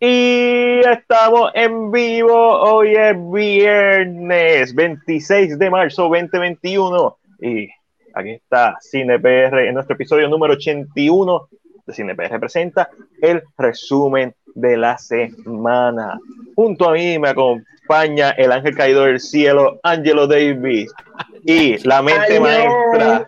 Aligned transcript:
Y 0.00 0.80
estamos 0.80 1.50
en 1.54 1.90
vivo. 1.90 2.34
Hoy 2.34 2.94
es 2.94 3.16
viernes 3.30 4.74
26 4.74 5.58
de 5.58 5.70
marzo 5.70 6.08
2021. 6.08 7.16
Y 7.40 7.68
aquí 8.12 8.30
está 8.30 8.76
CinePR 8.82 9.60
en 9.60 9.74
nuestro 9.74 9.94
episodio 9.94 10.28
número 10.28 10.54
81 10.54 11.48
de 11.86 11.92
CinePR 11.92 12.40
presenta 12.40 12.88
el 13.20 13.42
resumen 13.56 14.34
de 14.54 14.76
la 14.76 14.98
semana. 14.98 16.18
Junto 16.54 16.88
a 16.88 16.92
mí 16.92 17.18
me 17.18 17.28
acompaña 17.28 18.30
el 18.30 18.52
ángel 18.52 18.76
caído 18.76 19.04
del 19.04 19.20
cielo, 19.20 19.80
Angelo 19.82 20.26
Davis, 20.26 20.92
y 21.44 21.78
la 21.86 22.02
mente 22.02 22.40
maestra 22.40 23.26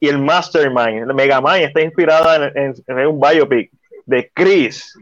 y 0.00 0.08
el 0.08 0.18
mastermind, 0.18 1.08
el 1.08 1.14
Megamind, 1.14 1.64
está 1.64 1.80
inspirada 1.80 2.52
en, 2.54 2.74
en 2.86 3.06
un 3.06 3.20
biopic 3.20 3.70
de 4.06 4.30
Chris 4.34 4.92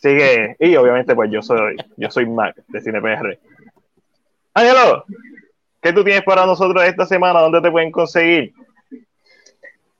Sigue, 0.00 0.56
y 0.60 0.76
obviamente 0.76 1.14
pues 1.14 1.28
yo 1.30 1.42
soy, 1.42 1.76
yo 1.96 2.10
soy 2.10 2.26
Mac 2.26 2.54
de 2.68 2.80
CinePR. 2.80 3.38
Ángelo, 4.54 5.04
¿qué 5.82 5.92
tú 5.92 6.04
tienes 6.04 6.22
para 6.22 6.46
nosotros 6.46 6.84
esta 6.84 7.04
semana? 7.04 7.40
¿Dónde 7.40 7.60
te 7.60 7.70
pueden 7.70 7.90
conseguir? 7.90 8.52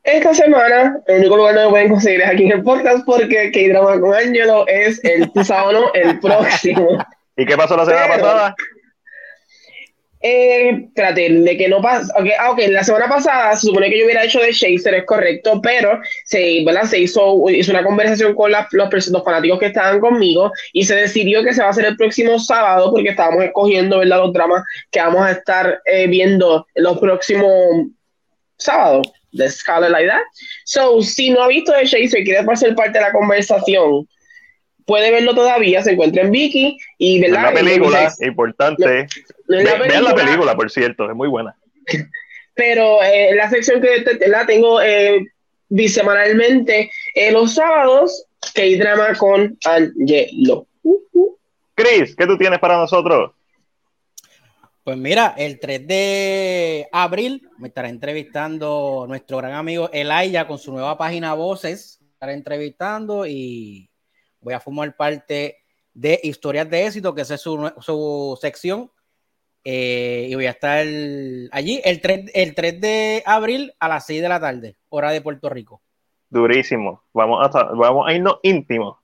Esta 0.05 0.33
semana, 0.35 1.01
el 1.07 1.19
único 1.19 1.37
lugar 1.37 1.55
donde 1.55 1.67
me 1.67 1.71
pueden 1.73 1.89
conseguir 1.91 2.21
es 2.21 2.29
aquí 2.29 2.45
en 2.45 2.53
el 2.53 2.63
podcast 2.63 3.05
porque 3.05 3.51
K-Drama 3.51 4.01
con 4.01 4.15
Ángelo 4.15 4.67
es 4.69 5.05
el, 5.05 5.31
sábado, 5.45 5.93
el 5.95 6.19
próximo. 6.21 7.05
¿Y 7.37 7.45
qué 7.45 7.57
pasó 7.57 7.77
la 7.77 7.85
semana 7.85 8.07
pasada? 8.09 8.55
Eh, 10.21 10.71
espérate, 10.87 11.31
de 11.31 11.57
que 11.57 11.69
no 11.69 11.81
pasa. 11.81 12.13
Okay, 12.19 12.33
ah, 12.39 12.55
la 12.71 12.83
semana 12.83 13.09
pasada 13.09 13.55
se 13.55 13.69
supone 13.69 13.89
que 13.89 13.99
yo 13.99 14.05
hubiera 14.05 14.25
hecho 14.25 14.41
de 14.41 14.53
Chaser, 14.53 14.95
es 14.95 15.05
correcto, 15.05 15.61
pero 15.63 16.01
se, 16.25 16.65
¿verdad? 16.65 16.85
se 16.85 16.99
hizo, 16.99 17.49
hizo 17.51 17.71
una 17.71 17.85
conversación 17.85 18.35
con 18.35 18.51
los, 18.51 18.67
los, 18.73 19.25
fanáticos 19.25 19.61
que 19.61 19.67
estaban 19.67 20.01
conmigo 20.01 20.51
y 20.73 20.85
se 20.85 20.97
decidió 20.97 21.45
que 21.45 21.55
se 21.55 21.61
va 21.61 21.69
a 21.69 21.71
hacer 21.71 21.85
el 21.85 21.97
próximo 21.97 22.39
sábado 22.41 22.91
porque 22.93 23.11
estábamos 23.11 23.45
escogiendo 23.45 23.99
¿verdad? 23.99 24.19
los 24.19 24.33
dramas 24.33 24.65
que 24.91 25.01
vamos 25.01 25.25
a 25.25 25.31
estar 25.33 25.81
eh, 25.85 26.09
viendo 26.09 26.67
los 26.75 26.99
próximos 26.99 27.87
sábados 28.57 29.13
de 29.31 29.49
Scarlet 29.49 29.91
like 29.91 30.09
that. 30.09 30.23
So, 30.65 31.01
si 31.01 31.31
no 31.31 31.43
ha 31.43 31.49
visto 31.49 31.73
de 31.73 31.85
Chaser 31.85 32.21
y 32.21 32.25
quiere 32.25 32.57
ser 32.57 32.75
parte 32.75 32.99
de 32.99 33.05
la 33.05 33.13
conversación, 33.13 34.09
puede 34.89 35.11
verlo 35.11 35.35
todavía, 35.35 35.83
se 35.83 35.93
encuentra 35.93 36.23
en 36.23 36.31
Viki 36.31 36.79
y 36.97 37.21
¿verdad? 37.21 37.43
La 37.43 37.53
película, 37.53 38.15
importante. 38.21 39.07
Vean 39.47 40.03
la 40.03 40.15
película, 40.15 40.57
por 40.57 40.71
cierto, 40.71 41.11
es 41.11 41.15
muy 41.15 41.29
buena. 41.29 41.55
Pero 42.55 43.03
eh, 43.03 43.35
la 43.35 43.51
sección 43.51 43.83
que 43.83 44.03
la 44.27 44.47
tengo 44.47 44.81
eh, 44.81 45.27
bisemanalmente 45.69 46.91
eh, 47.15 47.31
los 47.31 47.55
sábados, 47.55 48.25
que 48.55 48.63
hay 48.63 48.77
drama 48.77 49.15
con 49.15 49.59
Angelo. 49.67 50.67
Chris, 51.75 52.17
¿qué 52.17 52.27
tú 52.27 52.39
tienes 52.39 52.59
para 52.59 52.79
nosotros? 52.79 53.33
Pues 54.85 54.97
mira, 54.97 55.35
el 55.37 55.61
3 55.61 55.87
de 55.87 56.89
abril 56.93 57.47
me 57.59 57.69
estará 57.69 57.91
entrevistando 57.91 59.05
nuestro 59.07 59.37
gran 59.37 59.53
amigo 59.53 59.91
Elaya 59.93 60.47
con 60.47 60.59
su 60.59 60.73
nueva 60.73 60.97
página 60.97 61.35
Voces. 61.35 62.01
Estará 62.15 62.33
entrevistando 62.33 63.27
y 63.27 63.91
voy 64.41 64.55
a 64.55 64.61
formar 64.61 64.97
parte 64.97 65.59
de 65.95 66.21
Historias 66.23 66.69
de 66.71 66.87
Éxito, 66.87 67.15
que 67.15 67.23
es 67.23 67.41
su, 67.41 68.39
sección. 68.41 68.91
Eh, 69.65 70.29
y 70.31 70.35
voy 70.35 70.47
a 70.47 70.51
estar 70.51 70.87
allí 71.53 71.81
el 71.85 72.01
3, 72.01 72.31
el 72.33 72.55
3 72.55 72.81
de 72.81 73.23
abril 73.27 73.75
a 73.81 73.89
las 73.89 74.07
6 74.07 74.23
de 74.23 74.29
la 74.29 74.41
tarde, 74.41 74.77
hora 74.89 75.11
de 75.11 75.21
Puerto 75.21 75.49
Rico. 75.49 75.83
Durísimo. 76.31 77.03
Vamos 77.13 77.55
a, 77.55 77.65
vamos 77.65 78.07
a 78.09 78.13
irnos 78.13 78.39
íntimos. 78.43 78.99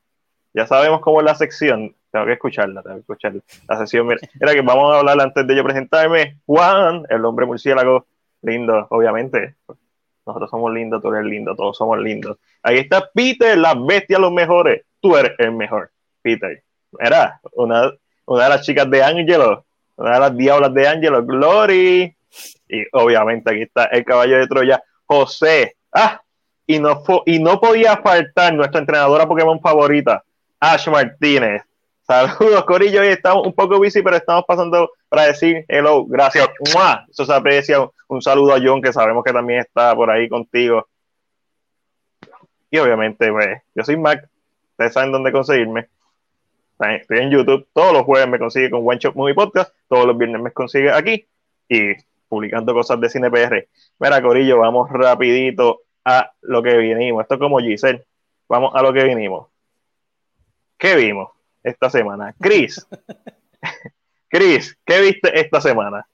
Ya 0.53 0.67
sabemos 0.67 1.01
cómo 1.01 1.21
es 1.21 1.27
la 1.27 1.35
sección. 1.35 1.95
Tengo 2.11 2.27
que 2.27 2.35
escucharla, 2.35 2.83
tengo 2.83 2.97
que 2.97 3.01
escuchar 3.01 3.35
la 3.69 3.79
sección. 3.79 4.07
Mira, 4.07 4.55
que 4.55 4.61
vamos 4.61 4.95
a 4.95 5.01
hablar 5.01 5.21
antes 5.21 5.47
de 5.47 5.57
yo 5.57 5.65
presentarme. 5.65 6.39
Juan, 6.47 7.05
el 7.09 7.25
hombre 7.25 7.45
murciélago, 7.45 8.07
lindo, 8.43 8.87
obviamente. 8.91 9.57
Nosotros 10.25 10.49
somos 10.49 10.73
lindos, 10.73 11.03
tú 11.03 11.13
eres 11.13 11.27
lindo, 11.27 11.57
todos 11.57 11.77
somos 11.77 11.99
lindos. 11.99 12.39
Ahí 12.63 12.79
está 12.79 13.11
Peter, 13.13 13.59
las 13.59 13.75
bestias, 13.85 14.21
los 14.21 14.33
mejores 14.33 14.85
tú 15.05 15.15
eres 15.19 15.33
el 15.37 15.53
mejor, 15.53 15.91
Peter. 16.23 16.63
Era 16.99 17.39
una, 17.53 17.93
una 18.25 18.45
de 18.45 18.49
las 18.49 18.63
chicas 18.63 18.91
de 18.91 19.03
Angelo, 19.03 19.67
una 19.97 20.15
de 20.15 20.19
las 20.19 20.35
diablas 20.35 20.73
de 20.73 20.89
Angelo, 20.89 21.23
Glory. 21.23 22.17
Y 22.71 22.85
obviamente 22.91 23.51
aquí 23.51 23.63
está 23.63 23.85
el 23.85 24.03
caballo 24.03 24.39
de 24.39 24.47
Troya, 24.47 24.83
José. 25.05 25.77
Ah, 25.93 26.23
y 26.67 26.79
no, 26.79 27.03
y 27.27 27.39
no 27.39 27.61
podía 27.61 27.99
faltar 27.99 28.55
nuestra 28.55 28.81
entrenadora 28.81 29.29
Pokémon 29.29 29.61
favorita, 29.61 30.25
Ash 30.59 30.89
Martínez. 30.89 31.63
Saludos, 32.07 32.65
Corillo. 32.65 33.03
Hoy 33.03 33.09
estamos 33.09 33.47
un 33.47 33.53
poco 33.53 33.77
busy, 33.77 34.01
pero 34.01 34.17
estamos 34.17 34.45
pasando 34.49 34.91
para 35.11 35.27
decir 35.27 35.67
hello, 35.69 36.07
gracias. 36.07 36.49
Eso 37.11 37.27
se 37.27 37.35
aprecia. 37.35 37.87
Un 38.09 38.23
saludo 38.23 38.55
a 38.55 38.59
John, 38.59 38.81
que 38.81 38.91
sabemos 38.91 39.23
que 39.23 39.35
también 39.35 39.61
está 39.61 39.95
por 39.95 40.11
ahí 40.11 40.31
contigo. 40.31 40.89
Y 42.71 42.79
obviamente, 42.79 43.31
pues, 43.31 43.61
yo 43.75 43.85
soy 43.85 43.99
Mac, 43.99 44.27
Ustedes 44.75 44.93
saben 44.93 45.13
dónde 45.13 45.31
conseguirme. 45.31 45.89
Estoy 46.81 47.19
en 47.19 47.31
YouTube. 47.31 47.69
Todos 47.73 47.93
los 47.93 48.03
jueves 48.03 48.29
me 48.29 48.41
consigue 48.41 48.71
con 48.71 48.87
One 48.87 48.99
Shot 48.99 49.15
Movie 49.15 49.35
Podcast. 49.35 49.73
Todos 49.89 50.05
los 50.05 50.19
viernes 50.19 50.43
me 50.43 50.51
consigue 50.51 50.91
aquí. 50.91 51.25
Y 51.69 51.95
publicando 52.29 52.75
cosas 52.75 53.01
de 53.01 53.09
cine 53.09 53.31
PR. 53.31 53.69
Mira, 54.01 54.21
Corillo, 54.21 54.59
vamos 54.59 54.91
rapidito 54.91 55.83
a 56.05 56.33
lo 56.43 56.61
que 56.61 56.77
vinimos. 56.77 57.23
Esto 57.23 57.35
es 57.35 57.41
como 57.41 57.61
Giselle. 57.61 58.05
Vamos 58.49 58.75
a 58.75 58.83
lo 58.83 58.93
que 58.93 59.05
vinimos. 59.05 59.47
¿Qué 60.77 60.97
vimos 60.97 61.31
esta 61.63 61.89
semana? 61.89 62.35
Chris. 62.41 62.85
Chris, 64.29 64.77
¿qué 64.85 65.01
viste 65.01 65.39
esta 65.39 65.61
semana? 65.61 66.05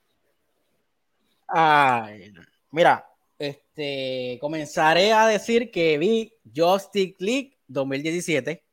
Ay, 1.47 2.31
mira, 2.69 3.03
este, 3.39 4.37
comenzaré 4.39 5.11
a 5.11 5.25
decir 5.25 5.71
que 5.71 5.97
vi 5.97 6.31
Justice 6.55 7.15
League 7.17 7.57
2017. 7.71 8.63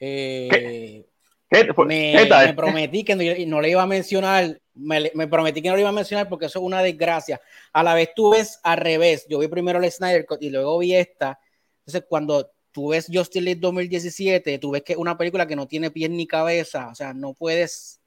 Eh, 0.00 1.06
me, 1.50 2.54
prometí 2.54 3.04
que 3.04 3.46
no, 3.46 3.60
le 3.60 3.70
iba 3.70 3.82
a 3.82 3.86
mencionar, 3.86 4.60
me, 4.74 5.28
prometí 5.28 5.62
que 5.62 5.68
no 5.68 5.76
le 5.76 5.82
iba 5.82 5.90
a 5.90 5.92
mencionar 5.92 6.28
porque 6.28 6.46
eso 6.46 6.58
es 6.58 6.64
una 6.64 6.82
desgracia. 6.82 7.40
A 7.72 7.82
la 7.82 7.94
vez 7.94 8.10
tú 8.14 8.30
ves 8.30 8.58
al 8.62 8.78
revés, 8.78 9.26
yo 9.28 9.38
vi 9.38 9.48
primero 9.48 9.78
el 9.78 9.90
Snyder 9.90 10.26
Cut 10.26 10.42
y 10.42 10.50
luego 10.50 10.78
vi 10.78 10.94
esta. 10.94 11.38
Entonces, 11.80 12.04
cuando 12.08 12.50
tú 12.72 12.88
ves 12.88 13.06
Justice 13.12 13.40
League 13.40 13.60
2017, 13.60 14.58
tú 14.58 14.72
ves 14.72 14.82
que 14.82 14.94
es 14.94 14.98
una 14.98 15.16
película 15.16 15.46
que 15.46 15.56
no 15.56 15.68
tiene 15.68 15.90
pies 15.90 16.10
ni 16.10 16.26
cabeza, 16.26 16.88
o 16.88 16.94
sea, 16.94 17.14
no 17.14 17.34
puedes. 17.34 18.00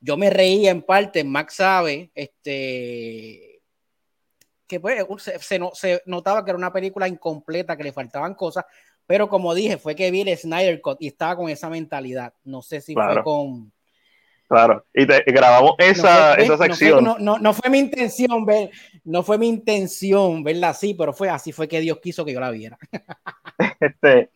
Yo 0.00 0.16
me 0.16 0.30
reía 0.30 0.70
en 0.70 0.82
parte, 0.82 1.24
Max 1.24 1.54
sabe, 1.54 2.10
este 2.14 3.53
que 4.74 5.04
pues, 5.06 5.22
se, 5.22 5.60
se, 5.72 6.02
notaba 6.06 6.44
que 6.44 6.50
era 6.50 6.58
una 6.58 6.72
película 6.72 7.08
incompleta, 7.08 7.76
que 7.76 7.84
le 7.84 7.92
faltaban 7.92 8.34
cosas, 8.34 8.64
pero 9.06 9.28
como 9.28 9.54
dije, 9.54 9.76
fue 9.76 9.94
que 9.94 10.10
vi 10.10 10.22
el 10.22 10.36
Snyder 10.36 10.80
Cut 10.80 10.98
y 11.00 11.08
estaba 11.08 11.36
con 11.36 11.50
esa 11.50 11.68
mentalidad. 11.68 12.32
No 12.44 12.62
sé 12.62 12.80
si 12.80 12.94
fue 12.94 13.22
con. 13.22 13.72
Claro, 14.48 14.84
y, 14.94 15.04
grabamos 15.04 15.74
esa, 15.78 16.34
esa 16.34 16.56
sección. 16.58 17.02
No 17.02 17.14
fue, 17.14 17.40
no, 17.40 17.54
fue 17.54 17.70
mi 17.70 17.78
intención 17.78 18.44
ver, 18.44 18.70
no 19.04 19.22
fue 19.22 19.38
mi 19.38 19.48
intención 19.48 20.42
verla 20.44 20.70
así, 20.70 20.94
pero 20.94 21.12
fue 21.12 21.28
así 21.28 21.50
fue 21.50 21.66
que 21.66 21.80
Dios 21.80 21.98
quiso 22.00 22.24
que 22.24 22.32
yo 22.32 22.40
la 22.40 22.50
viera. 22.50 22.78
este, 23.80 24.30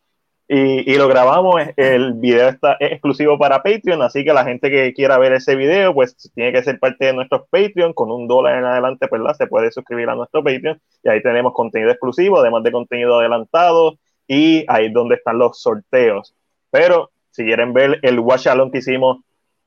y, 0.50 0.96
lo 0.96 1.08
grabamos, 1.08 1.60
el 1.76 2.14
video 2.14 2.48
está 2.48 2.78
exclusivo 2.80 3.38
para 3.38 3.62
Patreon, 3.62 4.00
así 4.00 4.24
que 4.24 4.32
la 4.32 4.44
gente 4.44 4.70
que 4.70 4.94
quiera 4.94 5.18
ver 5.18 5.34
ese 5.34 5.54
video, 5.56 5.92
pues 5.92 6.16
tiene 6.34 6.52
que 6.52 6.62
ser 6.62 6.78
parte 6.78 7.04
de 7.04 7.12
nuestros 7.12 7.42
Patreon, 7.50 7.92
con 7.92 8.10
un 8.10 8.26
dólar 8.26 8.56
en 8.56 8.64
adelante, 8.64 9.08
pues 9.08 9.20
se 9.36 9.46
puede 9.46 9.70
suscribir 9.70 10.08
a 10.08 10.14
nuestro 10.14 10.42
Patreon, 10.42 10.80
y 11.04 11.08
ahí 11.10 11.22
tenemos 11.22 11.52
contenido 11.52 11.90
exclusivo, 11.90 12.38
además 12.38 12.62
de 12.62 12.72
contenido 12.72 13.18
adelantado, 13.18 13.98
y 14.26 14.64
ahí 14.68 14.86
es 14.86 14.92
donde 14.94 15.16
están 15.16 15.38
los 15.38 15.60
sorteos. 15.60 16.34
Pero 16.70 17.10
si 17.30 17.44
quieren 17.44 17.74
ver 17.74 17.98
el 18.02 18.18
watch 18.18 18.46
along 18.46 18.70
que 18.70 18.78
hicimos 18.78 19.18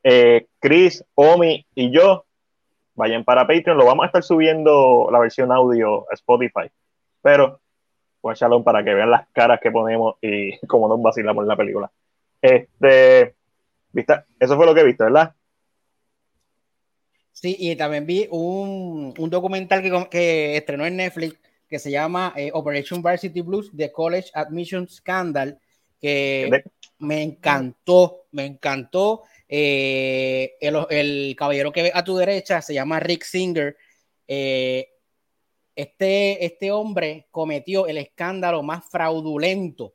eh, 0.03 0.47
Chris, 0.59 1.05
Omi 1.13 1.63
y 1.75 1.91
yo, 1.91 2.25
vayan 2.95 3.23
para 3.23 3.45
Patreon, 3.45 3.77
lo 3.77 3.85
vamos 3.85 4.03
a 4.03 4.07
estar 4.07 4.23
subiendo 4.23 5.09
la 5.11 5.19
versión 5.19 5.51
audio 5.51 6.05
a 6.11 6.15
Spotify. 6.15 6.71
Pero 7.21 7.59
Shalom 8.23 8.63
para 8.63 8.83
que 8.83 8.93
vean 8.93 9.11
las 9.11 9.27
caras 9.29 9.59
que 9.61 9.71
ponemos 9.71 10.15
y 10.21 10.57
cómo 10.67 10.87
nos 10.87 11.01
vacilamos 11.01 11.43
en 11.43 11.47
la 11.47 11.57
película. 11.57 11.91
Este, 12.41 13.35
¿viste? 13.91 14.13
Eso 14.39 14.55
fue 14.55 14.65
lo 14.65 14.73
que 14.73 14.83
viste, 14.83 15.03
¿verdad? 15.03 15.33
Sí, 17.31 17.55
y 17.59 17.75
también 17.75 18.05
vi 18.05 18.27
un, 18.29 19.13
un 19.17 19.29
documental 19.29 19.81
que, 19.81 20.07
que, 20.09 20.57
estrenó 20.57 20.85
en 20.85 20.97
Netflix 20.97 21.39
que 21.67 21.79
se 21.79 21.89
llama 21.89 22.33
eh, 22.35 22.51
Operation 22.53 23.01
Varsity 23.01 23.41
Blues, 23.41 23.71
The 23.75 23.91
College 23.91 24.29
Admission 24.33 24.87
Scandal, 24.87 25.57
que 25.99 26.63
me 26.99 27.23
encantó, 27.23 28.25
me 28.31 28.45
encantó. 28.45 29.23
Eh, 29.47 30.55
el, 30.61 30.75
el, 30.89 31.35
caballero 31.37 31.71
que 31.71 31.83
ve 31.83 31.91
a 31.93 32.03
tu 32.03 32.15
derecha 32.15 32.61
se 32.61 32.73
llama 32.73 32.99
Rick 32.99 33.23
Singer. 33.23 33.77
Eh, 34.27 34.89
este, 35.81 36.45
este 36.45 36.71
hombre 36.71 37.27
cometió 37.31 37.87
el 37.87 37.97
escándalo 37.97 38.63
más 38.63 38.85
fraudulento 38.85 39.93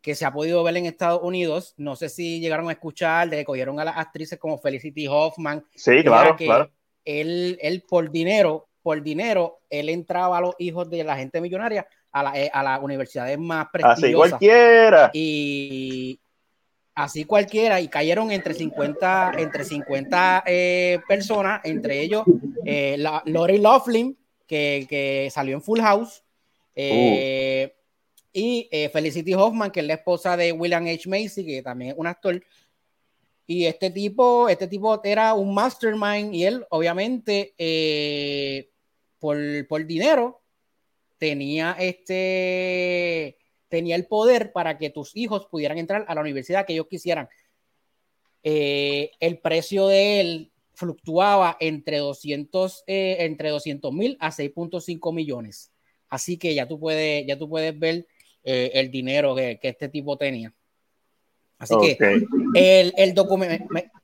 que 0.00 0.14
se 0.14 0.26
ha 0.26 0.32
podido 0.32 0.62
ver 0.62 0.76
en 0.76 0.86
Estados 0.86 1.22
Unidos. 1.22 1.74
No 1.78 1.96
sé 1.96 2.10
si 2.10 2.40
llegaron 2.40 2.68
a 2.68 2.72
escuchar, 2.72 3.30
de 3.30 3.38
que 3.38 3.44
cogieron 3.44 3.80
a 3.80 3.84
las 3.84 3.96
actrices 3.96 4.38
como 4.38 4.58
Felicity 4.58 5.06
Hoffman. 5.08 5.64
Sí, 5.74 6.02
claro, 6.02 6.36
claro. 6.36 6.70
Él, 7.04 7.58
él, 7.62 7.82
por 7.88 8.10
dinero, 8.10 8.68
por 8.82 9.02
dinero, 9.02 9.60
él 9.70 9.88
entraba 9.88 10.38
a 10.38 10.40
los 10.42 10.54
hijos 10.58 10.90
de 10.90 11.04
la 11.04 11.16
gente 11.16 11.40
millonaria 11.40 11.86
a, 12.12 12.22
la, 12.22 12.38
eh, 12.38 12.50
a 12.52 12.62
las 12.62 12.82
universidades 12.82 13.38
más 13.38 13.68
prestigiosas. 13.72 14.34
Así 14.34 14.46
cualquiera. 14.46 15.10
Y 15.14 16.20
así 16.94 17.24
cualquiera, 17.24 17.80
y 17.80 17.88
cayeron 17.88 18.30
entre 18.30 18.54
50, 18.54 19.32
entre 19.38 19.64
50 19.64 20.44
eh, 20.46 21.00
personas, 21.08 21.60
entre 21.64 22.00
ellos 22.00 22.24
eh, 22.64 22.96
la, 22.98 23.22
Lori 23.26 23.58
Laughlin, 23.58 24.16
que, 24.46 24.86
que, 24.88 25.28
salió 25.30 25.54
en 25.54 25.62
Full 25.62 25.80
House, 25.80 26.22
uh. 26.76 27.68
y 28.32 28.68
Felicity 28.92 29.34
Hoffman, 29.34 29.70
que 29.70 29.80
es 29.80 29.86
la 29.86 29.94
esposa 29.94 30.36
de 30.36 30.52
William 30.52 30.86
H. 30.86 31.08
Macy, 31.08 31.44
que 31.44 31.62
también 31.62 31.92
es 31.92 31.96
un 31.96 32.06
actor. 32.06 32.42
Y 33.46 33.66
este 33.66 33.90
tipo, 33.90 34.48
este 34.48 34.66
tipo 34.66 35.00
era 35.04 35.34
un 35.34 35.54
mastermind 35.54 36.34
y 36.34 36.44
él, 36.44 36.66
obviamente, 36.70 37.54
por, 39.18 39.38
por 39.68 39.86
dinero, 39.86 40.42
tenía 41.18 41.76
este 41.78 43.38
tenía 43.68 43.96
el 43.96 44.06
poder 44.06 44.52
para 44.52 44.78
que 44.78 44.90
tus 44.90 45.16
hijos 45.16 45.46
pudieran 45.46 45.78
entrar 45.78 46.04
a 46.06 46.14
la 46.14 46.20
universidad 46.20 46.64
que 46.64 46.74
ellos 46.74 46.86
quisieran. 46.88 47.28
Eh, 48.42 49.10
el 49.18 49.38
precio 49.38 49.88
de 49.88 50.20
él 50.20 50.52
fluctuaba 50.74 51.56
entre 51.60 51.98
200 51.98 52.84
eh, 52.86 53.16
entre 53.20 53.50
200 53.50 53.92
mil 53.92 54.16
a 54.20 54.30
6.5 54.30 55.14
millones. 55.14 55.72
Así 56.08 56.36
que 56.36 56.54
ya 56.54 56.68
tú 56.68 56.78
puedes, 56.78 57.26
ya 57.26 57.38
tú 57.38 57.48
puedes 57.48 57.78
ver 57.78 58.06
eh, 58.42 58.70
el 58.74 58.90
dinero 58.90 59.34
que, 59.34 59.58
que, 59.60 59.68
este 59.68 59.88
tipo 59.88 60.16
tenía. 60.16 60.52
Así 61.58 61.74
que 61.80 61.96
el, 62.00 62.26
el, 62.54 63.14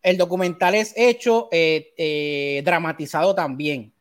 el, 0.02 0.16
documental 0.16 0.74
es 0.74 0.94
hecho 0.96 1.48
dramatizado 2.62 3.34
también. 3.34 3.92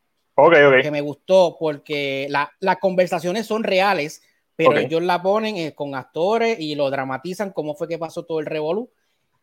Que 0.81 0.91
me 0.91 1.01
gustó 1.01 1.57
porque 1.59 2.27
las 2.29 2.77
conversaciones 2.77 3.45
son 3.45 3.63
reales, 3.63 4.21
pero 4.55 4.77
ellos 4.77 5.01
la 5.03 5.21
ponen 5.21 5.57
eh, 5.57 5.73
con 5.73 5.95
actores 5.95 6.59
y 6.59 6.75
lo 6.75 6.89
dramatizan 6.89 7.51
cómo 7.51 7.75
fue 7.75 7.87
que 7.87 7.97
pasó 7.97 8.23
todo 8.23 8.39
el 8.39 8.45
revolú. 8.45 8.89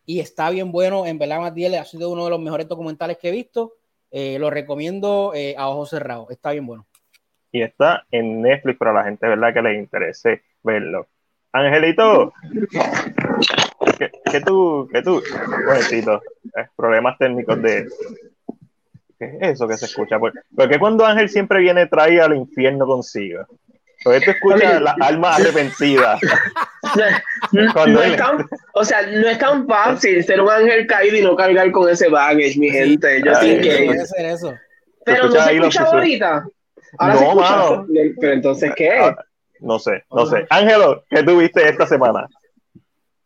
Y 0.06 0.20
está 0.20 0.48
bien 0.50 0.72
bueno, 0.72 1.04
en 1.04 1.18
verdad, 1.18 1.40
Matías 1.40 1.74
ha 1.74 1.84
sido 1.84 2.10
uno 2.10 2.24
de 2.24 2.30
los 2.30 2.40
mejores 2.40 2.68
documentales 2.68 3.18
que 3.18 3.28
he 3.28 3.32
visto. 3.32 3.74
Eh, 4.10 4.38
lo 4.38 4.48
recomiendo 4.48 5.32
eh, 5.34 5.54
a 5.58 5.68
ojos 5.68 5.90
cerrados, 5.90 6.30
está 6.30 6.52
bien 6.52 6.64
bueno. 6.64 6.86
Y 7.52 7.60
está 7.62 8.06
en 8.10 8.40
Netflix 8.40 8.78
para 8.78 8.92
la 8.92 9.04
gente, 9.04 9.26
¿verdad? 9.26 9.52
Que 9.52 9.62
les 9.62 9.78
interese 9.78 10.42
verlo. 10.62 11.08
Angelito, 11.52 12.32
¿qué, 14.30 14.40
tú, 14.40 14.88
qué 14.92 15.02
tú? 15.02 15.22
Buenito, 15.64 16.20
problemas 16.76 17.18
técnicos 17.18 17.60
de, 17.62 17.86
¿Qué 19.18 19.24
es 19.40 19.54
eso 19.54 19.66
que 19.66 19.76
se 19.76 19.86
escucha? 19.86 20.18
Pues, 20.18 20.34
porque 20.54 20.78
cuando 20.78 21.06
Ángel 21.06 21.28
siempre 21.28 21.60
viene 21.60 21.86
trae 21.86 22.20
al 22.20 22.36
infierno 22.36 22.86
consigo. 22.86 23.46
Porque 24.06 24.20
tú 24.20 24.30
escuchas 24.30 24.80
las 24.82 24.94
almas 25.00 25.40
arrepentidas. 25.40 26.20
o 28.72 28.84
sea, 28.84 29.02
no 29.02 29.28
es 29.28 29.38
tan 29.38 29.66
fácil 29.66 30.22
ser 30.22 30.40
un 30.40 30.48
ángel 30.48 30.86
caído 30.86 31.16
y 31.16 31.22
no 31.22 31.34
cargar 31.34 31.72
con 31.72 31.88
ese 31.88 32.08
baggage, 32.08 32.56
mi 32.56 32.70
gente. 32.70 33.20
Yo 33.24 33.34
sí 33.34 33.60
que. 33.60 33.86
eso. 34.18 34.54
Pero 35.04 35.24
no 35.24 35.32
se 35.32 35.56
escucha 35.56 35.82
ahorita. 35.82 36.46
no, 37.00 37.34
mano. 37.34 37.86
Pero 38.20 38.32
entonces, 38.32 38.70
¿qué? 38.76 38.96
Ah, 38.96 39.16
no 39.58 39.80
sé, 39.80 40.04
no 40.12 40.24
sé. 40.24 40.46
Ángelo, 40.50 41.02
¿qué 41.10 41.24
tuviste 41.24 41.68
esta 41.68 41.84
semana? 41.84 42.28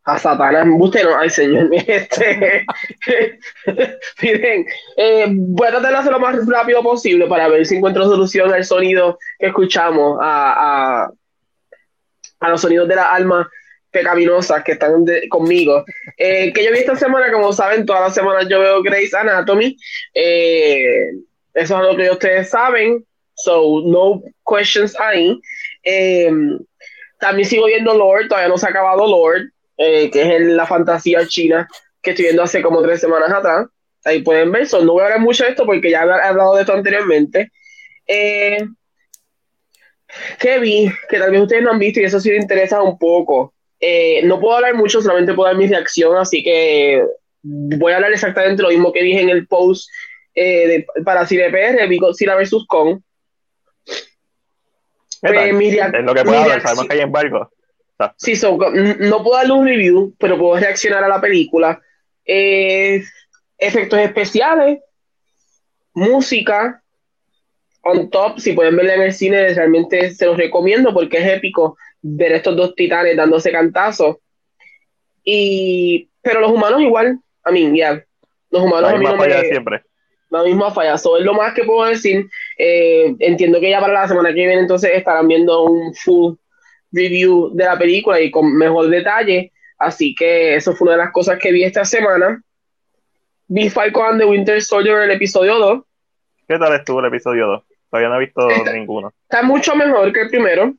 A 0.03 0.17
Satanás, 0.17 0.67
usted 0.79 1.03
no, 1.03 1.17
ay 1.17 1.29
señor, 1.29 1.69
este, 1.87 2.65
miren, 4.21 4.65
eh, 4.97 5.27
voy 5.29 5.67
a 5.67 5.71
tratar 5.71 5.91
de 5.91 5.97
hacerlo 5.97 6.19
lo 6.19 6.25
más 6.25 6.47
rápido 6.47 6.81
posible 6.81 7.27
para 7.27 7.47
ver 7.47 7.65
si 7.65 7.75
encuentro 7.75 8.05
solución 8.05 8.51
al 8.51 8.65
sonido 8.65 9.19
que 9.37 9.47
escuchamos, 9.47 10.17
a, 10.19 11.03
a, 11.03 11.11
a 12.39 12.49
los 12.49 12.61
sonidos 12.61 12.87
de 12.87 12.95
las 12.95 13.07
almas 13.11 13.47
pecaminosas 13.91 14.63
que 14.63 14.71
están 14.71 15.05
conmigo. 15.29 15.83
Eh, 16.17 16.51
que 16.51 16.63
yo 16.63 16.71
vi 16.71 16.79
esta 16.79 16.95
semana, 16.95 17.31
como 17.31 17.53
saben, 17.53 17.85
todas 17.85 18.01
las 18.01 18.15
semanas 18.15 18.47
yo 18.49 18.59
veo 18.59 18.81
Grey's 18.81 19.13
Anatomy, 19.13 19.77
eh, 20.15 21.11
eso 21.53 21.77
es 21.77 21.83
lo 21.83 21.95
que 21.95 22.09
ustedes 22.09 22.49
saben, 22.49 23.05
so 23.35 23.81
no 23.85 24.23
questions 24.47 24.99
ahí. 24.99 25.39
También 27.19 27.47
sigo 27.47 27.67
viendo 27.67 27.93
Lord, 27.93 28.29
todavía 28.29 28.49
no 28.49 28.57
se 28.57 28.65
ha 28.65 28.69
acabado 28.69 29.07
Lord. 29.07 29.51
Eh, 29.83 30.11
que 30.11 30.35
es 30.35 30.41
la 30.41 30.67
fantasía 30.67 31.25
china 31.27 31.67
que 32.03 32.11
estoy 32.11 32.25
viendo 32.25 32.43
hace 32.43 32.61
como 32.61 32.83
tres 32.83 33.01
semanas 33.01 33.31
atrás. 33.31 33.65
Ahí 34.03 34.21
pueden 34.21 34.51
ver, 34.51 34.67
no 34.71 34.93
voy 34.93 35.01
a 35.01 35.05
hablar 35.05 35.19
mucho 35.19 35.43
de 35.43 35.51
esto 35.51 35.65
porque 35.65 35.89
ya 35.89 36.03
he 36.03 36.27
hablado 36.27 36.53
de 36.55 36.61
esto 36.61 36.73
anteriormente. 36.73 37.51
Eh, 38.05 38.63
que 40.39 40.59
vi, 40.59 40.91
que 41.09 41.17
tal 41.17 41.31
vez 41.31 41.41
ustedes 41.41 41.63
no 41.63 41.71
han 41.71 41.79
visto 41.79 41.99
y 41.99 42.03
eso 42.03 42.19
sí 42.19 42.29
les 42.29 42.41
interesa 42.41 42.83
un 42.83 42.99
poco. 42.99 43.55
Eh, 43.79 44.21
no 44.23 44.39
puedo 44.39 44.55
hablar 44.55 44.75
mucho, 44.75 45.01
solamente 45.01 45.33
puedo 45.33 45.47
dar 45.47 45.57
mi 45.57 45.67
reacción, 45.67 46.15
así 46.15 46.43
que 46.43 47.03
voy 47.41 47.93
a 47.93 47.95
hablar 47.95 48.11
exactamente 48.11 48.61
lo 48.61 48.69
mismo 48.69 48.93
que 48.93 49.01
dije 49.01 49.21
en 49.21 49.29
el 49.29 49.47
post 49.47 49.89
eh, 50.35 50.67
de, 50.67 51.03
para 51.03 51.25
CDPR, 51.25 51.87
vi 51.87 51.97
Godzilla 51.97 52.35
vs. 52.35 52.65
Kong. 52.67 52.99
Pues, 55.21 55.37
en 55.37 56.05
lo 56.05 56.13
que 56.13 56.23
puedo 56.23 56.39
hablar, 56.39 56.61
sabemos 56.61 56.87
que 56.87 56.93
hay 56.93 57.01
embargo. 57.01 57.49
Sí, 58.17 58.33
no 58.41 59.23
puedo 59.23 59.37
darle 59.37 59.53
un 59.53 59.65
review, 59.65 60.13
pero 60.17 60.37
puedo 60.37 60.59
reaccionar 60.59 61.03
a 61.03 61.07
la 61.07 61.21
película. 61.21 61.81
Eh, 62.25 63.03
efectos 63.57 63.99
especiales, 63.99 64.79
música, 65.93 66.81
on 67.83 68.09
top, 68.09 68.39
si 68.39 68.53
pueden 68.53 68.75
verla 68.75 68.95
en 68.95 69.01
el 69.01 69.13
cine, 69.13 69.53
realmente 69.53 70.11
se 70.11 70.25
los 70.25 70.37
recomiendo 70.37 70.93
porque 70.93 71.17
es 71.17 71.27
épico 71.27 71.77
ver 72.01 72.33
estos 72.33 72.55
dos 72.55 72.75
titanes 72.75 73.15
dándose 73.15 73.51
cantazos. 73.51 74.17
Y, 75.23 76.09
pero 76.21 76.41
los 76.41 76.51
humanos 76.51 76.81
igual, 76.81 77.19
a 77.43 77.51
mí, 77.51 77.77
ya, 77.77 78.03
los 78.49 78.63
humanos 78.63 78.91
la 78.91 78.97
misma 78.97 79.17
falla 79.17 79.41
siempre. 79.41 79.83
La 80.29 80.43
misma 80.43 80.71
falla, 80.71 80.95
eso 80.95 81.17
es 81.17 81.25
lo 81.25 81.33
más 81.33 81.53
que 81.53 81.63
puedo 81.63 81.87
decir. 81.87 82.25
Eh, 82.57 83.13
entiendo 83.19 83.59
que 83.59 83.69
ya 83.69 83.81
para 83.81 83.93
la 83.93 84.07
semana 84.07 84.29
que 84.29 84.35
viene 84.35 84.59
entonces 84.59 84.91
estarán 84.93 85.27
viendo 85.27 85.65
un 85.65 85.93
full 85.93 86.35
review 86.91 87.51
de 87.53 87.65
la 87.65 87.77
película 87.77 88.19
y 88.19 88.31
con 88.31 88.55
mejor 88.55 88.89
detalle. 88.89 89.51
Así 89.77 90.13
que 90.13 90.55
eso 90.55 90.73
fue 90.73 90.85
una 90.85 90.97
de 90.97 91.03
las 91.05 91.11
cosas 91.11 91.39
que 91.39 91.51
vi 91.51 91.63
esta 91.63 91.85
semana. 91.85 92.41
Vi 93.47 93.69
Falcon 93.69 94.05
and 94.05 94.19
the 94.19 94.25
Winter 94.25 94.61
Soldier 94.61 95.01
el 95.01 95.11
episodio 95.11 95.57
2. 95.57 95.83
¿Qué 96.47 96.59
tal 96.59 96.73
estuvo 96.75 96.99
el 96.99 97.07
episodio 97.07 97.47
2? 97.47 97.63
Todavía 97.89 98.09
no 98.09 98.15
he 98.15 98.19
visto 98.19 98.47
ninguno. 98.73 99.13
Está 99.23 99.43
mucho 99.43 99.75
mejor 99.75 100.13
que 100.13 100.21
el 100.21 100.29
primero. 100.29 100.73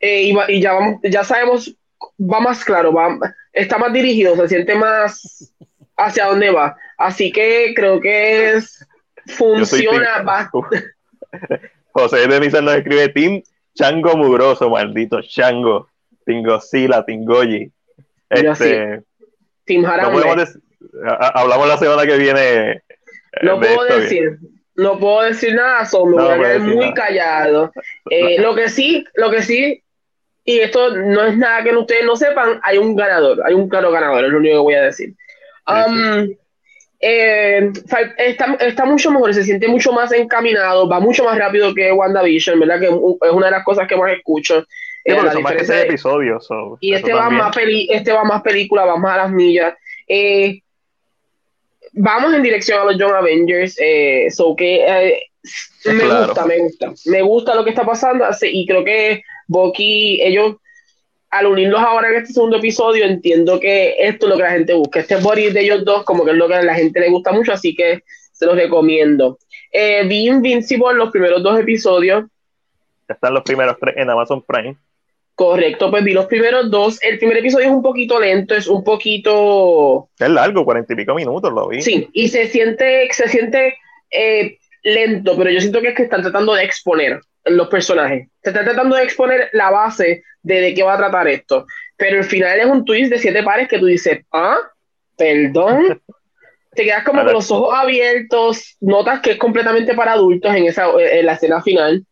Eh, 0.00 0.32
y, 0.48 0.60
ya, 0.60 0.72
vamos, 0.72 1.00
ya 1.02 1.24
sabemos, 1.24 1.74
va 2.20 2.40
más 2.40 2.64
claro, 2.64 2.92
va, 2.92 3.18
está 3.52 3.78
más 3.78 3.92
dirigido, 3.92 4.36
se 4.36 4.48
siente 4.48 4.74
más 4.74 5.54
hacia 5.96 6.26
dónde 6.26 6.50
va. 6.50 6.76
Así 6.98 7.32
que 7.32 7.72
creo 7.74 8.00
que 8.00 8.52
es, 8.52 8.86
funciona. 9.26 10.24
José 11.92 12.26
de 12.26 12.62
nos 12.62 12.74
escribe 12.74 13.08
Team 13.10 13.42
Chango 13.74 14.16
mugroso, 14.16 14.70
maldito 14.70 15.20
Chango. 15.22 15.88
Tingosila, 16.24 17.04
Tingoyi. 17.04 17.70
Este, 18.30 19.02
Tim 19.64 19.84
hablamos 19.86 21.68
la 21.68 21.78
semana 21.78 22.06
que 22.06 22.16
viene. 22.16 22.70
Eh, 22.70 22.82
no 23.42 23.60
puedo 23.60 23.84
decir, 24.00 24.38
no 24.76 24.98
puedo 24.98 25.22
decir 25.22 25.54
nada, 25.54 25.84
son 25.86 26.14
me 26.14 26.58
muy 26.58 26.92
callado. 26.94 27.72
Eh, 28.10 28.38
lo 28.40 28.54
que 28.54 28.68
sí, 28.68 29.04
lo 29.14 29.30
que 29.30 29.42
sí, 29.42 29.82
y 30.44 30.58
esto 30.60 30.96
no 30.96 31.24
es 31.24 31.36
nada 31.36 31.62
que 31.62 31.74
ustedes 31.76 32.04
no 32.04 32.16
sepan, 32.16 32.60
hay 32.62 32.78
un 32.78 32.96
ganador, 32.96 33.40
hay 33.44 33.54
un 33.54 33.68
claro 33.68 33.90
ganador, 33.90 34.24
es 34.24 34.30
lo 34.30 34.38
único 34.38 34.56
que 34.56 34.60
voy 34.60 34.74
a 34.74 34.82
decir. 34.82 35.14
Um, 35.66 36.28
eh, 37.06 37.70
está, 37.74 38.46
está, 38.58 38.84
mucho 38.86 39.10
mejor, 39.10 39.34
se 39.34 39.44
siente 39.44 39.68
mucho 39.68 39.92
más 39.92 40.10
encaminado, 40.12 40.88
va 40.88 41.00
mucho 41.00 41.22
más 41.24 41.38
rápido 41.38 41.74
que 41.74 41.92
WandaVision, 41.92 42.58
¿verdad? 42.58 42.80
Que 42.80 42.86
es 42.86 43.32
una 43.32 43.46
de 43.46 43.52
las 43.52 43.64
cosas 43.64 43.86
que 43.86 43.96
más 43.96 44.12
escucho. 44.12 44.64
Eh, 45.04 45.14
más 45.14 45.52
que 45.52 45.66
seis 45.66 45.84
episodios. 45.84 46.48
y 46.80 46.94
este 46.94 47.12
va, 47.12 47.28
más 47.28 47.54
peli, 47.54 47.86
este 47.90 48.10
va 48.10 48.24
más 48.24 48.40
película, 48.40 48.86
va 48.86 48.96
más 48.96 49.14
a 49.14 49.22
las 49.24 49.32
millas. 49.32 49.74
Eh, 50.08 50.60
vamos 51.92 52.32
en 52.32 52.42
dirección 52.42 52.80
a 52.80 52.84
los 52.84 52.98
Young 52.98 53.12
Avengers, 53.12 53.76
eh, 53.78 54.28
so 54.30 54.56
que 54.56 55.20
me 55.84 56.04
gusta, 56.04 56.46
me 56.46 56.58
gusta. 56.58 56.92
Me 57.04 57.20
gusta 57.20 57.54
lo 57.54 57.64
que 57.64 57.70
está 57.70 57.84
pasando 57.84 58.24
y 58.40 58.66
creo 58.66 58.82
que 58.82 59.22
Bucky, 59.46 60.22
ellos 60.22 60.56
al 61.34 61.46
unirlos 61.46 61.80
ahora 61.80 62.08
en 62.08 62.14
este 62.14 62.32
segundo 62.32 62.58
episodio, 62.58 63.04
entiendo 63.04 63.58
que 63.58 63.96
esto 63.98 64.26
es 64.26 64.30
lo 64.30 64.36
que 64.36 64.42
la 64.44 64.52
gente 64.52 64.72
busca. 64.72 65.00
Este 65.00 65.16
body 65.16 65.50
de 65.50 65.62
ellos 65.62 65.84
dos, 65.84 66.04
como 66.04 66.24
que 66.24 66.30
es 66.30 66.36
lo 66.36 66.46
que 66.46 66.54
a 66.54 66.62
la 66.62 66.74
gente 66.74 67.00
le 67.00 67.10
gusta 67.10 67.32
mucho, 67.32 67.52
así 67.52 67.74
que 67.74 68.04
se 68.30 68.46
los 68.46 68.54
recomiendo. 68.54 69.38
Eh, 69.72 70.04
vi 70.06 70.28
Invincible 70.28 70.94
los 70.94 71.10
primeros 71.10 71.42
dos 71.42 71.58
episodios. 71.58 72.24
Están 73.08 73.34
los 73.34 73.42
primeros 73.42 73.76
tres 73.80 73.96
en 73.96 74.10
Amazon 74.10 74.42
Prime. 74.42 74.76
Correcto, 75.34 75.90
pues 75.90 76.04
vi 76.04 76.12
los 76.12 76.26
primeros 76.26 76.70
dos. 76.70 77.02
El 77.02 77.18
primer 77.18 77.38
episodio 77.38 77.66
es 77.66 77.72
un 77.72 77.82
poquito 77.82 78.20
lento, 78.20 78.54
es 78.54 78.68
un 78.68 78.84
poquito. 78.84 80.08
Es 80.16 80.30
largo, 80.30 80.64
cuarenta 80.64 80.92
y 80.92 80.96
pico 80.96 81.16
minutos, 81.16 81.52
lo 81.52 81.66
vi. 81.66 81.82
Sí, 81.82 82.08
y 82.12 82.28
se 82.28 82.46
siente, 82.46 83.08
se 83.10 83.28
siente 83.28 83.74
eh, 84.12 84.56
lento, 84.84 85.36
pero 85.36 85.50
yo 85.50 85.60
siento 85.60 85.80
que 85.80 85.88
es 85.88 85.94
que 85.96 86.04
están 86.04 86.22
tratando 86.22 86.54
de 86.54 86.62
exponer 86.62 87.20
los 87.44 87.68
personajes. 87.68 88.28
Se 88.42 88.50
están 88.50 88.64
tratando 88.64 88.96
de 88.96 89.02
exponer 89.02 89.50
la 89.52 89.70
base 89.70 90.22
de, 90.42 90.60
de 90.60 90.74
qué 90.74 90.82
va 90.82 90.94
a 90.94 90.98
tratar 90.98 91.28
esto. 91.28 91.66
Pero 91.96 92.18
el 92.18 92.24
final 92.24 92.58
es 92.58 92.66
un 92.66 92.84
twist 92.84 93.10
de 93.10 93.18
siete 93.18 93.42
pares 93.42 93.68
que 93.68 93.78
tú 93.78 93.86
dices, 93.86 94.24
ah, 94.32 94.58
perdón. 95.16 96.00
Te 96.74 96.82
quedas 96.82 97.04
como 97.04 97.22
con 97.22 97.32
los 97.32 97.50
ojos 97.52 97.72
abiertos, 97.72 98.76
notas 98.80 99.20
que 99.20 99.32
es 99.32 99.38
completamente 99.38 99.94
para 99.94 100.14
adultos 100.14 100.52
en, 100.52 100.64
esa, 100.66 100.88
en 100.98 101.24
la 101.24 101.34
escena 101.34 101.62
final 101.62 102.04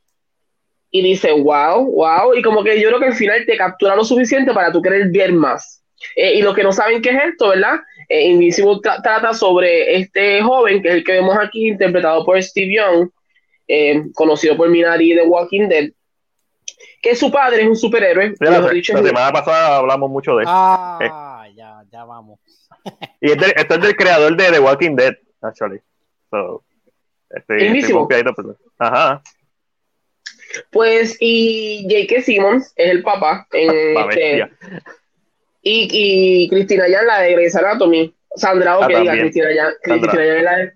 y 0.92 1.02
dice, 1.02 1.32
wow, 1.32 1.90
wow, 1.90 2.34
y 2.34 2.42
como 2.42 2.62
que 2.62 2.78
yo 2.78 2.88
creo 2.88 3.00
que 3.00 3.06
al 3.06 3.14
final 3.14 3.44
te 3.46 3.56
captura 3.56 3.96
lo 3.96 4.04
suficiente 4.04 4.52
para 4.52 4.70
tú 4.70 4.82
querer 4.82 5.08
ver 5.10 5.32
más. 5.32 5.82
Eh, 6.14 6.34
y 6.34 6.42
los 6.42 6.54
que 6.54 6.62
no 6.62 6.70
saben 6.70 7.00
qué 7.00 7.10
es 7.10 7.24
esto, 7.30 7.48
¿verdad? 7.48 7.80
Eh, 8.08 8.28
Invincible 8.28 8.78
trata 8.82 9.32
sobre 9.32 9.96
este 9.96 10.42
joven, 10.42 10.82
que 10.82 10.88
es 10.88 10.94
el 10.96 11.04
que 11.04 11.12
vemos 11.12 11.36
aquí, 11.38 11.68
interpretado 11.68 12.24
por 12.26 12.40
Steve 12.42 12.74
Young, 12.74 13.08
eh, 13.74 14.02
conocido 14.14 14.54
por 14.54 14.68
Minari 14.68 15.14
de 15.14 15.22
Walking 15.22 15.66
Dead, 15.66 15.90
que 17.00 17.16
su 17.16 17.32
padre 17.32 17.62
es 17.62 17.68
un 17.68 17.76
superhéroe. 17.76 18.34
la, 18.38 18.62
semana 18.82 19.32
pasada 19.32 19.78
hablamos 19.78 20.10
mucho 20.10 20.36
de 20.36 20.42
eso. 20.42 20.52
Ah, 20.52 21.48
ya, 21.54 21.82
ya 21.90 22.04
vamos. 22.04 22.38
y 23.20 23.30
este, 23.30 23.54
es 23.58 23.80
del 23.80 23.96
creador 23.96 24.36
de 24.36 24.50
The 24.50 24.60
Walking 24.60 24.94
Dead, 24.94 25.14
actually. 25.40 25.80
So, 26.30 26.62
este, 27.30 27.78
este 27.78 27.94
Ajá. 28.78 29.22
Pues, 30.70 31.16
y 31.18 31.86
J.K. 31.90 32.22
Simmons 32.24 32.74
es 32.76 32.90
el 32.90 33.02
papá. 33.02 33.46
Este, 33.52 34.50
y, 35.64 35.88
y 35.92 36.48
Cristina 36.50 36.88
ya 36.88 37.02
la 37.02 37.20
de 37.20 37.32
Grey's 37.32 37.56
Anatomy. 37.56 38.14
Sandra 38.34 38.78
O, 38.78 38.82
ah, 38.82 38.88
que 38.88 38.96
diga 38.98 39.12
Cristina 39.12 39.54
ya. 39.54 39.72
Cristina 39.82 40.24
es 40.24 40.42
la, 40.42 40.72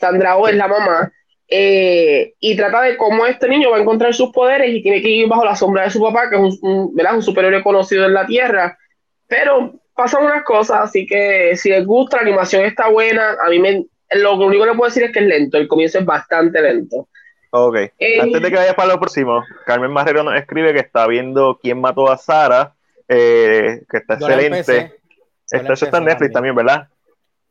Sandra 0.00 0.36
O 0.36 0.48
es 0.48 0.56
la 0.56 0.66
mamá. 0.66 1.12
Eh, 1.54 2.32
y 2.40 2.56
trata 2.56 2.80
de 2.80 2.96
cómo 2.96 3.26
este 3.26 3.46
niño 3.46 3.70
va 3.70 3.76
a 3.76 3.80
encontrar 3.80 4.14
sus 4.14 4.30
poderes 4.30 4.70
y 4.70 4.82
tiene 4.82 5.02
que 5.02 5.10
ir 5.10 5.28
bajo 5.28 5.44
la 5.44 5.54
sombra 5.54 5.82
de 5.82 5.90
su 5.90 6.00
papá, 6.00 6.30
que 6.30 6.36
es 6.36 6.58
un, 6.62 6.94
¿verdad? 6.94 7.16
un 7.16 7.22
superhéroe 7.22 7.62
conocido 7.62 8.06
en 8.06 8.14
la 8.14 8.24
Tierra. 8.24 8.78
Pero 9.26 9.74
pasan 9.94 10.24
unas 10.24 10.44
cosas, 10.44 10.78
así 10.80 11.06
que 11.06 11.54
si 11.56 11.68
les 11.68 11.84
gusta, 11.84 12.16
la 12.16 12.22
animación 12.22 12.64
está 12.64 12.88
buena. 12.88 13.36
A 13.44 13.50
mí 13.50 13.58
me, 13.58 13.84
lo 14.12 14.34
único 14.36 14.64
que 14.64 14.70
le 14.70 14.76
puedo 14.76 14.88
decir 14.88 15.02
es 15.02 15.12
que 15.12 15.18
es 15.18 15.26
lento, 15.26 15.58
el 15.58 15.68
comienzo 15.68 15.98
es 15.98 16.06
bastante 16.06 16.62
lento. 16.62 17.08
Ok. 17.50 17.76
Eh, 17.98 18.18
Antes 18.18 18.40
de 18.40 18.48
que 18.48 18.56
vayas 18.56 18.74
para 18.74 18.94
lo 18.94 18.98
próximo, 18.98 19.44
Carmen 19.66 19.90
Marrero 19.90 20.22
nos 20.22 20.36
escribe 20.36 20.72
que 20.72 20.80
está 20.80 21.06
viendo 21.06 21.58
quién 21.60 21.78
mató 21.82 22.10
a 22.10 22.16
Sara, 22.16 22.74
eh, 23.06 23.82
que 23.90 23.98
está 23.98 24.14
excelente. 24.14 24.94
Esto, 25.50 25.72
eso 25.74 25.84
está 25.84 25.98
en 25.98 26.06
Netflix 26.06 26.32
también, 26.32 26.54
¿verdad? 26.54 26.88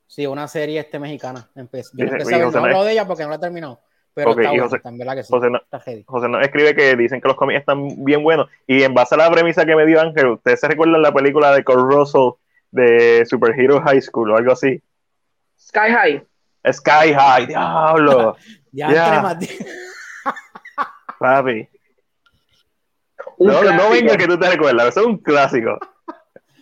Sí, 0.08 0.26
una 0.26 0.48
serie 0.48 0.80
este 0.80 0.98
mexicana. 0.98 1.48
Empecé, 1.54 1.92
yo 1.94 2.06
empecé 2.06 2.34
a 2.34 2.38
ver, 2.40 2.52
no 2.52 2.60
hablo 2.60 2.84
de 2.84 2.94
ella 2.94 3.06
porque 3.06 3.22
no 3.22 3.30
la 3.30 3.36
he 3.36 3.40
terminado. 3.40 3.80
Pero 4.14 4.32
está 4.32 4.50
José, 4.50 4.82
¿verdad 4.84 5.16
que 5.16 5.24
sí? 5.24 6.04
José, 6.06 6.28
nos 6.28 6.42
escribe 6.42 6.76
que 6.76 6.96
dicen 6.96 7.22
que 7.22 7.28
los 7.28 7.38
cómics 7.38 7.62
están 7.62 8.04
bien 8.04 8.24
buenos. 8.24 8.50
Y 8.68 8.84
en 8.84 8.94
base 8.94 9.16
a 9.16 9.18
la 9.18 9.32
premisa 9.32 9.66
que 9.66 9.76
me 9.76 9.86
dio 9.86 10.02
Ángel, 10.02 10.28
¿ustedes 10.28 10.60
se 10.60 10.68
recuerdan 10.68 11.02
la 11.02 11.14
película 11.14 11.54
de 11.54 11.64
Cole 11.64 11.84
Russell 11.84 12.32
de 12.72 13.26
Superhero 13.26 13.82
High 13.82 14.02
School 14.02 14.32
o 14.32 14.38
algo 14.38 14.52
así? 14.52 14.82
Sky 15.58 15.92
High. 15.92 16.24
Sky 16.72 17.14
High, 17.14 17.48
diablo. 17.48 18.36
ya, 18.72 18.90
yeah. 18.90 19.40
Papi. 21.20 21.70
no, 23.38 23.64
no 23.64 23.90
venga 23.92 24.18
que 24.18 24.28
tú 24.28 24.38
te 24.38 24.50
recuerdas, 24.50 24.88
eso 24.88 25.02
es 25.02 25.06
un 25.06 25.18
clásico. 25.18 25.78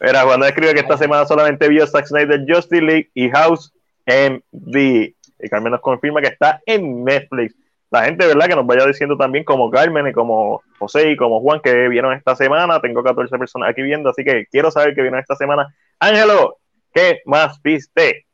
Era 0.02 0.24
cuando 0.24 0.46
escribe 0.46 0.74
que 0.74 0.80
esta 0.82 0.98
semana 0.98 1.26
solamente 1.26 1.68
vio 1.68 1.86
Zack 1.86 2.06
Snyder 2.06 2.46
Justice 2.48 2.82
League 2.82 3.12
y 3.14 3.30
House 3.30 3.74
MD. 4.06 5.16
Y 5.40 5.50
Carmen 5.50 5.72
nos 5.72 5.82
confirma 5.82 6.22
que 6.22 6.28
está 6.28 6.62
en 6.66 7.04
Netflix. 7.04 7.56
La 7.92 8.04
gente, 8.04 8.28
¿verdad? 8.28 8.48
Que 8.48 8.56
nos 8.56 8.68
vaya 8.68 8.86
diciendo 8.86 9.18
también, 9.18 9.44
como 9.44 9.72
Carmen 9.72 10.08
y 10.08 10.14
como 10.14 10.62
José 10.78 11.12
y 11.12 11.18
como 11.18 11.42
Juan, 11.42 11.60
que 11.60 11.88
vieron 11.88 12.14
esta 12.14 12.36
semana. 12.36 12.80
Tengo 12.82 13.04
14 13.04 13.38
personas 13.38 13.70
aquí 13.70 13.82
viendo, 13.82 14.10
así 14.10 14.24
que 14.24 14.46
quiero 14.52 14.70
saber 14.70 14.94
que 14.94 15.02
vieron 15.02 15.20
esta 15.20 15.36
semana. 15.36 15.74
Ángelo, 16.00 16.58
¿qué 16.94 17.22
más 17.26 17.60
viste? 17.64 18.26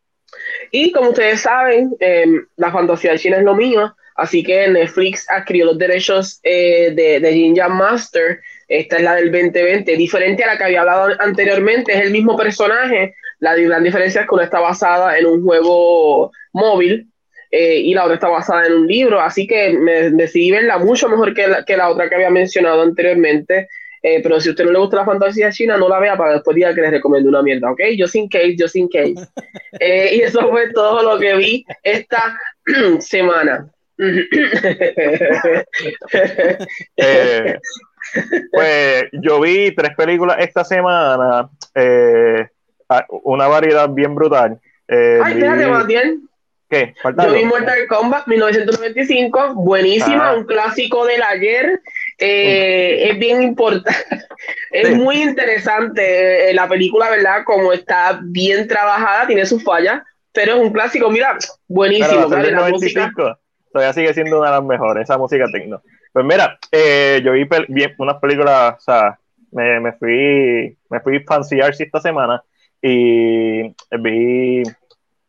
Y 0.72 0.92
como 0.92 1.10
ustedes 1.10 1.42
saben, 1.42 1.96
em, 2.00 2.46
la 2.58 2.72
fantasía 2.72 3.18
china 3.18 3.38
es 3.38 3.44
lo 3.44 3.56
mío. 3.56 3.96
Así 4.16 4.44
que 4.44 4.68
Netflix 4.70 5.30
adquirió 5.30 5.66
los 5.66 5.78
derechos 5.78 6.40
eh, 6.44 6.92
de, 6.94 7.20
de 7.20 7.70
Master. 7.70 8.40
Esta 8.68 8.98
es 8.98 9.04
la 9.04 9.16
del 9.16 9.32
2020, 9.32 9.96
diferente 9.98 10.44
a 10.44 10.48
la 10.48 10.58
que 10.58 10.64
había 10.64 10.82
hablado 10.82 11.14
anteriormente. 11.20 11.94
Es 11.94 12.02
el 12.02 12.12
mismo 12.12 12.38
personaje. 12.38 13.14
La 13.40 13.56
gran 13.56 13.84
diferencia 13.84 14.22
es 14.22 14.28
que 14.28 14.36
una 14.36 14.46
está 14.46 14.60
basada 14.60 15.18
en 15.18 15.26
un 15.26 15.44
juego 15.44 16.32
móvil 16.56 17.08
eh, 17.52 17.78
y 17.78 17.94
la 17.94 18.04
otra 18.04 18.16
está 18.16 18.30
basada 18.30 18.66
en 18.66 18.74
un 18.74 18.88
libro. 18.88 19.22
Así 19.22 19.46
que 19.46 19.74
me 19.78 20.12
decidí 20.12 20.52
verla 20.52 20.78
mucho 20.78 21.08
mejor 21.08 21.34
que 21.34 21.48
la, 21.48 21.64
que 21.64 21.78
la 21.78 21.90
otra 21.90 22.10
que 22.10 22.16
había 22.16 22.30
mencionado 22.30 22.82
anteriormente. 22.82 23.68
Eh, 24.02 24.22
pero 24.22 24.40
si 24.40 24.50
a 24.50 24.52
usted 24.52 24.66
no 24.66 24.72
le 24.72 24.80
gusta 24.80 24.98
la 24.98 25.06
fantasía 25.06 25.52
china, 25.52 25.78
no 25.78 25.90
la 25.90 26.00
vea 26.00 26.16
para 26.16 26.34
después 26.34 26.56
diga 26.56 26.76
que 26.76 26.82
les 26.82 26.92
recomiendo 26.92 27.28
una 27.28 27.42
mierda, 27.42 27.72
¿ok? 27.72 27.82
Just 27.98 28.16
in 28.16 28.30
case, 28.30 28.56
just 28.58 28.76
in 28.76 28.88
case. 28.88 29.16
y 29.80 30.22
eso 30.22 30.48
fue 30.50 30.72
todo 30.74 31.02
lo 31.02 31.20
que 31.20 31.36
vi 31.36 31.66
esta 31.82 32.38
semana. 33.00 33.68
Eh, 36.98 37.60
pues 38.52 39.06
yo 39.12 39.42
vi 39.42 39.74
tres 39.76 39.96
películas 39.96 40.38
esta 40.40 40.64
semana, 40.64 41.50
eh, 41.74 42.48
una 43.24 43.48
variedad 43.48 43.90
bien 43.90 44.16
brutal. 44.16 44.60
Eh, 44.88 45.20
Ay, 45.22 45.34
espérate, 45.34 45.88
bien. 45.88 46.30
¿Qué? 46.70 46.96
Yo 47.04 47.34
vi 47.34 47.46
Mortal 47.46 47.88
Kombat 47.88 48.28
1995, 48.28 49.54
buenísima, 49.54 50.30
ah. 50.30 50.36
un 50.36 50.46
clásico 50.46 51.06
del 51.06 51.22
ayer. 51.22 51.80
es 52.18 53.20
bien 53.20 53.44
importante, 53.44 53.92
es 54.72 54.96
muy 54.96 55.22
interesante 55.22 56.52
la 56.54 56.68
película, 56.68 57.10
¿verdad? 57.10 57.44
Como 57.46 57.72
está 57.72 58.20
bien 58.24 58.68
trabajada, 58.68 59.28
tiene 59.28 59.46
sus 59.46 59.64
fallas, 59.64 60.02
pero 60.32 60.56
es 60.56 60.60
un 60.60 60.72
clásico, 60.72 61.10
mira, 61.12 61.38
buenísimo. 61.68 62.28
la 62.30 62.70
música, 62.70 63.12
todavía 63.72 63.94
sigue 63.94 64.14
siendo 64.14 64.40
una 64.40 64.50
de 64.50 64.56
las 64.56 64.66
mejores, 64.66 65.04
esa 65.04 65.18
música 65.18 65.46
tecno. 65.52 65.82
Pues 66.12 66.26
mira, 66.26 66.58
eh, 66.72 67.22
yo 67.24 67.34
vi 67.34 67.48
unas 67.98 68.16
películas, 68.22 68.76
o 68.78 68.82
sea, 68.82 69.20
me, 69.52 69.80
me 69.82 69.94
fui, 69.94 70.78
me 70.90 71.00
fui 71.02 71.20
fancy 71.20 71.60
esta 71.60 72.00
semana 72.02 72.42
y 72.82 73.64
vi 74.00 74.64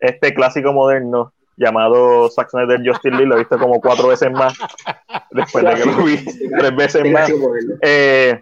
este 0.00 0.34
clásico 0.34 0.72
moderno 0.72 1.32
llamado 1.56 2.28
Zack 2.30 2.50
Snyder 2.50 2.80
Justin 2.84 3.16
Lee, 3.16 3.26
lo 3.26 3.36
he 3.36 3.38
visto 3.38 3.58
como 3.58 3.80
cuatro 3.80 4.08
veces 4.08 4.30
más, 4.30 4.54
después 5.30 5.64
de 5.64 5.74
que 5.74 5.84
lo 5.86 6.04
vi 6.04 6.18
tres 6.58 6.76
veces 6.76 7.10
más. 7.10 7.32
Eh, 7.82 8.40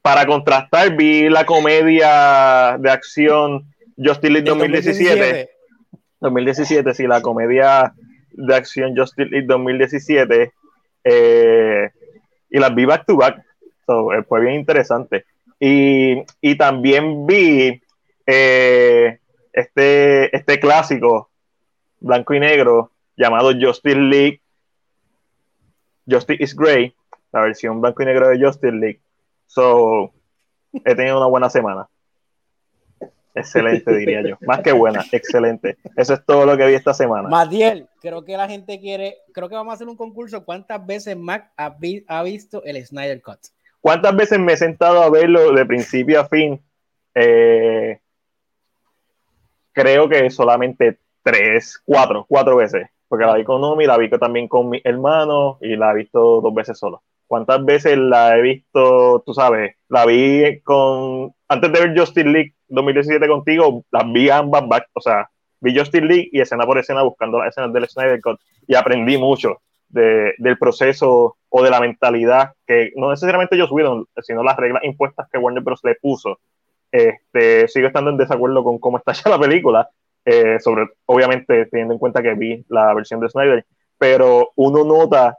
para 0.00 0.26
contrastar, 0.26 0.96
vi 0.96 1.28
la 1.28 1.44
comedia 1.44 2.78
de 2.78 2.90
acción 2.90 3.64
Justin 3.96 4.32
Lee 4.32 4.40
2017. 4.42 5.50
2017, 6.20 6.94
sí, 6.94 7.06
la 7.06 7.20
comedia 7.20 7.92
de 8.30 8.54
acción 8.54 8.96
Justice 8.96 9.28
League 9.28 9.46
2017 9.46 10.52
eh, 11.04 11.90
y 12.50 12.58
las 12.58 12.74
vi 12.74 12.84
back 12.84 13.04
to 13.06 13.16
back. 13.16 13.38
Eh, 13.38 14.22
fue 14.28 14.40
bien 14.40 14.54
interesante. 14.54 15.24
Y, 15.60 16.24
también 16.56 17.26
vi 17.26 17.80
eh, 18.26 19.18
este, 19.60 20.34
este 20.36 20.60
clásico 20.60 21.30
blanco 22.00 22.34
y 22.34 22.40
negro 22.40 22.92
llamado 23.16 23.52
Justice 23.58 23.96
League 23.96 24.40
Justice 26.08 26.42
is 26.42 26.56
Grey, 26.56 26.94
la 27.32 27.42
versión 27.42 27.80
blanco 27.80 28.02
y 28.02 28.06
negro 28.06 28.28
de 28.28 28.42
Justice 28.42 28.72
League. 28.72 29.00
So, 29.46 30.12
he 30.72 30.94
tenido 30.94 31.18
una 31.18 31.26
buena 31.26 31.50
semana. 31.50 31.88
Excelente, 33.34 33.94
diría 33.94 34.22
yo. 34.22 34.36
Más 34.40 34.60
que 34.60 34.72
buena, 34.72 35.04
excelente. 35.12 35.76
Eso 35.96 36.14
es 36.14 36.24
todo 36.24 36.46
lo 36.46 36.56
que 36.56 36.66
vi 36.66 36.74
esta 36.74 36.94
semana. 36.94 37.28
Matiel, 37.28 37.88
creo 38.00 38.24
que 38.24 38.36
la 38.36 38.48
gente 38.48 38.80
quiere, 38.80 39.18
creo 39.32 39.48
que 39.48 39.54
vamos 39.54 39.72
a 39.72 39.74
hacer 39.74 39.86
un 39.86 39.96
concurso. 39.96 40.44
¿Cuántas 40.44 40.84
veces 40.84 41.16
Mac 41.16 41.52
ha, 41.56 42.22
visto 42.22 42.64
el 42.64 42.84
Snyder 42.84 43.22
Cut? 43.22 43.38
¿Cuántas 43.80 44.16
veces 44.16 44.40
me 44.40 44.54
he 44.54 44.56
sentado 44.56 45.02
a 45.02 45.10
verlo 45.10 45.52
de 45.52 45.66
principio 45.66 46.20
a 46.20 46.26
fin? 46.26 46.60
Eh, 47.14 48.00
creo 49.78 50.08
que 50.08 50.28
solamente 50.30 50.98
tres, 51.22 51.80
cuatro, 51.84 52.26
cuatro 52.28 52.56
veces. 52.56 52.88
Porque 53.06 53.24
la 53.24 53.34
vi 53.34 53.44
con 53.44 53.60
Nomi, 53.60 53.86
la 53.86 53.96
vi 53.96 54.10
también 54.10 54.48
con 54.48 54.68
mi 54.68 54.80
hermano 54.84 55.58
y 55.60 55.76
la 55.76 55.92
he 55.92 55.96
visto 55.96 56.40
dos 56.40 56.52
veces 56.52 56.78
solo. 56.78 57.02
¿Cuántas 57.26 57.64
veces 57.64 57.96
la 57.96 58.36
he 58.36 58.42
visto, 58.42 59.22
tú 59.24 59.32
sabes? 59.34 59.76
La 59.88 60.04
vi 60.04 60.60
con, 60.62 61.32
antes 61.48 61.72
de 61.72 61.80
ver 61.80 61.98
Justice 61.98 62.28
League 62.28 62.54
2017 62.68 63.28
contigo, 63.28 63.84
las 63.90 64.12
vi 64.12 64.28
ambas 64.30 64.66
back, 64.66 64.88
o 64.94 65.00
sea, 65.00 65.30
vi 65.60 65.78
Justice 65.78 66.04
League 66.04 66.28
y 66.32 66.40
escena 66.40 66.66
por 66.66 66.78
escena 66.78 67.02
buscando 67.02 67.38
las 67.38 67.48
escenas 67.48 67.72
del 67.72 67.88
Snyder 67.88 68.20
Cut 68.20 68.40
y 68.66 68.74
aprendí 68.74 69.16
mucho. 69.16 69.60
del 69.90 70.58
proceso 70.58 71.36
o 71.48 71.62
de 71.62 71.70
la 71.70 71.80
mentalidad 71.80 72.52
que 72.66 72.92
no 72.96 73.08
necesariamente 73.08 73.56
ellos 73.56 73.70
subieron, 73.70 74.04
sino 74.20 74.42
las 74.42 74.56
reglas 74.58 74.84
impuestas 74.84 75.28
que 75.30 75.38
Warner 75.38 75.62
Bros. 75.62 75.80
le 75.82 75.94
puso. 75.94 76.40
Este, 76.90 77.68
sigo 77.68 77.86
estando 77.88 78.10
en 78.10 78.16
desacuerdo 78.16 78.64
con 78.64 78.78
cómo 78.78 78.98
está 78.98 79.12
ya 79.24 79.30
la 79.30 79.38
película, 79.38 79.88
eh, 80.24 80.58
sobre, 80.60 80.88
obviamente 81.06 81.66
teniendo 81.66 81.94
en 81.94 81.98
cuenta 81.98 82.22
que 82.22 82.34
vi 82.34 82.64
la 82.68 82.92
versión 82.94 83.20
de 83.20 83.28
Snyder, 83.28 83.66
pero 83.96 84.52
uno 84.56 84.84
nota 84.84 85.38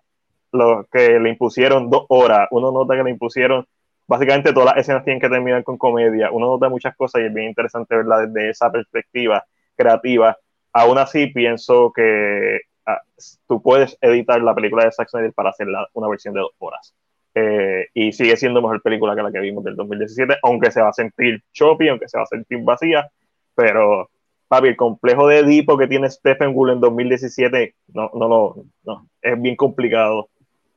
lo 0.51 0.85
que 0.91 1.19
le 1.19 1.29
impusieron 1.29 1.89
dos 1.89 2.05
horas, 2.09 2.47
uno 2.51 2.71
nota 2.71 2.95
que 2.95 3.03
le 3.03 3.11
impusieron 3.11 3.67
básicamente 4.07 4.51
todas 4.53 4.73
las 4.73 4.77
escenas 4.77 5.03
tienen 5.03 5.21
que 5.21 5.29
terminar 5.29 5.63
con 5.63 5.77
comedia, 5.77 6.31
uno 6.31 6.47
nota 6.47 6.67
muchas 6.67 6.95
cosas 6.95 7.21
y 7.21 7.25
es 7.25 7.33
bien 7.33 7.49
interesante 7.49 7.95
verla 7.95 8.25
desde 8.25 8.49
esa 8.49 8.71
perspectiva 8.71 9.45
creativa. 9.75 10.35
Aún 10.73 10.97
así 10.97 11.27
pienso 11.27 11.91
que 11.93 12.61
ah, 12.87 13.01
tú 13.47 13.61
puedes 13.61 13.95
editar 14.01 14.41
la 14.41 14.55
película 14.55 14.85
de 14.85 14.91
Zack 14.91 15.09
Snyder 15.09 15.33
para 15.33 15.51
hacerla 15.51 15.87
una 15.93 16.07
versión 16.07 16.33
de 16.33 16.39
dos 16.41 16.51
horas. 16.57 16.95
Eh, 17.35 17.87
y 17.93 18.11
sigue 18.11 18.35
siendo 18.37 18.61
mejor 18.61 18.81
película 18.81 19.15
que 19.15 19.21
la 19.21 19.31
que 19.31 19.39
vimos 19.39 19.63
del 19.63 19.75
2017, 19.75 20.37
aunque 20.43 20.71
se 20.71 20.81
va 20.81 20.89
a 20.89 20.93
sentir 20.93 21.43
choppy, 21.53 21.87
aunque 21.89 22.07
se 22.09 22.17
va 22.17 22.23
a 22.23 22.27
sentir 22.27 22.59
vacía, 22.63 23.09
pero 23.55 24.09
papi, 24.47 24.69
el 24.69 24.75
complejo 24.75 25.27
de 25.27 25.39
Edipo 25.39 25.77
que 25.77 25.87
tiene 25.87 26.09
Stephen 26.09 26.53
Wool 26.55 26.71
en 26.71 26.81
2017, 26.81 27.75
no, 27.93 28.09
no 28.13 28.27
lo, 28.27 28.55
no, 28.83 29.07
es 29.21 29.41
bien 29.41 29.55
complicado. 29.55 30.29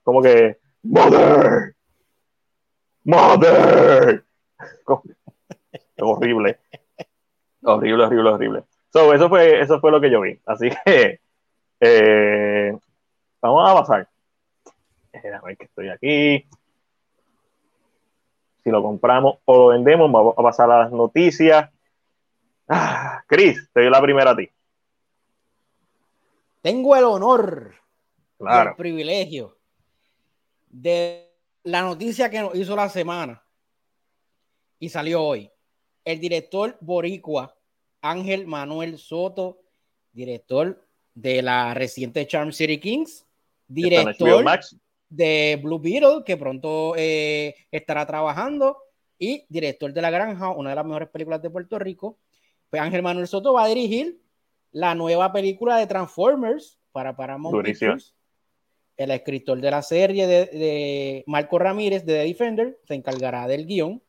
Como 0.04 0.22
que, 0.22 0.58
Mother, 0.82 1.74
Mother, 3.04 4.24
horrible, 5.98 6.58
horrible, 7.62 8.04
horrible, 8.04 8.30
horrible. 8.30 8.64
So, 8.92 9.14
eso 9.14 9.28
fue, 9.28 9.60
eso 9.60 9.80
fue 9.80 9.90
lo 9.90 10.00
que 10.00 10.10
yo 10.10 10.20
vi. 10.20 10.38
Así 10.44 10.68
que, 10.84 11.20
eh, 11.80 12.76
vamos 13.40 13.70
a 13.70 13.74
pasar. 13.74 14.08
A 15.12 15.40
ver 15.44 15.56
que 15.56 15.64
estoy 15.64 15.88
aquí. 15.88 16.46
Si 18.64 18.70
lo 18.70 18.82
compramos 18.82 19.38
o 19.44 19.56
lo 19.56 19.66
vendemos, 19.68 20.10
vamos 20.10 20.34
a 20.36 20.42
pasar 20.42 20.70
a 20.70 20.84
las 20.84 20.92
noticias. 20.92 21.70
Ah, 22.68 23.22
Chris, 23.26 23.68
te 23.72 23.80
doy 23.80 23.90
la 23.90 24.00
primera 24.00 24.30
a 24.30 24.36
ti. 24.36 24.48
Tengo 26.62 26.94
el 26.94 27.04
honor, 27.04 27.74
el 28.38 28.74
privilegio 28.76 29.58
de 30.68 31.28
la 31.64 31.82
noticia 31.82 32.30
que 32.30 32.40
nos 32.40 32.54
hizo 32.54 32.76
la 32.76 32.88
semana 32.88 33.42
y 34.78 34.88
salió 34.88 35.22
hoy. 35.22 35.50
El 36.04 36.20
director 36.20 36.76
boricua 36.80 37.54
Ángel 38.00 38.46
Manuel 38.46 38.98
Soto, 38.98 39.60
director 40.12 40.84
de 41.14 41.42
la 41.42 41.74
reciente 41.74 42.26
Charm 42.26 42.52
City 42.52 42.78
Kings, 42.78 43.26
director 43.68 44.44
de 45.12 45.60
Blue 45.62 45.78
Beetle, 45.78 46.22
que 46.24 46.36
pronto 46.36 46.94
eh, 46.96 47.54
estará 47.70 48.06
trabajando, 48.06 48.78
y 49.18 49.44
director 49.48 49.92
de 49.92 50.02
La 50.02 50.10
Granja, 50.10 50.50
una 50.50 50.70
de 50.70 50.76
las 50.76 50.84
mejores 50.84 51.08
películas 51.08 51.42
de 51.42 51.50
Puerto 51.50 51.78
Rico, 51.78 52.18
pues 52.70 52.82
Ángel 52.82 53.02
Manuel 53.02 53.28
Soto 53.28 53.52
va 53.52 53.64
a 53.64 53.68
dirigir 53.68 54.18
la 54.72 54.94
nueva 54.94 55.32
película 55.32 55.76
de 55.76 55.86
Transformers 55.86 56.78
para 56.90 57.14
Paramount 57.14 57.64
Pictures. 57.64 58.14
El 58.96 59.10
escritor 59.10 59.60
de 59.60 59.70
la 59.70 59.82
serie 59.82 60.26
de, 60.26 61.24
Marco 61.26 61.58
Ramírez 61.58 62.04
de 62.04 62.14
The 62.14 62.24
Defender 62.24 62.78
se 62.84 62.94
encargará 62.94 63.46
del 63.46 63.66
guion. 63.66 64.02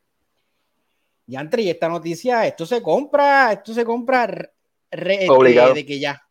Y 1.27 1.35
entre 1.35 1.69
esta 1.69 1.89
noticia, 1.89 2.45
esto 2.47 2.65
se 2.65 2.81
compra, 2.81 3.53
esto 3.53 3.73
se 3.73 3.85
compra 3.85 4.51
este, 4.89 5.29
Obligado. 5.29 5.73
De, 5.73 5.85
que 5.85 5.99
ya. 5.99 6.21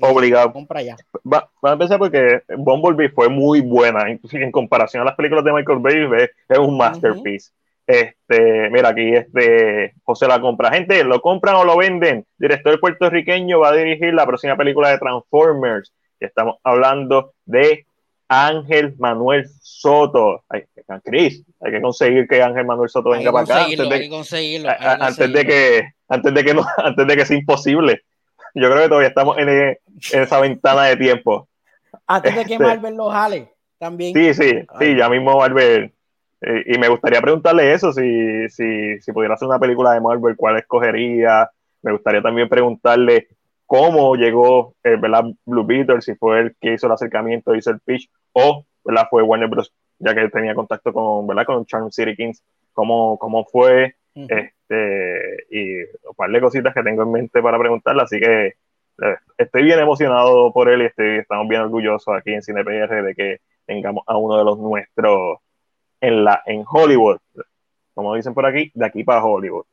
Obligado. 0.00 0.52
compra 0.52 0.82
ya. 0.82 0.96
Va, 1.32 1.50
a 1.62 1.72
empezar 1.72 1.98
porque 1.98 2.42
Bumblebee 2.56 3.08
fue 3.08 3.28
muy 3.28 3.60
buena, 3.60 4.10
inclusive 4.10 4.44
en 4.44 4.52
comparación 4.52 5.02
a 5.02 5.06
las 5.06 5.14
películas 5.14 5.44
de 5.44 5.52
Michael 5.52 5.78
Bay, 5.78 6.28
es 6.48 6.58
un 6.58 6.76
masterpiece. 6.76 7.50
Este, 7.86 8.70
mira, 8.70 8.90
aquí 8.90 9.14
este 9.14 9.94
José 10.04 10.28
la 10.28 10.40
compra. 10.40 10.70
Gente, 10.70 11.02
¿lo 11.02 11.20
compran 11.20 11.56
o 11.56 11.64
lo 11.64 11.76
venden? 11.76 12.24
Director 12.38 12.78
puertorriqueño 12.78 13.58
va 13.58 13.70
a 13.70 13.76
dirigir 13.76 14.14
la 14.14 14.26
próxima 14.26 14.56
película 14.56 14.90
de 14.90 14.98
Transformers. 14.98 15.92
Estamos 16.20 16.58
hablando 16.62 17.32
de 17.46 17.86
Ángel 18.28 18.94
Manuel 18.98 19.48
Soto. 19.60 20.44
Ay, 20.48 20.62
Chris, 21.04 21.42
hay 21.60 21.72
que 21.72 21.80
conseguir 21.80 22.28
que 22.28 22.40
Ángel 22.40 22.64
Manuel 22.64 22.88
Soto 22.88 23.10
venga 23.10 23.32
para 23.32 23.44
acá. 23.44 23.64
Antes 23.64 23.88
de, 23.88 24.08
conseguirlo, 24.08 24.70
antes 24.78 25.32
de 25.32 25.44
que, 25.44 25.88
antes 26.08 26.34
de 26.34 26.44
que 26.44 26.54
no, 26.54 26.64
antes 26.76 27.06
de 27.08 27.16
que 27.16 27.26
sea 27.26 27.36
imposible. 27.36 28.02
Yo 28.54 28.70
creo 28.70 28.82
que 28.82 28.88
todavía 28.88 29.08
estamos 29.08 29.38
en, 29.38 29.78
esa 30.12 30.40
ventana 30.40 30.84
de 30.84 30.96
tiempo. 30.96 31.48
Antes 32.06 32.34
de 32.34 32.44
que 32.44 32.54
este, 32.54 32.64
Marvel 32.64 32.96
lo 32.96 33.10
jale, 33.10 33.52
también. 33.78 34.14
Sí, 34.14 34.34
sí, 34.34 34.66
sí, 34.78 34.96
ya 34.96 35.08
mismo 35.08 35.38
Marvel 35.38 35.92
eh, 36.40 36.64
y 36.66 36.78
me 36.78 36.88
gustaría 36.88 37.20
preguntarle 37.20 37.72
eso, 37.72 37.92
si, 37.92 38.48
si, 38.48 38.98
si, 39.00 39.12
pudiera 39.12 39.34
hacer 39.34 39.46
una 39.46 39.58
película 39.58 39.92
de 39.92 40.00
Marvel, 40.00 40.36
¿cuál 40.36 40.56
escogería? 40.56 41.50
Me 41.82 41.92
gustaría 41.92 42.22
también 42.22 42.48
preguntarle 42.48 43.28
cómo 43.66 44.16
llegó 44.16 44.74
eh, 44.82 44.96
Blue 45.44 45.66
Beetle, 45.66 46.00
si 46.00 46.14
fue 46.14 46.40
el 46.40 46.56
que 46.58 46.74
hizo 46.74 46.86
el 46.86 46.92
acercamiento, 46.92 47.54
hizo 47.54 47.70
el 47.70 47.80
pitch, 47.80 48.10
o 48.32 48.64
¿verdad? 48.84 49.06
fue 49.10 49.22
Warner 49.22 49.48
Bros., 49.48 49.72
ya 49.98 50.14
que 50.14 50.28
tenía 50.30 50.54
contacto 50.54 50.92
con, 50.92 51.26
¿verdad? 51.26 51.44
con 51.44 51.66
Charm 51.66 51.90
City 51.90 52.16
Kings, 52.16 52.42
cómo, 52.72 53.18
cómo 53.18 53.44
fue, 53.44 53.96
este, 54.70 55.46
y 55.50 55.82
un 56.08 56.14
par 56.16 56.30
de 56.30 56.40
cositas 56.40 56.74
que 56.74 56.82
tengo 56.82 57.02
en 57.02 57.12
mente 57.12 57.42
para 57.42 57.58
preguntarle, 57.58 58.02
así 58.02 58.20
que 58.20 58.46
eh, 58.46 59.16
estoy 59.36 59.64
bien 59.64 59.80
emocionado 59.80 60.52
por 60.52 60.68
él 60.68 60.82
y 60.82 60.86
estoy, 60.86 61.18
estamos 61.18 61.48
bien 61.48 61.62
orgullosos 61.62 62.14
aquí 62.16 62.32
en 62.32 62.42
CinePR 62.42 63.02
de 63.02 63.14
que 63.14 63.40
tengamos 63.66 64.04
a 64.06 64.16
uno 64.16 64.38
de 64.38 64.44
los 64.44 64.58
nuestros 64.58 65.38
en, 66.00 66.24
la, 66.24 66.42
en 66.46 66.64
Hollywood, 66.66 67.18
como 67.94 68.14
dicen 68.14 68.34
por 68.34 68.46
aquí, 68.46 68.70
de 68.74 68.86
aquí 68.86 69.04
para 69.04 69.24
Hollywood. 69.24 69.64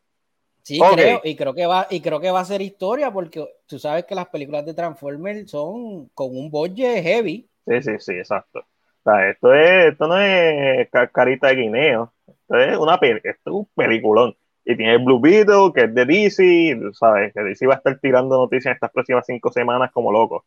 Sí, 0.63 0.79
creo, 0.79 1.21
y 1.23 1.35
creo 1.35 1.53
que 1.53 1.65
va, 1.65 1.87
y 1.89 2.01
creo 2.01 2.19
que 2.19 2.29
va 2.29 2.41
a 2.41 2.45
ser 2.45 2.61
historia, 2.61 3.09
porque 3.11 3.45
tú 3.65 3.79
sabes 3.79 4.03
que 4.03 4.15
las 4.15 4.27
películas 4.27 4.65
de 4.65 4.73
Transformers 4.73 5.49
son 5.49 6.09
con 6.09 6.35
un 6.35 6.51
budget 6.51 7.03
heavy. 7.03 7.47
Sí, 7.65 7.81
sí, 7.81 7.91
sí, 7.99 8.13
exacto. 8.13 8.59
O 8.59 9.09
sea, 9.09 9.29
esto 9.29 9.53
es, 9.53 9.93
esto 9.93 10.07
no 10.07 10.19
es 10.19 10.89
carita 11.13 11.47
de 11.47 11.55
guineo, 11.55 12.11
esto 12.27 12.57
es 12.57 12.77
una 12.77 12.95
esto 12.95 13.21
es 13.23 13.53
un 13.53 13.65
peliculón. 13.73 14.35
Y 14.69 14.75
tiene 14.75 14.97
Blue 14.97 15.21
Beetle, 15.21 15.71
que 15.73 15.85
es 15.85 15.95
de 15.95 16.05
DC, 16.05 16.91
sabes, 16.91 17.33
que 17.33 17.41
DC 17.41 17.65
va 17.67 17.75
a 17.75 17.77
estar 17.77 17.97
tirando 17.99 18.35
noticias 18.35 18.75
estas 18.75 18.91
próximas 18.91 19.25
cinco 19.25 19.49
semanas 19.49 19.91
como 19.93 20.11
loco. 20.11 20.43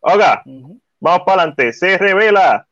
Oiga, 0.00 0.42
vamos 0.46 1.22
para 1.26 1.42
adelante. 1.42 1.74
Se 1.74 1.98
revela 1.98 2.66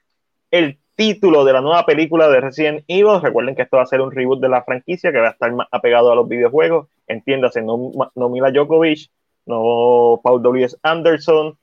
el 0.50 0.78
título 0.94 1.44
de 1.44 1.52
la 1.52 1.60
nueva 1.60 1.84
película 1.84 2.30
de 2.30 2.40
Resident 2.40 2.82
Evil. 2.88 3.20
Recuerden 3.20 3.54
que 3.54 3.60
esto 3.60 3.76
va 3.76 3.82
a 3.82 3.86
ser 3.86 4.00
un 4.00 4.10
reboot 4.10 4.40
de 4.40 4.48
la 4.48 4.64
franquicia 4.64 5.12
que 5.12 5.20
va 5.20 5.28
a 5.28 5.32
estar 5.32 5.52
más 5.52 5.68
apegado 5.70 6.10
a 6.10 6.14
los 6.16 6.26
videojuegos. 6.26 6.88
Entiéndase, 7.06 7.60
no, 7.60 7.92
no 8.14 8.28
Mila 8.30 8.50
Djokovic, 8.50 9.10
no 9.44 10.18
Paul 10.24 10.42
W. 10.42 10.66
Anderson. 10.82 11.58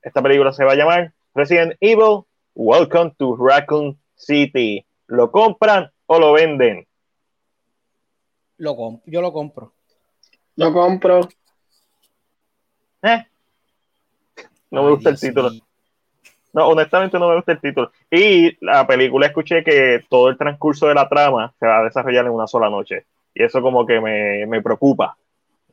Esta 0.00 0.22
película 0.22 0.52
se 0.54 0.64
va 0.64 0.72
a 0.72 0.76
llamar 0.76 1.12
Resident 1.34 1.74
Evil 1.80 2.22
Welcome 2.54 3.12
to 3.18 3.36
Raccoon 3.36 3.98
City. 4.16 4.86
¿Lo 5.06 5.30
compran 5.30 5.90
o 6.06 6.18
lo 6.18 6.32
venden? 6.32 6.87
Lo 8.58 9.00
yo 9.06 9.20
lo 9.20 9.32
compro. 9.32 9.72
Lo 10.56 10.72
compro. 10.72 11.20
¿Eh? 13.02 13.24
No 14.70 14.82
me 14.82 14.90
gusta 14.90 15.10
el 15.10 15.18
título. 15.18 15.50
No, 16.52 16.68
honestamente 16.68 17.18
no 17.18 17.28
me 17.28 17.36
gusta 17.36 17.52
el 17.52 17.60
título. 17.60 17.92
Y 18.10 18.56
la 18.64 18.86
película 18.86 19.26
escuché 19.26 19.62
que 19.62 20.04
todo 20.08 20.28
el 20.28 20.36
transcurso 20.36 20.88
de 20.88 20.94
la 20.94 21.08
trama 21.08 21.54
se 21.58 21.66
va 21.66 21.78
a 21.78 21.84
desarrollar 21.84 22.26
en 22.26 22.32
una 22.32 22.46
sola 22.46 22.68
noche. 22.68 23.06
Y 23.34 23.44
eso 23.44 23.62
como 23.62 23.86
que 23.86 24.00
me, 24.00 24.46
me 24.46 24.60
preocupa. 24.62 25.16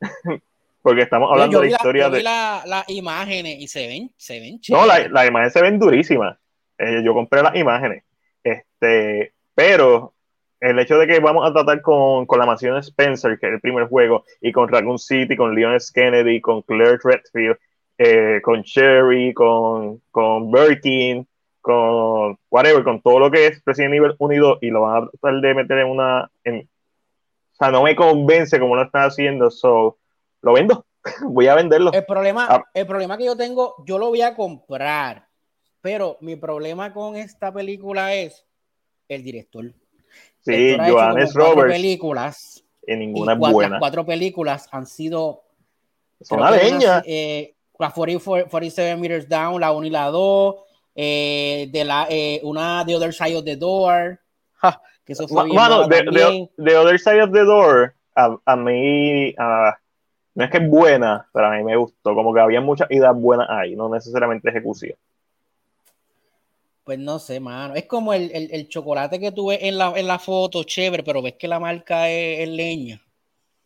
Porque 0.82 1.02
estamos 1.02 1.32
hablando 1.32 1.60
de 1.60 1.70
historia 1.70 2.08
de... 2.08 2.22
las 2.22 2.88
imágenes 2.88 3.56
y 3.58 3.66
se 3.66 3.88
ven, 3.88 4.12
se 4.16 4.38
ven 4.38 4.60
No, 4.68 4.86
las 4.86 5.10
la 5.10 5.26
imágenes 5.26 5.52
se 5.52 5.62
ven 5.62 5.80
durísimas. 5.80 6.38
Eh, 6.78 7.02
yo 7.04 7.12
compré 7.12 7.42
las 7.42 7.56
imágenes. 7.56 8.04
Este, 8.44 9.32
pero 9.52 10.12
el 10.60 10.78
hecho 10.78 10.98
de 10.98 11.06
que 11.06 11.20
vamos 11.20 11.48
a 11.48 11.52
tratar 11.52 11.82
con, 11.82 12.26
con 12.26 12.38
la 12.38 12.46
mansión 12.46 12.76
Spencer, 12.78 13.38
que 13.38 13.46
es 13.46 13.52
el 13.54 13.60
primer 13.60 13.88
juego, 13.88 14.24
y 14.40 14.52
con 14.52 14.68
Raccoon 14.68 14.98
City, 14.98 15.36
con 15.36 15.54
Leon 15.54 15.74
S. 15.74 15.90
Kennedy, 15.94 16.40
con 16.40 16.62
Claire 16.62 16.98
Redfield, 17.02 17.56
eh, 17.98 18.40
con 18.42 18.62
Sherry, 18.62 19.32
con, 19.34 20.02
con 20.10 20.50
Birkin, 20.50 21.26
con 21.60 22.38
whatever, 22.50 22.84
con 22.84 23.00
todo 23.02 23.18
lo 23.18 23.30
que 23.30 23.46
es 23.46 23.62
Resident 23.64 23.94
Evil 23.94 24.14
unido 24.18 24.58
y 24.60 24.70
lo 24.70 24.82
van 24.82 25.02
a 25.02 25.10
tratar 25.10 25.40
de 25.40 25.54
meter 25.54 25.78
en 25.78 25.88
una. 25.88 26.30
En, 26.44 26.60
o 26.60 27.56
sea, 27.58 27.70
no 27.70 27.82
me 27.82 27.96
convence 27.96 28.60
como 28.60 28.76
lo 28.76 28.82
están 28.82 29.02
haciendo, 29.02 29.50
so 29.50 29.98
lo 30.42 30.52
vendo, 30.52 30.86
voy 31.22 31.48
a 31.48 31.54
venderlo. 31.54 31.92
El 31.92 32.04
problema, 32.04 32.46
ah. 32.48 32.64
el 32.72 32.86
problema 32.86 33.16
que 33.16 33.24
yo 33.24 33.36
tengo, 33.36 33.74
yo 33.84 33.98
lo 33.98 34.08
voy 34.08 34.22
a 34.22 34.36
comprar, 34.36 35.28
pero 35.80 36.18
mi 36.20 36.36
problema 36.36 36.92
con 36.92 37.16
esta 37.16 37.52
película 37.52 38.14
es 38.14 38.46
el 39.08 39.24
director. 39.24 39.72
Sí, 40.46 40.76
Johannes 40.78 41.34
Roberts. 41.34 41.72
películas. 41.72 42.64
Y 42.86 42.96
ninguna 42.96 43.32
es 43.32 43.38
buena. 43.38 43.68
Las 43.70 43.80
cuatro 43.80 44.06
películas 44.06 44.68
han 44.70 44.86
sido. 44.86 45.42
Son 46.20 46.38
una 46.38 46.52
leña. 46.52 47.02
Eh, 47.04 47.54
la 47.78 47.90
47 47.90 48.96
Meters 48.96 49.28
Down, 49.28 49.60
la 49.60 49.72
1 49.72 49.86
y 49.86 49.90
la 49.90 50.06
2, 50.06 50.54
Eh, 50.94 51.68
de 51.70 51.84
la, 51.84 52.06
eh, 52.08 52.40
una 52.42 52.84
The 52.86 52.96
Other 52.96 53.12
Side 53.12 53.36
of 53.36 53.44
the 53.44 53.56
Door. 53.56 54.18
que 55.04 55.12
eso 55.12 55.28
fue 55.28 55.44
bien 55.44 55.56
bueno, 55.56 55.86
the, 55.88 56.76
Other 56.76 56.98
Side 56.98 57.22
of 57.22 57.32
the 57.32 57.44
Door, 57.44 57.94
a, 58.14 58.34
a 58.46 58.56
mí, 58.56 59.34
no 59.36 60.44
es 60.44 60.50
que 60.50 60.56
es 60.56 60.68
buena, 60.70 61.28
pero 61.32 61.48
a 61.48 61.50
mí 61.50 61.64
me 61.64 61.76
gustó. 61.76 62.14
Como 62.14 62.32
que 62.32 62.40
había 62.40 62.60
muchas 62.60 62.90
ideas 62.90 63.14
buenas 63.14 63.48
ahí, 63.50 63.76
no 63.76 63.88
necesariamente 63.90 64.48
ejecución. 64.48 64.96
Pues 66.86 67.00
no 67.00 67.18
sé, 67.18 67.40
mano. 67.40 67.74
Es 67.74 67.86
como 67.86 68.14
el, 68.14 68.30
el, 68.32 68.68
chocolate 68.68 69.18
que 69.18 69.32
tuve 69.32 69.66
en 69.66 69.76
la, 69.76 69.92
en 69.96 70.06
la 70.06 70.20
foto, 70.20 70.62
chévere, 70.62 71.02
pero 71.02 71.20
ves 71.20 71.34
que 71.34 71.48
la 71.48 71.58
marca 71.58 72.08
es, 72.08 72.48
leña. 72.48 73.02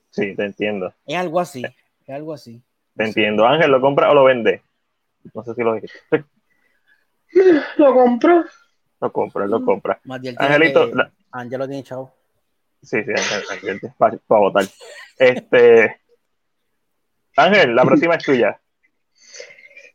Sí, 0.09 0.35
te 0.35 0.47
entiendo. 0.47 0.95
Es 1.05 1.19
algo 1.19 1.39
así, 1.39 1.63
es 2.07 2.15
algo 2.15 2.33
así. 2.33 2.63
Te 2.97 3.05
entiendo. 3.05 3.45
Ángel, 3.47 3.71
¿lo 3.71 3.79
compra 3.83 4.11
o 4.11 4.15
lo 4.15 4.25
vende? 4.25 4.63
No 5.35 5.45
sé 5.45 5.55
si 5.55 5.63
lo 5.63 5.75
dijiste. 5.75 6.25
Lo 7.77 7.93
compro. 7.93 8.43
Lo 9.03 9.13
compra, 9.13 9.47
lo 9.47 9.63
compra. 9.67 10.01
Angelito. 10.39 10.91
Ángel 11.31 11.59
lo 11.59 11.69
tiene 11.69 11.83
chao. 11.83 12.11
Sí, 12.83 13.05
sí, 13.05 13.11
Ángel, 13.51 13.81
para, 13.99 14.17
para 14.27 14.41
votar. 14.41 14.65
Este. 15.19 16.01
Ángel, 17.37 17.77
la 17.77 17.85
próxima 17.85 18.15
es 18.15 18.25
tuya 18.25 18.61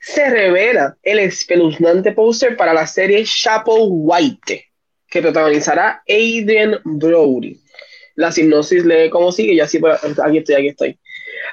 se 0.06 0.30
revela 0.30 0.96
el 1.02 1.18
espeluznante 1.18 2.12
póster 2.12 2.56
para 2.56 2.76
la 2.76 2.86
serie 2.86 3.24
Chapo 3.26 3.86
White, 3.86 4.68
que 5.10 5.22
protagonizará 5.22 6.04
Adrian 6.08 6.80
Brody. 6.84 7.60
La 8.14 8.32
hipnosis 8.36 8.86
lee 8.86 9.10
como 9.10 9.32
sigue, 9.32 9.54
y 9.54 9.60
así, 9.60 9.80
aquí 10.24 10.38
estoy, 10.38 10.56
aquí 10.56 10.68
estoy. 10.68 11.00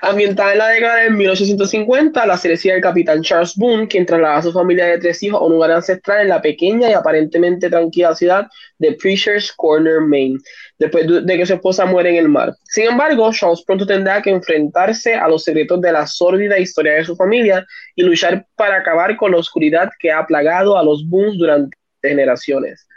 Ambientada 0.02 0.52
en 0.52 0.58
la 0.58 0.68
década 0.68 0.96
de 0.96 1.10
1850, 1.10 2.26
la 2.26 2.36
serie 2.36 2.58
sigue 2.58 2.74
el 2.74 2.82
capitán 2.82 3.22
Charles 3.22 3.56
Boone, 3.56 3.88
quien 3.88 4.04
traslada 4.04 4.36
a 4.36 4.42
su 4.42 4.52
familia 4.52 4.84
de 4.84 4.98
tres 4.98 5.22
hijos 5.22 5.40
a 5.40 5.44
un 5.44 5.52
lugar 5.52 5.70
ancestral 5.70 6.20
en 6.20 6.28
la 6.28 6.42
pequeña 6.42 6.90
y 6.90 6.92
aparentemente 6.92 7.70
tranquila 7.70 8.14
ciudad 8.14 8.48
de 8.78 8.92
Preacher's 8.92 9.50
Corner, 9.50 10.02
Maine, 10.02 10.38
después 10.82 11.06
de 11.06 11.36
que 11.36 11.46
su 11.46 11.54
esposa 11.54 11.86
muere 11.86 12.10
en 12.10 12.16
el 12.16 12.28
mar. 12.28 12.56
Sin 12.64 12.86
embargo, 12.86 13.30
Charles 13.32 13.62
pronto 13.64 13.86
tendrá 13.86 14.20
que 14.20 14.30
enfrentarse 14.30 15.14
a 15.14 15.28
los 15.28 15.44
secretos 15.44 15.80
de 15.80 15.92
la 15.92 16.08
sórdida 16.08 16.58
historia 16.58 16.94
de 16.94 17.04
su 17.04 17.14
familia 17.14 17.64
y 17.94 18.02
luchar 18.02 18.44
para 18.56 18.78
acabar 18.78 19.16
con 19.16 19.30
la 19.30 19.38
oscuridad 19.38 19.90
que 20.00 20.10
ha 20.10 20.26
plagado 20.26 20.76
a 20.76 20.82
los 20.82 21.08
Boones 21.08 21.38
durante 21.38 21.76
generaciones. 22.02 22.88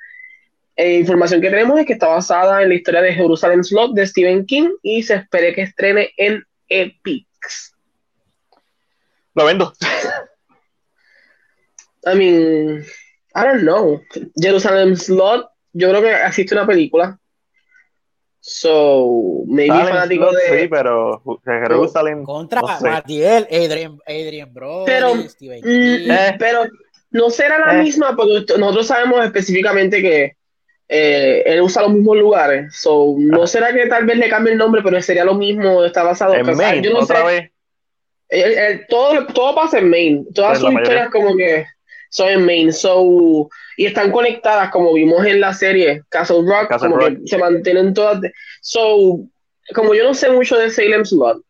Eh, 0.76 0.96
información 0.96 1.42
que 1.42 1.52
tenemos 1.52 1.80
es 1.80 1.86
que 1.86 1.94
está 1.94 2.08
basada 2.08 2.64
en 2.64 2.70
la 2.70 2.76
historia 2.76 3.04
de 3.04 3.14
Jerusalem 3.14 3.64
Slot 3.64 3.94
de 3.94 4.08
Stephen 4.08 4.46
King 4.48 4.70
y 4.82 5.04
se 5.04 5.14
espera 5.16 5.54
que 5.54 5.62
estrene 5.62 6.10
en 6.18 6.44
Epix. 6.68 7.72
Lo 9.36 9.46
vendo. 9.46 9.74
I 12.08 12.16
mean, 12.16 12.84
I 13.36 13.44
don't 13.44 13.62
know. 13.62 14.02
Jerusalem 14.36 14.96
Slot, 14.96 15.48
yo 15.74 15.90
creo 15.90 16.02
que 16.02 16.14
existe 16.26 16.56
una 16.56 16.66
película 16.66 17.20
So, 18.48 19.44
maybe 19.48 19.74
fanático 19.74 20.32
de. 20.32 20.62
Sí, 20.62 20.68
pero 20.68 21.20
Jerusalén. 21.44 22.24
Contra 22.24 22.62
no 22.62 22.80
Matiel, 22.80 23.48
Adrian, 23.50 23.98
Adrian 24.06 24.54
Bro, 24.54 24.84
pero, 24.86 25.16
mm, 25.16 25.26
eh. 25.64 26.36
pero 26.38 26.66
no 27.10 27.32
será 27.32 27.58
la 27.58 27.80
eh. 27.80 27.84
misma 27.84 28.16
porque 28.16 28.46
nosotros 28.60 28.86
sabemos 28.86 29.26
específicamente 29.26 30.00
que 30.00 30.36
eh, 30.88 31.42
él 31.48 31.62
usa 31.62 31.82
los 31.82 31.94
mismos 31.94 32.18
lugares. 32.18 32.76
So, 32.76 33.16
no 33.18 33.48
será 33.48 33.74
que 33.74 33.88
tal 33.88 34.06
vez 34.06 34.20
le 34.20 34.30
cambie 34.30 34.54
el 34.54 34.60
nombre, 34.60 34.84
pero 34.84 35.02
sería 35.02 35.26
lo 35.26 35.34
mismo, 35.34 35.84
está 35.84 36.04
basado 36.04 36.36
en 36.36 36.46
Maine. 36.56 36.84
Yo 36.84 36.94
no 36.94 37.00
otra 37.00 37.28
sé. 37.28 37.52
Vez. 38.30 38.82
todo, 38.88 39.26
todo 39.26 39.56
pasa 39.56 39.80
en 39.80 39.90
Maine. 39.90 40.24
Todas 40.36 40.60
sus 40.60 40.72
historias, 40.72 41.10
como 41.10 41.36
que 41.36 41.66
son 42.16 42.30
en 42.30 42.46
Maine. 42.46 42.72
So, 42.72 43.50
y 43.76 43.86
están 43.86 44.10
conectadas, 44.12 44.72
como 44.72 44.94
vimos 44.94 45.26
en 45.26 45.42
la 45.42 45.54
serie 45.54 46.02
Castle 46.08 46.44
Rock, 46.46 46.78
como 46.80 46.98
que 46.98 47.20
se 47.26 47.38
mantienen 47.38 47.94
todas. 47.94 48.22
so, 48.62 49.20
como 49.74 49.94
yo 49.94 50.04
no 50.06 50.14
sé 50.14 50.30
mucho 50.30 50.58
de 50.58 50.70
Salem 50.70 51.04
Slot, 51.04 51.42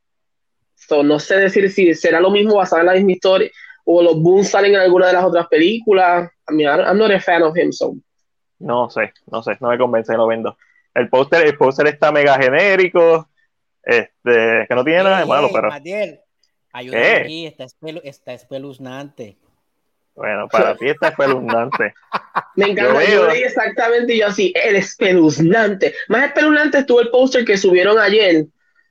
so, 0.75 1.03
no 1.03 1.19
sé 1.19 1.35
decir 1.37 1.69
si 1.71 1.93
será 1.93 2.19
lo 2.19 2.31
mismo 2.31 2.55
basado 2.55 2.81
en 2.81 2.87
la 2.87 2.93
misma 2.93 3.11
historia 3.11 3.51
o 3.83 4.01
los 4.01 4.19
Boons 4.19 4.49
salen 4.49 4.73
en 4.73 4.81
alguna 4.81 5.07
de 5.07 5.13
las 5.13 5.23
otras 5.23 5.47
películas. 5.47 6.31
I 6.49 6.53
mean, 6.53 6.67
I'm 6.67 6.97
not 6.97 7.11
a 7.11 7.19
fan 7.19 7.43
of 7.43 7.55
him, 7.55 7.71
so. 7.71 7.95
No 8.57 8.89
sé, 8.89 9.13
no 9.27 9.43
sé, 9.43 9.57
no 9.59 9.69
me 9.69 9.77
convence, 9.77 10.13
lo 10.13 10.25
vendo. 10.25 10.57
El 10.95 11.09
póster, 11.09 11.45
el 11.45 11.57
póster 11.57 11.87
está 11.87 12.11
mega 12.11 12.39
genérico, 12.39 13.29
este, 13.83 14.65
que 14.67 14.75
no 14.75 14.83
tiene 14.83 15.03
nada 15.03 15.19
de 15.19 15.25
malo, 15.25 15.49
pero. 15.53 15.69
ayúdame 16.73 17.15
aquí, 17.17 17.45
está, 17.45 17.65
está 18.03 18.33
espeluznante. 18.33 19.37
Bueno, 20.15 20.47
para 20.47 20.75
ti 20.75 20.87
está 20.87 21.09
espeluznante. 21.09 21.93
Me 22.55 22.67
encanta, 22.67 23.03
yo, 23.03 23.27
leí 23.27 23.43
exactamente 23.43 24.13
y 24.13 24.19
yo 24.19 24.27
así, 24.27 24.53
el 24.55 24.77
espeluznante. 24.77 25.93
Más 26.07 26.27
espeluznante 26.27 26.79
estuvo 26.79 27.01
el 27.01 27.09
póster 27.09 27.43
que 27.43 27.57
subieron 27.57 27.99
ayer, 27.99 28.45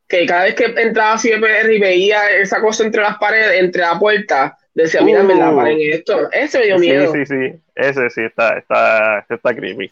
que 0.06 0.26
cada 0.26 0.44
vez 0.44 0.54
que 0.54 0.66
entraba 0.76 1.16
CPR 1.16 1.72
y 1.72 1.80
veía 1.80 2.30
esa 2.30 2.60
cosa 2.60 2.84
entre 2.84 3.00
las 3.00 3.16
paredes, 3.16 3.62
entre 3.62 3.80
la 3.82 3.98
puerta, 3.98 4.58
decía, 4.74 5.00
mira, 5.00 5.22
me 5.22 5.34
la 5.34 5.50
uh. 5.50 5.56
paren 5.56 5.78
esto. 5.80 6.30
Ese 6.30 6.58
me 6.58 6.66
dio 6.66 6.78
miedo. 6.78 7.12
Sí, 7.12 7.24
sí, 7.24 7.34
sí. 7.34 7.60
Ese 7.74 8.10
sí 8.10 8.20
está, 8.22 8.58
está, 8.58 9.24
está 9.28 9.54
creepy. 9.54 9.90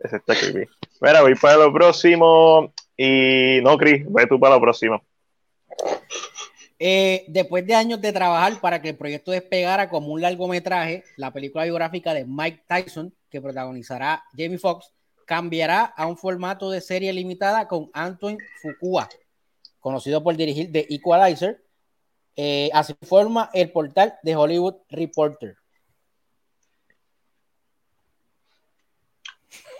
Ese 0.00 0.16
está 0.16 0.34
creepy. 0.34 0.70
Bueno, 1.00 1.22
voy 1.22 1.34
para 1.34 1.58
lo 1.58 1.72
próximo. 1.72 2.72
Y 2.96 3.60
no, 3.62 3.76
Chris, 3.76 4.04
ve 4.08 4.26
tú 4.26 4.40
para 4.40 4.54
lo 4.54 4.60
próximo. 4.60 5.02
Eh, 6.84 7.26
después 7.28 7.64
de 7.64 7.76
años 7.76 8.00
de 8.00 8.12
trabajar 8.12 8.60
para 8.60 8.82
que 8.82 8.88
el 8.88 8.96
proyecto 8.96 9.30
despegara 9.30 9.88
como 9.88 10.08
un 10.08 10.20
largometraje, 10.20 11.04
la 11.16 11.32
película 11.32 11.62
biográfica 11.62 12.12
de 12.12 12.24
Mike 12.24 12.64
Tyson, 12.66 13.14
que 13.30 13.40
protagonizará 13.40 14.24
Jamie 14.36 14.58
Foxx, 14.58 14.92
cambiará 15.24 15.84
a 15.84 16.08
un 16.08 16.16
formato 16.16 16.72
de 16.72 16.80
serie 16.80 17.12
limitada 17.12 17.68
con 17.68 17.88
Antoine 17.92 18.38
Fukua, 18.60 19.08
conocido 19.78 20.24
por 20.24 20.34
dirigir 20.34 20.72
The 20.72 20.92
Equalizer. 20.92 21.62
Eh, 22.34 22.68
así 22.72 22.96
forma 23.02 23.48
el 23.54 23.70
portal 23.70 24.18
de 24.24 24.34
Hollywood 24.34 24.78
Reporter. 24.88 25.56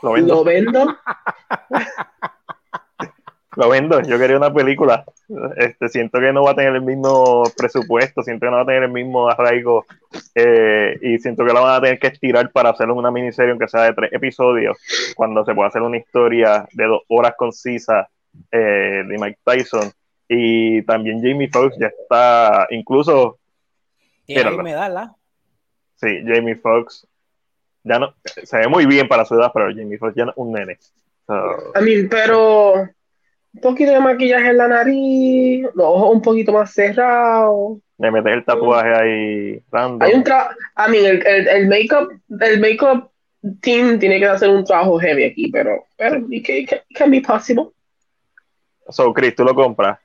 ¿Lo 0.02 0.12
vendo? 0.12 0.34
lo 0.36 0.44
vendo, 0.44 0.86
yo 3.56 4.18
quería 4.18 4.36
una 4.36 4.52
película. 4.52 5.04
Este, 5.56 5.88
siento 5.88 6.18
que 6.20 6.32
no 6.32 6.42
va 6.42 6.52
a 6.52 6.54
tener 6.54 6.74
el 6.74 6.82
mismo 6.82 7.42
presupuesto, 7.56 8.22
siento 8.22 8.46
que 8.46 8.50
no 8.50 8.56
va 8.56 8.62
a 8.62 8.66
tener 8.66 8.84
el 8.84 8.92
mismo 8.92 9.28
arraigo 9.28 9.84
eh, 10.34 10.98
y 11.02 11.18
siento 11.18 11.44
que 11.44 11.52
la 11.52 11.60
van 11.60 11.76
a 11.76 11.80
tener 11.80 11.98
que 11.98 12.08
estirar 12.08 12.50
para 12.50 12.70
hacer 12.70 12.90
una 12.90 13.10
miniserie, 13.10 13.50
aunque 13.50 13.68
sea 13.68 13.82
de 13.82 13.94
tres 13.94 14.12
episodios, 14.12 14.78
cuando 15.14 15.44
se 15.44 15.54
pueda 15.54 15.68
hacer 15.68 15.82
una 15.82 15.98
historia 15.98 16.66
de 16.72 16.84
dos 16.84 17.02
horas 17.08 17.34
concisas 17.36 18.06
eh, 18.50 19.04
de 19.06 19.18
Mike 19.18 19.38
Tyson. 19.44 19.92
Y 20.28 20.82
también 20.82 21.20
Jamie 21.22 21.50
Foxx 21.50 21.76
ya 21.78 21.88
está, 21.88 22.66
incluso. 22.70 23.38
Tiene 24.24 24.50
medalla. 24.62 25.14
Sí, 25.96 26.22
Jamie 26.26 26.56
Foxx 26.56 27.06
ya 27.84 27.98
no 27.98 28.14
se 28.24 28.56
ve 28.56 28.68
muy 28.68 28.86
bien 28.86 29.08
para 29.08 29.24
su 29.24 29.34
edad, 29.34 29.50
pero 29.52 29.66
Jamie 29.66 29.98
Foxx 29.98 30.14
ya 30.16 30.24
no 30.24 30.30
es 30.30 30.36
un 30.38 30.52
nene. 30.52 30.78
a 31.28 31.80
mí, 31.80 32.04
pero 32.08 32.88
un 33.54 33.60
poquito 33.60 33.92
de 33.92 34.00
maquillaje 34.00 34.48
en 34.48 34.56
la 34.56 34.68
nariz, 34.68 35.62
los 35.74 35.86
ojos 35.86 36.14
un 36.14 36.22
poquito 36.22 36.52
más 36.52 36.72
cerrados. 36.72 37.78
Le 37.98 38.10
metes 38.10 38.32
el 38.32 38.44
tatuaje 38.44 38.94
ahí 38.94 39.62
random. 39.70 40.02
Hay 40.02 40.14
un 40.14 40.24
tra 40.24 40.56
a 40.74 40.88
mí 40.88 40.98
el, 40.98 41.24
el, 41.26 41.48
el 41.48 41.68
make-up, 41.68 42.08
el 42.40 42.60
make-up 42.60 43.10
team 43.60 43.98
tiene 43.98 44.18
que 44.18 44.26
hacer 44.26 44.48
un 44.48 44.64
trabajo 44.64 44.98
heavy 44.98 45.24
aquí, 45.24 45.50
pero, 45.50 45.84
pero 45.96 46.24
it, 46.30 46.46
can, 46.46 46.56
it 46.56 46.96
can 46.96 47.10
be 47.10 47.20
possible. 47.20 47.66
So, 48.88 49.12
Chris, 49.12 49.34
¿tú 49.34 49.44
lo 49.44 49.54
compras? 49.54 49.98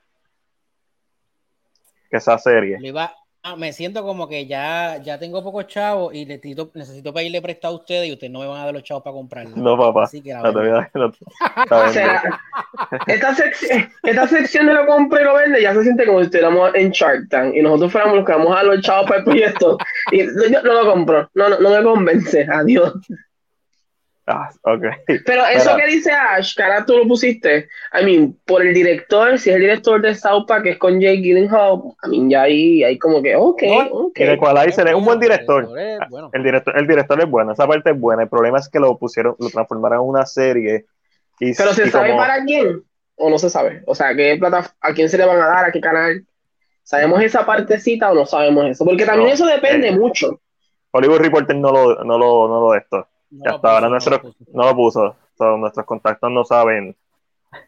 Que 2.10 2.16
esa 2.16 2.38
serie. 2.38 2.78
Ah, 3.42 3.56
me 3.56 3.72
siento 3.72 4.02
como 4.02 4.28
que 4.28 4.46
ya, 4.46 5.00
ya 5.02 5.18
tengo 5.18 5.42
pocos 5.42 5.66
chavos 5.68 6.12
y 6.12 6.26
necesito, 6.26 6.70
necesito 6.74 7.14
pedirle 7.14 7.40
prestado 7.40 7.74
a 7.74 7.78
ustedes 7.78 8.08
y 8.08 8.12
ustedes 8.12 8.32
no 8.32 8.40
me 8.40 8.46
van 8.46 8.60
a 8.60 8.64
dar 8.64 8.74
los 8.74 8.82
chavos 8.82 9.04
para 9.04 9.14
comprarlo. 9.14 9.56
No, 9.56 9.78
papá. 9.78 10.04
Así 10.04 10.20
que 10.20 10.30
esta, 13.06 13.34
sección, 13.34 13.88
esta 14.02 14.26
sección 14.26 14.66
de 14.66 14.74
lo 14.74 14.86
compra 14.86 15.20
y 15.20 15.24
lo 15.24 15.34
vende 15.34 15.62
ya 15.62 15.72
se 15.72 15.84
siente 15.84 16.04
como 16.04 16.18
si 16.18 16.24
estuviéramos 16.26 16.74
en 16.74 16.90
Shark 16.90 17.28
Tank 17.30 17.54
y 17.54 17.62
nosotros 17.62 17.92
fuéramos 17.92 18.16
los 18.16 18.26
que 18.26 18.32
vamos 18.32 18.52
a 18.52 18.56
dar 18.56 18.64
los 18.66 18.80
chavos 18.80 19.06
para 19.06 19.20
el 19.20 19.24
proyecto. 19.24 19.78
Y 20.10 20.26
yo 20.26 20.62
no 20.62 20.82
lo 20.82 20.92
compro, 20.92 21.30
no, 21.34 21.48
no, 21.48 21.60
no 21.60 21.70
me 21.70 21.82
convence, 21.82 22.46
adiós. 22.52 22.92
Ah, 24.30 24.50
okay. 24.62 24.90
Pero 25.24 25.46
eso 25.46 25.74
que 25.74 25.86
dice 25.86 26.12
Ash, 26.12 26.54
que 26.54 26.62
ahora 26.62 26.84
tú 26.84 26.98
lo 26.98 27.08
pusiste, 27.08 27.66
I 27.98 28.04
mean, 28.04 28.36
por 28.44 28.60
el 28.60 28.74
director, 28.74 29.38
si 29.38 29.48
es 29.48 29.56
el 29.56 29.62
director 29.62 30.02
de 30.02 30.14
South 30.14 30.44
Park, 30.46 30.64
que 30.64 30.70
es 30.72 30.78
con 30.78 31.00
Jake 31.00 31.22
Gyllenhaal, 31.22 31.80
I 32.04 32.08
mean, 32.10 32.28
ya 32.28 32.42
ahí 32.42 32.84
hay 32.84 32.98
como 32.98 33.22
que, 33.22 33.34
ok, 33.34 33.62
ok. 33.90 34.20
El 34.20 34.30
Equalizer 34.32 34.86
es 34.86 34.94
un 34.94 35.06
buen 35.06 35.18
director. 35.18 35.66
El 36.34 36.42
director, 36.42 36.76
el 36.76 36.86
director 36.86 37.20
es 37.22 37.30
bueno, 37.30 37.52
esa 37.52 37.66
parte 37.66 37.90
es 37.90 37.98
buena. 37.98 38.24
El 38.24 38.28
problema 38.28 38.58
es 38.58 38.68
que 38.68 38.78
lo 38.78 38.98
pusieron, 38.98 39.34
lo 39.38 39.48
transformaron 39.48 40.02
en 40.02 40.08
una 40.08 40.26
serie. 40.26 40.84
Y, 41.40 41.54
Pero 41.54 41.72
se 41.72 41.88
sabe 41.90 42.14
para 42.14 42.44
quién 42.44 42.82
o 43.16 43.30
no 43.30 43.38
se 43.38 43.48
sabe. 43.48 43.82
O 43.86 43.94
sea, 43.94 44.14
¿qué 44.14 44.36
plata, 44.38 44.74
a 44.78 44.92
quién 44.92 45.08
se 45.08 45.16
le 45.16 45.24
van 45.24 45.40
a 45.40 45.46
dar, 45.46 45.64
a 45.64 45.72
qué 45.72 45.80
canal. 45.80 46.22
¿Sabemos 46.82 47.22
esa 47.22 47.46
partecita 47.46 48.10
o 48.10 48.14
no 48.14 48.26
sabemos 48.26 48.66
eso? 48.66 48.84
Porque 48.84 49.06
también 49.06 49.30
eso 49.30 49.46
depende 49.46 49.90
mucho. 49.92 50.40
Hollywood 50.90 51.20
Reporter 51.20 51.56
no 51.56 51.70
lo, 51.70 52.04
no 52.04 52.18
lo, 52.18 52.48
no 52.48 52.60
lo 52.60 52.72
de 52.72 52.78
esto. 52.78 53.08
Ya 53.30 53.50
hasta 53.52 53.70
ahora 53.70 53.88
nuestro, 53.88 54.20
no 54.52 54.64
lo 54.64 54.74
puso. 54.76 55.16
nuestros 55.38 55.86
contactos 55.86 56.30
no 56.30 56.44
saben. 56.44 56.96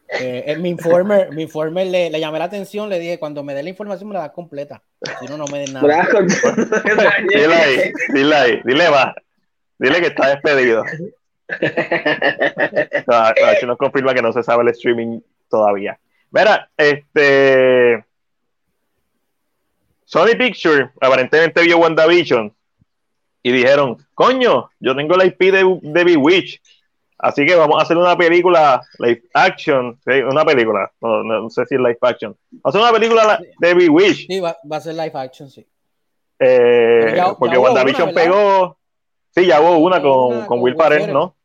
Eh, 0.09 0.45
eh, 0.47 0.57
mi 0.57 0.69
informer, 0.69 1.33
mi 1.33 1.43
informer 1.43 1.87
le, 1.87 2.11
le, 2.11 2.21
llamé 2.21 2.39
la 2.39 2.45
atención, 2.47 2.89
le 2.89 2.99
dije, 2.99 3.19
cuando 3.19 3.43
me 3.43 3.55
dé 3.55 3.63
la 3.63 3.71
información 3.71 4.09
me 4.09 4.15
la 4.15 4.21
da 4.21 4.33
completa. 4.33 4.83
Si 5.21 5.27
no, 5.27 5.37
no 5.39 5.47
me 5.47 5.61
den 5.61 5.73
nada. 5.73 6.07
dile 7.29 7.55
ahí, 7.55 7.93
dile 8.13 8.35
ahí, 8.35 8.61
dile 8.65 8.89
va. 8.91 9.15
Dile 9.79 10.01
que 10.01 10.09
está 10.09 10.29
despedido. 10.29 10.85
no, 13.07 13.67
nos 13.67 13.79
confirma 13.79 14.15
que 14.15 14.23
no 14.23 14.33
se 14.33 14.43
sabe 14.43 14.63
el 14.63 14.69
streaming 14.69 15.21
todavía. 15.49 15.99
Mira, 16.31 16.71
este. 16.77 18.05
Sony 20.05 20.37
Picture 20.37 20.91
aparentemente 21.01 21.63
vio 21.63 21.79
WandaVision 21.79 22.53
y 23.43 23.53
dijeron: 23.53 23.97
Coño, 24.15 24.71
yo 24.79 24.95
tengo 24.95 25.17
la 25.17 25.25
IP 25.25 25.41
de, 25.41 25.79
de 25.83 26.05
Bewitch, 26.05 26.61
así 27.19 27.45
que 27.47 27.55
vamos 27.55 27.79
a 27.79 27.83
hacer 27.83 27.97
una 27.97 28.17
película 28.17 28.81
live 28.99 29.23
action. 29.35 29.99
Una 30.29 30.45
película, 30.45 30.91
no, 31.01 31.51
sé 31.51 31.67
si 31.67 31.75
es 31.75 31.81
live 31.81 31.99
action. 32.03 32.37
Vamos 32.51 32.65
a 32.65 32.69
hacer 32.69 32.81
una 32.81 32.93
película 32.93 33.41
de 33.59 33.75
Bewitch. 33.75 34.27
Sí, 34.27 34.41
va, 34.41 34.57
a 34.71 34.81
ser 34.81 34.95
live 34.95 35.13
action, 35.15 35.51
sí. 35.51 35.67
Eh, 36.39 37.23
porque 37.39 37.59
WandaVision 37.59 38.15
pegó. 38.15 38.79
Sí, 39.33 39.47
ya 39.47 39.61
hubo 39.61 39.79
una 39.79 40.03
con, 40.03 40.47
con, 40.47 40.61
Will 40.61 40.75
Ferrell, 40.77 41.13
¿no? 41.13 41.37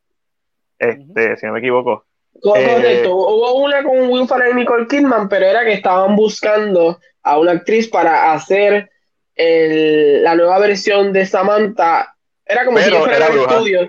Este, 0.78 1.36
si 1.36 1.46
no 1.46 1.52
me 1.52 1.60
equivoco. 1.60 2.04
Correcto, 2.42 3.08
eh, 3.08 3.12
hubo 3.12 3.54
una 3.54 3.82
con 3.82 4.10
Will 4.10 4.28
Ferrell 4.28 4.52
y 4.52 4.60
Nicole 4.60 4.86
Kidman, 4.86 5.28
pero 5.28 5.46
era 5.46 5.64
que 5.64 5.72
estaban 5.72 6.16
buscando 6.16 6.98
a 7.22 7.38
una 7.38 7.52
actriz 7.52 7.88
para 7.88 8.32
hacer 8.32 8.90
el, 9.36 10.24
la 10.24 10.34
nueva 10.34 10.58
versión 10.58 11.12
de 11.12 11.26
Samantha. 11.26 12.16
Era 12.44 12.64
como 12.64 12.78
si 12.78 12.90
fuera 12.90 13.26
el 13.28 13.38
estudio. 13.38 13.88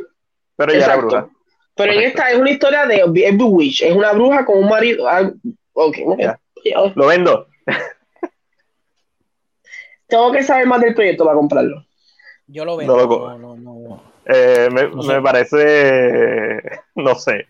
Pero 0.55 0.73
ella 0.73 0.85
era 0.85 0.95
bruja. 0.97 1.29
Pero 1.75 1.93
en 1.93 2.01
esta 2.01 2.31
es 2.31 2.37
una 2.37 2.49
historia 2.49 2.85
de 2.85 3.03
Bewitch, 3.07 3.83
es 3.83 3.93
una 3.93 4.11
bruja 4.11 4.45
con 4.45 4.57
un 4.57 4.67
marido. 4.67 5.07
Ah, 5.07 5.31
okay, 5.73 6.05
Lo 6.95 7.07
vendo. 7.07 7.47
Tengo 10.07 10.31
que 10.31 10.43
saber 10.43 10.65
más 10.65 10.81
del 10.81 10.95
proyecto 10.95 11.23
para 11.23 11.35
comprarlo. 11.35 11.85
Yo 12.47 12.65
lo 12.65 12.77
vendo. 12.77 12.97
No, 12.97 13.37
no, 13.37 13.55
no, 13.55 14.01
eh, 14.25 14.69
me, 14.71 14.87
me 14.87 15.21
parece, 15.21 16.61
no 16.95 17.15
sé, 17.15 17.47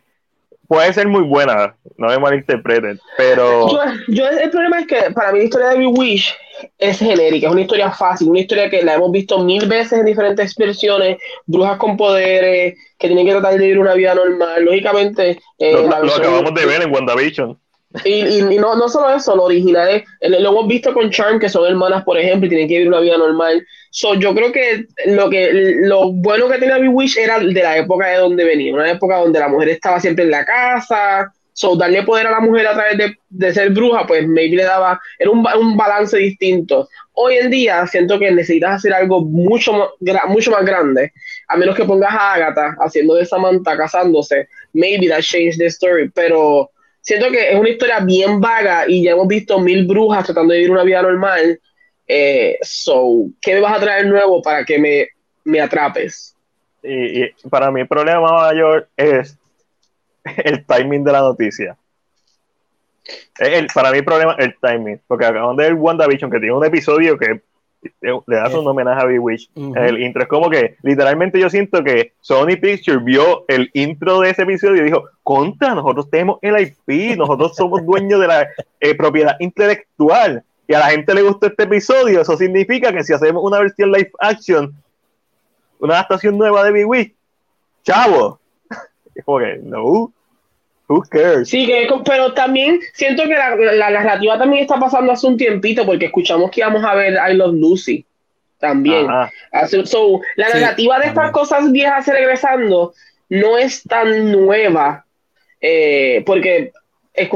puede 0.68 0.94
ser 0.94 1.08
muy 1.08 1.24
buena, 1.24 1.76
no 1.98 2.08
me 2.08 2.20
malinterpreten, 2.20 3.00
pero... 3.18 3.68
Yo, 4.08 4.28
el 4.28 4.50
problema 4.52 4.80
es 4.82 4.88
que 4.88 5.12
para 5.12 5.32
mí 5.32 5.40
la 5.40 5.46
historia 5.46 5.70
de 5.70 5.88
Wish 5.88 6.36
es 6.78 7.00
genérica, 7.00 7.48
es 7.48 7.54
una 7.54 7.62
historia 7.62 7.92
fácil, 7.92 8.30
una 8.30 8.40
historia 8.40 8.70
que 8.70 8.84
la 8.84 8.96
hemos 8.96 9.12
visto 9.12 9.40
mil 9.44 9.68
veces 9.68 10.00
en 10.00 10.06
diferentes 10.06 10.56
versiones, 10.56 11.18
brujas 11.46 11.78
con 11.78 11.98
poderes, 11.98 12.76
que 12.98 13.08
tienen 13.08 13.26
que 13.26 13.32
tratar 13.34 13.54
de 13.54 13.60
vivir 13.60 13.80
una 13.80 13.94
vida 13.94 14.16
normal, 14.16 14.66
lógicamente... 14.66 15.40
Eh, 15.60 15.74
lo, 15.74 16.16
acabamos 16.16 16.54
de 16.54 16.66
ver 16.66 16.82
en 16.82 16.94
WandaVision. 16.94 17.58
Y, 18.04 18.40
y, 18.40 18.58
no, 18.60 18.76
no 18.76 18.90
solo 18.90 19.16
eso, 19.16 19.36
lo 19.36 19.44
original 19.44 19.88
es, 19.90 20.04
lo 20.30 20.50
hemos 20.50 20.68
visto 20.68 20.94
con 20.94 21.10
Charm, 21.10 21.40
que 21.40 21.50
son 21.50 21.66
hermanas, 21.66 22.04
por 22.04 22.18
ejemplo, 22.18 22.46
y 22.46 22.50
tienen 22.50 22.68
que 22.68 22.76
vivir 22.76 22.90
una 22.90 23.00
vida 23.00 23.18
normal. 23.18 23.66
So, 23.92 24.14
yo 24.16 24.36
creo 24.36 24.52
que 24.52 24.86
lo 25.06 25.30
que 25.30 25.78
lo 25.82 26.12
bueno 26.12 26.50
que 26.50 26.58
tenía 26.58 26.78
Wish 26.78 27.18
era 27.18 27.40
de 27.40 27.54
la 27.54 27.78
época 27.78 28.08
de 28.08 28.18
donde 28.18 28.44
venía, 28.44 28.74
una 28.74 28.92
época 28.92 29.18
donde 29.18 29.40
la 29.40 29.48
mujer 29.48 29.70
estaba 29.70 30.00
siempre 30.00 30.26
en 30.26 30.32
la 30.32 30.46
casa. 30.46 31.32
So, 31.58 31.76
darle 31.76 32.04
poder 32.04 32.28
a 32.28 32.32
la 32.32 32.40
mujer 32.40 32.68
a 32.68 32.74
través 32.76 33.00
de, 33.00 33.18
de 33.30 33.52
ser 33.52 33.72
bruja, 33.72 34.06
pues 34.06 34.28
maybe 34.28 34.58
le 34.58 34.64
daba, 34.64 35.02
era 35.18 35.32
un, 35.32 35.44
un, 35.60 35.76
balance 35.76 36.16
distinto. 36.16 36.88
Hoy 37.14 37.38
en 37.38 37.50
día 37.50 37.88
siento 37.88 38.20
que 38.20 38.30
necesitas 38.30 38.76
hacer 38.76 38.94
algo 38.94 39.22
mucho 39.22 39.74
más, 39.74 39.90
mucho 40.28 40.52
más 40.52 40.64
grande, 40.64 41.14
a 41.48 41.58
menos 41.58 41.76
que 41.76 41.84
pongas 41.84 42.14
a 42.14 42.34
Agatha 42.34 42.76
haciendo 42.80 43.16
de 43.16 43.26
Samantha 43.26 43.76
casándose, 43.76 44.48
maybe 44.74 45.08
that 45.08 45.24
changed 45.24 45.58
the 45.58 45.66
story, 45.66 46.12
pero 46.14 46.70
siento 47.02 47.32
que 47.32 47.52
es 47.52 47.60
una 47.60 47.70
historia 47.70 48.02
bien 48.02 48.40
vaga 48.40 48.88
y 48.88 49.06
ya 49.06 49.14
hemos 49.14 49.28
visto 49.28 49.60
mil 49.60 49.88
brujas 49.88 50.26
tratando 50.26 50.54
de 50.54 50.60
vivir 50.60 50.72
una 50.72 50.84
vida 50.84 51.02
normal. 51.02 51.60
Eh, 52.08 52.60
so, 52.62 53.30
¿qué 53.42 53.56
me 53.56 53.62
vas 53.62 53.78
a 53.78 53.80
traer 53.80 54.06
nuevo 54.06 54.44
para 54.44 54.64
que 54.64 54.78
me, 54.78 55.08
me 55.44 55.60
atrapes? 55.60 56.36
Y, 56.84 57.26
para 57.50 57.72
mí 57.72 57.82
el 57.82 57.88
problema 57.88 58.32
mayor 58.32 58.88
es 58.96 59.36
el 60.44 60.66
timing 60.66 61.04
de 61.04 61.12
la 61.12 61.22
noticia. 61.22 61.78
El, 63.40 63.68
para 63.68 63.92
mí 63.92 64.00
el 64.00 64.06
problema 64.06 64.36
es 64.38 64.46
el 64.46 64.56
timing, 64.60 65.00
porque 65.08 65.26
acaban 65.26 65.56
de 65.56 65.64
ver 65.64 65.74
WandaVision 65.76 66.30
que 66.30 66.40
tiene 66.40 66.54
un 66.54 66.66
episodio 66.66 67.18
que 67.18 67.42
le 68.02 68.36
das 68.36 68.54
un 68.54 68.68
homenaje 68.68 69.02
a 69.02 69.06
Bewitch. 69.06 69.50
El 69.56 70.02
intro 70.02 70.24
es 70.24 70.28
como 70.28 70.50
que, 70.50 70.78
literalmente, 70.82 71.40
yo 71.40 71.50
siento 71.50 71.84
que 71.84 72.14
Sony 72.22 72.58
Pictures 72.60 73.04
vio 73.04 73.46
el 73.48 73.70
intro 73.74 74.20
de 74.22 74.32
ese 74.32 74.44
episodio 74.44 74.82
y 74.82 74.86
dijo: 74.86 75.06
Contra, 75.24 75.76
nosotros 75.76 76.10
tenemos 76.10 76.40
el 76.42 76.60
IP, 76.60 77.18
nosotros 77.18 77.56
somos 77.56 77.86
dueños 77.86 78.20
de 78.20 78.28
la 78.28 78.48
eh, 78.80 78.96
propiedad 78.96 79.36
intelectual. 79.40 80.44
Y 80.68 80.74
a 80.74 80.80
la 80.80 80.90
gente 80.90 81.14
le 81.14 81.22
gustó 81.22 81.48
este 81.48 81.64
episodio. 81.64 82.22
Eso 82.22 82.36
significa 82.36 82.92
que 82.92 83.04
si 83.04 83.14
hacemos 83.14 83.42
una 83.44 83.60
versión 83.60 83.92
live 83.92 84.12
action, 84.20 84.76
una 85.80 85.94
adaptación 85.94 86.38
nueva 86.38 86.64
de 86.64 86.72
Bewitch, 86.72 87.14
chavo. 87.84 88.40
Es 89.16 89.26
como 89.26 89.40
que, 89.40 89.60
no. 89.64 90.12
Who 90.90 91.04
cares? 91.10 91.50
Sí, 91.50 91.66
que, 91.66 91.88
pero 92.06 92.34
también 92.34 92.80
siento 92.94 93.24
que 93.24 93.34
la, 93.34 93.56
la, 93.56 93.90
narrativa 93.90 94.38
también 94.38 94.64
está 94.64 94.80
pasando 94.80 95.12
hace 95.12 95.28
un 95.28 95.38
tiempito 95.38 95.86
porque 95.86 96.06
escuchamos 96.06 96.50
que 96.50 96.62
íbamos 96.62 96.84
a 96.84 96.96
ver 96.96 97.14
I 97.30 97.34
Love 97.34 97.56
Lucy 97.56 98.06
también. 98.60 99.08
So, 99.86 100.22
la 100.36 100.50
narrativa 100.50 101.00
de 101.00 101.08
estas 101.08 101.32
cosas 101.32 101.72
viejas 101.72 102.08
regresando 102.08 102.94
no 103.30 103.58
es 103.58 103.84
tan 103.84 104.32
nueva 104.32 105.06
eh, 105.60 106.24
porque 106.26 106.72
el, 107.14 107.30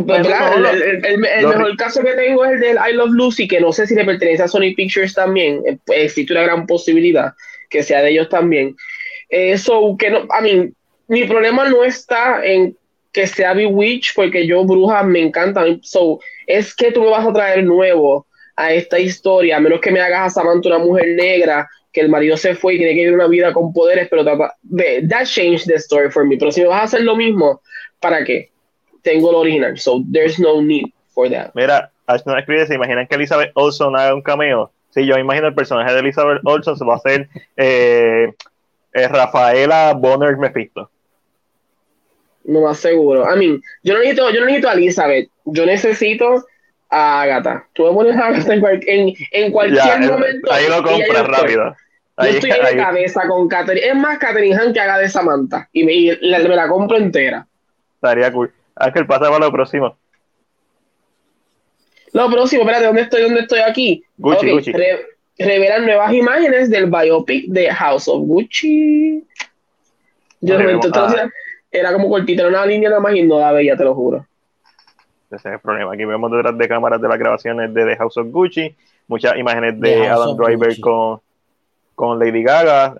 mejor 1.17 1.75
caso 1.75 2.03
que 2.03 2.13
tengo 2.13 2.45
es 2.45 2.51
el 2.53 2.59
del 2.59 2.77
I 2.77 2.93
Love 2.93 3.11
Lucy, 3.11 3.47
que 3.47 3.59
no 3.59 3.73
sé 3.73 3.87
si 3.87 3.95
le 3.95 4.05
pertenece 4.05 4.43
a 4.43 4.47
Sony 4.47 4.75
Pictures 4.75 5.13
también. 5.13 5.61
Eh, 5.65 5.77
pues, 5.85 6.03
existe 6.03 6.33
una 6.33 6.43
gran 6.43 6.67
posibilidad 6.67 7.33
que 7.69 7.83
sea 7.83 8.01
de 8.01 8.11
ellos 8.11 8.29
también. 8.29 8.75
Eso, 9.29 9.95
que 9.97 10.11
no, 10.11 10.27
a 10.29 10.41
mí, 10.41 10.71
mi 11.07 11.23
problema 11.23 11.67
no 11.67 11.83
está 11.83 12.45
en 12.45 12.77
que 13.11 13.27
sea 13.27 13.53
Bewitch, 13.53 14.13
porque 14.15 14.47
yo 14.47 14.63
bruja 14.63 15.03
me 15.03 15.21
encanta. 15.21 15.65
So, 15.81 16.19
es 16.47 16.75
que 16.75 16.91
tú 16.91 17.01
me 17.01 17.09
vas 17.09 17.27
a 17.27 17.33
traer 17.33 17.63
nuevo 17.63 18.25
a 18.55 18.73
esta 18.73 18.99
historia, 18.99 19.57
a 19.57 19.59
menos 19.59 19.81
que 19.81 19.91
me 19.91 20.01
hagas 20.01 20.27
a 20.27 20.41
Samantha 20.41 20.69
una 20.69 20.79
mujer 20.79 21.15
negra, 21.15 21.67
que 21.91 22.01
el 22.01 22.09
marido 22.09 22.37
se 22.37 22.55
fue 22.55 22.75
y 22.75 22.77
tiene 22.77 22.93
que 22.93 23.01
vivir 23.01 23.13
una 23.13 23.27
vida 23.27 23.53
con 23.53 23.73
poderes, 23.73 24.07
pero 24.09 24.23
that 24.23 25.25
changed 25.25 25.65
the 25.67 25.75
story 25.75 26.09
for 26.09 26.25
me. 26.25 26.37
Pero 26.37 26.51
si 26.51 26.61
me 26.61 26.67
vas 26.67 26.81
a 26.81 26.83
hacer 26.83 27.01
lo 27.01 27.15
mismo, 27.15 27.61
¿para 27.99 28.23
qué? 28.23 28.49
Tengo 29.01 29.31
lo 29.31 29.39
original, 29.39 29.77
so 29.77 30.03
there's 30.11 30.39
no 30.39 30.61
need 30.61 30.85
for 31.13 31.29
that. 31.29 31.51
Mira, 31.53 31.91
Ashton 32.07 32.37
escribe, 32.37 32.65
¿se 32.65 32.75
imaginan 32.75 33.07
que 33.07 33.15
Elizabeth 33.15 33.51
Olsen 33.55 33.95
haga 33.95 34.13
un 34.13 34.21
cameo? 34.21 34.71
Sí, 34.91 35.05
yo 35.05 35.17
imagino 35.17 35.47
el 35.47 35.55
personaje 35.55 35.93
de 35.93 35.99
Elizabeth 35.99 36.41
Olsen 36.43 36.75
se 36.75 36.85
va 36.85 36.93
a 36.93 36.97
hacer 36.97 37.29
eh, 37.57 38.33
eh, 38.93 39.07
Rafaela 39.07 39.93
Bonner 39.93 40.37
Mephisto. 40.37 40.89
No 42.43 42.61
más 42.61 42.79
seguro. 42.79 43.23
I 43.31 43.37
mean, 43.37 43.61
yo 43.83 43.93
no 43.93 43.99
necesito, 43.99 44.29
yo 44.31 44.39
no 44.39 44.45
necesito 44.47 44.69
a 44.69 44.73
Elizabeth, 44.73 45.29
yo 45.45 45.65
necesito 45.65 46.45
a 46.89 47.21
Agatha. 47.21 47.67
Tú 47.73 47.85
me 47.85 47.93
pones 47.93 48.15
a 48.17 48.27
Agatha 48.27 48.53
en, 48.53 49.13
en, 49.31 49.51
cualquier 49.51 49.99
momento. 49.99 50.51
Ahí 50.51 50.65
lo 50.67 50.83
compras 50.83 51.27
rápido. 51.27 51.75
Ahí, 52.17 52.33
yo 52.33 52.39
estoy 52.39 52.51
de 52.51 52.77
cabeza 52.77 53.27
con 53.27 53.47
Catherine. 53.47 53.87
Es 53.87 53.95
más 53.95 54.17
Catherine 54.17 54.55
Han 54.55 54.73
que 54.73 54.79
haga 54.79 54.97
de 54.97 55.09
Samantha. 55.09 55.69
Y 55.71 55.83
me, 55.83 56.17
la, 56.21 56.67
compro 56.67 56.97
entera. 56.97 57.47
Estaría 57.95 58.31
cool. 58.31 58.51
Ángel, 58.75 59.05
pasa 59.05 59.25
para 59.25 59.39
lo 59.39 59.51
próximo. 59.51 59.97
Lo 62.13 62.29
próximo, 62.29 62.63
espérate, 62.63 62.85
¿dónde 62.85 63.01
estoy? 63.03 63.21
¿Dónde 63.21 63.41
estoy 63.41 63.59
aquí? 63.59 64.03
Gucci, 64.17 64.51
Gucci. 64.51 64.73
revelan 65.37 65.85
nuevas 65.85 66.11
imágenes 66.11 66.69
del 66.69 66.87
biopic 66.87 67.45
de 67.47 67.71
House 67.71 68.07
of 68.07 68.21
Gucci. 68.25 69.23
Yo 70.41 70.57
de 70.57 70.63
momento, 70.63 70.91
era 71.71 71.93
como 71.93 72.09
cortita, 72.09 72.41
era 72.41 72.49
una 72.49 72.65
línea 72.65 72.89
nada 72.89 73.01
más 73.01 73.15
y 73.15 73.23
no 73.23 73.39
la 73.39 73.51
veía, 73.51 73.77
te 73.77 73.83
lo 73.83 73.95
juro. 73.95 74.25
Ese 75.31 75.47
es 75.47 75.53
el 75.53 75.59
problema. 75.59 75.93
Aquí 75.93 76.03
vemos 76.03 76.29
detrás 76.29 76.57
de 76.57 76.67
cámaras 76.67 77.01
de 77.01 77.07
las 77.07 77.17
grabaciones 77.17 77.73
de 77.73 77.85
The 77.85 77.95
House 77.97 78.17
of 78.17 78.27
Gucci, 78.27 78.75
muchas 79.07 79.37
imágenes 79.37 79.79
de 79.79 80.07
Adam 80.07 80.35
Driver 80.35 80.79
con, 80.81 81.21
con 81.95 82.19
Lady 82.19 82.43
Gaga, 82.43 82.95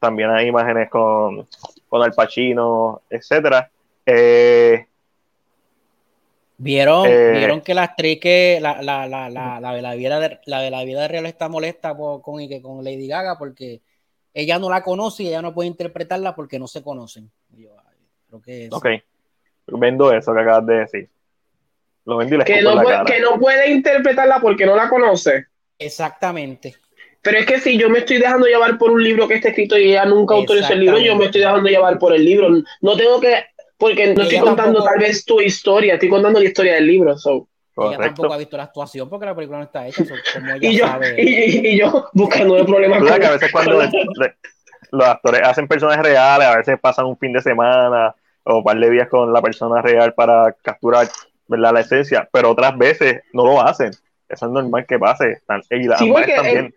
también 0.00 0.30
hay 0.30 0.46
imágenes 0.46 0.88
con, 0.88 1.46
con 1.88 2.02
Al 2.02 2.12
Pacino, 2.12 3.02
etcétera. 3.10 3.70
Eh, 4.06 4.86
¿Vieron, 6.56 7.06
eh, 7.08 7.32
¿Vieron 7.32 7.60
que 7.60 7.74
la 7.74 7.82
actriz 7.82 8.20
que 8.20 8.58
la, 8.62 8.80
la, 8.80 9.06
la, 9.06 9.28
la, 9.28 9.72
de 9.74 9.82
la 9.82 9.94
vida 9.94 10.20
de, 10.20 10.38
la 10.46 10.60
de 10.60 10.70
la 10.70 10.84
vida 10.84 11.08
real 11.08 11.26
está 11.26 11.48
molesta 11.48 11.94
con, 11.96 12.20
con 12.22 12.84
Lady 12.84 13.08
Gaga 13.08 13.36
porque 13.38 13.82
ella 14.32 14.58
no 14.58 14.70
la 14.70 14.82
conoce 14.82 15.24
y 15.24 15.28
ella 15.28 15.42
no 15.42 15.52
puede 15.52 15.68
interpretarla 15.68 16.34
porque 16.34 16.58
no 16.58 16.66
se 16.66 16.82
conocen. 16.82 17.30
Ok. 18.70 18.88
Vendo 19.66 20.12
eso 20.12 20.34
que 20.34 20.40
acabas 20.40 20.66
de 20.66 20.74
decir. 20.74 21.08
Lo 22.04 22.18
vendí 22.18 22.36
que, 22.44 22.60
no 22.60 22.82
puede, 22.82 23.04
que 23.04 23.20
no 23.20 23.38
puede 23.38 23.70
interpretarla 23.70 24.40
porque 24.40 24.66
no 24.66 24.76
la 24.76 24.88
conoce. 24.88 25.46
Exactamente. 25.78 26.76
Pero 27.22 27.38
es 27.38 27.46
que 27.46 27.58
si 27.58 27.78
yo 27.78 27.88
me 27.88 28.00
estoy 28.00 28.18
dejando 28.18 28.46
llevar 28.46 28.76
por 28.76 28.90
un 28.90 29.02
libro 29.02 29.26
que 29.26 29.34
está 29.34 29.48
escrito 29.48 29.78
y 29.78 29.92
ella 29.92 30.04
nunca 30.04 30.34
autorizó 30.34 30.74
el 30.74 30.80
libro, 30.80 30.98
yo 30.98 31.16
me 31.16 31.24
estoy 31.26 31.40
dejando 31.40 31.68
llevar 31.68 31.98
por 31.98 32.12
el 32.12 32.22
libro. 32.22 32.50
No 32.82 32.96
tengo 32.96 33.18
que, 33.18 33.46
porque 33.78 34.14
no 34.14 34.22
estoy 34.22 34.40
contando 34.40 34.84
tal 34.84 34.98
vez 34.98 35.24
tu 35.24 35.40
historia, 35.40 35.94
estoy 35.94 36.10
contando 36.10 36.38
la 36.38 36.44
historia 36.44 36.74
del 36.74 36.86
libro. 36.86 37.16
So. 37.16 37.48
Ella 37.76 37.98
tampoco 37.98 38.34
ha 38.34 38.36
visto 38.36 38.56
la 38.56 38.64
actuación 38.64 39.08
porque 39.08 39.26
la 39.26 39.34
película 39.34 39.58
no 39.58 39.64
está 39.64 39.88
hecha. 39.88 40.04
como 40.04 40.54
ella 40.54 40.58
y, 40.60 40.76
yo, 40.76 40.86
sabe... 40.86 41.14
y, 41.18 41.78
yo 41.78 42.08
buscando 42.12 42.58
el 42.58 42.66
problema. 42.66 42.98
Con, 42.98 43.06
que 43.06 43.26
a 43.26 43.32
veces 43.32 43.50
cuando 43.50 43.80
los 44.92 45.08
actores 45.08 45.40
hacen 45.42 45.66
personajes 45.66 46.04
reales, 46.04 46.46
a 46.46 46.56
veces 46.58 46.78
pasan 46.78 47.06
un 47.06 47.16
fin 47.16 47.32
de 47.32 47.40
semana 47.40 48.14
o 48.44 48.58
un 48.58 48.64
par 48.64 48.78
de 48.78 48.90
días 48.90 49.08
con 49.08 49.32
la 49.32 49.42
persona 49.42 49.82
real 49.82 50.14
para 50.14 50.54
capturar 50.62 51.08
¿verdad? 51.48 51.72
la 51.72 51.80
esencia, 51.80 52.28
pero 52.32 52.50
otras 52.50 52.76
veces 52.78 53.22
no 53.32 53.44
lo 53.44 53.60
hacen. 53.60 53.90
Eso 54.28 54.46
es 54.46 54.52
normal 54.52 54.86
que 54.86 54.98
pase. 54.98 55.42
Y 55.70 55.84
sí, 55.98 56.12
también. 56.34 56.74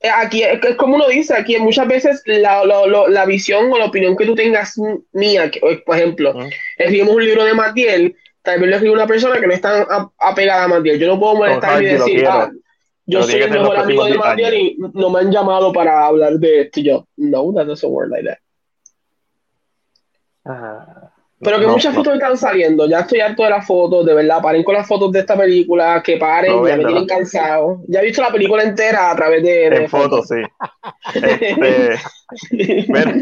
Eh, 0.00 0.10
aquí 0.10 0.42
es 0.42 0.76
como 0.76 0.96
uno 0.96 1.08
dice, 1.08 1.34
aquí 1.34 1.58
muchas 1.58 1.88
veces 1.88 2.22
la, 2.26 2.64
la, 2.64 2.86
la, 3.08 3.24
visión 3.24 3.72
o 3.72 3.78
la 3.78 3.86
opinión 3.86 4.14
que 4.14 4.26
tú 4.26 4.34
tengas 4.34 4.78
mía, 5.12 5.50
por 5.86 5.96
ejemplo, 5.96 6.34
escribimos 6.76 7.14
un 7.14 7.24
libro 7.24 7.44
de 7.44 7.54
Matiel, 7.54 8.16
tal 8.42 8.60
vez 8.60 8.68
lo 8.68 8.76
escribe 8.76 8.94
una 8.94 9.06
persona 9.06 9.40
que 9.40 9.46
no 9.46 9.54
está 9.54 10.10
apegada 10.18 10.64
a 10.64 10.68
Matiel. 10.68 10.98
Yo 10.98 11.06
no 11.06 11.18
puedo 11.18 11.36
molestar 11.36 11.82
y 11.82 11.86
decir, 11.86 12.26
ah, 12.28 12.50
yo 13.06 13.22
soy 13.22 13.40
el 13.40 13.50
mejor 13.50 13.76
amigo 13.78 14.04
de 14.04 14.18
Matiel 14.18 14.54
y 14.54 14.76
no 14.92 15.08
me 15.08 15.20
han 15.20 15.32
llamado 15.32 15.72
para 15.72 16.06
hablar 16.06 16.34
de 16.34 16.62
esto. 16.62 16.80
Y 16.80 16.84
yo, 16.84 17.06
no, 17.16 17.52
that 17.54 17.66
doesn't 17.66 17.90
work 17.90 18.10
like 18.10 18.28
that. 18.28 18.38
Ah. 20.46 21.10
Pero 21.38 21.60
que 21.60 21.66
muchas 21.66 21.94
fotos 21.94 22.14
están 22.14 22.36
saliendo. 22.38 22.88
Ya 22.88 23.00
estoy 23.00 23.20
harto 23.20 23.42
de 23.42 23.50
las 23.50 23.66
fotos, 23.66 24.06
de 24.06 24.14
verdad. 24.14 24.40
Paren 24.40 24.64
con 24.64 24.74
las 24.74 24.88
fotos 24.88 25.12
de 25.12 25.20
esta 25.20 25.36
película, 25.36 26.02
que 26.02 26.16
paren, 26.16 26.64
ya 26.64 26.76
me 26.76 26.84
tienen 26.84 27.06
cansado. 27.06 27.82
Ya 27.88 28.00
he 28.00 28.06
visto 28.06 28.22
la 28.22 28.30
película 28.30 28.62
entera 28.62 29.10
a 29.10 29.16
través 29.16 29.42
de. 29.42 29.66
En 29.66 29.88
fotos, 29.88 30.28
sí. 30.28 30.36
este, 31.14 31.98
mira, 32.88 33.14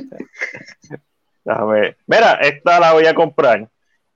mira, 2.07 2.33
esta 2.35 2.79
la 2.79 2.93
voy 2.93 3.07
a 3.07 3.15
comprar. 3.15 3.69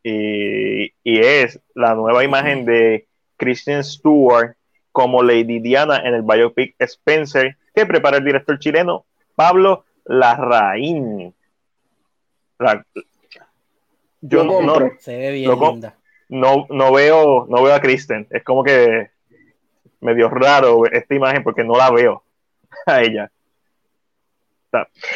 Y, 0.04 0.84
y, 1.02 1.18
es 1.18 1.60
la 1.74 1.94
nueva 1.94 2.22
imagen 2.22 2.64
de 2.64 3.08
Kristen 3.36 3.82
Stewart 3.82 4.54
como 4.92 5.24
Lady 5.24 5.58
Diana 5.58 6.00
en 6.04 6.14
el 6.14 6.22
biopic 6.22 6.76
Spencer 6.78 7.56
que 7.74 7.84
prepara 7.84 8.18
el 8.18 8.24
director 8.24 8.58
chileno 8.60 9.06
Pablo 9.34 9.84
Larraín. 10.04 11.34
La, 12.58 12.84
yo 14.20 14.44
no, 14.44 14.60
no, 14.62 14.90
se 14.98 15.16
ve 15.16 15.32
bien 15.32 15.58
linda. 15.58 15.94
No, 16.28 16.66
no, 16.68 16.92
veo, 16.92 17.46
no 17.48 17.62
veo 17.62 17.74
a 17.74 17.80
Kristen. 17.80 18.26
Es 18.30 18.44
como 18.44 18.62
que 18.62 19.10
medio 20.00 20.28
raro 20.28 20.84
esta 20.86 21.14
imagen 21.14 21.42
porque 21.42 21.64
no 21.64 21.76
la 21.76 21.90
veo 21.90 22.22
a 22.86 23.00
ella. 23.00 23.30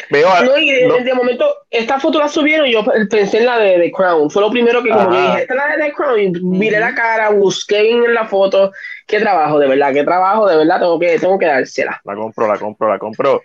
veo 0.09 0.27
no, 0.43 0.57
y 0.57 0.71
de, 0.71 1.13
momento, 1.13 1.45
esta 1.69 1.99
foto 1.99 2.17
la 2.17 2.27
subieron 2.27 2.67
y 2.67 2.73
yo 2.73 2.83
pensé 3.09 3.39
en 3.39 3.45
la 3.45 3.59
de 3.59 3.77
The 3.77 3.91
Crown. 3.91 4.31
Fue 4.31 4.41
lo 4.41 4.49
primero 4.49 4.81
que 4.81 4.89
como 4.89 5.11
dije, 5.11 5.41
esta 5.41 5.53
es 5.53 5.59
la 5.59 5.75
de 5.75 5.83
The 5.83 5.93
Crown. 5.93 6.19
Y 6.19 6.29
miré 6.41 6.79
la 6.79 6.95
cara, 6.95 7.29
busqué 7.29 7.91
en 7.91 8.13
la 8.13 8.25
foto. 8.25 8.71
Qué 9.05 9.19
trabajo, 9.19 9.59
de 9.59 9.67
verdad, 9.67 9.93
qué 9.93 10.03
trabajo, 10.03 10.47
de 10.47 10.57
verdad, 10.57 10.79
tengo 10.79 10.97
que, 10.97 11.19
tengo 11.19 11.37
que 11.37 11.45
dársela. 11.45 12.01
La 12.05 12.15
compro, 12.15 12.47
la 12.47 12.57
compro, 12.57 12.87
la 12.87 12.97
compro 12.97 13.41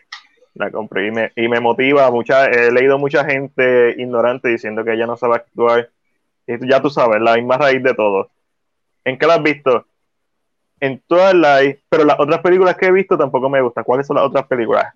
la 0.58 0.70
compré 0.70 1.06
y 1.06 1.10
me, 1.10 1.32
y 1.36 1.48
me 1.48 1.60
motiva. 1.60 2.10
Mucha, 2.10 2.46
he 2.46 2.70
leído 2.72 2.98
mucha 2.98 3.24
gente 3.24 3.94
ignorante 3.96 4.48
diciendo 4.48 4.84
que 4.84 4.92
ella 4.92 5.06
no 5.06 5.16
sabe 5.16 5.36
actuar. 5.36 5.90
Y 6.46 6.68
ya 6.68 6.82
tú 6.82 6.90
sabes, 6.90 7.20
la 7.20 7.36
misma 7.36 7.56
raíz 7.56 7.82
de 7.82 7.94
todo. 7.94 8.30
¿En 9.04 9.18
qué 9.18 9.26
la 9.26 9.34
has 9.34 9.42
visto? 9.42 9.86
En 10.80 11.00
todas 11.06 11.34
las. 11.34 11.62
Pero 11.88 12.04
las 12.04 12.18
otras 12.18 12.40
películas 12.40 12.76
que 12.76 12.86
he 12.86 12.92
visto 12.92 13.16
tampoco 13.16 13.48
me 13.48 13.62
gustan. 13.62 13.84
¿Cuáles 13.84 14.06
son 14.06 14.16
las 14.16 14.26
otras 14.26 14.46
películas? 14.46 14.92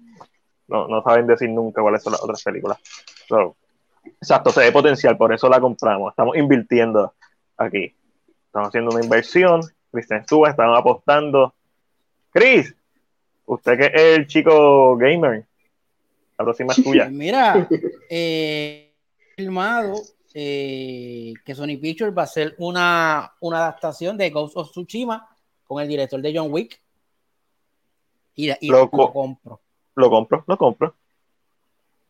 No, 0.66 0.88
no 0.88 1.02
saben 1.02 1.26
decir 1.26 1.50
nunca 1.50 1.82
cuáles 1.82 2.02
son 2.02 2.12
las 2.12 2.22
otras 2.22 2.42
películas. 2.42 2.78
exacto, 4.20 4.50
se 4.50 4.60
ve 4.60 4.72
potencial, 4.72 5.16
por 5.16 5.32
eso 5.32 5.48
la 5.48 5.60
compramos. 5.60 6.12
Estamos 6.12 6.36
invirtiendo 6.36 7.14
aquí. 7.56 7.94
Estamos 8.46 8.68
haciendo 8.68 8.90
una 8.90 9.04
inversión. 9.04 9.60
Kristen 9.92 10.24
Stewart, 10.24 10.50
estamos 10.50 10.78
apostando. 10.78 11.54
Chris, 12.30 12.74
usted 13.44 13.78
que 13.78 13.86
es 13.86 14.18
el 14.18 14.26
chico 14.26 14.96
gamer, 14.96 15.44
la 16.38 16.44
próxima 16.44 16.72
es 16.72 16.82
tuya. 16.82 17.08
Mira, 17.08 17.68
eh, 18.10 18.92
filmado 19.36 19.94
eh, 20.34 21.34
que 21.44 21.54
Sony 21.54 21.78
Pictures 21.80 22.16
va 22.16 22.22
a 22.22 22.24
hacer 22.24 22.54
una, 22.58 23.32
una 23.40 23.58
adaptación 23.58 24.16
de 24.16 24.30
Ghost 24.30 24.56
of 24.56 24.70
Tsushima 24.70 25.28
con 25.64 25.82
el 25.82 25.88
director 25.88 26.20
de 26.20 26.32
John 26.34 26.52
Wick. 26.52 26.80
Y, 28.34 28.70
lo, 28.70 28.90
compro. 28.90 29.60
Lo 29.94 30.10
compro, 30.10 30.44
lo 30.46 30.56
compro. 30.56 30.94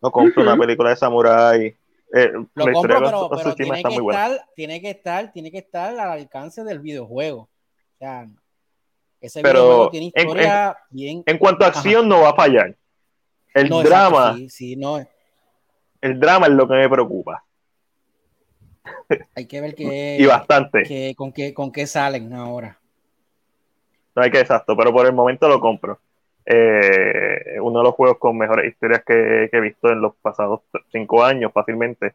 Lo 0.01 0.11
compro 0.11 0.43
una 0.43 0.57
película 0.57 0.91
de 0.91 0.97
samurai. 0.97 1.77
Eh, 2.15 2.33
lo 2.33 2.73
compro, 2.73 2.99
pero, 2.99 3.31
pero 3.31 3.55
tiene, 3.55 3.83
que 3.83 3.89
estar, 3.89 4.47
tiene 4.55 4.81
que 4.81 4.91
estar, 4.91 5.33
tiene 5.33 5.51
que 5.51 5.59
estar 5.59 5.99
al 5.99 6.11
alcance 6.11 6.63
del 6.63 6.79
videojuego. 6.79 7.41
O 7.41 7.99
sea, 7.99 8.29
ese 9.21 9.43
pero 9.43 9.63
videojuego 9.63 9.91
tiene 9.91 10.07
historia 10.07 10.69
en, 10.69 10.97
bien. 10.97 11.23
En 11.27 11.39
cuanto 11.39 11.65
a 11.65 11.69
acción, 11.69 12.09
no 12.09 12.21
va 12.21 12.31
a 12.31 12.35
fallar. 12.35 12.77
El 13.55 13.69
drama. 13.69 14.37
sí, 14.49 14.77
no. 14.77 15.05
El 16.01 16.19
drama 16.19 16.47
es 16.47 16.53
lo 16.53 16.67
que 16.67 16.75
me 16.75 16.89
preocupa. 16.89 17.45
Hay 19.35 19.47
que 19.47 19.61
ver 19.61 19.75
qué. 19.75 20.17
y 20.21 20.27
bastante. 20.27 21.15
con, 21.15 21.33
qué, 21.33 21.55
con 21.55 21.71
qué 21.71 21.87
salen 21.87 22.33
ahora. 22.33 22.79
No 24.15 24.23
hay 24.23 24.31
que 24.31 24.41
exacto, 24.41 24.77
pero 24.77 24.93
por 24.93 25.07
el 25.07 25.13
momento 25.13 25.49
lo 25.49 25.61
compro. 25.61 25.99
Eh, 26.45 27.59
uno 27.61 27.79
de 27.79 27.85
los 27.85 27.95
juegos 27.95 28.19
con 28.19 28.37
mejores 28.37 28.71
historias 28.71 29.03
que, 29.05 29.49
he 29.51 29.61
visto 29.61 29.89
en 29.91 30.01
los 30.01 30.15
pasados 30.17 30.61
cinco 30.91 31.25
años, 31.25 31.53
fácilmente. 31.53 32.15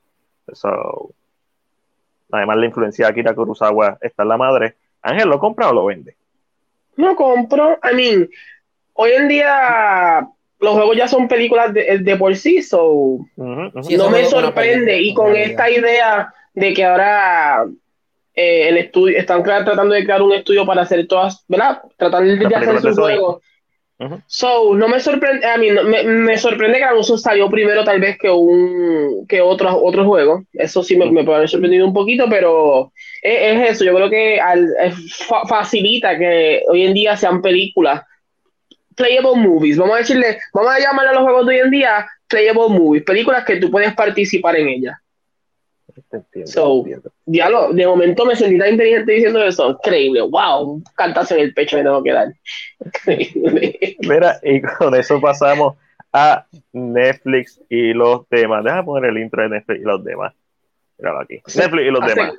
además, 2.32 2.58
la 2.58 2.66
influencia 2.66 3.06
de 3.06 3.12
Akira 3.12 3.34
Kurosawa 3.34 3.98
está 4.02 4.24
en 4.24 4.30
la 4.30 4.38
madre. 4.38 4.76
Ángel, 5.02 5.30
¿lo 5.30 5.40
compra 5.40 5.70
o 5.70 5.74
lo 5.74 5.86
vende? 5.86 6.16
Lo 6.98 7.16
compro. 7.16 7.80
I 7.90 7.96
mean, 7.96 8.30
hoy 8.94 9.12
en 9.12 9.28
día 9.28 10.28
los 10.60 10.74
juegos 10.74 10.98
ya 10.98 11.08
son 11.08 11.28
películas 11.28 11.74
de, 11.74 12.16
por 12.18 12.36
sí, 12.36 12.62
so 12.62 13.20
no 13.36 14.10
me 14.10 14.26
sorprende. 14.26 15.02
Y 15.02 15.14
con 15.14 15.36
esta 15.36 15.70
idea 15.70 16.34
de 16.54 16.74
que 16.74 16.84
ahora 16.84 17.66
eh, 18.34 18.70
el 18.70 18.78
estudio 18.78 19.18
están 19.18 19.44
tratando 19.44 19.94
de 19.94 20.04
crear 20.04 20.22
un 20.22 20.34
estudio 20.34 20.66
para 20.66 20.82
hacer 20.82 21.08
todas, 21.08 21.44
¿verdad? 21.48 21.82
Tratando 21.98 22.36
de 22.36 22.56
hacer 22.56 22.82
sus 22.82 22.98
juegos. 22.98 23.42
So, 24.28 24.76
no 24.76 24.88
me 24.88 25.00
sorprende, 25.00 25.46
a 25.48 25.58
mí 25.58 25.72
me, 25.72 26.38
sorprende 26.38 26.78
que 26.78 26.84
Alonso 26.84 27.18
salió 27.18 27.50
primero 27.50 27.84
tal 27.84 28.00
vez 28.00 28.16
que 28.20 28.30
un 28.30 29.26
que 29.28 29.42
otros 29.42 29.76
otro 29.76 30.06
juego. 30.06 30.44
Eso 30.54 30.84
sí 30.84 30.96
me, 30.96 31.24
puede 31.24 31.38
haber 31.38 31.50
sorprendido 31.50 31.88
un 31.88 31.94
poquito, 31.94 32.26
pero 32.30 32.92
es, 33.24 33.72
eso. 33.72 33.84
Yo 33.84 33.96
creo 33.96 34.10
que 34.10 34.40
al, 34.40 34.70
facilita 35.50 36.16
que 36.16 36.62
hoy 36.70 36.86
en 36.86 36.94
día 36.94 37.18
sean 37.18 37.42
películas 37.42 38.04
playable 38.98 39.36
movies. 39.36 39.78
Vamos 39.78 39.96
a 39.96 40.00
decirle, 40.00 40.40
vamos 40.54 40.72
a 40.72 40.80
llamarle 40.80 41.12
a 41.12 41.14
los 41.14 41.24
juegos 41.24 41.46
de 41.46 41.56
hoy 41.56 41.62
en 41.62 41.72
día 41.72 42.08
playable 42.28 42.68
movies, 42.70 43.04
películas 43.04 43.46
que 43.46 43.58
tú 43.58 43.72
puedes 43.72 43.94
participar 43.94 44.58
en 44.58 44.68
ellas. 44.68 44.98
So, 46.46 46.84
diálogo, 47.26 47.74
de 47.74 47.88
momento 47.88 48.26
me 48.26 48.36
sentí 48.36 48.58
tan 48.58 48.70
inteligente 48.70 49.12
diciendo 49.14 49.44
eso. 49.44 49.72
Increíble, 49.72 50.22
wow, 50.22 50.62
un 50.64 50.84
cantazo 50.96 51.36
en 51.36 51.42
el 51.42 51.54
pecho 51.54 51.78
me 51.78 51.84
tengo 51.84 52.04
que 52.04 52.12
dar. 52.12 52.28
Mira, 54.00 54.40
y 54.44 54.62
con 54.62 54.96
eso 54.96 55.20
pasamos 55.20 55.76
a 56.14 56.46
Netflix 56.72 57.60
y 57.70 57.94
los 57.94 58.28
demás. 58.30 58.64
Deja 58.64 58.84
poner 58.84 59.10
el 59.10 59.18
intro 59.18 59.44
de 59.44 59.50
Netflix 59.50 59.80
y 59.80 59.84
los 59.84 60.04
demás. 60.04 60.34
Míralo 60.98 61.22
aquí. 61.22 61.42
Netflix 61.56 61.84
y 61.84 61.92
los 61.92 62.06
demás. 62.06 62.34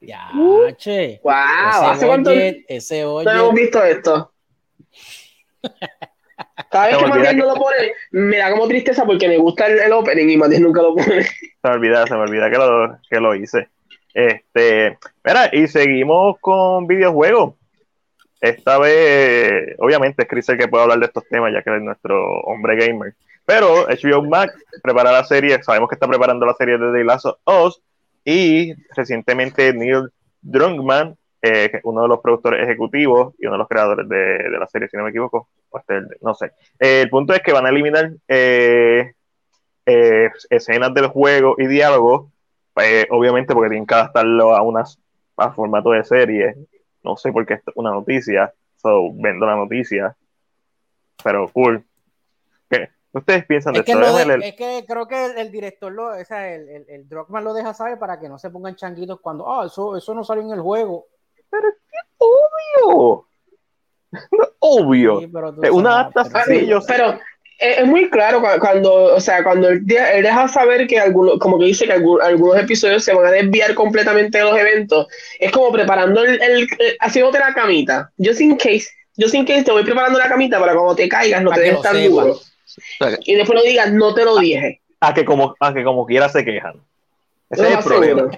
Ya, 0.00 0.30
che. 0.76 1.20
Wow, 1.22 1.32
¿hace 1.32 2.06
cuánto 2.06 2.30
ese 2.32 3.04
oye. 3.04 3.24
no 3.24 3.30
hemos 3.30 3.54
visto 3.54 3.82
esto? 3.82 4.32
Cada 6.70 6.86
vez 6.88 6.96
que 6.98 7.06
Matías 7.06 7.36
no 7.36 7.46
lo 7.46 7.54
pone, 7.54 7.92
me 8.10 8.36
da 8.38 8.50
como 8.50 8.68
tristeza 8.68 9.04
porque 9.04 9.28
me 9.28 9.38
gusta 9.38 9.66
el, 9.66 9.92
opening 9.92 10.28
y 10.28 10.36
Matías 10.36 10.60
nunca 10.60 10.82
lo 10.82 10.94
pone. 10.94 11.22
Se 11.24 11.48
me 11.64 11.70
olvida, 11.70 12.06
se 12.06 12.14
me 12.14 12.20
olvida 12.20 12.50
que 12.50 12.56
lo, 12.56 12.98
que 13.08 13.20
lo 13.20 13.34
hice. 13.34 13.68
Este, 14.14 14.98
mira, 15.24 15.50
y 15.52 15.66
seguimos 15.66 16.36
con 16.40 16.86
videojuegos. 16.86 17.54
Esta 18.40 18.78
vez, 18.78 19.74
obviamente, 19.78 20.22
es 20.22 20.28
Chris 20.28 20.48
el 20.48 20.58
que 20.58 20.68
puede 20.68 20.84
hablar 20.84 21.00
de 21.00 21.06
estos 21.06 21.26
temas, 21.28 21.52
ya 21.52 21.62
que 21.62 21.74
es 21.74 21.82
nuestro 21.82 22.40
hombre 22.42 22.76
gamer. 22.76 23.14
Pero 23.44 23.86
HBO 23.86 24.22
Max 24.22 24.52
prepara 24.82 25.10
la 25.10 25.24
serie, 25.24 25.62
sabemos 25.62 25.88
que 25.88 25.94
está 25.94 26.06
preparando 26.06 26.46
la 26.46 26.54
serie 26.54 26.78
de 26.78 26.92
The 26.92 27.04
Last 27.04 27.26
of 27.26 27.38
Us, 27.46 27.82
y 28.24 28.74
recientemente 28.94 29.72
Neil 29.72 30.10
Druckmann 30.42 31.16
eh, 31.42 31.80
uno 31.84 32.02
de 32.02 32.08
los 32.08 32.20
productores 32.20 32.62
ejecutivos 32.62 33.34
y 33.38 33.46
uno 33.46 33.54
de 33.54 33.58
los 33.58 33.68
creadores 33.68 34.08
de, 34.08 34.50
la 34.58 34.66
serie, 34.66 34.88
si 34.88 34.96
no 34.96 35.04
me 35.04 35.10
equivoco, 35.10 35.48
este, 35.72 36.00
no 36.20 36.34
sé. 36.34 36.52
Eh, 36.78 37.02
el 37.02 37.10
punto 37.10 37.32
es 37.32 37.42
que 37.42 37.52
van 37.52 37.66
a 37.66 37.70
eliminar 37.70 38.12
eh, 38.26 39.12
escenas 39.84 40.92
del 40.94 41.06
juego 41.08 41.54
y 41.58 41.66
diálogos, 41.66 42.30
obviamente 43.10 43.54
porque 43.54 43.70
tienen 43.70 43.86
que 43.86 43.94
adaptarlo 43.94 44.54
a, 44.54 44.62
unas, 44.62 44.98
a 45.36 45.52
formato 45.52 45.90
de 45.90 46.04
serie, 46.04 46.54
no 47.02 47.16
sé 47.16 47.32
por 47.32 47.46
qué 47.46 47.54
es 47.54 47.62
una 47.74 47.90
noticia, 47.90 48.52
So, 48.80 49.12
vendo 49.12 49.44
la 49.46 49.56
noticia. 49.56 50.16
Pero 51.22 51.48
cool. 51.52 51.84
¿Qué? 52.70 52.90
¿Ustedes 53.12 53.44
piensan 53.46 53.72
de 53.72 53.80
esto? 53.80 53.92
Es 54.00 54.54
que 54.54 54.84
creo 54.86 55.08
que 55.08 55.26
el, 55.36 55.50
director, 55.50 55.92
lo, 55.92 56.08
o 56.08 56.24
sea, 56.24 56.54
el, 56.54 56.68
el, 56.68 56.86
el 56.88 57.06
lo 57.08 57.54
deja 57.54 57.74
saber 57.74 57.98
para 57.98 58.20
que 58.20 58.28
no 58.28 58.38
se 58.38 58.50
pongan 58.50 58.76
changuitos 58.76 59.20
cuando, 59.20 59.50
ah, 59.50 59.66
eso, 59.66 59.96
eso 59.96 60.14
no 60.14 60.22
salió 60.22 60.44
en 60.44 60.52
el 60.52 60.60
juego. 60.60 61.06
Pero 61.50 61.68
es 61.68 61.74
que 61.74 61.98
obvio. 62.18 63.26
obvio. 64.58 65.20
es 65.62 65.70
una 65.70 66.00
adaptación. 66.00 66.82
Pero, 66.86 67.18
es 67.58 67.86
muy 67.86 68.08
claro 68.08 68.40
cuando, 68.60 69.16
o 69.16 69.20
sea, 69.20 69.42
cuando 69.42 69.68
él, 69.68 69.84
deja 69.84 70.46
saber 70.46 70.86
que 70.86 71.00
algunos, 71.00 71.38
como 71.40 71.58
que 71.58 71.66
dice 71.66 71.86
que 71.86 71.92
algunos 71.92 72.56
episodios 72.56 73.02
se 73.02 73.12
van 73.12 73.26
a 73.26 73.30
desviar 73.32 73.74
completamente 73.74 74.38
de 74.38 74.44
los 74.44 74.56
eventos, 74.56 75.08
es 75.40 75.50
como 75.50 75.72
preparando 75.72 76.22
el, 76.22 76.40
el, 76.40 76.68
haciéndote 77.00 77.40
la 77.40 77.52
camita. 77.54 78.12
Yo 78.16 78.32
sin 78.32 78.56
case, 78.56 78.86
yo 79.16 79.28
sin 79.28 79.44
case 79.44 79.64
te 79.64 79.72
voy 79.72 79.82
preparando 79.82 80.18
la 80.18 80.28
camita 80.28 80.60
para 80.60 80.74
cuando 80.74 80.94
te 80.94 81.08
caigas 81.08 81.42
no 81.42 81.50
te 81.50 81.60
dejes 81.60 81.82
tan 81.82 82.08
duro. 82.08 82.38
Y 83.24 83.34
después 83.34 83.56
no 83.56 83.62
digas, 83.62 83.92
no 83.92 84.14
te 84.14 84.24
lo 84.24 84.38
dije. 84.38 84.80
A 85.00 85.12
que 85.12 85.24
como, 85.24 85.56
a 85.58 85.74
que 85.74 85.82
como 85.82 86.06
quiera 86.06 86.28
se 86.28 86.44
quejan. 86.44 86.80
Ese 87.50 87.68
es 87.68 87.78
el 87.78 87.84
problema. 87.84 88.30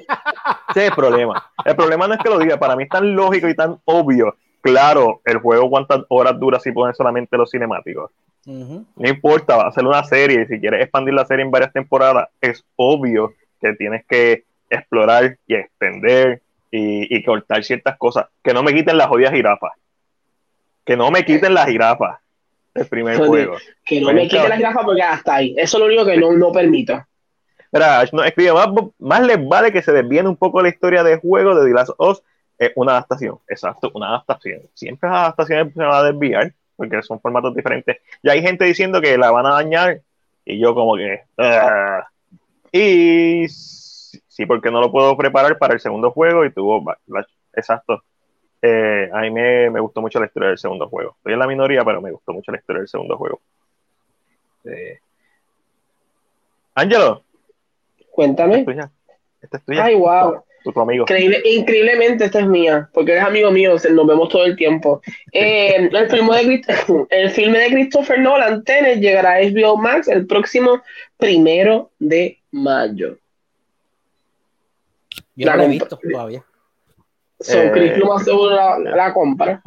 Ese 0.70 0.84
es 0.84 0.88
el 0.90 0.92
problema. 0.92 1.50
El 1.64 1.76
problema 1.76 2.06
no 2.06 2.14
es 2.14 2.20
que 2.20 2.28
lo 2.28 2.38
diga, 2.38 2.58
para 2.58 2.76
mí 2.76 2.84
es 2.84 2.88
tan 2.88 3.14
lógico 3.14 3.48
y 3.48 3.54
tan 3.54 3.78
obvio. 3.84 4.36
Claro, 4.61 5.20
el 5.24 5.38
juego 5.38 5.70
cuántas 5.70 6.02
horas 6.08 6.38
dura 6.38 6.61
si 6.61 6.70
ponen 6.70 6.94
solamente 6.94 7.36
los 7.36 7.50
cinemáticos. 7.50 8.11
No 8.46 9.08
importa, 9.08 9.56
va 9.56 9.68
a 9.68 9.72
ser 9.72 9.84
una 9.84 10.02
serie 10.04 10.42
y 10.42 10.46
si 10.46 10.61
quieres 10.61 10.82
expandir 10.82 11.14
la 11.14 11.26
serie 11.26 11.44
en 11.44 11.50
varias 11.50 11.72
temporadas, 11.72 12.28
es 12.40 12.64
obvio 12.76 13.34
que 13.61 13.74
tienes 13.74 14.04
que 14.06 14.44
explorar 14.68 15.36
y 15.46 15.54
extender 15.54 16.40
y, 16.70 17.22
cortar 17.24 17.64
ciertas 17.64 17.98
cosas. 17.98 18.26
Que 18.42 18.54
no 18.54 18.62
me 18.62 18.72
quiten 18.72 18.96
las 18.96 19.08
jodidas 19.08 19.32
jirafas. 19.32 19.72
Que 20.84 20.96
no 20.96 21.11
me 21.11 21.24
quiten 21.24 21.54
las 21.54 21.66
jirafas 21.66 22.20
el 22.74 22.86
primer 22.86 23.18
juego. 23.18 23.56
Que 23.84 24.00
no 24.00 24.12
me 24.12 24.22
quiten 24.22 24.48
las 24.48 24.58
jirafas 24.58 24.84
porque 24.84 25.02
hasta 25.02 25.34
ahí. 25.34 25.54
Eso 25.56 25.76
es 25.76 25.80
lo 25.80 25.86
único 25.86 26.06
que 26.06 26.16
no, 26.16 26.32
no 26.32 26.52
permito. 26.52 27.04
Más, 27.72 28.10
más 28.98 29.22
les 29.22 29.48
vale 29.48 29.72
que 29.72 29.82
se 29.82 29.92
desvíen 29.92 30.26
un 30.26 30.36
poco 30.36 30.62
la 30.62 30.68
historia 30.68 31.02
del 31.02 31.20
juego 31.20 31.54
de 31.54 31.68
The 31.68 31.74
Last 31.74 31.90
of 31.98 32.20
Es 32.58 32.72
una 32.74 32.92
adaptación, 32.92 33.38
exacto, 33.48 33.90
una 33.94 34.08
adaptación. 34.08 34.62
Siempre 34.74 35.08
las 35.08 35.18
adaptaciones 35.20 35.72
se 35.72 35.80
van 35.80 35.94
a 35.94 36.02
desviar 36.02 36.52
porque 36.76 37.02
son 37.02 37.20
formatos 37.20 37.54
diferentes. 37.54 37.98
Y 38.22 38.30
hay 38.30 38.40
gente 38.42 38.64
diciendo 38.64 39.00
que 39.00 39.18
la 39.18 39.30
van 39.30 39.46
a 39.46 39.54
dañar 39.54 40.00
y 40.44 40.58
yo 40.58 40.74
como 40.74 40.96
que... 40.96 41.22
y 42.72 43.46
sí, 43.48 44.46
porque 44.46 44.70
no 44.70 44.80
lo 44.80 44.90
puedo 44.90 45.16
preparar 45.16 45.58
para 45.58 45.74
el 45.74 45.80
segundo 45.80 46.10
juego 46.10 46.44
y 46.44 46.52
tuvo... 46.52 46.82
Exacto. 47.54 48.02
Eh, 48.62 49.10
a 49.12 49.20
mí 49.20 49.30
me, 49.30 49.80
gustó 49.80 50.00
mucho 50.00 50.18
la 50.20 50.26
historia 50.26 50.48
del 50.48 50.58
segundo 50.58 50.88
juego. 50.88 51.16
Estoy 51.18 51.34
en 51.34 51.38
la 51.38 51.46
minoría, 51.46 51.84
pero 51.84 52.00
me 52.00 52.10
gustó 52.10 52.32
mucho 52.32 52.50
la 52.52 52.58
historia 52.58 52.80
del 52.80 52.88
segundo 52.88 53.16
juego. 53.16 53.40
Eh, 54.64 54.98
Ángelo. 56.74 57.24
Cuéntame. 58.20 58.66
Esta 59.40 59.56
es 59.56 59.64
tuya. 59.64 59.84
Ay, 59.84 59.94
wow 59.94 60.44
amigo. 60.76 61.06
increíblemente, 61.44 62.24
esta 62.24 62.40
es 62.40 62.46
mía, 62.46 62.88
porque 62.92 63.12
eres 63.12 63.24
amigo 63.24 63.50
mío, 63.50 63.72
nos 63.72 64.06
vemos 64.06 64.28
todo 64.28 64.44
el 64.44 64.56
tiempo. 64.56 65.00
Eh, 65.32 65.88
el, 65.90 66.10
filme 66.10 66.36
de, 66.36 66.62
el 67.10 67.30
filme 67.30 67.58
de 67.58 67.68
Christopher 67.68 68.20
Nolan, 68.20 68.64
Tenet, 68.64 69.00
llegará 69.00 69.34
a 69.34 69.40
HBO 69.40 69.76
Max 69.76 70.08
el 70.08 70.26
próximo 70.26 70.82
primero 71.16 71.90
de 71.98 72.38
mayo. 72.50 73.16
Yo 75.34 75.46
la 75.46 75.52
no 75.52 75.58
lo 75.58 75.64
he 75.64 75.68
visto 75.68 75.98
todavía. 75.98 76.44
Son 77.40 77.66
eh, 77.66 77.70
Chris 77.72 78.04
más 78.04 78.24
seguro 78.24 78.78
la, 78.80 79.14
compra. 79.14 79.62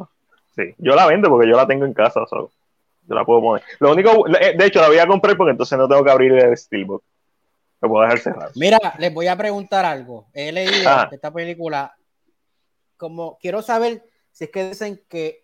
Sí, 0.55 0.75
yo 0.77 0.95
la 0.95 1.07
vendo 1.07 1.29
porque 1.29 1.49
yo 1.49 1.57
la 1.57 1.65
tengo 1.65 1.85
en 1.85 1.93
casa, 1.93 2.23
yo 2.31 2.49
la 3.07 3.25
puedo 3.25 3.41
poner. 3.41 3.63
Lo 3.79 3.91
único, 3.91 4.27
eh, 4.27 4.55
de 4.55 4.65
hecho, 4.65 4.79
la 4.79 4.89
voy 4.89 4.99
a 4.99 5.07
comprar 5.07 5.35
porque 5.35 5.51
entonces 5.51 5.75
no 5.77 5.87
tengo 5.87 6.03
que 6.03 6.11
abrir 6.11 6.33
el 6.33 6.55
Steelbook 6.55 7.03
puedo 7.87 8.03
dejar 8.03 8.19
cerrado. 8.19 8.51
Mira, 8.55 8.77
les 8.99 9.13
voy 9.13 9.27
a 9.27 9.35
preguntar 9.35 9.85
algo. 9.85 10.27
He 10.33 10.51
leído 10.51 10.89
ah. 10.89 11.09
esta 11.11 11.31
película, 11.31 11.95
como 12.97 13.37
quiero 13.39 13.61
saber 13.61 14.03
si 14.31 14.45
es 14.45 14.49
que 14.49 14.69
dicen 14.69 15.01
que 15.07 15.43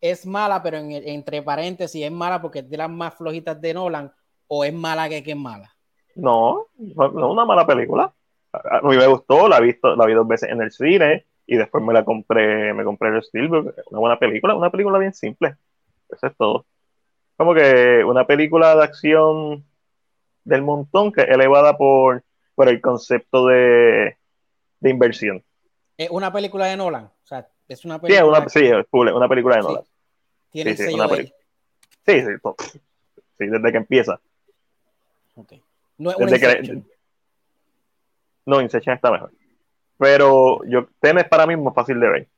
es 0.00 0.26
mala, 0.26 0.62
pero 0.62 0.78
entre 0.78 1.42
paréntesis 1.42 2.04
es 2.04 2.12
mala 2.12 2.40
porque 2.40 2.60
es 2.60 2.70
de 2.70 2.76
las 2.76 2.90
más 2.90 3.14
flojitas 3.14 3.60
de 3.60 3.74
Nolan, 3.74 4.12
o 4.46 4.64
es 4.64 4.72
mala 4.72 5.08
que, 5.08 5.22
que 5.22 5.32
es 5.32 5.36
mala. 5.36 5.74
No, 6.14 6.66
no 6.76 7.06
es 7.06 7.12
una 7.14 7.44
mala 7.44 7.66
película. 7.66 8.12
A 8.52 8.80
mí 8.82 8.96
me 8.96 9.06
gustó, 9.06 9.48
la 9.48 9.58
he 9.58 9.62
visto, 9.62 9.94
la 9.94 10.06
vi 10.06 10.14
dos 10.14 10.26
veces 10.26 10.50
en 10.50 10.62
el 10.62 10.70
cine 10.70 11.26
y 11.46 11.56
después 11.56 11.84
me 11.84 11.92
la 11.92 12.04
compré, 12.04 12.72
me 12.74 12.84
compré 12.84 13.08
el 13.08 13.22
Steelbook. 13.22 13.74
Una 13.90 14.00
buena 14.00 14.18
película, 14.18 14.54
una 14.54 14.70
película 14.70 14.98
bien 14.98 15.12
simple. 15.12 15.56
Eso 16.08 16.26
es 16.26 16.36
todo. 16.36 16.66
Como 17.36 17.54
que 17.54 18.02
una 18.04 18.26
película 18.26 18.74
de 18.74 18.84
acción 18.84 19.64
del 20.48 20.62
montón 20.62 21.12
que 21.12 21.22
es 21.22 21.28
elevada 21.28 21.76
por, 21.76 22.24
por 22.54 22.68
el 22.68 22.80
concepto 22.80 23.46
de, 23.46 24.16
de 24.80 24.90
inversión. 24.90 25.44
Es 25.96 26.10
una 26.10 26.32
película 26.32 26.66
de 26.66 26.76
Nolan. 26.76 27.04
O 27.04 27.26
sea, 27.26 27.46
es 27.68 27.84
una 27.84 28.00
película. 28.00 28.46
Sí, 28.48 28.60
una, 28.60 28.84
sí, 28.88 29.06
una 29.14 29.28
película 29.28 29.56
de 29.56 29.62
Nolan. 29.62 29.84
Tiene 30.50 30.74
sí, 30.74 30.84
sí, 30.84 30.90
sí, 30.90 32.20
sí, 32.20 32.80
sí, 33.38 33.46
desde 33.46 33.72
que 33.72 33.76
empieza. 33.76 34.18
Okay. 35.34 35.62
No 35.98 36.10
es 36.10 36.82
No, 38.46 38.60
Inception 38.62 38.96
está 38.96 39.10
mejor. 39.10 39.30
Pero 39.98 40.64
yo, 40.64 40.88
Tenet 41.00 41.28
para 41.28 41.46
mí 41.46 41.54
es 41.54 41.60
más 41.60 41.74
fácil 41.74 42.00
de 42.00 42.08
ver. 42.08 42.28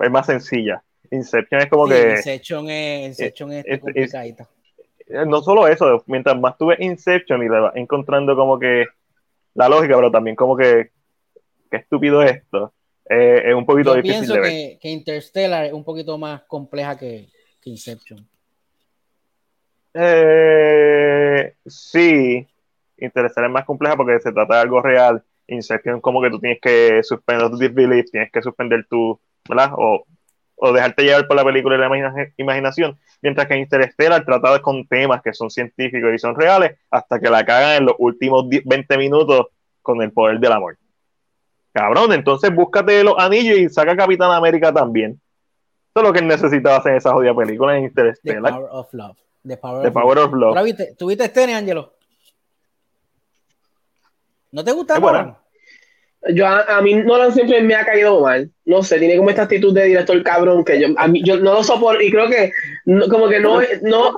Es 0.00 0.10
más 0.10 0.26
sencilla. 0.26 0.82
Inception 1.10 1.60
es 1.60 1.68
como 1.68 1.86
que. 1.86 2.16
Inception 2.16 2.68
es, 2.68 3.08
Inception 3.08 3.52
es, 3.52 3.64
es, 3.66 3.80
complicadita. 3.80 4.48
Eh, 5.06 5.24
no 5.26 5.42
solo 5.42 5.68
eso, 5.68 6.02
mientras 6.06 6.38
más 6.38 6.56
tuve 6.56 6.76
Inception 6.80 7.42
y 7.42 7.48
le 7.48 7.60
vas 7.60 7.76
encontrando 7.76 8.34
como 8.34 8.58
que 8.58 8.86
la 9.54 9.68
lógica, 9.68 9.96
pero 9.96 10.10
también 10.10 10.34
como 10.34 10.56
que 10.56 10.90
qué 11.70 11.76
estúpido 11.76 12.22
esto, 12.22 12.72
eh, 13.08 13.42
es 13.46 13.54
un 13.54 13.66
poquito 13.66 13.94
difícil 13.94 14.20
pienso 14.20 14.34
que, 14.42 14.78
que, 14.80 14.88
Interstellar 14.88 15.66
es 15.66 15.72
un 15.72 15.84
poquito 15.84 16.16
más 16.16 16.42
compleja 16.44 16.96
que, 16.96 17.28
Inception. 17.64 18.26
Eh, 19.94 21.54
sí, 21.66 22.46
Interstellar 22.98 23.50
es 23.50 23.54
más 23.54 23.64
compleja 23.64 23.96
porque 23.96 24.20
se 24.20 24.32
trata 24.32 24.56
de 24.56 24.60
algo 24.60 24.80
real. 24.80 25.22
Inception 25.46 26.00
como 26.00 26.22
que 26.22 26.30
tú 26.30 26.40
tienes 26.40 26.58
que 26.60 27.02
suspender 27.02 27.50
tu 27.50 27.58
disbelief, 27.58 28.10
tienes 28.10 28.32
que 28.32 28.40
suspender 28.40 28.86
tu, 28.88 29.18
¿verdad? 29.48 29.72
O 29.76 30.06
o 30.64 30.72
dejarte 30.72 31.02
llevar 31.02 31.26
por 31.26 31.36
la 31.36 31.44
película 31.44 31.76
y 31.76 31.78
la 31.78 32.30
imaginación, 32.38 32.98
mientras 33.20 33.46
que 33.46 33.58
Interstellar 33.58 34.24
trata 34.24 34.60
con 34.62 34.86
temas 34.86 35.20
que 35.22 35.34
son 35.34 35.50
científicos 35.50 36.10
y 36.14 36.18
son 36.18 36.34
reales, 36.34 36.78
hasta 36.90 37.20
que 37.20 37.28
la 37.28 37.44
cagan 37.44 37.76
en 37.76 37.84
los 37.84 37.94
últimos 37.98 38.46
20 38.48 38.96
minutos 38.96 39.48
con 39.82 40.00
el 40.00 40.10
poder 40.10 40.40
del 40.40 40.52
amor. 40.52 40.78
Cabrón, 41.72 42.14
entonces 42.14 42.54
búscate 42.54 43.04
los 43.04 43.14
anillos 43.18 43.58
y 43.58 43.68
saca 43.68 43.94
Capitán 43.94 44.30
América 44.30 44.72
también. 44.72 45.20
Eso 45.90 46.00
es 46.00 46.02
lo 46.02 46.12
que 46.12 46.20
él 46.20 46.26
necesitaba 46.26 46.76
hacer 46.76 46.92
en 46.92 46.98
esa 46.98 47.12
jodida 47.12 47.34
película 47.34 47.76
en 47.76 47.84
Interstellar. 47.84 48.42
The 48.42 48.58
Power 48.58 48.68
of 48.70 48.94
Love. 48.94 49.16
The 49.46 49.56
Power, 49.90 50.18
of, 50.18 50.32
Love. 50.32 50.96
¿Tuviste 50.96 51.24
este, 51.24 51.52
Angelo? 51.52 51.92
¿No 54.50 54.64
te 54.64 54.72
gusta? 54.72 54.98
Bueno, 54.98 55.36
yo 56.32 56.46
a, 56.46 56.80
mí 56.80 56.94
Nolan 56.94 57.32
siempre 57.32 57.60
me 57.62 57.74
ha 57.74 57.84
caído 57.84 58.20
mal. 58.20 58.50
No 58.64 58.82
sé, 58.82 58.98
tiene 58.98 59.16
como 59.16 59.30
esta 59.30 59.42
actitud 59.42 59.74
de 59.74 59.84
director 59.84 60.22
cabrón 60.22 60.64
que 60.64 60.80
yo, 60.80 60.88
a 60.96 61.08
mí, 61.08 61.22
yo 61.24 61.36
no 61.36 61.54
lo 61.54 61.64
soporto 61.64 62.02
y 62.02 62.10
creo 62.10 62.28
que 62.28 62.52
como 63.10 63.28
que 63.28 63.40
no, 63.40 63.60
no 63.82 64.14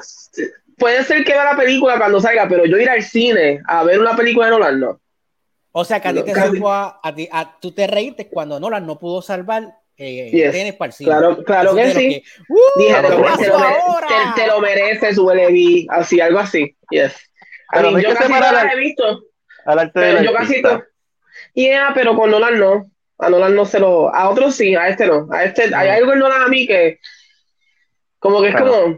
puede 0.78 1.02
ser 1.04 1.24
que 1.24 1.32
vea 1.32 1.44
la 1.44 1.56
película 1.56 1.98
cuando 1.98 2.20
salga, 2.20 2.48
pero 2.48 2.64
yo 2.64 2.78
ir 2.78 2.88
al 2.88 3.02
cine 3.02 3.60
a 3.66 3.82
ver 3.82 4.00
una 4.00 4.16
película 4.16 4.46
de 4.46 4.52
Nolan 4.52 4.80
no. 4.80 5.00
O 5.72 5.84
sea, 5.84 6.00
que 6.00 6.08
a 6.08 6.14
ti 6.14 6.22
te 6.22 6.34
salvó 6.34 6.70
a, 6.70 7.00
ti, 7.14 7.28
a, 7.30 7.58
tú 7.60 7.72
te 7.72 7.86
reíste 7.86 8.28
cuando 8.28 8.60
Nolan 8.60 8.86
no 8.86 8.98
pudo 8.98 9.20
salvar 9.20 9.76
eh, 9.98 10.30
yes. 10.30 10.74
para 10.74 10.92
Claro, 10.92 11.42
claro 11.42 11.74
que 11.74 11.90
sí. 11.92 12.22
Uh, 12.48 12.78
Dije, 12.78 12.94
te, 12.94 13.08
lo, 13.08 13.16
te, 13.36 14.42
te, 14.42 14.46
lo 14.46 14.60
mereces, 14.60 15.16
suele 15.16 15.86
así, 15.88 16.20
algo 16.20 16.38
así. 16.38 16.76
Yes. 16.90 17.14
A 17.68 17.82
mí, 17.82 18.02
yo 18.02 18.14
casi 18.14 18.30
no 18.30 18.40
la 18.40 18.72
he 18.72 18.78
visto. 18.78 19.22
Pero 19.94 20.22
yo 20.22 20.32
casi 20.32 20.62
todo 20.62 20.82
Yeah, 21.56 21.92
pero 21.94 22.14
con 22.14 22.30
Nolan 22.30 22.58
no. 22.58 22.84
A 23.18 23.30
Nolan 23.30 23.56
no 23.56 23.64
se 23.64 23.80
lo. 23.80 24.14
A 24.14 24.28
otros 24.28 24.54
sí, 24.54 24.76
a 24.76 24.88
este 24.88 25.06
no. 25.06 25.26
A 25.32 25.44
este, 25.44 25.74
hay 25.74 25.88
algo 25.88 26.12
en 26.12 26.18
Nolan 26.18 26.42
a 26.42 26.48
mí 26.48 26.66
que. 26.66 27.00
Como 28.18 28.42
que 28.42 28.48
es 28.48 28.56
como. 28.56 28.96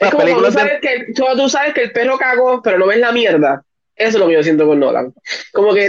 Es 0.00 0.10
como 0.10 0.22
cuando 0.24 0.46
tú 0.46 0.52
sabes, 0.52 0.80
que, 0.80 1.12
tú 1.14 1.48
sabes 1.48 1.74
que 1.74 1.82
el 1.82 1.92
perro 1.92 2.16
cagó, 2.16 2.62
pero 2.62 2.78
no 2.78 2.86
ves 2.86 2.98
la 2.98 3.12
mierda. 3.12 3.62
Eso 3.94 4.16
es 4.16 4.20
lo 4.20 4.26
que 4.26 4.34
yo 4.34 4.42
siento 4.42 4.66
con 4.66 4.80
Nolan. 4.80 5.12
Como 5.52 5.74
que 5.74 5.84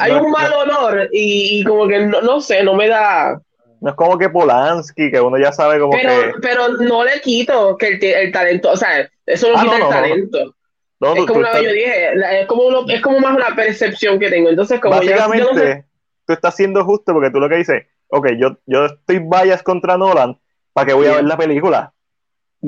hay 0.00 0.12
un 0.12 0.30
mal 0.30 0.52
olor 0.52 1.08
y, 1.12 1.64
como 1.64 1.88
que 1.88 2.06
no, 2.06 2.40
sé, 2.40 2.62
no 2.62 2.74
me 2.74 2.86
da. 2.86 3.40
No 3.80 3.90
es 3.90 3.96
como 3.96 4.16
que 4.16 4.28
Polanski, 4.28 5.10
que 5.10 5.20
uno 5.20 5.38
ya 5.38 5.52
sabe 5.52 5.80
como 5.80 5.90
pero, 5.90 6.34
que. 6.34 6.40
Pero 6.40 6.68
no 6.68 7.04
le 7.04 7.20
quito 7.20 7.76
que 7.76 7.88
el, 7.88 8.04
el 8.04 8.32
talento, 8.32 8.70
o 8.70 8.76
sea, 8.76 9.08
eso 9.26 9.50
no 9.50 9.58
ah, 9.58 9.62
quita 9.62 9.76
el 9.76 9.88
talento 9.88 10.54
es 11.00 11.26
como 11.26 11.40
una, 11.40 11.60
yo 11.60 11.72
dije, 11.72 12.12
es 12.40 12.46
como, 12.46 12.88
es 12.88 13.00
como 13.00 13.20
más 13.20 13.36
una 13.36 13.54
percepción 13.54 14.18
que 14.18 14.30
tengo. 14.30 14.50
Entonces, 14.50 14.80
como 14.80 14.96
Básicamente, 14.96 15.84
tú 16.26 16.32
estás 16.32 16.56
siendo 16.56 16.84
justo 16.84 17.12
porque 17.12 17.30
tú 17.30 17.38
lo 17.38 17.48
que 17.48 17.56
dices, 17.56 17.86
ok, 18.08 18.30
yo, 18.38 18.58
yo 18.66 18.86
estoy 18.86 19.18
bias 19.20 19.62
contra 19.62 19.96
Nolan, 19.96 20.38
¿Para 20.78 20.86
qué 20.86 20.94
voy 20.94 21.08
a 21.08 21.16
ver 21.16 21.24
la 21.24 21.36
película? 21.36 21.92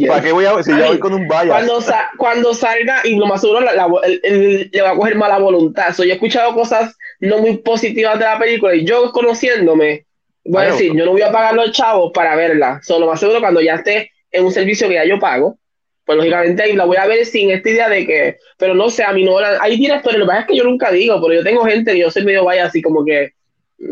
¿Para 0.09 0.21
qué 0.21 0.33
voy 0.33 0.45
a 0.45 0.55
ver 0.55 0.65
si 0.65 0.77
yo 0.77 0.85
voy 0.85 0.99
con 0.99 1.15
un 1.15 1.29
vaya? 1.29 1.51
Cuando, 1.51 1.79
cuando 2.19 2.55
salga, 2.55 3.03
y 3.05 3.15
lo 3.15 3.27
más 3.27 3.41
seguro 3.41 3.61
le 3.61 4.83
va 4.83 4.91
a 4.91 4.97
coger 4.97 5.15
mala 5.15 5.39
voluntad. 5.39 5.93
So, 5.93 6.03
yo 6.03 6.11
he 6.11 6.15
escuchado 6.15 6.53
cosas 6.53 6.97
no 7.21 7.39
muy 7.39 7.59
positivas 7.59 8.19
de 8.19 8.25
la 8.25 8.37
película 8.37 8.75
y 8.75 8.85
yo 8.85 9.13
conociéndome, 9.13 10.07
voy 10.45 10.65
a 10.65 10.73
decir, 10.73 10.93
yo 10.93 11.05
no 11.05 11.13
voy 11.13 11.23
a 11.23 11.31
pagar 11.31 11.55
los 11.55 11.71
chavos 11.71 12.11
para 12.13 12.35
verla. 12.35 12.81
Solo 12.83 13.07
más 13.07 13.21
seguro 13.21 13.39
cuando 13.39 13.61
ya 13.61 13.75
esté 13.75 14.11
en 14.33 14.45
un 14.45 14.51
servicio 14.51 14.89
que 14.89 14.95
ya 14.95 15.05
yo 15.05 15.21
pago, 15.21 15.57
pues 16.11 16.17
lógicamente 16.17 16.65
ahí 16.65 16.73
la 16.75 16.87
voy 16.87 16.97
a 16.97 17.07
ver 17.07 17.25
sin 17.25 17.53
esta 17.53 17.71
idea 17.71 17.89
de 17.89 18.05
que, 18.05 18.39
pero 18.59 18.75
no 18.75 18.91
sé, 18.91 19.05
a 19.05 19.13
mí 19.13 19.23
no, 19.23 19.39
hay 19.39 19.77
directores, 19.77 20.19
lo 20.19 20.25
que 20.25 20.29
pasa 20.29 20.41
es 20.41 20.47
que 20.49 20.57
yo 20.57 20.65
nunca 20.65 20.91
digo, 20.91 21.21
pero 21.23 21.35
yo 21.35 21.45
tengo 21.45 21.65
gente 21.65 21.95
y 21.95 22.01
yo 22.01 22.11
soy 22.11 22.25
medio 22.25 22.45
vaya 22.45 22.67
así 22.67 22.83
como 22.83 23.05
que... 23.05 23.33
Sí, 23.79 23.87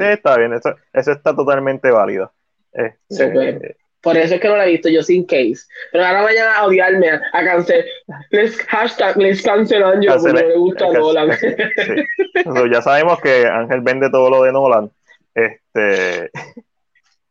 está 0.00 0.36
bien, 0.36 0.52
eso, 0.52 0.74
eso 0.92 1.12
está 1.12 1.36
totalmente 1.36 1.92
válido. 1.92 2.32
Este, 2.72 3.76
por 4.00 4.16
eso 4.16 4.34
es 4.34 4.40
que 4.40 4.48
no 4.48 4.56
la 4.56 4.66
he 4.66 4.72
visto 4.72 4.88
yo 4.88 5.04
sin 5.04 5.24
case. 5.24 5.60
Pero 5.92 6.04
ahora 6.04 6.22
vayan 6.22 6.48
a 6.56 6.66
odiarme, 6.66 7.08
a, 7.08 7.22
a 7.34 7.44
cancelar. 7.44 7.84
Les, 8.30 8.60
hashtag 8.66 9.16
les 9.16 9.42
cancelan 9.42 10.02
yo 10.02 10.16
porque 10.16 10.42
no 10.42 10.48
le 10.48 10.56
gusta 10.56 10.92
Nolan. 10.92 11.30
ya 12.72 12.82
sabemos 12.82 13.20
que 13.20 13.46
Ángel 13.46 13.80
vende 13.82 14.10
todo 14.10 14.28
lo 14.28 14.42
de 14.42 14.50
Nolan. 14.50 14.90
Este. 15.36 16.32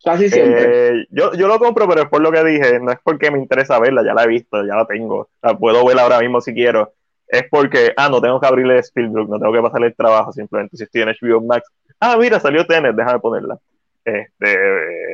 Casi 0.04 0.30
siempre. 0.30 0.88
Eh, 0.88 1.08
yo, 1.10 1.34
yo 1.34 1.48
lo 1.48 1.60
compro, 1.60 1.88
pero 1.88 2.04
es 2.04 2.10
por 2.10 2.22
lo 2.22 2.32
que 2.32 2.44
dije. 2.44 2.80
No 2.80 2.92
es 2.92 3.00
porque 3.04 3.32
me 3.32 3.40
interesa 3.40 3.80
verla, 3.80 4.04
ya 4.04 4.14
la 4.14 4.24
he 4.24 4.28
visto, 4.28 4.66
ya 4.66 4.76
la 4.76 4.86
tengo. 4.86 5.30
La 5.42 5.58
puedo 5.58 5.86
ver 5.86 6.00
ahora 6.00 6.20
mismo 6.20 6.40
si 6.42 6.54
quiero. 6.54 6.94
Es 7.28 7.44
porque, 7.50 7.94
ah, 7.96 8.10
no 8.10 8.22
tengo 8.22 8.40
que 8.40 8.48
abrirle 8.48 8.80
Spielberg, 8.80 9.30
no 9.30 9.40
tengo 9.40 9.54
que 9.54 9.62
pasarle 9.62 9.88
el 9.88 9.96
trabajo 9.96 10.32
simplemente. 10.32 10.78
Si 10.78 10.84
estoy 10.84 11.02
en 11.02 11.10
HBO 11.10 11.42
Max, 11.42 11.70
ah, 12.00 12.18
mira, 12.18 12.40
salió 12.40 12.66
Tenet, 12.66 12.96
déjame 12.96 13.20
ponerla. 13.20 13.60
Este, 14.04 14.58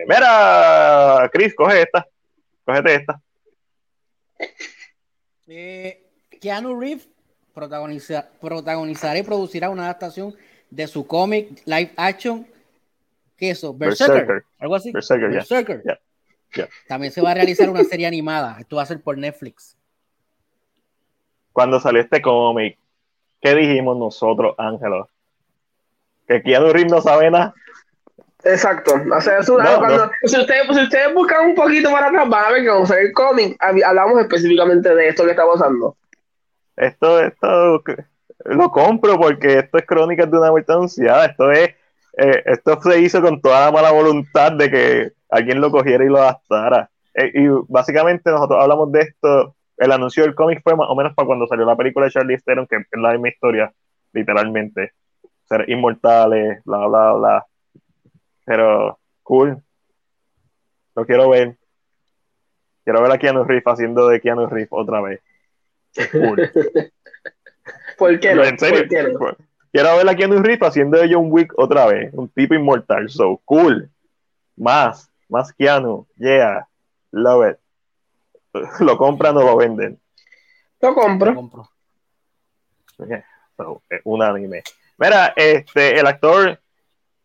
mira, 0.08 1.30
Chris, 1.34 1.54
coge 1.56 1.82
esta. 1.82 2.08
Cógete 2.64 2.96
esta. 2.96 3.20
Eh, 5.48 6.04
Keanu 6.42 6.80
Reeves 6.80 7.08
protagoniza, 7.54 8.28
protagonizará 8.40 9.18
y 9.18 9.24
producirá 9.24 9.70
una 9.70 9.84
adaptación 9.84 10.36
de 10.70 10.88
su 10.88 11.06
cómic 11.08 11.62
live 11.66 11.92
action. 11.96 12.48
¿Qué 13.38 13.52
es 13.52 13.58
eso? 13.58 13.74
Berserker. 13.74 14.44
Algo 14.60 14.76
así. 14.76 14.92
Berserker. 14.92 16.00
También 16.88 17.12
se 17.12 17.22
va 17.22 17.32
a 17.32 17.34
realizar 17.34 17.70
una 17.70 17.84
serie 17.84 18.08
animada. 18.08 18.58
Esto 18.60 18.78
va 18.78 18.84
a 18.84 18.86
ser 18.86 19.02
por 19.02 19.18
Netflix. 19.18 19.78
Cuando 21.52 21.80
salió 21.80 22.02
este 22.02 22.22
cómic, 22.22 22.78
¿qué 23.42 23.56
dijimos 23.56 23.98
nosotros, 23.98 24.56
Ángelo? 24.58 25.10
Que 26.28 26.42
Keanu 26.42 26.72
Reeves 26.72 26.92
no 26.92 27.02
sabe 27.02 27.30
nada. 27.32 27.54
Exacto. 28.44 28.94
O 28.94 29.22
sea, 29.22 29.40
es 29.40 29.50
una, 29.50 29.78
cuando, 29.78 30.12
Si, 30.24 30.40
ustedes, 30.40 30.68
si 30.72 30.84
ustedes 30.84 31.14
buscan 31.14 31.48
un 31.48 31.56
poquito 31.56 31.92
para 31.92 32.08
atrás, 32.08 32.30
van 32.30 32.46
a 32.46 32.52
ver 32.52 32.62
que 32.62 32.68
cuando 32.68 32.86
sale 32.86 33.02
el 33.02 33.14
cómic, 33.14 33.58
hablamos 33.60 34.20
específicamente 34.20 34.94
de 34.94 35.10
esto 35.10 35.24
que 35.24 35.32
está 35.32 35.46
pasando. 35.46 35.98
Esto, 36.78 37.22
esto 37.22 37.84
lo 38.46 38.70
compro 38.70 39.18
porque 39.18 39.60
esto 39.60 39.78
es 39.78 39.86
crónica 39.86 40.26
de 40.26 40.38
una 40.38 40.52
muerte 40.52 40.74
anunciada. 40.74 41.26
Esto 41.26 41.52
es, 41.52 41.70
eh, 42.18 42.43
esto 42.45 42.82
se 42.82 43.01
hizo 43.01 43.22
con 43.22 43.41
toda 43.41 43.66
la 43.66 43.72
mala 43.72 43.91
voluntad 43.91 44.51
de 44.53 44.72
que 44.72 45.11
alguien 45.30 45.61
lo 45.61 45.72
cogiera 45.72 46.03
y 46.03 46.09
lo 46.09 46.18
adaptara. 46.18 46.89
Eh, 47.13 47.32
y 47.34 47.47
básicamente 47.68 48.32
nosotros 48.32 48.61
hablamos 48.61 48.91
de 48.91 49.01
esto. 49.01 49.55
El 49.78 49.91
anuncio 49.91 50.24
del 50.24 50.36
cómic 50.36 50.61
fue 50.63 50.76
más 50.76 50.88
o 50.89 50.95
menos 50.95 51.13
para 51.13 51.26
cuando 51.26 51.47
salió 51.47 51.66
la 51.66 51.76
película 51.76 52.05
de 52.05 52.11
Charlie 52.11 52.38
Theron, 52.38 52.68
que 52.68 52.78
es 52.78 52.84
la 52.93 53.11
misma 53.11 53.30
historia, 53.30 53.74
literalmente. 54.13 54.93
Ser 55.47 55.70
inmortales, 55.70 56.61
bla, 56.63 56.88
bla, 56.88 57.13
bla 57.13 57.45
pero 58.45 58.99
cool. 59.24 59.61
Lo 60.95 61.05
quiero 61.05 61.30
ver. 61.30 61.57
Quiero 62.84 63.01
ver 63.01 63.11
a 63.11 63.18
Keanu 63.18 63.43
Reeves 63.43 63.66
haciendo 63.66 64.07
de 64.07 64.22
Keanu 64.22 64.47
Reeves 64.47 64.70
otra 64.72 65.01
vez. 65.01 65.20
Cool. 66.11 66.51
¿Por 67.97 68.20
qué 68.20 68.32
¿En 68.32 68.59
serio? 68.59 68.86
Quiero 69.76 69.98
ver 69.98 70.08
a 70.08 70.16
Keanu 70.16 70.42
Reeves 70.42 70.70
haciendo 70.70 70.98
de 70.98 71.14
John 71.14 71.28
Wick 71.30 71.52
otra 71.58 71.86
vez. 71.88 72.14
Un 72.14 72.30
tipo 72.30 72.54
inmortal. 72.54 73.10
So, 73.10 73.42
cool. 73.44 73.90
Más. 74.56 75.12
Más 75.28 75.52
Keanu. 75.52 76.08
Yeah. 76.16 76.66
Love 77.12 77.50
it. 77.50 77.58
¿Lo 78.80 78.98
compran 78.98 79.36
o 79.36 79.42
lo 79.42 79.58
venden? 79.58 80.00
Lo 80.80 80.96
compro. 80.96 81.32
Lo 81.32 81.36
compro. 81.36 81.70
So, 83.58 83.82
unánime. 84.06 84.64
Mira, 84.98 85.34
este, 85.36 86.00
el 86.00 86.08
actor 86.08 86.58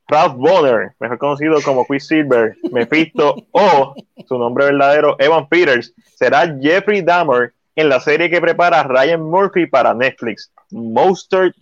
Ralph 0.09 0.35
Bonner, 0.35 0.97
mejor 0.99 1.19
conocido 1.19 1.63
como 1.63 1.87
Quicksilver, 1.87 2.57
Mephisto 2.73 3.37
o 3.53 3.95
su 4.27 4.39
nombre 4.39 4.65
verdadero 4.65 5.15
Evan 5.21 5.49
Peters, 5.49 5.95
será 6.17 6.53
Jeffrey 6.61 7.01
Dahmer 7.01 7.55
en 7.77 7.89
la 7.89 8.01
serie 8.01 8.29
que 8.29 8.41
prepara 8.41 8.83
Ryan 8.83 9.23
Murphy 9.23 9.67
para 9.67 9.95
Netflix, 9.95 10.53
Monster 10.73 11.55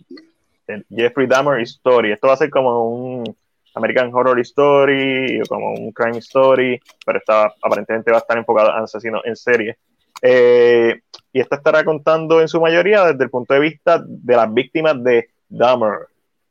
Jeffrey 0.89 1.27
Dahmer 1.27 1.61
Story. 1.61 2.11
Esto 2.11 2.27
va 2.27 2.33
a 2.33 2.37
ser 2.37 2.49
como 2.49 2.89
un 2.89 3.35
American 3.75 4.13
Horror 4.13 4.39
Story 4.41 5.41
como 5.47 5.73
un 5.73 5.91
Crime 5.91 6.17
Story, 6.19 6.79
pero 7.05 7.19
está, 7.19 7.53
aparentemente 7.61 8.11
va 8.11 8.17
a 8.17 8.21
estar 8.21 8.37
enfocado 8.37 8.69
en 8.69 8.83
asesinos 8.83 9.21
en 9.25 9.35
serie. 9.35 9.77
Eh, 10.21 11.01
y 11.31 11.39
esto 11.39 11.55
estará 11.55 11.83
contando 11.83 12.41
en 12.41 12.47
su 12.47 12.59
mayoría 12.59 13.05
desde 13.05 13.23
el 13.23 13.29
punto 13.29 13.53
de 13.53 13.59
vista 13.61 14.03
de 14.05 14.35
las 14.35 14.53
víctimas 14.53 15.01
de 15.03 15.29
Dahmer 15.47 16.07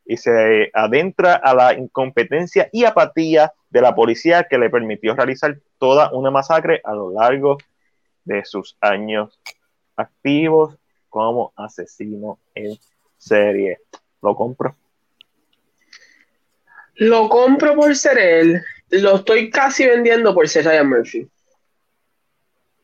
y 0.06 0.16
se 0.16 0.70
adentra 0.72 1.34
a 1.34 1.54
la 1.54 1.74
incompetencia 1.74 2.68
y 2.72 2.84
apatía 2.84 3.52
de 3.68 3.82
la 3.82 3.94
policía 3.94 4.44
que 4.48 4.56
le 4.56 4.70
permitió 4.70 5.14
realizar 5.14 5.58
toda 5.76 6.10
una 6.12 6.30
masacre 6.30 6.80
a 6.82 6.94
lo 6.94 7.10
largo 7.10 7.58
de 8.24 8.42
sus 8.44 8.76
años 8.80 9.38
activos 9.96 10.78
como 11.10 11.52
asesino 11.56 12.38
en 12.54 12.78
serie. 13.18 13.78
Lo 14.22 14.34
compro. 14.34 14.76
Lo 16.94 17.28
compro 17.28 17.74
por 17.74 17.94
ser 17.94 18.18
él. 18.18 18.62
Lo 18.90 19.16
estoy 19.16 19.50
casi 19.50 19.86
vendiendo 19.86 20.34
por 20.34 20.48
ser 20.48 20.64
Ryan 20.64 20.88
Murphy. 20.88 21.28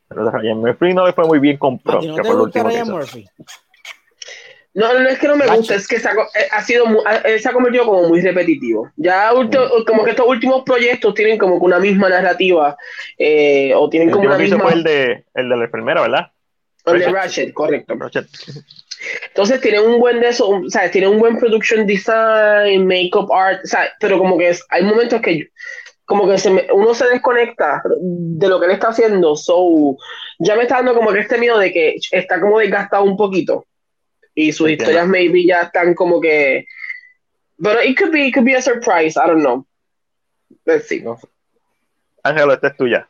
Pero 0.07 0.31
Ryan 0.31 0.57
Murphy 0.59 0.93
no 0.93 1.05
le 1.05 1.13
fue 1.13 1.25
muy 1.25 1.39
bien 1.39 1.57
comprado. 1.57 2.01
No 2.01 2.15
te 2.15 2.33
gusta 2.33 2.63
Ryan 2.63 2.89
Murphy? 2.89 3.27
No, 4.75 4.99
no 4.99 5.07
es 5.07 5.17
que 5.19 5.27
no 5.29 5.37
me 5.37 5.47
guste, 5.47 5.75
es 5.75 5.87
que 5.87 5.99
se 6.01 6.09
ha, 6.09 6.11
eh, 6.11 6.63
sido 6.65 6.85
eh, 7.23 7.39
se 7.39 7.47
ha 7.47 7.53
convertido 7.53 7.85
como 7.85 8.09
muy 8.09 8.19
repetitivo. 8.19 8.91
Ya 8.97 9.31
mm. 9.33 9.85
como 9.87 10.03
que 10.03 10.11
estos 10.11 10.27
últimos 10.27 10.63
proyectos 10.63 11.13
tienen 11.13 11.37
como 11.37 11.59
que 11.59 11.65
una 11.65 11.79
misma 11.79 12.09
narrativa 12.09 12.75
eh, 13.17 13.73
o 13.73 13.89
tienen 13.89 14.11
como 14.11 14.27
una 14.27 14.37
misma... 14.37 14.59
fue 14.59 14.73
el 14.73 14.83
de, 14.83 15.25
el 15.33 15.47
de 15.47 15.55
la 15.57 15.63
enfermera, 15.63 16.01
¿verdad? 16.01 16.31
El 16.85 16.99
de 16.99 17.07
Ratchet, 17.09 17.53
correcto. 17.53 17.97
Entonces 19.27 19.61
tienen 19.61 19.81
un 19.81 19.99
buen 19.99 20.19
de 20.19 20.29
eso, 20.29 20.49
o 20.49 20.69
sea, 20.69 20.89
tienen 20.89 21.11
un 21.11 21.19
buen 21.19 21.37
production 21.37 21.85
design, 21.85 22.87
makeup 22.87 23.31
art, 23.31 23.61
o 23.63 23.67
sea, 23.67 23.91
pero 23.99 24.17
como 24.17 24.37
que 24.37 24.55
hay 24.69 24.83
momentos 24.83 25.21
que 25.21 25.49
como 26.05 26.27
que 26.27 26.37
se 26.37 26.67
uno 26.71 26.93
se 26.93 27.07
desconecta 27.07 27.81
de 27.99 28.47
lo 28.47 28.59
que 28.59 28.67
él 28.67 28.71
está 28.73 28.89
haciendo, 28.89 29.35
so 29.35 29.97
ya 30.39 30.55
me 30.55 30.63
está 30.63 30.75
dando 30.75 30.93
como 30.93 31.11
que 31.11 31.19
este 31.19 31.37
miedo 31.37 31.57
de 31.57 31.73
que 31.73 31.95
está 32.11 32.39
como 32.39 32.59
desgastado 32.59 33.03
un 33.03 33.17
poquito. 33.17 33.65
Y 34.35 34.51
sus 34.51 34.69
historias 34.69 35.07
maybe 35.07 35.45
ya 35.45 35.61
están 35.61 35.93
como 35.93 36.19
que 36.19 36.65
pero 37.61 37.81
it 37.81 37.97
could 37.97 38.11
be 38.11 38.27
it 38.27 38.33
could 38.33 38.45
be 38.45 38.55
a 38.55 38.61
surprise 38.61 39.17
I 39.17 39.27
don't 39.27 39.41
know. 39.41 39.65
Let's 40.65 40.87
see. 40.87 41.03
Ángelo 42.23 42.53
esta 42.53 42.67
es 42.67 42.77
tuya 42.77 43.09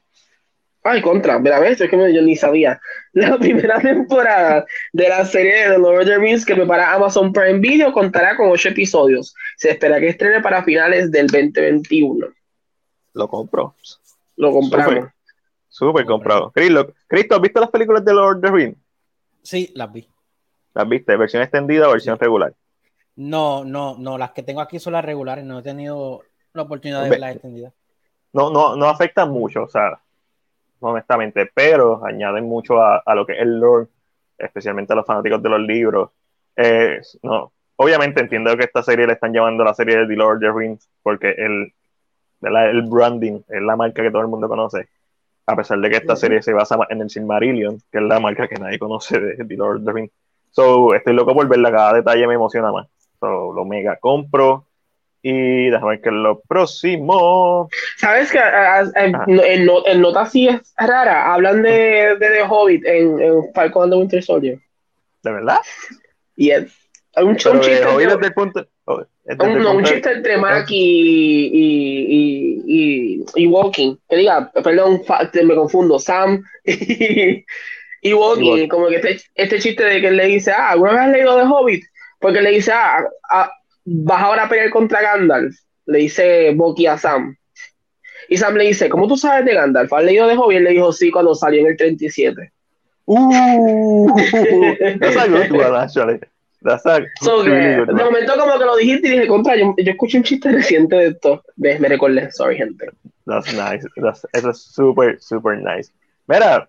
ay 0.86 1.01
contra 1.01 1.38
mira 1.39 1.59
ves 1.59 1.81
es 1.81 1.89
que 1.89 2.13
yo 2.13 2.21
ni 2.21 2.36
sabía 2.36 2.79
la 3.13 3.38
primera 3.38 3.79
temporada 3.79 4.65
de 4.93 5.09
la 5.09 5.25
serie 5.25 5.63
de 5.63 5.75
The 5.75 5.77
Lord 5.79 5.99
of 5.99 6.05
the 6.05 6.17
Rings 6.17 6.45
que 6.45 6.55
prepara 6.55 6.93
Amazon 6.93 7.33
Prime 7.33 7.59
Video 7.59 7.91
contará 7.91 8.38
con 8.38 8.49
ocho 8.49 8.69
episodios 8.69 9.36
se 9.57 9.71
espera 9.71 9.99
que 9.99 10.09
estrene 10.09 10.41
para 10.41 10.63
finales 10.63 11.11
del 11.11 11.27
2021 11.27 12.27
lo 13.13 13.27
compro 13.27 13.75
lo 14.38 14.51
compramos 14.51 15.09
súper 15.67 16.05
comprado 16.05 16.51
Cristo 16.51 17.36
¿has 17.36 17.41
visto 17.41 17.59
las 17.59 17.69
películas 17.69 18.05
de 18.05 18.13
Lord 18.13 18.38
of 18.38 18.41
the 18.41 18.51
Rings? 18.51 18.77
sí 19.43 19.71
las 19.75 19.91
vi 19.91 20.07
¿Las 20.75 20.89
viste? 20.89 21.15
¿Versión 21.15 21.41
extendida 21.41 21.88
o 21.88 21.93
versión 21.93 22.19
regular? 22.19 22.53
No, 23.15 23.63
no, 23.63 23.95
no. 23.97 24.17
Las 24.17 24.31
que 24.31 24.43
tengo 24.43 24.59
aquí 24.59 24.77
son 24.77 24.93
las 24.93 25.05
regulares. 25.05 25.45
No 25.45 25.59
he 25.59 25.63
tenido 25.63 26.21
la 26.53 26.63
oportunidad 26.63 27.03
de 27.03 27.09
verlas 27.09 27.31
extendidas. 27.31 27.73
No, 28.33 28.49
no, 28.49 28.75
no 28.75 28.86
afectan 28.88 29.31
mucho, 29.31 29.63
o 29.63 29.69
sea, 29.69 30.01
honestamente, 30.80 31.49
pero 31.53 32.05
añaden 32.05 32.45
mucho 32.45 32.82
a, 32.82 33.01
lo 33.15 33.26
que 33.26 33.34
es 33.34 33.41
el 33.41 33.59
lore, 33.59 33.88
especialmente 34.38 34.93
a 34.93 34.95
los 34.95 35.05
fanáticos 35.05 35.41
de 35.41 35.49
los 35.49 35.59
libros. 35.61 36.09
no, 37.23 37.51
obviamente 37.78 38.21
entiendo 38.21 38.55
que 38.57 38.65
esta 38.65 38.84
serie 38.84 39.07
le 39.07 39.13
están 39.13 39.34
llamando 39.34 39.63
la 39.63 39.73
serie 39.73 39.97
de 39.97 40.07
The 40.07 40.15
Lord 40.15 40.38
of 40.38 40.41
the 40.41 40.51
Rings 40.51 40.89
porque 41.01 41.32
el, 41.38 41.73
el 42.41 42.82
branding 42.84 43.41
es 43.47 43.61
la 43.61 43.76
marca 43.76 44.01
que 44.01 44.11
todo 44.11 44.21
el 44.21 44.28
mundo 44.28 44.47
conoce. 44.47 44.88
A 45.47 45.55
pesar 45.55 45.80
de 45.80 45.89
que 45.89 45.97
esta 45.97 46.15
serie 46.15 46.41
se 46.41 46.53
basa 46.53 46.78
en 46.89 47.01
el 47.01 47.09
Silmarillion, 47.09 47.80
que 47.91 47.99
es 47.99 48.03
la 48.03 48.19
marca 48.19 48.47
que 48.47 48.55
nadie 48.55 48.80
conoce 48.80 49.19
de 49.19 49.45
The 49.45 49.57
Lord 49.57 49.78
of 49.78 49.86
the 49.86 49.91
Rings. 49.91 50.11
So, 50.51 50.95
estoy 50.95 51.13
loco 51.13 51.34
por 51.34 51.47
verla, 51.47 51.71
cada 51.71 51.93
detalle 51.93 52.26
me 52.28 52.34
emociona 52.34 52.71
más. 52.71 52.88
So, 53.19 53.53
lo 53.53 53.65
mega 53.65 53.97
compro. 53.97 54.65
Y 55.28 55.71
déjame 55.71 55.93
ver 55.93 56.01
qué 56.01 56.09
es 56.09 56.15
lo 56.15 56.39
próximo. 56.41 57.67
¿Sabes 57.97 58.32
que 58.32 58.38
en, 58.38 59.15
en, 59.28 60.01
nota 60.01 60.21
así 60.21 60.47
es 60.47 60.61
rara? 60.78 61.34
Hablan 61.34 61.63
de, 61.63 62.15
de 62.19 62.30
The 62.30 62.43
Hobbit 62.47 62.86
en, 62.86 63.19
en 63.19 63.53
Falcon 63.55 63.86
and 63.86 63.93
the 63.93 63.97
Winter 63.97 64.23
Soldier. 64.23 64.59
¿De 65.23 65.32
verdad? 65.32 65.57
Y 66.36 66.51
es 66.51 66.71
un, 67.17 67.30
un 67.30 67.36
chiste. 67.38 67.49
Entre, 67.57 68.30
punto, 68.30 68.67
un, 69.71 69.84
chiste 69.84 70.11
entre 70.11 70.38
Mac 70.38 70.67
y, 70.69 71.49
y, 71.51 72.61
y, 72.67 73.26
y, 73.34 73.47
Walking. 73.47 73.95
Que 74.07 74.17
diga, 74.17 74.51
perdón, 74.63 75.01
me 75.43 75.55
confundo. 75.55 75.97
Sam 75.97 76.43
y, 76.65 78.13
Walking. 78.13 78.67
Como 78.67 78.89
que 78.89 78.97
este, 78.97 79.21
este, 79.34 79.57
chiste 79.57 79.86
de 79.86 80.01
que 80.01 80.07
él 80.09 80.17
le 80.17 80.28
dice, 80.28 80.51
ah, 80.51 80.69
¿alguna 80.69 80.91
vez 80.91 81.01
has 81.01 81.09
leído 81.09 81.36
The 81.36 81.47
Hobbit? 81.47 81.84
Porque 82.19 82.41
le 82.43 82.51
dice, 82.51 82.73
ah, 82.73 83.03
ah 83.32 83.51
vas 83.86 84.23
ahora 84.23 84.45
a 84.45 84.49
pelear 84.49 84.69
contra 84.71 85.01
Gandalf. 85.01 85.55
Le 85.86 85.99
dice 85.99 86.53
Bucky 86.55 86.88
a 86.88 86.97
Sam. 86.97 87.38
Y 88.27 88.38
Sam 88.38 88.55
le 88.55 88.65
dice, 88.65 88.89
¿cómo 88.89 89.07
tú 89.07 89.15
sabes 89.15 89.45
de 89.45 89.53
Gandalf? 89.53 89.93
¿Has 89.93 90.03
leído 90.03 90.27
de 90.27 90.36
Hobbit? 90.36 90.61
Le 90.61 90.71
dijo, 90.71 90.91
sí, 90.91 91.11
cuando 91.11 91.36
salió 91.36 91.61
en 91.61 91.67
el 91.67 91.77
37. 91.77 92.51
Uh, 93.07 94.07
that's 94.99 95.15
a 95.15 95.27
good 95.27 95.51
one, 95.51 95.75
actually. 95.75 96.19
That's 96.63 96.83
a 96.88 97.01
really 97.21 97.86
good 97.86 97.95
De 97.95 98.03
momento 98.03 98.36
como 98.36 98.57
que 98.57 98.65
lo 98.65 98.75
dijiste 98.77 99.07
y 99.07 99.11
dije, 99.11 99.27
contra, 99.27 99.55
yo, 99.55 99.75
yo 99.77 99.91
escuché 99.91 100.17
un 100.17 100.23
chiste 100.23 100.51
reciente 100.51 100.95
de 100.95 101.07
esto. 101.09 101.43
Me, 101.55 101.77
me 101.77 101.88
recordé, 101.88 102.31
sorry, 102.31 102.57
gente. 102.57 102.88
That's 103.27 103.53
nice. 103.53 103.86
That's, 103.97 104.25
eso 104.33 104.49
es 104.49 104.61
súper, 104.63 105.21
súper 105.21 105.59
nice. 105.59 105.91
Mira, 106.27 106.67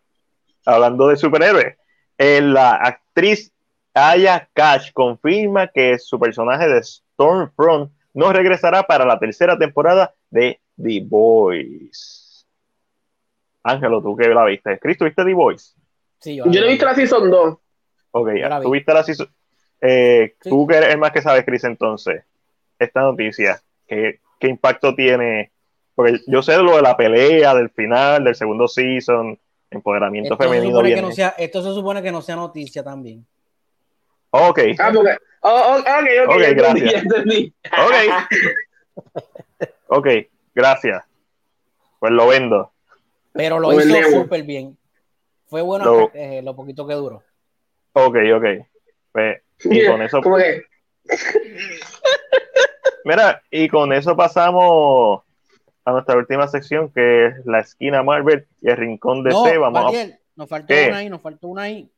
hablando 0.66 1.08
de 1.08 1.16
superhéroes, 1.16 1.76
eh, 2.18 2.42
la 2.42 2.74
actriz 2.74 3.50
Aya 3.94 4.46
Cash 4.52 4.92
confirma 4.92 5.68
que 5.68 5.98
su 5.98 6.20
personaje 6.20 6.68
de 6.68 6.82
Stormfront 7.16 7.90
no 8.14 8.32
regresará 8.32 8.82
para 8.82 9.04
la 9.04 9.18
tercera 9.18 9.58
temporada 9.58 10.14
de 10.30 10.60
The 10.80 11.02
Voice. 11.04 12.44
Ángelo, 13.62 14.00
tú 14.00 14.16
que 14.16 14.28
la 14.28 14.44
viste. 14.44 14.78
Cristo, 14.78 15.06
¿viste 15.06 15.24
The 15.24 15.34
Voice? 15.34 15.72
Sí, 16.20 16.36
yo, 16.36 16.44
yo 16.46 16.60
no 16.60 16.66
he 16.66 16.70
visto 16.70 16.86
la 16.86 16.94
Season 16.94 17.30
2. 17.30 17.58
Ok, 18.12 18.30
tú 18.62 18.70
viste 18.70 18.94
la 18.94 19.02
Season. 19.02 19.28
Eh, 19.80 20.34
Tú 20.40 20.66
que 20.66 20.76
eres 20.76 20.96
más 20.96 21.12
que 21.12 21.20
sabes, 21.20 21.44
Chris, 21.44 21.64
entonces, 21.64 22.24
esta 22.78 23.02
noticia, 23.02 23.60
¿qué, 23.86 24.20
¿qué, 24.40 24.48
impacto 24.48 24.94
tiene? 24.94 25.50
Porque 25.94 26.20
yo 26.26 26.42
sé 26.42 26.56
lo 26.56 26.76
de 26.76 26.82
la 26.82 26.96
pelea, 26.96 27.54
del 27.54 27.70
final, 27.70 28.24
del 28.24 28.34
segundo 28.34 28.68
season, 28.68 29.38
empoderamiento 29.70 30.34
esto 30.34 30.42
femenino. 30.42 30.82
Se 30.82 31.02
no 31.02 31.12
sea, 31.12 31.34
esto 31.38 31.62
se 31.62 31.74
supone 31.74 32.02
que 32.02 32.12
no 32.12 32.22
sea 32.22 32.36
noticia 32.36 32.82
también. 32.82 33.26
Ok. 34.30 34.60
Ah, 34.78 34.90
porque, 34.92 35.16
oh, 35.48 35.78
ok, 35.78 35.86
ok, 36.26 36.34
okay 36.34 36.54
gracias. 36.54 37.04
ok. 37.86 37.94
ok, 39.88 40.06
gracias. 40.54 41.04
Pues 41.98 42.12
lo 42.12 42.28
vendo. 42.28 42.72
Pero 43.32 43.58
lo 43.58 43.72
hizo 43.72 44.10
súper 44.10 44.42
bien. 44.42 44.76
Fue 45.48 45.62
bueno 45.62 45.84
lo, 45.84 46.10
eh, 46.14 46.42
lo 46.42 46.56
poquito 46.56 46.86
que 46.86 46.94
duró. 46.94 47.22
Ok, 47.92 48.16
ok. 48.34 48.44
Pues, 49.12 49.42
y 49.64 49.86
con 49.86 50.02
eso. 50.02 50.20
Mira, 53.04 53.42
y 53.50 53.68
con 53.68 53.92
eso 53.92 54.16
pasamos 54.16 55.22
a 55.84 55.92
nuestra 55.92 56.16
última 56.16 56.48
sección, 56.48 56.90
que 56.92 57.26
es 57.26 57.46
la 57.46 57.60
esquina 57.60 58.02
Marvel 58.02 58.46
y 58.60 58.70
el 58.70 58.76
rincón 58.76 59.22
de 59.22 59.30
C. 59.30 59.56
Vamos 59.58 59.94
nos 60.36 60.48
faltó 60.50 60.74
una 60.74 60.96
ahí, 60.98 61.08
nos 61.08 61.22
faltó 61.22 61.48
una 61.48 61.62
ahí. 61.62 61.90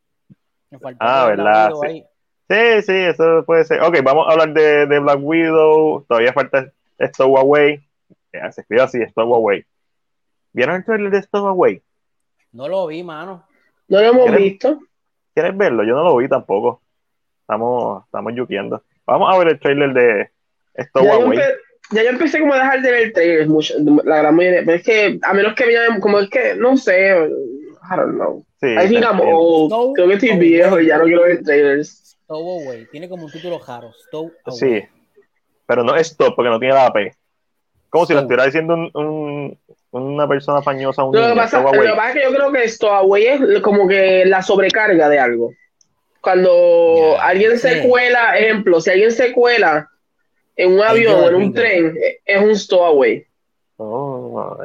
Nos 0.71 0.81
faltó 0.81 0.99
ah, 1.01 1.27
¿verdad? 1.27 1.73
Sí. 1.83 2.05
Sí. 2.49 2.83
sí, 2.83 2.93
eso 2.93 3.45
puede 3.45 3.65
ser. 3.65 3.81
Ok, 3.83 3.99
vamos 4.03 4.27
a 4.29 4.33
hablar 4.33 4.53
de, 4.53 4.87
de 4.87 4.99
Black 4.99 5.19
Widow. 5.21 6.05
Todavía 6.09 6.33
falta 6.33 6.73
Stowaway. 7.01 7.81
Se 8.33 8.61
escribe 8.61 8.83
así, 8.83 8.99
Stowaway. 9.07 9.65
¿Vieron 10.53 10.77
el 10.77 10.85
trailer 10.85 11.11
de 11.11 11.23
Stowaway? 11.23 11.83
No 12.53 12.69
lo 12.69 12.87
vi, 12.87 13.03
mano. 13.03 13.45
No 13.89 14.01
lo 14.01 14.07
hemos 14.07 14.37
visto. 14.37 14.81
¿Quieres 15.35 15.57
verlo? 15.57 15.85
Yo 15.85 15.95
no 15.95 16.05
lo 16.05 16.17
vi 16.17 16.29
tampoco. 16.29 16.83
Estamos, 17.43 18.05
estamos 18.05 18.33
yuqueando. 18.35 18.83
Vamos 19.07 19.35
a 19.35 19.39
ver 19.39 19.49
el 19.49 19.61
trailer 19.61 19.93
de 19.93 20.31
Stowaway. 20.85 21.39
Ya, 21.91 22.03
yo 22.03 22.11
empecé 22.11 22.41
como 22.41 22.53
a 22.53 22.59
dejar 22.59 22.83
de 22.83 22.91
ver 22.91 23.03
el 23.05 23.13
trailer, 23.15 23.49
la 24.05 24.19
gran 24.19 24.37
mayoría, 24.37 24.63
pero 24.65 24.77
es 24.77 24.83
que 24.83 25.19
a 25.23 25.33
menos 25.33 25.55
que 25.55 25.65
vean, 25.65 26.01
como 26.01 26.19
es 26.19 26.29
que, 26.29 26.55
no 26.55 26.77
sé, 26.77 27.17
I 27.17 27.97
don't 27.97 28.15
know. 28.15 28.45
Sí, 28.61 28.67
Ahí 28.77 28.89
digamos, 28.89 29.25
oh, 29.31 29.93
creo 29.95 30.09
que 30.09 30.15
estoy 30.15 30.37
viejo 30.37 30.79
y 30.81 30.89
ya 30.89 30.99
no 30.99 31.05
quiero 31.05 31.23
ver 31.23 31.43
trailers. 31.43 32.18
Stowaway, 32.29 32.85
tiene 32.91 33.09
como 33.09 33.25
un 33.25 33.33
título 33.33 33.59
raro, 33.67 33.91
Stowaway. 34.07 34.35
Sí, 34.51 34.83
pero 35.67 35.83
no 35.83 35.97
es 35.97 36.11
Stop 36.11 36.37
porque 36.37 36.51
no 36.51 36.59
tiene 36.59 36.75
la 36.75 36.93
P. 36.93 37.11
Como 37.89 38.05
si 38.05 38.13
lo 38.13 38.21
estuviera 38.21 38.45
diciendo 38.45 38.75
un, 38.75 39.59
una 39.93 40.29
persona 40.29 40.61
fañosa. 40.61 41.05
Un 41.05 41.17
lo, 41.17 41.31
que 41.31 41.35
pasa, 41.35 41.63
lo 41.63 41.71
que 41.73 41.89
pasa 41.89 42.09
es 42.11 42.15
que 42.15 42.23
yo 42.23 42.35
creo 42.35 42.53
que 42.53 42.69
Stowaway 42.69 43.27
es 43.27 43.61
como 43.63 43.89
que 43.89 44.27
la 44.27 44.43
sobrecarga 44.43 45.09
de 45.09 45.19
algo. 45.19 45.55
Cuando 46.21 47.17
alguien 47.19 47.59
se 47.59 47.89
cuela, 47.89 48.37
ejemplo, 48.37 48.79
si 48.83 48.91
alguien 48.91 49.11
se 49.11 49.33
cuela 49.33 49.89
en 50.55 50.75
un 50.75 50.83
avión 50.83 51.15
o 51.15 51.29
en 51.29 51.35
un 51.35 51.55
tren, 51.55 51.97
es 52.27 52.43
un 52.43 52.55
stowaway. 52.55 53.25
Oh, 53.79 54.59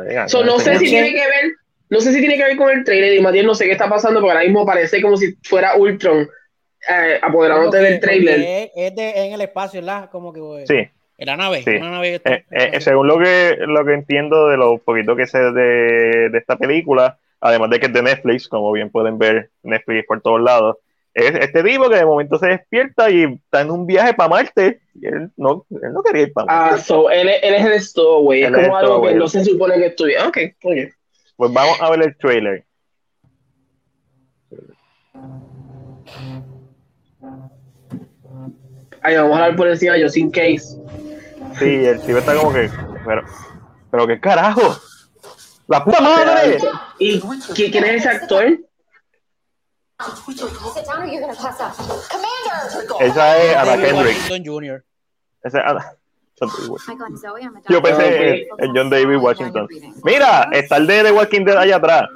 no 0.45 0.59
sé 0.59 0.79
si 0.79 0.85
tiene 0.85 1.13
que 1.13 1.27
ver, 1.27 1.53
no 1.89 2.01
sé 2.01 2.11
si 2.11 2.19
tiene 2.19 2.35
que 2.35 2.43
ver 2.43 2.57
con 2.57 2.69
el 2.71 2.83
trailer 2.83 3.13
y 3.13 3.21
Matías 3.21 3.45
no 3.45 3.55
sé 3.55 3.65
qué 3.65 3.71
está 3.71 3.87
pasando 3.87 4.19
porque 4.19 4.31
ahora 4.31 4.43
mismo 4.43 4.65
parece 4.65 5.01
como 5.01 5.15
si 5.15 5.37
fuera 5.43 5.77
Ultron 5.77 6.27
eh, 6.89 7.19
apoderándote 7.21 7.77
del 7.77 7.99
trailer. 7.99 8.71
Es, 8.75 8.95
de, 8.95 9.25
en 9.25 9.33
el 9.33 9.41
espacio, 9.41 9.81
¿verdad? 9.81 10.09
Como 10.09 10.33
que 10.33 10.65
sí. 10.67 10.89
en 11.17 11.25
la 11.25 11.37
nave. 11.37 11.63
Una 11.65 11.91
nave 11.91 12.21
eh, 12.23 12.43
eh, 12.51 12.81
según 12.81 13.07
lo 13.07 13.19
que 13.19 13.57
lo 13.59 13.85
que 13.85 13.93
entiendo 13.93 14.49
de 14.49 14.57
lo 14.57 14.77
poquito 14.77 15.15
que 15.15 15.27
sé 15.27 15.39
de, 15.39 16.29
de 16.29 16.37
esta 16.37 16.57
película, 16.57 17.17
además 17.39 17.69
de 17.69 17.79
que 17.79 17.85
es 17.87 17.93
de 17.93 18.01
Netflix, 18.01 18.47
como 18.47 18.71
bien 18.71 18.89
pueden 18.89 19.17
ver, 19.17 19.49
Netflix 19.63 20.05
por 20.07 20.21
todos 20.21 20.41
lados 20.41 20.77
es 21.13 21.35
este 21.35 21.63
tipo 21.63 21.89
que 21.89 21.97
de 21.97 22.05
momento 22.05 22.39
se 22.39 22.47
despierta 22.47 23.09
y 23.11 23.23
está 23.23 23.61
en 23.61 23.69
un 23.69 23.85
viaje 23.85 24.13
para 24.13 24.29
Marte. 24.29 24.81
Y 24.99 25.05
él 25.05 25.29
no, 25.37 25.65
él 25.69 25.93
no 25.93 26.01
quería 26.01 26.23
ir 26.23 26.33
para 26.33 26.47
Marte. 26.47 26.75
Ah, 26.75 26.77
so, 26.79 27.09
él, 27.09 27.29
él 27.29 27.53
es 27.53 27.65
el 27.65 27.81
stowaway. 27.81 28.43
Es 28.43 28.51
como 28.51 28.77
algo 28.77 29.03
que 29.03 29.13
no 29.13 29.27
se 29.27 29.45
supone 29.45 29.75
que 29.75 29.85
estuviera. 29.87 30.27
Ok, 30.27 30.37
oye. 30.63 30.91
Pues 31.35 31.53
vamos 31.53 31.79
a 31.81 31.89
ver 31.91 32.03
el 32.03 32.17
trailer. 32.17 32.65
Ay, 39.03 39.17
vamos 39.17 39.33
a 39.33 39.43
hablar 39.43 39.55
por 39.57 39.67
encima 39.67 39.97
yo 39.97 40.09
sin 40.09 40.31
case. 40.31 40.77
Sí, 41.59 41.85
el 41.85 42.01
tipo 42.01 42.17
está 42.17 42.35
como 42.35 42.53
que. 42.53 42.69
Pero, 43.05 43.23
pero 43.91 44.07
qué 44.07 44.19
carajo. 44.19 44.75
¡La 45.67 45.83
puta 45.83 46.01
madre! 46.01 46.57
¿Y 46.99 47.19
quién 47.53 47.83
es 47.83 48.05
ese 48.05 48.09
actor? 48.09 48.45
Esa 52.99 53.37
es 53.37 53.55
Ana 53.55 53.77
Kendrick. 53.77 54.17
Esa 55.43 55.59
es 55.59 55.65
Ana. 55.65 55.93
Yo 57.69 57.81
pensé 57.81 58.47
en 58.57 58.75
John 58.75 58.89
David 58.89 59.17
Washington. 59.17 59.67
Mira, 60.03 60.49
está 60.51 60.77
el 60.77 60.87
de 60.87 61.03
The 61.03 61.11
Walking 61.11 61.45
Dead 61.45 61.57
allá 61.57 61.77
atrás. 61.77 62.09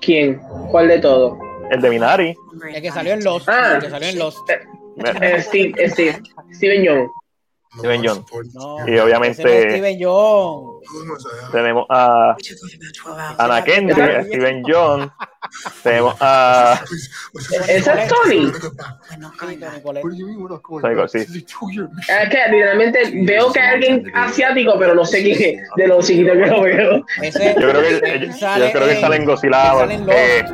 ¿Quién? 0.00 0.40
¿Cuál 0.70 0.88
de 0.88 0.98
todo? 0.98 1.38
El 1.70 1.80
de 1.80 1.90
Minari. 1.90 2.36
El 2.74 2.82
que 2.82 2.90
salió 2.90 3.14
en 3.14 3.24
Lost. 3.24 3.48
Ah, 3.48 3.76
el 3.76 3.82
que 3.82 3.90
salió 3.90 4.08
en 4.08 4.18
Lost. 4.18 4.50
Eh, 4.96 5.18
eh, 5.20 5.42
Steve, 5.42 5.88
Steve, 5.88 6.22
Steven 6.52 6.82
Young. 6.84 7.08
Steven 7.78 8.02
John. 8.04 8.24
y 8.86 8.98
obviamente 8.98 9.42
Steven 9.42 9.98
John. 10.00 10.80
tenemos 11.50 11.86
a 11.88 12.36
Ana 13.38 13.64
Kendrick, 13.64 14.26
Steven 14.26 14.62
John, 14.64 15.12
tenemos 15.82 16.14
a 16.20 16.80
¿Esa 17.68 18.02
es 18.02 18.08
Tony? 18.08 18.52
Sí. 21.08 21.18
Es 21.18 22.28
que 22.28 22.38
literalmente 22.50 23.10
veo 23.24 23.52
que 23.52 23.60
hay 23.60 23.74
alguien 23.74 24.12
asiático, 24.14 24.78
pero 24.78 24.94
no 24.94 25.04
sé 25.04 25.22
quién 25.22 25.60
de 25.76 25.88
los 25.88 26.06
chiquitos 26.06 26.34
que 26.34 26.46
lo 26.46 26.62
veo. 26.62 26.98
yo 26.98 27.02
creo 27.32 27.82
que, 27.82 28.28
yo, 28.28 28.72
creo 28.72 28.88
que 28.88 29.00
salen 29.00 29.24
Godzilla. 29.24 29.88
Eh, 30.08 30.44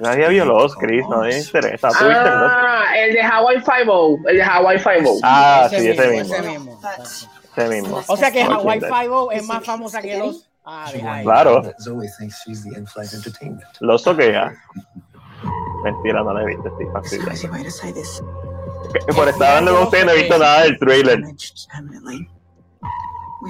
Nadie 0.00 0.28
vio 0.28 0.44
los 0.44 0.74
Chris, 0.76 1.04
no 1.08 1.20
me 1.20 1.38
interesa. 1.38 1.90
Ah, 1.94 2.84
el 2.96 3.12
de 3.14 3.22
Hawaii 3.22 3.60
Five-O. 3.60 4.18
El 4.26 4.36
de 4.36 4.42
Hawaii 4.42 4.78
Five-O. 4.78 5.18
Ah, 5.22 5.66
sí, 5.70 5.76
ese 5.88 6.08
mismo. 6.08 6.34
Ese 6.34 6.42
mismo. 6.48 6.80
Ese 7.56 7.68
mismo. 7.68 8.02
O 8.06 8.16
sea 8.16 8.30
que 8.30 8.42
Hawaii 8.42 8.80
Five-O 8.80 9.30
es 9.32 9.46
más 9.46 9.64
famosa 9.64 10.00
que 10.00 10.18
los. 10.18 10.48
Ah, 10.64 10.90
claro. 11.22 11.62
Los 13.80 14.02
toquea. 14.02 14.54
Mentira, 15.84 16.22
no 16.22 16.32
la 16.32 16.42
he 16.42 16.46
visto, 16.46 16.68
estoy 16.68 16.86
fastidiado. 16.86 17.30
Por 19.14 19.28
estar 19.28 19.48
hablando 19.50 19.74
con 19.74 19.82
ustedes, 19.84 20.06
no 20.06 20.12
he 20.12 20.16
visto 20.16 20.38
nada 20.38 20.62
del 20.62 20.78
trailer. 20.78 21.20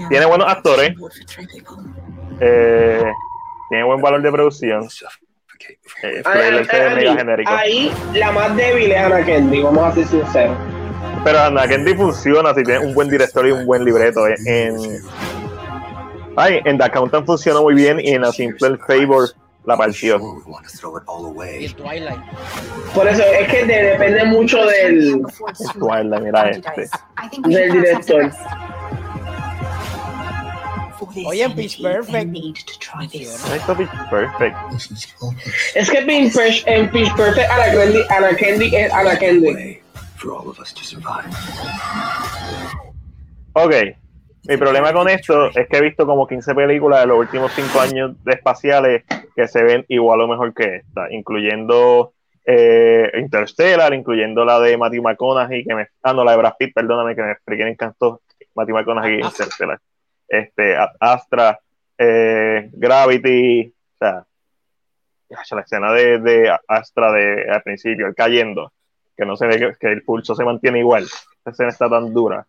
Tiene 0.08 0.26
buenos 0.26 0.48
actores. 0.48 0.96
Eh, 2.40 3.04
tiene 3.68 3.84
buen 3.84 4.00
valor 4.00 4.20
de 4.20 4.32
producción. 4.32 4.88
Eh, 6.02 6.22
ahí, 7.46 7.92
la 8.14 8.32
más 8.32 8.54
débil 8.56 8.92
es 8.92 8.98
Ana 8.98 9.24
Kendi, 9.24 9.62
vamos 9.62 9.84
a 9.84 9.94
ser 9.94 10.06
sinceros. 10.06 10.56
Pero 11.24 11.40
Ana 11.40 11.66
Kendi 11.66 11.94
funciona 11.94 12.54
si 12.54 12.62
tiene 12.62 12.80
un 12.80 12.94
buen 12.94 13.08
director 13.08 13.46
y 13.46 13.52
un 13.52 13.64
buen 13.64 13.84
libreto. 13.84 14.26
En, 14.46 14.76
Ay, 16.36 16.60
en 16.64 16.78
The 16.78 16.84
Accountant 16.84 17.26
funcionó 17.26 17.62
muy 17.62 17.74
bien 17.74 18.00
y 18.00 18.10
en 18.10 18.24
A 18.24 18.32
Simple 18.32 18.76
Favor 18.78 19.28
la 19.64 19.76
partió. 19.76 20.18
Por 22.94 23.08
eso 23.08 23.22
es 23.22 23.48
que 23.48 23.64
depende 23.64 24.24
mucho 24.24 24.64
del. 24.66 25.22
Twilight, 25.78 26.22
mira 26.22 26.50
este. 26.50 26.88
Del 27.44 27.72
director. 27.72 28.30
Oye, 31.26 31.42
en 31.42 31.54
Pitch 31.54 31.82
Perfect. 31.82 32.36
Esto 32.36 33.76
Pitch 33.76 33.90
Perfect. 34.10 34.56
Es 35.74 35.90
que 35.90 36.02
Pitch 36.02 36.34
Perfect, 36.34 36.68
en 36.68 36.90
Pitch 36.90 37.14
Perfect, 37.14 37.50
Anna 37.50 37.70
Kendrick, 37.72 38.10
Anna 38.10 38.36
Kendrick 38.36 38.72
es 38.72 38.92
Anna 38.92 39.18
Kendrick. 39.18 39.82
Ok, 43.52 43.74
mi 44.48 44.56
problema 44.56 44.92
con 44.92 45.08
esto 45.08 45.48
es 45.54 45.68
que 45.68 45.76
he 45.76 45.80
visto 45.80 46.06
como 46.06 46.26
15 46.26 46.54
películas 46.54 47.00
de 47.00 47.06
los 47.06 47.18
últimos 47.18 47.52
5 47.52 47.80
años 47.80 48.24
de 48.24 48.32
espaciales 48.32 49.04
que 49.34 49.48
se 49.48 49.62
ven 49.62 49.84
igual 49.88 50.20
o 50.20 50.28
mejor 50.28 50.52
que 50.52 50.76
esta, 50.76 51.10
incluyendo 51.10 52.12
eh, 52.44 53.10
Interstellar, 53.14 53.94
incluyendo 53.94 54.44
la 54.44 54.60
de 54.60 54.76
Matthew 54.76 55.02
McConaughey, 55.02 55.64
que 55.64 55.74
me, 55.74 55.88
ah, 56.02 56.12
no, 56.12 56.24
la 56.24 56.32
de 56.32 56.38
Brad 56.38 56.54
Pitt, 56.58 56.74
perdóname, 56.74 57.14
que 57.14 57.22
me 57.22 57.32
expliqué, 57.32 57.64
me 57.64 57.70
encantó 57.70 58.20
Matthew 58.54 58.74
McConaughey 58.74 59.20
y 59.20 59.24
Interstellar. 59.24 59.78
Este, 60.28 60.76
Astra, 61.00 61.58
eh, 61.98 62.70
Gravity, 62.72 63.74
o 63.94 63.98
sea, 63.98 64.26
la 65.50 65.60
escena 65.60 65.92
de, 65.92 66.18
de 66.18 66.56
Astra 66.68 67.12
de, 67.12 67.50
al 67.50 67.62
principio, 67.62 68.06
el 68.06 68.14
cayendo, 68.14 68.72
que 69.16 69.24
no 69.24 69.36
se 69.36 69.46
ve 69.46 69.58
que, 69.58 69.72
que 69.78 69.92
el 69.92 70.02
pulso 70.02 70.34
se 70.34 70.44
mantiene 70.44 70.80
igual, 70.80 71.04
esa 71.04 71.50
escena 71.50 71.68
está 71.70 71.88
tan 71.88 72.12
dura 72.12 72.46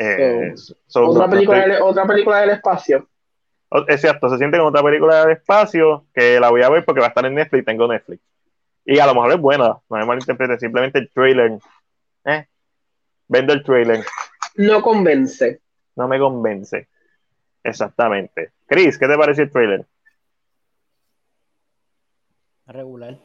eh, 0.00 0.54
otra, 0.94 1.28
película 1.28 1.60
del, 1.60 1.82
otra 1.82 2.06
película 2.06 2.40
del 2.40 2.50
espacio. 2.50 3.06
Es 3.86 4.00
cierto, 4.00 4.30
se 4.30 4.38
siente 4.38 4.56
como 4.56 4.70
otra 4.70 4.82
película 4.82 5.24
del 5.24 5.36
espacio 5.36 6.06
que 6.14 6.40
la 6.40 6.48
voy 6.50 6.62
a 6.62 6.70
ver 6.70 6.84
porque 6.84 7.00
va 7.00 7.06
a 7.06 7.10
estar 7.10 7.24
en 7.26 7.34
Netflix, 7.34 7.64
tengo 7.66 7.86
Netflix. 7.86 8.22
Y 8.84 8.98
a 8.98 9.06
lo 9.06 9.14
mejor 9.14 9.32
es 9.32 9.38
buena, 9.38 9.68
no 9.68 9.96
me 9.96 10.06
malinterprete, 10.06 10.58
simplemente 10.58 10.98
el 10.98 11.10
trailer. 11.10 11.58
Eh, 12.24 12.46
vendo 13.28 13.52
el 13.52 13.62
trailer. 13.62 14.04
No 14.56 14.82
convence. 14.82 15.60
No 16.00 16.08
me 16.08 16.18
convence. 16.18 16.88
Exactamente. 17.62 18.52
Chris, 18.66 18.96
¿qué 18.96 19.06
te 19.06 19.18
parece 19.18 19.42
el 19.42 19.50
trailer? 19.50 19.84
Regular. 22.66 23.18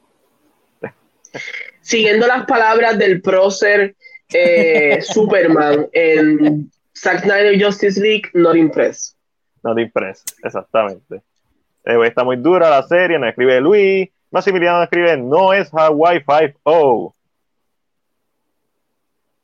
Siguiendo 1.80 2.28
las 2.28 2.46
palabras 2.46 2.98
del 3.00 3.22
prócer 3.22 3.96
eh, 4.34 5.02
Superman 5.02 5.88
en 5.94 6.70
Zack 6.94 7.22
Snyder 7.22 7.64
Justice 7.64 7.98
League, 7.98 8.30
not 8.34 8.58
impressed. 8.58 9.16
Not 9.64 9.80
impressed, 9.80 10.38
exactamente. 10.44 11.22
Eh, 11.86 11.98
está 12.06 12.26
muy 12.26 12.36
dura 12.36 12.70
la 12.70 12.84
serie, 12.84 13.18
nos 13.18 13.30
escribe 13.30 13.62
Luis. 13.62 14.10
Maximiliano 14.32 14.84
escribe, 14.84 15.16
no 15.16 15.54
es 15.54 15.70
Hawaii 15.72 16.20
5-0. 16.20 17.15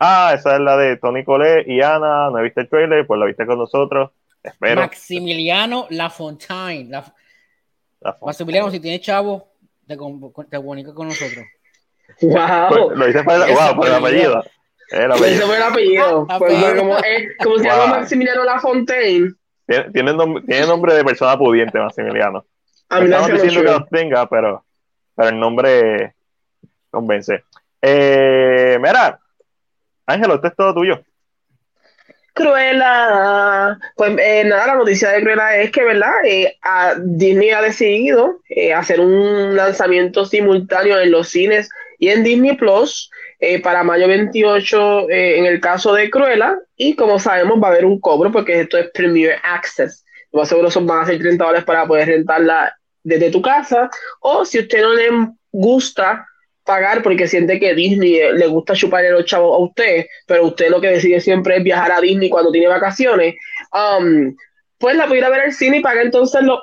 Ah, 0.03 0.33
esa 0.33 0.55
es 0.55 0.61
la 0.61 0.77
de 0.77 0.97
Tony 0.97 1.23
Cole 1.23 1.63
y 1.67 1.79
Ana. 1.79 2.31
No 2.31 2.39
he 2.39 2.43
visto 2.43 2.59
el 2.59 2.67
trailer, 2.67 3.05
pues 3.05 3.19
la 3.19 3.27
viste 3.27 3.45
con 3.45 3.59
nosotros. 3.59 4.09
Espero. 4.41 4.81
Maximiliano 4.81 5.85
Lafontaine. 5.91 6.89
La... 6.89 7.13
Maximiliano, 8.19 8.71
si 8.71 8.79
tiene 8.79 8.99
chavo, 8.99 9.49
te, 9.85 9.95
te 9.95 10.57
comunica 10.57 10.91
con 10.95 11.07
nosotros. 11.07 11.45
Wow. 12.19 12.33
Pues, 12.69 12.97
lo 12.97 13.05
dice 13.05 13.23
para, 13.23 13.45
wow, 13.45 13.75
por 13.75 13.87
el 13.87 13.93
apellido. 13.93 14.43
Ese 14.89 15.45
fue 15.45 15.57
el 15.57 15.63
apellido. 15.63 16.27
Pues, 16.39 16.73
como, 16.73 16.97
como 17.43 17.57
se 17.59 17.63
llama 17.63 17.85
Maximiliano 17.99 18.43
Lafontaine. 18.43 19.33
Tiene, 19.67 19.91
tiene, 19.91 20.13
nombre, 20.13 20.43
tiene 20.47 20.65
nombre 20.65 20.95
de 20.95 21.05
persona 21.05 21.37
pudiente, 21.37 21.77
Maximiliano. 21.77 22.43
A 22.89 22.99
mí 22.99 23.05
Estamos 23.05 23.33
diciendo 23.33 23.61
que 23.61 23.79
los 23.79 23.89
tenga, 23.89 24.27
pero, 24.27 24.65
pero 25.15 25.29
el 25.29 25.39
nombre 25.39 26.15
convence. 26.89 27.43
Eh, 27.81 28.79
mira, 28.81 29.19
Ángelo, 30.11 30.35
esto 30.35 30.47
es 30.47 30.55
todo 30.55 30.73
tuyo. 30.73 31.01
Cruella. 32.33 33.77
Pues 33.95 34.17
eh, 34.19 34.43
nada, 34.45 34.67
la 34.67 34.75
noticia 34.75 35.09
de 35.09 35.21
Cruella 35.21 35.57
es 35.57 35.71
que, 35.71 35.83
¿verdad? 35.83 36.13
Eh, 36.23 36.57
Disney 36.99 37.51
ha 37.51 37.61
decidido 37.61 38.39
eh, 38.49 38.73
hacer 38.73 38.99
un 38.99 39.55
lanzamiento 39.55 40.25
simultáneo 40.25 40.99
en 40.99 41.11
los 41.11 41.29
cines 41.29 41.69
y 41.99 42.09
en 42.09 42.23
Disney 42.23 42.55
Plus 42.55 43.09
para 43.63 43.83
mayo 43.83 44.07
28 44.07 45.09
eh, 45.09 45.39
en 45.39 45.45
el 45.45 45.59
caso 45.59 45.93
de 45.93 46.11
Cruella 46.11 46.59
y 46.75 46.95
como 46.95 47.17
sabemos 47.17 47.61
va 47.61 47.69
a 47.69 47.71
haber 47.71 47.85
un 47.85 47.99
cobro 47.99 48.31
porque 48.31 48.61
esto 48.61 48.77
es 48.77 48.91
Premier 48.91 49.37
Access. 49.43 50.05
Lo 50.31 50.39
más 50.39 50.49
seguro 50.49 50.69
son, 50.69 50.85
van 50.85 51.01
a 51.01 51.05
ser 51.05 51.17
30 51.17 51.43
dólares 51.43 51.65
para 51.65 51.87
poder 51.87 52.07
rentarla 52.07 52.73
desde 53.03 53.31
tu 53.31 53.41
casa 53.41 53.89
o 54.19 54.45
si 54.45 54.59
usted 54.59 54.81
no 54.81 54.93
le 54.93 55.09
gusta 55.51 56.27
pagar 56.71 57.03
porque 57.03 57.27
siente 57.27 57.59
que 57.59 57.75
Disney 57.75 58.15
eh, 58.15 58.33
le 58.33 58.47
gusta 58.47 58.73
chupar 58.73 59.03
los 59.05 59.25
chavos 59.25 59.55
a 59.55 59.63
usted, 59.63 60.05
pero 60.25 60.45
usted 60.45 60.69
lo 60.69 60.79
que 60.79 60.89
decide 60.89 61.19
siempre 61.19 61.57
es 61.57 61.63
viajar 61.63 61.91
a 61.91 62.01
Disney 62.01 62.29
cuando 62.29 62.51
tiene 62.51 62.67
vacaciones, 62.67 63.35
um, 63.73 64.35
pues 64.77 64.95
la 64.95 65.07
pudiera 65.07 65.29
ver 65.29 65.41
al 65.41 65.53
cine 65.53 65.77
y 65.77 65.81
paga 65.81 66.01
entonces 66.01 66.41
lo, 66.43 66.59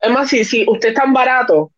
es 0.00 0.10
más, 0.10 0.28
si, 0.28 0.44
si 0.44 0.64
usted 0.68 0.90
es 0.90 0.94
tan 0.94 1.12
barato, 1.12 1.72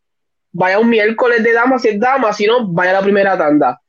vaya 0.53 0.78
un 0.78 0.91
miércoles 0.91 1.43
de 1.43 1.53
dama 1.53 1.78
si 1.78 1.89
es 1.89 2.01
dama, 2.01 2.33
si 2.33 2.47
no, 2.47 2.66
vaya 2.68 2.91
a 2.91 2.95
la 2.95 3.03
primera 3.03 3.37
tanda 3.39 3.81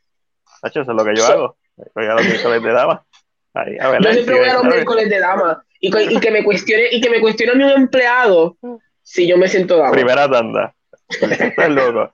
eso 0.63 0.81
es 0.81 0.87
lo 0.87 1.03
que 1.03 1.15
yo 1.15 1.25
hago. 1.25 1.57
Voy 1.95 2.05
a 2.05 2.13
los 2.13 2.25
miércoles 2.25 2.63
de 2.63 2.71
dama. 2.71 3.05
Ahí, 3.53 3.77
a 3.79 3.89
ver, 3.89 4.03
yo 4.03 4.13
siempre 4.13 4.39
voy 4.39 4.49
a 4.49 4.53
los 4.53 4.63
miércoles 4.63 5.09
de 5.09 5.19
dama. 5.19 5.63
Y, 5.79 6.15
y, 6.15 6.19
que 6.19 6.31
me 6.31 6.43
cuestione, 6.43 6.89
y 6.91 7.01
que 7.01 7.09
me 7.09 7.19
cuestione 7.19 7.51
a 7.51 7.55
mi 7.55 7.71
empleado 7.71 8.55
si 9.01 9.27
yo 9.27 9.37
me 9.37 9.47
siento 9.47 9.77
dama. 9.77 9.91
Primera 9.91 10.29
tanda. 10.29 10.75
Estás 11.09 11.69
loco. 11.69 12.13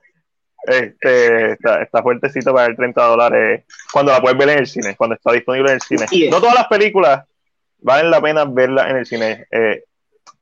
Este, 0.64 1.52
está, 1.52 1.82
está, 1.82 2.02
fuertecito 2.02 2.52
para 2.52 2.66
el 2.66 2.76
30 2.76 3.02
dólares 3.02 3.64
cuando 3.92 4.12
la 4.12 4.20
puedes 4.20 4.36
ver 4.36 4.50
en 4.50 4.58
el 4.58 4.66
cine, 4.66 4.96
cuando 4.96 5.14
está 5.14 5.32
disponible 5.32 5.70
en 5.70 5.74
el 5.76 5.80
cine. 5.80 6.30
No 6.30 6.40
todas 6.40 6.54
las 6.54 6.66
películas 6.66 7.24
valen 7.80 8.10
la 8.10 8.20
pena 8.20 8.44
verlas 8.44 8.90
en 8.90 8.96
el 8.96 9.06
cine. 9.06 9.46
Eh, 9.50 9.84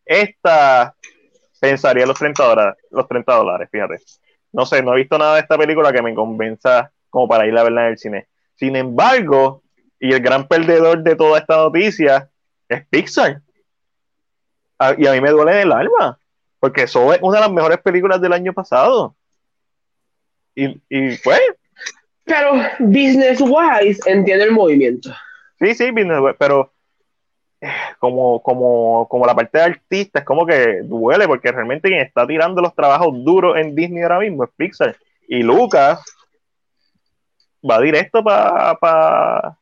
esta 0.04 0.94
pensaría 1.60 2.06
los 2.06 2.18
30 2.18 2.44
dólares, 2.44 2.74
los 2.90 3.08
30 3.08 3.34
dólares, 3.34 3.68
fíjate. 3.70 3.96
No 4.52 4.64
sé, 4.64 4.82
no 4.82 4.94
he 4.94 4.96
visto 4.96 5.18
nada 5.18 5.34
de 5.34 5.40
esta 5.40 5.58
película 5.58 5.92
que 5.92 6.02
me 6.02 6.14
convenza 6.14 6.90
como 7.10 7.28
para 7.28 7.46
ir 7.46 7.56
a 7.56 7.62
verla 7.62 7.86
en 7.86 7.92
el 7.92 7.98
cine. 7.98 8.26
Sin 8.54 8.74
embargo, 8.74 9.62
y 10.00 10.12
el 10.12 10.20
gran 10.20 10.46
perdedor 10.48 11.02
de 11.02 11.16
toda 11.16 11.38
esta 11.38 11.56
noticia 11.56 12.30
es 12.68 12.86
Pixar. 12.86 13.42
y 14.98 15.06
a 15.06 15.12
mí 15.12 15.20
me 15.20 15.30
duele 15.30 15.62
el 15.62 15.72
alma, 15.72 16.18
porque 16.58 16.82
eso 16.82 17.12
es 17.12 17.20
una 17.22 17.38
de 17.38 17.42
las 17.42 17.52
mejores 17.52 17.78
películas 17.78 18.20
del 18.20 18.32
año 18.32 18.52
pasado. 18.52 19.14
Y, 20.56 20.80
y 20.88 21.16
pues. 21.18 21.40
Pero 22.24 22.54
business 22.80 23.40
wise 23.40 24.00
entiende 24.06 24.46
el 24.46 24.50
movimiento. 24.50 25.14
Sí, 25.60 25.74
sí, 25.74 25.92
business 25.92 26.18
wise, 26.20 26.36
pero 26.36 26.72
eh, 27.60 27.68
como, 28.00 28.42
como, 28.42 29.06
como 29.08 29.26
la 29.26 29.34
parte 29.34 29.58
de 29.58 29.64
artista 29.64 30.18
es 30.18 30.24
como 30.24 30.44
que 30.44 30.80
duele, 30.82 31.28
porque 31.28 31.52
realmente 31.52 31.88
quien 31.88 32.00
está 32.00 32.26
tirando 32.26 32.60
los 32.60 32.74
trabajos 32.74 33.14
duros 33.24 33.56
en 33.56 33.76
Disney 33.76 34.02
ahora 34.02 34.18
mismo 34.18 34.42
es 34.42 34.50
Pixar. 34.56 34.96
Y 35.28 35.42
Lucas 35.42 36.02
va 37.68 37.80
directo 37.80 38.24
para 38.24 38.74
pa, 38.74 39.58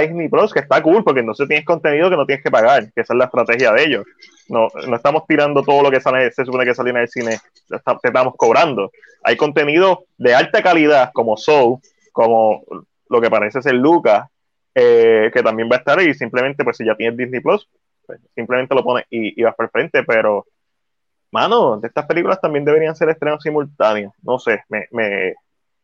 Disney 0.00 0.28
Plus, 0.28 0.52
que 0.52 0.60
está 0.60 0.82
cool, 0.82 1.04
porque 1.04 1.20
entonces 1.20 1.46
tienes 1.48 1.64
contenido 1.64 2.10
que 2.10 2.16
no 2.16 2.26
tienes 2.26 2.42
que 2.42 2.50
pagar, 2.50 2.92
que 2.92 3.00
esa 3.00 3.14
es 3.14 3.18
la 3.18 3.24
estrategia 3.26 3.72
de 3.72 3.84
ellos. 3.84 4.04
No, 4.48 4.68
no 4.86 4.96
estamos 4.96 5.26
tirando 5.26 5.62
todo 5.62 5.82
lo 5.82 5.90
que 5.90 6.00
sale, 6.00 6.30
se 6.30 6.44
supone 6.44 6.64
que 6.64 6.74
sale 6.74 6.90
en 6.90 6.96
el 6.98 7.08
cine, 7.08 7.38
te 7.68 7.76
estamos 7.76 8.34
cobrando. 8.36 8.90
Hay 9.22 9.36
contenido 9.36 10.04
de 10.18 10.34
alta 10.34 10.62
calidad, 10.62 11.10
como 11.12 11.36
Soul, 11.36 11.78
como 12.12 12.62
lo 13.08 13.20
que 13.20 13.30
parece 13.30 13.62
ser 13.62 13.74
Lucas, 13.74 14.28
eh, 14.74 15.30
que 15.32 15.42
también 15.42 15.68
va 15.70 15.76
a 15.76 15.78
estar 15.78 16.00
y 16.02 16.14
simplemente, 16.14 16.64
pues 16.64 16.76
si 16.76 16.84
ya 16.84 16.96
tienes 16.96 17.16
Disney 17.16 17.40
Plus, 17.40 17.68
pues, 18.06 18.20
simplemente 18.34 18.74
lo 18.74 18.82
pones 18.82 19.06
y, 19.10 19.42
vas 19.42 19.54
por 19.54 19.70
frente, 19.70 20.02
pero 20.02 20.46
mano, 21.30 21.78
de 21.78 21.88
estas 21.88 22.06
películas 22.06 22.40
también 22.40 22.64
deberían 22.64 22.94
ser 22.94 23.08
estrenos 23.08 23.42
simultáneos. 23.42 24.12
No 24.22 24.38
sé, 24.38 24.62
me, 24.68 24.86
me, 24.92 25.34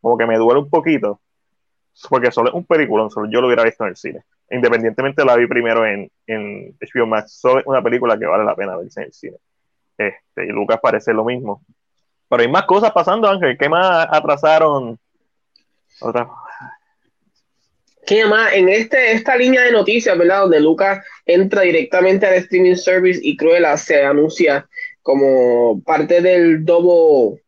como 0.00 0.16
que 0.16 0.26
me 0.26 0.36
duele 0.36 0.60
un 0.60 0.70
poquito 0.70 1.20
porque 2.08 2.30
solo 2.30 2.48
es 2.48 2.54
un 2.54 2.64
película, 2.64 3.08
solo 3.10 3.28
yo 3.30 3.40
lo 3.40 3.46
hubiera 3.46 3.64
visto 3.64 3.84
en 3.84 3.90
el 3.90 3.96
cine. 3.96 4.22
Independientemente 4.50 5.24
la 5.24 5.36
vi 5.36 5.46
primero 5.46 5.86
en, 5.86 6.10
en 6.26 6.76
HBO 6.80 7.06
Max, 7.06 7.38
solo 7.40 7.60
es 7.60 7.66
una 7.66 7.82
película 7.82 8.18
que 8.18 8.26
vale 8.26 8.44
la 8.44 8.54
pena 8.54 8.76
verse 8.76 9.00
en 9.00 9.06
el 9.06 9.12
cine. 9.12 9.36
Este, 9.96 10.46
y 10.46 10.48
Lucas 10.48 10.80
parece 10.82 11.12
lo 11.12 11.24
mismo. 11.24 11.62
Pero 12.28 12.42
hay 12.42 12.48
más 12.48 12.64
cosas 12.64 12.92
pasando, 12.92 13.28
Ángel. 13.28 13.58
¿Qué 13.58 13.68
más 13.68 14.06
atrasaron? 14.10 14.98
Otra. 16.00 16.28
¿Qué 18.06 18.24
más? 18.24 18.52
En 18.54 18.68
este, 18.68 19.12
esta 19.12 19.36
línea 19.36 19.62
de 19.62 19.72
noticias, 19.72 20.16
¿verdad? 20.16 20.42
Donde 20.42 20.60
Lucas 20.60 21.04
entra 21.26 21.62
directamente 21.62 22.26
al 22.26 22.34
streaming 22.34 22.76
service 22.76 23.20
y 23.22 23.36
Cruella 23.36 23.76
se 23.76 24.04
anuncia 24.04 24.68
como 25.02 25.82
parte 25.82 26.20
del 26.20 26.64
Dobo 26.64 27.38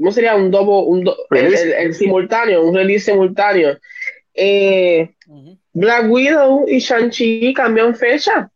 ¿cómo 0.00 0.12
sería 0.12 0.34
un 0.34 0.50
dobo, 0.50 0.84
un 0.84 1.06
el, 1.30 1.94
simultáneo, 1.94 2.64
un 2.64 2.74
release 2.74 3.10
simultáneo? 3.10 3.78
Eh, 4.32 5.10
Black 5.74 6.10
Widow 6.10 6.64
y 6.66 6.78
Shang-Chi 6.78 7.52
cambian 7.52 7.94
fecha. 7.94 8.50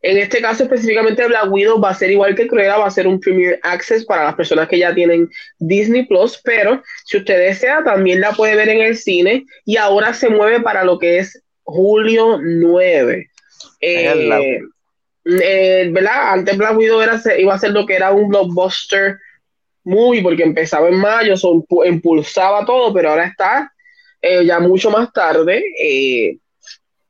En 0.00 0.16
este 0.16 0.40
caso 0.40 0.62
específicamente 0.62 1.26
Black 1.26 1.52
Widow 1.52 1.78
va 1.78 1.90
a 1.90 1.94
ser 1.94 2.10
igual 2.10 2.34
que 2.34 2.46
Cruella, 2.46 2.78
va 2.78 2.86
a 2.86 2.90
ser 2.90 3.06
un 3.06 3.20
Premier 3.20 3.60
Access 3.62 4.06
para 4.06 4.24
las 4.24 4.34
personas 4.34 4.66
que 4.66 4.78
ya 4.78 4.94
tienen 4.94 5.28
Disney 5.58 6.06
Plus, 6.06 6.40
pero 6.42 6.82
si 7.04 7.18
usted 7.18 7.38
desea 7.38 7.84
también 7.84 8.22
la 8.22 8.32
puede 8.32 8.56
ver 8.56 8.70
en 8.70 8.80
el 8.80 8.96
cine 8.96 9.44
y 9.66 9.76
ahora 9.76 10.14
se 10.14 10.30
mueve 10.30 10.60
para 10.60 10.84
lo 10.84 10.98
que 10.98 11.18
es 11.18 11.42
julio 11.64 12.38
9. 12.42 13.30
Eh, 13.82 14.60
eh, 15.42 15.88
¿verdad? 15.92 16.32
Antes 16.32 16.56
Black 16.56 16.78
Widow 16.78 17.02
era, 17.02 17.20
iba 17.38 17.54
a 17.54 17.58
ser 17.58 17.72
lo 17.72 17.84
que 17.84 17.96
era 17.96 18.10
un 18.12 18.28
blockbuster 18.28 19.18
movie 19.84 20.22
porque 20.22 20.42
empezaba 20.42 20.88
en 20.88 20.96
mayo, 20.96 21.36
so, 21.36 21.64
impulsaba 21.84 22.64
todo, 22.64 22.92
pero 22.92 23.10
ahora 23.10 23.26
está 23.26 23.72
eh, 24.20 24.44
ya 24.44 24.58
mucho 24.58 24.90
más 24.90 25.12
tarde. 25.12 25.62
Eh, 25.80 26.38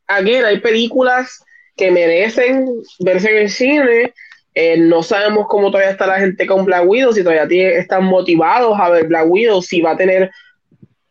hay 0.07 0.59
películas 0.59 1.43
que 1.75 1.91
merecen 1.91 2.67
verse 2.99 3.29
en 3.31 3.37
el 3.37 3.49
cine. 3.49 4.13
Eh, 4.53 4.77
no 4.77 5.03
sabemos 5.03 5.47
cómo 5.49 5.69
todavía 5.69 5.91
está 5.91 6.07
la 6.07 6.19
gente 6.19 6.45
con 6.45 6.63
Black 6.63 6.87
Widow, 6.87 7.13
si 7.13 7.23
todavía 7.23 7.69
están 7.71 8.05
motivados 8.05 8.79
a 8.79 8.89
ver 8.89 9.07
Black 9.07 9.25
Widow, 9.27 9.61
si 9.61 9.81
va 9.81 9.91
a 9.91 9.97
tener 9.97 10.31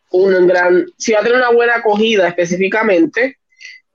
un 0.09 0.47
gran, 0.47 0.85
si 0.97 1.13
va 1.13 1.19
a 1.19 1.23
tener 1.23 1.37
una 1.37 1.51
buena 1.51 1.75
acogida 1.75 2.27
específicamente. 2.27 3.37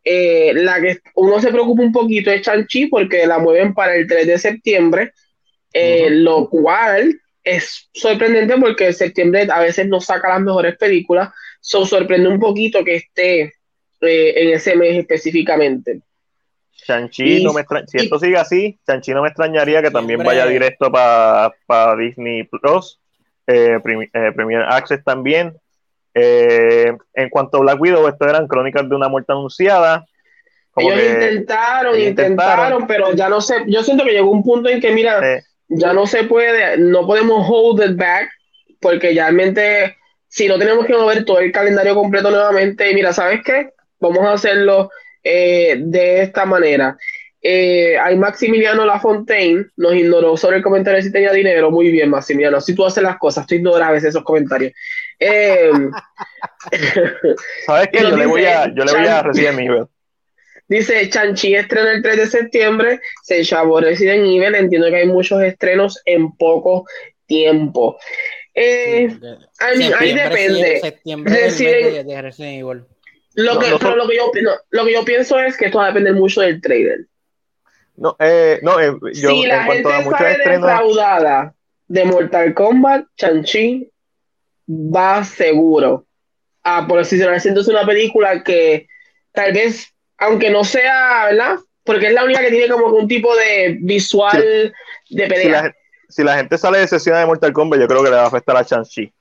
Eh, 0.02 0.52
la 0.54 0.80
que 0.80 0.98
uno 1.14 1.40
se 1.40 1.50
preocupa 1.50 1.82
un 1.82 1.92
poquito 1.92 2.30
es 2.30 2.42
Chanchi 2.42 2.86
porque 2.86 3.26
la 3.26 3.38
mueven 3.38 3.74
para 3.74 3.94
el 3.96 4.06
3 4.06 4.26
de 4.26 4.38
septiembre, 4.38 5.12
eh, 5.72 6.08
lo 6.10 6.48
cual 6.48 7.20
es 7.56 7.88
sorprendente 7.92 8.56
porque 8.58 8.92
septiembre 8.92 9.48
a 9.50 9.60
veces 9.60 9.86
no 9.86 10.00
saca 10.00 10.28
las 10.28 10.40
mejores 10.40 10.76
películas, 10.76 11.30
so 11.60 11.84
sorprende 11.84 12.28
un 12.28 12.38
poquito 12.38 12.84
que 12.84 12.96
esté 12.96 13.54
en 14.00 14.54
ese 14.54 14.76
mes 14.76 14.98
específicamente. 14.98 16.00
Chanchi, 16.72 17.44
no 17.44 17.52
me 17.52 17.64
si 17.86 17.98
esto 17.98 18.18
sigue 18.18 18.38
así, 18.38 18.78
Chanchi 18.86 19.12
no 19.12 19.22
me 19.22 19.28
extrañaría 19.28 19.82
que 19.82 19.90
también 19.90 20.22
vaya 20.22 20.46
directo 20.46 20.90
para 20.90 21.96
Disney 21.96 22.44
Plus, 22.44 22.98
eh, 23.46 23.78
eh, 23.82 24.32
Premier 24.34 24.62
Access 24.62 25.04
también. 25.04 25.56
Eh, 26.14 26.92
en 27.14 27.28
cuanto 27.28 27.58
a 27.58 27.60
Black 27.60 27.80
Widow, 27.80 28.08
esto 28.08 28.28
eran 28.28 28.48
crónicas 28.48 28.88
de 28.88 28.96
una 28.96 29.08
muerte 29.08 29.32
anunciada. 29.32 30.04
ellos 30.76 30.98
intentaron, 30.98 32.00
intentaron, 32.00 32.86
pero 32.86 33.12
ya 33.14 33.28
no 33.28 33.40
sé, 33.40 33.56
yo 33.66 33.82
siento 33.84 34.04
que 34.04 34.12
llegó 34.12 34.30
un 34.30 34.42
punto 34.42 34.68
en 34.68 34.80
que, 34.80 34.92
mira, 34.92 35.20
ya 35.70 35.92
no 35.92 36.06
se 36.06 36.24
puede, 36.24 36.76
no 36.78 37.06
podemos 37.06 37.46
hold 37.48 37.82
it 37.82 37.96
back, 37.96 38.28
porque 38.80 39.12
realmente, 39.12 39.96
si 40.28 40.48
no 40.48 40.58
tenemos 40.58 40.84
que 40.84 40.92
mover 40.94 41.24
todo 41.24 41.38
el 41.38 41.52
calendario 41.52 41.94
completo 41.94 42.30
nuevamente, 42.30 42.92
mira, 42.92 43.12
¿sabes 43.12 43.40
qué? 43.44 43.70
Vamos 44.00 44.24
a 44.24 44.32
hacerlo 44.32 44.90
eh, 45.22 45.76
de 45.78 46.22
esta 46.22 46.44
manera. 46.44 46.96
Eh, 47.42 47.96
hay 47.98 48.16
Maximiliano 48.16 48.84
Lafontaine, 48.84 49.66
nos 49.76 49.94
ignoró 49.94 50.36
sobre 50.36 50.58
el 50.58 50.62
comentario 50.62 51.00
si 51.00 51.12
tenía 51.12 51.32
dinero. 51.32 51.70
Muy 51.70 51.90
bien, 51.90 52.10
Maximiliano. 52.10 52.60
Si 52.60 52.74
tú 52.74 52.84
haces 52.84 53.02
las 53.02 53.18
cosas, 53.18 53.46
tú 53.46 53.54
ignoras 53.54 53.88
a 53.88 53.92
veces 53.92 54.10
esos 54.10 54.24
comentarios. 54.24 54.72
Eh, 55.18 55.70
¿Sabes 57.66 57.88
qué? 57.92 58.00
Yo, 58.02 58.16
le 58.16 58.26
voy 58.26 58.44
a, 58.44 58.66
yo 58.74 58.84
le 58.84 58.92
voy 58.92 59.06
a 59.06 59.22
recibir 59.22 59.52
mi 59.52 59.68
Dice 60.70 61.10
Chanchi 61.10 61.54
estrena 61.54 61.92
el 61.92 62.02
3 62.02 62.16
de 62.16 62.26
septiembre, 62.28 63.00
se 63.24 63.44
chavó 63.44 63.80
Resident 63.80 64.20
Evil. 64.20 64.54
Entiendo 64.54 64.88
que 64.88 64.96
hay 64.96 65.06
muchos 65.06 65.42
estrenos 65.42 66.00
en 66.04 66.30
poco 66.36 66.86
tiempo. 67.26 67.98
Eh, 68.54 69.14
ahí 69.58 70.14
depende. 70.14 70.80
Septiembre 70.80 71.34
de 71.34 72.22
Resident 72.22 72.60
Evil. 72.60 72.84
Lo 73.34 73.58
que, 73.58 73.66
pero 73.80 73.96
lo 73.96 74.08
que, 74.08 74.16
yo, 74.16 74.30
lo 74.70 74.84
que 74.84 74.92
yo 74.92 75.04
pienso 75.04 75.38
es 75.40 75.56
que 75.56 75.66
esto 75.66 75.78
va 75.78 75.84
a 75.84 75.88
depender 75.88 76.14
mucho 76.14 76.40
del 76.40 76.60
trailer. 76.60 77.06
No, 77.96 78.16
eh, 78.18 78.60
no 78.62 78.80
eh, 78.80 78.92
yo, 79.12 79.30
si 79.30 79.46
la 79.46 79.64
gente 79.64 79.88
sale 79.88 80.38
defraudada 80.38 81.54
de 81.88 82.04
Mortal 82.04 82.54
Kombat, 82.54 83.06
Chanchi 83.16 83.90
va 84.68 85.24
seguro 85.24 86.06
a 86.62 86.86
posicionarse 86.86 87.48
entonces 87.48 87.74
una 87.74 87.84
película 87.84 88.42
que 88.44 88.86
tal 89.32 89.52
vez, 89.52 89.92
aunque 90.20 90.50
no 90.50 90.64
sea, 90.64 91.26
¿verdad? 91.26 91.56
Porque 91.84 92.06
es 92.06 92.12
la 92.12 92.24
única 92.24 92.40
que 92.40 92.50
tiene 92.50 92.68
como 92.68 92.86
un 92.86 93.08
tipo 93.08 93.34
de 93.34 93.78
visual 93.80 94.72
de 95.10 95.26
pelea. 95.26 95.42
Si 95.42 95.50
la, 95.50 95.74
si 96.08 96.24
la, 96.24 96.36
gente 96.36 96.58
sale 96.58 96.78
decepcionada 96.78 97.24
de 97.24 97.26
Mortal 97.26 97.52
Kombat, 97.52 97.80
yo 97.80 97.88
creo 97.88 98.04
que 98.04 98.10
le 98.10 98.16
va 98.16 98.22
a 98.22 98.28
afectar 98.28 98.56
a 98.56 98.64
Chanchi 98.64 99.12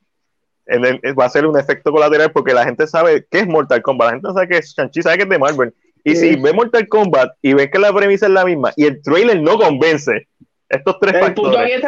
va 0.78 1.26
a 1.26 1.30
ser 1.30 1.46
un 1.46 1.58
efecto 1.58 1.92
colateral 1.92 2.32
porque 2.32 2.54
la 2.54 2.66
gente 2.66 2.86
sabe 2.88 3.26
qué 3.30 3.40
es 3.40 3.48
Mortal 3.48 3.82
Kombat, 3.82 4.08
la 4.08 4.14
gente 4.14 4.28
sabe 4.34 4.48
que 4.48 4.58
es 4.58 4.74
Shang-Chi, 4.76 5.02
sabe 5.02 5.18
que 5.18 5.24
es 5.24 5.30
de 5.30 5.40
Marvel. 5.40 5.74
Y 6.04 6.16
si 6.16 6.36
ve 6.36 6.54
Mortal 6.54 6.88
Kombat 6.88 7.32
y 7.42 7.54
ve 7.54 7.70
que 7.70 7.80
la 7.80 7.94
premisa 7.94 8.28
es 8.28 8.32
la 8.32 8.46
misma 8.46 8.72
y 8.76 8.86
el 8.86 9.02
trailer 9.02 9.42
no 9.42 9.58
convence, 9.58 10.28
estos 10.70 11.00
tres 11.00 11.20
factores. 11.20 11.82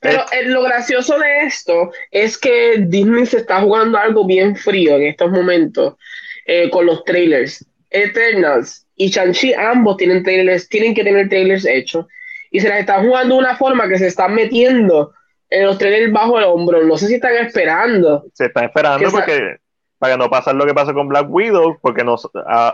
pero 0.00 0.24
lo 0.46 0.62
gracioso 0.62 1.18
de 1.18 1.40
esto 1.42 1.90
es 2.10 2.38
que 2.38 2.84
Disney 2.86 3.26
se 3.26 3.38
está 3.38 3.60
jugando 3.60 3.98
algo 3.98 4.26
bien 4.26 4.56
frío 4.56 4.96
en 4.96 5.02
estos 5.02 5.30
momentos 5.30 5.94
eh, 6.46 6.70
con 6.70 6.86
los 6.86 7.04
trailers. 7.04 7.64
Eternals 7.90 8.86
y 8.96 9.08
Shang-Chi 9.08 9.54
ambos 9.54 9.96
tienen 9.96 10.22
trailers, 10.22 10.68
tienen 10.68 10.94
que 10.94 11.04
tener 11.04 11.28
trailers 11.28 11.66
hechos 11.66 12.06
y 12.50 12.60
se 12.60 12.68
las 12.68 12.80
está 12.80 13.00
jugando 13.02 13.34
de 13.34 13.40
una 13.40 13.56
forma 13.56 13.88
que 13.88 13.98
se 13.98 14.06
están 14.06 14.34
metiendo 14.34 15.12
en 15.50 15.66
los 15.66 15.78
trailers 15.78 16.12
bajo 16.12 16.38
el 16.38 16.44
hombro. 16.44 16.84
No 16.84 16.96
sé 16.96 17.06
si 17.06 17.14
están 17.14 17.34
esperando. 17.36 18.26
Se 18.34 18.46
están 18.46 18.64
esperando 18.64 19.10
porque 19.10 19.56
para 19.98 20.16
no 20.16 20.30
pasar 20.30 20.54
lo 20.54 20.64
que 20.64 20.74
pasó 20.74 20.94
con 20.94 21.08
Black 21.08 21.26
Widow, 21.28 21.78
porque 21.80 22.04
nos, 22.04 22.28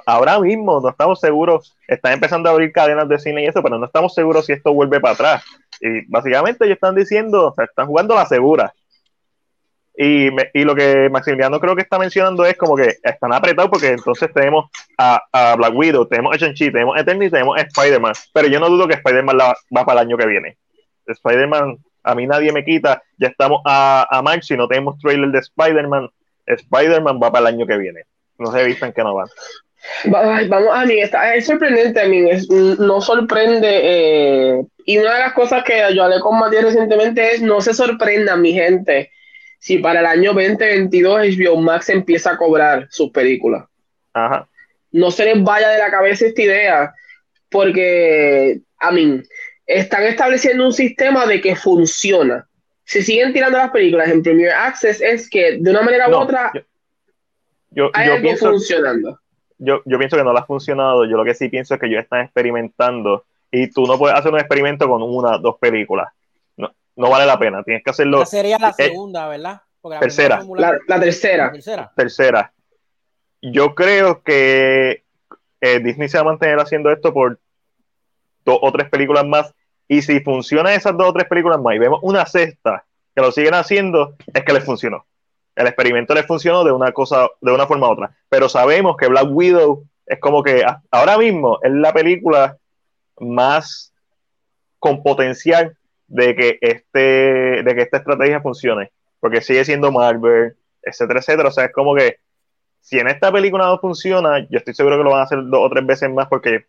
ahora 0.06 0.38
mismo 0.40 0.80
no 0.80 0.90
estamos 0.90 1.20
seguros, 1.20 1.74
están 1.88 2.12
empezando 2.12 2.48
a 2.48 2.52
abrir 2.52 2.70
cadenas 2.70 3.08
de 3.08 3.18
cine 3.18 3.42
y 3.42 3.46
eso, 3.46 3.62
pero 3.62 3.78
no 3.78 3.86
estamos 3.86 4.14
seguros 4.14 4.46
si 4.46 4.52
esto 4.52 4.72
vuelve 4.74 5.00
para 5.00 5.14
atrás. 5.14 5.44
Y 5.80 6.06
básicamente 6.10 6.66
ellos 6.66 6.76
están 6.76 6.94
diciendo, 6.94 7.48
o 7.48 7.54
sea, 7.54 7.64
están 7.64 7.86
jugando 7.86 8.14
la 8.14 8.26
segura. 8.26 8.74
Y, 9.97 10.28
y, 10.53 10.64
lo 10.64 10.74
que 10.74 11.09
Maximiliano 11.09 11.61
creo 11.61 11.76
que 11.76 11.82
está 11.82 12.01
mencionando 12.01 12.45
es 12.45 12.57
como 12.57 12.74
que 12.74 12.97
están 13.01 13.32
apretados 13.32 13.70
porque 13.70 13.88
entonces 13.88 14.28
tenemos 14.34 14.68
a, 14.99 15.22
a 15.30 15.55
Black 15.55 15.72
Widow, 15.72 16.07
tenemos 16.07 16.34
a 16.34 16.36
Shang-Chi, 16.36 16.72
tenemos 16.72 16.97
a 16.97 17.01
Eternity, 17.01 17.30
tenemos 17.30 17.57
a 17.57 17.62
Spider-Man. 17.62 18.12
Pero 18.32 18.49
yo 18.49 18.59
no 18.59 18.68
dudo 18.68 18.88
que 18.88 18.95
Spider-Man 18.95 19.38
va 19.38 19.84
para 19.84 20.01
el 20.01 20.09
año 20.09 20.16
que 20.16 20.26
viene. 20.26 20.57
Spider-Man 21.07 21.78
a 22.05 22.14
mí 22.14 22.26
nadie 22.26 22.53
me 22.53 22.64
quita, 22.64 23.03
ya 23.18 23.28
estamos 23.28 23.62
a, 23.64 24.07
a 24.11 24.22
marzo 24.22 24.55
y 24.55 24.57
no 24.57 24.68
tenemos 24.68 24.99
trailer 24.99 25.30
de 25.30 25.38
Spider-Man, 25.38 26.09
Spider-Man 26.47 27.18
va 27.20 27.32
para 27.32 27.49
el 27.49 27.55
año 27.55 27.66
que 27.66 27.78
viene. 27.78 28.03
No 28.38 28.53
se 28.53 28.62
en 28.62 28.92
que 28.92 29.03
no 29.03 29.14
van. 29.14 29.28
Vamos, 30.07 30.70
a 30.72 30.84
mí, 30.86 30.99
está, 30.99 31.34
es 31.34 31.47
sorprendente, 31.47 32.01
a 32.01 32.07
mí, 32.07 32.22
no 32.78 33.01
sorprende. 33.01 33.80
Eh, 33.82 34.62
y 34.86 34.99
una 34.99 35.14
de 35.14 35.20
las 35.20 35.32
cosas 35.34 35.62
que 35.62 35.82
yo 35.95 36.05
hablé 36.05 36.20
con 36.20 36.38
Matías 36.38 36.64
recientemente 36.64 37.34
es: 37.34 37.42
no 37.42 37.61
se 37.61 37.74
sorprenda, 37.74 38.36
mi 38.36 38.53
gente, 38.53 39.12
si 39.64 39.78
para 39.78 40.00
el 40.00 40.06
año 40.06 40.34
2022 40.34 41.38
HBO 41.38 41.56
Max 41.56 41.88
empieza 41.88 42.32
a 42.32 42.36
cobrar 42.36 42.86
sus 42.90 43.10
películas. 43.10 43.64
Ajá. 44.12 44.46
No 44.92 45.10
se 45.10 45.24
les 45.24 45.42
vaya 45.42 45.70
de 45.70 45.78
la 45.78 45.90
cabeza 45.90 46.26
esta 46.26 46.42
idea, 46.42 46.94
porque, 47.48 48.60
a 48.78 48.90
mí, 48.90 49.22
están 49.66 50.02
estableciendo 50.02 50.66
un 50.66 50.72
sistema 50.74 51.24
de 51.24 51.40
que 51.40 51.56
funciona. 51.56 52.46
Si 52.84 53.02
siguen 53.02 53.32
tirando 53.32 53.56
las 53.56 53.70
películas 53.70 54.10
en 54.10 54.22
Premier 54.22 54.52
Access, 54.52 55.00
es 55.00 55.30
que 55.30 55.56
de 55.58 55.70
una 55.70 55.80
manera 55.80 56.10
u 56.10 56.14
otra 56.14 56.52
yo, 57.70 57.90
hay 57.94 58.10
algo 58.10 58.20
pienso, 58.20 58.50
funcionando. 58.50 59.18
Yo, 59.56 59.80
yo 59.86 59.96
pienso 59.96 60.18
que 60.18 60.24
no 60.24 60.34
lo 60.34 60.40
ha 60.40 60.44
funcionado. 60.44 61.06
Yo 61.06 61.16
lo 61.16 61.24
que 61.24 61.32
sí 61.32 61.48
pienso 61.48 61.72
es 61.72 61.80
que 61.80 61.86
ellos 61.86 62.02
están 62.02 62.20
experimentando 62.20 63.24
y 63.50 63.70
tú 63.70 63.86
no 63.86 63.96
puedes 63.96 64.18
hacer 64.18 64.30
un 64.30 64.40
experimento 64.40 64.86
con 64.86 65.02
una, 65.02 65.38
dos 65.38 65.56
películas. 65.58 66.08
No, 66.97 67.11
vale 67.11 67.26
la 67.26 67.38
pena. 67.38 67.62
Tienes 67.62 67.82
que 67.82 67.90
hacerlo. 67.90 68.22
Esa 68.22 68.30
sería 68.30 68.59
la 68.59 68.70
eh, 68.70 68.74
segunda, 68.76 69.28
¿verdad? 69.28 69.62
tercera. 70.01 70.42
La, 70.57 71.01
tercera. 71.01 71.53
tercera. 71.97 72.53
Yo 73.42 73.74
creo 73.74 74.22
que 74.22 75.05
eh, 75.61 75.80
Disney 75.80 76.09
se 76.09 76.18
va 76.18 76.22
a 76.22 76.24
mantener 76.24 76.59
haciendo 76.59 76.90
esto 76.90 77.12
por 77.12 77.38
dos 78.45 78.59
o 78.62 78.72
tres 78.72 78.88
películas 78.88 79.26
más. 79.26 79.55
Y 79.86 80.03
si 80.03 80.20
funcionan 80.20 80.72
esas 80.72 80.97
dos 80.97 81.09
o 81.09 81.12
tres 81.12 81.26
películas 81.28 81.61
más 81.61 81.74
y 81.74 81.78
vemos 81.78 82.01
una 82.03 82.24
sexta 82.24 82.84
que 83.14 83.20
lo 83.20 83.30
siguen 83.32 83.55
haciendo, 83.55 84.16
es 84.32 84.45
que 84.45 84.53
les 84.53 84.64
funcionó. 84.64 85.05
El 85.55 85.66
experimento 85.66 86.14
les 86.14 86.26
funcionó 86.26 86.64
de 86.64 86.72
una 86.72 86.92
cosa, 86.92 87.28
de 87.40 87.53
una 87.53 87.66
forma 87.66 87.88
u 87.88 87.92
otra. 87.92 88.16
Pero 88.28 88.49
sabemos 88.49 88.97
que 88.97 89.09
Black 89.09 89.28
Widow 89.30 89.84
es 90.07 90.18
como 90.18 90.42
que 90.42 90.64
ahora 90.90 91.18
mismo 91.18 91.59
es 91.62 91.72
la 91.72 91.92
película 91.92 92.57
más 93.20 93.92
con 94.78 95.03
potencial 95.03 95.76
de 96.07 96.34
que 96.34 96.59
este, 96.61 97.62
de 97.62 97.74
que 97.74 97.82
esta 97.82 97.98
estrategia 97.98 98.40
funcione. 98.40 98.92
Porque 99.20 99.40
sigue 99.40 99.64
siendo 99.64 99.90
Marvel, 99.90 100.57
etcétera, 100.82 101.20
etcétera. 101.20 101.48
O 101.48 101.52
sea, 101.52 101.64
es 101.66 101.72
como 101.72 101.94
que 101.94 102.18
si 102.80 102.98
en 102.98 103.09
esta 103.09 103.32
película 103.32 103.66
no 103.66 103.78
funciona, 103.78 104.46
yo 104.50 104.59
estoy 104.59 104.74
seguro 104.74 104.98
que 104.98 105.05
lo 105.05 105.11
van 105.11 105.20
a 105.20 105.24
hacer 105.24 105.38
dos 105.42 105.61
o 105.61 105.70
tres 105.70 105.86
veces 105.86 106.11
más 106.11 106.28
porque 106.28 106.66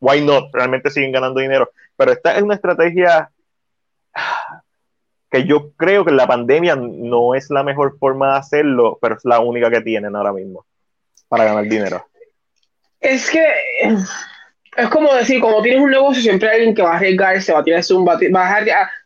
why 0.00 0.20
not? 0.20 0.50
Realmente 0.52 0.90
siguen 0.90 1.12
ganando 1.12 1.40
dinero. 1.40 1.70
Pero 1.96 2.12
esta 2.12 2.36
es 2.36 2.42
una 2.42 2.54
estrategia 2.54 3.30
que 5.30 5.44
yo 5.44 5.72
creo 5.72 6.04
que 6.04 6.12
la 6.12 6.26
pandemia 6.26 6.76
no 6.76 7.34
es 7.34 7.50
la 7.50 7.62
mejor 7.62 7.98
forma 7.98 8.32
de 8.32 8.38
hacerlo, 8.38 8.98
pero 9.00 9.16
es 9.16 9.24
la 9.24 9.40
única 9.40 9.70
que 9.70 9.80
tienen 9.80 10.14
ahora 10.14 10.32
mismo 10.32 10.66
para 11.28 11.44
ganar 11.44 11.64
dinero. 11.64 12.06
Es 13.00 13.30
que 13.30 13.42
es 14.76 14.88
como 14.88 15.14
decir, 15.14 15.40
cuando 15.40 15.60
tienes 15.62 15.82
un 15.82 15.90
negocio, 15.90 16.22
siempre 16.22 16.48
hay 16.48 16.56
alguien 16.56 16.74
que 16.74 16.82
va 16.82 16.94
a 16.94 16.96
arriesgar, 16.96 17.42
se 17.42 17.52
va 17.52 17.60
a 17.60 17.64
tirar 17.64 17.82
un 17.90 18.08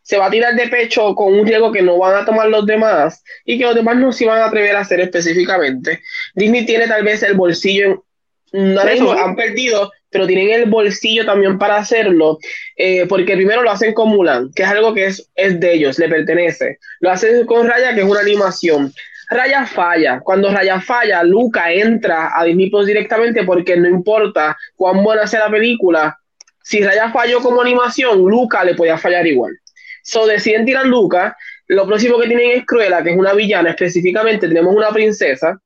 se 0.01 0.17
va 0.17 0.25
a 0.27 0.31
tirar 0.31 0.55
de 0.55 0.67
pecho 0.69 1.13
con 1.13 1.33
un 1.33 1.45
riesgo 1.45 1.71
que 1.71 1.81
no 1.81 1.97
van 1.97 2.15
a 2.15 2.25
tomar 2.25 2.47
los 2.47 2.65
demás 2.65 3.23
y 3.43 3.57
que 3.57 3.65
los 3.65 3.75
demás 3.75 3.97
no 3.97 4.13
se 4.13 4.25
van 4.25 4.39
a 4.39 4.45
atrever 4.45 4.75
a 4.77 4.81
hacer 4.81 5.01
específicamente. 5.01 6.01
Disney 6.35 6.65
tiene 6.65 6.87
tal 6.87 7.03
vez 7.03 7.21
el 7.23 7.33
bolsillo, 7.33 8.05
no 8.53 8.81
han 8.81 9.35
perdido, 9.35 9.91
pero 10.09 10.25
tienen 10.25 10.51
el 10.51 10.69
bolsillo 10.69 11.25
también 11.25 11.57
para 11.57 11.77
hacerlo, 11.77 12.39
eh, 12.77 13.05
porque 13.07 13.35
primero 13.35 13.61
lo 13.61 13.69
hacen 13.69 13.93
con 13.93 14.09
Mulan, 14.09 14.51
que 14.55 14.63
es 14.63 14.69
algo 14.69 14.93
que 14.93 15.07
es, 15.07 15.29
es 15.35 15.59
de 15.59 15.73
ellos, 15.73 15.99
le 15.99 16.07
pertenece. 16.07 16.79
Lo 17.01 17.11
hacen 17.11 17.45
con 17.45 17.67
Raya, 17.67 17.93
que 17.93 18.01
es 18.01 18.07
una 18.07 18.21
animación. 18.21 18.93
Raya 19.29 19.65
falla. 19.65 20.21
Cuando 20.21 20.51
Raya 20.51 20.79
falla, 20.79 21.23
Luca 21.23 21.71
entra 21.71 22.31
a 22.33 22.43
Disney 22.45 22.69
Plus 22.69 22.87
directamente 22.87 23.43
porque 23.43 23.75
no 23.75 23.87
importa 23.87 24.57
cuán 24.75 25.03
buena 25.03 25.27
sea 25.27 25.41
la 25.41 25.51
película. 25.51 26.17
Si 26.63 26.81
Raya 26.81 27.11
falló 27.11 27.41
como 27.41 27.61
animación, 27.61 28.19
Luca 28.19 28.63
le 28.63 28.75
podía 28.75 28.97
fallar 28.97 29.27
igual. 29.27 29.57
So 30.03 30.25
deciden 30.25 30.65
tirar 30.65 30.85
Luca. 30.85 31.35
Lo 31.67 31.85
próximo 31.85 32.17
que 32.17 32.27
tienen 32.27 32.51
es 32.51 32.65
Cruella, 32.65 33.03
que 33.03 33.11
es 33.11 33.17
una 33.17 33.33
villana. 33.33 33.71
Específicamente, 33.71 34.47
tenemos 34.47 34.73
una 34.73 34.89
princesa, 34.91 35.59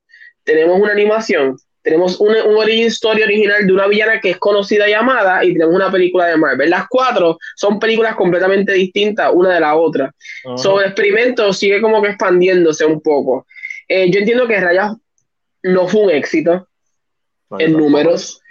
tenemos 0.43 0.79
una 0.79 0.93
animación, 0.93 1.57
tenemos 1.81 2.19
un, 2.19 2.29
un 2.29 2.55
origin 2.57 2.87
story 2.87 3.23
original 3.23 3.65
de 3.65 3.73
una 3.73 3.87
villana 3.87 4.19
que 4.19 4.31
es 4.31 4.37
conocida 4.37 4.87
y 4.87 4.93
amada, 4.93 5.43
y 5.43 5.53
tenemos 5.53 5.73
una 5.73 5.91
película 5.91 6.27
de 6.27 6.37
Marvel. 6.37 6.69
Las 6.69 6.85
cuatro 6.87 7.37
son 7.55 7.79
películas 7.79 8.15
completamente 8.15 8.73
distintas 8.73 9.31
una 9.33 9.53
de 9.53 9.59
la 9.59 9.75
otra. 9.75 10.13
Sobre 10.55 10.85
el 10.85 10.91
experimento 10.91 11.51
sigue 11.53 11.81
como 11.81 12.01
que 12.01 12.09
expandiéndose 12.09 12.85
un 12.85 13.01
poco. 13.01 13.47
Eh, 13.87 14.09
yo 14.11 14.19
entiendo 14.19 14.47
que 14.47 14.59
Raya 14.59 14.93
no 15.63 15.87
fue 15.87 16.01
un 16.01 16.11
éxito 16.11 16.67
en 17.57 17.73
números. 17.73 18.41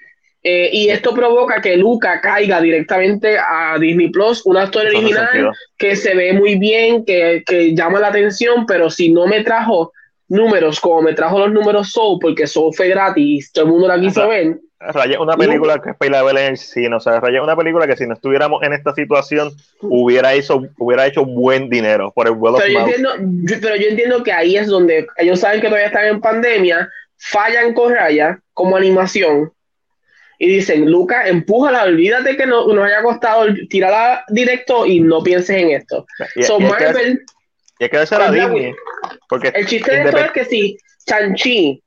Eh, 0.43 0.71
y 0.73 0.89
esto 0.89 1.15
provoca 1.15 1.61
que 1.61 1.77
Luca 1.77 2.19
caiga 2.21 2.63
directamente 2.63 3.37
a 3.39 3.77
Disney 3.79 4.09
Plus, 4.09 4.41
una 4.47 4.65
historia 4.65 4.89
original 4.99 5.53
que 5.77 5.95
se 5.95 6.15
ve 6.15 6.33
muy 6.33 6.59
bien, 6.59 7.05
que, 7.05 7.43
que, 7.45 7.75
llama 7.75 8.01
la 8.01 8.09
atención, 8.09 8.65
pero 8.65 8.89
si 8.89 9.11
no 9.13 9.27
me 9.27 9.45
trajo 9.45 9.93
números 10.31 10.81
como 10.81 11.03
me 11.03 11.13
trajo 11.13 11.39
los 11.39 11.53
números 11.53 11.91
Soul, 11.91 12.19
porque 12.21 12.47
Soul 12.47 12.73
fue 12.75 12.89
gratis, 12.89 13.53
todo 13.53 13.67
el 13.67 13.71
mundo 13.73 13.89
la 13.89 14.01
quiso 14.01 14.27
ver, 14.27 14.57
Raya 14.81 15.21
una 15.21 15.37
película 15.37 15.79
que 15.83 15.91
es 15.91 15.99
ver 15.99 16.39
en 16.39 16.53
el 16.53 16.57
cine, 16.57 16.97
o 16.97 17.01
sea, 17.01 17.21
Raya 17.21 17.43
una 17.43 17.55
película 17.55 17.87
que 17.87 17.97
si 17.97 18.07
no 18.07 18.15
estuviéramos 18.15 18.63
en 18.63 18.73
esta 18.73 18.95
situación 18.95 19.51
hubiera 19.83 20.33
hecho, 20.33 20.63
hubiera 20.79 21.07
hecho 21.07 21.27
buen 21.27 21.69
dinero 21.69 22.11
por 22.15 22.27
el 22.29 22.33
vuelo 22.33 22.57
pero, 22.57 22.73
yo 22.73 22.81
entiendo, 22.81 23.11
pero 23.61 23.77
yo 23.77 23.89
entiendo 23.89 24.23
que 24.23 24.33
ahí 24.33 24.57
es 24.57 24.69
donde 24.69 25.07
ellos 25.19 25.41
saben 25.41 25.61
que 25.61 25.67
todavía 25.67 25.89
están 25.89 26.07
en 26.07 26.21
pandemia, 26.21 26.89
fallan 27.19 27.75
con 27.75 27.93
Raya 27.93 28.41
como 28.55 28.77
animación 28.77 29.53
y 30.39 30.47
dicen, 30.47 30.91
Luca, 30.91 31.29
empújala, 31.29 31.83
olvídate 31.83 32.39
que 32.39 32.47
no, 32.47 32.67
nos 32.67 32.87
haya 32.87 33.03
costado, 33.03 33.45
tirarla 33.69 34.25
directo 34.29 34.87
y 34.87 35.01
no 35.01 35.23
pienses 35.23 35.55
en 35.59 35.73
esto. 35.73 36.07
Y, 36.35 36.45
so, 36.45 36.59
Marvel... 36.59 37.21
Y 37.81 37.85
es 37.85 37.91
que, 37.91 38.03
es 38.03 38.11
Disney. 38.11 38.75
Porque 39.27 39.49
el 39.55 39.67
chiste 39.67 39.91
de 39.91 40.03
esto 40.03 40.19
es 40.19 40.31
que 40.33 40.45
si 40.45 40.79
Chanchi 41.07 41.83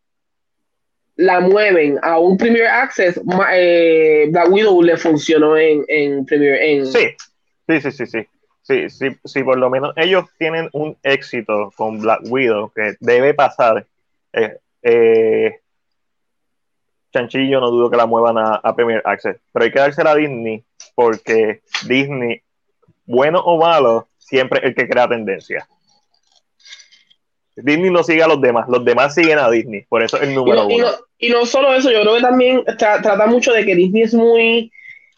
la 1.18 1.40
mueven 1.40 2.00
a 2.02 2.18
un 2.18 2.36
Premier 2.36 2.66
Access, 2.66 3.22
eh, 3.52 4.28
Black 4.32 4.50
Widow 4.50 4.82
le 4.82 4.98
funcionó 4.98 5.56
en, 5.56 5.86
en 5.88 6.26
Premier. 6.26 6.56
En... 6.56 6.88
Sí, 6.88 7.10
sí, 7.68 7.82
sí, 7.82 7.92
sí, 7.92 8.06
sí. 8.08 8.28
Sí, 8.64 8.90
sí, 8.90 9.10
sí, 9.26 9.44
por 9.44 9.58
lo 9.58 9.70
menos 9.70 9.94
ellos 9.98 10.26
tienen 10.40 10.70
un 10.72 10.98
éxito 11.04 11.72
con 11.76 12.00
Black 12.00 12.22
Widow 12.24 12.72
que 12.74 12.96
debe 13.00 13.36
pasar. 13.36 13.86
Eh, 14.32 14.58
eh, 14.82 15.60
Chanchillo 17.12 17.60
no 17.60 17.70
dudo 17.70 17.92
que 17.92 17.98
la 17.98 18.08
muevan 18.08 18.38
a, 18.40 18.56
a, 18.56 18.76
Premier 18.76 19.02
Access, 19.06 19.38
pero 19.52 19.66
hay 19.66 19.72
que 19.72 19.80
dársela 19.80 20.12
a 20.12 20.16
Disney 20.16 20.64
porque 20.96 21.62
Disney, 21.86 22.42
bueno 23.06 23.40
o 23.42 23.60
malo, 23.60 24.08
siempre 24.18 24.60
es 24.60 24.66
el 24.66 24.76
que 24.76 24.88
crea 24.88 25.08
tendencia. 25.08 25.68
Disney 27.56 27.90
no 27.90 28.04
sigue 28.04 28.24
a 28.24 28.28
los 28.28 28.42
demás, 28.42 28.68
los 28.68 28.84
demás 28.84 29.14
siguen 29.14 29.40
a 29.40 29.50
Disney, 29.50 29.86
por 29.88 30.02
eso 30.02 30.18
es 30.18 30.24
el 30.24 30.34
número 30.34 30.66
uno. 30.66 30.88
Y 31.18 31.30
no, 31.30 31.46
solo 31.46 31.74
eso, 31.74 31.92
yo 31.92 32.02
creo 32.02 32.16
que 32.16 32.22
también 32.22 32.64
trata 32.78 33.26
mucho 33.28 33.54
de 33.54 33.66
que 33.66 33.76
Disney 33.76 34.04
es 34.04 34.14
muy 34.14 34.72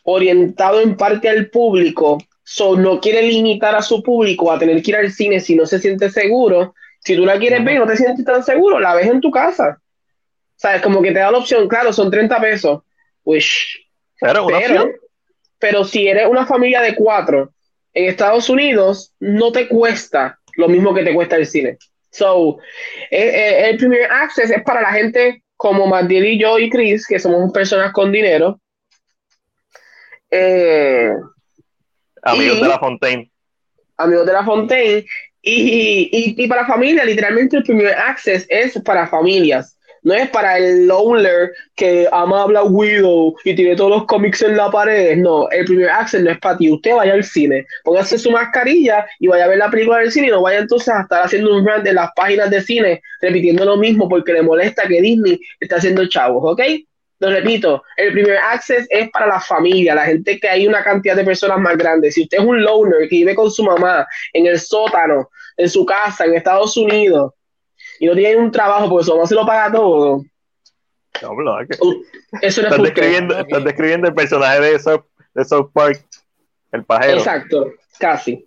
orientado 0.04 0.82
en 0.82 0.96
parte 0.96 1.30
al 1.30 1.50
público, 1.50 2.20
so, 2.44 2.78
no 2.78 3.02
quiere 3.02 3.24
limitar 3.24 3.76
a 3.76 3.82
su 3.82 4.04
público 4.04 4.52
a 4.52 4.60
tener 4.60 4.82
que 4.82 4.92
ir 4.92 4.98
al 4.98 5.12
cine 5.12 5.40
si 5.40 5.56
no 5.56 5.66
se 5.66 5.80
siente 5.80 6.10
seguro. 6.10 6.76
Si 7.00 7.16
tú 7.16 7.26
la 7.26 7.38
quieres 7.38 7.64
ver 7.64 7.76
y 7.76 7.80
no 7.80 7.88
te 7.88 7.98
sientes 7.98 8.24
tan 8.24 8.44
seguro, 8.44 8.80
la 8.80 8.96
ves 8.96 9.08
en 9.08 9.20
tu 9.20 9.32
casa. 9.32 9.80
¿Sabes? 10.56 10.82
Como 10.82 11.02
que 11.02 11.12
te 11.12 11.20
da 11.20 11.32
la 11.32 11.40
opción, 11.40 11.68
claro, 11.68 11.92
son 11.92 12.10
30 12.10 12.40
pesos. 12.40 12.84
Pues, 13.24 13.78
pero, 14.20 14.48
pero 15.60 15.84
si 15.84 16.08
eres 16.08 16.28
una 16.30 16.46
familia 16.46 16.82
de 16.82 16.96
cuatro 16.96 17.52
en 17.94 18.06
Estados 18.06 18.50
Unidos, 18.50 19.12
no 19.20 19.52
te 19.52 19.68
cuesta 19.68 20.40
lo 20.56 20.68
mismo 20.68 20.94
que 20.94 21.04
te 21.04 21.14
cuesta 21.14 21.36
el 21.36 21.48
cine. 21.48 21.78
So, 22.16 22.60
eh, 23.12 23.30
eh, 23.34 23.70
el 23.70 23.78
Premier 23.78 24.10
Access 24.10 24.50
es 24.50 24.64
para 24.64 24.82
la 24.82 24.92
gente 24.94 25.44
como 25.58 25.86
Matiel 25.86 26.26
y 26.26 26.40
yo 26.40 26.58
y 26.58 26.70
Chris, 26.70 27.06
que 27.06 27.20
somos 27.20 27.52
personas 27.52 27.92
con 27.92 28.12
dinero. 28.12 28.60
Eh, 30.32 31.12
amigos 32.24 32.62
de 32.62 32.68
la 32.68 32.80
Fontaine. 32.80 33.32
Amigos 33.98 34.26
de 34.26 34.34
la 34.34 34.44
Fontaine. 34.46 35.06
Y, 35.42 36.10
y, 36.12 36.44
y, 36.44 36.48
para 36.48 36.66
familia, 36.66 37.06
literalmente 37.06 37.58
el 37.58 37.64
Premier 37.64 37.94
Access 37.94 38.46
es 38.50 38.82
para 38.82 39.08
familias 39.08 39.75
no 40.06 40.14
es 40.14 40.30
para 40.30 40.58
el 40.58 40.86
loner 40.86 41.52
que 41.76 42.08
ama 42.12 42.44
hablar 42.44 42.66
Widow 42.70 43.36
y 43.44 43.56
tiene 43.56 43.76
todos 43.76 43.90
los 43.90 44.06
cómics 44.06 44.44
en 44.44 44.56
la 44.56 44.70
pared. 44.70 45.18
No, 45.18 45.50
el 45.50 45.66
primer 45.66 45.90
access 45.90 46.22
no 46.22 46.30
es 46.30 46.40
para 46.40 46.58
ti. 46.58 46.72
Usted 46.72 46.94
vaya 46.94 47.14
al 47.14 47.24
cine, 47.24 47.66
póngase 47.84 48.20
su 48.20 48.30
mascarilla 48.30 49.08
y 49.20 49.28
vaya 49.28 49.46
a 49.46 49.48
ver 49.48 49.58
la 49.58 49.72
película 49.72 49.98
del 49.98 50.12
cine 50.12 50.28
y 50.28 50.30
no 50.30 50.44
vaya 50.44 50.60
entonces 50.60 50.90
a 50.90 51.02
estar 51.02 51.24
haciendo 51.24 51.56
un 51.56 51.66
rant 51.66 51.88
en 51.88 51.96
las 51.96 52.12
páginas 52.16 52.52
de 52.52 52.62
cine 52.62 53.02
repitiendo 53.20 53.66
lo 53.66 53.78
mismo 53.78 54.08
porque 54.08 54.32
le 54.32 54.44
molesta 54.44 54.88
que 54.88 55.02
Disney 55.02 55.42
está 55.60 55.78
haciendo 55.78 56.08
chavos, 56.08 56.54
¿ok? 56.54 56.62
Lo 57.18 57.32
repito, 57.32 57.82
el 57.98 58.14
primer 58.14 58.38
access 58.38 58.86
es 58.92 59.10
para 59.10 59.26
la 59.26 59.40
familia, 59.40 59.96
la 59.96 60.06
gente 60.06 60.40
que 60.40 60.48
hay 60.48 60.68
una 60.68 60.84
cantidad 60.84 61.16
de 61.16 61.24
personas 61.24 61.58
más 61.58 61.78
grandes. 61.78 62.14
Si 62.14 62.22
usted 62.22 62.38
es 62.38 62.44
un 62.44 62.62
loner 62.62 63.10
que 63.10 63.16
vive 63.16 63.34
con 63.34 63.50
su 63.50 63.64
mamá 63.64 64.06
en 64.34 64.46
el 64.46 64.60
sótano, 64.60 65.32
en 65.58 65.68
su 65.68 65.84
casa, 65.84 66.26
en 66.26 66.36
Estados 66.36 66.78
Unidos, 66.78 67.32
y 68.00 68.06
no 68.06 68.14
tienen 68.14 68.40
un 68.40 68.52
trabajo 68.52 68.90
porque 68.90 69.06
su 69.06 69.14
mamá 69.14 69.28
se 69.28 69.36
lo 69.36 69.46
paga 69.46 69.72
todo. 69.72 70.24
No, 71.22 71.60
Eso 72.42 72.62
no 72.62 72.68
estás, 72.68 72.84
describiendo, 72.84 73.38
estás 73.40 73.64
describiendo 73.64 74.08
el 74.08 74.14
personaje 74.14 74.60
de 74.60 74.80
South, 74.80 75.06
de 75.34 75.46
South 75.46 75.70
Park, 75.74 76.06
el 76.72 76.84
pajero. 76.84 77.18
Exacto, 77.18 77.72
casi. 78.00 78.46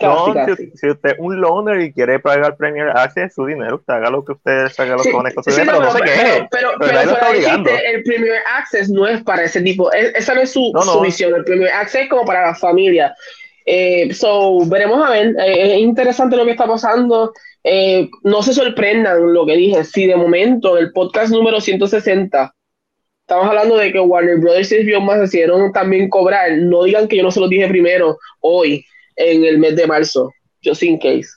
no, 0.00 0.32
Si, 0.74 0.88
usted 0.88 1.10
es 1.10 1.16
un 1.18 1.40
loner 1.40 1.80
y 1.80 1.92
quiere 1.92 2.20
pagar 2.20 2.56
Premier 2.56 2.90
Access 2.90 3.34
su 3.34 3.46
dinero, 3.46 3.76
usted 3.76 3.94
haga 3.94 4.10
lo 4.10 4.24
que 4.24 4.32
usted 4.32 4.68
haga 4.78 4.96
lo 4.96 5.02
sí, 5.02 5.10
con 5.10 5.26
esto. 5.26 5.42
Sí, 5.42 5.50
pero, 5.56 5.80
no 5.80 5.90
sé 5.90 6.00
qué 6.02 6.48
pero, 6.50 6.70
pero, 6.78 7.00
el 7.00 8.02
Premier 8.04 8.42
Access 8.56 8.88
no 8.90 9.06
es 9.06 9.22
para 9.22 9.42
ese 9.44 9.60
tipo, 9.60 9.90
esa 9.92 10.34
no 10.34 10.40
es 10.42 10.52
su, 10.52 10.72
su 10.80 11.00
visión. 11.00 11.34
El 11.34 11.44
Premier 11.44 11.72
Access 11.72 12.02
es 12.02 12.10
como 12.10 12.24
para 12.24 12.46
la 12.46 12.54
familia. 12.54 13.14
Eh, 13.70 14.14
so, 14.14 14.66
veremos 14.66 15.06
a 15.06 15.10
ver. 15.10 15.36
Eh, 15.38 15.74
es 15.74 15.80
interesante 15.80 16.38
lo 16.38 16.46
que 16.46 16.52
está 16.52 16.66
pasando. 16.66 17.34
Eh, 17.62 18.08
no 18.22 18.42
se 18.42 18.54
sorprendan 18.54 19.34
lo 19.34 19.44
que 19.44 19.56
dije. 19.56 19.84
Si 19.84 20.06
de 20.06 20.16
momento 20.16 20.78
el 20.78 20.90
podcast 20.90 21.30
número 21.30 21.60
160 21.60 22.54
estamos 23.20 23.46
hablando 23.46 23.76
de 23.76 23.92
que 23.92 24.00
Warner 24.00 24.38
Brothers 24.38 24.72
y 24.72 24.90
HBO 24.90 25.02
más 25.02 25.20
decidieron 25.20 25.70
también 25.70 26.08
cobrar, 26.08 26.50
no 26.52 26.84
digan 26.84 27.08
que 27.08 27.18
yo 27.18 27.22
no 27.22 27.30
se 27.30 27.40
lo 27.40 27.48
dije 27.48 27.68
primero 27.68 28.16
hoy 28.40 28.86
en 29.16 29.44
el 29.44 29.58
mes 29.58 29.76
de 29.76 29.86
marzo. 29.86 30.32
Just 30.64 30.82
in 30.82 30.98
case. 30.98 31.28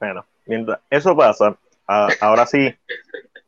Bueno, 0.00 0.26
mientras 0.44 0.80
eso 0.90 1.16
pasa, 1.16 1.56
ahora 1.86 2.46
sí 2.46 2.74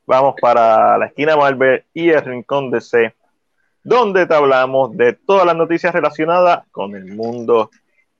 vamos 0.06 0.36
para 0.40 0.96
la 0.96 1.06
esquina 1.06 1.36
Marvel 1.36 1.82
y 1.92 2.10
el 2.10 2.24
rincón 2.24 2.70
de 2.70 2.80
C 2.80 3.12
donde 3.84 4.26
te 4.26 4.34
hablamos 4.34 4.96
de 4.96 5.12
todas 5.12 5.46
las 5.46 5.54
noticias 5.54 5.92
relacionadas 5.92 6.66
con 6.72 6.96
el 6.96 7.04
mundo 7.04 7.70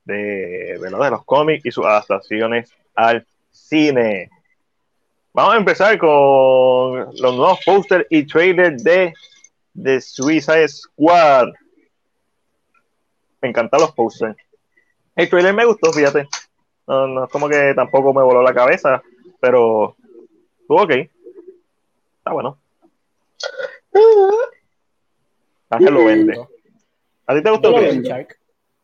de, 0.04 0.78
los 0.78 1.24
cómics 1.24 1.64
y 1.64 1.70
sus 1.70 1.86
adaptaciones 1.86 2.70
al 2.94 3.26
cine. 3.50 4.30
Vamos 5.32 5.54
a 5.54 5.56
empezar 5.56 5.98
con 5.98 7.14
los 7.16 7.34
nuevos 7.34 7.58
posters 7.64 8.06
y 8.10 8.26
trailers 8.26 8.84
de, 8.84 9.14
de 9.72 10.00
Suicide 10.00 10.68
Squad. 10.68 11.48
Me 13.40 13.48
encantan 13.48 13.80
los 13.80 13.92
posters. 13.92 14.36
El 15.16 15.28
trailer 15.28 15.54
me 15.54 15.64
gustó, 15.64 15.92
fíjate. 15.92 16.28
No, 16.86 17.06
no 17.06 17.24
es 17.24 17.30
como 17.30 17.48
que 17.48 17.72
tampoco 17.74 18.12
me 18.12 18.22
voló 18.22 18.42
la 18.42 18.54
cabeza, 18.54 19.02
pero 19.40 19.96
estuvo 20.60 20.82
ok. 20.82 20.90
Está 20.90 22.32
bueno. 22.32 22.58
Ángel 25.74 25.94
lo 25.94 26.04
vende. 26.04 26.40
¿A 27.26 27.34
ti 27.34 27.42
te 27.42 27.50
gustó? 27.50 27.74
King 27.74 28.02
Shark. 28.02 28.38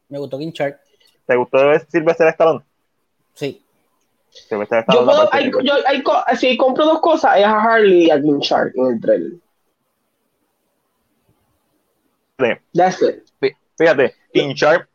Me 0.09 0.19
gustó 0.19 0.39
King 0.39 0.53
Shark. 0.53 0.81
¿Te 1.27 1.37
gustó 1.37 1.59
Silvestre 1.89 2.29
Stallone? 2.31 2.65
Sí. 3.35 3.65
Silvestre. 4.31 4.85
Yo, 4.93 5.05
puedo, 5.05 5.29
hay, 5.33 5.51
yo 5.63 5.75
hay, 5.87 6.37
si 6.37 6.57
compro 6.57 6.85
dos 6.85 7.01
cosas, 7.01 7.39
es 7.39 7.45
a 7.45 7.61
Harley 7.61 8.07
y 8.07 8.11
a 8.11 8.21
King 8.21 8.41
Shark 8.41 8.73
en 8.75 8.87
el 8.87 9.01
trailer. 9.01 9.33
Fíjate, 13.77 14.15
King 14.33 14.55
Sharp 14.55 14.90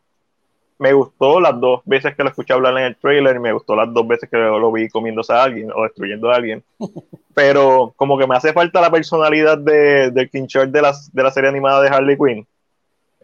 me 0.78 0.92
gustó 0.92 1.40
las 1.40 1.58
dos 1.58 1.80
veces 1.84 2.14
que 2.14 2.22
lo 2.22 2.28
escuché 2.28 2.52
hablar 2.52 2.76
en 2.78 2.84
el 2.84 2.96
trailer, 2.96 3.40
me 3.40 3.52
gustó 3.52 3.74
las 3.74 3.92
dos 3.92 4.06
veces 4.06 4.28
que 4.28 4.36
lo, 4.36 4.72
vi 4.72 4.88
comiéndose 4.88 5.32
a 5.32 5.42
alguien 5.42 5.70
o 5.74 5.82
destruyendo 5.82 6.30
a 6.30 6.36
alguien. 6.36 6.62
Pero 7.34 7.92
como 7.96 8.18
que 8.18 8.26
me 8.26 8.36
hace 8.36 8.52
falta 8.52 8.80
la 8.80 8.90
personalidad 8.90 9.58
de, 9.58 10.10
de 10.10 10.28
King 10.28 10.46
Sharp 10.46 10.70
de, 10.70 10.82
las, 10.82 11.12
de 11.12 11.22
la 11.22 11.30
serie 11.30 11.50
animada 11.50 11.82
de 11.82 11.88
Harley 11.88 12.16
Quinn, 12.16 12.46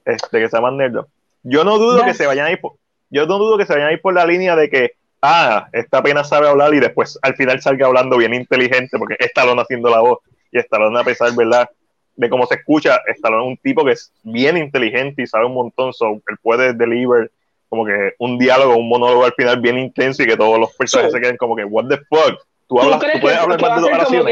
este, 0.04 0.40
que 0.40 0.48
se 0.48 0.56
llama 0.56 0.70
Nerdo. 0.70 1.08
Yo 1.42 1.64
no 1.64 1.78
dudo 1.78 2.04
que 2.04 2.14
se 2.14 2.26
vayan 2.26 2.46
a 2.46 2.52
ir 2.52 2.60
por, 2.60 2.74
yo 3.10 3.26
no 3.26 3.38
dudo 3.38 3.58
que 3.58 3.66
se 3.66 3.74
vayan 3.74 3.88
a 3.88 3.92
ir 3.92 4.00
por 4.00 4.14
la 4.14 4.24
línea 4.24 4.56
de 4.56 4.70
que 4.70 4.92
ah, 5.20 5.68
esta 5.72 5.98
apenas 5.98 6.28
sabe 6.28 6.48
hablar 6.48 6.74
y 6.74 6.80
después 6.80 7.18
al 7.22 7.34
final 7.36 7.60
salga 7.60 7.86
hablando 7.86 8.16
bien 8.16 8.34
inteligente, 8.34 8.98
porque 8.98 9.16
Stallone 9.18 9.62
haciendo 9.62 9.90
la 9.90 10.00
voz 10.00 10.18
y 10.50 10.58
Stallone 10.58 11.00
a 11.00 11.04
pesar, 11.04 11.34
¿verdad? 11.34 11.68
De 12.16 12.28
cómo 12.28 12.46
se 12.46 12.56
escucha, 12.56 13.00
Stallone 13.06 13.44
es 13.44 13.48
un 13.48 13.56
tipo 13.58 13.84
que 13.84 13.92
es 13.92 14.12
bien 14.22 14.56
inteligente 14.56 15.22
y 15.22 15.26
sabe 15.26 15.46
un 15.46 15.54
montón, 15.54 15.92
so 15.92 16.20
él 16.28 16.36
puede 16.42 16.74
deliver 16.74 17.30
como 17.72 17.86
que 17.86 18.14
un 18.18 18.36
diálogo, 18.36 18.76
un 18.76 18.86
monólogo 18.86 19.24
al 19.24 19.32
final 19.32 19.58
bien 19.58 19.78
intenso 19.78 20.22
y 20.22 20.26
que 20.26 20.36
todos 20.36 20.58
los 20.58 20.74
personajes 20.74 21.10
se 21.10 21.18
queden 21.18 21.38
como 21.38 21.56
que, 21.56 21.64
what 21.64 21.86
the 21.88 21.96
fuck, 22.10 22.38
tú, 22.68 22.78
hablas, 22.78 23.00
tú, 23.00 23.06
puedes 23.18 23.38
hablar 23.38 23.58
más 23.62 23.82
de 23.82 23.90
como, 24.04 24.24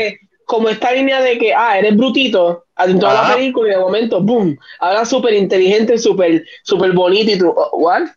como 0.45 0.69
esta 0.69 0.93
línea 0.93 1.23
de 1.23 1.39
que, 1.39 1.55
ah, 1.55 1.79
eres 1.79 1.97
brutito, 1.97 2.67
en 2.77 3.01
toda 3.01 3.15
la 3.15 3.35
película 3.35 3.69
y 3.69 3.71
de 3.71 3.79
momento, 3.79 4.21
boom, 4.21 4.59
habla 4.79 5.07
súper 5.07 5.33
inteligente, 5.33 5.97
súper 5.97 6.45
super 6.65 6.93
bonito 6.93 7.31
y 7.31 7.39
tú, 7.39 7.49
oh, 7.49 7.79
¿what? 7.79 8.09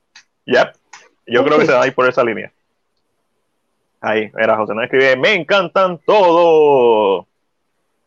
Yep, 0.45 0.74
yo 1.28 1.45
creo 1.45 1.57
que 1.57 1.67
se 1.67 1.71
va 1.71 1.84
a 1.84 1.88
ir 1.88 1.95
por 1.95 2.09
esa 2.09 2.21
línea. 2.21 2.51
Ahí, 4.01 4.30
era 4.38 4.57
José, 4.57 4.76
no 4.76 4.84
escribe, 4.84 5.15
me 5.15 5.36
encantan 5.36 6.01
todos. 6.05 7.26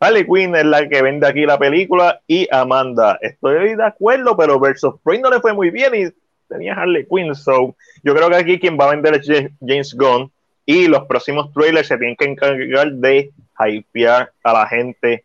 Harley 0.01 0.27
Quinn 0.27 0.55
es 0.55 0.67
la 0.67 0.87
que 0.87 1.01
vende 1.01 1.27
aquí 1.27 1.47
la 1.47 1.59
película 1.59 2.21
y 2.27 2.47
Amanda. 2.55 3.19
Estoy 3.23 3.75
de 3.75 3.85
acuerdo, 3.87 4.37
pero 4.37 4.61
Versus 4.61 4.97
Prey 5.03 5.19
no 5.19 5.31
le 5.31 5.41
fue 5.41 5.55
muy 5.55 5.71
bien 5.71 5.95
y 5.95 6.26
tenía 6.49 6.75
Harley 6.75 7.07
Quinn. 7.07 7.35
So, 7.35 7.75
yo 8.03 8.15
creo 8.15 8.29
que 8.29 8.37
aquí 8.37 8.59
quien 8.59 8.79
va 8.79 8.87
a 8.87 8.91
vender 8.91 9.15
es 9.15 9.51
James 9.61 9.95
Gunn 9.95 10.31
y 10.65 10.89
los 10.89 11.07
próximos 11.07 11.53
trailers 11.53 11.89
se 11.89 11.97
tienen 11.97 12.17
que 12.17 12.25
encargar 12.25 12.93
de 12.93 13.31
hypear 13.59 14.33
a 14.43 14.53
la 14.53 14.67
gente. 14.67 15.25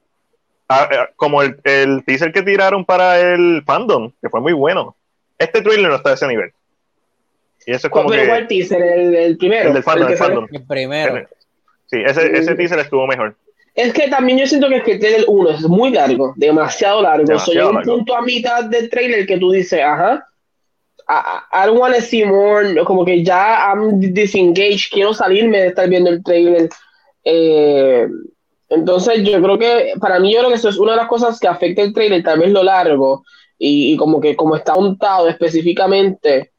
Ah, 0.70 0.88
eh, 0.90 0.98
como 1.16 1.42
el, 1.42 1.60
el 1.64 2.04
teaser 2.06 2.32
que 2.32 2.44
tiraron 2.44 2.86
para 2.86 3.20
el 3.20 3.64
fandom, 3.66 4.12
que 4.22 4.30
fue 4.30 4.40
muy 4.40 4.54
bueno. 4.54 4.96
Este 5.38 5.62
trailer 5.62 5.90
no 5.90 5.96
está 5.96 6.12
a 6.12 6.14
ese 6.14 6.28
nivel. 6.28 6.52
Y 7.66 7.74
eso 7.74 7.88
es 7.88 7.92
como 7.92 8.10
que, 8.10 8.24
el 8.24 8.48
teaser? 8.48 8.82
¿El, 8.82 9.38
primero? 9.38 9.68
El 9.68 9.74
del 9.74 9.84
fandom, 9.84 10.48
el, 10.52 10.64
primero. 10.64 11.28
Sí, 11.88 12.02
ese, 12.06 12.38
ese 12.38 12.56
teaser 12.56 12.80
estuvo 12.80 13.06
mejor. 13.06 13.36
Es 13.74 13.94
que 13.94 14.10
también 14.10 14.38
yo 14.38 14.48
siento 14.48 14.68
que 14.68 14.78
es 14.78 14.84
que 14.84 14.92
el 14.94 15.00
trailer 15.00 15.26
1 15.28 15.50
es 15.52 15.62
muy 15.62 15.92
largo, 15.92 16.34
demasiado 16.36 17.02
largo. 17.02 17.40
Soy 17.40 17.58
un 17.58 17.82
punto 17.82 18.16
a 18.16 18.22
mitad 18.22 18.66
del 18.66 18.90
trailer 18.90 19.26
que 19.26 19.38
tú 19.38 19.52
dices, 19.52 19.82
ajá, 19.82 20.28
I, 21.52 21.66
don't 21.66 21.80
want 21.80 21.96
to 21.96 22.02
see 22.02 22.24
more, 22.24 22.64
como 22.86 23.04
que 23.04 23.24
ya 23.24 23.74
I'm 23.74 24.00
disengaged, 24.00 24.92
quiero 24.92 25.14
salirme 25.14 25.60
de 25.60 25.68
estar 25.68 25.90
viendo 25.90 26.10
el 26.10 26.24
trailer. 26.24 26.70
Eh, 27.24 28.08
entonces 28.70 29.24
yo 29.24 29.42
creo 29.42 29.58
que, 29.58 29.94
para 30.00 30.20
mí 30.20 30.34
yo 30.34 30.40
creo 30.40 30.50
que 30.50 30.56
eso 30.56 30.70
es 30.70 30.78
una 30.78 30.92
de 30.92 30.98
las 30.98 31.08
cosas 31.08 31.40
que 31.40 31.48
afecta 31.48 31.82
el 31.82 31.94
trailer, 31.94 32.24
tal 32.24 32.40
vez 32.40 32.52
lo 32.52 32.64
largo, 32.64 33.24
y, 33.58 33.94
y 33.94 33.98
como 33.98 34.22
que 34.22 34.36
como 34.36 34.56
está 34.56 34.74
montado 34.76 35.28
específicamente, 35.28 36.52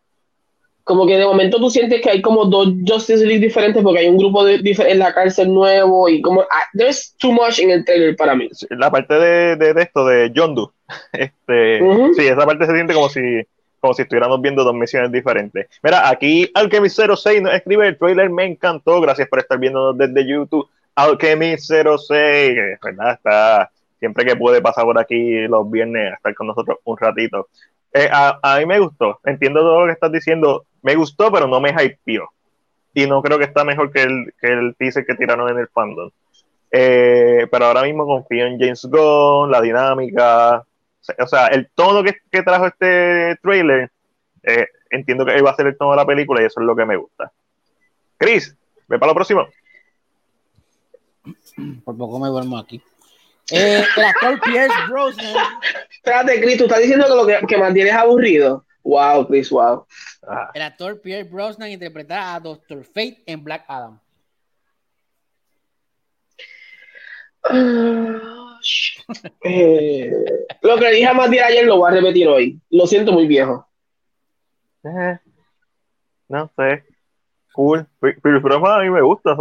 como 0.85 1.07
que 1.07 1.17
de 1.17 1.25
momento 1.25 1.59
tú 1.59 1.71
sientes 1.71 2.01
que 2.03 2.11
hay 2.11 2.21
como 2.21 2.45
dos 2.45 2.69
Justice 2.87 3.25
League 3.25 3.41
diferentes 3.45 3.83
porque 3.83 4.01
hay 4.01 4.09
un 4.09 4.19
grupo 4.19 4.45
de, 4.45 4.61
en 4.63 4.99
la 4.99 5.15
cárcel 5.15 5.53
nuevo 5.53 6.09
y 6.09 6.21
como 6.21 6.43
ah, 6.43 6.65
there's 6.77 7.15
too 7.19 7.33
much 7.33 7.59
en 7.61 7.71
el 7.71 7.85
trailer 7.85 8.17
para 8.17 8.35
mí. 8.35 8.49
La 8.71 8.91
parte 8.91 9.15
de, 9.15 9.57
de, 9.57 9.83
esto 9.83 10.05
de 10.05 10.31
Yondu, 10.35 10.73
este, 11.13 11.81
sí, 12.17 12.27
esa 12.27 12.45
parte 12.45 12.67
se 12.67 12.75
siente 12.75 12.95
como 12.95 13.09
si 13.09 13.21
como 13.83 13.95
si 13.95 14.03
estuviéramos 14.03 14.41
viendo 14.41 14.62
dos 14.62 14.74
misiones 14.74 15.11
diferentes. 15.11 15.66
Mira, 15.83 16.09
aquí 16.09 16.49
Alchemy06 16.55 17.43
nos 17.43 17.53
escribe 17.53 17.89
el 17.89 17.99
trailer, 17.99 18.30
me 18.30 18.45
encantó, 18.45 19.01
gracias 19.01 19.26
por 19.26 19.41
estar 19.41 19.59
viéndonos 19.59 19.99
desde 19.99 20.24
YouTube. 20.24 20.68
Alchemy06, 20.95 22.78
¿verdad? 22.80 23.12
Está 23.14 23.70
siempre 23.99 24.24
que 24.24 24.37
puede 24.37 24.62
pasar 24.62 24.85
por 24.85 24.97
aquí 25.01 25.49
los 25.49 25.68
viernes 25.68 26.12
a 26.12 26.14
estar 26.14 26.33
con 26.33 26.47
nosotros 26.47 26.78
un 26.85 26.97
ratito. 26.97 27.49
Eh, 27.93 28.09
a, 28.11 28.39
a, 28.41 28.61
mí 28.61 28.66
me 28.66 28.78
gustó, 28.78 29.18
entiendo 29.24 29.61
todo 29.61 29.80
lo 29.80 29.87
que 29.87 29.93
estás 29.95 30.12
diciendo, 30.12 30.64
me 30.83 30.95
gustó, 30.95 31.33
pero 31.33 31.49
no 31.49 31.61
me 31.61 31.70
hypeó. 31.70 32.30
Y 32.95 33.07
no 33.07 33.20
creo 33.20 33.39
que 33.39 33.47
está 33.47 33.64
mejor 33.64 33.91
que 33.91 34.03
el, 34.03 34.33
que 34.41 34.47
el 34.47 34.76
teaser 34.76 35.05
que 35.05 35.16
tiraron 35.16 35.51
en 35.51 35.59
el 35.59 35.66
fandom. 35.66 36.09
Eh, 36.70 37.49
pero 37.51 37.64
ahora 37.64 37.83
mismo 37.83 38.07
confío 38.07 38.47
en 38.47 38.61
James 38.61 38.85
Gunn, 38.85 39.51
la 39.51 39.61
dinámica, 39.61 40.64
o 41.19 41.27
sea, 41.27 41.47
el 41.49 41.71
tono 41.75 42.03
que, 42.03 42.17
que 42.31 42.43
trajo 42.43 42.67
este 42.67 43.37
trailer, 43.43 43.91
eh, 44.43 44.67
entiendo 44.91 45.25
que 45.25 45.41
va 45.43 45.51
a 45.51 45.57
ser 45.57 45.67
el 45.67 45.77
tono 45.77 45.93
de 45.93 45.97
la 45.97 46.07
película 46.07 46.43
y 46.43 46.47
eso 46.47 46.61
es 46.61 46.67
lo 46.67 46.77
que 46.77 46.85
me 46.85 46.97
gusta. 46.97 47.33
Chris, 48.17 48.57
ve 48.89 48.99
para 48.99 49.11
lo 49.11 49.15
próximo. 49.15 49.49
Por 51.85 51.97
poco 51.97 52.19
me 52.19 52.29
duermo 52.29 52.59
aquí. 52.59 52.83
Eh, 53.51 53.85
el 53.97 54.05
actor 54.05 54.41
Pierce 54.41 54.75
Brosnan. 54.89 55.35
Espérate, 55.91 56.41
Chris, 56.41 56.59
tú 56.59 56.65
estás 56.65 56.81
diciendo 56.81 57.07
que 57.07 57.15
lo 57.15 57.27
que, 57.27 57.47
que 57.47 57.59
mantienes 57.59 57.95
aburrido. 57.95 58.65
Wow, 58.85 59.27
Chris, 59.29 59.51
wow. 59.51 59.87
Ah. 60.27 60.51
El 60.55 60.63
actor 60.63 61.01
Pierre 61.01 61.25
Brosnan 61.25 61.71
interpreta 61.71 62.35
a 62.35 62.41
Doctor 62.41 62.85
Fate 62.85 63.23
en 63.27 63.45
Black 63.45 63.65
Adam. 63.69 64.01
Eh, 69.45 70.11
lo 70.63 70.77
que 70.77 70.83
le 70.83 70.93
dije 70.93 71.07
a 71.07 71.15
Matías 71.15 71.49
ayer 71.49 71.67
lo 71.67 71.79
voy 71.79 71.91
a 71.91 71.95
repetir 71.95 72.29
hoy. 72.29 72.61
Lo 72.71 72.87
siento 72.87 73.13
muy 73.13 73.27
viejo. 73.27 73.67
Eh, 74.85 75.19
no 76.29 76.51
sé. 76.57 76.85
Cool. 77.53 77.87
Pero, 78.01 78.67
a 78.67 78.83
mí 78.83 78.91
me 78.91 79.03
gusta. 79.03 79.37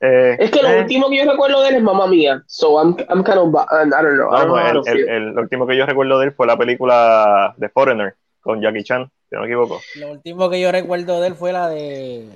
Eh, 0.00 0.36
es 0.38 0.50
que 0.50 0.62
lo 0.62 0.80
último 0.80 1.08
que 1.08 1.16
yo 1.16 1.30
recuerdo 1.30 1.62
de 1.62 1.70
él 1.70 1.74
es 1.76 1.82
mamá 1.82 2.06
mía. 2.06 2.42
So 2.46 2.78
I'm, 2.78 2.96
I'm 3.08 3.24
kind 3.24 3.38
of. 3.38 3.54
I 3.54 3.88
don't 3.88 4.16
know. 4.16 4.82
el, 4.86 5.08
el, 5.08 5.38
último 5.38 5.66
que 5.66 5.76
yo 5.76 5.86
recuerdo 5.86 6.18
de 6.18 6.26
él 6.26 6.32
fue 6.32 6.46
la 6.46 6.56
película 6.56 7.54
The 7.58 7.68
Foreigner 7.70 8.14
con 8.40 8.60
Jackie 8.60 8.84
Chan, 8.84 9.10
si 9.28 9.34
no 9.34 9.40
me 9.40 9.46
equivoco. 9.46 9.80
Lo 9.96 10.12
último 10.12 10.50
que 10.50 10.60
yo 10.60 10.70
recuerdo 10.70 11.20
de 11.20 11.28
él 11.28 11.34
fue 11.34 11.52
la 11.52 11.68
de 11.68 12.28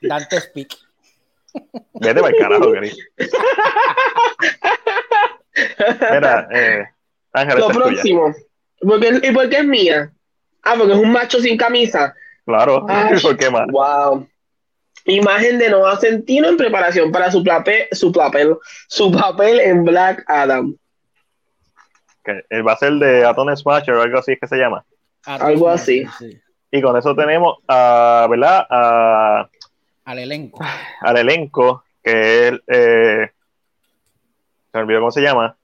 Dante 0.00 0.40
Speak. 0.40 0.78
Vete 1.94 2.20
para 2.20 2.34
el 2.34 2.38
carajo, 2.38 2.72
querido. 2.72 2.96
Mira, 6.10 6.48
eh, 6.52 6.84
Ángel, 7.32 7.58
Lo 7.58 7.68
próximo. 7.68 8.34
¿Y 8.80 9.32
por 9.32 9.48
qué 9.48 9.58
es 9.58 9.64
mía? 9.64 10.12
Ah, 10.62 10.74
porque 10.76 10.92
es 10.92 10.98
un 10.98 11.12
macho 11.12 11.40
sin 11.40 11.56
camisa. 11.56 12.14
Claro, 12.44 12.86
¿por 13.22 13.36
qué 13.36 13.50
más? 13.50 13.66
Wow. 13.68 14.28
Imagen 15.04 15.58
de 15.58 15.70
Noah 15.70 15.96
Centino 15.96 16.48
en 16.48 16.56
preparación 16.56 17.10
para 17.10 17.30
su 17.30 17.42
papel, 17.42 17.86
su 17.92 18.12
papel, 18.12 18.56
su 18.86 19.10
papel 19.10 19.58
en 19.60 19.84
Black 19.84 20.24
Adam. 20.28 20.76
Que 22.24 22.44
él 22.50 22.66
va 22.66 22.72
a 22.72 22.76
ser 22.76 22.92
de 22.94 23.24
Atom 23.24 23.54
Smasher 23.56 23.94
o 23.94 24.02
algo 24.02 24.18
así 24.18 24.36
que 24.36 24.46
se 24.46 24.56
llama. 24.56 24.84
algo 25.24 25.68
así. 25.68 26.06
Y 26.70 26.80
con 26.80 26.96
eso 26.96 27.16
tenemos 27.16 27.58
a, 27.66 28.26
¿verdad? 28.30 28.64
A, 28.70 29.48
al 30.04 30.18
elenco. 30.18 30.60
Al 31.00 31.16
elenco, 31.16 31.84
que 32.02 32.48
es 32.48 32.54
eh, 32.66 33.30
se 34.72 34.78
me 34.78 34.84
olvidó 34.84 35.00
cómo 35.00 35.10
se 35.10 35.20
llama. 35.20 35.56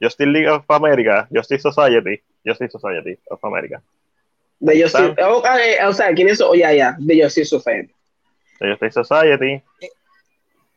Justice 0.00 0.30
League 0.30 0.48
of 0.48 0.70
America, 0.70 1.26
Justice 1.30 1.60
Society, 1.60 2.22
Justice 2.44 2.70
Society 2.70 3.18
of 3.30 3.44
America. 3.44 3.82
De 4.60 4.80
Justice, 4.80 5.14
oh, 5.24 5.42
eh, 5.56 5.84
o 5.84 5.92
sea, 5.92 6.12
¿quién 6.14 6.28
es? 6.28 6.40
Oh, 6.40 6.54
ya, 6.54 6.72
ya, 6.72 6.96
de 6.98 7.22
Justice 7.22 7.46
Society. 7.46 7.92
De 8.60 8.70
Justice 8.70 9.04
Society. 9.04 9.62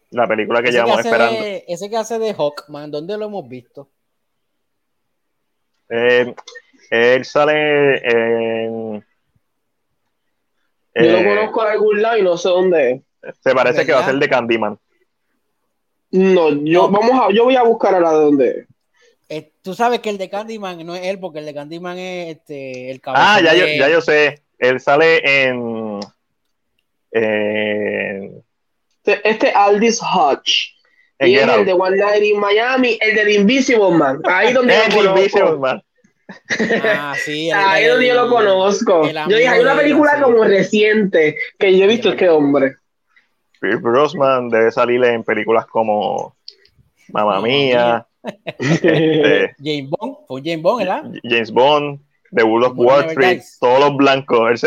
La 0.10 0.28
película 0.28 0.62
que 0.62 0.72
llevamos 0.72 1.00
esperando. 1.00 1.40
ese 1.68 1.90
que 1.90 1.98
hace 1.98 2.18
de 2.18 2.34
Hawkman, 2.34 2.90
¿dónde 2.90 3.18
lo 3.18 3.26
hemos 3.26 3.48
visto? 3.48 3.88
Eh, 5.90 6.34
él 6.90 7.26
sale 7.26 7.98
en. 8.04 9.06
Yo 10.96 11.12
lo 11.12 11.18
eh, 11.20 11.26
conozco 11.26 11.64
de 11.64 11.72
algún 11.72 12.02
lado 12.02 12.18
y 12.18 12.22
no 12.22 12.38
sé 12.38 12.50
dónde 12.50 13.02
Se 13.44 13.54
parece 13.54 13.86
que 13.86 13.94
va 13.94 14.00
a 14.00 14.06
ser 14.06 14.16
de 14.16 14.30
Candyman. 14.30 14.78
No, 16.12 16.50
yo, 16.50 16.90
Vamos 16.90 17.12
a, 17.14 17.34
yo 17.34 17.46
voy 17.46 17.56
a 17.56 17.64
buscar 17.64 17.96
a 17.96 18.00
la 18.00 18.12
de 18.12 18.18
dónde. 18.18 18.68
Eh, 19.30 19.54
tú 19.62 19.74
sabes 19.74 20.02
que 20.02 20.10
el 20.10 20.18
de 20.18 20.30
Candyman 20.30 20.86
no 20.86 20.94
es 20.96 21.06
él, 21.06 21.20
porque 21.20 21.40
el 21.40 21.46
de 21.46 21.54
Candyman 21.54 21.98
es 21.98 22.36
este, 22.36 22.92
el 22.92 23.00
caballo. 23.00 23.24
Ah, 23.26 23.42
ya, 23.42 23.56
yo, 23.56 23.66
ya 23.66 23.90
yo 23.90 24.02
sé. 24.02 24.42
Él 24.60 24.80
sale 24.82 25.48
en. 25.48 26.00
en 27.12 28.44
este, 29.04 29.30
este 29.30 29.52
Aldis 29.52 30.02
Hodge. 30.02 30.76
Y 31.20 31.36
es 31.36 31.48
el 31.48 31.66
de 31.66 31.74
One 31.74 31.98
Night 31.98 32.24
in 32.24 32.40
Miami, 32.40 32.98
el 33.00 33.16
de 33.16 33.34
Invisible 33.34 33.92
Man. 33.92 34.22
Ahí 34.26 34.54
donde 34.54 34.76
el 34.86 35.06
Invisible 35.06 35.58
Man. 35.58 35.82
Ah, 36.84 37.16
sí. 37.24 37.52
Ahí 37.52 37.86
donde 37.86 38.08
yo 38.08 38.16
lo 38.16 38.30
conozco. 38.30 39.04
Yo 39.08 39.38
dije, 39.38 39.48
hay 39.48 39.62
una 39.62 39.76
película 39.76 40.22
como 40.22 40.44
reciente 40.44 41.36
que 41.58 41.78
yo 41.78 41.86
he 41.86 41.88
visto 41.88 42.10
este 42.10 42.30
hombre. 42.30 42.76
Pierce 43.60 43.82
Brosnan 43.82 44.50
debe 44.50 44.72
salir 44.72 45.04
en 45.04 45.24
películas 45.24 45.68
como 45.68 46.36
Mamma 47.10 47.42
Mía, 47.42 48.08
Este, 48.58 49.56
James 49.64 49.90
Bond, 49.90 50.18
fue 50.28 50.42
James 50.44 50.62
Bond, 50.62 50.80
¿verdad? 50.80 51.04
James 51.24 51.52
Bond, 51.52 52.00
The 52.36 52.44
World 52.44 52.72
of 52.72 52.78
Wall 52.78 53.06
Street, 53.10 53.42
todos 53.60 53.80
los 53.80 53.98
blancos. 53.98 54.62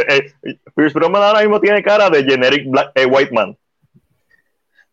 Pierce 0.76 0.94
Brosnan 0.94 1.22
ahora 1.22 1.40
mismo 1.40 1.60
tiene 1.60 1.82
cara 1.82 2.10
de 2.10 2.24
generic 2.24 2.66
eh, 2.94 3.06
white 3.06 3.32
man. 3.32 3.56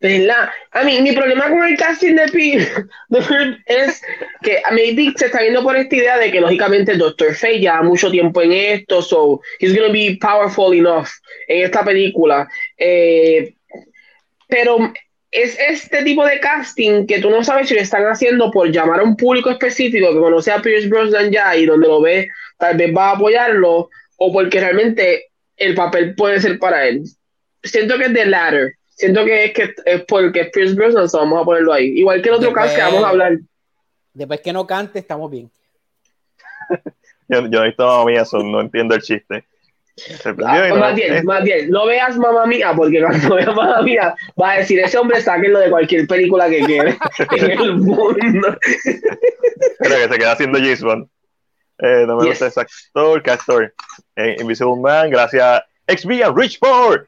¿Verdad? 0.02 0.50
A 0.72 0.82
mí, 0.82 1.00
mi 1.00 1.12
problema 1.12 1.48
con 1.48 1.62
el 1.62 1.76
casting 1.76 2.16
de 2.16 2.26
Pete 2.26 2.68
es 3.66 4.02
que 4.42 4.58
a 4.58 4.74
se 5.16 5.26
está 5.26 5.40
viendo 5.40 5.62
por 5.62 5.76
esta 5.76 5.94
idea 5.94 6.18
de 6.18 6.32
que 6.32 6.40
lógicamente 6.40 6.96
Dr. 6.96 7.36
Fate 7.36 7.60
ya 7.60 7.80
mucho 7.82 8.10
tiempo 8.10 8.42
en 8.42 8.50
esto, 8.50 9.00
so 9.00 9.40
he's 9.60 9.72
gonna 9.72 9.92
be 9.92 10.18
powerful 10.20 10.74
enough 10.74 11.06
en 11.46 11.66
esta 11.66 11.84
película. 11.84 12.48
Eh, 12.76 13.54
pero 14.48 14.92
es 15.30 15.56
este 15.60 16.02
tipo 16.02 16.26
de 16.26 16.40
casting 16.40 17.06
que 17.06 17.20
tú 17.20 17.30
no 17.30 17.44
sabes 17.44 17.68
si 17.68 17.74
lo 17.74 17.80
están 17.80 18.02
haciendo 18.02 18.50
por 18.50 18.72
llamar 18.72 18.98
a 18.98 19.04
un 19.04 19.16
público 19.16 19.50
específico 19.50 20.12
que 20.12 20.18
conoce 20.18 20.50
a 20.50 20.60
Pierce 20.60 20.88
Brosnan 20.88 21.30
ya 21.30 21.56
y 21.56 21.64
donde 21.64 21.86
lo 21.86 22.00
ve, 22.00 22.28
tal 22.58 22.76
vez 22.76 22.92
va 22.92 23.10
a 23.10 23.12
apoyarlo, 23.12 23.88
o 24.16 24.32
porque 24.32 24.58
realmente 24.58 25.26
el 25.56 25.76
papel 25.76 26.16
puede 26.16 26.40
ser 26.40 26.58
para 26.58 26.88
él. 26.88 27.04
Siento 27.62 27.96
que 27.98 28.06
es 28.06 28.12
de 28.12 28.26
latter 28.26 28.74
Siento 28.94 29.24
que 29.24 29.46
es 29.46 29.52
que 29.52 29.74
es 29.84 30.04
porque 30.04 30.44
Pierce 30.46 30.74
Brosnan, 30.74 31.08
vamos 31.12 31.42
a 31.42 31.44
ponerlo 31.44 31.72
ahí. 31.72 31.98
Igual 31.98 32.22
que 32.22 32.28
el 32.28 32.34
otro 32.36 32.52
caso 32.52 32.74
que 32.74 32.82
vamos 32.82 33.04
a 33.04 33.08
hablar. 33.08 33.38
Después 34.12 34.40
que 34.40 34.52
no 34.52 34.66
cante, 34.66 34.98
estamos 34.98 35.30
bien. 35.30 35.50
yo, 37.28 37.46
yo 37.46 37.60
no 37.78 38.04
mía, 38.04 38.22
eso, 38.22 38.38
no 38.38 38.60
entiendo 38.60 38.94
el 38.94 39.02
chiste. 39.02 39.44
Ah, 40.46 40.74
más 40.74 40.94
bien, 40.94 41.24
más 41.24 41.44
bien, 41.44 41.70
no 41.70 41.86
veas 41.86 42.16
mamá 42.16 42.46
mía, 42.46 42.72
porque 42.74 43.00
cuando 43.00 43.34
veas 43.36 43.54
mamá 43.54 43.82
mía, 43.82 44.14
va 44.40 44.52
a 44.52 44.56
decir 44.58 44.80
ese 44.80 44.96
hombre 44.96 45.20
sáquenlo 45.20 45.58
de 45.58 45.70
cualquier 45.70 46.06
película 46.06 46.48
que 46.48 46.60
quiere 46.60 46.96
en 47.36 47.50
el 47.50 47.76
mundo. 47.76 48.58
Pero 49.78 49.94
que 49.96 50.08
se 50.08 50.18
queda 50.18 50.32
haciendo 50.32 50.58
Jason. 50.58 51.10
Eh, 51.78 52.04
no 52.06 52.16
me 52.16 52.26
gusta 52.26 52.46
ese 52.46 52.60
actor, 52.60 53.22
Castor. 53.22 53.74
Eh, 54.16 54.36
Invisible 54.40 54.76
Man, 54.76 55.10
gracias. 55.10 55.62
XB 55.88 56.34
Richford 56.34 57.06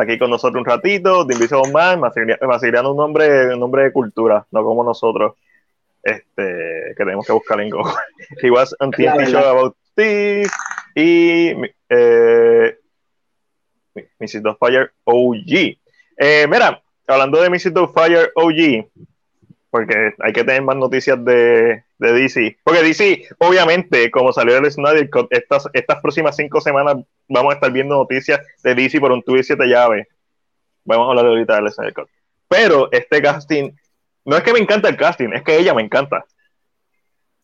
aquí 0.00 0.18
con 0.18 0.30
nosotros 0.30 0.60
un 0.60 0.66
ratito, 0.66 1.24
de 1.24 1.34
Invisible 1.34 1.70
Man, 1.72 2.00
Masiliano 2.00 2.90
un 2.90 2.96
nombre, 2.96 3.52
un 3.54 3.60
nombre 3.60 3.84
de 3.84 3.92
cultura, 3.92 4.46
no 4.50 4.64
como 4.64 4.82
nosotros, 4.82 5.34
este, 6.02 6.94
que 6.96 7.04
tenemos 7.04 7.26
que 7.26 7.32
buscar 7.32 7.60
en 7.60 7.70
Google. 7.70 7.92
He 8.42 8.50
was 8.50 8.74
on 8.80 8.92
about 8.94 9.76
Steve 9.92 10.48
y 10.94 11.52
eh, 11.88 12.78
Mrs. 14.18 14.42
Fire 14.58 14.92
OG. 15.04 15.76
Eh, 16.16 16.46
mira, 16.48 16.82
hablando 17.06 17.40
de 17.40 17.50
Mrs. 17.50 17.72
Fire 17.94 18.32
OG, 18.34 18.86
porque 19.70 20.14
hay 20.18 20.32
que 20.32 20.44
tener 20.44 20.62
más 20.62 20.76
noticias 20.76 21.24
de, 21.24 21.84
de 21.98 22.12
DC. 22.12 22.58
Porque 22.64 22.82
DC, 22.82 23.28
obviamente, 23.38 24.10
como 24.10 24.32
salió 24.32 24.56
el 24.58 24.70
Snyder 24.70 25.08
estas, 25.30 25.68
estas 25.72 26.00
próximas 26.00 26.36
cinco 26.36 26.60
semanas 26.60 26.96
vamos 27.28 27.52
a 27.52 27.54
estar 27.54 27.70
viendo 27.70 27.94
noticias 27.94 28.40
de 28.64 28.74
DC 28.74 29.00
por 29.00 29.12
un 29.12 29.22
tuit 29.22 29.44
siete 29.44 29.66
llaves. 29.66 30.08
Vamos 30.84 31.06
a 31.06 31.10
hablar 31.10 31.26
ahorita 31.26 31.56
del 31.56 31.70
Snyder 31.70 31.94
Cut. 31.94 32.08
Pero 32.48 32.90
este 32.90 33.22
casting, 33.22 33.70
no 34.24 34.36
es 34.36 34.42
que 34.42 34.52
me 34.52 34.58
encanta 34.58 34.88
el 34.88 34.96
casting, 34.96 35.28
es 35.32 35.42
que 35.42 35.56
ella 35.56 35.72
me 35.72 35.82
encanta. 35.82 36.24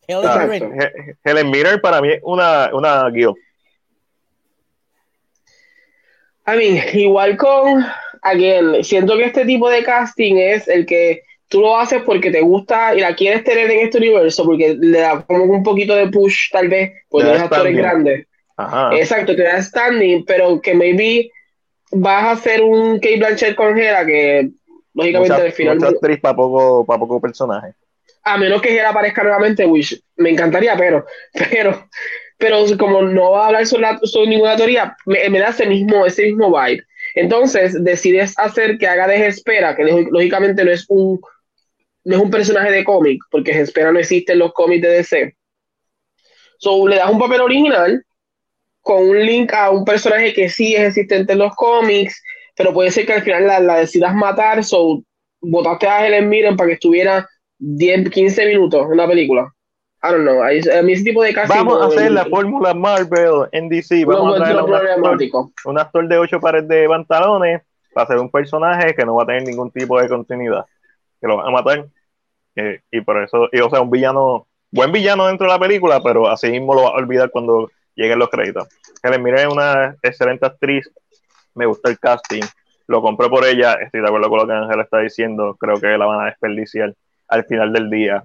Helen, 0.05 1.49
Mirren 1.49 1.81
para 1.81 2.01
mí 2.01 2.09
es 2.13 2.19
una, 2.23 2.69
una 2.73 3.09
guild. 3.09 3.35
I 6.45 6.55
mean, 6.55 6.81
igual 6.93 7.35
con, 7.35 7.85
again, 8.21 8.83
siento 8.83 9.17
que 9.17 9.25
este 9.25 9.45
tipo 9.45 9.69
de 9.69 9.83
casting 9.83 10.35
es 10.37 10.67
el 10.67 10.85
que 10.85 11.23
tú 11.49 11.61
lo 11.61 11.77
haces 11.77 12.01
porque 12.03 12.31
te 12.31 12.41
gusta 12.41 12.95
y 12.95 12.99
la 12.99 13.15
quieres 13.15 13.43
tener 13.43 13.69
en 13.71 13.85
este 13.85 13.97
universo, 13.97 14.43
porque 14.43 14.75
le 14.79 14.99
da 14.99 15.21
como 15.21 15.43
un 15.45 15.63
poquito 15.63 15.95
de 15.95 16.07
push, 16.07 16.51
tal 16.51 16.67
vez, 16.67 16.91
porque 17.09 17.29
eres 17.29 17.41
actores 17.41 17.75
grandes. 17.75 18.27
Exacto, 18.93 19.35
te 19.35 19.43
da 19.43 19.61
standing, 19.61 20.25
pero 20.25 20.59
que 20.59 20.73
maybe 20.73 21.31
vas 21.91 22.23
a 22.23 22.31
hacer 22.31 22.61
un 22.61 22.95
Kate 22.95 23.17
Blanchett 23.17 23.55
con 23.55 23.77
Hera 23.77 24.05
que, 24.05 24.49
lógicamente, 24.93 25.41
al 25.41 25.51
final. 25.51 25.75
Mucha 25.75 25.89
actriz 25.89 26.19
para 26.19 26.35
poco, 26.35 26.85
para 26.85 26.99
poco 26.99 27.21
personaje. 27.21 27.73
A 28.23 28.37
menos 28.37 28.61
que 28.61 28.75
Hera 28.75 28.89
aparezca 28.89 29.23
nuevamente, 29.23 29.65
Wish. 29.65 30.01
Me 30.17 30.31
encantaría, 30.31 30.75
pero, 30.75 31.05
pero, 31.49 31.87
pero 32.37 32.65
como 32.77 33.03
no 33.03 33.31
va 33.31 33.43
a 33.43 33.47
hablar 33.47 33.65
sobre, 33.65 33.87
sobre 34.03 34.27
ninguna 34.27 34.57
teoría, 34.57 34.97
me, 35.05 35.29
me, 35.29 35.39
da 35.39 35.49
ese 35.49 35.65
mismo, 35.65 36.05
ese 36.05 36.23
mismo 36.23 36.51
vibe. 36.51 36.83
Entonces, 37.15 37.83
decides 37.83 38.37
hacer 38.37 38.77
que 38.77 38.87
haga 38.87 39.07
desespera, 39.07 39.75
que 39.75 39.83
lógicamente 39.83 40.65
no 40.65 40.71
es 40.71 40.85
un 40.89 41.21
no 42.07 42.15
es 42.15 42.21
un 42.21 42.31
personaje 42.31 42.71
de 42.71 42.85
cómic, 42.85 43.21
porque 43.29 43.51
Espera 43.51 43.91
no 43.91 43.99
existe 43.99 44.31
en 44.31 44.39
los 44.39 44.53
cómics 44.53 44.81
de 44.81 44.89
DC. 44.89 45.35
So, 46.57 46.87
le 46.87 46.95
das 46.95 47.11
un 47.11 47.19
papel 47.19 47.41
original 47.41 48.01
con 48.79 49.09
un 49.09 49.25
link 49.25 49.51
a 49.51 49.71
un 49.71 49.83
personaje 49.83 50.33
que 50.33 50.47
sí 50.47 50.73
es 50.73 50.83
existente 50.83 51.33
en 51.33 51.39
los 51.39 51.53
cómics, 51.55 52.23
pero 52.55 52.71
puede 52.71 52.91
ser 52.91 53.05
que 53.05 53.11
al 53.11 53.23
final 53.23 53.45
la, 53.45 53.79
decidas 53.79 54.15
matar, 54.15 54.63
so 54.63 55.03
votaste 55.41 55.85
a 55.85 56.07
Helen 56.07 56.29
Mirren 56.29 56.55
para 56.55 56.67
que 56.67 56.73
estuviera 56.75 57.27
10, 57.57 58.09
15 58.09 58.45
minutos 58.45 58.87
en 58.89 58.97
la 58.97 59.05
película. 59.05 59.53
I 60.01 60.11
don't 60.11 60.21
know. 60.21 60.41
A 60.41 60.81
mí 60.83 60.93
ese 60.93 61.03
tipo 61.03 61.21
de 61.21 61.33
casos. 61.33 61.53
Vamos 61.57 61.81
a 61.81 61.87
hacer 61.87 62.11
la 62.11 62.23
fórmula 62.27 62.73
Marvel 62.73 63.49
en 63.51 63.67
DC. 63.67 64.05
Vamos 64.05 64.33
a 64.33 64.43
traer 64.45 64.55
un 64.63 64.73
actor, 64.73 65.49
un 65.65 65.77
actor 65.77 66.07
de 66.07 66.17
ocho 66.19 66.39
pares 66.39 66.65
de 66.69 66.87
pantalones 66.87 67.63
para 67.93 68.05
hacer 68.05 68.17
un 68.17 68.31
personaje 68.31 68.95
que 68.95 69.03
no 69.03 69.15
va 69.15 69.23
a 69.23 69.25
tener 69.25 69.43
ningún 69.43 69.69
tipo 69.71 69.99
de 69.99 70.07
continuidad. 70.07 70.65
Que 71.19 71.27
lo 71.27 71.35
van 71.35 71.47
a 71.47 71.51
matar 71.51 71.87
y 72.91 73.01
por 73.01 73.23
eso, 73.23 73.49
y 73.51 73.59
o 73.59 73.69
sea, 73.69 73.81
un 73.81 73.91
villano, 73.91 74.47
buen 74.71 74.91
villano 74.91 75.27
dentro 75.27 75.47
de 75.47 75.53
la 75.53 75.59
película, 75.59 76.01
pero 76.01 76.27
así 76.27 76.49
mismo 76.49 76.73
lo 76.73 76.83
va 76.83 76.89
a 76.89 76.93
olvidar 76.93 77.29
cuando 77.29 77.69
lleguen 77.95 78.19
los 78.19 78.29
créditos. 78.29 78.67
Helen 79.03 79.23
Mirren 79.23 79.47
es 79.47 79.53
una 79.53 79.95
excelente 80.01 80.45
actriz, 80.45 80.89
me 81.53 81.65
gusta 81.65 81.89
el 81.89 81.99
casting, 81.99 82.41
lo 82.87 83.01
compré 83.01 83.29
por 83.29 83.45
ella, 83.45 83.73
estoy 83.73 84.01
de 84.01 84.07
acuerdo 84.07 84.29
con 84.29 84.39
lo 84.39 84.47
que 84.47 84.53
Ángel 84.53 84.79
está 84.79 84.99
diciendo, 84.99 85.55
creo 85.59 85.79
que 85.79 85.97
la 85.97 86.05
van 86.05 86.21
a 86.21 86.25
desperdiciar 86.25 86.93
al 87.27 87.45
final 87.45 87.73
del 87.73 87.89
día. 87.89 88.23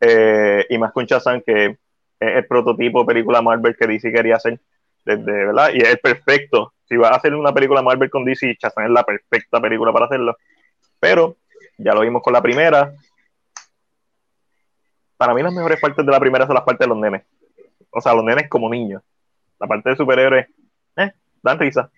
Eh, 0.00 0.66
y 0.68 0.78
más 0.78 0.92
con 0.92 1.06
Chazan, 1.06 1.42
que 1.42 1.66
es 1.66 1.76
el 2.20 2.46
prototipo 2.46 3.00
de 3.00 3.06
película 3.06 3.42
Marvel 3.42 3.76
que 3.76 3.86
DC 3.86 4.12
quería 4.12 4.36
hacer, 4.36 4.60
desde, 5.04 5.46
¿verdad? 5.46 5.70
Y 5.74 5.78
es 5.78 5.98
perfecto. 5.98 6.72
Si 6.88 6.96
va 6.96 7.08
a 7.08 7.16
hacer 7.16 7.34
una 7.34 7.52
película 7.52 7.82
Marvel 7.82 8.10
con 8.10 8.24
DC, 8.24 8.56
Chazan 8.56 8.84
es 8.84 8.90
la 8.90 9.02
perfecta 9.02 9.60
película 9.60 9.92
para 9.92 10.06
hacerlo. 10.06 10.36
Pero 11.00 11.36
ya 11.78 11.94
lo 11.94 12.02
vimos 12.02 12.22
con 12.22 12.32
la 12.32 12.42
primera, 12.42 12.92
para 15.16 15.34
mí 15.34 15.42
las 15.42 15.52
mejores 15.52 15.80
partes 15.80 16.04
de 16.04 16.12
la 16.12 16.20
primera 16.20 16.46
son 16.46 16.54
las 16.54 16.64
partes 16.64 16.86
de 16.86 16.88
los 16.88 16.98
nenes. 16.98 17.22
O 17.90 18.00
sea, 18.00 18.14
los 18.14 18.24
nenes 18.24 18.48
como 18.48 18.68
niños. 18.68 19.02
La 19.60 19.66
parte 19.66 19.90
de 19.90 19.96
superhéroes, 19.96 20.46
eh, 20.96 21.12
dan 21.42 21.58
risa. 21.58 21.90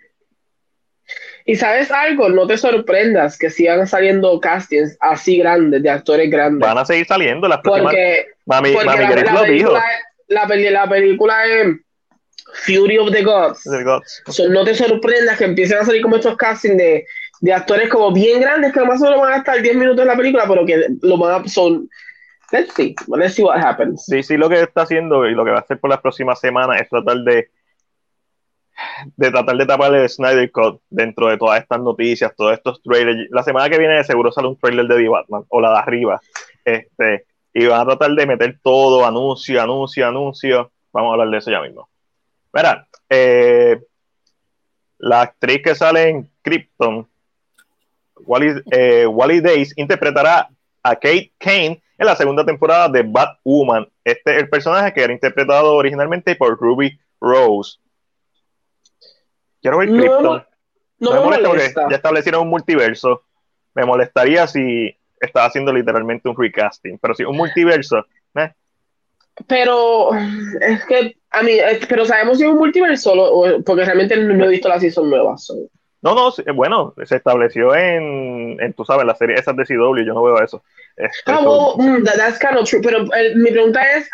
Y 1.45 1.55
sabes 1.55 1.91
algo, 1.91 2.29
no 2.29 2.47
te 2.47 2.59
sorprendas 2.59 3.39
que 3.39 3.51
sigan 3.51 3.87
saliendo 3.87 4.41
castings 4.41 4.97
así 5.01 5.39
grandes, 5.39 5.83
de 5.83 5.91
actores 5.91 6.29
grandes. 6.29 6.69
Van 6.69 6.77
a 6.77 6.85
seguir 6.85 7.07
saliendo 7.07 7.47
las 7.47 7.61
próximas. 7.61 7.93
Porque, 7.93 8.27
mami, 8.45 8.73
porque 8.73 8.87
mami 8.87 9.01
la, 9.01 9.23
la, 9.23 9.43
película, 9.43 9.85
la, 10.27 10.47
la, 10.71 10.89
película 10.89 11.47
es 11.47 11.77
Fury 12.65 12.99
of 12.99 13.13
the 13.13 13.23
Gods. 13.23 13.63
no 14.51 14.65
te 14.65 14.75
sorprendas 14.75 15.39
que 15.39 15.45
empiecen 15.45 15.79
a 15.79 15.85
salir 15.85 16.03
como 16.03 16.17
estos 16.17 16.37
castings 16.37 16.77
de, 16.77 17.07
de 17.41 17.53
actores 17.53 17.89
como 17.89 18.13
bien 18.13 18.41
grandes 18.41 18.73
que 18.73 18.81
además 18.81 18.99
solo 18.99 19.21
van 19.21 19.35
a 19.35 19.37
estar 19.37 19.63
10 19.63 19.77
minutos 19.77 20.03
en 20.03 20.09
la 20.09 20.17
película, 20.17 20.45
pero 20.49 20.67
que 20.67 20.87
lo 21.03 21.17
van 21.17 21.45
a, 21.45 21.49
son 21.49 21.89
let's 22.53 22.75
see, 22.75 22.95
let's 23.09 23.35
see 23.35 23.43
what 23.43 23.59
happens. 23.59 24.05
Sí, 24.05 24.23
sí, 24.23 24.37
lo 24.37 24.49
que 24.49 24.61
está 24.61 24.83
haciendo 24.83 25.27
y 25.27 25.35
lo 25.35 25.45
que 25.45 25.51
va 25.51 25.59
a 25.59 25.61
hacer 25.61 25.79
por 25.79 25.91
las 25.91 26.01
próximas 26.01 26.41
semanas 26.41 26.81
es 26.81 26.89
tratar 26.89 27.19
de 27.19 27.51
de 29.17 29.31
tratar 29.31 29.57
de 29.57 29.67
tapar 29.67 29.95
el 29.95 30.09
Snyder 30.09 30.51
Cut 30.51 30.81
dentro 30.91 31.29
de 31.29 31.39
todas 31.39 31.61
estas 31.61 31.81
noticias, 31.81 32.35
todos 32.37 32.53
estos 32.53 32.83
trailers. 32.83 33.31
La 33.31 33.43
semana 33.43 33.69
que 33.69 33.79
viene 33.79 34.03
seguro 34.05 34.31
sale 34.33 34.49
un 34.49 34.57
trailer 34.59 34.87
de 34.87 34.97
The 34.97 35.09
Batman 35.09 35.45
o 35.49 35.61
la 35.61 35.71
de 35.71 35.79
arriba. 35.79 36.21
Este, 36.65 37.25
y 37.55 37.67
van 37.67 37.81
a 37.81 37.85
tratar 37.87 38.11
de 38.13 38.27
meter 38.27 38.59
todo, 38.63 39.07
anuncio, 39.07 39.63
anuncio, 39.63 40.07
anuncio. 40.07 40.71
Vamos 40.93 41.11
a 41.11 41.13
hablar 41.13 41.31
de 41.31 41.39
eso 41.39 41.51
ya 41.51 41.61
mismo. 41.61 41.89
Mira, 42.53 42.87
eh, 43.09 43.81
la 44.99 45.23
actriz 45.23 45.63
que 45.63 45.75
sale 45.75 46.09
en 46.09 46.31
Krypton, 46.43 47.07
Wally, 48.25 48.63
eh, 48.71 49.07
Wally 49.07 49.41
Days, 49.41 49.73
interpretará 49.77 50.49
a 50.83 50.95
Kate 50.97 51.33
Kane 51.39 51.83
en 51.99 52.07
la 52.07 52.17
segunda 52.17 52.45
temporada 52.45 52.89
de 52.89 53.03
Batwoman. 53.03 53.89
Este 54.05 54.37
es 54.37 54.43
el 54.43 54.49
personaje 54.49 54.93
que 54.93 55.03
era 55.03 55.13
interpretado 55.13 55.75
originalmente 55.75 56.37
por 56.37 56.59
Ruby 56.59 56.99
Rose. 57.21 57.79
Quiero 59.61 59.79
ver 59.79 59.89
Krypton. 59.89 60.45
No, 60.99 61.13
me, 61.13 61.21
molesta, 61.21 61.51
porque 61.51 61.91
ya 61.91 61.97
establecieron 61.97 62.43
un 62.43 62.49
multiverso. 62.49 63.23
Me 63.75 63.85
molestaría 63.85 64.47
si 64.47 64.97
estaba 65.21 65.47
haciendo 65.47 65.73
literalmente 65.73 66.29
un 66.29 66.37
recasting, 66.37 66.99
pero 66.99 67.15
si 67.15 67.25
un 67.25 67.37
multiverso. 67.37 68.07
¿eh? 68.35 68.53
Pero 69.47 70.11
es 70.15 70.85
que, 70.87 71.17
a 71.31 71.43
mí, 71.43 71.53
pero 71.89 72.07
sabemos 72.07 72.39
si 72.39 72.45
es 72.45 72.51
un 72.51 72.59
multiverso, 72.59 73.13
porque 73.65 73.85
realmente 73.85 74.17
no 74.17 74.45
he 74.45 74.49
visto 74.49 74.69
la 74.69 74.81
season 74.81 75.11
nueva. 75.11 75.37
No, 76.03 76.15
no, 76.15 76.33
bueno, 76.55 76.95
se 77.05 77.17
estableció 77.17 77.75
en, 77.75 78.61
en, 78.61 78.73
tú 78.75 78.85
sabes, 78.85 79.07
la 79.07 79.15
serie 79.17 79.37
esas 79.37 79.57
de 79.57 79.65
CW, 79.65 80.05
yo 80.05 80.15
no 80.15 80.23
veo 80.23 80.43
eso. 80.43 80.63
Ah, 81.27 81.41
well, 81.43 81.75
mm, 81.79 82.05
that's 82.05 82.39
kind 82.39 82.57
of 82.57 82.69
true. 82.69 82.81
Pero 82.83 83.05
eh, 83.15 83.35
mi 83.35 83.51
pregunta 83.51 83.81
es, 83.83 84.09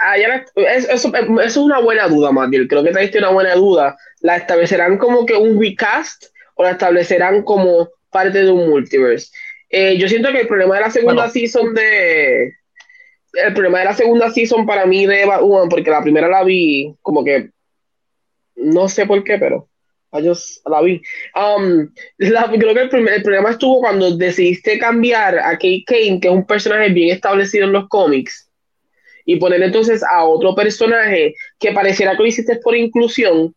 es, 0.56 0.88
eso, 0.88 1.12
es 1.14 1.56
una 1.56 1.80
buena 1.80 2.08
duda, 2.08 2.32
Matil. 2.32 2.68
Creo 2.68 2.82
que 2.82 2.92
traiste 2.92 3.18
una 3.18 3.30
buena 3.30 3.54
duda. 3.54 3.96
¿La 4.20 4.36
establecerán 4.36 4.96
como 4.96 5.26
que 5.26 5.34
un 5.34 5.60
recast 5.60 6.26
o 6.54 6.62
la 6.62 6.72
establecerán 6.72 7.42
como 7.42 7.88
parte 8.10 8.44
de 8.44 8.50
un 8.50 8.70
multiverse? 8.70 9.32
Eh, 9.68 9.96
yo 9.98 10.08
siento 10.08 10.30
que 10.30 10.40
el 10.40 10.46
problema 10.46 10.76
de 10.76 10.80
la 10.82 10.90
segunda 10.90 11.28
season 11.28 11.74
de... 11.74 12.54
El 13.34 13.54
problema 13.54 13.78
de 13.78 13.84
la 13.86 13.94
segunda 13.94 14.30
season 14.30 14.66
para 14.66 14.84
mí 14.86 15.06
de 15.06 15.24
Batwoman, 15.24 15.68
porque 15.68 15.90
la 15.90 16.02
primera 16.02 16.28
la 16.28 16.44
vi 16.44 16.94
como 17.02 17.24
que... 17.24 17.50
No 18.54 18.88
sé 18.88 19.06
por 19.06 19.24
qué, 19.24 19.38
pero 19.38 19.68
la 20.12 20.82
vi. 20.82 21.02
Um, 21.34 21.88
creo 22.18 22.74
que 22.74 22.96
el, 22.96 23.08
el, 23.08 23.22
problema 23.22 23.50
estuvo 23.50 23.80
cuando 23.80 24.16
decidiste 24.16 24.78
cambiar 24.78 25.38
a 25.38 25.52
Kate 25.52 25.84
Kane, 25.86 26.20
que 26.20 26.28
es 26.28 26.34
un 26.34 26.46
personaje 26.46 26.90
bien 26.90 27.14
establecido 27.14 27.64
en 27.64 27.72
los 27.72 27.88
cómics, 27.88 28.50
y 29.24 29.36
poner 29.36 29.62
entonces 29.62 30.02
a 30.02 30.24
otro 30.24 30.54
personaje 30.54 31.34
que 31.58 31.72
pareciera 31.72 32.12
que 32.12 32.22
lo 32.22 32.26
hiciste 32.26 32.56
por 32.56 32.76
inclusión, 32.76 33.54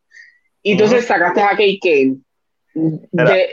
y 0.64 0.74
entonces 0.74 1.06
sacaste 1.06 1.42
a 1.42 1.50
Kate 1.50 1.80
Kane. 1.82 2.18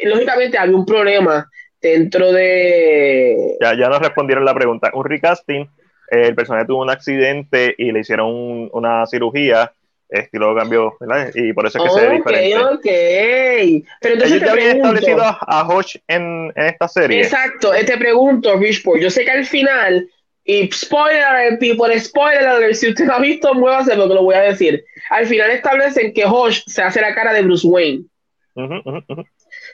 lógicamente 0.04 0.58
había 0.58 0.76
un 0.76 0.86
problema 0.86 1.48
dentro 1.80 2.32
de... 2.32 3.56
Ya, 3.60 3.74
ya 3.74 3.88
nos 3.88 3.98
respondieron 3.98 4.44
la 4.44 4.54
pregunta. 4.54 4.90
Un 4.94 5.04
recasting, 5.04 5.62
eh, 6.10 6.28
el 6.28 6.34
personaje 6.34 6.66
tuvo 6.66 6.82
un 6.82 6.90
accidente 6.90 7.74
y 7.76 7.90
le 7.90 8.00
hicieron 8.00 8.70
una 8.72 9.04
cirugía 9.06 9.72
estilo 10.12 10.54
cambio, 10.54 10.96
¿verdad? 11.00 11.30
Y 11.34 11.52
por 11.52 11.66
eso 11.66 11.78
es 11.78 11.84
que 11.84 12.00
se 12.00 12.06
ve 12.06 12.14
diferente. 12.16 12.58
Ok, 12.58 12.74
ok. 12.74 13.88
Pero 14.00 14.14
entonces 14.14 14.42
te 14.42 14.50
habían 14.50 14.76
establecido 14.76 15.22
a, 15.22 15.38
a 15.40 15.66
Hodge 15.66 16.00
en, 16.08 16.52
en, 16.54 16.64
esta 16.66 16.88
serie. 16.88 17.22
Exacto, 17.22 17.72
te 17.72 17.96
pregunto, 17.96 18.56
Richport. 18.56 19.00
Yo 19.00 19.10
sé 19.10 19.24
que 19.24 19.30
al 19.30 19.46
final, 19.46 20.08
y 20.44 20.70
spoiler, 20.72 21.58
por 21.76 21.98
spoiler, 21.98 22.74
si 22.74 22.90
usted 22.90 23.04
no 23.04 23.14
ha 23.14 23.20
visto, 23.20 23.54
muévase 23.54 23.96
porque 23.96 24.14
lo 24.14 24.24
voy 24.24 24.34
a 24.34 24.42
decir. 24.42 24.84
Al 25.10 25.26
final 25.26 25.50
establecen 25.50 26.12
que 26.12 26.24
Hodge 26.24 26.62
se 26.66 26.82
hace 26.82 27.00
la 27.00 27.14
cara 27.14 27.32
de 27.32 27.42
Bruce 27.42 27.66
Wayne. 27.66 28.04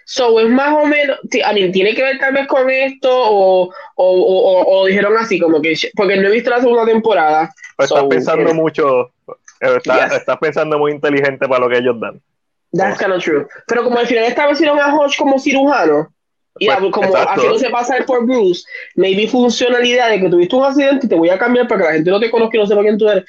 So 0.05 0.41
es 0.41 0.49
más 0.49 0.73
o 0.73 0.87
menos, 0.87 1.19
I 1.33 1.55
mean, 1.55 1.73
tiene 1.73 1.95
que 1.95 2.03
ver 2.03 2.19
tal 2.19 2.33
vez 2.33 2.47
con 2.47 2.71
esto 2.71 3.11
o, 3.13 3.65
o, 3.65 3.73
o, 3.97 4.81
o 4.81 4.87
dijeron 4.87 5.17
así, 5.19 5.39
como 5.39 5.61
que, 5.61 5.75
porque 5.95 6.17
no 6.17 6.29
he 6.29 6.33
visto 6.33 6.51
la 6.51 6.61
segunda 6.61 6.87
temporada. 6.87 7.53
Pues 7.77 7.91
estás 7.91 8.05
pensando 8.05 8.55
mucho 8.55 9.13
Estás, 9.61 10.39
pensando 10.39 10.79
muy 10.79 10.93
inteligente 10.93 11.47
para 11.49 11.61
lo 11.61 11.69
que 11.69 11.79
ellos 11.79 11.99
dan. 12.01 12.21
That's 12.73 12.99
kind 12.99 13.13
of 13.13 13.23
true. 13.23 13.47
Pero 13.67 13.85
como 13.85 13.99
al 13.99 14.07
final 14.07 14.25
establecieron 14.25 14.79
a 14.79 14.95
Hodge 14.95 15.17
como 15.17 15.39
cirujano, 15.39 16.13
y 16.59 16.67
pues, 16.67 16.93
como 16.93 17.13
haciéndose 17.15 17.71
pasar 17.71 18.05
por 18.05 18.27
Bruce, 18.27 18.65
maybe 18.97 19.29
funciona 19.29 19.79
la 19.79 19.87
idea 19.87 20.09
de 20.09 20.21
que 20.21 20.29
tuviste 20.29 20.57
un 20.57 20.65
accidente 20.65 21.07
y 21.07 21.09
te 21.09 21.15
voy 21.15 21.31
a 21.31 21.39
cambiar 21.39 21.69
para 21.69 21.81
que 21.81 21.87
la 21.87 21.95
gente 21.95 22.11
no 22.11 22.21
te 22.21 22.31
conozca 22.31 22.57
y 22.57 22.61
no 22.61 22.67
sepa 22.67 22.83
quién 22.83 22.99
tú 22.99 23.09
eres. 23.09 23.25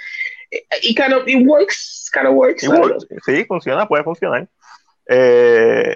Y 0.81 0.95
kind 0.95 1.13
of, 1.13 1.27
it 1.27 1.47
works, 1.47 2.09
kind 2.11 2.27
of 2.27 2.33
works. 2.33 2.65
Sí, 3.25 3.45
funciona, 3.45 3.87
puede 3.87 4.03
funcionar. 4.03 4.47
Eh, 5.07 5.95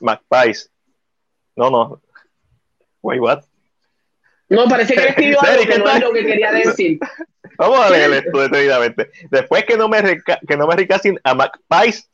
McPice. 0.00 0.68
No, 1.56 1.68
no. 1.70 2.00
Wait, 3.02 3.20
what? 3.20 3.44
No, 4.48 4.68
parece 4.68 4.94
que 4.94 5.00
escribió 5.08 5.42
algo 5.42 5.64
que 5.64 5.78
no 5.78 5.88
es 5.90 6.00
lo 6.00 6.12
que 6.12 6.24
quería 6.24 6.52
decir. 6.52 6.98
Vamos 7.62 7.86
a 7.86 7.90
leer 7.90 8.12
esto 8.12 8.40
detenidamente. 8.40 9.10
Después 9.30 9.64
que 9.64 9.76
no 9.76 9.88
me, 9.88 10.02
que 10.02 10.56
no 10.56 10.66
me 10.66 10.74
recasen 10.74 11.20
a 11.22 11.34
McPice, 11.34 12.04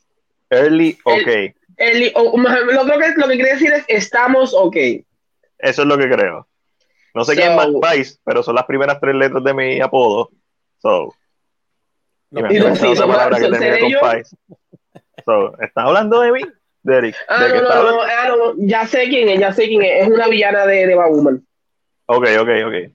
early 0.51 0.99
ok. 1.05 1.55
early, 1.79 2.12
lo, 2.15 2.85
que, 2.99 3.15
lo 3.16 3.29
que 3.29 3.35
quiere 3.35 3.53
decir 3.55 3.73
es 3.73 3.85
estamos 3.89 4.53
ok. 4.55 4.77
Eso 5.59 5.83
es 5.83 5.89
lo 5.89 5.97
que 5.97 6.09
creo. 6.09 6.47
No 7.15 7.25
sé 7.25 7.35
quién 7.35 7.53
es 7.53 7.57
McPice, 7.57 8.19
pero 8.25 8.43
son 8.43 8.57
las 8.57 8.66
primeras 8.66 9.01
tres 9.01 9.15
letras 9.15 9.43
de 9.43 9.55
mi 9.55 9.81
apodo. 9.81 10.31
So. 10.81 11.15
Y 12.31 12.43
me 12.43 12.77
sí, 12.77 12.87
otra 12.87 13.07
palabra 13.07 13.39
que 13.39 13.49
termina 13.49 13.79
con 13.81 14.11
Pice. 14.11 14.37
So, 15.25 15.61
¿Estás 15.62 15.85
hablando 15.87 16.20
de 16.20 16.33
mí, 16.33 16.41
Derek? 16.83 17.16
Ah, 17.27 17.49
no, 17.49 17.62
no, 17.62 17.91
no, 17.91 18.03
ah, 18.03 18.29
no, 18.29 18.55
ya 18.59 18.87
sé 18.87 19.09
quién 19.09 19.31
es, 19.31 19.41
ya 19.41 19.53
sé 19.53 19.66
quién 19.66 19.83
es. 19.83 20.03
Es 20.03 20.09
una 20.09 20.29
villana 20.29 20.66
de, 20.66 20.87
de 20.87 20.95
Batwoman. 20.95 21.43
Ok, 22.07 22.27
ok, 22.39 22.49
ok. 22.66 22.93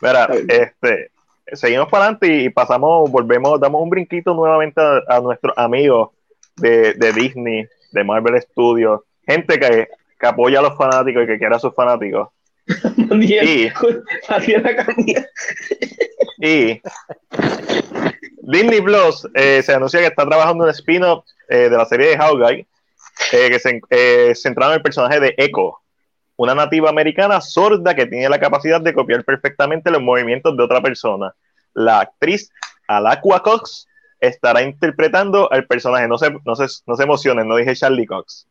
Mira, 0.00 0.28
este, 0.48 1.10
seguimos 1.52 1.88
para 1.88 2.04
adelante 2.04 2.26
y 2.28 2.48
pasamos, 2.50 3.10
volvemos, 3.10 3.60
damos 3.60 3.82
un 3.82 3.90
brinquito 3.90 4.34
nuevamente 4.34 4.80
a, 4.80 5.20
nuestros 5.20 5.56
amigos 5.56 6.10
de, 6.56 6.94
de, 6.94 7.12
Disney, 7.12 7.66
de 7.92 8.04
Marvel 8.04 8.40
Studios, 8.40 9.00
gente 9.26 9.58
que, 9.58 9.88
que, 10.18 10.26
apoya 10.26 10.60
a 10.60 10.62
los 10.62 10.76
fanáticos 10.76 11.24
y 11.24 11.26
que 11.26 11.38
quiere 11.38 11.54
a 11.54 11.58
sus 11.58 11.74
fanáticos. 11.74 12.28
y, 13.20 13.36
y 16.38 16.80
Disney 18.40 18.80
Plus 18.80 19.28
eh, 19.34 19.62
se 19.62 19.74
anuncia 19.74 20.00
que 20.00 20.06
está 20.06 20.26
trabajando 20.26 20.64
un 20.64 20.70
spin-off 20.70 21.24
eh, 21.48 21.68
de 21.68 21.76
la 21.76 21.84
serie 21.84 22.08
de 22.08 22.16
Hawkeye 22.16 22.66
eh, 23.32 23.50
que 23.50 23.58
se 23.58 23.80
eh, 23.90 24.34
centrado 24.34 24.72
en 24.72 24.78
el 24.78 24.82
personaje 24.82 25.20
de 25.20 25.34
Echo, 25.36 25.80
una 26.36 26.54
nativa 26.54 26.90
americana 26.90 27.40
sorda 27.40 27.94
que 27.94 28.06
tiene 28.06 28.28
la 28.28 28.40
capacidad 28.40 28.80
de 28.80 28.94
copiar 28.94 29.24
perfectamente 29.24 29.90
los 29.90 30.02
movimientos 30.02 30.56
de 30.56 30.62
otra 30.62 30.80
persona. 30.80 31.34
La 31.74 32.00
actriz 32.00 32.50
Alacua 32.88 33.42
Cox 33.42 33.86
estará 34.20 34.62
interpretando 34.62 35.50
al 35.52 35.66
personaje. 35.66 36.08
No 36.08 36.18
se, 36.18 36.30
no 36.44 36.54
se, 36.54 36.66
no 36.86 36.96
se 36.96 37.02
emocionen, 37.02 37.46
no 37.48 37.56
dije 37.56 37.74
Charlie 37.74 38.06
Cox. 38.06 38.46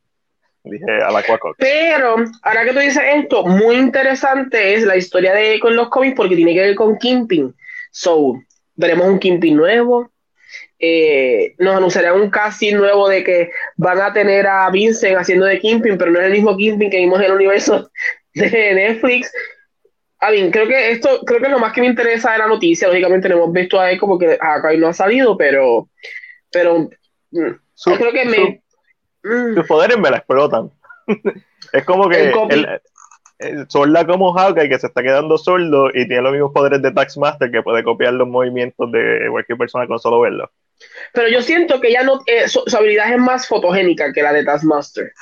Dije 0.64 1.04
Alacua 1.06 1.38
Cox. 1.40 1.56
Pero, 1.60 2.16
ahora 2.42 2.64
que 2.64 2.74
tú 2.74 2.80
dices 2.80 3.04
esto, 3.16 3.46
muy 3.46 3.76
interesante 3.76 4.76
es 4.76 4.84
la 4.84 4.96
historia 4.96 5.34
de 5.34 5.60
con 5.60 5.76
los 5.76 5.90
cómics 5.90 6.16
porque 6.16 6.36
tiene 6.36 6.54
que 6.54 6.62
ver 6.62 6.76
con 6.76 6.98
Kimping. 6.98 7.54
So, 7.92 8.40
veremos 8.76 9.08
un 9.08 9.20
Kimping 9.20 9.56
nuevo, 9.56 10.10
eh, 10.86 11.56
nos 11.60 11.78
anunciarán 11.78 12.20
un 12.20 12.30
casting 12.30 12.76
nuevo 12.76 13.08
de 13.08 13.24
que 13.24 13.52
van 13.78 14.02
a 14.02 14.12
tener 14.12 14.46
a 14.46 14.70
Vincent 14.70 15.18
haciendo 15.18 15.46
de 15.46 15.58
Kingpin, 15.58 15.98
pero 15.98 16.12
no 16.12 16.20
es 16.20 16.26
el 16.26 16.34
mismo 16.34 16.58
Kingpin 16.58 16.90
que 16.90 16.98
vimos 16.98 17.22
en 17.22 17.28
el 17.28 17.32
universo 17.32 17.90
de 18.34 18.74
Netflix. 18.74 19.32
A 20.20 20.30
mí, 20.32 20.52
creo 20.52 20.68
que 20.68 20.92
esto, 20.92 21.22
creo 21.26 21.40
que 21.40 21.46
es 21.46 21.52
lo 21.54 21.60
más 21.60 21.72
que 21.72 21.80
me 21.80 21.88
interesa 21.88 22.34
de 22.34 22.40
la 22.40 22.48
noticia. 22.48 22.90
Lógicamente 22.90 23.30
no 23.30 23.36
hemos 23.36 23.54
visto 23.54 23.80
a 23.80 23.92
él 23.92 23.98
como 23.98 24.20
que 24.20 24.34
acá 24.34 24.74
no 24.78 24.90
ha 24.90 24.94
salido, 24.94 25.38
pero, 25.38 25.88
pero 26.52 26.90
mm, 27.32 27.96
creo 27.98 28.12
que 28.12 28.26
me. 28.26 28.62
Mm. 29.24 29.56
Sus 29.56 29.68
poderes 29.68 29.98
me 29.98 30.12
la 30.12 30.18
explotan. 30.18 30.70
es 31.72 31.86
como 31.86 32.10
que 32.10 32.34
sorda 33.70 34.06
como 34.06 34.34
Hawkeye 34.34 34.68
que 34.68 34.80
se 34.80 34.88
está 34.88 35.02
quedando 35.02 35.38
sordo 35.38 35.92
y 35.94 36.08
tiene 36.10 36.24
los 36.24 36.34
mismos 36.34 36.52
poderes 36.52 36.82
de 36.82 36.92
Taxmaster 36.92 37.52
que 37.52 37.64
puede 37.64 37.86
copiar 37.86 38.14
los 38.14 38.28
movimientos 38.28 38.92
de 38.92 39.28
cualquier 39.32 39.58
persona 39.58 39.88
con 39.88 39.98
solo 39.98 40.20
verlo. 40.20 40.52
Pero 41.14 41.30
yo 41.30 41.42
siento 41.42 41.80
que 41.80 41.92
ya 41.92 42.04
no, 42.04 42.22
eh, 42.26 42.48
su, 42.48 42.64
habilidad 42.76 43.12
es 43.12 43.20
más 43.20 43.48
fotogénica 43.48 44.12
que 44.12 44.24
la 44.24 44.34
de 44.34 44.44
Taskmaster. 44.44 45.14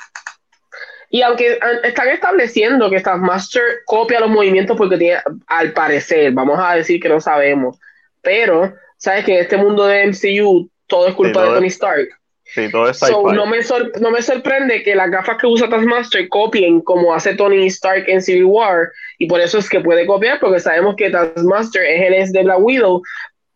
Y 1.10 1.20
aunque 1.20 1.58
están 1.84 2.08
estableciendo 2.08 2.88
que 2.88 3.00
Taskmaster 3.00 3.62
copia 3.84 4.20
los 4.20 4.30
movimientos 4.30 4.76
porque 4.76 4.96
tiene, 4.96 5.20
al 5.46 5.72
parecer, 5.72 6.32
vamos 6.32 6.58
a 6.58 6.74
decir 6.74 7.00
que 7.00 7.10
no 7.10 7.20
sabemos, 7.20 7.78
pero 8.22 8.74
sabes 8.96 9.24
que 9.24 9.34
en 9.34 9.40
este 9.40 9.58
mundo 9.58 9.86
de 9.86 10.06
MCU 10.06 10.70
todo 10.86 11.08
es 11.08 11.14
culpa 11.14 11.42
de 11.42 11.48
Tony 11.50 11.66
Stark. 11.66 12.08
Sí, 12.44 12.70
todo 12.70 12.88
es 12.88 13.00
no, 13.00 13.46
me 13.46 13.58
no 14.00 14.10
me 14.10 14.22
sorprende 14.22 14.82
que 14.82 14.94
las 14.94 15.10
gafas 15.10 15.38
que 15.38 15.46
usa 15.46 15.68
Taskmaster 15.68 16.28
copien 16.28 16.80
como 16.80 17.14
hace 17.14 17.34
Tony 17.34 17.66
Stark 17.66 18.04
en 18.08 18.22
Civil 18.22 18.44
War, 18.44 18.90
y 19.18 19.26
por 19.26 19.40
eso 19.40 19.58
es 19.58 19.68
que 19.68 19.80
puede 19.80 20.06
copiar, 20.06 20.40
porque 20.40 20.60
sabemos 20.60 20.96
que 20.96 21.10
Taskmaster 21.10 21.82
es 21.82 22.02
el 22.02 22.14
ex 22.14 22.32
de 22.32 22.42
Black 22.42 22.60
Widow, 22.60 23.02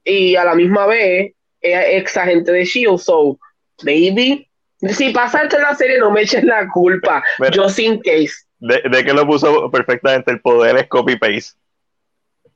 y 0.04 0.36
a 0.36 0.44
la 0.44 0.54
misma 0.54 0.86
vez 0.86 1.32
ex 1.60 2.16
agente 2.16 2.52
de 2.52 2.64
Shield, 2.64 2.98
so 2.98 3.38
baby, 3.82 4.48
si 4.80 5.10
pasaste 5.10 5.58
la 5.58 5.74
serie 5.74 5.98
no 5.98 6.10
me 6.10 6.22
eches 6.22 6.44
la 6.44 6.68
culpa, 6.68 7.22
yo 7.52 7.68
sin 7.68 8.00
case. 8.00 8.34
De, 8.58 8.82
de, 8.90 9.04
que 9.04 9.12
lo 9.12 9.26
puso 9.26 9.70
perfectamente 9.70 10.30
el 10.30 10.40
poder 10.40 10.76
es 10.76 10.86
copy 10.88 11.16
paste. 11.16 11.58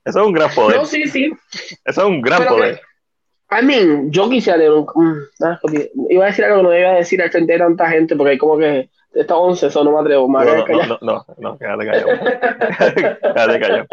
Eso 0.04 0.20
es 0.20 0.26
un 0.26 0.32
gran 0.32 0.50
poder. 0.50 0.78
No, 0.78 0.86
sí, 0.86 1.06
sí. 1.06 1.30
Eso 1.84 2.00
es 2.00 2.06
un 2.06 2.22
gran 2.22 2.46
poder. 2.46 2.80
I 3.50 3.64
mean, 3.64 4.10
yo 4.10 4.30
quisiera 4.30 4.72
un. 4.72 4.86
Mm, 4.94 5.44
ah, 5.44 5.58
iba 6.08 6.24
a 6.24 6.28
decir 6.28 6.44
algo 6.44 6.58
que 6.58 6.62
no 6.62 6.78
iba 6.78 6.90
a 6.90 6.96
decir 6.96 7.20
al 7.20 7.30
frente 7.30 7.52
de 7.52 7.58
tanta 7.58 7.88
gente, 7.88 8.16
porque 8.16 8.38
como 8.38 8.58
que. 8.58 8.88
Está 9.12 9.34
11, 9.34 9.66
eso 9.66 9.82
no 9.82 9.92
me 9.92 10.00
atrevo. 10.00 10.28
no, 10.30 10.44
no, 10.44 10.86
no, 10.86 10.98
no, 11.00 11.26
no, 11.38 11.58
quédate 11.58 11.84
callado. 11.84 12.08
quédate 13.20 13.60
callado. 13.60 13.86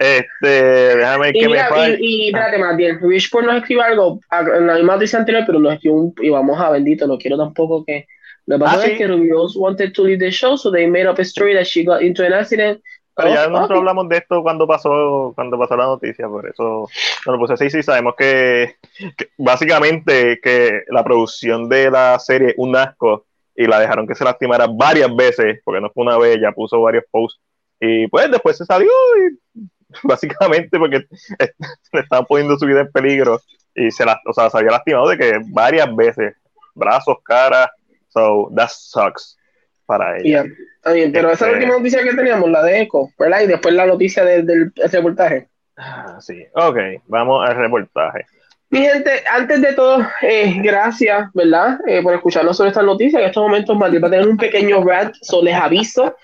Este, 0.00 0.96
déjame 0.96 1.30
que 1.30 1.46
me 1.46 1.58
falle. 1.58 1.98
Y, 2.00 2.24
y 2.24 2.26
espérate, 2.28 2.56
Matiel, 2.56 2.98
Richport 3.02 3.44
nos 3.44 3.56
escribe 3.56 3.82
algo 3.82 4.18
en 4.30 4.66
la 4.66 4.76
misma 4.76 4.94
noticia 4.94 5.18
anterior, 5.18 5.44
pero 5.46 5.58
nos 5.58 5.74
escribe 5.74 5.94
un. 5.94 6.14
Y 6.22 6.30
vamos 6.30 6.58
a 6.58 6.70
bendito, 6.70 7.06
no 7.06 7.18
quiero 7.18 7.36
tampoco 7.36 7.84
que. 7.84 8.06
Lo 8.46 8.56
que 8.56 8.64
pasa 8.64 8.80
ah, 8.82 8.86
es 8.86 8.96
que 8.96 9.06
Ruby 9.06 9.28
Rose 9.30 9.58
wanted 9.58 9.92
to 9.92 10.02
leave 10.02 10.18
the 10.18 10.30
show, 10.30 10.56
so 10.56 10.72
they 10.72 10.86
made 10.86 11.06
up 11.06 11.18
a 11.18 11.22
story 11.22 11.54
that 11.54 11.66
she 11.66 11.84
got 11.84 12.00
into 12.00 12.24
an 12.24 12.32
accident. 12.32 12.80
Pero 13.14 13.28
ya 13.28 13.46
oh, 13.46 13.50
nosotros 13.50 13.80
hablamos 13.80 14.08
de 14.08 14.16
esto 14.16 14.42
cuando 14.42 14.66
pasó 14.66 15.32
cuando 15.34 15.58
pasó 15.58 15.76
la 15.76 15.84
noticia, 15.84 16.26
por 16.28 16.48
eso 16.48 16.88
no 17.26 17.32
lo 17.32 17.38
puse 17.38 17.52
así. 17.52 17.68
Sí, 17.68 17.82
sabemos 17.82 18.14
que, 18.16 18.76
que, 19.18 19.28
básicamente 19.36 20.40
que 20.42 20.82
la 20.88 21.04
producción 21.04 21.68
de 21.68 21.90
la 21.90 22.18
serie 22.18 22.54
un 22.56 22.74
asco 22.74 23.26
y 23.54 23.66
la 23.66 23.78
dejaron 23.78 24.06
que 24.06 24.14
se 24.14 24.24
lastimara 24.24 24.66
varias 24.66 25.14
veces, 25.14 25.60
porque 25.62 25.82
no 25.82 25.90
fue 25.90 26.04
una 26.04 26.16
vez, 26.16 26.38
ya 26.40 26.52
puso 26.52 26.80
varios 26.80 27.04
posts. 27.10 27.38
Y 27.78 28.08
pues 28.08 28.30
después 28.30 28.56
se 28.56 28.64
salió 28.64 28.88
y 28.88 29.60
básicamente 30.02 30.78
porque 30.78 31.06
le 31.92 32.00
estaban 32.00 32.26
poniendo 32.26 32.58
su 32.58 32.66
vida 32.66 32.80
en 32.80 32.90
peligro 32.90 33.40
y 33.74 33.90
se, 33.90 34.04
la, 34.04 34.20
o 34.26 34.32
sea, 34.32 34.50
se 34.50 34.58
había 34.58 34.72
lastimado 34.72 35.08
de 35.08 35.18
que 35.18 35.40
varias 35.48 35.94
veces, 35.94 36.34
brazos, 36.74 37.16
cara, 37.24 37.70
so 38.08 38.50
that 38.54 38.68
sucks 38.68 39.38
para 39.86 40.18
ella. 40.18 40.44
Está 40.76 40.92
bien, 40.92 41.12
pero 41.12 41.30
esa 41.30 41.46
este 41.46 41.58
última 41.58 41.76
noticia 41.76 42.02
que 42.02 42.14
teníamos, 42.14 42.50
la 42.50 42.62
de 42.62 42.80
Eco, 42.80 43.10
¿verdad? 43.18 43.40
Y 43.42 43.46
después 43.46 43.74
la 43.74 43.86
noticia 43.86 44.24
del 44.24 44.72
reportaje. 44.90 45.48
Ah, 45.76 46.18
sí, 46.20 46.44
ok, 46.54 46.76
vamos 47.06 47.48
al 47.48 47.56
reportaje. 47.56 48.26
Mi 48.72 48.82
gente, 48.82 49.10
antes 49.28 49.60
de 49.60 49.72
todo, 49.72 50.06
eh, 50.22 50.54
gracias, 50.62 51.28
¿verdad? 51.34 51.80
Eh, 51.88 52.00
por 52.02 52.14
escucharnos 52.14 52.56
sobre 52.56 52.68
esta 52.68 52.84
noticia. 52.84 53.18
En 53.18 53.26
estos 53.26 53.42
momentos, 53.42 53.76
Matiel 53.76 54.04
va 54.04 54.06
a 54.06 54.10
tener 54.12 54.28
un 54.28 54.36
pequeño 54.36 54.84
rant, 54.84 55.12
so 55.22 55.42
les 55.42 55.56
aviso, 55.56 56.14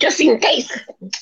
just 0.00 0.20
in 0.20 0.38
case. 0.38 0.68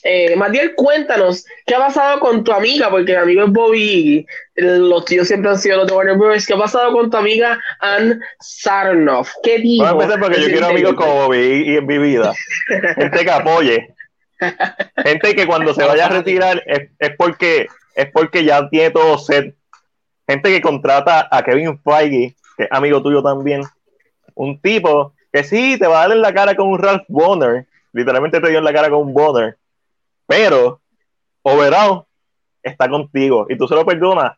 Eh, 0.02 0.36
Matiel, 0.36 0.74
cuéntanos, 0.74 1.46
¿qué 1.64 1.74
ha 1.74 1.78
pasado 1.78 2.20
con 2.20 2.44
tu 2.44 2.52
amiga? 2.52 2.90
Porque 2.90 3.12
el 3.12 3.18
amigo 3.18 3.44
es 3.44 3.50
Bobby, 3.50 4.26
los 4.56 5.06
tíos 5.06 5.26
siempre 5.26 5.52
han 5.52 5.58
sido 5.58 5.78
los 5.78 5.86
de 5.86 5.94
Warner 5.94 6.18
Bros. 6.18 6.46
¿Qué 6.46 6.52
ha 6.52 6.58
pasado 6.58 6.92
con 6.92 7.08
tu 7.08 7.16
amiga 7.16 7.58
Ann 7.80 8.20
Sarnoff? 8.40 9.32
¿Qué 9.42 9.58
dijo? 9.60 9.86
A 9.86 9.92
empezar 9.92 10.20
porque 10.20 10.42
yo 10.42 10.48
quiero 10.48 10.66
amigos 10.66 10.94
como 10.96 11.14
Bobby 11.14 11.64
y, 11.66 11.76
en 11.78 11.86
mi 11.86 11.96
vida. 11.96 12.34
Gente 12.68 13.24
que 13.24 13.30
apoye. 13.30 13.94
Gente 15.02 15.34
que 15.34 15.46
cuando 15.46 15.72
se 15.72 15.82
vaya 15.82 16.04
a 16.04 16.10
retirar 16.10 16.62
es, 16.66 16.90
es 16.98 17.16
porque, 17.16 17.68
es 17.94 18.10
porque 18.12 18.44
ya 18.44 18.68
tiene 18.68 18.90
todo 18.90 19.16
set 19.16 19.54
gente 20.26 20.50
que 20.50 20.60
contrata 20.60 21.28
a 21.30 21.42
Kevin 21.42 21.78
Feige, 21.78 22.34
que 22.56 22.64
es 22.64 22.68
amigo 22.70 23.02
tuyo 23.02 23.22
también, 23.22 23.62
un 24.34 24.60
tipo 24.60 25.12
que 25.32 25.44
sí 25.44 25.78
te 25.78 25.86
va 25.86 25.98
a 25.98 26.08
dar 26.08 26.16
en 26.16 26.22
la 26.22 26.32
cara 26.32 26.54
con 26.54 26.68
un 26.68 26.78
Ralph 26.78 27.04
Bonner, 27.08 27.66
literalmente 27.92 28.40
te 28.40 28.48
dio 28.48 28.58
en 28.58 28.64
la 28.64 28.72
cara 28.72 28.90
con 28.90 29.00
un 29.00 29.14
Bonner, 29.14 29.58
pero 30.26 30.80
overall 31.42 32.04
está 32.62 32.88
contigo 32.88 33.46
y 33.48 33.56
tú 33.56 33.68
se 33.68 33.74
lo 33.74 33.84
perdonas 33.84 34.36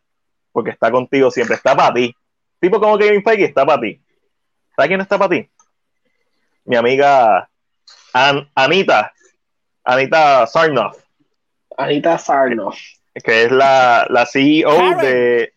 porque 0.51 0.71
está 0.71 0.91
contigo 0.91 1.29
siempre, 1.31 1.55
está 1.55 1.75
para 1.75 1.93
ti. 1.93 2.15
Tipo 2.59 2.79
como 2.79 2.97
Kevin 2.97 3.23
Feige 3.23 3.45
está 3.45 3.65
para 3.65 3.81
ti. 3.81 4.01
¿Sabes 4.75 4.89
quién 4.89 5.01
está 5.01 5.17
para 5.17 5.29
ti? 5.29 5.49
Mi 6.65 6.75
amiga 6.75 7.47
Anita, 8.55 9.13
Anita 9.83 10.47
Sarnoff. 10.47 10.97
Anita 11.77 12.17
Sarnoff. 12.17 12.77
Que 13.13 13.43
es 13.43 13.51
la, 13.51 14.05
la 14.09 14.25
CEO 14.25 14.97
de, 14.97 15.53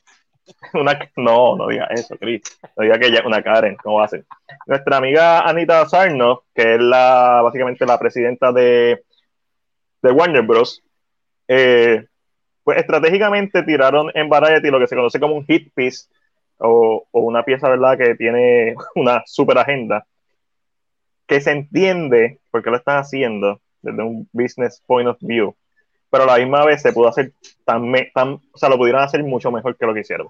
Una, 0.74 0.98
no, 1.16 1.56
no 1.56 1.68
diga 1.68 1.86
eso, 1.90 2.16
Chris. 2.16 2.42
No 2.76 2.84
diga 2.84 2.98
que 2.98 3.06
ella 3.06 3.22
una 3.26 3.42
Karen, 3.42 3.76
¿cómo 3.76 3.98
va 3.98 4.04
a 4.04 4.08
ser? 4.08 4.24
Nuestra 4.66 4.96
amiga 4.96 5.40
Anita 5.40 5.86
Sarnoff, 5.86 6.44
que 6.54 6.74
es 6.74 6.80
la 6.80 7.40
básicamente 7.42 7.86
la 7.86 7.98
presidenta 7.98 8.52
de, 8.52 9.02
de 10.02 10.10
Warner 10.10 10.42
Bros., 10.42 10.82
eh, 11.48 12.06
pues 12.62 12.78
estratégicamente 12.78 13.62
tiraron 13.62 14.10
en 14.14 14.28
Variety 14.28 14.70
lo 14.70 14.78
que 14.78 14.86
se 14.86 14.96
conoce 14.96 15.18
como 15.18 15.34
un 15.34 15.46
hit 15.46 15.72
piece 15.74 16.06
o, 16.58 17.06
o 17.10 17.20
una 17.20 17.42
pieza, 17.42 17.68
¿verdad?, 17.68 17.96
que 17.98 18.14
tiene 18.14 18.74
una 18.94 19.22
super 19.26 19.58
agenda 19.58 20.06
que 21.26 21.40
se 21.40 21.52
entiende 21.52 22.40
por 22.50 22.62
qué 22.62 22.70
lo 22.70 22.76
están 22.76 22.98
haciendo 22.98 23.60
desde 23.82 24.02
un 24.02 24.28
business 24.32 24.82
point 24.86 25.08
of 25.08 25.16
view 25.20 25.54
pero 26.10 26.24
a 26.24 26.26
la 26.26 26.38
misma 26.38 26.64
vez 26.64 26.82
se 26.82 26.92
pudo 26.92 27.08
hacer 27.08 27.32
tan, 27.64 27.92
tan, 28.12 28.40
o 28.52 28.58
sea, 28.58 28.68
lo 28.68 28.76
pudieron 28.76 29.02
hacer 29.02 29.22
mucho 29.22 29.50
mejor 29.50 29.76
que 29.76 29.86
lo 29.86 29.94
que 29.94 30.00
hicieron. 30.00 30.28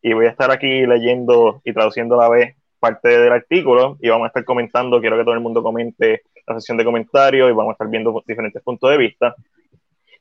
Y 0.00 0.12
voy 0.12 0.26
a 0.26 0.30
estar 0.30 0.50
aquí 0.50 0.86
leyendo 0.86 1.60
y 1.64 1.72
traduciendo 1.72 2.18
a 2.18 2.24
la 2.24 2.28
vez 2.28 2.56
parte 2.78 3.08
del 3.08 3.32
artículo 3.32 3.96
y 4.00 4.08
vamos 4.08 4.26
a 4.26 4.28
estar 4.28 4.44
comentando, 4.44 5.00
quiero 5.00 5.16
que 5.16 5.24
todo 5.24 5.34
el 5.34 5.40
mundo 5.40 5.62
comente 5.62 6.22
la 6.46 6.54
sesión 6.54 6.76
de 6.76 6.84
comentarios 6.84 7.50
y 7.50 7.54
vamos 7.54 7.70
a 7.70 7.72
estar 7.72 7.88
viendo 7.88 8.22
diferentes 8.26 8.62
puntos 8.62 8.90
de 8.90 8.96
vista. 8.96 9.34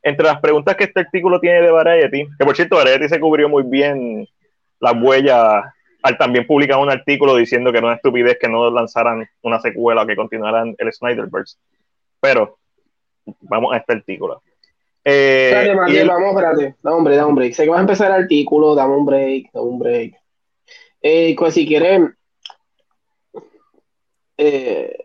Entre 0.02 0.26
las 0.26 0.40
preguntas 0.40 0.76
que 0.76 0.86
este 0.86 1.02
artículo 1.02 1.40
tiene 1.40 1.61
de 1.61 1.72
Variety, 1.72 2.27
que 2.38 2.45
por 2.45 2.56
cierto, 2.56 2.77
Variety 2.77 3.10
se 3.10 3.19
cubrió 3.19 3.49
muy 3.49 3.64
bien 3.64 4.27
las 4.80 4.94
huellas 5.02 5.65
al 6.03 6.18
también 6.18 6.45
publicar 6.45 6.77
un 6.77 6.91
artículo 6.91 7.36
diciendo 7.36 7.72
que 7.72 7.82
no 7.82 7.91
es 7.91 7.95
estupidez 7.95 8.38
que 8.40 8.48
no 8.48 8.69
lanzaran 8.69 9.27
una 9.41 9.60
secuela 9.60 10.06
que 10.06 10.15
continuaran 10.15 10.76
el 10.77 10.94
Snyderverse. 10.94 11.57
Pero 12.19 12.57
vamos 13.41 13.73
a 13.73 13.77
este 13.77 13.94
artículo. 13.94 14.44
Eh, 15.07 15.73
vamos, 16.07 16.30
espérate. 16.30 16.76
Dame 16.82 16.98
un 16.98 17.03
break, 17.03 17.18
dame 17.18 17.30
un 17.30 17.36
break. 17.36 17.53
Sé 17.53 17.64
que 17.64 17.69
vas 17.69 17.77
a 17.77 17.82
empezar 17.82 18.07
el 18.07 18.23
artículo, 18.23 18.73
dame 18.73 18.95
un 18.95 19.06
break, 19.06 19.52
dame 19.53 19.68
un 19.68 19.80
break. 19.80 20.15
Eh, 21.02 21.36
pues 21.38 21.53
si 21.53 21.68
quieren. 21.68 22.15
Eh, 24.38 24.98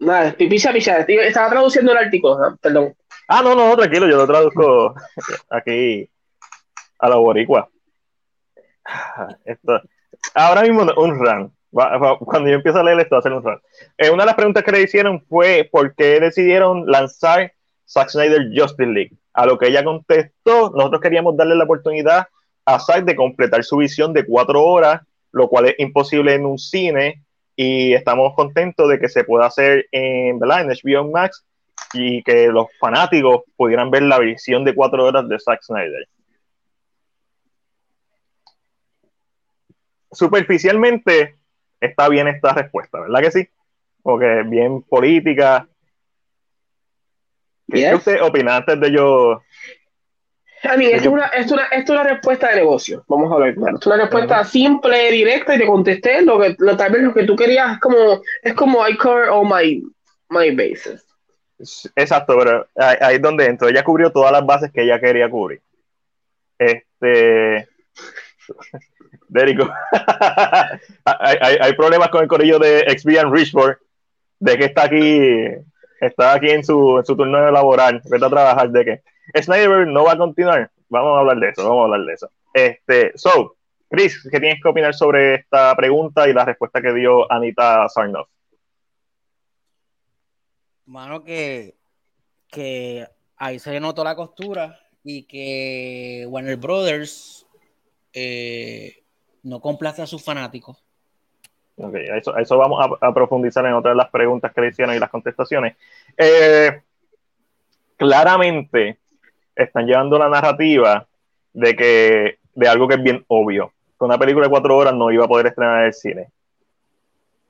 nada, 0.00 0.32
picha, 0.32 0.72
picha. 0.72 0.98
Estaba 0.98 1.50
traduciendo 1.50 1.92
el 1.92 1.98
artículo, 1.98 2.58
perdón. 2.60 2.96
Ah, 3.28 3.42
no, 3.42 3.54
no, 3.54 3.76
tranquilo, 3.76 4.08
yo 4.08 4.16
lo 4.16 4.26
traduzco 4.26 4.94
aquí 5.50 6.10
a 6.98 7.08
la 7.08 7.16
boricua. 7.16 7.70
Esto, 9.44 9.80
ahora 10.34 10.62
mismo 10.62 10.82
un 10.96 11.18
run. 11.18 11.52
Cuando 11.70 12.48
yo 12.48 12.56
empiezo 12.56 12.78
a 12.78 12.84
leer 12.84 13.00
esto, 13.00 13.16
va 13.16 13.18
a 13.18 13.22
ser 13.22 13.32
un 13.32 13.42
run. 13.42 13.60
Eh, 13.98 14.08
una 14.08 14.22
de 14.22 14.26
las 14.26 14.36
preguntas 14.36 14.62
que 14.62 14.70
le 14.70 14.82
hicieron 14.82 15.20
fue 15.28 15.68
por 15.72 15.92
qué 15.96 16.20
decidieron 16.20 16.86
lanzar 16.86 17.52
Zack 17.84 18.10
Snyder 18.10 18.48
Justice 18.54 18.86
League. 18.86 19.16
A 19.34 19.46
lo 19.46 19.58
que 19.58 19.68
ella 19.68 19.84
contestó, 19.84 20.70
nosotros 20.70 21.00
queríamos 21.00 21.36
darle 21.36 21.56
la 21.56 21.64
oportunidad 21.64 22.28
a 22.64 22.78
Zack 22.78 23.04
de 23.04 23.16
completar 23.16 23.62
su 23.64 23.76
visión 23.76 24.12
de 24.12 24.24
cuatro 24.24 24.64
horas, 24.64 25.02
lo 25.32 25.48
cual 25.48 25.66
es 25.66 25.74
imposible 25.78 26.34
en 26.34 26.46
un 26.46 26.58
cine, 26.58 27.24
y 27.56 27.92
estamos 27.92 28.34
contentos 28.34 28.88
de 28.88 28.98
que 28.98 29.08
se 29.08 29.24
pueda 29.24 29.46
hacer 29.46 29.86
en, 29.92 30.38
¿verdad? 30.38 30.62
en 30.62 30.70
HBO 30.70 31.10
Max 31.10 31.44
y 31.92 32.22
que 32.22 32.48
los 32.48 32.66
fanáticos 32.78 33.42
pudieran 33.56 33.90
ver 33.90 34.02
la 34.02 34.18
visión 34.18 34.64
de 34.64 34.74
cuatro 34.74 35.04
horas 35.04 35.28
de 35.28 35.38
Zack 35.38 35.62
Snyder. 35.62 36.08
Superficialmente 40.10 41.36
está 41.80 42.08
bien 42.08 42.28
esta 42.28 42.52
respuesta, 42.52 43.00
¿verdad 43.00 43.20
que 43.20 43.30
sí? 43.30 43.48
Porque 44.02 44.42
bien 44.46 44.82
política, 44.82 45.68
¿Qué, 47.70 47.94
usted 47.94 48.22
opina 48.22 48.56
antes 48.56 48.78
de 48.80 48.92
yo? 48.92 49.42
A 50.64 50.76
mí, 50.76 50.86
es, 50.86 51.06
una, 51.06 51.26
es, 51.26 51.50
una, 51.50 51.64
es 51.64 51.88
una 51.90 52.04
respuesta 52.04 52.48
de 52.48 52.56
negocio, 52.56 53.04
vamos 53.06 53.30
a 53.32 53.36
ver 53.36 53.54
claro. 53.54 53.78
Es 53.78 53.86
una 53.86 53.96
respuesta 53.96 54.44
simple, 54.44 55.10
directa, 55.10 55.54
y 55.54 55.58
te 55.58 55.66
contesté 55.66 56.22
lo 56.22 56.40
que 56.40 56.56
lo, 56.58 56.76
tal 56.76 56.92
vez 56.92 57.02
lo 57.02 57.12
que 57.12 57.24
tú 57.24 57.36
querías, 57.36 57.74
es 57.74 57.80
como, 57.80 58.22
es 58.42 58.54
como 58.54 58.86
I 58.88 58.96
cover 58.96 59.28
all 59.28 59.46
my, 59.46 59.82
my 60.30 60.50
bases. 60.52 61.04
Exacto, 61.94 62.36
pero 62.38 62.66
ahí, 62.76 63.16
es 63.16 63.22
donde 63.22 63.44
entro. 63.46 63.68
Ella 63.68 63.84
cubrió 63.84 64.10
todas 64.10 64.32
las 64.32 64.44
bases 64.44 64.72
que 64.72 64.82
ella 64.82 64.98
quería 64.98 65.28
cubrir. 65.28 65.60
Este. 66.58 67.68
Dérico. 69.28 69.70
hay, 71.04 71.36
hay, 71.40 71.56
hay, 71.60 71.72
problemas 71.74 72.08
con 72.08 72.22
el 72.22 72.28
corillo 72.28 72.58
de 72.58 72.84
XB 72.96 73.30
Richford, 73.30 73.76
de 74.38 74.58
que 74.58 74.64
está 74.64 74.84
aquí 74.84 75.48
está 76.06 76.34
aquí 76.34 76.50
en 76.50 76.64
su, 76.64 76.98
en 76.98 77.04
su 77.04 77.16
turno 77.16 77.50
laboral, 77.50 78.02
vete 78.08 78.24
a 78.24 78.30
trabajar 78.30 78.70
de 78.70 78.84
que 78.84 79.02
Snyder 79.42 79.86
no 79.86 80.04
va 80.04 80.12
a 80.12 80.18
continuar. 80.18 80.70
Vamos 80.88 81.16
a 81.16 81.20
hablar 81.20 81.38
de 81.38 81.48
eso, 81.50 81.64
vamos 81.64 81.80
a 81.80 81.84
hablar 81.84 82.06
de 82.06 82.12
eso. 82.12 82.30
Este, 82.52 83.12
so, 83.16 83.56
Chris, 83.88 84.28
¿qué 84.30 84.38
tienes 84.40 84.62
que 84.62 84.68
opinar 84.68 84.94
sobre 84.94 85.34
esta 85.34 85.74
pregunta 85.76 86.28
y 86.28 86.32
la 86.32 86.44
respuesta 86.44 86.80
que 86.80 86.92
dio 86.92 87.30
Anita 87.30 87.88
Sarnoff? 87.88 88.28
Mano, 90.86 91.24
que, 91.24 91.74
que 92.48 93.06
ahí 93.36 93.58
se 93.58 93.80
notó 93.80 94.04
la 94.04 94.14
costura 94.14 94.78
y 95.02 95.24
que 95.24 96.26
Warner 96.28 96.56
Brothers 96.56 97.46
eh, 98.12 99.04
no 99.42 99.60
complace 99.60 100.02
a 100.02 100.06
sus 100.06 100.22
fanáticos 100.22 100.83
Ok, 101.76 101.94
eso, 101.94 102.36
eso 102.36 102.56
vamos 102.56 102.86
a, 103.00 103.12
profundizar 103.12 103.66
en 103.66 103.74
otras 103.74 103.94
de 103.94 103.96
las 103.96 104.10
preguntas 104.10 104.52
que 104.52 104.60
le 104.60 104.68
hicieron 104.68 104.94
y 104.94 104.98
las 104.98 105.10
contestaciones. 105.10 105.76
Eh, 106.16 106.80
claramente 107.96 108.98
están 109.56 109.86
llevando 109.86 110.18
la 110.18 110.28
narrativa 110.28 111.06
de 111.52 111.76
que 111.76 112.38
de 112.54 112.68
algo 112.68 112.86
que 112.86 112.94
es 112.94 113.02
bien 113.02 113.24
obvio. 113.28 113.72
Que 113.98 114.04
una 114.04 114.18
película 114.18 114.46
de 114.46 114.50
cuatro 114.50 114.76
horas 114.76 114.94
no 114.94 115.10
iba 115.10 115.24
a 115.24 115.28
poder 115.28 115.46
estrenar 115.46 115.80
en 115.80 115.86
el 115.86 115.94
cine. 115.94 116.28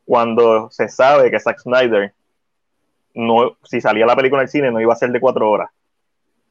Cuando 0.06 0.70
se 0.70 0.88
sabe 0.88 1.30
que 1.30 1.40
Zack 1.40 1.60
Snyder, 1.60 2.12
no, 3.14 3.56
si 3.62 3.80
salía 3.80 4.06
la 4.06 4.16
película 4.16 4.42
en 4.42 4.46
el 4.46 4.50
cine, 4.50 4.70
no 4.70 4.80
iba 4.80 4.92
a 4.92 4.96
ser 4.96 5.10
de 5.10 5.20
cuatro 5.20 5.50
horas. 5.50 5.70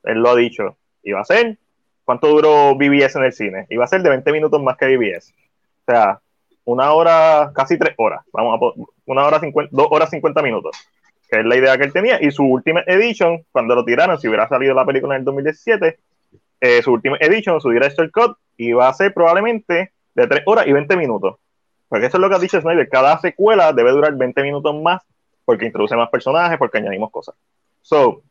Él 0.04 0.20
lo 0.20 0.30
ha 0.30 0.36
dicho. 0.36 0.78
Iba 1.04 1.22
a 1.22 1.26
ser. 1.26 1.58
¿Cuánto 2.04 2.28
duró 2.28 2.76
BBS 2.76 3.16
en 3.18 3.24
el 3.24 3.34
cine? 3.34 3.66
Iba 3.70 3.86
a 3.86 3.88
ser 3.88 4.02
de 4.02 4.10
20 4.10 4.32
minutos 4.32 4.62
más 4.62 4.78
que 4.78 4.98
BBS. 4.98 5.34
O 5.86 5.91
sea, 5.91 6.22
una 6.65 6.94
hora, 6.94 7.52
casi 7.53 7.77
tres 7.77 7.94
horas, 7.98 8.22
vamos 8.31 8.60
a 8.61 8.81
una 9.06 9.26
hora 9.26 9.40
cincuenta, 9.40 9.69
dos 9.73 9.88
horas 9.91 10.10
cincuenta 10.10 10.41
minutos, 10.41 10.77
que 11.30 11.40
es 11.40 11.45
la 11.45 11.57
idea 11.57 11.77
que 11.77 11.84
él 11.84 11.94
tenía, 11.94 12.22
y 12.22 12.31
su 12.31 12.44
última 12.44 12.84
edition, 12.88 13.44
cuando 13.52 13.76
lo 13.76 13.84
tiraron, 13.84 14.19
si 14.19 14.27
hubiera 14.27 14.48
salido 14.48 14.73
la 14.73 14.85
película 14.85 15.15
en 15.15 15.19
el 15.19 15.26
2017, 15.26 15.99
eh, 16.61 16.81
su 16.81 16.94
última 16.94 17.18
edition, 17.19 17.60
su 17.60 17.69
director 17.69 18.10
cut, 18.11 18.38
iba 18.57 18.88
a 18.88 18.94
ser 18.94 19.14
probablemente 19.14 19.91
de 20.15 20.27
tres 20.27 20.44
horas 20.45 20.68
y 20.68 20.72
20 20.72 20.95
minutos. 20.95 21.35
Porque 21.90 22.07
eso 22.07 22.18
es 22.18 22.22
lo 22.22 22.30
que 22.30 22.35
ha 22.35 22.40
dicho 22.40 22.60
Snyder, 22.60 22.88
cada 22.90 23.19
secuela 23.19 23.73
debe 23.73 23.91
durar 23.91 24.15
20 24.15 24.41
minutos 24.41 24.73
más 24.81 25.02
porque 25.45 25.65
introduce 25.65 25.95
más 25.95 26.10
personajes, 26.10 26.57
porque 26.57 26.77
añadimos 26.77 27.11
cosas. 27.11 27.35
So, 27.81 28.22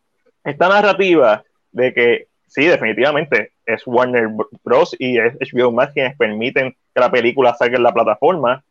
esta 0.44 0.68
narrativa 0.68 1.44
de 1.70 1.92
que 1.92 2.26
sí, 2.46 2.66
definitivamente 2.66 3.52
es 3.66 3.86
Warner 3.86 4.28
Bros. 4.64 4.96
y 4.98 5.18
es 5.18 5.34
HBO 5.52 5.72
Max 5.72 5.92
quienes 5.92 6.16
permiten 6.16 6.74
que 6.94 7.00
la 7.00 7.10
película 7.10 7.54
salga 7.54 7.76
en 7.76 7.82
la 7.82 7.92
plataforma, 7.92 8.64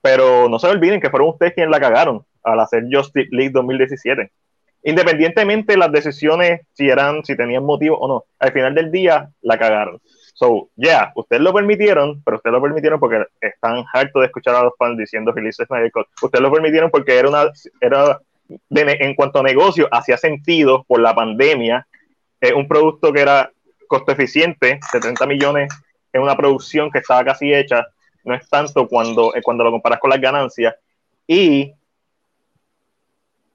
pero 0.00 0.48
no 0.48 0.58
se 0.58 0.68
olviden 0.68 1.00
que 1.00 1.10
fueron 1.10 1.30
ustedes 1.30 1.54
quienes 1.54 1.70
la 1.70 1.80
cagaron 1.80 2.24
al 2.42 2.60
hacer 2.60 2.84
Justice 2.90 3.28
League 3.30 3.52
2017. 3.52 4.30
Independientemente 4.86 5.72
de 5.72 5.78
las 5.78 5.90
decisiones, 5.90 6.60
si 6.74 6.88
eran, 6.88 7.24
si 7.24 7.36
tenían 7.36 7.64
motivo 7.64 7.96
o 7.98 8.06
no, 8.06 8.24
al 8.38 8.52
final 8.52 8.74
del 8.74 8.90
día 8.90 9.30
la 9.40 9.58
cagaron. 9.58 9.98
So, 10.34 10.68
yeah, 10.76 11.12
ustedes 11.14 11.40
lo 11.40 11.54
permitieron, 11.54 12.22
pero 12.22 12.36
ustedes 12.36 12.52
lo 12.52 12.60
permitieron 12.60 13.00
porque 13.00 13.24
están 13.40 13.84
hartos 13.92 14.20
de 14.20 14.26
escuchar 14.26 14.56
a 14.56 14.64
los 14.64 14.74
fans 14.78 14.98
diciendo 14.98 15.32
Release 15.32 15.64
Snyder. 15.64 15.90
Ustedes 16.20 16.42
lo 16.42 16.52
permitieron 16.52 16.90
porque 16.90 17.16
era 17.16 17.28
una, 17.28 17.50
era, 17.80 18.20
en 18.70 19.14
cuanto 19.14 19.38
a 19.38 19.42
negocio, 19.42 19.88
hacía 19.90 20.18
sentido 20.18 20.84
por 20.86 21.00
la 21.00 21.14
pandemia. 21.14 21.86
Es 22.40 22.52
un 22.52 22.68
producto 22.68 23.12
que 23.12 23.20
era 23.20 23.50
costo 23.86 24.12
eficiente, 24.12 24.80
70 24.90 25.26
millones 25.26 25.72
en 26.14 26.22
una 26.22 26.36
producción 26.36 26.90
que 26.90 26.98
estaba 26.98 27.24
casi 27.24 27.52
hecha, 27.52 27.86
no 28.24 28.34
es 28.34 28.48
tanto 28.48 28.88
cuando, 28.88 29.32
cuando 29.42 29.64
lo 29.64 29.72
comparas 29.72 29.98
con 29.98 30.10
las 30.10 30.20
ganancias. 30.20 30.74
Y, 31.26 31.74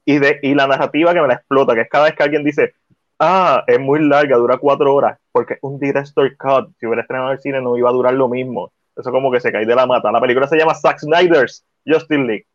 y, 0.06 0.19
de, 0.19 0.40
y 0.44 0.53
la 0.53 0.68
narrativa 0.68 1.14
que 1.14 1.22
me 1.22 1.27
la 1.27 1.36
explota, 1.36 1.73
que 1.73 1.81
es 1.81 1.90
cada 1.90 2.06
vez 2.06 2.15
que 2.15 2.23
alguien 2.23 2.44
dice, 2.44 2.76
ah, 3.18 3.64
es 3.65 3.80
muy 3.80 4.06
larga, 4.06 4.38
dura 4.38 4.57
cuatro 4.57 4.94
horas, 4.94 5.18
porque 5.31 5.57
un 5.61 5.80
director 5.80 6.36
cut, 6.38 6.69
si 6.80 6.86
hubiera 6.86 7.02
estrenado 7.02 7.31
el 7.31 7.40
cine, 7.40 7.61
no 7.61 7.77
iba 7.77 7.90
a 7.90 7.94
durar 7.94 8.14
lo 8.14 8.27
mismo. 8.27 8.72
Eso 8.95 9.11
como 9.11 9.31
que 9.31 9.40
se 9.40 9.52
cae 9.52 9.65
de 9.65 9.76
la 9.76 9.86
mata. 9.86 10.11
La 10.11 10.19
película 10.19 10.48
se 10.48 10.57
llama 10.57 10.76
Zack 10.76 10.99
Snyder's 10.99 11.65
Justice 11.86 12.22
League. 12.22 12.45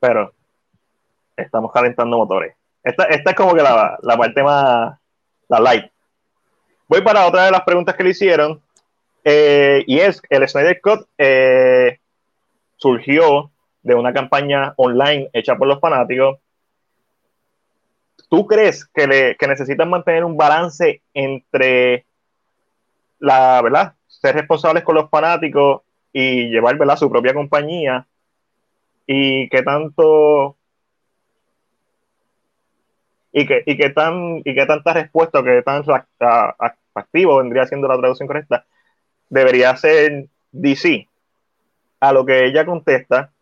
Pero 0.00 0.32
estamos 1.36 1.72
calentando 1.72 2.16
motores. 2.16 2.54
Esta, 2.82 3.04
esta 3.04 3.30
es 3.30 3.36
como 3.36 3.54
que 3.54 3.62
la, 3.62 3.96
la, 4.02 4.16
parte 4.16 4.42
más, 4.42 4.98
la 5.48 5.60
light. 5.60 5.86
Voy 6.88 7.02
para 7.02 7.26
otra 7.26 7.44
de 7.44 7.50
las 7.52 7.62
preguntas 7.62 7.94
que 7.94 8.02
le 8.02 8.10
hicieron. 8.10 8.60
Eh, 9.30 9.84
y 9.86 9.98
es, 9.98 10.22
el 10.30 10.48
Snyder 10.48 10.80
Cut 10.80 11.06
eh, 11.18 11.98
surgió 12.76 13.50
de 13.82 13.94
una 13.94 14.14
campaña 14.14 14.72
online 14.78 15.28
hecha 15.34 15.54
por 15.54 15.68
los 15.68 15.80
fanáticos 15.80 16.38
¿Tú 18.30 18.46
crees 18.46 18.86
que, 18.86 19.36
necesitan 19.46 19.90
mantener 19.90 20.24
un 20.24 20.38
balance 20.38 21.02
entre 21.12 22.06
la, 23.18 23.60
¿verdad? 23.60 23.94
Ser 24.06 24.34
responsables 24.34 24.82
con 24.82 24.94
los 24.94 25.10
fanáticos 25.10 25.82
y 26.10 26.48
llevar, 26.48 26.78
¿verdad? 26.78 26.96
Su 26.96 27.10
propia 27.10 27.34
compañía 27.34 28.06
y 29.06 29.46
qué 29.50 29.62
tanto 29.62 30.56
y 33.32 33.46
que, 33.46 33.62
y 33.66 33.76
que 33.76 33.90
tan 33.90 34.38
y 34.38 34.54
que 34.54 34.64
tanta 34.64 34.94
respuesta 34.94 35.42
que 35.42 35.62
tan 35.62 35.82
activo 36.94 37.36
vendría 37.36 37.66
siendo 37.66 37.88
la 37.88 37.98
traducción 37.98 38.26
correcta 38.26 38.64
debería 39.28 39.76
ser 39.76 40.26
DC 40.52 41.08
a 42.00 42.12
lo 42.12 42.24
que 42.24 42.46
ella 42.46 42.64
contesta 42.64 43.32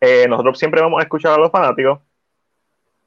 eh, 0.00 0.26
nosotros 0.28 0.58
siempre 0.58 0.80
vamos 0.80 1.00
a 1.00 1.04
escuchar 1.04 1.32
a 1.32 1.38
los 1.38 1.50
fanáticos 1.50 2.00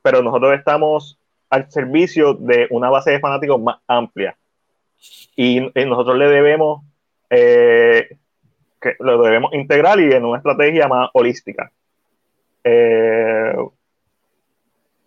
pero 0.01 0.21
nosotros 0.21 0.57
estamos 0.57 1.19
al 1.49 1.69
servicio 1.71 2.33
de 2.33 2.67
una 2.69 2.89
base 2.89 3.11
de 3.11 3.19
fanáticos 3.19 3.59
más 3.61 3.77
amplia. 3.87 4.37
Y, 5.35 5.61
nosotros 5.85 6.17
le 6.17 6.27
debemos, 6.27 6.83
eh, 7.29 8.17
que 8.81 8.95
lo 8.99 9.21
debemos 9.21 9.53
integrar 9.53 9.99
y 9.99 10.11
en 10.11 10.25
una 10.25 10.37
estrategia 10.37 10.87
más 10.87 11.09
holística. 11.13 11.71
Eh, 12.63 13.55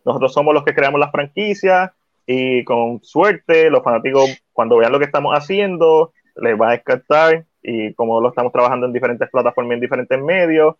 nosotros 0.04 0.32
somos 0.32 0.54
los 0.54 0.64
que 0.64 0.74
creamos 0.74 0.98
las 0.98 1.12
franquicias 1.12 1.92
y 2.26 2.64
con 2.64 3.02
suerte 3.02 3.70
los 3.70 3.82
fanáticos 3.82 4.42
cuando 4.52 4.78
vean 4.78 4.92
lo 4.92 4.98
que 4.98 5.04
estamos 5.04 5.34
haciendo 5.36 6.12
les 6.36 6.60
va 6.60 6.70
a 6.70 6.74
encantar 6.74 7.44
y 7.62 7.94
como 7.94 8.20
lo 8.20 8.30
estamos 8.30 8.52
trabajando 8.52 8.86
en 8.86 8.92
diferentes 8.92 9.28
plataformas, 9.30 9.74
en 9.74 9.80
diferentes 9.80 10.20
medios, 10.20 10.76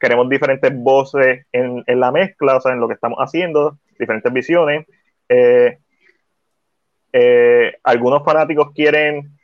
queremos 0.00 0.28
diferentes 0.28 0.72
voces 0.74 1.46
en, 1.52 1.84
la 1.86 2.10
mezcla, 2.12 2.56
o 2.56 2.60
sea, 2.60 2.72
en 2.72 2.80
lo 2.80 2.88
que 2.88 2.94
estamos 2.94 3.18
haciendo, 3.18 3.78
diferentes 3.98 4.32
visiones. 4.32 4.86
Eh, 5.28 5.78
eh, 7.12 7.74
algunos 7.82 8.24
fanáticos 8.24 8.72
quieren 8.72 9.36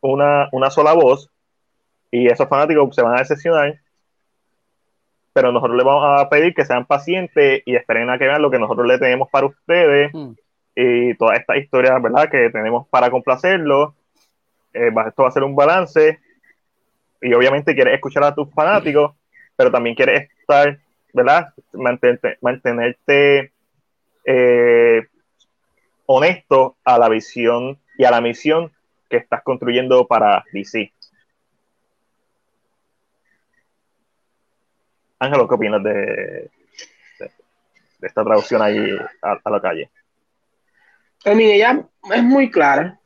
una, 0.00 0.48
sola 0.70 0.92
voz 0.92 1.30
y 2.10 2.26
esos 2.26 2.48
fanáticos 2.48 2.94
se 2.94 3.02
van 3.02 3.16
a 3.16 3.20
decepcionar, 3.20 3.80
pero 5.32 5.52
nosotros 5.52 5.76
les 5.76 5.86
vamos 5.86 6.04
a 6.20 6.28
pedir 6.28 6.54
que 6.54 6.64
sean 6.64 6.84
pacientes 6.86 7.62
y 7.64 7.74
esperen 7.76 8.10
a 8.10 8.18
que 8.18 8.26
vean 8.26 8.42
lo 8.42 8.50
que 8.50 8.58
nosotros 8.58 8.86
le 8.86 8.98
tenemos 8.98 9.28
para 9.30 9.46
ustedes 9.46 10.12
hmm. 10.12 10.32
y 10.74 11.14
todas 11.14 11.40
estas 11.40 11.56
historias, 11.58 12.02
¿verdad?, 12.02 12.28
que 12.28 12.50
tenemos 12.50 12.86
para 12.88 13.10
complacerlos. 13.10 13.94
Eh, 14.74 14.90
esto 15.06 15.22
va 15.22 15.28
a 15.28 15.32
ser 15.32 15.42
un 15.42 15.54
balance 15.54 16.20
y 17.20 17.32
obviamente 17.34 17.74
quieres 17.74 17.94
escuchar 17.94 18.24
a 18.24 18.34
tus 18.34 18.52
fanáticos, 18.52 19.14
pero 19.56 19.70
también 19.70 19.94
quieres 19.94 20.30
estar, 20.40 20.78
¿verdad? 21.12 21.54
Mantenerte, 22.40 23.52
eh, 24.24 25.06
honesto 26.06 26.76
a 26.84 26.98
la 26.98 27.08
visión 27.08 27.78
y 27.96 28.04
a 28.04 28.10
la 28.10 28.20
misión 28.20 28.72
que 29.08 29.18
estás 29.18 29.42
construyendo 29.42 30.06
para 30.06 30.44
DC. 30.52 30.92
Ángelo, 35.18 35.46
¿qué 35.46 35.54
opinas 35.54 35.82
de, 35.84 36.50
de, 37.20 37.30
esta 38.00 38.24
traducción 38.24 38.60
ahí 38.60 38.98
a, 39.22 39.50
la 39.50 39.60
calle? 39.60 39.90
Pues 41.22 41.36
mire, 41.36 41.54
ella 41.54 41.84
es 42.12 42.22
muy 42.24 42.50
clara 42.50 42.98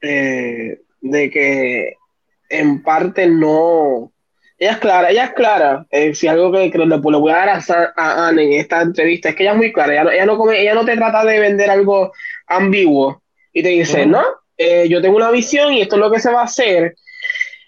eh, 0.00 0.80
de 1.04 1.30
que 1.30 1.96
en 2.48 2.82
parte 2.82 3.26
no, 3.26 4.10
ella 4.58 4.72
es 4.72 4.78
clara, 4.78 5.10
ella 5.10 5.24
es 5.24 5.32
clara. 5.32 5.86
Eh, 5.90 6.14
si 6.14 6.26
algo 6.26 6.50
que, 6.50 6.70
le, 6.72 6.96
voy 6.96 7.32
a 7.32 7.36
dar 7.36 7.60
a, 7.96 8.28
Anne 8.28 8.44
en 8.44 8.52
esta 8.54 8.80
entrevista 8.80 9.28
es 9.28 9.34
que 9.34 9.42
ella 9.42 9.52
es 9.52 9.58
muy 9.58 9.72
clara. 9.72 9.92
Ella 9.92 10.26
no, 10.26 10.50
ella 10.50 10.74
no, 10.74 10.84
te 10.84 10.96
trata 10.96 11.24
de 11.24 11.40
vender 11.40 11.70
algo 11.70 12.12
ambiguo 12.46 13.22
y 13.52 13.62
te 13.62 13.68
dice, 13.68 14.06
no, 14.06 14.22
eh, 14.56 14.88
yo 14.88 15.02
tengo 15.02 15.16
una 15.16 15.30
visión 15.30 15.72
y 15.72 15.82
esto 15.82 15.96
es 15.96 16.00
lo 16.00 16.10
que 16.10 16.20
se 16.20 16.32
va 16.32 16.40
a 16.40 16.44
hacer. 16.44 16.94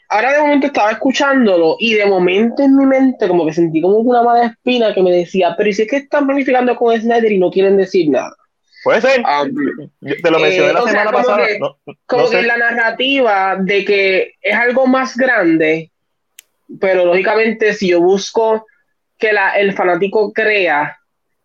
Ahora 0.08 0.32
de 0.32 0.40
momento 0.40 0.68
estaba 0.68 0.92
escuchándolo 0.92 1.76
y 1.78 1.94
de 1.94 2.06
momento 2.06 2.62
en 2.62 2.76
mi 2.76 2.86
mente 2.86 3.28
como 3.28 3.44
que 3.44 3.52
sentí 3.52 3.82
como 3.82 3.96
una 3.98 4.22
mala 4.22 4.46
espina 4.46 4.94
que 4.94 5.02
me 5.02 5.10
decía, 5.10 5.54
pero 5.56 5.68
¿y 5.68 5.72
si 5.74 5.82
es 5.82 5.88
que 5.88 5.96
están 5.96 6.26
planificando 6.26 6.74
con 6.76 6.98
Snyder 6.98 7.32
y 7.32 7.38
no 7.38 7.50
quieren 7.50 7.76
decir 7.76 8.08
nada? 8.08 8.34
Puede 8.86 9.00
ser. 9.00 9.20
Ah, 9.24 9.44
te 10.00 10.30
lo 10.30 10.38
mencioné 10.38 10.72
la 10.72 10.80
eh, 10.80 10.88
semana 10.88 11.10
pasada. 11.10 11.46
como 12.06 12.30
que 12.30 12.42
la 12.42 12.56
narrativa 12.56 13.56
de 13.60 13.84
que 13.84 14.34
es 14.40 14.54
algo 14.54 14.86
más 14.86 15.16
grande 15.16 15.90
pero 16.80 17.04
lógicamente 17.04 17.74
si 17.74 17.88
yo 17.88 18.00
busco 18.00 18.66
que 19.18 19.32
la, 19.32 19.52
el 19.52 19.72
fanático 19.72 20.32
crea 20.32 20.98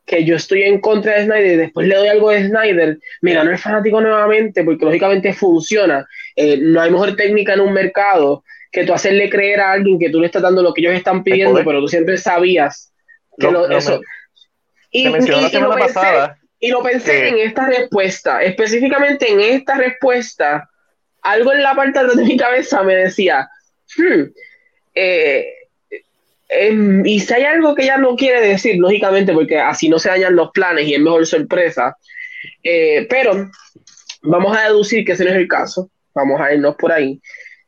que 0.06 0.26
yo 0.26 0.36
estoy 0.36 0.64
en 0.64 0.82
contra 0.82 1.16
de 1.16 1.26
Snyder 1.26 1.54
y 1.54 1.58
después 1.58 1.88
le 1.88 1.96
doy 1.96 2.08
algo 2.08 2.32
de 2.32 2.48
Snyder, 2.48 3.00
me 3.22 3.34
gano 3.34 3.52
el 3.52 3.58
fanático 3.58 4.02
nuevamente 4.02 4.64
porque 4.64 4.84
lógicamente 4.84 5.34
funciona. 5.34 6.06
Eh, 6.36 6.58
no 6.58 6.82
hay 6.82 6.92
mejor 6.92 7.16
técnica 7.16 7.54
en 7.54 7.62
un 7.62 7.72
mercado 7.72 8.44
que 8.72 8.84
tú 8.84 8.94
hacerle 8.94 9.30
creer 9.30 9.62
a 9.62 9.72
alguien 9.72 10.00
que 10.00 10.10
tú 10.10 10.20
le 10.20 10.26
estás 10.26 10.42
dando 10.42 10.64
lo 10.64 10.74
que 10.74 10.82
ellos 10.82 10.96
están 10.96 11.24
pidiendo, 11.24 11.64
pero 11.64 11.80
tú 11.80 11.88
siempre 11.88 12.18
sabías 12.18 12.92
que 13.38 13.48
eso... 13.78 14.02
y, 14.92 15.06
lo 15.06 15.14
pensé, 15.14 15.32
y 15.32 15.52
lo 16.70 16.84
pensé 16.84 17.30
en 17.30 17.40
esta 17.40 17.66
respuesta, 17.66 18.42
específicamente 18.44 19.32
en 19.32 19.40
esta 19.40 19.76
respuesta, 19.76 20.70
algo 21.24 21.52
en 21.54 21.64
la 21.64 21.76
parte 21.76 22.00
de 22.06 22.24
mi 22.24 22.38
cabeza 22.38 22.84
me 22.84 22.96
decía, 22.96 23.50
hmm, 23.98 24.24
eh, 24.94 25.46
em, 26.50 27.06
y 27.06 27.20
si 27.20 27.34
hay 27.34 27.44
algo 27.44 27.74
que 27.74 27.84
ella 27.84 27.98
no 27.98 28.16
quiere 28.16 28.42
decir, 28.42 28.78
lógicamente, 28.78 29.34
porque 29.34 29.60
así 29.60 29.90
no 29.90 29.98
se 29.98 30.10
dañan 30.10 30.36
los 30.36 30.52
planes 30.52 30.88
y 30.88 30.94
es 30.94 31.00
mejor 31.00 31.26
sorpresa, 31.26 31.98
eh, 32.64 33.08
pero 33.10 33.50
vamos 34.22 34.56
a 34.56 34.66
deducir 34.66 35.04
que 35.04 35.14
ese 35.14 35.24
no 35.24 35.32
es 35.32 35.38
el 35.38 35.48
caso, 35.48 35.90
vamos 36.14 36.40
a 36.40 36.54
irnos 36.54 36.76
por 36.76 36.92
ahí. 36.92 37.20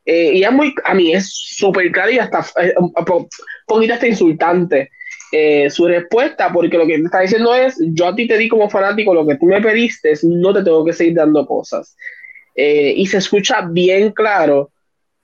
Eh, 0.06 0.34
y 0.34 0.44
es 0.44 0.52
muy, 0.52 0.74
a 0.84 0.94
mí 0.94 1.14
es 1.14 1.32
súper 1.34 1.92
claro 1.92 2.12
y 2.12 2.20
hasta 2.20 2.46
un 2.78 2.94
poquito 3.66 3.94
hasta 3.94 4.08
insultante 4.08 4.92
su 5.70 5.88
respuesta, 5.88 6.52
porque 6.52 6.78
lo 6.78 6.86
que 6.86 6.98
te 6.98 7.04
está 7.04 7.22
diciendo 7.22 7.56
es, 7.56 7.76
yo 7.80 8.08
a 8.08 8.16
ti 8.16 8.28
te 8.28 8.38
di 8.38 8.48
como 8.48 8.70
fanático 8.70 9.14
lo 9.14 9.26
que 9.26 9.36
tú 9.36 9.46
me 9.46 9.62
pediste, 9.62 10.14
no 10.24 10.54
te 10.54 10.64
tengo 10.64 10.86
que 10.86 10.94
seguir 10.94 11.16
dando 11.16 11.46
cosas. 11.46 11.96
y 12.56 13.06
se 13.08 13.18
escucha 13.18 13.62
bien 13.62 14.12
claro 14.12 14.70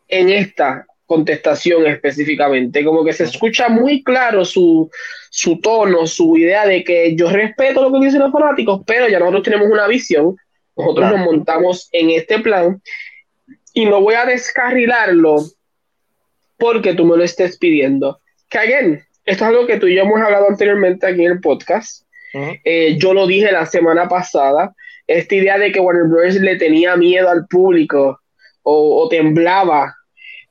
en 0.07 0.29
esta, 0.29 0.85
contestación 1.09 1.87
específicamente, 1.87 2.85
como 2.85 3.03
que 3.03 3.13
se 3.13 3.23
escucha 3.23 3.67
muy 3.67 4.03
claro 4.03 4.45
su, 4.45 4.91
su 5.31 5.59
tono, 5.59 6.05
su 6.05 6.37
idea 6.37 6.67
de 6.67 6.83
que 6.83 7.15
yo 7.15 7.31
respeto 7.31 7.81
lo 7.81 7.91
que 7.91 8.05
dicen 8.05 8.19
los 8.19 8.31
fanáticos, 8.31 8.81
pero 8.85 9.09
ya 9.09 9.17
nosotros 9.17 9.41
tenemos 9.41 9.69
una 9.71 9.87
visión, 9.87 10.35
nosotros 10.77 11.09
nos 11.09 11.19
montamos 11.25 11.89
en 11.93 12.11
este 12.11 12.37
plan 12.37 12.79
y 13.73 13.87
no 13.87 14.01
voy 14.01 14.13
a 14.13 14.27
descarrilarlo 14.27 15.37
porque 16.59 16.93
tú 16.93 17.05
me 17.05 17.17
lo 17.17 17.23
estés 17.23 17.57
pidiendo. 17.57 18.19
Que 18.47 18.59
again, 18.59 19.03
esto 19.29 19.43
es 19.43 19.49
algo 19.49 19.67
que 19.67 19.77
tú 19.77 19.85
y 19.85 19.95
yo 19.95 20.01
hemos 20.01 20.19
hablado 20.19 20.47
anteriormente 20.49 21.05
aquí 21.05 21.23
en 21.23 21.33
el 21.33 21.39
podcast. 21.39 22.03
Eh, 22.33 22.97
yo 22.97 23.13
lo 23.13 23.27
dije 23.27 23.51
la 23.51 23.65
semana 23.65 24.07
pasada, 24.07 24.73
esta 25.05 25.35
idea 25.35 25.57
de 25.59 25.71
que 25.71 25.79
Warner 25.79 26.05
Bros. 26.05 26.35
le 26.35 26.55
tenía 26.55 26.95
miedo 26.95 27.29
al 27.29 27.45
público 27.47 28.21
o, 28.63 29.07
temblaba 29.09 29.95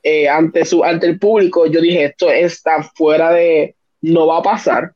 eh, 0.03 0.29
ante, 0.29 0.65
su, 0.65 0.85
ante 0.85 1.07
el 1.07 1.19
público, 1.19 1.67
yo 1.67 1.81
dije, 1.81 2.05
esto 2.05 2.31
está 2.31 2.83
fuera 2.83 3.33
de, 3.33 3.75
no 4.03 4.27
va 4.29 4.39
a 4.39 4.43
pasar. 4.43 4.93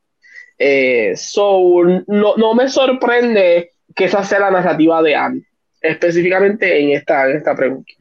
Eh, 0.59 1.14
so, 1.16 1.82
no, 2.06 2.36
no, 2.36 2.54
me 2.54 2.68
sorprende 2.68 3.70
que 3.94 4.04
esa 4.04 4.22
sea 4.22 4.40
la 4.40 4.50
narrativa 4.50 5.02
de 5.02 5.16
Anne, 5.16 5.42
específicamente 5.80 6.80
en 6.80 6.90
esta, 6.90 7.28
en 7.28 7.36
esta 7.36 7.54
pregunta. 7.56 7.92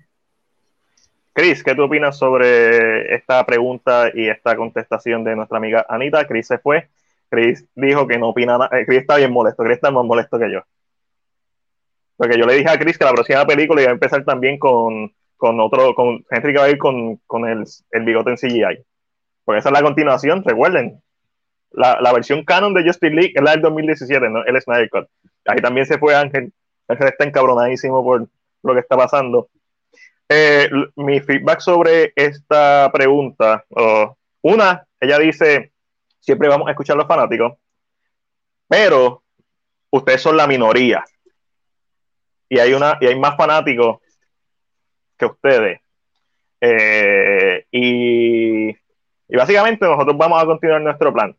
Chris, 1.34 1.64
¿qué 1.64 1.76
tú 1.76 1.84
opinas 1.84 2.18
sobre 2.18 3.16
esta 3.16 3.46
pregunta 3.46 4.12
y 4.14 4.28
esta 4.28 4.56
contestación 4.58 5.24
de 5.24 5.36
nuestra 5.36 5.58
amiga 5.58 5.86
Anita? 5.88 6.28
Chris 6.28 6.48
se 6.48 6.58
fue. 6.58 6.90
Chris 7.30 7.66
dijo 7.74 8.06
que 8.06 8.18
no 8.18 8.30
opina 8.30 8.58
nada. 8.58 8.70
Eh, 8.78 8.86
Chris 8.86 9.02
está 9.02 9.16
bien 9.16 9.32
molesto. 9.32 9.64
Chris 9.64 9.76
está 9.76 9.92
más 9.92 10.04
molesto 10.04 10.38
que 10.38 10.52
yo. 10.52 10.62
Porque 12.18 12.38
yo 12.38 12.46
le 12.46 12.56
dije 12.56 12.70
a 12.70 12.78
Chris 12.78 12.98
que 12.98 13.06
la 13.06 13.14
próxima 13.14 13.46
película 13.46 13.82
iba 13.82 13.92
a 13.92 13.94
empezar 13.94 14.26
también 14.26 14.60
con, 14.60 15.14
con 15.38 15.60
otro, 15.62 15.96
con 15.96 16.26
Henry 16.30 16.54
Cavill 16.54 16.78
con, 16.78 17.16
con 17.26 17.48
el, 17.48 17.64
el, 17.92 18.04
bigote 18.04 18.32
en 18.32 18.36
CGI. 18.36 18.86
Porque 19.46 19.60
esa 19.60 19.70
es 19.70 19.74
la 19.74 19.82
continuación, 19.82 20.44
recuerden. 20.44 21.02
La, 21.72 22.02
la, 22.02 22.12
versión 22.12 22.44
canon 22.44 22.74
de 22.74 22.84
Justice 22.84 23.14
League 23.16 23.32
es 23.34 23.42
la 23.42 23.52
del 23.52 23.62
2017, 23.62 24.30
¿no? 24.30 24.44
El 24.44 24.62
Snyder 24.62 24.90
Cut. 24.90 25.08
Ahí 25.46 25.62
también 25.62 25.86
se 25.86 25.98
fue 25.98 26.14
Ángel. 26.14 26.52
Ángel 26.90 27.08
está 27.08 27.24
encabronadísimo 27.24 28.04
por 28.04 28.28
lo 28.64 28.74
que 28.74 28.82
está 28.82 28.98
pasando. 28.98 29.48
Eh, 30.34 30.70
mi 30.96 31.20
feedback 31.20 31.60
sobre 31.60 32.14
esta 32.16 32.90
pregunta, 32.94 33.66
una, 34.42 34.88
ella 34.98 35.20
dice, 35.20 35.74
siempre 36.22 36.48
vamos 36.48 36.70
a 36.70 36.72
escuchar 36.72 36.96
a 36.96 37.00
los 37.00 37.08
fanáticos, 37.08 37.58
pero 38.66 39.24
ustedes 39.90 40.22
son 40.22 40.38
la 40.38 40.48
minoría. 40.48 41.04
Y 42.48 42.60
hay, 42.60 42.72
una, 42.72 42.98
y 43.02 43.08
hay 43.08 43.20
más 43.20 43.36
fanáticos 43.36 44.00
que 45.18 45.26
ustedes. 45.26 45.82
Eh, 46.62 47.66
y, 47.70 48.70
y 48.70 49.36
básicamente 49.36 49.86
nosotros 49.86 50.18
vamos 50.18 50.42
a 50.42 50.46
continuar 50.46 50.80
nuestro 50.80 51.12
plan. 51.12 51.36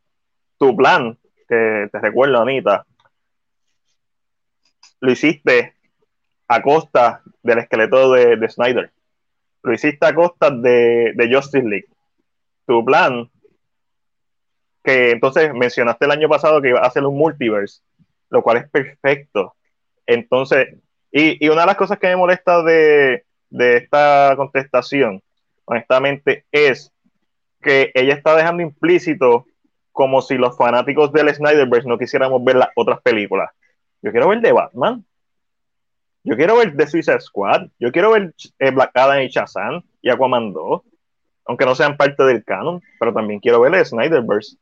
Tu 0.59 0.77
plan, 0.77 1.19
que 1.49 1.89
te 1.91 1.99
recuerdo, 1.99 2.43
Anita, 2.43 2.85
lo 5.01 5.13
hiciste 5.13 5.77
a 6.53 6.61
costa 6.61 7.23
del 7.43 7.59
esqueleto 7.59 8.13
de, 8.13 8.49
Snyder. 8.49 8.93
Lo 9.63 9.73
hiciste 9.73 10.05
a 10.05 10.15
costa 10.15 10.51
de, 10.51 11.31
Justice 11.33 11.67
League. 11.67 11.89
Tu 12.67 12.85
plan, 12.85 13.31
que 14.85 15.13
entonces 15.13 15.53
mencionaste 15.55 16.05
el 16.05 16.11
año 16.11 16.29
pasado 16.29 16.61
que 16.61 16.69
iba 16.69 16.81
a 16.81 16.87
hacer 16.87 17.05
un 17.05 17.17
multiverse, 17.17 17.81
lo 18.29 18.43
cual 18.43 18.59
es 18.59 18.69
perfecto. 18.69 19.55
Entonces, 20.07 20.77
y, 21.11 21.49
una 21.49 21.63
de 21.63 21.67
las 21.69 21.77
cosas 21.77 21.99
que 21.99 22.09
me 22.09 22.17
molesta 22.17 22.63
de, 22.63 23.25
de 23.49 23.77
esta 23.79 24.35
contestación, 24.37 25.23
honestamente, 25.65 26.45
es 26.53 26.93
que 27.63 27.93
ella 27.95 28.15
está 28.15 28.37
dejando 28.37 28.63
implícito 28.63 29.47
como 29.91 30.21
si 30.21 30.35
los 30.35 30.57
fanáticos 30.57 31.13
del 31.13 31.35
Snyderverse 31.35 31.89
no 31.89 31.99
quisiéramos 31.99 32.45
ver 32.45 32.57
las 32.57 32.69
otras 32.77 33.01
películas. 33.01 33.51
Yo 34.03 34.11
quiero 34.11 34.29
ver 34.29 34.41
de 34.41 34.53
Batman, 34.53 35.05
yo 36.25 36.37
quiero 36.37 36.57
ver 36.57 36.77
The 36.77 36.87
Suicide 36.87 37.21
Squad, 37.21 37.69
yo 37.79 37.91
quiero 37.91 38.13
ver 38.13 38.35
eh, 38.59 38.71
Black 38.71 38.91
Adam 38.95 39.23
y 39.23 39.29
Shazam 39.29 39.83
y 40.01 40.11
Aquaman 40.11 40.53
2, 40.53 40.83
aunque 41.47 41.65
no 41.65 41.75
sean 41.75 41.97
parte 41.97 42.23
del 42.25 42.45
canon, 42.45 42.81
pero 42.99 43.13
también 43.13 43.41
quiero 43.41 43.61
ver 43.61 43.75
el 43.75 43.85
Snyderverse. 43.85 44.57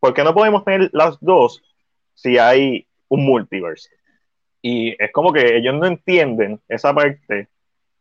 ¿Por 0.00 0.14
qué 0.14 0.24
no 0.24 0.34
podemos 0.34 0.64
tener 0.64 0.90
las 0.92 1.18
dos 1.20 1.62
si 2.14 2.36
hay 2.38 2.86
un 3.08 3.24
multiverse? 3.24 3.88
Y 4.60 4.90
es 5.02 5.10
como 5.12 5.32
que 5.32 5.56
ellos 5.56 5.74
no 5.74 5.86
entienden 5.86 6.60
esa 6.68 6.94
parte. 6.94 7.48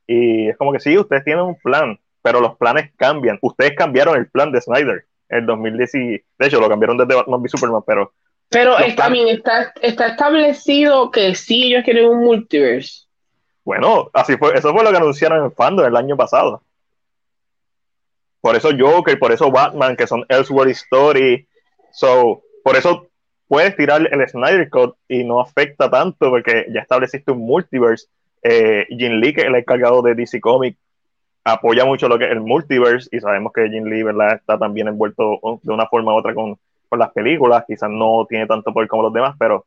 Y 0.05 0.49
es 0.49 0.57
como 0.57 0.73
que 0.73 0.79
sí, 0.79 0.97
ustedes 0.97 1.23
tienen 1.23 1.43
un 1.43 1.55
plan, 1.55 1.99
pero 2.21 2.41
los 2.41 2.57
planes 2.57 2.91
cambian. 2.97 3.39
Ustedes 3.41 3.75
cambiaron 3.75 4.17
el 4.17 4.29
plan 4.29 4.51
de 4.51 4.61
Snyder 4.61 5.05
en 5.29 5.45
2010. 5.45 5.91
De 5.91 6.23
hecho, 6.39 6.59
lo 6.59 6.69
cambiaron 6.69 6.97
desde 6.97 7.15
Batman 7.15 7.39
v 7.39 7.49
Superman, 7.49 7.83
pero 7.85 8.13
pero 8.51 8.75
también 8.97 9.29
está, 9.29 9.73
está 9.81 10.07
establecido 10.07 11.09
que 11.09 11.33
sí 11.35 11.67
ellos 11.67 11.85
quieren 11.85 12.09
un 12.09 12.25
multiverse. 12.25 13.05
Bueno, 13.63 14.09
así 14.13 14.35
fue, 14.35 14.53
eso 14.57 14.73
fue 14.73 14.83
lo 14.83 14.91
que 14.91 14.97
anunciaron 14.97 15.45
en 15.45 15.53
Fandom 15.53 15.85
el 15.85 15.95
año 15.95 16.17
pasado. 16.17 16.61
Por 18.41 18.57
eso 18.57 18.69
Joker, 18.77 19.17
por 19.17 19.31
eso 19.31 19.49
Batman, 19.49 19.95
que 19.95 20.05
son 20.05 20.25
Elseworld 20.27 20.71
Story. 20.71 21.47
So, 21.93 22.41
por 22.63 22.75
eso 22.75 23.07
puedes 23.47 23.75
tirar 23.77 24.05
el 24.11 24.27
Snyder 24.27 24.69
Code 24.69 24.95
y 25.07 25.23
no 25.23 25.39
afecta 25.39 25.89
tanto 25.89 26.29
porque 26.29 26.65
ya 26.73 26.81
estableciste 26.81 27.31
un 27.31 27.45
multiverse. 27.45 28.07
Eh, 28.43 28.85
Jin 28.89 29.21
Lee, 29.21 29.33
que 29.33 29.41
es 29.41 29.47
el 29.47 29.55
encargado 29.55 30.01
de 30.01 30.15
DC 30.15 30.41
Comics, 30.41 30.77
apoya 31.45 31.85
mucho 31.85 32.09
lo 32.09 32.19
que 32.19 32.25
es 32.25 32.31
el 32.31 32.41
multiverse 32.41 33.07
y 33.11 33.21
sabemos 33.21 33.53
que 33.53 33.69
Jin 33.69 33.89
Lee 33.89 34.03
¿verdad? 34.03 34.33
está 34.33 34.57
también 34.57 34.89
envuelto 34.89 35.39
de 35.61 35.73
una 35.73 35.87
forma 35.87 36.13
u 36.13 36.17
otra 36.17 36.33
con 36.33 36.57
por 36.91 36.99
las 36.99 37.13
películas, 37.13 37.63
quizás 37.65 37.89
no 37.89 38.25
tiene 38.27 38.45
tanto 38.47 38.73
poder 38.73 38.89
como 38.89 39.03
los 39.03 39.13
demás, 39.13 39.33
pero, 39.39 39.65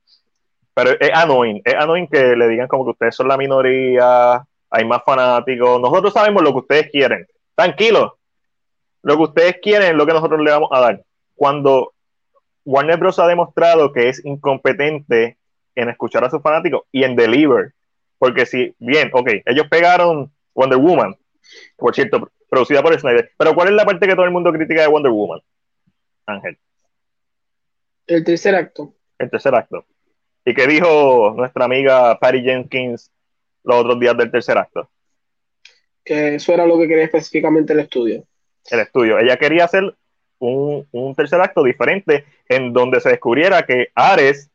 pero 0.75 0.91
es 1.01 1.11
annoying, 1.15 1.63
es 1.65 1.75
annoying 1.75 2.07
que 2.07 2.37
le 2.37 2.49
digan 2.49 2.69
como 2.69 2.85
que 2.85 2.91
ustedes 2.91 3.17
son 3.17 3.29
la 3.29 3.39
minoría, 3.39 4.45
hay 4.69 4.85
más 4.85 5.03
fanáticos, 5.07 5.81
nosotros 5.81 6.13
sabemos 6.13 6.43
lo 6.43 6.53
que 6.53 6.59
ustedes 6.59 6.91
quieren, 6.91 7.27
tranquilos, 7.55 8.13
lo 9.01 9.17
que 9.17 9.23
ustedes 9.23 9.57
quieren 9.63 9.89
es 9.89 9.95
lo 9.95 10.05
que 10.05 10.13
nosotros 10.13 10.39
le 10.43 10.51
vamos 10.51 10.69
a 10.71 10.81
dar. 10.81 11.03
Cuando 11.35 11.95
Warner 12.67 12.99
Bros. 12.99 13.19
ha 13.19 13.27
demostrado 13.27 13.91
que 13.91 14.11
es 14.11 14.23
incompetente 14.23 15.39
en 15.75 15.89
escuchar 15.89 16.25
a 16.25 16.31
sus 16.31 16.43
fanáticos 16.43 16.83
y 16.93 17.05
en 17.05 17.17
deliver, 17.17 17.73
porque 18.19 18.45
si, 18.45 18.75
bien, 18.79 19.09
ok, 19.15 19.31
ellos 19.47 19.67
pegaron 19.71 20.31
Wonder 20.55 20.79
Woman, 20.79 21.17
por 21.77 21.95
cierto, 21.95 22.31
producida 22.51 22.83
por 22.83 23.01
Snyder, 23.01 23.31
pero 23.39 23.55
¿cuál 23.55 23.69
es 23.69 23.75
la 23.75 23.87
parte 23.87 24.07
que 24.07 24.15
todo 24.15 24.27
el 24.27 24.31
mundo 24.31 24.53
critica 24.53 24.83
de 24.83 24.89
Wonder 24.89 25.11
Woman? 25.11 25.41
Ángel. 26.27 26.59
El 28.07 28.25
tercer 28.25 28.55
acto. 28.55 28.95
El 29.19 29.31
tercer 29.31 29.55
acto. 29.55 29.85
¿Y 30.45 30.55
qué 30.55 30.67
dijo 30.67 31.33
nuestra 31.37 31.65
amiga 31.65 32.19
Patty 32.19 32.43
Jenkins 32.43 33.11
los 33.63 33.77
otros 33.77 33.99
días 33.99 34.17
del 34.17 34.31
tercer 34.31 34.59
acto? 34.59 34.91
Que 36.05 36.35
eso 36.35 36.53
era 36.53 36.67
lo 36.67 36.79
que 36.79 36.87
quería 36.87 37.05
específicamente 37.05 37.73
el 37.73 37.81
estudio. 37.81 38.25
El 38.71 38.81
estudio. 38.81 39.19
Ella 39.19 39.39
quería 39.39 39.65
hacer 39.65 39.95
un, 40.39 41.15
tercer 41.17 41.41
acto 41.41 41.63
diferente 41.63 42.27
en 42.49 42.73
donde 42.73 43.01
se 43.01 43.09
descubriera 43.09 43.65
que 43.65 43.89
Ares 43.95 44.51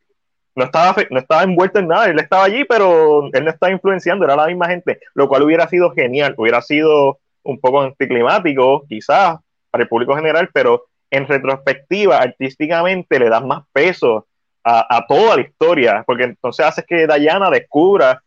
no 0.54 0.64
estaba, 0.64 1.02
no 1.10 1.18
estaba 1.18 1.42
envuelto 1.42 1.78
en 1.78 1.88
nada, 1.88 2.06
él 2.06 2.18
estaba 2.18 2.44
allí, 2.44 2.64
pero 2.64 3.28
él 3.32 3.44
no 3.44 3.50
estaba 3.50 3.72
influenciando, 3.72 4.24
era 4.24 4.36
la 4.36 4.46
misma 4.46 4.68
gente, 4.68 5.00
lo 5.14 5.28
cual 5.28 5.42
hubiera 5.42 5.66
sido 5.68 5.90
genial, 5.92 6.34
hubiera 6.36 6.60
sido 6.60 7.18
un 7.42 7.58
poco 7.58 7.80
anticlimático, 7.80 8.84
quizás, 8.88 9.38
para 9.70 9.82
el 9.82 9.88
público 9.88 10.14
general, 10.14 10.50
pero 10.52 10.86
en 11.10 11.26
retrospectiva, 11.26 12.18
artísticamente, 12.18 13.18
le 13.18 13.28
das 13.28 13.44
más 13.44 13.64
peso 13.72 14.26
a, 14.62 15.04
toda 15.08 15.36
la 15.36 15.42
historia, 15.42 16.04
porque 16.06 16.24
entonces 16.24 16.64
haces 16.64 16.84
que 16.86 17.06
Diana 17.06 17.50
descubra 17.50 18.22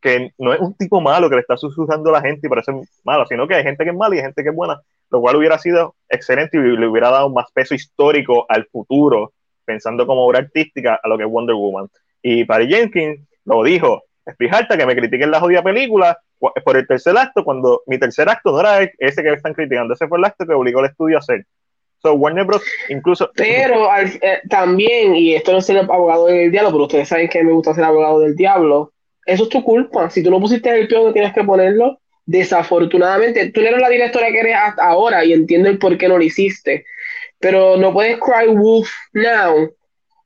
que 0.00 0.32
no 0.38 0.52
es 0.52 0.60
un 0.60 0.74
tipo 0.74 1.00
malo 1.00 1.28
que 1.28 1.36
le 1.36 1.40
está 1.40 1.56
susurrando 1.56 2.10
a 2.10 2.14
la 2.14 2.20
gente 2.20 2.46
y 2.46 2.50
parece 2.50 2.72
malo, 3.04 3.26
sino 3.26 3.46
que 3.48 3.54
hay 3.54 3.62
gente 3.62 3.84
que 3.84 3.90
es 3.90 3.96
mala 3.96 4.14
y 4.14 4.18
hay 4.18 4.24
gente 4.24 4.42
que 4.42 4.50
es 4.50 4.54
buena, 4.54 4.80
lo 5.10 5.20
cual 5.20 5.36
hubiera 5.36 5.58
sido 5.58 5.94
excelente 6.08 6.56
y 6.56 6.60
le 6.60 6.86
hubiera 6.86 7.10
dado 7.10 7.30
más 7.30 7.46
peso 7.52 7.74
histórico 7.74 8.46
al 8.48 8.66
futuro, 8.66 9.32
pensando 9.64 10.06
como 10.06 10.24
obra 10.24 10.40
artística 10.40 10.98
a 11.02 11.08
lo 11.08 11.16
que 11.16 11.24
es 11.24 11.30
Wonder 11.30 11.54
Woman. 11.54 11.88
Y 12.22 12.44
Patty 12.44 12.68
Jenkins 12.68 13.26
lo 13.44 13.62
dijo, 13.62 14.02
estoy 14.26 14.48
harta 14.50 14.76
que 14.76 14.86
me 14.86 14.94
critiquen 14.94 15.30
la 15.30 15.40
jodida 15.40 15.62
película 15.62 16.18
por 16.38 16.76
el 16.76 16.86
tercer 16.86 17.16
acto, 17.18 17.44
cuando 17.44 17.82
mi 17.86 17.98
tercer 17.98 18.28
acto 18.28 18.52
no 18.52 18.60
era 18.60 18.82
ese 18.98 19.22
que 19.22 19.32
están 19.32 19.54
criticando, 19.54 19.94
ese 19.94 20.06
fue 20.06 20.18
el 20.18 20.24
acto 20.24 20.46
que 20.46 20.54
obligó 20.54 20.80
al 20.80 20.86
estudio 20.86 21.16
a 21.16 21.20
hacer. 21.20 21.46
So, 22.02 22.12
Warner 22.14 22.44
Bros. 22.44 22.62
incluso. 22.88 23.30
Pero 23.34 23.88
eh, 23.96 24.40
también, 24.48 25.16
y 25.16 25.34
esto 25.34 25.52
no 25.52 25.58
es 25.58 25.66
ser 25.66 25.78
abogado 25.78 26.26
del 26.26 26.50
diablo, 26.50 26.70
pero 26.70 26.84
ustedes 26.84 27.08
saben 27.08 27.28
que 27.28 27.42
me 27.42 27.52
gusta 27.52 27.74
ser 27.74 27.84
abogado 27.84 28.20
del 28.20 28.36
diablo. 28.36 28.92
Eso 29.26 29.44
es 29.44 29.48
tu 29.48 29.62
culpa. 29.62 30.08
Si 30.08 30.22
tú 30.22 30.30
no 30.30 30.40
pusiste 30.40 30.70
el 30.70 30.88
pie 30.88 31.04
que 31.06 31.12
tienes 31.12 31.34
que 31.34 31.44
ponerlo, 31.44 32.00
desafortunadamente, 32.24 33.50
tú 33.50 33.60
no 33.60 33.68
eres 33.68 33.80
la 33.80 33.88
directora 33.88 34.28
que 34.28 34.40
eres 34.40 34.56
hasta 34.56 34.84
ahora 34.84 35.24
y 35.24 35.32
entiendo 35.32 35.68
el 35.68 35.78
por 35.78 35.98
qué 35.98 36.08
no 36.08 36.18
lo 36.18 36.24
hiciste. 36.24 36.86
Pero 37.38 37.76
no 37.76 37.92
puedes 37.92 38.18
cry 38.18 38.54
wolf 38.54 38.90
now 39.12 39.70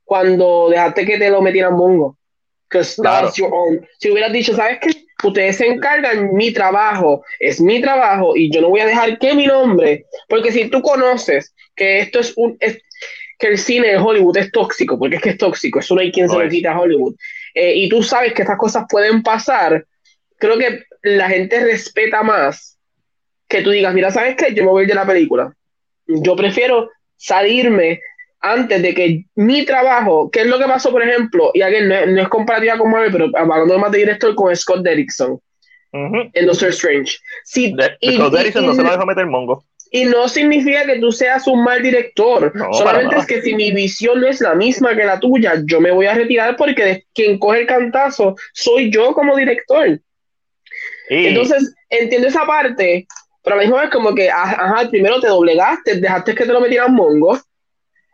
cuando 0.04 0.68
dejaste 0.70 1.06
que 1.06 1.18
te 1.18 1.30
lo 1.30 1.40
metieran 1.42 1.74
mongo. 1.74 2.16
Claro. 2.68 3.30
Si 3.30 4.10
hubieras 4.10 4.32
dicho, 4.32 4.54
¿sabes 4.54 4.78
qué? 4.80 4.90
Ustedes 5.22 5.56
se 5.56 5.66
encargan, 5.66 6.34
mi 6.34 6.52
trabajo 6.52 7.24
es 7.38 7.60
mi 7.60 7.80
trabajo 7.80 8.36
y 8.36 8.50
yo 8.50 8.60
no 8.60 8.68
voy 8.68 8.80
a 8.80 8.86
dejar 8.86 9.18
que 9.18 9.34
mi 9.34 9.46
nombre, 9.46 10.06
porque 10.28 10.52
si 10.52 10.68
tú 10.68 10.82
conoces 10.82 11.54
que 11.74 12.00
esto 12.00 12.20
es 12.20 12.32
un, 12.36 12.58
que 12.58 13.46
el 13.48 13.58
cine 13.58 13.88
de 13.88 13.98
Hollywood 13.98 14.36
es 14.36 14.52
tóxico, 14.52 14.98
porque 14.98 15.16
es 15.16 15.22
que 15.22 15.30
es 15.30 15.38
tóxico, 15.38 15.80
eso 15.80 15.94
no 15.94 16.00
hay 16.00 16.12
quien 16.12 16.28
se 16.28 16.38
lo 16.38 16.48
quita 16.48 16.72
a 16.72 16.80
Hollywood, 16.80 17.14
eh, 17.54 17.74
y 17.74 17.88
tú 17.88 18.02
sabes 18.02 18.32
que 18.32 18.42
estas 18.42 18.58
cosas 18.58 18.84
pueden 18.88 19.22
pasar, 19.22 19.84
creo 20.38 20.58
que 20.58 20.84
la 21.02 21.28
gente 21.28 21.60
respeta 21.60 22.22
más 22.22 22.78
que 23.48 23.62
tú 23.62 23.70
digas, 23.70 23.92
mira, 23.92 24.10
¿sabes 24.10 24.36
qué? 24.36 24.54
Yo 24.54 24.64
me 24.64 24.70
voy 24.70 24.86
de 24.86 24.94
la 24.94 25.06
película. 25.06 25.54
Yo 26.06 26.34
prefiero 26.34 26.90
salirme 27.16 28.00
antes 28.43 28.82
de 28.82 28.93
que 28.93 29.24
mi 29.36 29.64
trabajo, 29.64 30.31
¿qué 30.31 30.40
es 30.40 30.47
lo 30.47 30.59
que 30.59 30.64
pasó, 30.64 30.90
por 30.90 31.02
ejemplo? 31.02 31.51
Y 31.55 31.62
alguien 31.62 31.89
no, 31.89 32.20
es 32.20 32.28
comparativa 32.28 32.77
con 32.77 32.90
Marvel, 32.90 33.12
pero 33.12 33.31
hablando 33.35 33.78
más 33.78 33.93
de 33.93 33.98
director 33.98 34.35
con 34.35 34.55
Scott 34.55 34.82
Derrickson 34.82 35.40
en 35.93 36.47
Doctor 36.47 36.70
Strange. 36.70 37.19
Sí, 37.44 37.74
y, 38.01 38.16
Scott 38.16 38.32
Derrickson 38.32 38.66
no 38.66 38.74
se 38.74 38.82
lo 38.82 38.90
dejó 38.90 39.06
meter 39.06 39.27
mongo. 39.27 39.64
Y 39.94 40.06
no 40.06 40.27
significa 40.27 40.86
que 40.86 40.98
tú 40.98 41.12
seas 41.12 41.47
un 41.47 41.62
mal 41.62 41.82
director, 41.82 42.52
solamente 42.73 43.16
es 43.16 43.27
que 43.27 43.43
si 43.43 43.55
mi 43.55 43.73
visión 43.73 44.20
no 44.20 44.27
es 44.27 44.40
la 44.40 44.55
misma 44.55 44.97
que 44.97 45.05
la 45.05 45.20
tuya, 45.20 45.62
yo 45.66 45.82
me 45.82 45.90
voy 45.90 46.06
a 46.06 46.14
retirar 46.14 46.56
porque 46.56 47.05
quien 47.14 47.39
coge 47.39 47.60
el 47.60 47.66
cantazo 47.66 48.35
soy 48.55 48.90
yo 48.90 49.12
como 49.12 49.36
director. 49.36 50.01
Entonces, 51.10 51.74
entiendo 51.90 52.28
esa 52.28 52.47
parte, 52.47 53.06
pero 53.44 53.56
a 53.56 53.59
lo 53.59 53.64
mejor 53.66 53.85
es 53.85 53.90
como 53.90 54.14
que, 54.14 54.31
ajá, 54.31 54.89
primero 54.89 55.20
te 55.20 55.28
doblegaste, 55.28 55.97
dejaste 55.97 56.35
que 56.35 56.47
te 56.47 56.52
lo 56.52 56.60
metieran 56.62 56.94
mongo, 56.94 57.39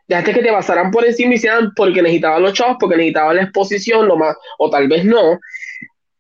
dejaste 0.09 0.33
que 0.33 0.43
te 0.43 0.53
pasaran 0.53 0.91
por 0.91 1.05
encima 1.05 1.33
y 1.33 1.37
hicieran 1.37 1.73
porque 1.77 2.03
necesitaban 2.03 2.43
los 2.43 2.55
chavos, 2.55 2.79
porque 2.81 2.97
necesitaban 2.97 3.37
la 3.37 3.43
exposición, 3.43 4.09
lo 4.09 4.17
más, 4.17 4.35
o 4.59 4.71
tal 4.71 4.89
vez 4.89 5.05
no, 5.05 5.39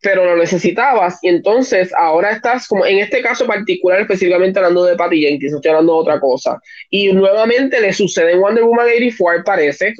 pero 0.00 0.24
lo 0.24 0.36
necesitabas. 0.36 1.18
Y 1.22 1.28
entonces 1.28 1.90
ahora 1.96 2.30
estás 2.30 2.68
como 2.68 2.84
en 2.84 2.98
este 2.98 3.22
caso 3.22 3.46
particular 3.46 4.00
específicamente 4.00 4.58
hablando 4.58 4.84
de 4.84 4.94
Patty 4.94 5.22
Jenkins, 5.22 5.54
estoy 5.54 5.70
hablando 5.70 5.94
de 5.94 6.00
otra 6.00 6.20
cosa. 6.20 6.60
Y 6.90 7.12
nuevamente 7.12 7.80
le 7.80 7.92
sucede 7.92 8.32
en 8.32 8.40
Wonder 8.40 8.64
Woman 8.64 8.86
84 8.86 9.42
parece. 9.44 9.94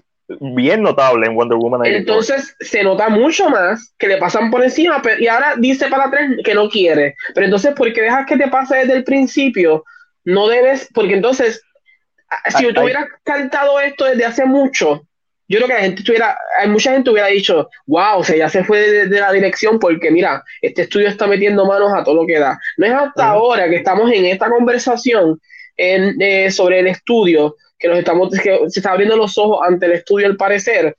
Bien 0.55 0.83
notable 0.83 1.27
en 1.27 1.35
Wonder 1.35 1.57
Woman 1.57 1.81
84 1.81 1.99
entonces 1.99 2.55
se 2.61 2.83
nota 2.83 3.09
mucho 3.09 3.49
más 3.49 3.95
que 3.97 4.09
le 4.09 4.19
pasan 4.19 4.51
por 4.51 4.63
encima 4.63 5.01
y 5.19 5.27
ahora 5.27 5.55
dice 5.57 5.89
para 5.89 6.05
atrás 6.05 6.31
que 6.45 6.55
no 6.55 6.69
quiere. 6.69 7.15
Pero 7.35 7.47
entonces 7.47 7.73
¿por 7.75 7.91
qué 7.95 8.03
dejas 8.03 8.27
que 8.27 8.37
te 8.37 8.49
pase 8.49 8.77
desde 8.77 8.93
el 8.93 9.05
principio? 9.05 9.83
no 10.29 10.47
debes 10.47 10.89
porque 10.93 11.15
entonces 11.15 11.63
si 12.57 12.73
tú 12.73 12.83
hubieras 12.83 13.07
cantado 13.25 13.81
esto 13.81 14.05
desde 14.05 14.25
hace 14.25 14.45
mucho 14.45 15.09
yo 15.49 15.57
creo 15.57 15.69
que 15.69 15.75
la 15.75 15.81
gente 15.81 16.01
estuviera, 16.01 16.39
hay 16.59 16.69
mucha 16.69 16.93
gente 16.93 17.11
hubiera 17.11 17.29
dicho, 17.29 17.71
wow, 17.87 18.19
o 18.19 18.25
sea, 18.25 18.37
ya 18.37 18.51
se 18.51 18.65
fue 18.65 18.81
de, 19.09 19.19
la 19.21 19.33
dirección 19.33 19.79
porque 19.79 20.11
mira, 20.11 20.45
este 20.61 20.83
estudio 20.83 21.09
está 21.09 21.27
metiendo 21.27 21.65
manos 21.65 21.91
a 21.95 22.05
todo 22.05 22.17
lo 22.17 22.27
que 22.27 22.39
da. 22.39 22.59
No 22.77 22.87
es 22.87 22.93
hasta 22.93 23.29
ahora 23.29 23.69
que 23.69 23.77
estamos 23.77 24.13
en 24.13 24.27
esta 24.27 24.51
conversación 24.51 25.41
en, 25.77 26.21
eh, 26.21 26.51
sobre 26.51 26.81
el 26.81 26.89
estudio, 26.89 27.57
que 27.79 27.89
nos 27.89 27.99
estamos, 27.99 28.31
que 28.39 28.59
se 28.69 28.81
está 28.81 28.93
abriendo 28.93 29.17
los 29.17 29.39
ojos 29.39 29.61
ante 29.67 29.87
el 29.87 29.93
estudio 29.93 30.27
al 30.27 30.37
parecer, 30.37 30.95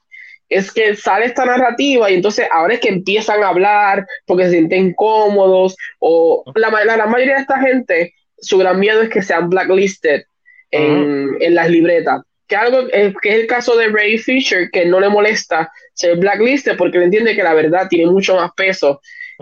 es 0.47 0.71
que 0.71 0.95
sale 0.95 1.25
esta 1.25 1.45
narrativa 1.45 2.09
y 2.09 2.15
entonces 2.15 2.47
ahora 2.51 2.73
es 2.73 2.79
que 2.79 2.89
empiezan 2.89 3.43
a 3.43 3.49
hablar 3.49 4.07
porque 4.25 4.45
se 4.45 4.51
sienten 4.51 4.95
cómodos 4.95 5.75
o 5.99 6.43
la, 6.55 6.71
la, 6.85 7.05
mayoría 7.05 7.35
de 7.35 7.41
esta 7.41 7.59
gente, 7.59 8.15
su 8.39 8.57
gran 8.57 8.79
miedo 8.79 9.03
es 9.03 9.09
que 9.09 9.21
sean 9.21 9.47
blacklisted 9.47 10.23
en, 10.71 11.37
en 11.39 11.55
las 11.55 11.69
libretas 11.69 12.21
que 12.49 12.55
algo 12.55 12.79
eh, 12.91 13.13
que 13.21 13.29
es 13.29 13.35
el 13.35 13.47
caso 13.47 13.77
de 13.77 13.89
Ray 13.89 14.17
Fisher, 14.17 14.69
que 14.71 14.85
no 14.85 14.99
le 14.99 15.07
molesta 15.07 15.71
ser 15.93 16.17
blacklisted 16.17 16.75
porque 16.77 16.97
él 16.97 17.03
entiende 17.03 17.35
que 17.35 17.43
la 17.43 17.53
verdad 17.53 17.87
tiene 17.87 18.11
mucho 18.11 18.35
más 18.35 18.51
peso 18.57 18.99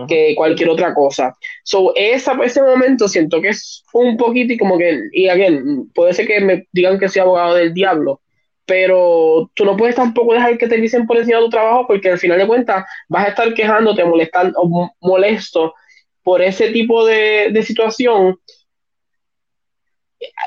que 0.08 0.36
cualquier 0.36 0.70
otra 0.70 0.94
cosa. 0.94 1.36
So, 1.64 1.94
esa, 1.96 2.34
ese 2.44 2.62
momento 2.62 3.08
siento 3.08 3.42
que 3.42 3.50
es 3.50 3.84
un 3.94 4.16
poquito 4.16 4.54
y 4.54 4.58
como 4.58 4.78
que, 4.78 5.00
y 5.12 5.28
again, 5.28 5.90
puede 5.96 6.14
ser 6.14 6.28
que 6.28 6.40
me 6.40 6.68
digan 6.72 7.00
que 7.00 7.10
soy 7.10 7.22
abogado 7.22 7.56
del 7.56 7.74
diablo, 7.74 8.22
pero 8.66 9.50
tú 9.56 9.66
no 9.66 9.76
puedes 9.76 9.96
tampoco 9.96 10.34
dejar 10.34 10.58
que 10.58 10.68
te 10.68 10.78
dicen 10.78 11.08
por 11.08 11.18
encima 11.18 11.40
de 11.40 11.46
tu 11.46 11.50
trabajo 11.50 11.88
porque 11.88 12.12
al 12.12 12.20
final 12.20 12.38
de 12.38 12.46
cuentas 12.46 12.86
vas 13.08 13.26
a 13.26 13.30
estar 13.30 13.54
quejándote, 13.56 14.06
molestando, 14.06 14.62
molesto 15.02 15.74
por 16.22 16.42
ese 16.42 16.70
tipo 16.72 17.06
de, 17.06 17.50
de 17.52 17.64
situación. 17.64 18.38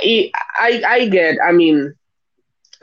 Y 0.03 0.33
I, 0.61 0.83
I 0.85 1.11
get, 1.11 1.37
I 1.37 1.53
mean, 1.53 1.95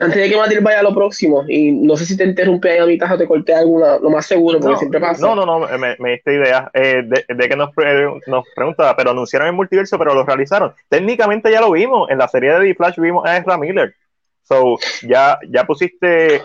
antes 0.00 0.16
de 0.16 0.30
que 0.30 0.36
Matilde 0.36 0.60
vaya 0.62 0.80
a 0.80 0.84
lo 0.84 0.94
próximo, 0.94 1.44
y 1.48 1.72
no 1.72 1.96
sé 1.96 2.06
si 2.06 2.16
te 2.16 2.24
interrumpí 2.24 2.68
ahí 2.68 2.78
a 2.78 2.86
mitad 2.86 3.12
o 3.12 3.18
te 3.18 3.26
corté 3.26 3.52
alguna, 3.52 3.98
lo 3.98 4.10
más 4.10 4.26
seguro, 4.26 4.60
porque 4.60 4.76
siempre 4.76 5.00
pasa. 5.00 5.26
No, 5.26 5.34
no, 5.34 5.44
no, 5.44 5.66
me, 5.78 5.96
me 5.98 6.10
diste 6.12 6.34
idea 6.34 6.70
eh, 6.72 7.02
de, 7.04 7.48
que 7.48 7.56
nos, 7.56 7.70
nos 8.26 8.44
pregunta, 8.54 8.94
pero 8.96 9.10
anunciaron 9.10 9.48
el 9.48 9.54
multiverso, 9.54 9.98
pero 9.98 10.14
lo 10.14 10.24
realizaron. 10.24 10.72
Técnicamente 10.88 11.50
ya 11.50 11.60
lo 11.60 11.72
vimos, 11.72 12.08
en 12.10 12.18
la 12.18 12.28
serie 12.28 12.52
de 12.52 12.68
The 12.68 12.74
Flash 12.76 12.98
vimos 12.98 13.26
a 13.26 13.38
Ezra 13.38 13.58
Miller. 13.58 13.92
So, 14.44 14.78
ya, 15.02 15.38
ya 15.50 15.64
pusiste 15.64 16.42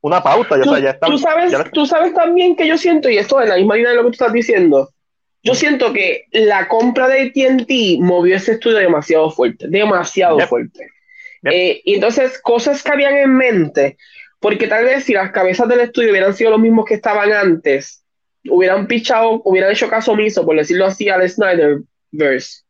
una 0.00 0.22
pauta, 0.22 0.60
¿Tú, 0.60 0.76
ya 0.78 0.90
está, 0.90 1.06
tú 1.06 1.18
sabes, 1.18 1.52
tú 1.72 1.86
sabes 1.86 2.14
también 2.14 2.54
que 2.54 2.68
yo 2.68 2.78
siento, 2.78 3.10
y 3.10 3.18
esto 3.18 3.42
en 3.42 3.48
la 3.48 3.56
misma 3.56 3.74
línea 3.74 3.90
de 3.90 3.96
lo 3.96 4.02
que 4.02 4.10
tú 4.10 4.12
estás 4.12 4.32
diciendo, 4.32 4.90
yo 5.44 5.54
siento 5.54 5.92
que 5.92 6.24
la 6.32 6.68
compra 6.68 7.06
de 7.06 7.22
AT&T 7.22 7.98
movió 8.00 8.34
ese 8.34 8.52
estudio 8.52 8.78
demasiado 8.78 9.30
fuerte, 9.30 9.66
demasiado 9.68 10.40
fuerte. 10.40 10.88
Eh, 11.44 11.82
y 11.84 11.94
entonces, 11.96 12.40
cosas 12.40 12.82
que 12.82 12.90
habían 12.90 13.14
en 13.18 13.36
mente, 13.36 13.98
porque 14.40 14.66
tal 14.66 14.84
vez 14.84 15.04
si 15.04 15.12
las 15.12 15.32
cabezas 15.32 15.68
del 15.68 15.80
estudio 15.80 16.10
hubieran 16.10 16.34
sido 16.34 16.50
los 16.50 16.60
mismos 16.60 16.86
que 16.86 16.94
estaban 16.94 17.30
antes, 17.32 18.02
hubieran 18.48 18.86
pichado, 18.86 19.42
hubieran 19.44 19.70
hecho 19.70 19.88
caso 19.88 20.12
omiso, 20.12 20.46
por 20.46 20.56
decirlo 20.56 20.86
así, 20.86 21.10
al 21.10 21.28
Snyderverse. 21.28 22.62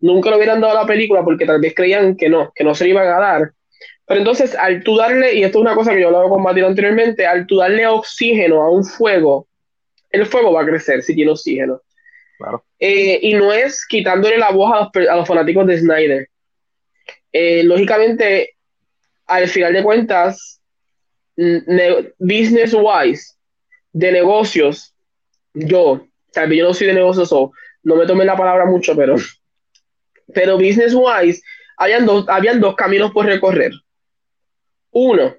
Nunca 0.00 0.28
lo 0.28 0.36
hubieran 0.36 0.60
dado 0.60 0.76
a 0.76 0.82
la 0.82 0.86
película 0.86 1.24
porque 1.24 1.46
tal 1.46 1.60
vez 1.60 1.74
creían 1.74 2.16
que 2.16 2.28
no, 2.28 2.52
que 2.54 2.62
no 2.62 2.74
se 2.74 2.84
le 2.84 2.90
iban 2.90 3.08
a 3.08 3.18
dar. 3.18 3.52
Pero 4.06 4.20
entonces, 4.20 4.54
al 4.54 4.82
tú 4.82 4.96
darle, 4.96 5.34
y 5.34 5.44
esto 5.44 5.58
es 5.58 5.62
una 5.62 5.74
cosa 5.74 5.94
que 5.94 6.00
yo 6.02 6.08
hablaba 6.08 6.28
con 6.28 6.42
Matilde 6.42 6.68
anteriormente, 6.68 7.26
al 7.26 7.46
tú 7.46 7.56
darle 7.56 7.86
oxígeno 7.86 8.62
a 8.62 8.70
un 8.70 8.84
fuego, 8.84 9.46
el 10.10 10.26
fuego 10.26 10.52
va 10.52 10.62
a 10.62 10.66
crecer 10.66 11.02
si 11.02 11.14
tiene 11.14 11.30
oxígeno. 11.30 11.80
Eh, 12.78 13.18
y 13.22 13.34
no 13.34 13.52
es 13.52 13.86
quitándole 13.86 14.38
la 14.38 14.50
voz 14.50 14.72
a 14.72 14.90
los, 14.94 15.08
a 15.08 15.16
los 15.16 15.28
fanáticos 15.28 15.66
de 15.66 15.78
Snyder. 15.78 16.28
Eh, 17.32 17.62
lógicamente, 17.64 18.56
al 19.26 19.48
final 19.48 19.72
de 19.72 19.82
cuentas, 19.82 20.60
business 22.18 22.74
wise, 22.74 23.34
de 23.92 24.12
negocios, 24.12 24.94
yo, 25.54 26.06
tal 26.32 26.52
yo 26.52 26.64
no 26.64 26.74
soy 26.74 26.88
de 26.88 26.94
negocios 26.94 27.32
o 27.32 27.52
no 27.82 27.96
me 27.96 28.06
tomé 28.06 28.24
la 28.24 28.36
palabra 28.36 28.66
mucho, 28.66 28.94
pero, 28.96 29.16
pero 30.34 30.56
business 30.56 30.94
wise, 30.94 31.42
habían 31.76 32.06
dos, 32.06 32.28
habían 32.28 32.60
dos 32.60 32.74
caminos 32.74 33.12
por 33.12 33.26
recorrer. 33.26 33.72
Uno, 34.90 35.34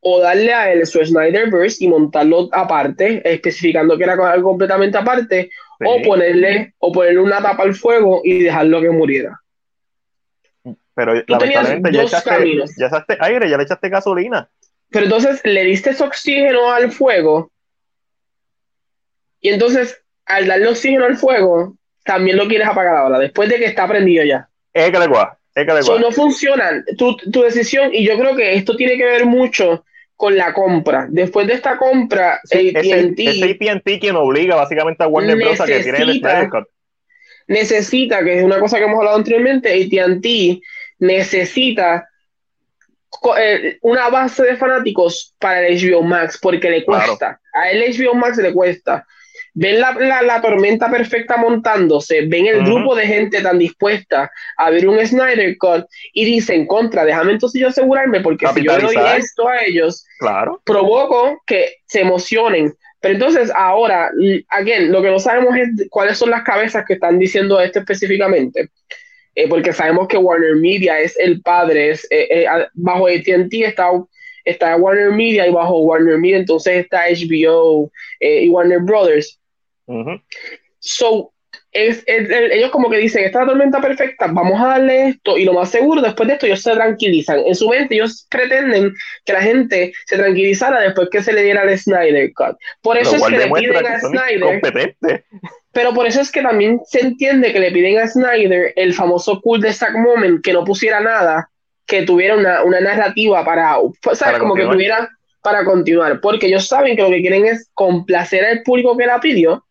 o 0.00 0.20
darle 0.20 0.52
a 0.52 0.72
él 0.72 0.86
su 0.86 1.04
Snyderverse 1.04 1.84
y 1.84 1.88
montarlo 1.88 2.48
aparte, 2.52 3.22
especificando 3.24 3.96
que 3.96 4.04
era 4.04 4.12
algo 4.12 4.50
completamente 4.50 4.98
aparte, 4.98 5.50
o 5.84 6.02
ponerle, 6.02 6.74
o 6.78 6.92
ponerle 6.92 7.20
una 7.20 7.42
tapa 7.42 7.62
al 7.62 7.74
fuego 7.74 8.20
y 8.24 8.42
dejarlo 8.42 8.80
que 8.80 8.90
muriera. 8.90 9.40
Pero 10.94 11.14
lamentablemente 11.26 11.92
ya 11.92 12.02
echaste, 12.02 12.56
ya 12.78 12.86
echaste 12.86 13.16
aire, 13.20 13.50
ya 13.50 13.56
le 13.56 13.64
echaste 13.64 13.88
gasolina. 13.88 14.48
Pero 14.90 15.04
entonces 15.04 15.40
le 15.44 15.64
diste 15.64 15.90
ese 15.90 16.04
oxígeno 16.04 16.72
al 16.72 16.90
fuego. 16.90 17.50
Y 19.40 19.50
entonces, 19.50 20.02
al 20.24 20.46
darle 20.46 20.68
oxígeno 20.68 21.04
al 21.04 21.16
fuego, 21.16 21.76
también 22.04 22.36
lo 22.36 22.48
quieres 22.48 22.66
apagar 22.66 22.96
ahora, 22.96 23.18
después 23.18 23.48
de 23.48 23.56
que 23.56 23.66
está 23.66 23.86
prendido 23.86 24.24
ya. 24.24 24.48
Es 24.72 24.90
que 24.90 24.98
le 24.98 25.06
gua, 25.06 25.38
es 25.54 25.66
que 25.66 25.72
le 25.72 26.00
no 26.00 26.10
funcionan. 26.10 26.84
Tu, 26.96 27.16
tu, 27.16 27.42
decisión, 27.42 27.90
y 27.92 28.06
yo 28.06 28.18
creo 28.18 28.34
que 28.34 28.54
esto 28.54 28.76
tiene 28.76 28.96
que 28.96 29.04
ver 29.04 29.26
mucho 29.26 29.84
con 30.16 30.36
la 30.36 30.52
compra. 30.52 31.06
Después 31.08 31.46
de 31.46 31.54
esta 31.54 31.76
compra, 31.76 32.40
sí, 32.44 32.70
AT&T... 32.74 33.14
Es 33.18 33.42
AT&T 33.42 33.98
quien 34.00 34.16
obliga 34.16 34.56
básicamente 34.56 35.04
a 35.04 35.08
Warner 35.08 35.36
Bros. 35.36 35.60
a 35.60 35.66
que 35.66 35.80
tiene 35.80 35.98
el 35.98 36.22
Necesita, 37.48 38.24
que 38.24 38.38
es 38.38 38.44
una 38.44 38.58
cosa 38.58 38.78
que 38.78 38.84
hemos 38.84 38.98
hablado 38.98 39.16
anteriormente, 39.16 39.72
AT&T 39.72 40.60
necesita 40.98 42.08
eh, 43.38 43.78
una 43.82 44.08
base 44.08 44.42
de 44.42 44.56
fanáticos 44.56 45.34
para 45.38 45.66
el 45.66 45.78
HBO 45.78 46.02
Max 46.02 46.38
porque 46.40 46.70
le 46.70 46.84
cuesta. 46.84 47.40
A 47.52 47.70
el 47.70 47.94
HBO 47.94 48.14
Max 48.14 48.38
le 48.38 48.52
cuesta. 48.52 49.06
Ven 49.58 49.80
la, 49.80 50.20
la, 50.22 50.42
tormenta 50.42 50.90
perfecta 50.90 51.38
montándose, 51.38 52.26
ven 52.26 52.46
el 52.46 52.62
grupo 52.62 52.94
de 52.94 53.06
gente 53.06 53.40
tan 53.40 53.58
dispuesta 53.58 54.30
a 54.58 54.68
ver 54.68 54.86
un 54.86 55.04
Snyder 55.04 55.56
Cut 55.56 55.86
y 56.12 56.26
dicen, 56.26 56.66
contra, 56.66 57.06
déjame 57.06 57.32
entonces 57.32 57.58
yo 57.58 57.68
asegurarme, 57.68 58.20
porque 58.20 58.46
si 58.48 58.62
yo 58.62 58.78
doy 58.78 58.96
esto 59.16 59.48
a 59.48 59.64
ellos, 59.64 60.04
claro. 60.18 60.60
provoco 60.62 61.40
que 61.46 61.76
se 61.86 62.02
emocionen. 62.02 62.74
Pero 63.00 63.14
entonces 63.14 63.50
ahora, 63.54 64.10
again, 64.48 64.92
lo 64.92 65.00
que 65.00 65.10
no 65.10 65.18
sabemos 65.18 65.56
es 65.56 65.88
cuáles 65.88 66.18
son 66.18 66.30
las 66.30 66.42
cabezas 66.42 66.84
que 66.86 66.94
están 66.94 67.18
diciendo 67.18 67.58
esto 67.58 67.78
específicamente. 67.78 68.68
Eh, 69.36 69.48
porque 69.48 69.72
sabemos 69.72 70.08
que 70.08 70.16
Warner 70.16 70.56
Media 70.56 70.98
es 70.98 71.14
el 71.18 71.42
padre, 71.42 71.90
es, 71.90 72.04
eh, 72.10 72.26
eh, 72.30 72.46
bajo 72.72 73.06
ATT 73.06 73.52
está, 73.52 73.90
está 74.44 74.76
Warner 74.76 75.12
Media 75.12 75.46
y 75.46 75.52
bajo 75.52 75.78
Warner 75.80 76.18
Media 76.18 76.38
entonces 76.38 76.84
está 76.84 77.04
HBO 77.08 77.92
y 78.18 78.48
Warner 78.48 78.80
Brothers. 78.80 79.38
So, 80.78 81.32
es, 81.72 82.04
ellos 82.06 82.70
como 82.70 82.88
que 82.88 82.96
dicen, 82.96 83.24
esta 83.24 83.44
tormenta 83.44 83.80
perfecta, 83.80 84.26
vamos 84.28 84.60
a 84.60 84.68
darle 84.68 85.08
esto 85.08 85.36
y 85.36 85.44
lo 85.44 85.52
más 85.52 85.70
seguro, 85.70 86.00
después 86.00 86.26
de 86.26 86.34
esto 86.34 86.46
ellos 86.46 86.62
se 86.62 86.72
tranquilizan. 86.72 87.40
En 87.40 87.54
su 87.54 87.68
mente 87.68 87.94
ellos 87.94 88.26
pretenden 88.30 88.94
que 89.24 89.32
la 89.32 89.42
gente 89.42 89.92
se 90.06 90.16
tranquilizara 90.16 90.80
después 90.80 91.08
que 91.10 91.22
se 91.22 91.32
le 91.32 91.42
diera 91.42 91.62
el 91.62 91.78
Snyder 91.78 92.32
Cut. 92.34 92.56
Por 92.80 92.96
eso 92.96 93.16
es 93.16 93.22
que 93.22 93.38
le 93.38 93.50
piden 93.50 93.86
a 93.86 94.00
Snyder... 94.00 94.62
Pero 95.72 95.92
por 95.92 96.06
eso 96.06 96.22
es 96.22 96.32
que 96.32 96.40
también 96.40 96.80
se 96.86 97.00
entiende 97.00 97.52
que 97.52 97.60
le 97.60 97.70
piden 97.70 97.98
a 97.98 98.08
Snyder 98.08 98.72
el 98.76 98.94
famoso 98.94 99.42
cool 99.42 99.60
de 99.60 99.74
Zack 99.74 99.94
Moment 99.94 100.42
que 100.42 100.54
no 100.54 100.64
pusiera 100.64 101.00
nada 101.00 101.50
que 101.86 102.02
tuviera 102.02 102.34
una, 102.34 102.64
una 102.64 102.80
narrativa 102.80 103.44
para, 103.44 103.76
¿sabes? 104.14 104.38
como 104.38 104.54
que 104.54 104.64
tuviera 104.64 105.08
para 105.42 105.64
continuar, 105.64 106.20
porque 106.20 106.46
ellos 106.46 106.66
saben 106.66 106.96
que 106.96 107.02
lo 107.02 107.10
que 107.10 107.20
quieren 107.20 107.46
es 107.46 107.70
complacer 107.74 108.44
al 108.44 108.62
público 108.62 108.96
que 108.96 109.06
la 109.06 109.20
pidió, 109.20 109.65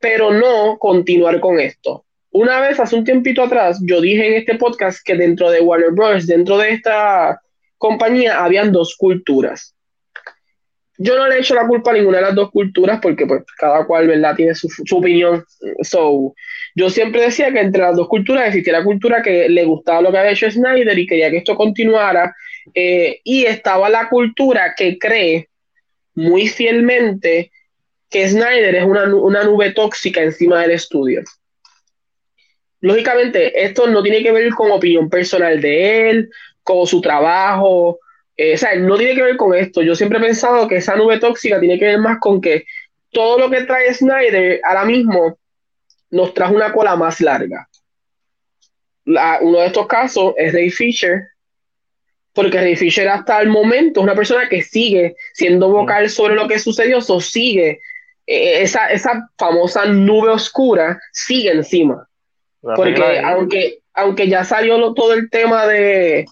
pero 0.00 0.32
no 0.32 0.78
continuar 0.78 1.40
con 1.40 1.60
esto. 1.60 2.04
Una 2.30 2.60
vez, 2.60 2.78
hace 2.78 2.96
un 2.96 3.04
tiempito 3.04 3.42
atrás, 3.42 3.78
yo 3.82 4.00
dije 4.00 4.26
en 4.26 4.34
este 4.34 4.56
podcast 4.56 5.00
que 5.04 5.14
dentro 5.14 5.50
de 5.50 5.60
Warner 5.60 5.92
Bros., 5.92 6.26
dentro 6.26 6.58
de 6.58 6.72
esta 6.72 7.40
compañía, 7.78 8.44
habían 8.44 8.70
dos 8.70 8.96
culturas. 8.96 9.74
Yo 10.98 11.16
no 11.16 11.28
le 11.28 11.36
he 11.36 11.40
hecho 11.40 11.54
la 11.54 11.66
culpa 11.66 11.92
a 11.92 11.94
ninguna 11.94 12.18
de 12.18 12.24
las 12.24 12.34
dos 12.34 12.50
culturas 12.50 12.98
porque 13.00 13.24
pues 13.24 13.44
cada 13.56 13.86
cual, 13.86 14.08
¿verdad?, 14.08 14.34
tiene 14.34 14.54
su, 14.54 14.68
su 14.68 14.96
opinión. 14.96 15.44
So, 15.82 16.34
yo 16.74 16.90
siempre 16.90 17.22
decía 17.22 17.52
que 17.52 17.60
entre 17.60 17.82
las 17.82 17.96
dos 17.96 18.08
culturas 18.08 18.48
existía 18.48 18.72
la 18.72 18.84
cultura 18.84 19.22
que 19.22 19.48
le 19.48 19.64
gustaba 19.64 20.02
lo 20.02 20.10
que 20.10 20.18
había 20.18 20.32
hecho 20.32 20.50
Snyder 20.50 20.98
y 20.98 21.06
quería 21.06 21.30
que 21.30 21.38
esto 21.38 21.56
continuara, 21.56 22.34
eh, 22.74 23.20
y 23.24 23.44
estaba 23.44 23.88
la 23.88 24.08
cultura 24.08 24.74
que 24.76 24.98
cree 24.98 25.48
muy 26.14 26.48
fielmente 26.48 27.52
que 28.10 28.28
Snyder 28.28 28.74
es 28.74 28.84
una, 28.84 29.04
una 29.14 29.44
nube 29.44 29.72
tóxica 29.72 30.22
encima 30.22 30.62
del 30.62 30.72
estudio. 30.72 31.22
Lógicamente, 32.80 33.64
esto 33.64 33.86
no 33.86 34.02
tiene 34.02 34.22
que 34.22 34.32
ver 34.32 34.50
con 34.50 34.70
opinión 34.70 35.10
personal 35.10 35.60
de 35.60 36.10
él, 36.10 36.30
con 36.62 36.86
su 36.86 37.00
trabajo, 37.00 37.98
eh, 38.36 38.54
o 38.54 38.56
sea, 38.56 38.76
no 38.76 38.96
tiene 38.96 39.16
que 39.16 39.22
ver 39.22 39.36
con 39.36 39.52
esto. 39.54 39.82
Yo 39.82 39.96
siempre 39.96 40.18
he 40.18 40.22
pensado 40.22 40.68
que 40.68 40.76
esa 40.76 40.94
nube 40.94 41.18
tóxica 41.18 41.58
tiene 41.58 41.78
que 41.78 41.86
ver 41.86 41.98
más 41.98 42.18
con 42.20 42.40
que 42.40 42.64
todo 43.10 43.38
lo 43.38 43.50
que 43.50 43.64
trae 43.64 43.92
Snyder 43.92 44.60
ahora 44.64 44.84
mismo 44.84 45.38
nos 46.10 46.32
trae 46.34 46.54
una 46.54 46.72
cola 46.72 46.94
más 46.94 47.20
larga. 47.20 47.68
uno 49.04 49.58
de 49.58 49.66
estos 49.66 49.86
casos 49.86 50.34
es 50.36 50.52
Ray 50.52 50.70
Fisher, 50.70 51.22
porque 52.32 52.60
Ray 52.60 52.76
Fisher 52.76 53.08
hasta 53.08 53.40
el 53.40 53.48
momento 53.48 54.00
es 54.00 54.04
una 54.04 54.14
persona 54.14 54.48
que 54.48 54.62
sigue 54.62 55.16
siendo 55.32 55.70
vocal 55.70 56.08
sobre 56.08 56.36
lo 56.36 56.46
que 56.46 56.60
sucedió, 56.60 56.98
o 56.98 57.20
sigue 57.20 57.80
eh, 58.30 58.60
esa, 58.60 58.90
esa 58.90 59.30
famosa 59.38 59.86
nube 59.86 60.28
oscura, 60.28 61.00
sigue 61.12 61.50
encima. 61.50 62.06
porque 62.60 63.20
aunque, 63.24 63.78
aunque 63.94 64.28
ya 64.28 64.44
salió 64.44 64.92
todo 64.92 65.14
el 65.14 65.30
tema 65.30 65.66
de, 65.66 66.26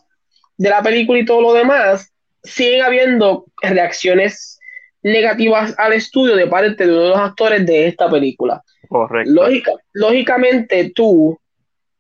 de 0.59 0.68
la 0.68 0.82
película 0.82 1.18
y 1.18 1.24
todo 1.24 1.40
lo 1.40 1.55
demás, 1.55 2.12
siguen 2.43 2.82
habiendo 2.82 3.47
reacciones 3.62 4.59
negativas 5.02 5.74
al 5.78 5.94
estudio 5.94 6.36
de 6.36 6.47
parte 6.47 6.86
de 6.86 6.93
uno 6.93 7.02
de 7.02 7.09
los 7.09 7.18
actores 7.18 7.64
de 7.64 7.86
esta 7.86 8.10
película. 8.10 8.62
Correcto. 8.89 9.81
lógicamente 9.94 10.93
tú, 10.94 11.36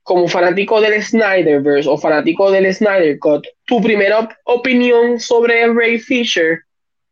como 0.02 0.28
fanático 0.28 0.80
del 0.80 1.02
Snyderverse 1.02 1.88
o 1.88 1.96
fanático 1.96 2.50
del 2.50 2.72
Snyder 2.72 3.18
Cut, 3.18 3.46
tu 3.64 3.80
primera 3.80 4.28
opinión 4.44 5.18
sobre 5.18 5.66
Ray 5.72 5.98
Fisher 5.98 6.60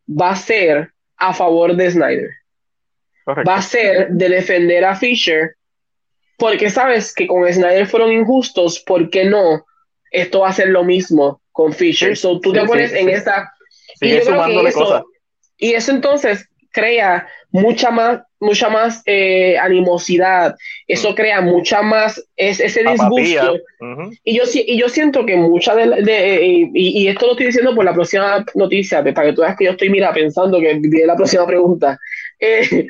va 0.06 0.31
a 0.31 0.36
ser 0.36 0.93
a 1.16 1.32
favor 1.32 1.74
de 1.74 1.90
Snyder. 1.90 2.31
Va 3.27 3.57
a 3.57 3.63
ser 3.63 4.09
de 4.11 4.29
defender 4.29 4.85
a 4.85 4.95
Fisher 4.97 5.57
porque 6.37 6.71
sabes 6.71 7.15
que 7.15 7.27
con 7.27 7.51
Snyder 7.51 7.87
fueron 7.87 8.13
injustos, 8.13 8.81
¿por 8.81 9.09
qué 9.11 9.25
no? 9.25 9.65
Esto 10.11 10.41
va 10.41 10.49
a 10.49 10.53
ser 10.53 10.69
lo 10.69 10.85
mismo 10.85 11.41
con 11.53 11.73
Fisher. 11.73 12.17
so, 12.17 12.41
tú 12.41 12.53
te 12.53 12.65
pones 12.65 12.93
en 12.93 13.09
esa... 13.09 13.53
Y, 14.01 14.11
eso, 14.11 15.07
y 15.57 15.73
eso 15.73 15.93
entonces 15.93 16.49
crea 16.73 17.29
mucha 17.53 17.93
más, 17.93 18.23
mucha 18.41 18.69
más 18.69 19.03
eh, 19.07 19.57
animosidad, 19.57 20.57
eso 20.89 21.13
mm. 21.13 21.15
crea 21.15 21.41
mucha 21.41 21.83
más 21.83 22.23
es, 22.35 22.59
ese 22.59 22.83
disgusto. 22.83 23.61
y, 24.25 24.37
yo, 24.37 24.43
y 24.53 24.77
yo 24.77 24.89
siento 24.89 25.25
que 25.25 25.37
mucha 25.37 25.77
de, 25.77 26.03
de 26.03 26.69
y, 26.75 27.07
esto 27.07 27.27
lo 27.27 27.33
estoy 27.33 27.47
diciendo 27.47 27.75
por 27.75 27.85
la 27.85 27.95
próxima 27.95 28.45
noticia, 28.57 29.05
para 29.05 29.29
que 29.29 29.33
tú 29.33 29.43
veas 29.43 29.57
que 29.57 29.67
yo 29.67 29.71
estoy, 29.71 29.89
mira, 29.89 30.13
pensando 30.13 30.59
que 30.59 30.75
viene 30.75 31.07
la 31.07 31.17
próxima 31.17 31.47
pregunta. 31.47 31.99
Eh, 32.41 32.89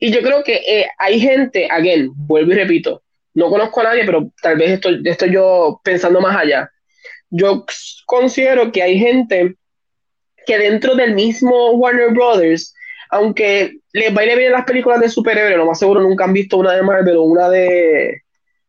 y 0.00 0.10
yo 0.10 0.20
creo 0.22 0.42
que 0.42 0.54
eh, 0.66 0.86
hay 0.98 1.20
gente, 1.20 1.68
again, 1.70 2.10
vuelvo 2.14 2.52
y 2.52 2.56
repito, 2.56 3.02
no 3.34 3.50
conozco 3.50 3.80
a 3.80 3.84
nadie, 3.84 4.04
pero 4.04 4.30
tal 4.42 4.56
vez 4.56 4.72
estoy, 4.72 5.02
estoy 5.04 5.32
yo 5.32 5.80
pensando 5.82 6.20
más 6.20 6.36
allá. 6.36 6.70
Yo 7.30 7.64
considero 8.06 8.70
que 8.70 8.82
hay 8.82 8.98
gente 8.98 9.56
que 10.46 10.58
dentro 10.58 10.94
del 10.94 11.14
mismo 11.14 11.72
Warner 11.72 12.12
Brothers 12.12 12.74
aunque 13.14 13.76
les 13.92 14.12
baile 14.12 14.34
bien 14.34 14.50
las 14.50 14.64
películas 14.64 15.00
de 15.00 15.08
superhéroes, 15.08 15.56
lo 15.56 15.66
más 15.66 15.78
seguro 15.78 16.00
nunca 16.00 16.24
han 16.24 16.32
visto 16.32 16.56
una 16.56 16.72
de 16.72 16.82
Marvel 16.82 17.16
o 17.16 17.22
una 17.22 17.48
de, 17.48 18.22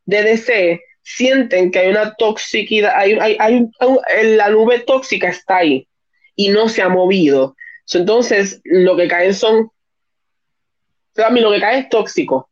de 0.05 0.23
DC, 0.23 0.81
sienten 1.01 1.72
que 1.72 1.80
hay 1.80 1.89
una 1.89 2.13
toxicidad, 2.13 2.93
hay, 2.95 3.17
hay, 3.19 3.38
hay, 3.39 3.67
la 4.35 4.49
nube 4.49 4.80
tóxica 4.81 5.30
está 5.30 5.57
ahí 5.57 5.88
y 6.35 6.49
no 6.49 6.69
se 6.69 6.84
ha 6.84 6.89
movido. 6.89 7.55
Entonces, 7.91 8.61
lo 8.65 8.95
que 8.95 9.07
caen 9.07 9.34
son, 9.34 9.72
a 11.23 11.29
mí 11.29 11.41
lo 11.41 11.51
que 11.51 11.61
cae 11.61 11.79
es 11.79 11.89
tóxico. 11.89 12.49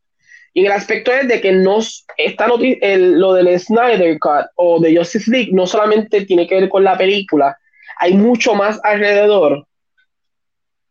Y 0.54 0.66
el 0.66 0.72
aspecto 0.72 1.12
es 1.12 1.28
de 1.28 1.42
que 1.42 1.52
no 1.52 1.80
está 2.18 2.48
el, 2.82 3.20
lo 3.20 3.34
del 3.34 3.60
Snyder 3.60 4.20
Cut 4.20 4.46
o 4.56 4.80
de 4.80 4.96
Justice 4.96 5.30
League 5.32 5.50
no 5.52 5.66
solamente 5.66 6.26
tiene 6.26 6.48
que 6.48 6.56
ver 6.56 6.70
con 6.70 6.84
la 6.84 6.96
película, 6.96 7.58
hay 7.98 8.14
mucho 8.14 8.54
más 8.54 8.80
alrededor 8.84 9.66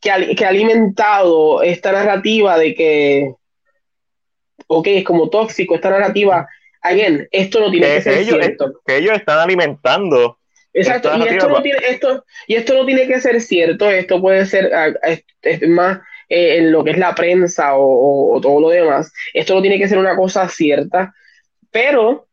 que 0.01 0.11
ha, 0.11 0.49
alimentado 0.49 1.63
esta 1.63 1.93
narrativa 1.93 2.59
de 2.59 2.75
que, 2.75 3.35
ok, 4.67 4.87
es 4.89 5.05
como 5.05 5.31
tóxico, 5.31 5.77
esta 5.77 5.91
narrativa, 5.91 6.49
again, 6.81 7.29
esto 7.31 7.61
no 7.61 7.71
tiene 7.71 7.87
que, 7.87 8.03
ser 8.03 8.25
cierto. 8.25 8.81
que 8.85 8.97
ellos 8.97 9.15
están 9.15 9.39
alimentando. 9.39 10.39
Exacto, 10.75 11.11
y 11.19 11.29
esto, 11.29 11.49
no 11.49 11.63
tiene, 11.63 11.79
esto, 11.87 12.25
y 12.49 12.55
esto 12.55 12.75
no 12.75 12.87
tiene 12.87 13.07
que 13.07 13.21
ser 13.21 13.41
cierto, 13.41 13.91
esto 13.91 14.21
puede 14.21 14.47
ser 14.47 14.73
ah, 14.75 14.93
más 15.69 16.01
eh, 16.35 16.57
en 16.57 16.73
lo 16.73 16.83
que 16.83 16.93
es 16.93 16.99
la 16.99 17.15
prensa 17.15 17.73
o, 17.77 18.41
todo 18.41 18.59
lo 18.59 18.71
demás, 18.71 19.13
esto 19.35 19.55
no 19.55 19.61
tiene 19.61 19.79
que 19.79 19.87
ser 19.87 19.99
una 19.99 20.17
cosa 20.17 20.49
cierta, 20.49 21.15
pero 21.71 22.27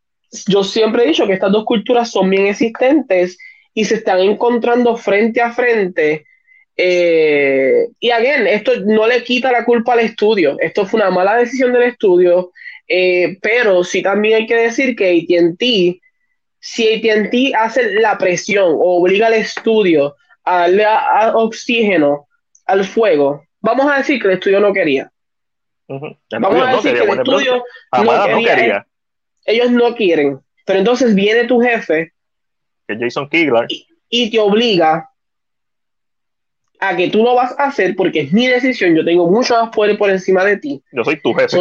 yo 0.47 0.63
siempre 0.63 1.03
he 1.03 1.07
dicho 1.07 1.27
que 1.27 1.33
estas 1.33 1.51
dos 1.51 1.65
culturas 1.65 2.09
son 2.09 2.29
bien 2.29 2.47
existentes 2.47 3.37
y 3.73 3.83
se 3.83 3.95
están 3.95 4.19
encontrando 4.19 4.95
frente 4.95 5.41
a 5.41 5.51
frente 5.51 6.25
eh, 6.81 7.89
y 7.99 8.09
again, 8.09 8.47
esto 8.47 8.71
no 8.85 9.05
le 9.05 9.21
quita 9.25 9.51
la 9.51 9.65
culpa 9.65 9.91
al 9.91 9.99
estudio. 9.99 10.55
Esto 10.61 10.85
fue 10.85 11.01
una 11.01 11.11
mala 11.11 11.35
decisión 11.35 11.73
del 11.73 11.83
estudio, 11.83 12.53
eh, 12.87 13.37
pero 13.41 13.83
sí 13.83 14.01
también 14.01 14.35
hay 14.35 14.47
que 14.47 14.55
decir 14.55 14.95
que 14.95 15.09
ATT, 15.09 16.01
si 16.61 16.87
ATT 16.87 17.53
hace 17.57 17.95
la 17.95 18.17
presión 18.17 18.71
o 18.71 19.01
obliga 19.01 19.27
al 19.27 19.33
estudio 19.33 20.15
a 20.45 20.59
darle 20.59 20.85
oxígeno 21.33 22.29
al 22.65 22.85
fuego, 22.85 23.43
vamos 23.61 23.91
a 23.91 23.97
decir 23.97 24.21
que 24.21 24.27
el 24.27 24.33
estudio 24.35 24.59
no 24.59 24.73
quería. 24.73 25.11
Vamos 25.87 26.61
a 26.61 26.75
decir 26.75 26.93
que 26.93 27.03
el 27.03 27.19
estudio 27.19 27.63
no 27.93 28.43
quería. 28.43 28.85
Ellos 29.45 29.71
no 29.71 29.95
quieren. 29.95 30.39
Pero 30.65 30.79
entonces 30.79 31.15
viene 31.15 31.45
tu 31.45 31.59
jefe. 31.59 32.13
Que 32.87 32.97
Jason 32.97 33.29
Kigler. 33.29 33.67
y 34.09 34.29
te 34.31 34.39
obliga 34.39 35.09
a 36.79 36.95
que 36.95 37.09
tú 37.09 37.23
lo 37.23 37.35
vas 37.35 37.57
a 37.59 37.65
hacer 37.65 37.95
porque 37.95 38.21
es 38.21 38.33
mi 38.33 38.47
decisión, 38.47 38.95
yo 38.95 39.03
tengo 39.03 39.29
mucho 39.29 39.53
más 39.53 39.69
poder 39.69 39.97
por 39.97 40.09
encima 40.09 40.45
de 40.45 40.57
ti. 40.57 40.81
Yo 40.91 41.03
soy 41.03 41.21
tu 41.21 41.33
jefe. 41.33 41.57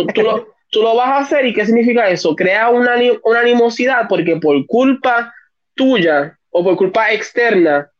tú, 0.70 0.82
lo, 0.82 0.94
vas 0.94 1.08
a 1.08 1.18
hacer 1.18 1.46
y 1.46 1.52
¿qué 1.52 1.66
significa 1.66 2.08
eso? 2.08 2.36
Crea 2.36 2.70
una, 2.70 2.94
una 3.24 3.40
animosidad 3.40 4.06
porque 4.08 4.36
por 4.36 4.64
culpa 4.66 5.34
tuya 5.74 6.38
o 6.50 6.62
por 6.62 6.76
culpa 6.76 7.12
externa, 7.12 7.90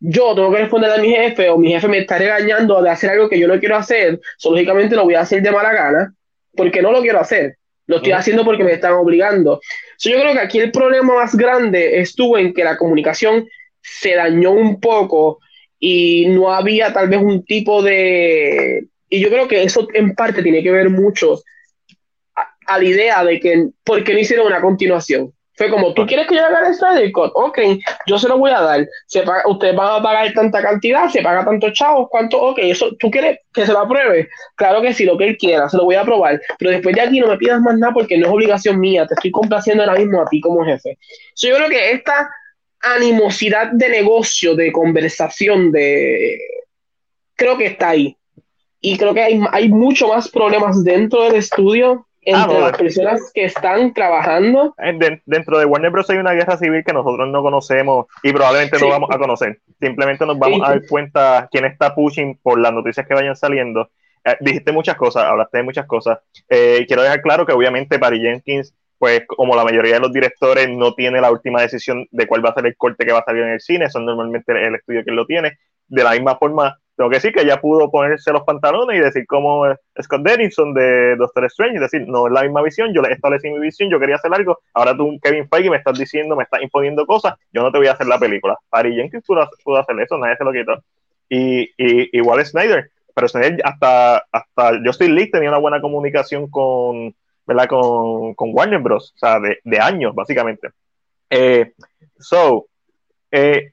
yo 0.00 0.34
tengo 0.34 0.50
que 0.50 0.58
responder 0.58 0.90
a 0.90 0.96
mi 0.96 1.10
jefe 1.10 1.50
o 1.50 1.58
mi 1.58 1.70
jefe 1.72 1.86
me 1.86 1.98
está 1.98 2.18
regañando 2.18 2.82
de 2.82 2.90
hacer 2.90 3.10
algo 3.10 3.28
que 3.28 3.38
yo 3.38 3.46
no 3.46 3.60
quiero 3.60 3.76
hacer, 3.76 4.18
so, 4.38 4.50
lógicamente 4.50 4.96
lo 4.96 5.04
voy 5.04 5.14
a 5.14 5.20
hacer 5.20 5.42
de 5.42 5.50
mala 5.50 5.72
gana 5.72 6.14
porque 6.56 6.82
no 6.82 6.90
lo 6.90 7.02
quiero 7.02 7.20
hacer. 7.20 7.56
Lo 7.86 7.96
estoy 7.96 8.12
haciendo 8.12 8.44
porque 8.44 8.64
me 8.64 8.72
están 8.72 8.92
obligando. 8.92 9.60
yo 9.98 10.20
creo 10.20 10.32
que 10.32 10.38
aquí 10.38 10.58
el 10.58 10.70
problema 10.70 11.16
más 11.16 11.34
grande 11.34 12.00
estuvo 12.00 12.38
en 12.38 12.54
que 12.54 12.64
la 12.64 12.76
comunicación 12.76 13.48
se 13.82 14.14
dañó 14.14 14.52
un 14.52 14.80
poco 14.80 15.40
y 15.78 16.26
no 16.28 16.52
había 16.52 16.92
tal 16.92 17.08
vez 17.08 17.20
un 17.20 17.44
tipo 17.44 17.82
de... 17.82 18.86
Y 19.08 19.20
yo 19.20 19.28
creo 19.28 19.48
que 19.48 19.64
eso 19.64 19.88
en 19.92 20.14
parte 20.14 20.42
tiene 20.42 20.62
que 20.62 20.70
ver 20.70 20.88
mucho 20.88 21.42
a, 22.36 22.78
la 22.78 22.84
idea 22.84 23.24
de 23.24 23.40
que, 23.40 23.70
¿por 23.82 24.04
qué 24.04 24.12
no 24.12 24.20
hicieron 24.20 24.46
una 24.46 24.60
continuación? 24.60 25.32
Fue 25.60 25.68
como, 25.68 25.92
¿tú 25.92 26.06
quieres 26.06 26.26
que 26.26 26.36
yo 26.36 26.42
haga 26.42 26.66
el 26.66 26.74
Snyder 26.74 27.12
Cut? 27.12 27.32
Ok, 27.34 27.58
yo 28.06 28.18
se 28.18 28.28
lo 28.28 28.38
voy 28.38 28.50
a 28.50 28.62
dar. 28.62 28.88
Se 29.06 29.20
paga, 29.24 29.42
ustedes 29.46 29.76
van 29.76 30.00
a 30.00 30.02
pagar 30.02 30.32
tanta 30.32 30.62
cantidad, 30.62 31.10
se 31.10 31.20
paga 31.20 31.44
tantos 31.44 31.74
chavos, 31.74 32.08
¿cuánto? 32.10 32.40
Ok, 32.40 32.60
eso, 32.62 32.96
¿tú 32.98 33.10
quieres 33.10 33.40
que 33.52 33.66
se 33.66 33.72
lo 33.74 33.80
apruebe? 33.80 34.30
Claro 34.54 34.80
que 34.80 34.94
sí, 34.94 35.04
lo 35.04 35.18
que 35.18 35.26
él 35.26 35.36
quiera, 35.36 35.68
se 35.68 35.76
lo 35.76 35.84
voy 35.84 35.96
a 35.96 36.00
aprobar. 36.00 36.40
Pero 36.58 36.70
después 36.70 36.94
de 36.94 37.02
aquí 37.02 37.20
no 37.20 37.26
me 37.26 37.36
pidas 37.36 37.60
más 37.60 37.76
nada 37.76 37.92
porque 37.92 38.16
no 38.16 38.26
es 38.26 38.32
obligación 38.32 38.80
mía, 38.80 39.06
te 39.06 39.12
estoy 39.12 39.30
complaciendo 39.32 39.82
ahora 39.82 39.98
mismo 39.98 40.22
a 40.22 40.30
ti 40.30 40.40
como 40.40 40.64
jefe. 40.64 40.96
yo 41.42 41.54
creo 41.54 41.68
que 41.68 41.92
esta 41.92 42.30
animosidad 42.80 43.70
de 43.72 43.90
negocio, 43.90 44.56
de 44.56 44.72
conversación, 44.72 45.72
de... 45.72 46.40
Creo 47.34 47.58
que 47.58 47.66
está 47.66 47.90
ahí. 47.90 48.16
Y 48.80 48.96
creo 48.96 49.12
que 49.12 49.20
hay, 49.20 49.38
hay 49.52 49.68
mucho 49.68 50.08
más 50.08 50.30
problemas 50.30 50.82
dentro 50.84 51.24
del 51.24 51.34
estudio 51.34 52.06
entre 52.22 52.56
ah, 52.56 52.60
las 52.60 52.76
personas 52.76 53.30
que 53.32 53.44
están 53.44 53.94
trabajando. 53.94 54.74
Dentro 55.24 55.58
de 55.58 55.64
Warner 55.64 55.90
Bros. 55.90 56.10
hay 56.10 56.18
una 56.18 56.32
guerra 56.32 56.56
civil 56.56 56.84
que 56.84 56.92
nosotros 56.92 57.28
no 57.28 57.42
conocemos 57.42 58.06
y 58.22 58.32
probablemente 58.32 58.78
no 58.78 58.88
vamos 58.88 59.10
a 59.12 59.18
conocer. 59.18 59.60
Simplemente 59.80 60.26
nos 60.26 60.38
vamos 60.38 60.60
a 60.62 60.70
dar 60.70 60.86
cuenta 60.86 61.48
quién 61.50 61.64
está 61.64 61.94
pushing 61.94 62.38
por 62.42 62.58
las 62.58 62.72
noticias 62.72 63.06
que 63.06 63.14
vayan 63.14 63.36
saliendo. 63.36 63.90
Eh, 64.24 64.36
dijiste 64.40 64.72
muchas 64.72 64.96
cosas, 64.96 65.24
hablaste 65.24 65.58
de 65.58 65.64
muchas 65.64 65.86
cosas. 65.86 66.18
Eh, 66.48 66.84
quiero 66.86 67.02
dejar 67.02 67.22
claro 67.22 67.46
que 67.46 67.52
obviamente 67.52 67.96
Barry 67.96 68.20
Jenkins, 68.20 68.74
pues 68.98 69.22
como 69.26 69.56
la 69.56 69.64
mayoría 69.64 69.94
de 69.94 70.00
los 70.00 70.12
directores, 70.12 70.68
no 70.68 70.94
tiene 70.94 71.20
la 71.20 71.30
última 71.30 71.62
decisión 71.62 72.06
de 72.10 72.26
cuál 72.26 72.44
va 72.44 72.50
a 72.50 72.54
ser 72.54 72.66
el 72.66 72.76
corte 72.76 73.06
que 73.06 73.12
va 73.12 73.20
a 73.20 73.24
salir 73.24 73.44
en 73.44 73.52
el 73.52 73.60
cine. 73.60 73.86
Eso 73.86 73.98
es 73.98 74.04
normalmente 74.04 74.52
el 74.52 74.74
estudio 74.74 75.04
que 75.04 75.12
lo 75.12 75.24
tiene. 75.26 75.58
De 75.88 76.04
la 76.04 76.12
misma 76.12 76.36
forma, 76.36 76.78
tengo 77.00 77.08
que 77.08 77.16
decir 77.16 77.32
que 77.32 77.40
ella 77.40 77.58
pudo 77.58 77.90
ponerse 77.90 78.30
los 78.30 78.42
pantalones 78.42 78.94
y 78.94 79.00
decir 79.00 79.26
como 79.26 79.64
Scott 80.02 80.20
Derrickson 80.20 80.74
de 80.74 81.16
Doctor 81.16 81.46
Strange, 81.46 81.76
es 81.76 81.80
decir, 81.80 82.06
no 82.06 82.26
es 82.26 82.32
la 82.34 82.42
misma 82.42 82.60
visión, 82.60 82.92
yo 82.92 83.00
le 83.00 83.10
establecí 83.10 83.48
mi 83.48 83.58
visión, 83.58 83.88
yo 83.88 83.98
quería 83.98 84.16
hacer 84.16 84.30
algo, 84.34 84.58
ahora 84.74 84.94
tú, 84.94 85.18
Kevin 85.22 85.48
Feige, 85.48 85.70
me 85.70 85.78
estás 85.78 85.98
diciendo, 85.98 86.36
me 86.36 86.42
estás 86.42 86.60
imponiendo 86.60 87.06
cosas, 87.06 87.38
yo 87.54 87.62
no 87.62 87.72
te 87.72 87.78
voy 87.78 87.86
a 87.86 87.92
hacer 87.92 88.06
la 88.06 88.18
película. 88.18 88.58
Barry 88.70 88.96
Jenkins 88.96 89.24
pudo, 89.24 89.48
pudo 89.64 89.78
hacer 89.78 89.98
eso, 89.98 90.18
nadie 90.18 90.36
se 90.36 90.44
lo 90.44 90.52
quitó. 90.52 90.74
Y, 91.30 91.62
y 91.78 92.18
igual 92.18 92.44
Snyder, 92.44 92.90
pero 93.14 93.28
Snyder 93.28 93.62
hasta, 93.64 94.18
hasta 94.30 94.72
estoy 94.84 95.08
Lee 95.08 95.30
tenía 95.30 95.48
una 95.48 95.56
buena 95.56 95.80
comunicación 95.80 96.50
con, 96.50 97.14
¿verdad? 97.46 97.66
con, 97.66 98.34
con 98.34 98.50
Warner 98.52 98.80
Bros., 98.80 99.14
o 99.16 99.18
sea, 99.18 99.40
de, 99.40 99.58
de 99.64 99.80
años, 99.80 100.14
básicamente. 100.14 100.68
Eh, 101.30 101.72
so, 102.18 102.66
eh, 103.30 103.72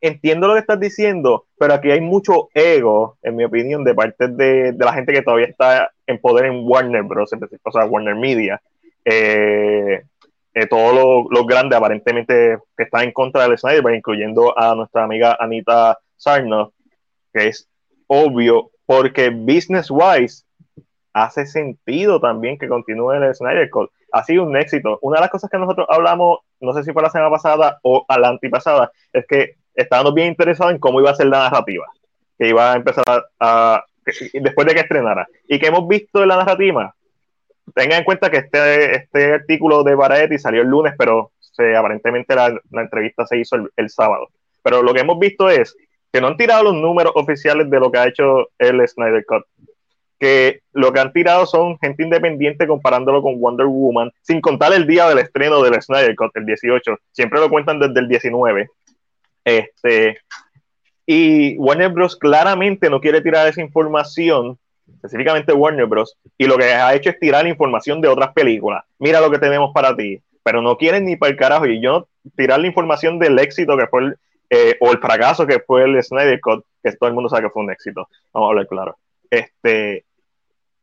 entiendo 0.00 0.48
lo 0.48 0.54
que 0.54 0.60
estás 0.60 0.80
diciendo, 0.80 1.46
pero 1.58 1.74
aquí 1.74 1.90
hay 1.90 2.00
mucho 2.00 2.48
ego, 2.54 3.16
en 3.22 3.36
mi 3.36 3.44
opinión, 3.44 3.84
de 3.84 3.94
parte 3.94 4.28
de, 4.28 4.74
la 4.78 4.92
gente 4.92 5.12
que 5.12 5.22
todavía 5.22 5.46
está 5.46 5.90
en 6.06 6.18
poder 6.20 6.46
en 6.46 6.60
Warner 6.64 7.02
Bros., 7.02 7.30
o 7.62 7.72
sea, 7.72 7.84
Warner 7.86 8.14
Media. 8.14 8.60
Eh, 9.04 10.02
eh, 10.54 10.66
todos 10.66 11.26
los 11.30 11.46
grandes 11.46 11.76
aparentemente 11.76 12.58
que 12.76 12.84
están 12.84 13.04
en 13.04 13.12
contra 13.12 13.42
del 13.46 13.58
Snyder, 13.58 13.94
incluyendo 13.94 14.58
a 14.58 14.74
nuestra 14.74 15.04
amiga 15.04 15.36
Anita 15.38 15.98
Sarno, 16.16 16.72
que 17.32 17.48
es 17.48 17.68
obvio, 18.06 18.70
porque 18.86 19.28
business 19.28 19.90
wise 19.90 20.44
hace 21.12 21.46
sentido 21.46 22.20
también 22.20 22.58
que 22.58 22.68
continúe 22.68 23.12
el 23.12 23.34
Snyder 23.34 23.68
Code. 23.70 23.90
Ha 24.12 24.24
sido 24.24 24.44
un 24.44 24.56
éxito. 24.56 24.98
Una 25.02 25.16
de 25.16 25.22
las 25.22 25.30
cosas 25.30 25.50
que 25.50 25.58
nosotros 25.58 25.86
hablamos, 25.90 26.38
no 26.60 26.72
sé 26.72 26.84
si 26.84 26.92
fue 26.92 27.02
la 27.02 27.10
semana 27.10 27.30
pasada 27.30 27.78
o 27.82 28.04
a 28.08 28.18
la 28.18 28.28
antipasada, 28.28 28.90
es 29.12 29.26
que 29.26 29.56
estábamos 29.76 30.14
bien 30.14 30.28
interesados 30.28 30.72
en 30.72 30.80
cómo 30.80 31.00
iba 31.00 31.10
a 31.10 31.14
ser 31.14 31.26
la 31.26 31.50
narrativa, 31.50 31.86
que 32.38 32.48
iba 32.48 32.72
a 32.72 32.76
empezar 32.76 33.26
a, 33.38 33.84
después 34.32 34.66
de 34.66 34.74
que 34.74 34.80
estrenara. 34.80 35.28
Y 35.48 35.58
que 35.58 35.66
hemos 35.66 35.86
visto 35.86 36.22
en 36.22 36.28
la 36.28 36.36
narrativa, 36.36 36.94
tengan 37.74 37.98
en 37.98 38.04
cuenta 38.04 38.30
que 38.30 38.38
este, 38.38 38.96
este 38.96 39.34
artículo 39.34 39.82
de 39.82 39.94
Variety 39.94 40.38
salió 40.38 40.62
el 40.62 40.68
lunes, 40.68 40.94
pero 40.98 41.32
se, 41.40 41.76
aparentemente 41.76 42.34
la, 42.34 42.60
entrevista 42.72 43.26
se 43.26 43.38
hizo 43.38 43.56
el, 43.76 43.90
sábado. 43.90 44.28
Pero 44.62 44.82
lo 44.82 44.94
que 44.94 45.00
hemos 45.00 45.18
visto 45.18 45.48
es 45.50 45.76
que 46.12 46.20
no 46.20 46.28
han 46.28 46.36
tirado 46.36 46.64
los 46.64 46.74
números 46.74 47.12
oficiales 47.14 47.68
de 47.70 47.80
lo 47.80 47.90
que 47.90 47.98
ha 47.98 48.08
hecho 48.08 48.48
el 48.58 48.86
Snyder 48.86 49.24
Cut. 49.26 49.44
Que 50.18 50.60
lo 50.72 50.92
que 50.92 51.00
han 51.00 51.12
tirado 51.12 51.44
son 51.44 51.78
gente 51.78 52.02
independiente 52.02 52.66
comparándolo 52.66 53.22
con 53.22 53.38
Wonder 53.38 53.66
Woman, 53.66 54.10
sin 54.22 54.40
contar 54.40 54.72
el 54.72 54.86
día 54.86 55.08
del 55.08 55.18
estreno 55.18 55.62
del 55.62 55.80
Snyder 55.80 56.14
Cut, 56.16 56.36
el 56.36 56.46
18. 56.46 56.96
Siempre 57.12 57.40
lo 57.40 57.50
cuentan 57.50 57.78
desde 57.78 58.00
el 58.00 58.08
19. 58.08 58.68
Este, 59.46 60.18
y 61.06 61.56
Warner 61.56 61.90
Bros. 61.90 62.16
claramente 62.16 62.90
no 62.90 63.00
quiere 63.00 63.20
tirar 63.20 63.46
esa 63.46 63.60
información, 63.60 64.58
específicamente 64.92 65.52
Warner 65.52 65.86
Bros. 65.86 66.18
Y 66.36 66.46
lo 66.46 66.58
que 66.58 66.64
ha 66.64 66.92
hecho 66.94 67.10
es 67.10 67.20
tirar 67.20 67.46
información 67.46 68.00
de 68.00 68.08
otras 68.08 68.32
películas. 68.32 68.84
Mira 68.98 69.20
lo 69.20 69.30
que 69.30 69.38
tenemos 69.38 69.70
para 69.72 69.96
ti. 69.96 70.20
Pero 70.42 70.62
no 70.62 70.76
quieren 70.76 71.04
ni 71.04 71.16
para 71.16 71.30
el 71.30 71.38
carajo. 71.38 71.66
Y 71.66 71.80
yo 71.80 72.08
tirar 72.36 72.60
la 72.60 72.66
información 72.66 73.18
del 73.20 73.38
éxito 73.38 73.76
que 73.76 73.86
fue 73.86 74.02
el, 74.02 74.16
eh, 74.50 74.76
o 74.80 74.90
el 74.92 74.98
fracaso 74.98 75.46
que 75.46 75.60
fue 75.60 75.84
el 75.84 76.02
Snyder 76.02 76.40
Cut, 76.40 76.64
que 76.82 76.92
todo 76.92 77.08
el 77.08 77.14
mundo 77.14 77.28
sabe 77.28 77.42
que 77.42 77.50
fue 77.50 77.62
un 77.62 77.70
éxito. 77.70 78.08
Vamos 78.32 78.48
a 78.48 78.50
hablar 78.50 78.66
claro. 78.66 78.98
Este, 79.30 80.04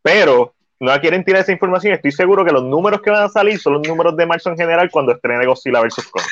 pero 0.02 0.54
no 0.80 1.00
quieren 1.02 1.26
tirar 1.26 1.42
esa 1.42 1.52
información. 1.52 1.94
Estoy 1.94 2.14
seguro 2.14 2.46
que 2.46 2.52
los 2.52 2.64
números 2.64 3.02
que 3.02 3.10
van 3.10 3.24
a 3.24 3.30
salir 3.30 3.60
son 3.60 3.74
los 3.74 3.88
números 3.88 4.16
de 4.16 4.26
marzo 4.26 4.50
en 4.50 4.58
general 4.58 4.90
cuando 4.90 5.12
estrene 5.12 5.46
Godzilla 5.46 5.82
vs. 5.82 6.08
Kong. 6.08 6.24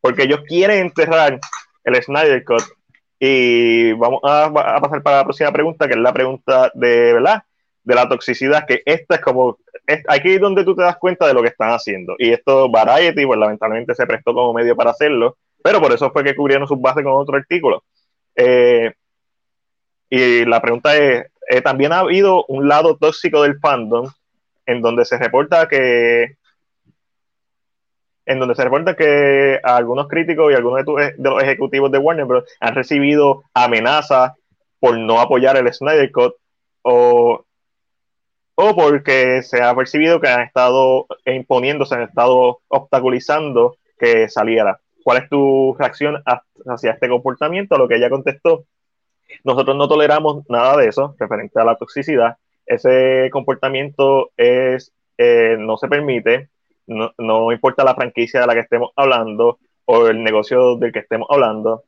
Porque 0.00 0.22
ellos 0.22 0.40
quieren 0.46 0.78
enterrar 0.78 1.40
el 1.84 2.02
Snyder 2.02 2.44
Cut. 2.44 2.62
Y 3.18 3.92
vamos 3.92 4.20
a, 4.24 4.52
pasar 4.52 5.02
para 5.02 5.18
la 5.18 5.24
próxima 5.24 5.52
pregunta, 5.52 5.86
que 5.86 5.94
es 5.94 6.00
la 6.00 6.12
pregunta 6.12 6.70
de, 6.74 7.12
¿verdad? 7.14 7.42
De 7.82 7.94
la 7.94 8.08
toxicidad, 8.08 8.66
que 8.66 8.82
esta 8.84 9.16
es 9.16 9.20
como, 9.20 9.58
aquí 10.08 10.32
es 10.32 10.40
donde 10.40 10.64
tú 10.64 10.74
te 10.74 10.82
das 10.82 10.96
cuenta 10.96 11.26
de 11.26 11.34
lo 11.34 11.42
que 11.42 11.48
están 11.48 11.70
haciendo. 11.70 12.16
Y 12.18 12.32
esto, 12.32 12.70
Variety, 12.70 13.24
pues 13.26 13.38
lamentablemente 13.38 13.94
se 13.94 14.06
prestó 14.06 14.34
como 14.34 14.52
medio 14.52 14.74
para 14.74 14.90
hacerlo, 14.90 15.36
pero 15.62 15.80
por 15.80 15.92
eso 15.92 16.10
fue 16.10 16.24
que 16.24 16.34
cubrieron 16.34 16.66
sus 16.66 16.80
bases 16.80 17.04
con 17.04 17.12
otro 17.12 17.36
artículo. 17.36 17.84
Eh, 18.34 18.92
y 20.10 20.44
la 20.44 20.60
pregunta 20.60 20.96
es, 20.96 21.26
eh, 21.48 21.60
también 21.60 21.92
ha 21.92 22.00
habido 22.00 22.44
un 22.46 22.68
lado 22.68 22.96
tóxico 22.96 23.42
del 23.42 23.58
fandom, 23.58 24.10
en 24.66 24.80
donde 24.80 25.04
se 25.04 25.18
reporta 25.18 25.68
que 25.68 26.36
en 28.26 28.38
donde 28.38 28.54
se 28.54 28.64
reporta 28.64 28.96
que 28.96 29.60
algunos 29.62 30.08
críticos 30.08 30.50
y 30.50 30.54
algunos 30.54 30.84
de, 30.84 31.14
los 31.18 31.42
ejecutivos 31.42 31.90
de 31.90 31.98
Warner 31.98 32.24
Bros. 32.24 32.44
han 32.60 32.74
recibido 32.74 33.44
amenazas 33.52 34.32
por 34.80 34.98
no 34.98 35.20
apoyar 35.20 35.56
el 35.56 35.72
Snyder 35.72 36.10
Cut 36.10 36.34
o, 36.82 37.44
o 38.54 38.74
porque 38.74 39.42
se 39.42 39.62
ha 39.62 39.74
percibido 39.74 40.20
que 40.20 40.28
han 40.28 40.42
estado 40.42 41.06
imponiéndose, 41.26 41.94
han 41.94 42.02
estado 42.02 42.60
obstaculizando 42.68 43.76
que 43.98 44.28
saliera. 44.28 44.80
¿Cuál 45.02 45.18
es 45.18 45.28
tu 45.28 45.74
reacción 45.78 46.22
hacia 46.66 46.92
este 46.92 47.08
comportamiento? 47.08 47.74
A 47.74 47.78
lo 47.78 47.88
que 47.88 47.96
ella 47.96 48.08
contestó, 48.08 48.64
nosotros 49.42 49.76
no 49.76 49.88
toleramos 49.88 50.44
nada 50.48 50.76
de 50.78 50.88
eso 50.88 51.14
referente 51.18 51.60
a 51.60 51.64
la 51.64 51.76
toxicidad. 51.76 52.36
Ese 52.66 53.28
comportamiento 53.30 54.30
es, 54.36 54.92
eh, 55.18 55.56
no 55.58 55.76
se 55.76 55.88
permite 55.88 56.48
no, 56.86 57.52
importa 57.52 57.84
la 57.84 57.94
franquicia 57.94 58.40
de 58.40 58.46
la 58.46 58.54
que 58.54 58.60
estemos 58.60 58.90
hablando 58.96 59.58
o 59.86 60.06
el 60.08 60.22
negocio 60.22 60.76
del 60.76 60.92
que 60.92 61.00
estemos 61.00 61.28
hablando, 61.30 61.84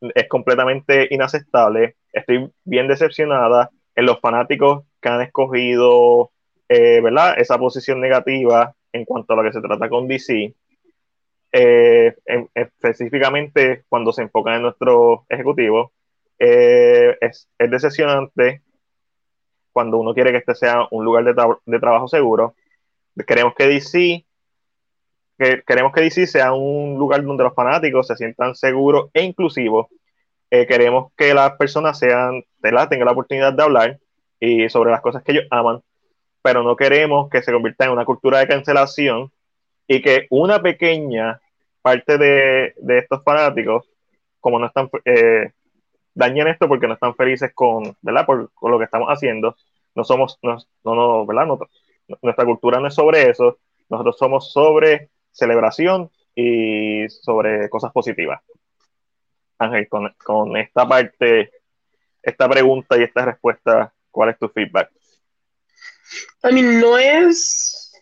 es 0.00 0.28
completamente 0.28 1.08
inaceptable. 1.10 1.96
Estoy 2.12 2.50
bien 2.64 2.88
decepcionada 2.88 3.70
en 3.94 4.06
los 4.06 4.20
fanáticos 4.20 4.84
que 5.00 5.08
han 5.08 5.22
escogido 5.22 6.30
eh, 6.68 7.00
¿verdad? 7.00 7.34
esa 7.38 7.58
posición 7.58 8.00
negativa 8.00 8.74
en 8.92 9.04
cuanto 9.04 9.32
a 9.32 9.36
lo 9.36 9.42
que 9.42 9.52
se 9.52 9.60
trata 9.60 9.88
con 9.88 10.06
DC. 10.06 10.54
Eh, 11.50 12.14
específicamente 12.54 13.84
cuando 13.88 14.12
se 14.12 14.22
enfocan 14.22 14.56
en 14.56 14.62
nuestro 14.62 15.24
ejecutivo, 15.28 15.92
eh, 16.38 17.16
es, 17.20 17.48
decepcionante 17.58 18.62
cuando 19.72 19.98
uno 19.98 20.14
quiere 20.14 20.30
que 20.30 20.38
este 20.38 20.54
sea 20.54 20.86
un 20.90 21.04
lugar 21.04 21.24
de 21.24 21.80
trabajo 21.80 22.08
seguro 22.08 22.54
Queremos 23.26 23.54
que 23.54 23.66
DC 23.66 24.24
que, 25.38 25.62
queremos 25.66 25.92
que 25.92 26.00
DC 26.00 26.26
sea 26.26 26.52
un 26.52 26.98
lugar 26.98 27.22
donde 27.22 27.44
los 27.44 27.54
fanáticos 27.54 28.08
se 28.08 28.16
sientan 28.16 28.54
seguros 28.54 29.10
e 29.14 29.22
inclusivos. 29.22 29.86
Eh, 30.50 30.66
queremos 30.66 31.12
que 31.16 31.32
las 31.34 31.52
personas 31.56 31.98
sean, 31.98 32.42
tengan 32.60 33.06
la 33.06 33.12
oportunidad 33.12 33.52
de 33.52 33.62
hablar 33.62 33.98
y 34.40 34.68
sobre 34.68 34.90
las 34.90 35.00
cosas 35.00 35.22
que 35.22 35.32
ellos 35.32 35.46
aman, 35.50 35.80
pero 36.42 36.62
no 36.62 36.76
queremos 36.76 37.28
que 37.28 37.42
se 37.42 37.52
convierta 37.52 37.84
en 37.84 37.92
una 37.92 38.04
cultura 38.04 38.38
de 38.38 38.48
cancelación 38.48 39.30
y 39.86 40.02
que 40.02 40.26
una 40.30 40.60
pequeña 40.60 41.40
parte 41.82 42.18
de, 42.18 42.74
estos 42.98 43.22
fanáticos, 43.24 43.88
como 44.40 44.58
no 44.58 44.66
están, 44.66 44.90
eh, 45.04 45.52
dañen 46.14 46.48
esto 46.48 46.68
porque 46.68 46.86
no 46.86 46.94
están 46.94 47.14
felices 47.14 47.52
con, 47.54 47.96
¿verdad? 48.02 48.26
Por, 48.26 48.50
lo 48.62 48.78
que 48.78 48.84
estamos 48.84 49.08
haciendo. 49.08 49.56
No 49.94 50.04
somos, 50.04 50.38
no, 50.42 50.58
no, 50.84 51.26
¿verdad? 51.26 51.46
No, 51.46 51.58
nuestra 52.22 52.44
cultura 52.44 52.80
no 52.80 52.88
es 52.88 52.94
sobre 52.94 53.30
eso, 53.30 53.58
nosotros 53.88 54.16
somos 54.18 54.52
sobre 54.52 55.10
celebración 55.30 56.10
y 56.34 57.08
sobre 57.08 57.68
cosas 57.68 57.92
positivas. 57.92 58.40
Ángel, 59.58 59.88
con, 59.88 60.56
esta 60.56 60.86
parte, 60.86 61.50
esta 62.22 62.48
pregunta 62.48 62.96
y 62.96 63.02
esta 63.02 63.24
respuesta, 63.24 63.92
¿cuál 64.10 64.30
es 64.30 64.38
tu 64.38 64.48
feedback? 64.48 64.90
A 66.42 66.50
mí 66.50 66.62
no 66.62 66.96
es. 66.96 67.92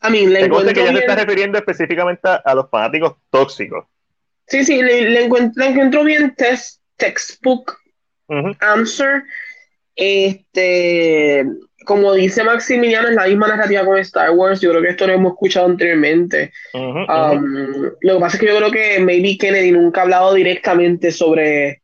A 0.00 0.10
mí 0.10 0.26
le 0.26 0.44
encuentro. 0.44 0.74
que 0.74 0.84
ya 0.84 0.92
se 0.92 0.98
está 0.98 1.16
refiriendo 1.16 1.58
específicamente 1.58 2.28
a, 2.44 2.54
los 2.54 2.68
fanáticos 2.70 3.16
tóxicos. 3.30 3.86
Sí, 4.46 4.64
sí, 4.64 4.82
le, 4.82 5.24
encuentro, 5.24 6.04
bien 6.04 6.34
textbook 6.96 7.78
answer. 8.60 9.24
Este 9.96 11.44
como 11.88 12.12
dice 12.12 12.44
Maximiliano, 12.44 13.08
es 13.08 13.14
la 13.14 13.26
misma 13.26 13.48
narrativa 13.48 13.82
con 13.82 13.96
Star 13.96 14.30
Wars. 14.32 14.60
Yo 14.60 14.68
creo 14.70 14.82
que 14.82 14.90
esto 14.90 15.06
lo 15.06 15.14
hemos 15.14 15.32
escuchado 15.32 15.64
anteriormente. 15.64 16.52
Um, 16.74 17.90
lo 18.02 18.14
que 18.14 18.20
pasa 18.20 18.36
es 18.36 18.40
que 18.40 18.46
yo 18.46 18.58
creo 18.58 18.70
que 18.70 19.00
maybe 19.00 19.38
Kennedy 19.38 19.72
nunca 19.72 20.00
ha 20.00 20.04
hablado 20.04 20.34
directamente 20.34 21.10
sobre 21.10 21.80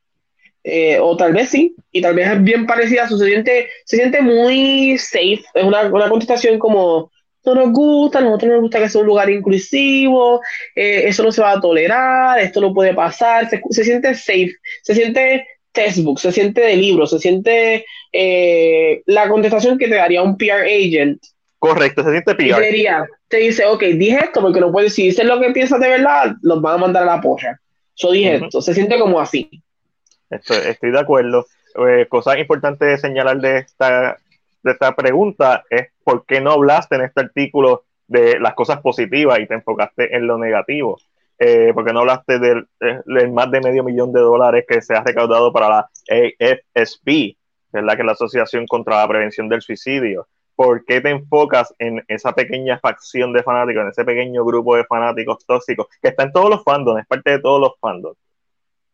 eh, 0.62 0.98
o 1.01 1.16
tal 1.16 1.32
vez 1.32 1.48
sí, 1.48 1.74
y 1.90 2.02
tal 2.02 2.14
vez 2.14 2.31
es 2.31 2.43
bien 2.43 2.66
parecida, 2.66 3.09
se 3.09 3.16
siente, 3.16 3.70
se 3.86 3.97
siente 3.97 4.20
muy 4.20 4.98
safe, 4.98 5.43
es 5.55 5.64
una, 5.64 5.86
una 5.86 6.10
contestación 6.10 6.59
como, 6.59 7.10
no 7.47 7.55
nos 7.55 7.72
gusta, 7.72 8.18
a 8.18 8.22
nosotros 8.22 8.52
nos 8.52 8.60
gusta 8.60 8.81
que 8.81 8.90
sea 8.90 9.01
un 9.01 9.06
lugar 9.06 9.31
inclusivo, 9.31 10.43
eh, 10.76 11.05
eso 11.06 11.22
no 11.22 11.32
se 11.32 11.40
va 11.40 11.52
a 11.52 11.60
tolerar, 11.60 12.39
esto 12.40 12.60
no 12.60 12.74
puede 12.74 12.93
pasar, 12.93 13.48
se, 13.48 13.62
se 13.70 13.85
siente 13.85 14.14
safe, 14.14 14.52
se 14.82 14.94
siente 14.94 15.47
textbook, 15.74 16.18
se 16.18 16.32
siente 16.32 16.62
de 16.62 16.76
libro, 16.76 17.06
se 17.06 17.18
siente 17.18 17.84
eh, 18.12 19.02
la 19.06 19.28
contestación 19.28 19.76
que 19.76 19.88
te 19.88 19.96
daría 19.96 20.22
un 20.22 20.38
PR 20.38 20.62
agent. 20.64 21.20
Correcto, 21.59 22.02
se 22.02 22.10
siente 22.10 22.34
PR. 22.34 23.06
te 23.28 23.36
dice, 23.38 23.66
ok, 23.66 23.82
dije 23.82 24.20
esto 24.24 24.40
porque 24.40 24.60
no 24.60 24.72
puedes, 24.72 24.94
si 24.94 25.06
dices 25.06 25.26
lo 25.26 25.40
que 25.40 25.51
piensas 25.51 25.80
de 25.80 25.88
verdad, 25.88 26.36
los 26.42 26.62
van 26.62 26.74
a 26.74 26.78
mandar 26.78 27.02
a 27.02 27.16
la 27.16 27.20
porra. 27.20 27.60
Yo 27.96 28.12
dije 28.12 28.36
esto, 28.36 28.62
se 28.62 28.74
siente 28.74 28.98
como 28.98 29.20
así. 29.20 29.62
Estoy, 30.30 30.59
estoy 30.66 30.90
de 30.90 31.01
acuerdo. 31.01 31.46
Eh, 31.86 32.06
cosa 32.09 32.38
importante 32.38 32.84
de 32.84 32.98
señalar 32.98 33.40
de 33.40 33.59
esta, 33.59 34.16
de 34.62 34.72
esta 34.72 34.94
pregunta 34.94 35.64
es 35.68 35.88
por 36.05 36.24
qué 36.24 36.40
no 36.40 36.52
hablaste 36.52 36.96
en 36.96 37.02
este 37.02 37.20
artículo 37.20 37.84
de 38.06 38.38
las 38.38 38.55
cosas 38.55 38.80
positivas 38.80 39.40
y 39.40 39.46
te 39.46 39.55
enfocaste 39.55 40.14
en 40.14 40.26
lo 40.26 40.38
negativo. 40.38 40.98
Eh, 41.46 41.72
porque 41.74 41.92
no 41.92 42.00
hablaste 42.00 42.38
del, 42.38 42.66
del, 42.80 43.30
más 43.30 43.50
de 43.50 43.60
medio 43.60 43.84
millón 43.84 44.14
de 44.14 44.20
dólares 44.20 44.64
que 44.66 44.80
se 44.80 44.94
ha 44.94 45.02
recaudado 45.02 45.52
para 45.52 45.68
la 45.68 45.90
AFSP, 46.08 47.04
que 47.04 47.36
es 47.72 47.82
la 47.82 48.12
Asociación 48.12 48.66
contra 48.66 48.96
la 48.96 49.08
Prevención 49.08 49.50
del 49.50 49.60
Suicidio. 49.60 50.26
¿Por 50.56 50.86
qué 50.86 51.02
te 51.02 51.10
enfocas 51.10 51.74
en 51.78 52.02
esa 52.08 52.32
pequeña 52.32 52.78
facción 52.78 53.34
de 53.34 53.42
fanáticos, 53.42 53.82
en 53.82 53.88
ese 53.90 54.06
pequeño 54.06 54.42
grupo 54.42 54.74
de 54.74 54.86
fanáticos 54.86 55.44
tóxicos 55.44 55.88
que 56.00 56.08
está 56.08 56.22
en 56.22 56.32
todos 56.32 56.48
los 56.48 56.64
fandoms, 56.64 57.02
es 57.02 57.06
parte 57.06 57.32
de 57.32 57.40
todos 57.40 57.60
los 57.60 57.72
fandoms? 57.78 58.16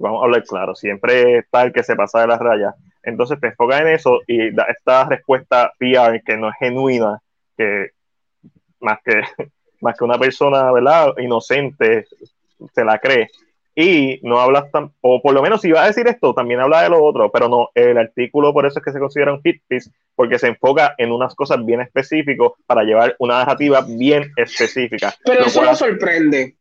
Vamos 0.00 0.20
a 0.20 0.24
hablar 0.24 0.42
claro, 0.42 0.74
siempre 0.74 1.38
está 1.38 1.62
el 1.62 1.72
que 1.72 1.84
se 1.84 1.94
pasa 1.94 2.22
de 2.22 2.26
las 2.26 2.40
rayas. 2.40 2.74
Entonces 3.04 3.38
te 3.38 3.46
enfocas 3.46 3.82
en 3.82 3.88
eso 3.90 4.18
y 4.26 4.50
da 4.50 4.64
esta 4.64 5.04
respuesta 5.04 5.72
PR 5.78 6.20
que 6.26 6.36
no 6.36 6.48
es 6.48 6.56
genuina, 6.58 7.22
que 7.56 7.90
más 8.80 8.98
que, 9.04 9.20
más 9.80 9.96
que 9.96 10.04
una 10.04 10.18
persona, 10.18 10.72
¿verdad? 10.72 11.14
Inocente 11.18 12.08
se 12.74 12.84
la 12.84 12.98
cree 12.98 13.28
y 13.74 14.20
no 14.22 14.40
hablas 14.40 14.70
tan, 14.70 14.92
o 15.00 15.22
por 15.22 15.32
lo 15.32 15.42
menos 15.42 15.60
si 15.60 15.70
va 15.70 15.84
a 15.84 15.86
decir 15.86 16.06
esto, 16.06 16.34
también 16.34 16.60
habla 16.60 16.82
de 16.82 16.90
lo 16.90 17.02
otro, 17.02 17.30
pero 17.30 17.48
no, 17.48 17.70
el 17.74 17.96
artículo 17.98 18.52
por 18.52 18.66
eso 18.66 18.78
es 18.78 18.84
que 18.84 18.92
se 18.92 18.98
considera 18.98 19.32
un 19.32 19.42
hit 19.42 19.62
piece, 19.68 19.90
porque 20.14 20.38
se 20.38 20.48
enfoca 20.48 20.94
en 20.98 21.12
unas 21.12 21.34
cosas 21.34 21.64
bien 21.64 21.80
específicas 21.80 22.48
para 22.66 22.82
llevar 22.82 23.16
una 23.18 23.38
narrativa 23.38 23.84
bien 23.88 24.32
específica. 24.36 25.14
Pero 25.24 25.46
eso 25.46 25.62
no 25.62 25.74
sorprende. 25.74 26.56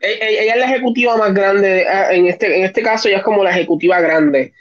ella, 0.00 0.54
es 0.54 0.56
la 0.56 0.66
ejecutiva 0.66 1.16
más 1.16 1.34
grande, 1.34 1.86
ah, 1.86 2.12
en 2.12 2.26
este, 2.26 2.56
en 2.56 2.64
este 2.64 2.82
caso 2.82 3.08
ella 3.08 3.18
es 3.18 3.24
como 3.24 3.42
la 3.42 3.50
ejecutiva 3.50 4.00
grande. 4.00 4.52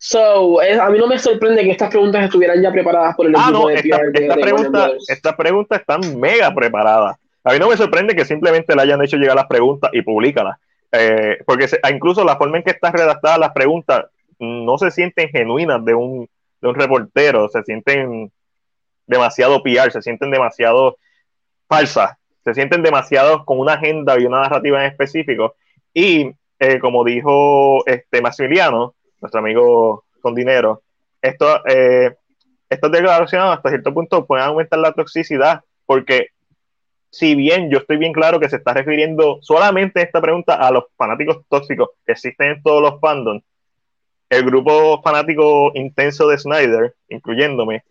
So, 0.00 0.60
a 0.60 0.90
mí 0.90 0.98
no 0.98 1.08
me 1.08 1.18
sorprende 1.18 1.64
que 1.64 1.72
estas 1.72 1.90
preguntas 1.90 2.24
estuvieran 2.24 2.62
ya 2.62 2.70
preparadas 2.70 3.16
por 3.16 3.26
el 3.26 3.34
ah, 3.36 3.48
equipo 3.48 3.68
de 3.68 3.74
esta, 3.74 4.00
esta, 4.14 4.34
pregunta, 4.34 4.90
Estas 5.08 5.34
preguntas 5.34 5.80
están 5.80 6.18
mega 6.18 6.54
preparadas. 6.54 7.16
A 7.44 7.52
mí 7.52 7.58
no 7.58 7.68
me 7.68 7.76
sorprende 7.76 8.14
que 8.14 8.24
simplemente 8.24 8.74
le 8.74 8.82
hayan 8.82 9.02
hecho 9.02 9.16
llegar 9.16 9.36
las 9.36 9.46
preguntas 9.46 9.90
y 9.92 10.02
publicarlas 10.02 10.58
eh, 10.92 11.38
porque 11.46 11.66
ah, 11.82 11.90
incluso 11.90 12.24
la 12.24 12.36
forma 12.36 12.58
en 12.58 12.64
que 12.64 12.70
están 12.70 12.92
redactadas 12.92 13.38
las 13.38 13.52
preguntas 13.52 14.06
no 14.38 14.78
se 14.78 14.90
sienten 14.90 15.28
genuinas 15.28 15.84
de 15.84 15.94
un, 15.94 16.28
de 16.60 16.68
un 16.68 16.74
reportero, 16.74 17.48
se 17.48 17.62
sienten 17.64 18.32
demasiado 19.06 19.62
PR, 19.62 19.90
se 19.90 20.02
sienten 20.02 20.30
demasiado 20.30 20.96
falsas, 21.68 22.12
se 22.44 22.54
sienten 22.54 22.82
demasiado 22.82 23.44
con 23.44 23.58
una 23.58 23.74
agenda 23.74 24.18
y 24.18 24.24
una 24.24 24.42
narrativa 24.42 24.84
en 24.84 24.90
específico. 24.90 25.56
Y 25.92 26.30
eh, 26.58 26.78
como 26.78 27.04
dijo 27.04 27.84
este 27.86 28.22
Maximiliano, 28.22 28.94
nuestro 29.20 29.40
amigo 29.40 30.04
con 30.20 30.34
dinero, 30.34 30.82
esto, 31.20 31.66
eh, 31.66 32.14
estas 32.70 32.92
declaraciones 32.92 33.56
hasta 33.56 33.70
cierto 33.70 33.92
punto 33.92 34.24
pueden 34.24 34.46
aumentar 34.46 34.78
la 34.78 34.92
toxicidad 34.92 35.62
porque 35.84 36.28
si 37.10 37.34
bien 37.34 37.70
yo 37.70 37.78
estoy 37.78 37.96
bien 37.96 38.12
claro 38.12 38.38
que 38.38 38.48
se 38.48 38.56
está 38.56 38.74
refiriendo 38.74 39.38
solamente 39.42 40.02
esta 40.02 40.20
pregunta 40.20 40.54
a 40.54 40.70
los 40.70 40.84
fanáticos 40.96 41.38
tóxicos 41.48 41.90
que 42.04 42.12
existen 42.12 42.50
en 42.50 42.62
todos 42.62 42.82
los 42.82 43.00
fandoms, 43.00 43.42
el 44.28 44.44
grupo 44.44 45.00
fanático 45.02 45.72
intenso 45.74 46.28
de 46.28 46.38
Snyder, 46.38 46.94
incluyéndome, 47.08 47.82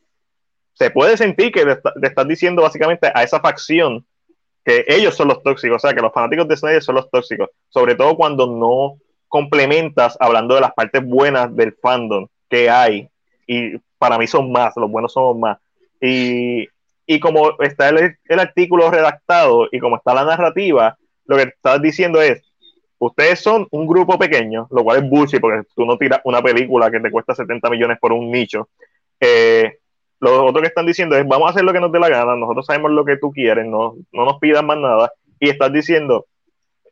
se 0.74 0.92
puede 0.92 1.18
sentir 1.18 1.52
que 1.52 1.66
le, 1.66 1.80
estás 2.04 2.28
diciendo 2.28 2.62
básicamente 2.62 3.12
a 3.14 3.24
esa 3.24 3.40
facción 3.40 4.06
que 4.64 4.86
ellos 4.88 5.16
son 5.16 5.30
los 5.30 5.42
tóxicos, 5.42 5.78
o 5.78 5.80
sea, 5.80 5.96
que 5.96 6.02
los 6.02 6.14
fanáticos 6.14 6.48
de 6.48 6.58
Snyder 6.58 6.84
son 6.84 6.96
los 6.96 7.10
tóxicos, 7.10 7.50
sobre 7.70 7.96
todo 7.96 8.16
cuando 8.16 8.46
no 8.46 8.98
complementas 9.28 10.16
hablando 10.20 10.56
de 10.56 10.62
las 10.62 10.74
partes 10.74 11.04
buenas 11.04 11.56
del 11.56 11.74
fandom 11.82 12.28
que 12.50 12.70
hay, 12.70 13.10
y 13.48 13.78
para 13.98 14.18
mí 14.18 14.28
son 14.28 14.52
más, 14.52 14.74
los 14.76 14.92
buenos 14.92 15.14
somos 15.14 15.38
más. 15.38 15.58
Y 16.00 16.68
y 17.08 17.22
como 17.22 17.60
está 17.62 17.90
el, 17.90 18.18
artículo 18.40 18.92
redactado 18.92 19.70
y 19.72 19.80
como 19.80 19.96
está 19.96 20.14
la 20.14 20.26
narrativa, 20.26 20.98
lo 21.26 21.38
que 21.38 21.44
estás 21.44 21.82
diciendo 21.82 22.22
es, 22.22 22.44
ustedes 23.00 23.40
son 23.40 23.66
un 23.72 23.88
grupo 23.88 24.20
pequeño, 24.20 24.68
lo 24.70 24.84
cual 24.84 24.98
es 24.98 25.10
bullshit 25.10 25.40
porque 25.40 25.66
tú 25.74 25.86
no 25.86 25.98
tiras 25.98 26.20
una 26.26 26.44
película 26.44 26.92
que 26.92 27.00
te 27.00 27.10
cuesta 27.10 27.34
70 27.34 27.70
millones 27.70 27.98
por 28.00 28.12
un 28.12 28.30
nicho. 28.30 28.68
Eh, 29.22 29.78
lo 30.20 30.46
otro 30.46 30.62
que 30.62 30.68
están 30.68 30.86
diciendo 30.86 31.16
es, 31.16 31.26
vamos 31.26 31.48
a 31.48 31.52
hacer 31.52 31.64
lo 31.64 31.72
que 31.72 31.80
nos 31.80 31.94
dé 31.94 32.00
la 32.00 32.10
gana, 32.10 32.36
nosotros 32.36 32.66
sabemos 32.66 32.92
lo 32.92 33.06
que 33.06 33.16
tú 33.16 33.32
quieres, 33.32 33.66
no, 33.66 33.96
no 34.12 34.26
nos 34.26 34.38
pidas 34.40 34.64
más 34.64 34.78
nada. 34.78 35.14
Y 35.40 35.50
estás 35.50 35.72
diciendo, 35.72 36.26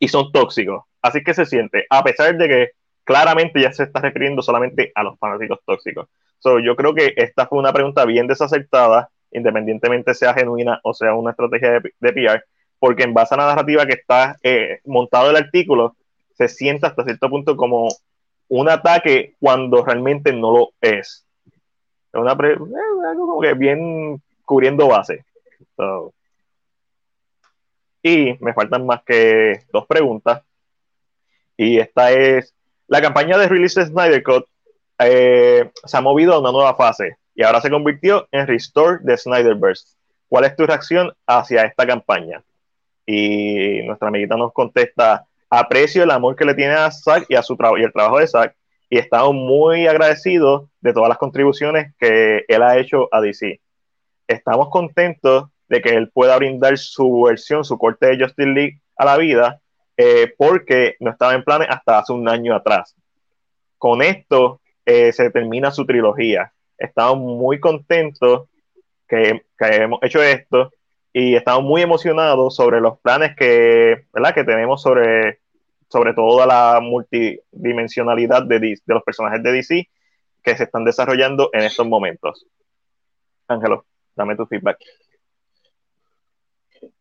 y 0.00 0.08
son 0.08 0.32
tóxicos. 0.32 0.84
Así 1.02 1.22
que 1.22 1.34
se 1.34 1.44
siente, 1.44 1.84
a 1.90 2.02
pesar 2.02 2.34
de 2.36 2.48
que 2.48 2.70
claramente 3.04 3.60
ya 3.60 3.70
se 3.72 3.82
está 3.82 4.00
refiriendo 4.00 4.40
solamente 4.40 4.92
a 4.94 5.02
los 5.02 5.18
fanáticos 5.18 5.58
tóxicos. 5.66 6.08
So, 6.38 6.58
yo 6.58 6.74
creo 6.74 6.94
que 6.94 7.12
esta 7.16 7.46
fue 7.46 7.58
una 7.58 7.72
pregunta 7.72 8.04
bien 8.06 8.26
desacertada 8.26 9.10
independientemente 9.30 10.14
sea 10.14 10.34
genuina 10.34 10.80
o 10.82 10.94
sea 10.94 11.14
una 11.14 11.30
estrategia 11.32 11.80
de, 11.80 11.92
de 12.00 12.12
PR, 12.12 12.44
porque 12.78 13.04
en 13.04 13.14
base 13.14 13.34
a 13.34 13.38
la 13.38 13.46
narrativa 13.46 13.86
que 13.86 13.94
está 13.94 14.36
eh, 14.42 14.80
montado 14.84 15.30
el 15.30 15.36
artículo, 15.36 15.96
se 16.34 16.48
siente 16.48 16.86
hasta 16.86 17.04
cierto 17.04 17.30
punto 17.30 17.56
como 17.56 17.88
un 18.48 18.68
ataque 18.68 19.34
cuando 19.40 19.84
realmente 19.84 20.32
no 20.32 20.52
lo 20.52 20.70
es. 20.80 21.24
Es 22.12 22.20
una 22.20 22.32
eh, 22.32 22.56
algo 23.08 23.26
como 23.26 23.40
que 23.40 23.54
bien 23.54 24.22
cubriendo 24.44 24.88
base. 24.88 25.24
Y 28.02 28.36
me 28.40 28.54
faltan 28.54 28.86
más 28.86 29.02
que 29.04 29.64
dos 29.72 29.86
preguntas. 29.86 30.42
Y 31.56 31.78
esta 31.78 32.12
es, 32.12 32.54
la 32.86 33.00
campaña 33.00 33.38
de 33.38 33.48
Release 33.48 33.84
Snyder 33.84 34.22
Cut 34.22 34.46
eh, 34.98 35.70
se 35.84 35.96
ha 35.96 36.00
movido 36.00 36.34
a 36.34 36.40
una 36.40 36.52
nueva 36.52 36.74
fase 36.74 37.16
y 37.36 37.42
ahora 37.42 37.60
se 37.60 37.70
convirtió 37.70 38.26
en 38.32 38.46
Restore 38.46 38.98
de 39.02 39.16
Snyderverse. 39.16 39.94
¿Cuál 40.26 40.46
es 40.46 40.56
tu 40.56 40.66
reacción 40.66 41.12
hacia 41.26 41.62
esta 41.62 41.86
campaña? 41.86 42.42
Y 43.04 43.82
nuestra 43.82 44.08
amiguita 44.08 44.36
nos 44.36 44.52
contesta, 44.52 45.26
aprecio 45.50 46.02
el 46.02 46.10
amor 46.10 46.34
que 46.34 46.46
le 46.46 46.54
tiene 46.54 46.72
a 46.72 46.90
Zack 46.90 47.26
y, 47.28 47.34
a 47.34 47.42
su 47.42 47.56
y 47.78 47.82
el 47.82 47.92
trabajo 47.92 48.18
de 48.18 48.26
Zack 48.26 48.56
y 48.88 48.98
estamos 48.98 49.34
muy 49.34 49.86
agradecidos 49.86 50.68
de 50.80 50.92
todas 50.92 51.08
las 51.10 51.18
contribuciones 51.18 51.94
que 51.98 52.44
él 52.48 52.62
ha 52.62 52.78
hecho 52.78 53.08
a 53.12 53.20
DC. 53.20 53.60
Estamos 54.26 54.70
contentos 54.70 55.50
de 55.68 55.82
que 55.82 55.90
él 55.90 56.10
pueda 56.10 56.36
brindar 56.38 56.78
su 56.78 57.22
versión, 57.22 57.64
su 57.64 57.76
corte 57.76 58.06
de 58.06 58.24
Justice 58.24 58.48
League 58.48 58.80
a 58.96 59.04
la 59.04 59.16
vida, 59.18 59.60
eh, 59.96 60.32
porque 60.38 60.96
no 61.00 61.10
estaba 61.10 61.34
en 61.34 61.44
planes 61.44 61.68
hasta 61.70 61.98
hace 61.98 62.12
un 62.12 62.28
año 62.28 62.54
atrás. 62.54 62.94
Con 63.76 64.02
esto 64.02 64.60
eh, 64.86 65.12
se 65.12 65.30
termina 65.30 65.70
su 65.70 65.84
trilogía 65.84 66.52
estamos 66.78 67.18
muy 67.18 67.60
contentos 67.60 68.48
que, 69.08 69.42
hemos 69.58 70.00
hecho 70.02 70.22
esto 70.22 70.72
y 71.12 71.34
estamos 71.34 71.64
muy 71.64 71.82
emocionados 71.82 72.56
sobre 72.56 72.80
los 72.80 72.98
planes 73.00 73.34
que, 73.36 74.04
¿verdad? 74.12 74.34
que 74.34 74.44
tenemos 74.44 74.82
sobre, 74.82 75.40
sobre 75.88 76.12
toda 76.14 76.46
la 76.46 76.80
multidimensionalidad 76.80 78.42
de, 78.42 78.58
de 78.60 78.78
los 78.86 79.02
personajes 79.02 79.42
de 79.42 79.52
DC 79.52 79.88
que 80.42 80.56
se 80.56 80.64
están 80.64 80.84
desarrollando 80.84 81.50
en 81.52 81.62
estos 81.62 81.86
momentos. 81.86 82.46
Ángelo, 83.48 83.86
dame 84.14 84.36
tu 84.36 84.46
feedback. 84.46 84.78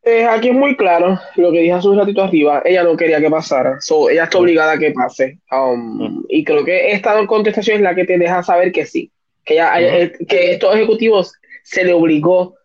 Eh, 0.02 0.26
aquí 0.26 0.50
es 0.50 0.56
muy 0.56 0.78
claro 0.78 1.20
lo 1.36 1.52
que 1.52 1.60
dije 1.60 1.74
hace 1.74 1.88
un 1.88 1.98
ratito 1.98 2.24
arriba. 2.24 2.62
Ella 2.64 2.84
no 2.84 2.96
quería 2.96 3.20
que 3.20 3.30
pasara. 3.30 3.80
ella 4.12 4.24
está 4.24 4.38
obligada 4.38 4.74
a 4.74 4.78
que 4.78 4.92
pase. 4.92 5.40
Um, 5.52 6.20
mm. 6.20 6.26
Y 6.30 6.44
creo 6.44 6.64
que 6.64 6.92
esta 6.92 7.26
contestación 7.26 7.78
es 7.78 7.82
la 7.82 7.96
que 7.96 8.06
te 8.06 8.18
deja 8.18 8.44
saber 8.44 8.72
que 8.72 8.86
sí 8.86 9.12
que, 9.46 9.56
ya, 9.56 9.80
eh, 9.80 10.12
que 10.28 10.54
estos 10.54 10.76
ejecutivos 10.76 11.34
se 11.64 11.84
le 11.84 11.94
obligó 11.94 12.56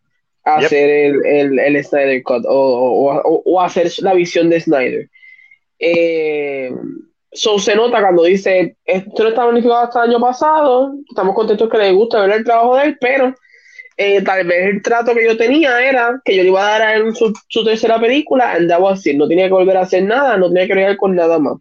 a 0.45 0.57
hacer 0.57 0.89
el, 0.89 1.27
el, 1.27 1.59
el, 1.59 1.85
Snyder 1.85 2.23
Cut 2.23 2.45
o, 2.47 2.53
o, 2.53 3.43
o, 3.45 3.61
hacer 3.61 3.91
la 3.99 4.15
visión 4.15 4.49
de 4.49 4.61
Snyder. 4.61 5.11
Eh, 5.79 6.73
so 7.33 7.59
se 7.59 7.77
nota 7.77 8.01
cuando 8.01 8.25
dice, 8.25 8.77
esto 8.85 9.23
no 9.23 9.29
está 9.29 9.45
planificado 9.45 9.81
hasta 9.81 10.05
el 10.05 10.11
año 10.11 10.21
pasado, 10.21 10.95
estamos 11.09 11.35
contentos 11.35 11.69
que 11.71 11.79
le 11.79 11.93
gusta 11.93 12.21
ver 12.21 12.39
el 12.39 12.45
trabajo 12.45 12.77
de 12.77 12.85
él, 12.85 12.99
pero 13.01 13.35
eh, 13.97 14.23
tal 14.23 14.47
vez 14.47 14.75
el 14.75 14.83
trato 14.83 15.15
que 15.15 15.25
yo 15.25 15.37
tenía 15.37 15.87
era 15.87 16.21
que 16.25 16.35
yo 16.35 16.43
le 16.43 16.49
iba 16.49 16.67
a 16.67 16.71
dar 16.71 16.83
a 16.83 16.95
él 16.95 17.15
su, 17.15 17.33
su 17.49 17.65
tercera 17.65 18.01
película, 18.01 18.53
andaba 18.53 18.93
así, 18.93 19.15
no 19.15 19.29
tenía 19.29 19.47
que 19.47 19.53
volver 19.53 19.77
a 19.77 19.83
hacer 19.83 20.05
nada, 20.05 20.37
no 20.37 20.49
tenía 20.49 20.67
que 20.67 20.75
ver 20.75 20.97
con 20.97 21.15
nada 21.15 21.39
más. 21.39 21.59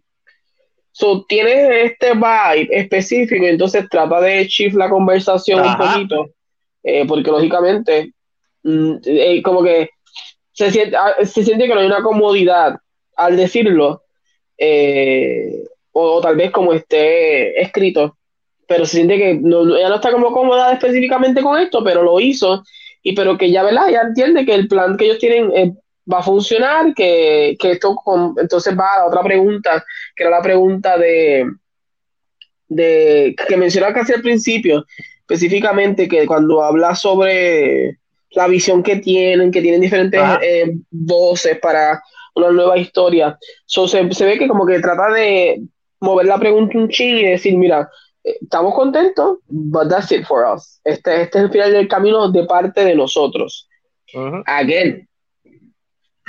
So, 0.92 1.24
tienes 1.28 1.92
este 1.92 2.14
vibe 2.14 2.68
específico, 2.70 3.44
entonces 3.44 3.88
trata 3.88 4.20
de 4.20 4.44
shift 4.46 4.76
la 4.76 4.90
conversación 4.90 5.60
un 5.60 5.76
poquito, 5.76 6.30
eh, 6.82 7.04
porque 7.06 7.30
lógicamente, 7.30 8.12
mm, 8.64 8.94
eh, 9.04 9.42
como 9.42 9.62
que 9.62 9.90
se 10.52 10.70
siente, 10.70 10.96
ah, 10.96 11.14
se 11.24 11.44
siente 11.44 11.66
que 11.66 11.74
no 11.74 11.80
hay 11.80 11.86
una 11.86 12.02
comodidad 12.02 12.76
al 13.16 13.36
decirlo, 13.36 14.02
eh, 14.58 15.64
o, 15.92 16.20
tal 16.20 16.36
vez 16.36 16.50
como 16.50 16.72
esté 16.72 17.60
escrito, 17.60 18.16
pero 18.66 18.84
se 18.84 18.96
siente 18.96 19.16
que 19.16 19.34
no, 19.34 19.76
ella 19.76 19.88
no 19.88 19.96
está 19.96 20.12
como 20.12 20.32
cómoda 20.32 20.72
específicamente 20.72 21.42
con 21.42 21.58
esto, 21.58 21.82
pero 21.84 22.02
lo 22.02 22.18
hizo, 22.20 22.64
y 23.02 23.14
pero 23.14 23.38
que 23.38 23.50
ya, 23.50 23.62
¿verdad? 23.62 23.88
Ya 23.90 24.00
entiende 24.02 24.44
que 24.44 24.54
el 24.54 24.68
plan 24.68 24.96
que 24.96 25.06
ellos 25.06 25.18
tienen 25.18 25.76
va 26.12 26.18
a 26.18 26.22
funcionar, 26.22 26.94
que, 26.94 27.56
esto 27.60 27.96
entonces 28.38 28.78
va 28.78 28.94
a 28.94 28.98
la 29.00 29.06
otra 29.06 29.22
pregunta, 29.22 29.84
que 30.14 30.24
era 30.24 30.30
la 30.30 30.42
pregunta 30.42 30.98
de, 30.98 31.46
de 32.68 33.34
que 33.48 33.56
mencionaba 33.56 33.94
casi 33.94 34.12
al 34.12 34.22
principio, 34.22 34.84
específicamente 35.20 36.08
que 36.08 36.26
cuando 36.26 36.62
habla 36.62 36.94
sobre 36.94 37.98
la 38.32 38.46
visión 38.46 38.82
que 38.82 38.96
tienen, 38.96 39.50
que 39.50 39.60
tienen 39.62 39.80
diferentes 39.80 40.20
eh, 40.42 40.72
voces 40.90 41.58
para 41.58 42.02
una 42.34 42.50
nueva 42.50 42.78
historia, 42.78 43.38
se, 43.66 44.24
ve 44.24 44.38
que 44.38 44.48
como 44.48 44.66
que 44.66 44.78
trata 44.80 45.12
de 45.12 45.62
mover 46.00 46.26
la 46.26 46.38
pregunta 46.38 46.78
un 46.78 46.88
ching 46.88 47.16
y 47.18 47.24
decir, 47.24 47.56
mira, 47.56 47.90
eh, 48.24 48.36
estamos 48.40 48.74
contentos, 48.74 49.38
but 49.48 49.88
that's 49.88 50.12
it 50.12 50.24
for 50.24 50.44
us. 50.44 50.80
Este, 50.84 51.22
este 51.22 51.38
es 51.38 51.44
el 51.44 51.50
final 51.50 51.72
del 51.72 51.88
camino 51.88 52.30
de 52.30 52.44
parte 52.44 52.84
de 52.84 52.94
nosotros. 52.94 53.68
Again, 54.46 55.08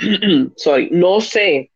sorry, 0.56 0.88
no 0.90 1.20
sé. 1.20 1.70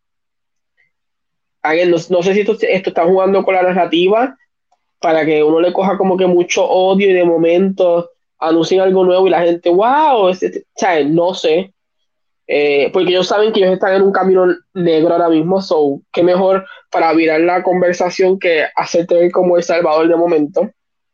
no, 1.88 2.22
sé 2.22 2.34
si 2.34 2.40
esto, 2.40 2.56
esto 2.60 2.90
está 2.90 3.04
jugando 3.04 3.44
con 3.44 3.54
la 3.54 3.62
narrativa 3.62 4.36
para 5.00 5.24
que 5.24 5.42
uno 5.42 5.60
le 5.60 5.72
coja 5.72 5.96
como 5.96 6.16
que 6.16 6.26
mucho 6.26 6.64
odio 6.64 7.10
y 7.10 7.12
de 7.12 7.24
momento 7.24 8.10
anuncien 8.38 8.80
algo 8.80 9.04
nuevo 9.04 9.26
y 9.26 9.30
la 9.30 9.42
gente, 9.42 9.70
wow, 9.70 10.30
no 11.06 11.34
sé. 11.34 11.72
Eh, 12.48 12.90
porque 12.92 13.10
ellos 13.10 13.26
saben 13.26 13.52
que 13.52 13.60
ellos 13.60 13.72
están 13.72 13.94
en 13.94 14.02
un 14.02 14.12
camino 14.12 14.46
negro 14.72 15.12
ahora 15.12 15.28
mismo, 15.28 15.60
so, 15.60 16.00
qué 16.12 16.22
mejor 16.22 16.64
para 16.90 17.12
virar 17.12 17.40
la 17.40 17.62
conversación 17.62 18.38
que 18.38 18.64
hacerte 18.76 19.30
como 19.32 19.56
El 19.56 19.64
Salvador 19.64 20.06
de 20.06 20.16
momento. 20.16 20.70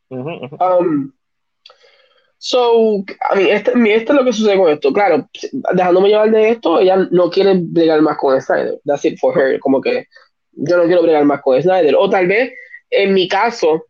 Um, 0.09 1.11
So, 2.45 3.05
a 3.29 3.35
mí, 3.35 3.49
este, 3.49 3.71
esto 3.95 4.11
es 4.11 4.19
lo 4.19 4.25
que 4.25 4.33
sucede 4.33 4.57
con 4.57 4.69
esto. 4.69 4.91
Claro, 4.91 5.29
dejándome 5.73 6.09
llevar 6.09 6.29
de 6.29 6.49
esto, 6.49 6.77
ella 6.77 7.07
no 7.09 7.29
quiere 7.29 7.53
bregar 7.55 8.01
más 8.01 8.17
con 8.17 8.39
Snyder. 8.41 8.81
That's 8.83 9.05
it 9.05 9.17
for 9.17 9.33
her. 9.33 9.57
Como 9.61 9.79
que 9.79 10.07
yo 10.51 10.75
no 10.75 10.83
quiero 10.83 11.03
bregar 11.03 11.23
más 11.23 11.41
con 11.41 11.61
Snyder. 11.61 11.95
O 11.97 12.09
tal 12.09 12.27
vez, 12.27 12.51
en 12.89 13.13
mi 13.13 13.29
caso, 13.29 13.85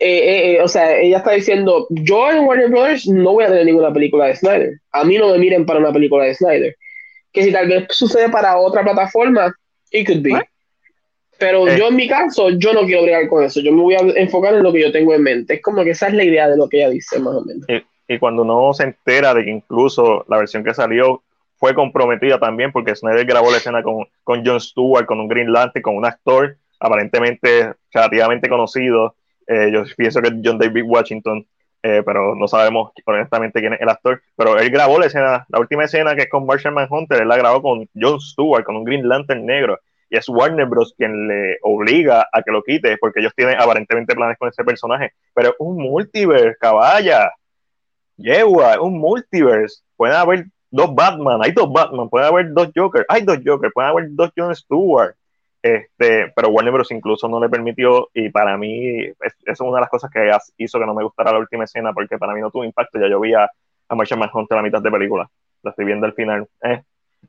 eh, 0.00 0.18
eh, 0.18 0.52
eh, 0.54 0.60
o 0.60 0.66
sea, 0.66 0.98
ella 0.98 1.18
está 1.18 1.30
diciendo, 1.30 1.86
yo 1.90 2.28
en 2.28 2.44
Warner 2.44 2.70
Brothers 2.70 3.06
no 3.06 3.34
voy 3.34 3.44
a 3.44 3.48
tener 3.50 3.66
ninguna 3.66 3.92
película 3.92 4.26
de 4.26 4.34
Snyder. 4.34 4.80
A 4.90 5.04
mí 5.04 5.16
no 5.16 5.28
me 5.28 5.38
miren 5.38 5.64
para 5.64 5.78
una 5.78 5.92
película 5.92 6.24
de 6.24 6.34
Snyder. 6.34 6.74
Que 7.32 7.44
si 7.44 7.52
tal 7.52 7.68
vez 7.68 7.84
sucede 7.90 8.28
para 8.30 8.58
otra 8.58 8.82
plataforma, 8.82 9.54
it 9.92 10.08
could 10.08 10.22
be. 10.22 10.32
Pero 11.38 11.68
yo 11.76 11.86
en 11.86 11.94
mi 11.94 12.08
caso, 12.08 12.50
yo 12.50 12.72
no 12.72 12.84
quiero 12.84 13.02
bregar 13.02 13.28
con 13.28 13.44
eso. 13.44 13.60
Yo 13.60 13.70
me 13.70 13.80
voy 13.80 13.94
a 13.94 14.00
enfocar 14.16 14.54
en 14.54 14.64
lo 14.64 14.72
que 14.72 14.80
yo 14.80 14.90
tengo 14.90 15.14
en 15.14 15.22
mente. 15.22 15.54
Es 15.54 15.62
como 15.62 15.84
que 15.84 15.90
esa 15.90 16.08
es 16.08 16.14
la 16.14 16.24
idea 16.24 16.48
de 16.48 16.56
lo 16.56 16.68
que 16.68 16.78
ella 16.78 16.90
dice, 16.90 17.20
más 17.20 17.36
o 17.36 17.44
menos 17.44 17.64
y 18.08 18.18
cuando 18.18 18.42
uno 18.42 18.72
se 18.74 18.84
entera 18.84 19.34
de 19.34 19.44
que 19.44 19.50
incluso 19.50 20.24
la 20.28 20.38
versión 20.38 20.64
que 20.64 20.74
salió 20.74 21.22
fue 21.56 21.74
comprometida 21.74 22.40
también 22.40 22.72
porque 22.72 22.96
Snyder 22.96 23.24
grabó 23.24 23.50
la 23.50 23.58
escena 23.58 23.82
con, 23.82 24.06
con 24.24 24.44
Jon 24.44 24.60
Stewart, 24.60 25.06
con 25.06 25.20
un 25.20 25.28
Green 25.28 25.52
Lantern, 25.52 25.82
con 25.82 25.96
un 25.96 26.04
actor 26.04 26.56
aparentemente 26.80 27.74
relativamente 27.92 28.48
conocido. 28.48 29.14
Eh, 29.46 29.70
yo 29.72 29.84
pienso 29.96 30.20
que 30.20 30.28
es 30.28 30.34
John 30.44 30.58
David 30.58 30.82
Washington, 30.84 31.46
eh, 31.84 32.02
pero 32.04 32.34
no 32.34 32.48
sabemos 32.48 32.92
honestamente 33.04 33.60
quién 33.60 33.74
es 33.74 33.80
el 33.80 33.88
actor. 33.88 34.20
Pero 34.36 34.58
él 34.58 34.70
grabó 34.70 34.98
la 34.98 35.06
escena, 35.06 35.46
la 35.48 35.60
última 35.60 35.84
escena 35.84 36.16
que 36.16 36.22
es 36.22 36.28
con 36.28 36.46
Martian 36.46 36.74
Manhunter, 36.74 37.22
él 37.22 37.28
la 37.28 37.36
grabó 37.36 37.62
con 37.62 37.88
Jon 37.94 38.20
Stewart, 38.20 38.64
con 38.64 38.76
un 38.76 38.84
Green 38.84 39.08
Lantern 39.08 39.46
negro. 39.46 39.78
Y 40.10 40.16
es 40.16 40.28
Warner 40.28 40.66
Bros. 40.66 40.94
quien 40.98 41.28
le 41.28 41.58
obliga 41.62 42.26
a 42.32 42.42
que 42.42 42.50
lo 42.50 42.62
quite, 42.62 42.98
porque 42.98 43.20
ellos 43.20 43.32
tienen 43.34 43.58
aparentemente 43.58 44.14
planes 44.14 44.36
con 44.36 44.48
ese 44.48 44.64
personaje. 44.64 45.12
Pero 45.32 45.50
es 45.50 45.54
un 45.60 45.76
multiverse, 45.76 46.56
caballa 46.58 47.30
yegua, 48.22 48.80
un 48.80 48.98
multiverse. 48.98 49.82
Pueden 49.96 50.16
haber 50.16 50.46
dos 50.70 50.94
Batman, 50.94 51.40
hay 51.42 51.52
dos 51.52 51.70
Batman, 51.72 52.08
puede 52.08 52.26
haber 52.26 52.52
dos 52.52 52.70
Joker, 52.74 53.04
hay 53.08 53.22
dos 53.22 53.38
Joker, 53.44 53.70
pueden 53.72 53.90
haber 53.90 54.06
dos 54.10 54.30
John 54.36 54.54
Stewart. 54.54 55.14
Este, 55.62 56.32
pero 56.34 56.48
Warner 56.48 56.72
Bros. 56.72 56.90
incluso 56.90 57.28
no 57.28 57.38
le 57.38 57.48
permitió, 57.48 58.08
y 58.14 58.30
para 58.30 58.56
mí, 58.56 58.98
es, 58.98 59.34
es 59.46 59.60
una 59.60 59.76
de 59.76 59.80
las 59.82 59.90
cosas 59.90 60.10
que 60.10 60.28
hizo 60.56 60.78
que 60.78 60.86
no 60.86 60.94
me 60.94 61.04
gustara 61.04 61.32
la 61.32 61.38
última 61.38 61.64
escena, 61.64 61.92
porque 61.92 62.18
para 62.18 62.34
mí 62.34 62.40
no 62.40 62.50
tuvo 62.50 62.64
impacto. 62.64 62.98
Ya 62.98 63.08
yo 63.08 63.20
vi 63.20 63.34
a, 63.34 63.48
a 63.88 63.94
Martian 63.94 64.18
Manhunter 64.18 64.56
a 64.56 64.60
la 64.60 64.64
mitad 64.64 64.82
de 64.82 64.90
película, 64.90 65.30
la 65.62 65.70
estoy 65.70 65.84
viendo 65.84 66.06
al 66.06 66.14
final. 66.14 66.48
Eh, 66.62 66.82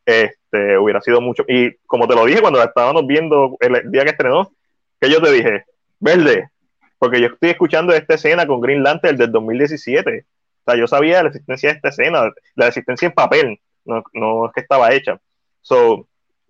este, 0.06 0.78
hubiera 0.78 1.02
sido 1.02 1.22
mucho. 1.22 1.44
Y 1.48 1.76
como 1.86 2.08
te 2.08 2.16
lo 2.16 2.26
dije 2.26 2.42
cuando 2.42 2.60
la 2.60 2.66
estábamos 2.66 3.06
viendo 3.06 3.56
el 3.60 3.92
día 3.92 4.04
que 4.04 4.12
estrenó, 4.12 4.52
que 5.00 5.12
yo 5.12 5.22
te 5.22 5.32
dije, 5.32 5.66
verde, 6.00 6.50
porque 6.98 7.22
yo 7.22 7.28
estoy 7.28 7.52
escuchando 7.52 7.94
esta 7.94 8.16
escena 8.16 8.48
con 8.48 8.62
Green 8.62 8.82
Lantern 8.82 9.18
del 9.18 9.32
2017 9.32 10.26
o 10.66 10.72
sea, 10.72 10.80
yo 10.80 10.88
sabía 10.88 11.22
la 11.22 11.30
existencia 11.30 11.70
de 11.70 11.76
esta 11.76 11.90
escena, 11.90 12.32
la 12.56 12.68
existencia 12.68 13.08
en 13.08 13.12
papel, 13.14 13.60
no, 13.84 14.46
es 14.48 14.54
que 14.54 14.62
estaba 14.62 14.94
hecha. 14.94 15.20
So, 15.62 16.08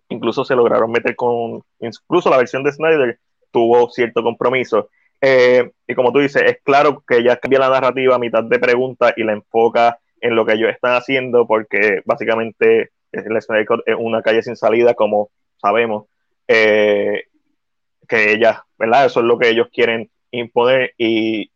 incluso 0.09 0.45
se 0.45 0.55
lograron 0.55 0.91
meter 0.91 1.15
con, 1.15 1.63
incluso 1.79 2.29
la 2.29 2.37
versión 2.37 2.63
de 2.63 2.71
Snyder 2.71 3.19
tuvo 3.49 3.89
cierto 3.89 4.21
compromiso. 4.21 4.89
Eh, 5.19 5.71
y 5.87 5.95
como 5.95 6.11
tú 6.11 6.19
dices, 6.19 6.43
es 6.45 6.57
claro 6.63 7.03
que 7.07 7.17
ella 7.17 7.37
cambia 7.37 7.59
la 7.59 7.69
narrativa 7.69 8.15
a 8.15 8.19
mitad 8.19 8.43
de 8.43 8.59
pregunta 8.59 9.13
y 9.15 9.23
la 9.23 9.33
enfoca 9.33 9.99
en 10.21 10.35
lo 10.35 10.45
que 10.45 10.53
ellos 10.53 10.69
están 10.69 10.95
haciendo, 10.95 11.47
porque 11.47 12.01
básicamente 12.05 12.91
el 13.11 13.41
Snyder 13.41 13.65
es 13.85 13.95
una 13.97 14.21
calle 14.21 14.43
sin 14.43 14.55
salida, 14.55 14.93
como 14.93 15.31
sabemos, 15.57 16.05
eh, 16.47 17.23
que 18.07 18.31
ella, 18.31 18.63
¿verdad? 18.77 19.05
Eso 19.05 19.21
es 19.21 19.25
lo 19.25 19.39
que 19.39 19.49
ellos 19.49 19.69
quieren 19.73 20.11
imponer 20.29 20.93
y, 20.97 21.51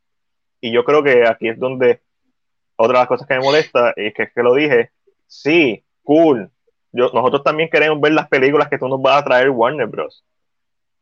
y 0.59 0.71
yo 0.71 0.83
creo 0.83 1.03
que 1.03 1.27
aquí 1.27 1.49
es 1.49 1.59
donde 1.59 2.01
otra 2.77 2.99
de 2.99 3.01
las 3.01 3.07
cosas 3.07 3.27
que 3.27 3.33
me 3.33 3.43
molesta 3.43 3.93
es 3.95 4.13
que, 4.13 4.29
que 4.33 4.43
lo 4.43 4.53
dije, 4.53 4.91
sí, 5.25 5.83
cool. 6.03 6.49
Yo, 6.91 7.09
nosotros 7.13 7.43
también 7.43 7.69
queremos 7.69 7.99
ver 7.99 8.13
las 8.13 8.27
películas 8.29 8.69
que 8.69 8.77
tú 8.77 8.87
nos 8.87 9.01
vas 9.01 9.21
a 9.21 9.25
traer 9.25 9.49
Warner 9.49 9.87
Bros. 9.87 10.23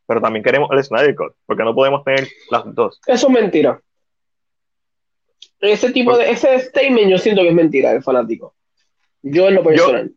Pero 0.06 0.20
también 0.20 0.42
queremos 0.42 0.70
el 0.72 0.82
Snyder 0.82 1.14
Cut, 1.14 1.34
porque 1.46 1.64
no 1.64 1.74
podemos 1.74 2.02
tener 2.04 2.28
las 2.50 2.62
dos. 2.74 3.00
Eso 3.06 3.26
es 3.26 3.32
mentira. 3.32 3.80
Ese 5.60 5.90
tipo 5.92 6.16
de, 6.16 6.30
ese 6.30 6.58
statement 6.60 7.10
yo 7.10 7.18
siento 7.18 7.42
que 7.42 7.48
es 7.48 7.54
mentira 7.54 7.92
del 7.92 8.02
fanático. 8.02 8.54
Yo 9.22 9.48
en 9.48 9.56
lo 9.56 9.64
personal. 9.64 10.12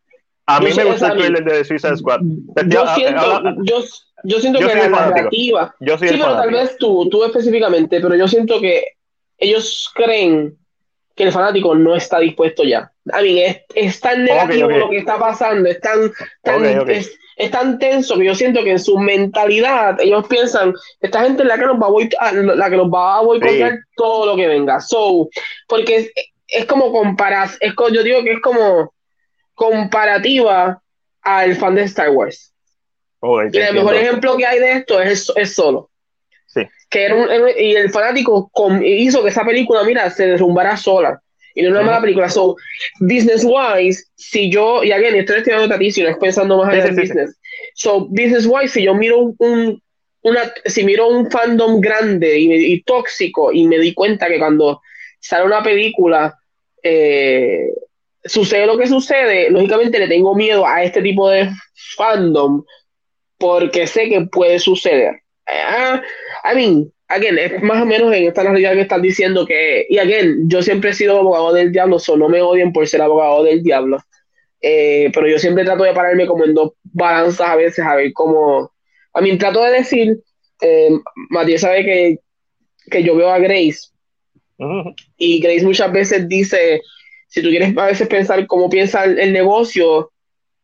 a 0.46 0.60
mí 0.60 0.70
me 0.76 0.84
gusta 0.84 1.08
el 1.08 1.18
trailer 1.18 1.44
de 1.44 1.64
Suicide 1.64 1.98
Squad. 1.98 2.20
Yo 2.68 2.88
siento, 2.96 3.44
yo, 3.64 3.84
yo 4.24 4.40
siento 4.40 4.60
que 4.60 4.66
la 4.66 4.90
narrativa. 4.90 5.76
Yo 5.80 5.98
sí, 5.98 6.06
pero 6.10 6.36
tal 6.36 6.52
vez 6.52 6.78
tú, 6.78 7.10
tú 7.10 7.24
específicamente, 7.24 8.00
pero 8.00 8.16
yo 8.16 8.28
siento 8.28 8.60
que 8.60 8.84
ellos 9.38 9.90
creen 9.96 10.58
que 11.20 11.26
el 11.26 11.34
fanático 11.34 11.76
no 11.76 11.98
está 11.98 12.18
dispuesto 12.20 12.64
ya. 12.64 12.94
A 13.12 13.22
mí 13.22 13.44
es, 13.76 14.00
tan 14.00 14.24
negativo 14.24 14.70
lo 14.70 14.90
que 14.90 15.00
está 15.00 15.20
pasando, 15.20 15.68
es 15.68 15.82
tan, 15.82 16.14
Es, 17.36 17.52
tan 17.52 17.78
tenso 17.78 18.18
que 18.18 18.24
yo 18.24 18.34
siento 18.34 18.64
que 18.64 18.72
en 18.72 18.80
su 18.80 18.98
mentalidad 18.98 20.00
ellos 20.00 20.26
piensan, 20.30 20.74
esta 21.02 21.24
gente 21.24 21.44
es 21.44 21.50
la 21.50 21.58
que 21.58 21.66
nos 21.66 21.76
va 21.76 21.88
a 21.88 21.90
boicotear, 21.90 22.34
la 22.36 22.70
que 22.70 22.78
nos 22.78 22.88
va 22.88 23.18
a 23.18 23.22
boicotear 23.22 23.80
todo 23.98 24.28
lo 24.28 24.38
que 24.38 24.48
venga. 24.48 24.80
So, 24.80 25.28
porque 25.68 26.10
es, 26.48 26.66
como 26.68 26.90
comparar, 26.94 27.50
es, 27.60 27.74
yo 27.92 28.02
digo 28.02 28.24
que 28.24 28.32
es 28.32 28.42
como 28.42 28.94
comparativa 29.56 30.82
al 31.22 31.54
fan 31.58 31.76
de 31.76 31.82
Star 31.82 32.12
Wars. 32.12 32.54
y 33.52 33.58
el 33.58 33.74
mejor 33.74 33.96
ejemplo 33.96 34.38
que 34.38 34.46
hay 34.46 34.60
de 34.60 34.72
esto 34.72 35.02
es, 35.02 35.30
es 35.36 35.54
solo 35.54 35.90
que 36.90 37.04
era 37.04 37.16
un, 37.16 37.28
y 37.58 37.76
el 37.76 37.90
fanático 37.92 38.52
hizo 38.84 39.24
que 39.24 39.30
esa 39.30 39.46
película, 39.46 39.84
mira, 39.84 40.10
se 40.10 40.28
derrumbara 40.28 40.76
sola. 40.78 41.22
Y 41.56 41.62
no 41.62 41.70
es 41.70 41.74
una 41.74 41.84
mala 41.84 42.02
película. 42.02 42.30
So, 42.30 42.56
business 43.00 43.44
wise, 43.44 44.06
si 44.16 44.50
yo, 44.52 44.84
y 44.84 44.92
again, 44.92 45.16
estoy 45.16 45.38
estudiando 45.38 45.74
a 45.74 45.78
ti, 45.78 45.92
si 45.92 46.02
no 46.02 46.10
es 46.10 46.18
pensando 46.18 46.58
más 46.58 46.70
allá 46.70 46.86
del 46.86 46.96
business. 46.96 47.38
So, 47.74 48.06
business 48.06 48.46
wise, 48.46 48.74
si 48.74 48.84
yo 48.84 48.94
miro 48.94 49.34
un, 49.38 49.82
una, 50.22 50.54
si 50.66 50.84
miro 50.84 51.08
un 51.08 51.30
fandom 51.30 51.80
grande 51.82 52.38
y, 52.40 52.82
tóxico 52.84 53.52
y 53.52 53.68
me 53.68 53.78
di 53.78 53.94
cuenta 53.94 54.28
que 54.28 54.40
cuando 54.40 54.82
sale 55.20 55.46
una 55.46 55.64
película, 55.64 56.38
eh, 56.84 57.72
sucede 58.24 58.66
lo 58.66 58.78
que 58.78 58.88
sucede, 58.88 59.50
lógicamente 59.50 60.00
le 60.00 60.08
tengo 60.08 60.36
miedo 60.36 60.66
a 60.66 60.84
este 60.84 61.02
tipo 61.02 61.30
de 61.30 61.50
fandom 61.98 62.64
porque 63.38 63.88
sé 63.88 64.10
que 64.10 64.22
puede 64.22 64.60
suceder. 64.60 65.22
Ah, 65.52 66.02
I 66.52 66.56
mean, 66.56 66.92
again, 67.08 67.38
es 67.38 67.62
más 67.62 67.82
o 67.82 67.86
menos 67.86 68.14
en 68.14 68.28
esta 68.28 68.44
realidad 68.44 68.74
que 68.74 68.82
están 68.82 69.02
diciendo 69.02 69.46
que, 69.46 69.86
y 69.90 69.98
again, 69.98 70.50
yo 70.50 70.62
siempre 70.62 70.92
he 70.92 70.94
sido 70.94 71.20
abogado 71.20 71.54
del 71.54 71.72
diablo, 71.72 72.00
so 72.00 72.16
no 72.18 72.30
me 72.30 72.42
odien 72.42 72.72
por 72.72 72.88
ser 72.88 73.02
abogado 73.02 73.44
del 73.44 73.64
diablo, 73.64 73.98
eh, 74.62 75.10
pero 75.14 75.28
yo 75.28 75.40
siempre 75.40 75.66
trato 75.66 75.84
de 75.84 75.94
pararme 75.94 76.28
como 76.28 76.46
en 76.46 76.54
dos 76.54 76.74
balanzas 76.84 77.50
a 77.50 77.56
veces, 77.56 77.86
a 77.86 77.96
ver 77.96 78.12
cómo, 78.14 78.72
a 79.14 79.22
mí 79.22 79.38
trato 79.38 79.64
de 79.64 79.72
decir 79.72 80.20
eh, 80.62 80.90
Matías 81.30 81.62
sabe 81.62 81.84
que, 81.86 82.20
que 82.90 83.04
yo 83.04 83.16
veo 83.16 83.30
a 83.30 83.40
Grace. 83.40 83.90
Y 85.18 85.40
Grace 85.40 85.66
muchas 85.66 85.92
veces 85.92 86.28
dice, 86.28 86.82
si 87.28 87.42
tú 87.42 87.50
quieres 87.50 87.78
a 87.78 87.86
veces 87.86 88.08
pensar 88.08 88.46
cómo 88.48 88.70
piensa 88.70 89.06
el, 89.06 89.32
negocio, 89.32 90.12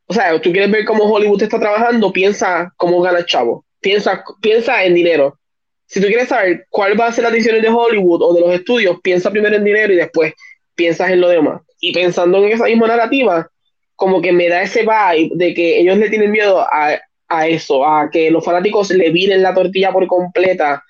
o 0.08 0.14
sea, 0.14 0.40
tú 0.42 0.52
quieres 0.52 0.70
ver 0.70 0.84
cómo 0.86 1.06
Hollywood 1.06 1.42
está 1.42 1.60
trabajando, 1.60 2.12
piensa 2.12 2.74
cómo 2.76 3.02
gana 3.02 3.20
el 3.20 3.26
chavo, 3.26 3.66
piensa, 3.86 4.24
piensa 4.42 4.84
en 4.84 4.96
dinero. 4.96 5.38
Si 5.86 6.02
tú 6.02 6.08
quieres 6.08 6.30
saber 6.30 6.66
cuál 6.72 7.00
va 7.00 7.06
a 7.06 7.12
ser 7.12 7.24
las 7.24 7.32
decisiones 7.32 7.62
de 7.62 7.70
Hollywood 7.70 8.24
o 8.24 8.34
de 8.34 8.42
los 8.42 8.52
estudios, 8.52 8.98
piensa 9.04 9.30
primero 9.30 9.56
en 9.56 9.64
dinero 9.64 9.94
y 9.94 9.98
después 9.98 10.34
piensas 10.74 11.12
en 11.12 11.22
lo 11.22 11.30
demás. 11.30 11.62
Y 11.80 11.94
pensando 11.94 12.40
en 12.40 12.52
esa 12.52 12.64
misma 12.64 12.88
narrativa, 12.88 13.48
como 13.96 14.24
que 14.24 14.32
me 14.32 14.50
da 14.50 14.64
ese 14.64 14.82
vibe 14.82 15.36
de 15.36 15.54
que 15.54 15.80
ellos 15.80 15.98
le 16.00 16.10
tienen 16.10 16.32
miedo 16.32 16.62
a, 16.62 17.00
a 17.28 17.48
eso, 17.48 17.86
a 17.86 18.10
que 18.10 18.32
los 18.32 18.44
fanáticos 18.44 18.90
le 18.90 19.12
viren 19.12 19.44
la 19.44 19.54
tortilla 19.54 19.92
por 19.92 20.08
completa 20.08 20.84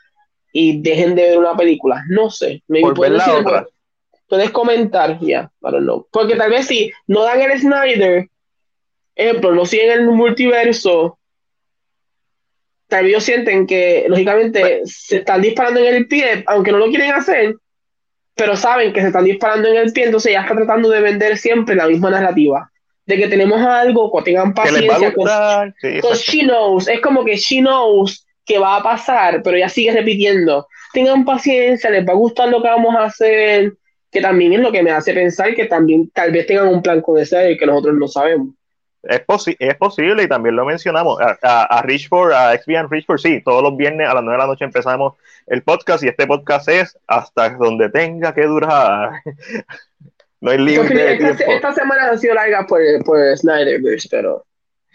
y 0.54 0.82
dejen 0.82 1.16
de 1.16 1.24
ver 1.24 1.38
una 1.38 1.58
película. 1.58 2.02
No 2.08 2.30
sé. 2.30 2.64
Me 2.70 2.80
puedes, 2.94 3.22
puedes 4.30 4.52
comentar, 4.52 5.20
ya, 5.20 5.52
para 5.60 5.82
no. 5.82 6.08
Porque 6.14 6.38
tal 6.38 6.50
vez 6.50 6.68
si 6.68 6.94
no 7.08 7.24
dan 7.24 7.42
el 7.42 7.60
Snyder, 7.60 8.30
ejemplo, 9.16 9.54
no 9.54 9.66
siguen 9.66 9.92
el 9.92 10.06
multiverso, 10.06 11.20
tal 12.88 13.04
vez 13.04 13.12
ellos 13.12 13.24
sienten 13.24 13.68
que, 13.68 14.06
lógicamente, 14.08 14.82
se 14.86 15.18
están 15.18 15.42
disparando 15.42 15.80
en 15.80 15.96
el 15.96 16.08
pie, 16.08 16.44
aunque 16.48 16.72
no 16.72 16.78
lo 16.78 16.88
quieren 16.88 17.12
hacer, 17.12 17.56
pero 18.36 18.56
saben 18.56 18.94
que 18.94 19.02
se 19.02 19.08
están 19.08 19.26
disparando 19.26 19.68
en 19.70 19.78
el 19.78 19.94
pie, 19.94 20.06
entonces 20.06 20.34
ya 20.34 20.42
está 20.42 20.56
tratando 20.56 20.90
de 20.90 21.02
vender 21.02 21.38
siempre 21.38 21.76
la 21.76 21.88
misma 21.88 22.10
narrativa 22.10 22.70
de 23.06 23.18
que 23.18 23.28
tenemos 23.28 23.62
algo, 23.62 24.12
que 24.12 24.24
tengan 24.24 24.54
paciencia. 24.54 25.14
con, 25.14 25.28
she 26.16 26.42
knows, 26.44 26.88
es 26.88 27.00
como 27.02 27.24
que 27.24 27.36
she 27.36 27.60
knows 27.60 28.26
que 28.46 28.58
va 28.58 28.78
a 28.78 28.84
pasar, 28.84 29.42
pero 29.44 29.58
ya 29.58 29.70
sigue 29.70 29.92
repitiendo. 29.92 30.68
Tengan 30.94 31.26
paciencia, 31.26 31.90
les 31.90 32.08
va 32.08 32.14
a 32.14 32.18
gustar 32.18 32.50
lo 32.50 32.62
que 32.62 32.68
vamos 32.68 32.96
a 32.96 33.06
hacer, 33.06 33.74
que 34.12 34.22
también 34.22 34.54
es 34.54 34.60
lo 34.60 34.72
que 34.72 34.84
me 34.84 34.92
hace 34.92 35.14
pensar 35.14 35.54
que 35.56 35.66
también 35.66 36.10
tal 36.12 36.32
vez 36.32 36.48
tengan 36.48 36.68
un 36.68 36.82
plan 36.82 37.02
con 37.02 37.20
ese 37.20 37.58
que 37.58 37.66
nosotros 37.66 37.96
no 37.96 38.08
sabemos. 38.08 38.50
Es, 39.06 39.22
es 39.60 39.76
posible 39.76 40.24
y 40.24 40.28
también 40.28 40.56
lo 40.56 40.66
mencionamos. 40.66 41.20
A, 41.22 41.38
a, 41.42 41.64
a 41.64 41.82
Richford, 41.82 42.34
a 42.34 42.58
XBN 42.58 42.90
Richford, 42.90 43.20
sí, 43.20 43.42
todos 43.44 43.64
los 43.64 43.78
viernes 43.78 44.08
a 44.10 44.14
las 44.14 44.24
9 44.24 44.34
de 44.34 44.44
la 44.44 44.48
noche 44.48 44.66
empezamos 44.66 45.14
el 45.48 45.62
podcast 45.64 46.04
y 46.04 46.08
este 46.08 46.28
podcast 46.28 46.68
es 46.70 46.98
hasta 47.08 47.50
donde 47.52 47.90
tenga 47.90 48.34
que 48.34 48.46
durar. 48.46 49.22
No 50.42 50.52
hay 50.52 50.60
límite 50.60 51.14
esta, 51.56 51.74
semana 51.74 52.12
ha 52.12 52.18
sido 52.18 52.36
larga 52.36 52.68
por, 52.68 52.80
por 53.04 53.18
Snyderverse, 53.36 54.08
pero. 54.12 54.46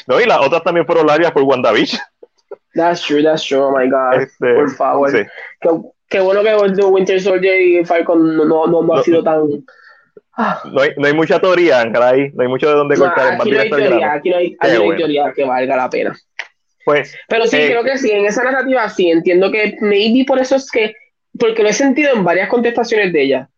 No, 0.06 0.20
y 0.20 0.24
las 0.24 0.38
otras 0.38 0.62
también 0.62 0.86
fueron 0.86 1.08
largas 1.08 1.32
por 1.32 1.42
WandaVision. 1.42 2.00
That's 2.74 3.02
true, 3.02 3.20
that's 3.20 3.42
true, 3.42 3.58
oh 3.58 3.76
my 3.76 3.90
god. 3.90 4.22
Este, 4.22 4.54
por 4.54 4.70
favor. 4.76 5.10
Qué, 6.08 6.20
bueno 6.20 6.44
que 6.44 6.84
Winter 6.84 7.20
Soldier 7.20 7.60
y 7.60 7.84
Falcon 7.84 8.36
no, 8.36 8.44
no, 8.44 8.68
no, 8.68 8.94
ha 8.94 9.02
sido 9.02 9.24
tan. 9.24 9.64
No 10.72 10.80
hay, 10.80 10.90
no 10.96 11.06
hay 11.06 11.14
mucha 11.14 11.38
teoría, 11.38 11.90
caray. 11.92 12.30
No 12.32 12.42
hay 12.42 12.48
mucho 12.48 12.68
de 12.68 12.74
dónde 12.74 12.96
cortar. 12.96 13.34
Aquí 13.34 13.50
no 13.50 13.60
hay 13.60 13.70
teoría, 13.70 14.12
aquí 14.12 14.30
no 14.30 14.36
hay, 14.36 14.56
aquí 14.58 14.76
no 14.76 14.82
hay 14.82 14.96
teoría 14.96 15.32
que 15.34 15.44
valga 15.44 15.76
la 15.76 15.90
pena. 15.90 16.16
Pues, 16.84 17.14
Pero 17.28 17.46
sí, 17.46 17.56
eh, 17.56 17.66
creo 17.68 17.84
que 17.84 17.98
sí, 17.98 18.10
en 18.10 18.24
esa 18.24 18.42
narrativa 18.42 18.88
sí, 18.88 19.10
entiendo 19.10 19.50
que 19.50 19.76
maybe 19.80 20.24
por 20.24 20.38
eso 20.38 20.56
es 20.56 20.70
que, 20.70 20.94
porque 21.38 21.62
lo 21.62 21.68
he 21.68 21.72
sentido 21.72 22.14
en 22.14 22.24
varias 22.24 22.48
contestaciones 22.48 23.12
de 23.12 23.22
ella, 23.22 23.50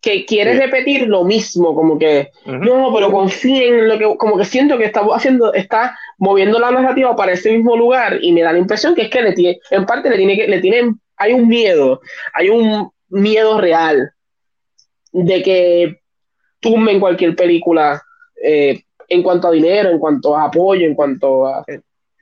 que 0.00 0.24
quiere 0.24 0.54
repetir 0.54 1.06
lo 1.06 1.24
mismo, 1.24 1.74
como 1.74 1.98
que, 1.98 2.30
no, 2.46 2.92
pero 2.94 3.10
confíen 3.10 3.74
en 3.74 3.88
lo 3.88 3.98
que, 3.98 4.16
como 4.16 4.38
que 4.38 4.44
siento 4.44 4.78
que 4.78 4.86
está 4.86 5.02
haciendo, 5.12 5.52
está 5.52 5.98
moviendo 6.18 6.58
la 6.58 6.70
narrativa 6.70 7.14
para 7.14 7.32
ese 7.32 7.52
mismo 7.52 7.76
lugar 7.76 8.18
y 8.22 8.32
me 8.32 8.42
da 8.42 8.52
la 8.52 8.58
impresión 8.58 8.94
que 8.94 9.02
es 9.02 9.10
que 9.10 9.22
le 9.22 9.32
tiene, 9.32 9.58
en 9.70 9.84
parte 9.86 10.08
le 10.08 10.16
tiene 10.16 10.36
que, 10.36 10.48
le 10.48 10.60
tienen, 10.60 11.00
hay 11.16 11.32
un 11.32 11.48
miedo, 11.48 12.00
hay 12.32 12.48
un 12.48 12.90
miedo 13.08 13.60
real 13.60 14.12
de 15.12 15.42
que 15.42 16.00
tumben 16.60 17.00
cualquier 17.00 17.36
película 17.36 18.02
eh, 18.42 18.82
en 19.08 19.22
cuanto 19.22 19.48
a 19.48 19.52
dinero, 19.52 19.90
en 19.90 19.98
cuanto 19.98 20.36
a 20.36 20.44
apoyo, 20.44 20.86
en 20.86 20.94
cuanto 20.94 21.46
a... 21.46 21.64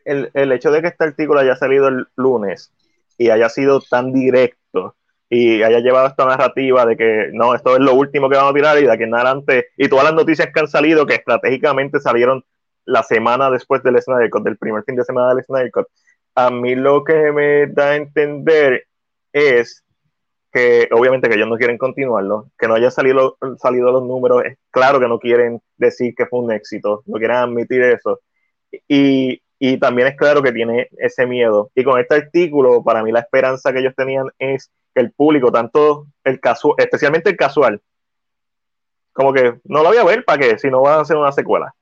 El, 0.04 0.30
el 0.34 0.52
hecho 0.52 0.70
de 0.70 0.82
que 0.82 0.88
este 0.88 1.04
artículo 1.04 1.40
haya 1.40 1.56
salido 1.56 1.88
el 1.88 2.06
lunes 2.16 2.72
y 3.18 3.30
haya 3.30 3.48
sido 3.48 3.80
tan 3.80 4.12
directo, 4.12 4.94
y 5.28 5.62
haya 5.62 5.80
llevado 5.80 6.06
esta 6.06 6.24
narrativa 6.24 6.86
de 6.86 6.96
que 6.96 7.30
no, 7.32 7.54
esto 7.54 7.74
es 7.74 7.80
lo 7.80 7.94
último 7.94 8.28
que 8.28 8.36
vamos 8.36 8.52
a 8.52 8.54
tirar 8.54 8.78
y 8.78 8.82
de 8.82 8.92
aquí 8.92 9.02
en 9.02 9.14
adelante, 9.14 9.68
y 9.76 9.88
todas 9.88 10.04
las 10.04 10.14
noticias 10.14 10.48
que 10.52 10.60
han 10.60 10.68
salido, 10.68 11.06
que 11.06 11.14
estratégicamente 11.14 11.98
salieron 11.98 12.44
la 12.84 13.02
semana 13.02 13.50
después 13.50 13.82
del 13.82 14.00
Snyder 14.00 14.30
Cut, 14.30 14.44
del 14.44 14.58
primer 14.58 14.84
fin 14.84 14.94
de 14.94 15.04
semana 15.04 15.34
del 15.34 15.44
Snyder 15.44 15.72
a 16.36 16.50
mí 16.50 16.74
lo 16.74 17.02
que 17.02 17.32
me 17.32 17.66
da 17.66 17.92
a 17.92 17.96
entender 17.96 18.86
es 19.32 19.82
que 20.56 20.88
obviamente 20.90 21.28
que 21.28 21.34
ellos 21.34 21.48
no 21.48 21.58
quieren 21.58 21.76
continuarlo, 21.76 22.50
que 22.58 22.66
no 22.66 22.74
haya 22.74 22.90
salido, 22.90 23.36
salido 23.58 23.92
los 23.92 24.02
números, 24.04 24.42
claro 24.70 24.98
que 24.98 25.06
no 25.06 25.18
quieren 25.18 25.60
decir 25.76 26.14
que 26.14 26.24
fue 26.24 26.40
un 26.40 26.50
éxito, 26.50 27.02
no 27.04 27.18
quieren 27.18 27.36
admitir 27.36 27.82
eso. 27.82 28.20
Y, 28.88 29.42
y 29.58 29.76
también 29.76 30.08
es 30.08 30.16
claro 30.16 30.42
que 30.42 30.52
tiene 30.52 30.88
ese 30.96 31.26
miedo. 31.26 31.70
Y 31.74 31.84
con 31.84 32.00
este 32.00 32.14
artículo, 32.14 32.82
para 32.82 33.02
mí 33.02 33.12
la 33.12 33.20
esperanza 33.20 33.70
que 33.70 33.80
ellos 33.80 33.92
tenían 33.94 34.28
es 34.38 34.70
el 34.94 35.12
público, 35.12 35.52
tanto 35.52 36.06
el 36.24 36.40
casual, 36.40 36.76
especialmente 36.78 37.28
el 37.28 37.36
casual, 37.36 37.82
como 39.12 39.34
que 39.34 39.60
no 39.64 39.82
lo 39.82 39.90
voy 39.90 39.98
a 39.98 40.04
ver, 40.04 40.24
¿para 40.24 40.38
qué? 40.38 40.58
Si 40.58 40.70
no 40.70 40.80
van 40.80 41.00
a 41.00 41.02
hacer 41.02 41.18
una 41.18 41.32
secuela. 41.32 41.74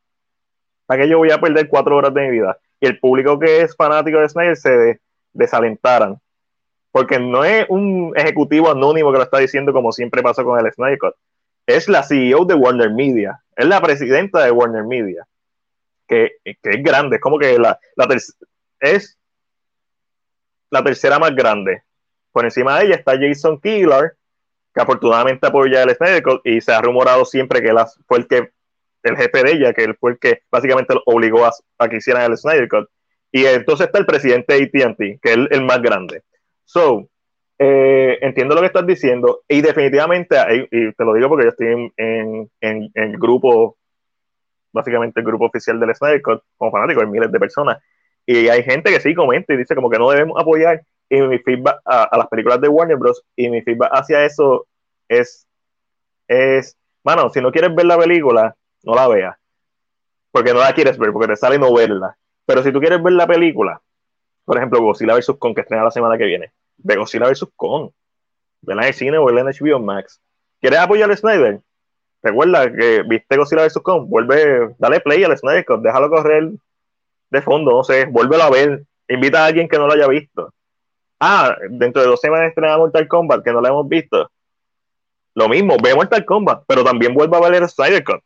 ¿Para 0.86 1.02
qué 1.02 1.09
yo 1.09 1.18
voy 1.18 1.30
a 1.30 1.40
perder 1.40 1.68
cuatro 1.68 1.96
horas 1.96 2.12
de 2.12 2.22
mi 2.22 2.30
vida? 2.30 2.59
Y 2.80 2.86
el 2.86 2.98
público 2.98 3.38
que 3.38 3.60
es 3.60 3.76
fanático 3.76 4.18
de 4.18 4.28
Snyder 4.28 4.56
se 4.56 5.01
desalentaran. 5.32 6.18
Porque 6.94 7.18
no 7.18 7.44
es 7.44 7.66
un 7.68 8.12
ejecutivo 8.14 8.70
anónimo 8.70 9.10
que 9.10 9.18
lo 9.18 9.24
está 9.24 9.38
diciendo 9.38 9.72
como 9.72 9.90
siempre 9.90 10.22
pasó 10.22 10.44
con 10.44 10.64
el 10.64 10.72
Snyder 10.72 10.98
Cut. 10.98 11.14
Es 11.66 11.88
la 11.88 12.04
CEO 12.04 12.44
de 12.44 12.54
Warner 12.54 12.92
Media. 12.92 13.42
Es 13.56 13.66
la 13.66 13.80
presidenta 13.80 14.44
de 14.44 14.52
Warner 14.52 14.84
Media. 14.84 15.26
Que, 16.06 16.36
es 16.44 16.82
grande. 16.84 17.16
Es 17.16 17.22
como 17.22 17.36
que 17.36 17.58
la, 17.58 17.80
es 18.78 19.18
la 20.70 20.84
tercera 20.84 21.18
más 21.18 21.34
grande 21.34 21.82
por 22.34 22.44
encima 22.44 22.76
de 22.76 22.86
ella 22.86 22.96
está 22.96 23.16
Jason 23.16 23.60
Killer, 23.60 24.16
que 24.74 24.80
afortunadamente 24.80 25.46
apoya 25.46 25.84
el 25.84 25.94
Snyder 25.94 26.24
y 26.42 26.60
se 26.60 26.72
ha 26.72 26.82
rumorado 26.82 27.24
siempre 27.24 27.62
que 27.62 27.68
él 27.68 27.76
fue 28.08 28.18
el 28.18 28.26
que 28.26 28.50
el 29.04 29.16
jefe 29.16 29.44
de 29.44 29.52
ella, 29.52 29.72
que 29.72 29.84
él 29.84 29.94
fue 29.94 30.12
el 30.12 30.18
que 30.18 30.42
básicamente 30.50 30.94
lo 30.94 31.02
obligó 31.06 31.46
a, 31.46 31.88
que 31.88 31.98
hicieran 31.98 32.28
el 32.28 32.36
Snyder 32.36 32.68
Cut. 32.68 32.88
Y 33.30 33.46
entonces 33.46 33.86
está 33.86 34.00
el 34.00 34.06
presidente 34.06 34.52
de 34.52 34.64
AT&T, 34.64 35.20
que 35.22 35.32
es 35.32 35.38
el, 35.48 35.64
más 35.64 35.80
grande. 35.80 36.24
So, 36.65 37.09
eh, 37.59 38.19
entiendo 38.20 38.55
lo 38.55 38.61
que 38.61 38.69
estás 38.69 38.86
diciendo 38.86 39.43
y 39.49 39.61
definitivamente, 39.61 40.36
y 40.70 40.93
te 40.93 41.05
lo 41.05 41.15
digo 41.15 41.28
porque 41.28 41.45
yo 41.45 41.51
estoy 41.51 41.93
en, 41.97 42.51
el 42.95 43.19
grupo, 43.19 43.77
básicamente 44.73 45.20
el 45.20 45.27
grupo 45.27 45.47
oficial 45.47 45.78
del 45.78 45.95
Snyder 45.95 46.23
como 46.23 46.70
fanático, 46.70 47.01
hay 47.01 47.07
miles 47.07 47.31
de 47.31 47.39
personas, 47.39 47.78
y 48.27 48.49
hay 48.49 48.62
gente 48.62 48.91
que 48.91 49.01
sí 49.01 49.15
comenta 49.15 49.53
y 49.55 49.57
dice 49.57 49.74
como 49.74 49.91
que 49.91 49.99
no 49.99 50.11
debemos 50.11 50.41
apoyar 50.41 50.82
y 51.09 51.20
mi 51.20 51.39
feedback 51.39 51.81
a, 51.85 52.16
las 52.16 52.28
películas 52.28 52.61
de 52.61 52.69
Warner 52.69 52.97
Bros. 52.97 53.23
y 53.36 53.49
mi 53.51 53.62
feedback 53.62 53.91
hacia 53.93 54.24
eso 54.24 54.66
es, 55.09 55.47
es, 56.28 56.77
mano, 57.05 57.31
si 57.31 57.41
no 57.41 57.53
quieres 57.53 57.74
ver 57.74 57.86
la 57.86 57.99
película, 57.99 58.57
no 58.82 58.95
la 58.95 59.09
veas. 59.09 59.36
Porque 60.31 60.53
no 60.53 60.61
la 60.61 60.73
quieres 60.73 60.99
ver, 60.99 61.12
porque 61.12 61.28
te 61.28 61.36
sale 61.36 61.59
no 61.59 61.73
verla. 61.73 62.16
Pero 62.47 62.62
si 62.62 62.73
tú 62.73 62.81
quieres 62.81 63.03
ver 63.03 63.12
la 63.12 63.27
película, 63.27 63.81
por 64.44 64.56
ejemplo, 64.56 64.80
Godzilla 64.80 65.14
vs. 65.14 65.32
Kong, 65.38 65.54
que 65.54 65.62
estrena 65.62 65.84
la 65.84 65.90
semana 65.90 66.18
que 66.18 66.24
viene, 66.24 66.52
ve 66.78 66.96
Godzilla 66.96 67.28
vs. 67.28 67.46
Kong. 67.56 67.90
Vela 68.62 68.82
en 68.82 68.88
el 68.88 68.94
cine 68.94 69.18
o 69.18 69.28
en 69.28 69.46
HBO 69.46 69.78
Max. 69.78 70.20
¿Quieres 70.60 70.78
apoyar 70.78 71.10
a 71.10 71.16
Snyder? 71.16 71.60
Recuerda 72.22 72.72
que 72.72 73.02
viste 73.02 73.36
Godzilla 73.36 73.64
vs. 73.64 73.78
Kong, 73.82 74.06
vuelve, 74.08 74.74
dale 74.78 75.00
play 75.00 75.24
al 75.24 75.36
Snyder 75.36 75.64
déjalo 75.80 76.10
correr 76.10 76.50
de 77.30 77.42
fondo, 77.42 77.72
no 77.72 77.84
sé, 77.84 78.06
vuélvelo 78.06 78.44
a 78.44 78.50
ver. 78.50 78.84
Invita 79.08 79.44
a 79.44 79.46
alguien 79.46 79.68
que 79.68 79.76
no 79.76 79.86
lo 79.86 79.92
haya 79.92 80.08
visto 80.08 80.52
ah, 81.24 81.56
dentro 81.70 82.02
de 82.02 82.08
dos 82.08 82.20
semanas 82.20 82.48
estrena 82.48 82.76
Mortal 82.76 83.08
Kombat, 83.08 83.42
que 83.42 83.52
no 83.52 83.60
la 83.60 83.70
hemos 83.70 83.88
visto. 83.88 84.30
Lo 85.34 85.48
mismo, 85.48 85.76
ve 85.82 85.94
Mortal 85.94 86.24
Kombat, 86.24 86.64
pero 86.66 86.84
también 86.84 87.14
vuelva 87.14 87.38
a 87.38 87.40
valer 87.40 87.62
el 87.62 87.68
Snyder 87.68 88.04
Cut. 88.04 88.20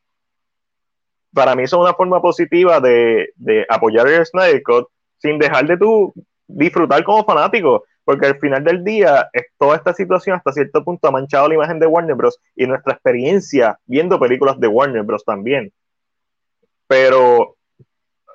Para 1.32 1.54
mí 1.54 1.62
eso 1.62 1.76
es 1.76 1.82
una 1.82 1.94
forma 1.94 2.20
positiva 2.20 2.80
de, 2.80 3.32
apoyar 3.68 4.08
el 4.08 4.26
Snyder 4.26 4.62
Cut 4.62 4.88
sin 5.18 5.38
dejar 5.38 5.66
de 5.66 5.76
tú 5.76 6.12
disfrutar 6.46 7.04
como 7.04 7.24
fanático, 7.24 7.84
porque 8.04 8.26
al 8.26 8.38
final 8.38 8.64
del 8.64 8.82
día 8.84 9.28
toda 9.58 9.76
esta 9.76 9.92
situación 9.92 10.36
hasta 10.36 10.52
cierto 10.52 10.82
punto 10.82 11.08
ha 11.08 11.10
manchado 11.10 11.48
la 11.48 11.54
imagen 11.54 11.78
de 11.78 11.86
Warner 11.86 12.14
Bros. 12.14 12.38
y 12.56 12.66
nuestra 12.66 12.94
experiencia 12.94 13.78
viendo 13.86 14.18
películas 14.18 14.58
de 14.58 14.68
Warner 14.68 15.02
Bros. 15.02 15.24
también. 15.24 15.72
Pero 16.86 17.56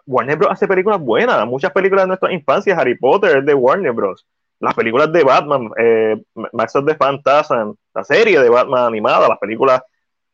Warner 0.06 0.38
Bros. 0.38 0.52
hace 0.52 0.68
películas 0.68 1.00
buenas, 1.00 1.46
muchas 1.48 1.72
películas 1.72 2.04
de 2.04 2.08
nuestra 2.10 2.32
infancia, 2.32 2.78
Harry 2.78 2.98
Potter 2.98 3.38
es 3.38 3.46
de 3.46 3.54
Warner 3.54 3.94
Bros 3.94 4.26
las 4.64 4.76
películas 4.76 5.12
de 5.12 5.26
Batman, 5.26 5.70
eh, 5.78 6.24
Max 6.54 6.74
of 6.78 6.86
the 6.86 6.96
Phantasm, 6.96 7.74
la 7.94 8.04
serie 8.06 8.40
de 8.40 8.48
Batman 8.48 8.86
animada, 8.86 9.28
las 9.28 9.38
películas 9.38 9.82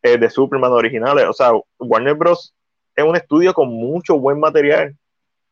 eh, 0.04 0.20
de 0.20 0.30
Superman 0.30 0.72
originales, 0.72 1.26
o 1.26 1.34
sea, 1.34 1.52
Warner 1.80 2.14
Bros. 2.14 2.54
es 2.96 3.04
un 3.04 3.16
estudio 3.16 3.56
con 3.56 3.70
mucho 3.70 4.20
buen 4.20 4.40
material 4.40 4.96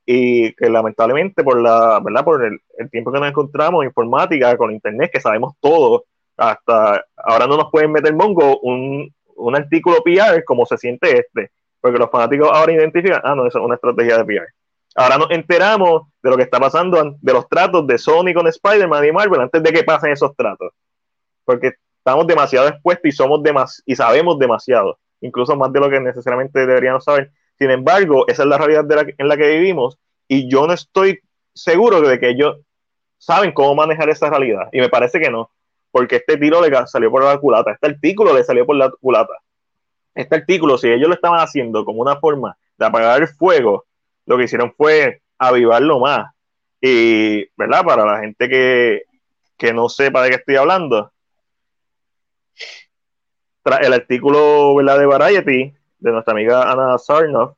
y 0.09 0.53
que 0.53 0.69
lamentablemente 0.69 1.43
por 1.43 1.61
la 1.61 1.99
verdad 2.01 2.23
por 2.23 2.41
el, 2.45 2.61
tiempo 2.89 3.11
que 3.11 3.19
nos 3.19 3.27
encontramos 3.27 3.83
informática 3.83 4.55
con 4.55 4.71
internet 4.71 5.11
que 5.11 5.19
sabemos 5.19 5.55
todo 5.59 6.05
hasta 6.37 7.03
ahora 7.17 7.45
no 7.45 7.57
nos 7.57 7.69
pueden 7.69 7.91
meter 7.91 8.15
mongo 8.15 8.57
un, 8.61 9.13
un 9.35 9.55
artículo 9.57 9.97
PR 10.05 10.45
como 10.45 10.65
se 10.65 10.77
siente 10.77 11.19
este 11.19 11.51
porque 11.81 11.99
los 11.99 12.09
fanáticos 12.09 12.49
ahora 12.53 12.71
identifican 12.71 13.19
ah 13.21 13.35
no 13.35 13.45
eso 13.45 13.59
es 13.59 13.65
una 13.65 13.75
estrategia 13.75 14.17
de 14.17 14.23
PR 14.23 14.47
ahora 14.95 15.17
nos 15.17 15.29
enteramos 15.31 16.03
de 16.23 16.29
lo 16.29 16.37
que 16.37 16.43
está 16.43 16.57
pasando 16.57 17.17
de 17.19 17.33
los 17.33 17.49
tratos 17.49 17.85
de 17.85 17.97
Sony 17.97 18.33
con 18.33 18.47
Spider-Man 18.47 19.05
y 19.05 19.11
Marvel 19.11 19.41
antes 19.41 19.61
de 19.61 19.73
que 19.73 19.83
pasen 19.83 20.13
esos 20.13 20.33
tratos 20.37 20.71
porque 21.43 21.73
estamos 21.97 22.25
demasiado 22.25 22.69
expuestos 22.69 23.09
y 23.09 23.11
somos 23.11 23.43
demas 23.43 23.83
y 23.85 23.93
sabemos 23.93 24.39
demasiado 24.39 24.97
incluso 25.19 25.53
más 25.57 25.73
de 25.73 25.81
lo 25.81 25.89
que 25.89 25.99
necesariamente 25.99 26.65
deberíamos 26.65 27.03
saber 27.03 27.29
sin 27.57 27.71
embargo, 27.71 28.25
esa 28.27 28.43
es 28.43 28.49
la 28.49 28.57
realidad 28.57 28.85
en 29.17 29.27
la 29.27 29.37
que 29.37 29.57
vivimos 29.57 29.97
y 30.27 30.49
yo 30.49 30.67
no 30.67 30.73
estoy 30.73 31.19
seguro 31.53 32.01
de 32.01 32.19
que 32.19 32.29
ellos 32.29 32.57
saben 33.17 33.51
cómo 33.51 33.75
manejar 33.75 34.09
esa 34.09 34.29
realidad. 34.29 34.69
Y 34.71 34.79
me 34.79 34.89
parece 34.89 35.19
que 35.19 35.29
no, 35.29 35.51
porque 35.91 36.17
este 36.17 36.37
tiro 36.37 36.61
le 36.61 36.87
salió 36.87 37.09
por 37.09 37.23
la 37.23 37.37
culata, 37.37 37.71
este 37.71 37.87
artículo 37.87 38.33
le 38.33 38.43
salió 38.43 38.65
por 38.65 38.75
la 38.75 38.91
culata. 38.91 39.33
Este 40.13 40.35
artículo, 40.35 40.77
si 40.77 40.87
ellos 40.89 41.07
lo 41.07 41.15
estaban 41.15 41.39
haciendo 41.39 41.85
como 41.85 42.01
una 42.01 42.17
forma 42.17 42.57
de 42.77 42.85
apagar 42.85 43.21
el 43.21 43.27
fuego, 43.27 43.85
lo 44.25 44.37
que 44.37 44.45
hicieron 44.45 44.73
fue 44.75 45.21
avivarlo 45.37 45.99
más. 45.99 46.33
Y, 46.81 47.45
¿verdad? 47.55 47.83
Para 47.83 48.05
la 48.05 48.19
gente 48.19 48.49
que, 48.49 49.03
que 49.57 49.73
no 49.73 49.89
sepa 49.89 50.23
de 50.23 50.29
qué 50.29 50.35
estoy 50.35 50.55
hablando, 50.55 51.11
el 53.81 53.93
artículo 53.93 54.75
¿verdad? 54.75 54.99
de 54.99 55.05
Variety 55.05 55.76
de 55.99 56.11
nuestra 56.11 56.33
amiga 56.33 56.71
Ana 56.71 56.97
Sarnoff, 56.97 57.55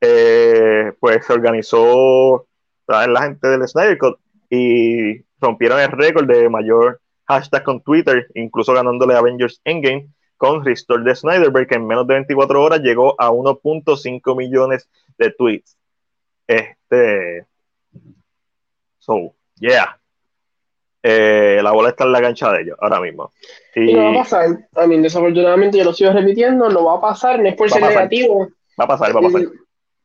eh, 0.00 0.92
pues 0.98 1.26
se 1.26 1.32
organizó 1.32 2.46
la 2.86 3.22
gente 3.22 3.48
del 3.48 3.68
Snyder 3.68 3.98
Cut 3.98 4.18
y 4.48 5.20
rompieron 5.40 5.80
el 5.80 5.92
récord 5.92 6.26
de 6.26 6.48
mayor 6.48 7.00
hashtag 7.26 7.62
con 7.62 7.80
Twitter, 7.82 8.26
incluso 8.34 8.74
ganándole 8.74 9.14
Avengers 9.14 9.60
Endgame 9.64 10.10
con 10.36 10.64
Restore 10.64 11.04
de 11.04 11.14
Snyderberg, 11.14 11.68
que 11.68 11.74
en 11.74 11.86
menos 11.86 12.06
de 12.06 12.14
24 12.14 12.62
horas 12.62 12.80
llegó 12.80 13.14
a 13.20 13.30
1.5 13.30 14.36
millones 14.36 14.88
de 15.18 15.30
tweets. 15.32 15.76
Este. 16.46 17.46
So, 18.98 19.34
yeah. 19.56 19.99
Eh, 21.02 21.60
la 21.62 21.72
bola 21.72 21.90
está 21.90 22.04
en 22.04 22.12
la 22.12 22.20
cancha 22.20 22.52
de 22.52 22.62
ellos 22.62 22.76
ahora 22.80 23.00
mismo. 23.00 23.32
Y, 23.74 23.94
no 23.94 24.04
va 24.04 24.10
a 24.10 24.22
pasar. 24.22 24.68
A 24.74 24.86
mí, 24.86 24.98
desafortunadamente, 24.98 25.78
yo 25.78 25.84
lo 25.84 25.94
sigo 25.94 26.12
repitiendo, 26.12 26.68
no 26.68 26.84
va 26.84 26.96
a 26.96 27.00
pasar, 27.00 27.40
no 27.40 27.48
es 27.48 27.54
por 27.54 27.70
ser 27.70 27.82
negativo. 27.82 28.48
Va 28.78 28.84
a 28.84 28.88
pasar, 28.88 29.14
va 29.14 29.20
a 29.20 29.22
pasar. 29.22 29.42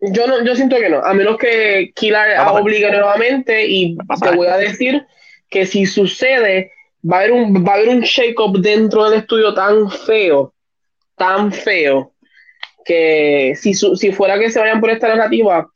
Yo, 0.02 0.28
no, 0.28 0.44
yo 0.44 0.56
siento 0.56 0.78
que 0.78 0.90
no, 0.90 1.00
a 1.00 1.14
menos 1.14 1.38
que 1.38 1.92
Killer 1.96 2.38
obligue 2.52 2.92
nuevamente 2.92 3.66
y 3.66 3.98
te 4.22 4.36
voy 4.36 4.48
a 4.48 4.58
decir 4.58 5.06
que 5.50 5.66
si 5.66 5.86
sucede, 5.86 6.72
va 7.10 7.18
a 7.18 7.20
haber 7.22 7.32
un, 7.32 7.66
va 7.66 7.72
a 7.72 7.76
haber 7.76 7.90
un 7.90 8.02
shake-up 8.02 8.60
dentro 8.60 9.10
del 9.10 9.20
estudio 9.20 9.54
tan 9.54 9.90
feo, 9.90 10.54
tan 11.16 11.52
feo, 11.52 12.14
que 12.84 13.54
si, 13.56 13.74
si 13.74 14.12
fuera 14.12 14.38
que 14.38 14.52
se 14.52 14.60
vayan 14.60 14.82
por 14.82 14.90
esta 14.90 15.08
narrativa, 15.08 15.70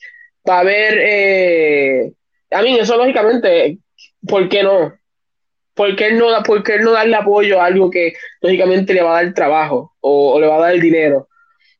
va 0.48 0.58
a 0.58 0.60
haber, 0.60 1.00
eh, 1.02 2.12
a 2.52 2.62
mí 2.62 2.78
eso 2.78 2.98
lógicamente, 2.98 3.80
¿por 4.28 4.48
qué 4.50 4.64
no? 4.64 4.99
¿Por 5.80 5.96
qué, 5.96 6.12
no, 6.12 6.28
¿por 6.44 6.62
qué 6.62 6.78
no 6.80 6.92
darle 6.92 7.16
apoyo 7.16 7.62
a 7.62 7.68
algo 7.68 7.90
que 7.90 8.12
lógicamente 8.42 8.94
le 8.94 9.02
va 9.02 9.18
a 9.18 9.24
dar 9.24 9.34
trabajo 9.34 9.94
o, 10.02 10.38
le 10.38 10.46
va 10.46 10.58
a 10.58 10.60
dar 10.60 10.74
el 10.74 10.82
dinero 10.82 11.30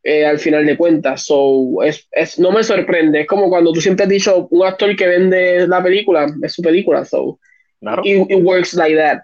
eh, 0.02 0.26
al 0.26 0.40
final 0.40 0.66
de 0.66 0.78
cuentas? 0.78 1.26
So, 1.26 1.84
es, 1.84 2.08
es, 2.14 2.40
no 2.40 2.50
me 2.54 2.64
sorprende. 2.64 3.20
Es 3.20 3.28
como 3.28 3.50
cuando 3.50 3.74
tú 3.74 3.82
siempre 3.82 4.06
has 4.06 4.10
dicho 4.10 4.48
un 4.52 4.66
actor 4.66 4.96
que 4.96 5.06
vende 5.06 5.68
la 5.68 5.84
película, 5.84 6.28
es 6.42 6.54
su 6.54 6.62
película. 6.62 7.04
So, 7.04 7.40
it, 8.06 8.42
works 8.42 8.74
like 8.74 8.96
that. 8.96 9.20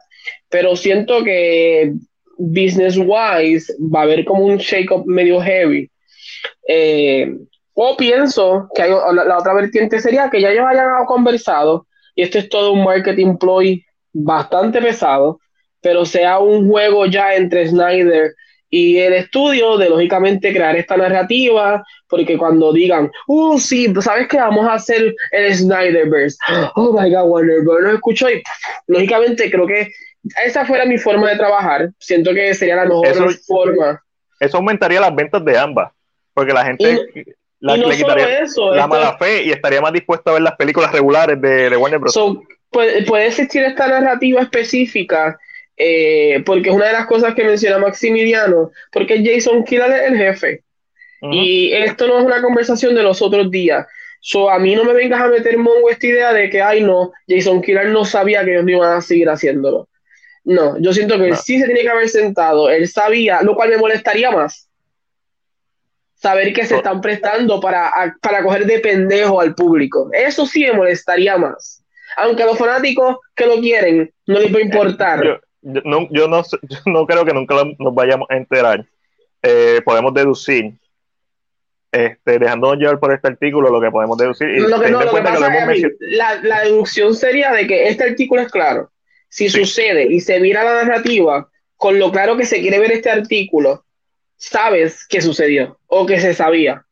Pero 0.49 0.75
siento 0.75 1.23
que 1.23 1.93
business 2.37 2.97
wise 2.97 3.73
va 3.79 4.01
a 4.01 4.03
haber 4.03 4.25
como 4.25 4.43
un 4.43 4.57
shake-up 4.57 5.05
medio 5.05 5.39
heavy. 5.39 5.89
Eh, 6.67 7.33
o 7.75 7.95
pienso 7.95 8.67
que 8.75 8.81
la, 8.81 9.23
la, 9.23 9.37
otra 9.37 9.53
vertiente 9.53 10.01
sería 10.01 10.29
que 10.29 10.41
ya 10.41 10.51
ellos 10.51 10.65
hayan 10.67 11.05
conversado 11.05 11.87
y 12.13 12.23
esto 12.23 12.39
es 12.39 12.49
todo 12.49 12.73
un 12.73 12.83
marketing 12.83 13.37
ploy 13.37 13.84
bastante 14.15 14.81
pesado, 14.81 15.39
pero 15.81 16.05
sea 16.05 16.39
un 16.39 16.69
juego 16.69 17.05
ya 17.05 17.35
entre 17.35 17.67
Snyder 17.67 18.33
y 18.69 18.97
el 18.97 19.13
estudio 19.13 19.77
de 19.77 19.89
lógicamente 19.89 20.53
crear 20.53 20.75
esta 20.75 20.97
narrativa, 20.97 21.83
porque 22.07 22.37
cuando 22.37 22.73
digan, 22.73 23.11
oh 23.27 23.59
sí, 23.59 23.93
¿sabes 24.01 24.27
qué? 24.27 24.37
Vamos 24.37 24.67
a 24.67 24.73
hacer 24.73 25.13
el 25.31 25.55
Snyderverse. 25.55 26.37
Oh 26.75 26.91
my 26.91 27.13
god, 27.13 27.27
Warner 27.27 27.61
Bros. 27.61 27.81
lo 27.81 27.93
escucho 27.93 28.29
y 28.29 28.41
lógicamente 28.87 29.51
creo 29.51 29.67
que 29.67 29.91
esa 30.43 30.65
fuera 30.65 30.85
mi 30.85 30.97
forma 30.97 31.29
de 31.29 31.37
trabajar. 31.37 31.89
Siento 31.99 32.33
que 32.33 32.53
sería 32.53 32.77
la 32.77 32.85
mejor 32.85 33.33
forma. 33.45 34.01
Eso 34.39 34.57
aumentaría 34.57 34.99
las 34.99 35.13
ventas 35.13 35.43
de 35.45 35.57
ambas, 35.57 35.91
porque 36.33 36.53
la 36.53 36.65
gente 36.65 37.05
la, 37.59 37.77
le 37.77 37.95
quitaría 37.95 38.43
la 38.73 38.87
mala 38.87 39.17
fe 39.17 39.43
y 39.43 39.51
estaría 39.51 39.81
más 39.81 39.93
dispuesto 39.93 40.31
a 40.31 40.33
ver 40.33 40.41
las 40.41 40.55
películas 40.55 40.91
regulares 40.91 41.39
de, 41.39 41.69
de 41.69 41.77
Warner 41.77 41.99
Bros 41.99 42.17
puede, 42.75 43.27
existir 43.27 43.63
esta 43.63 43.87
narrativa 43.87 44.41
específica, 44.41 45.39
eh, 45.77 46.43
porque 46.45 46.69
es 46.69 46.75
una 46.75 46.87
de 46.87 46.93
las 46.93 47.05
cosas 47.05 47.33
que 47.33 47.43
menciona 47.43 47.77
Maximiliano, 47.77 48.71
porque 48.91 49.23
Jason 49.23 49.63
Killer 49.63 49.91
es 49.91 50.11
el 50.11 50.17
jefe. 50.17 50.61
Y 51.31 51.71
esto 51.73 52.07
no 52.07 52.19
es 52.19 52.25
una 52.25 52.39
conversación 52.39 52.93
de 52.93 53.01
los 53.01 53.19
otros 53.19 53.49
días. 53.49 53.87
So, 54.19 54.47
a 54.47 54.59
mí 54.59 54.75
no 54.75 54.83
me 54.83 54.93
vengas 54.93 55.21
a 55.21 55.27
meter 55.27 55.57
mongo 55.57 55.89
esta 55.89 56.05
idea 56.05 56.33
de 56.33 56.51
que, 56.51 56.61
ay, 56.61 56.83
no, 56.83 57.13
Jason 57.27 57.63
Killer 57.63 57.89
no 57.89 58.05
sabía 58.05 58.45
que 58.45 58.51
ellos 58.51 58.63
no 58.63 58.71
iban 58.71 58.97
a 58.97 59.01
seguir 59.01 59.27
haciéndolo. 59.27 59.89
No, 60.43 60.79
yo 60.79 60.93
siento 60.93 61.17
que 61.17 61.29
él 61.29 61.37
sí 61.37 61.59
se 61.59 61.65
tiene 61.65 61.81
que 61.81 61.89
haber 61.89 62.09
sentado, 62.09 62.69
él 62.69 62.87
sabía, 62.87 63.41
lo 63.41 63.55
cual 63.55 63.69
me 63.69 63.77
molestaría 63.77 64.29
más. 64.29 64.69
Saber 66.13 66.53
que 66.53 66.65
se 66.65 66.75
están 66.75 67.01
prestando 67.01 67.59
para, 67.59 67.91
para 68.21 68.43
coger 68.43 68.67
de 68.67 68.79
pendejo 68.79 69.41
al 69.41 69.55
público. 69.55 70.11
Eso 70.13 70.45
sí 70.45 70.63
me 70.65 70.73
molestaría 70.73 71.37
más 71.37 71.84
aunque 72.17 72.43
a 72.43 72.45
los 72.47 72.57
fanáticos 72.57 73.17
que 73.35 73.45
lo 73.45 73.59
quieren 73.59 74.11
no 74.25 74.39
les 74.39 74.53
va 74.53 74.59
a 74.59 74.61
importar. 74.61 75.23
Yo, 75.23 75.81
no, 75.83 76.07
yo, 76.11 76.27
no, 76.27 76.43
no, 76.85 77.05
creo 77.05 77.25
que 77.25 77.33
nunca 77.33 77.55
nos 77.79 77.93
vayamos 77.93 78.27
a 78.29 78.37
enterar. 78.37 78.85
Eh, 79.41 79.81
podemos 79.83 80.13
deducir, 80.13 80.73
este, 81.91 82.39
dejándonos 82.39 82.77
llevar 82.77 82.99
por 82.99 83.13
este 83.13 83.27
artículo, 83.27 83.69
lo 83.69 83.81
que 83.81 83.91
podemos 83.91 84.17
deducir. 84.17 84.47
la, 85.99 86.61
deducción 86.63 87.15
sería 87.15 87.51
de 87.51 87.67
que 87.67 87.87
este 87.87 88.03
artículo 88.03 88.41
es 88.41 88.51
claro. 88.51 88.91
Si 89.29 89.49
sucede 89.49 90.07
y 90.11 90.21
se 90.21 90.39
mira 90.39 90.63
la 90.63 90.83
narrativa, 90.83 91.49
con 91.75 91.99
lo 91.99 92.11
claro 92.11 92.37
que 92.37 92.45
se 92.45 92.61
quiere 92.61 92.79
ver 92.79 92.91
este 92.91 93.09
artículo, 93.09 93.85
sabes 94.37 95.05
que 95.07 95.21
sucedió 95.21 95.79
o 95.87 96.05
que 96.05 96.19
se 96.19 96.33
sabía. 96.33 96.85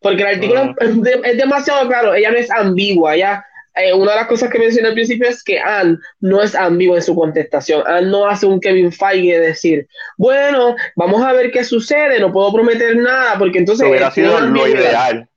Porque 0.00 0.22
el 0.22 0.28
artículo 0.28 0.64
mm. 0.66 0.74
es, 0.80 1.20
es, 1.24 1.36
demasiado 1.38 1.86
claro, 1.88 2.14
ella 2.14 2.30
no 2.30 2.36
es 2.36 2.50
ambigua, 2.50 3.14
ella 3.14 3.44
eh, 3.76 3.92
una 3.92 4.12
de 4.12 4.16
las 4.16 4.26
cosas 4.26 4.50
que 4.50 4.58
mencioné 4.58 4.88
al 4.88 4.94
principio 4.94 5.28
es 5.28 5.44
que 5.44 5.58
Anne 5.58 5.98
no 6.20 6.42
es 6.42 6.54
ambigua 6.54 6.96
en 6.96 7.02
su 7.02 7.14
contestación. 7.14 7.82
Anne 7.86 8.08
no 8.08 8.26
hace 8.26 8.46
un 8.46 8.58
Kevin 8.58 8.90
Feige 8.90 9.38
de 9.38 9.46
decir, 9.48 9.86
bueno, 10.16 10.76
vamos 10.96 11.22
a 11.22 11.32
ver 11.32 11.50
qué 11.50 11.62
sucede, 11.62 12.18
no 12.18 12.32
puedo 12.32 12.52
prometer 12.52 12.96
nada, 12.96 13.38
porque 13.38 13.58
entonces... 13.58 13.86
Hubiera 13.86 14.10
sido 14.10 14.40
lo 14.40 14.66
ideal. 14.66 15.28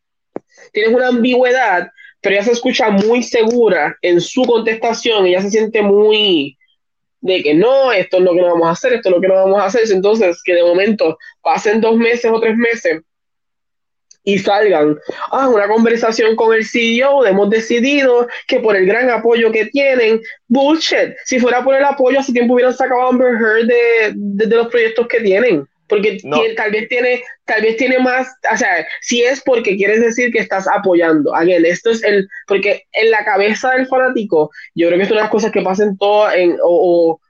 Tienes 0.71 0.93
una 0.93 1.07
ambigüedad, 1.07 1.89
pero 2.21 2.35
ella 2.35 2.45
se 2.45 2.53
escucha 2.53 2.89
muy 2.89 3.23
segura 3.23 3.97
en 4.01 4.21
su 4.21 4.43
contestación, 4.43 5.25
ella 5.25 5.41
se 5.41 5.51
siente 5.51 5.81
muy 5.81 6.57
de 7.21 7.43
que 7.43 7.53
no, 7.53 7.91
esto 7.91 8.17
es 8.17 8.23
lo 8.23 8.33
que 8.33 8.41
no 8.41 8.47
vamos 8.47 8.67
a 8.67 8.71
hacer, 8.71 8.93
esto 8.93 9.09
es 9.09 9.15
lo 9.15 9.21
que 9.21 9.27
no 9.27 9.35
vamos 9.35 9.59
a 9.59 9.65
hacer. 9.65 9.83
Entonces, 9.91 10.41
que 10.43 10.53
de 10.53 10.63
momento 10.63 11.17
pasen 11.41 11.81
dos 11.81 11.97
meses 11.97 12.31
o 12.33 12.39
tres 12.39 12.55
meses 12.55 13.01
y 14.33 14.37
salgan. 14.37 14.97
A 15.31 15.43
ah, 15.43 15.49
una 15.49 15.67
conversación 15.67 16.35
con 16.35 16.53
el 16.53 16.65
CEO, 16.65 17.25
hemos 17.25 17.49
decidido 17.49 18.27
que 18.47 18.59
por 18.59 18.75
el 18.75 18.85
gran 18.85 19.09
apoyo 19.09 19.51
que 19.51 19.65
tienen, 19.65 20.21
bullshit, 20.47 21.15
si 21.25 21.39
fuera 21.39 21.63
por 21.63 21.75
el 21.75 21.83
apoyo, 21.83 22.19
hace 22.19 22.33
tiempo 22.33 22.53
hubieran 22.53 22.73
sacado 22.73 23.01
a 23.01 23.09
Amber 23.09 23.33
Heard 23.33 23.67
de, 23.67 24.13
de, 24.15 24.55
los 24.55 24.67
proyectos 24.67 25.07
que 25.07 25.21
tienen, 25.21 25.65
porque 25.87 26.19
tal 26.55 26.71
vez 26.71 26.87
tiene, 26.89 27.23
tal 27.45 27.61
vez 27.63 27.77
tiene 27.77 27.97
más, 27.99 28.27
o 28.51 28.57
sea, 28.57 28.85
si 29.01 29.23
es 29.23 29.41
porque 29.41 29.75
quieres 29.75 30.01
decir 30.01 30.31
que 30.31 30.39
estás 30.39 30.67
apoyando, 30.67 31.33
again, 31.33 31.65
esto 31.65 31.89
es 31.89 32.03
el, 32.03 32.27
porque 32.47 32.83
en 32.93 33.09
la 33.09 33.25
cabeza 33.25 33.71
del 33.71 33.87
fanático, 33.87 34.51
yo 34.75 34.87
creo 34.87 34.99
que 34.99 35.05
es 35.05 35.11
una 35.11 35.21
de 35.21 35.23
las 35.23 35.31
cosas 35.31 35.51
que 35.51 35.61
pasan 35.61 35.97
todo 35.97 36.31
en, 36.31 36.53
o, 36.63 37.11
o 37.11 37.21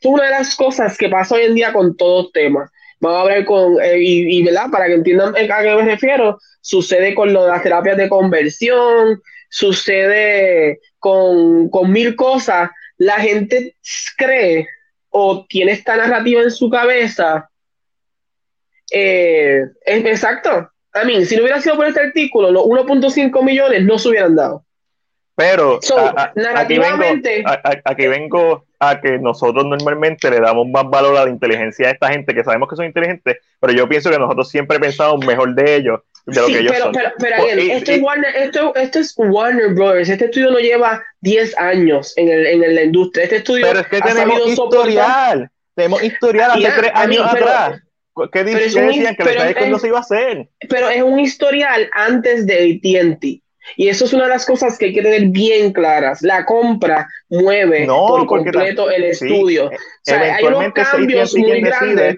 es 0.00 0.06
una 0.06 0.24
de 0.24 0.30
las 0.30 0.56
cosas 0.56 0.98
que 0.98 1.08
pasa 1.08 1.36
hoy 1.36 1.42
en 1.42 1.54
día 1.54 1.72
con 1.72 1.96
todos 1.96 2.32
temas 2.32 2.70
Vamos 3.00 3.22
a 3.22 3.24
ver 3.24 3.44
con, 3.44 3.80
eh, 3.80 3.98
y, 3.98 4.42
¿verdad? 4.42 4.70
Para 4.70 4.86
que 4.86 4.94
entiendan 4.94 5.34
a 5.36 5.62
qué 5.62 5.74
me 5.76 5.84
refiero, 5.84 6.38
sucede 6.60 7.14
con 7.14 7.32
lo 7.32 7.44
de 7.44 7.50
las 7.50 7.62
terapias 7.62 7.96
de 7.96 8.08
conversión, 8.08 9.22
sucede 9.48 10.80
con, 10.98 11.70
mil 11.90 12.16
cosas. 12.16 12.70
La 12.96 13.14
gente 13.14 13.76
cree 14.16 14.66
o 15.10 15.46
tiene 15.48 15.72
esta 15.72 15.96
narrativa 15.96 16.42
en 16.42 16.50
su 16.50 16.68
cabeza. 16.68 17.48
Eh, 18.90 19.62
exacto, 19.84 20.70
A 20.92 21.04
mí, 21.04 21.24
si 21.24 21.36
no 21.36 21.42
hubiera 21.42 21.60
sido 21.60 21.76
por 21.76 21.86
este 21.86 22.00
artículo, 22.00 22.50
los 22.50 22.64
1.5 22.64 23.44
millones 23.44 23.84
no 23.84 23.98
se 23.98 24.08
hubieran 24.08 24.34
dado. 24.34 24.64
Pero 25.38 25.78
narrativamente, 26.34 27.44
aquí 27.84 28.08
vengo, 28.08 28.64
a, 28.80 29.00
que 29.00 29.20
nosotros 29.20 29.64
normalmente 29.66 30.28
le 30.32 30.40
damos 30.40 30.66
más 30.66 30.90
valor 30.90 31.16
a 31.16 31.26
la 31.26 31.30
inteligencia 31.30 31.86
de 31.86 31.92
esta 31.92 32.08
gente, 32.08 32.34
que 32.34 32.42
sabemos 32.42 32.68
que 32.68 32.74
son 32.74 32.86
inteligentes, 32.86 33.36
pero 33.60 33.72
yo 33.72 33.88
pienso 33.88 34.10
que 34.10 34.18
nosotros 34.18 34.48
siempre 34.48 34.80
pensamos 34.80 35.24
mejor 35.24 35.54
de 35.54 35.76
ellos 35.76 36.00
de 36.26 36.40
lo 36.40 36.46
que 36.48 36.58
ellos 36.58 36.72
pero, 36.72 36.84
son. 36.86 36.92
Pero, 36.92 37.10
pero 37.20 37.44
esto, 37.44 37.92
es 37.92 38.02
Warner, 38.02 38.34
esto, 38.34 38.74
esto, 38.74 38.98
es 38.98 39.14
Warner 39.16 39.74
Brothers. 39.74 40.08
Este 40.08 40.24
estudio 40.24 40.50
no 40.50 40.58
lleva 40.58 41.04
10 41.20 41.56
años 41.56 42.14
en, 42.16 42.30
el, 42.30 42.44
en 42.44 42.74
la 42.74 42.82
industria. 42.82 43.22
Este 43.22 43.36
estudio 43.36 43.64
pero 43.64 43.78
es 43.78 43.86
que 43.86 44.00
tenemos 44.00 44.44
historial. 44.44 45.48
Tenemos 45.76 46.02
historial 46.02 46.50
hace 46.50 46.80
tres 46.80 46.90
años 46.94 47.24
atrás. 47.24 47.80
¿Qué, 48.32 48.42
decían 48.42 49.14
que 49.14 49.34
la 49.34 49.68
no 49.68 49.78
se 49.78 49.86
iba 49.86 49.98
a 49.98 50.00
hacer? 50.00 50.48
Pero 50.68 50.88
es 50.88 51.00
un 51.00 51.20
historial 51.20 51.88
antes 51.94 52.44
de 52.44 52.80
AT&T 52.82 53.40
y 53.76 53.88
eso 53.88 54.04
es 54.04 54.12
una 54.12 54.24
de 54.24 54.30
las 54.30 54.46
cosas 54.46 54.78
que 54.78 54.86
hay 54.86 54.92
que 54.92 55.02
tener 55.02 55.26
bien 55.28 55.72
claras. 55.72 56.22
La 56.22 56.44
compra 56.44 57.08
mueve 57.28 57.86
por 57.86 58.26
completo 58.26 58.90
el 58.90 59.04
estudio. 59.04 59.66
O 59.66 59.70
sea, 60.02 60.36
hay 60.36 60.44
unos 60.44 60.72
cambios 60.72 61.36
muy 61.36 61.60
grandes. 61.60 62.16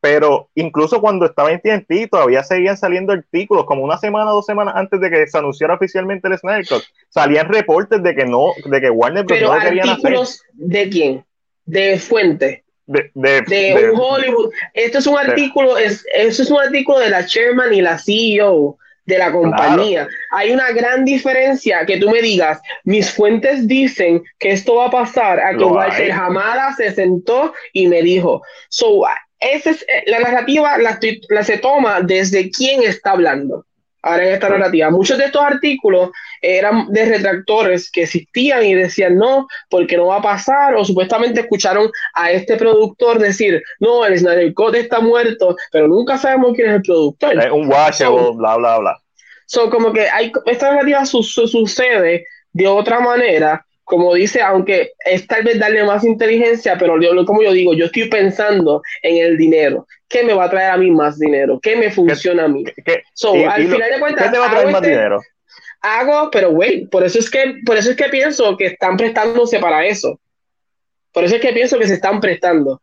pero 0.00 0.48
incluso 0.54 1.00
cuando 1.00 1.26
estaba 1.26 1.52
en 1.52 1.60
TNT 1.60 2.10
todavía 2.10 2.42
seguían 2.42 2.76
saliendo 2.76 3.12
artículos, 3.12 3.64
como 3.66 3.84
una 3.84 3.98
semana 3.98 4.30
o 4.30 4.36
dos 4.36 4.46
semanas 4.46 4.74
antes 4.76 5.00
de 5.00 5.10
que 5.10 5.26
se 5.26 5.38
anunciara 5.38 5.74
oficialmente 5.74 6.28
el 6.28 6.38
Snyder 6.38 6.66
Cut, 6.66 6.82
salían 7.08 7.48
reportes 7.48 8.02
de 8.02 8.14
que 8.14 8.24
no, 8.24 8.52
de 8.64 8.80
que 8.80 8.90
Warner 8.90 9.24
Bros. 9.24 9.40
no 9.40 9.58
querían 9.58 9.88
hacer. 9.90 10.14
¿De 10.54 10.88
quién? 10.88 11.24
De 11.66 11.98
fuente. 11.98 12.64
De, 12.86 13.08
de, 13.14 13.42
de, 13.42 13.90
un 13.92 14.00
Hollywood. 14.00 14.50
Esto 14.74 14.98
es 14.98 15.06
un 15.06 15.16
artículo, 15.16 15.78
es, 15.78 16.04
eso 16.12 16.42
es 16.42 16.50
un 16.50 16.58
artículo 16.58 16.98
de 16.98 17.10
la 17.10 17.24
chairman 17.24 17.72
y 17.72 17.80
la 17.82 17.96
CEO 17.98 18.78
de 19.10 19.18
la 19.18 19.30
compañía. 19.30 20.08
Hay 20.30 20.52
una 20.52 20.70
gran 20.72 21.04
diferencia 21.04 21.84
que 21.84 21.98
tú 21.98 22.08
me 22.08 22.22
digas, 22.22 22.60
mis 22.84 23.10
fuentes 23.10 23.68
dicen 23.68 24.22
que 24.38 24.52
esto 24.52 24.76
va 24.76 24.86
a 24.86 24.90
pasar, 24.90 25.38
a 25.40 25.54
que 25.54 25.64
Walter 25.64 26.12
Hamada 26.12 26.72
se 26.74 26.92
sentó 26.92 27.52
y 27.74 27.86
me 27.88 28.00
dijo. 28.02 28.42
So, 28.70 29.02
esa 29.38 29.70
es, 29.70 29.82
eh, 29.82 30.04
la 30.06 30.20
narrativa 30.20 30.78
la, 30.78 30.98
la 31.28 31.44
se 31.44 31.58
toma 31.58 32.00
desde 32.00 32.50
quién 32.50 32.82
está 32.82 33.10
hablando. 33.12 33.66
Ahora 34.02 34.26
en 34.26 34.34
esta 34.34 34.48
narrativa, 34.48 34.90
muchos 34.90 35.18
de 35.18 35.26
estos 35.26 35.42
artículos 35.42 36.10
eran 36.40 36.92
de 36.92 37.04
retractores 37.04 37.90
que 37.90 38.02
existían 38.02 38.64
y 38.64 38.74
decían 38.74 39.16
no, 39.16 39.46
porque 39.68 39.96
no 39.96 40.06
va 40.06 40.16
a 40.16 40.22
pasar, 40.22 40.74
o 40.74 40.84
supuestamente 40.84 41.40
escucharon 41.40 41.90
a 42.14 42.30
este 42.30 42.56
productor 42.56 43.18
decir, 43.18 43.62
no, 43.78 44.04
el 44.04 44.18
Snyder 44.18 44.52
Code 44.54 44.80
está 44.80 45.00
muerto, 45.00 45.56
pero 45.72 45.88
nunca 45.88 46.18
sabemos 46.18 46.52
quién 46.54 46.68
es 46.70 46.76
el 46.76 46.82
productor. 46.82 47.38
Es 47.38 47.50
un 47.50 47.68
washable, 47.68 48.30
bla, 48.34 48.56
bla, 48.56 48.78
bla. 48.78 49.00
So, 49.46 49.68
como 49.68 49.92
que 49.92 50.08
hay, 50.08 50.32
esta 50.46 50.70
narrativa 50.70 51.04
sucede 51.04 52.24
de 52.52 52.68
otra 52.68 53.00
manera, 53.00 53.64
como 53.82 54.14
dice, 54.14 54.40
aunque 54.40 54.92
es 55.04 55.26
tal 55.26 55.42
vez 55.42 55.58
darle 55.58 55.82
más 55.82 56.04
inteligencia, 56.04 56.76
pero 56.78 57.00
yo, 57.00 57.10
como 57.26 57.42
yo 57.42 57.52
digo, 57.52 57.74
yo 57.74 57.86
estoy 57.86 58.08
pensando 58.08 58.80
en 59.02 59.16
el 59.16 59.36
dinero. 59.36 59.88
¿Qué 60.08 60.22
me 60.22 60.34
va 60.34 60.44
a 60.44 60.50
traer 60.50 60.70
a 60.70 60.76
mí 60.76 60.92
más 60.92 61.18
dinero? 61.18 61.58
¿Qué 61.60 61.74
me 61.74 61.90
funciona 61.90 62.44
a 62.44 62.48
mí? 62.48 62.64
so, 63.14 63.34
al 63.34 63.66
final 63.66 63.90
de 63.90 63.98
cuentas, 63.98 64.26
¿qué 64.26 64.32
te 64.32 64.38
va 64.38 64.46
a 64.46 64.50
traer 64.50 64.66
más 64.66 64.74
este 64.76 64.90
dinero? 64.90 65.20
Hago, 65.82 66.30
pero 66.30 66.50
güey, 66.50 66.86
por 66.86 67.04
eso 67.04 67.18
es 67.18 67.30
que, 67.30 67.54
por 67.64 67.76
eso 67.76 67.90
es 67.90 67.96
que 67.96 68.08
pienso 68.08 68.56
que 68.56 68.66
están 68.66 68.96
prestándose 68.96 69.58
para 69.58 69.86
eso. 69.86 70.20
Por 71.12 71.24
eso 71.24 71.36
es 71.36 71.40
que 71.40 71.52
pienso 71.52 71.78
que 71.78 71.88
se 71.88 71.94
están 71.94 72.20
prestando. 72.20 72.82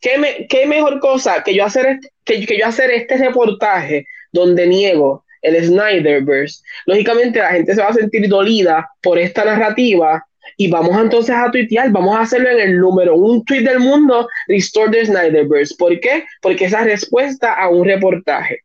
¿Qué, 0.00 0.18
me, 0.18 0.46
qué 0.48 0.66
mejor 0.66 0.98
cosa 1.00 1.42
que 1.44 1.54
yo 1.54 1.64
hacer 1.64 1.86
este, 1.86 2.10
que, 2.24 2.44
que 2.44 2.58
yo 2.58 2.66
hacer 2.66 2.90
este 2.90 3.16
reportaje 3.16 4.06
donde 4.32 4.66
niego 4.66 5.24
el 5.42 5.64
Snyderverse, 5.64 6.62
lógicamente 6.86 7.40
la 7.40 7.50
gente 7.50 7.74
se 7.74 7.82
va 7.82 7.88
a 7.88 7.94
sentir 7.94 8.28
dolida 8.28 8.88
por 9.00 9.18
esta 9.18 9.44
narrativa 9.44 10.24
y 10.56 10.68
vamos 10.68 11.00
entonces 11.00 11.34
a 11.34 11.50
tuitear, 11.50 11.90
vamos 11.90 12.16
a 12.16 12.22
hacerlo 12.22 12.48
en 12.50 12.60
el 12.60 12.78
número 12.78 13.16
un 13.16 13.44
tweet 13.44 13.62
del 13.62 13.80
mundo, 13.80 14.28
Restore 14.46 14.90
the 14.90 15.06
Snyderverse. 15.06 15.74
¿Por 15.76 15.98
qué? 16.00 16.24
Porque 16.40 16.66
esa 16.66 16.84
respuesta 16.84 17.54
a 17.54 17.68
un 17.68 17.84
reportaje. 17.84 18.60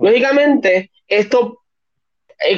Lógicamente, 0.00 0.90
esto, 1.06 1.62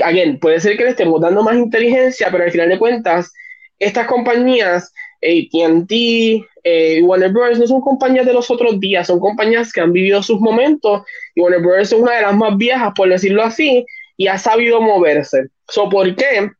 again, 0.04 0.38
puede 0.38 0.60
ser 0.60 0.76
que 0.76 0.84
le 0.84 0.90
estemos 0.90 1.20
dando 1.20 1.42
más 1.42 1.56
inteligencia, 1.56 2.28
pero 2.30 2.44
al 2.44 2.50
final 2.50 2.68
de 2.68 2.78
cuentas, 2.78 3.32
estas 3.78 4.06
compañías, 4.06 4.92
ATT, 5.22 5.92
eh, 6.64 7.02
Warner 7.02 7.32
Bros. 7.32 7.58
no 7.58 7.66
son 7.66 7.80
compañías 7.80 8.26
de 8.26 8.32
los 8.32 8.50
otros 8.50 8.78
días, 8.78 9.06
son 9.06 9.20
compañías 9.20 9.72
que 9.72 9.80
han 9.80 9.92
vivido 9.92 10.22
sus 10.22 10.40
momentos 10.40 11.02
y 11.34 11.40
Warner 11.40 11.60
Bros. 11.60 11.78
es 11.80 11.92
una 11.92 12.16
de 12.16 12.22
las 12.22 12.34
más 12.34 12.56
viejas, 12.56 12.92
por 12.94 13.08
decirlo 13.08 13.42
así, 13.42 13.84
y 14.16 14.26
ha 14.26 14.38
sabido 14.38 14.80
moverse. 14.80 15.48
So, 15.68 15.88
¿Por 15.88 16.14
qué 16.14 16.50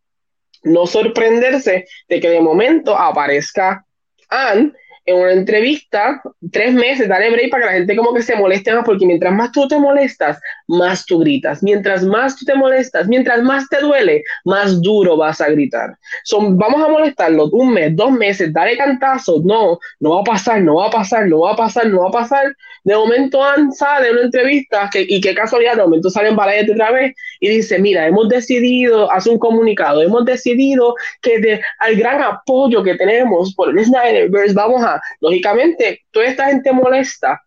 no 0.63 0.87
sorprenderse 0.87 1.87
de 2.09 2.21
que 2.21 2.31
de 2.31 2.41
momento 2.41 2.97
aparezca 2.97 3.85
Anne 4.29 4.73
en 5.11 5.17
una 5.17 5.33
entrevista, 5.33 6.23
tres 6.53 6.73
meses, 6.73 7.09
dale 7.09 7.31
break 7.31 7.51
para 7.51 7.63
que 7.63 7.67
la 7.67 7.79
gente 7.79 7.97
como 7.97 8.15
que 8.15 8.23
se 8.23 8.37
moleste 8.37 8.73
más, 8.73 8.85
porque 8.85 9.07
mientras 9.07 9.33
más 9.33 9.53
tú 9.53 9.69
te 9.69 9.79
molestas, 9.79 10.41
más 10.67 11.05
tú 11.05 11.19
gritas. 11.19 11.63
Mientras 11.63 12.03
más 12.03 12.37
tú 12.37 12.45
te 12.45 12.55
molestas, 12.55 13.07
mientras 13.09 13.43
más 13.43 13.69
te 13.69 13.81
duele, 13.81 14.23
más 14.45 14.81
duro 14.81 15.17
vas 15.17 15.41
a 15.41 15.51
gritar. 15.51 15.97
Son, 16.25 16.57
vamos 16.57 16.83
a 16.83 16.89
molestarlo 16.89 17.49
un 17.53 17.75
mes, 17.75 17.95
dos 17.95 18.13
meses, 18.13 18.53
dale 18.53 18.77
cantazo. 18.77 19.41
No, 19.45 19.79
no 20.01 20.15
va 20.15 20.21
a 20.21 20.25
pasar, 20.25 20.63
no 20.63 20.77
va 20.77 20.87
a 20.87 20.91
pasar, 20.91 21.27
no 21.27 21.41
va 21.41 21.53
a 21.53 21.57
pasar, 21.57 21.87
no 21.87 22.03
va 22.03 22.09
a 22.09 22.13
pasar. 22.13 22.57
De 22.85 22.95
momento 22.95 23.45
Ann 23.45 23.73
sale 23.73 24.11
una 24.13 24.23
entrevista 24.23 24.89
que, 24.91 25.05
y 25.07 25.21
qué 25.21 25.35
casualidad, 25.35 25.77
de 25.77 25.83
momento 25.83 26.09
sale 26.09 26.31
en 26.31 26.37
Ballet 26.37 26.71
otra 26.71 26.91
vez 26.91 27.15
y 27.41 27.49
dice, 27.49 27.79
mira, 27.79 28.07
hemos 28.07 28.29
decidido, 28.29 29.11
hace 29.11 29.31
un 29.31 29.39
comunicado, 29.39 30.03
hemos 30.03 30.25
decidido 30.25 30.95
que 31.21 31.39
de, 31.41 31.61
al 31.81 31.97
gran 31.97 32.23
apoyo 32.23 32.83
que 32.83 32.95
tenemos 32.95 33.55
por 33.55 33.71
el 33.71 33.85
Snyderverse, 33.85 34.55
vamos 34.55 34.83
a, 34.83 35.00
lógicamente, 35.21 36.03
toda 36.11 36.27
esta 36.27 36.47
gente 36.47 36.73
molesta, 36.73 37.41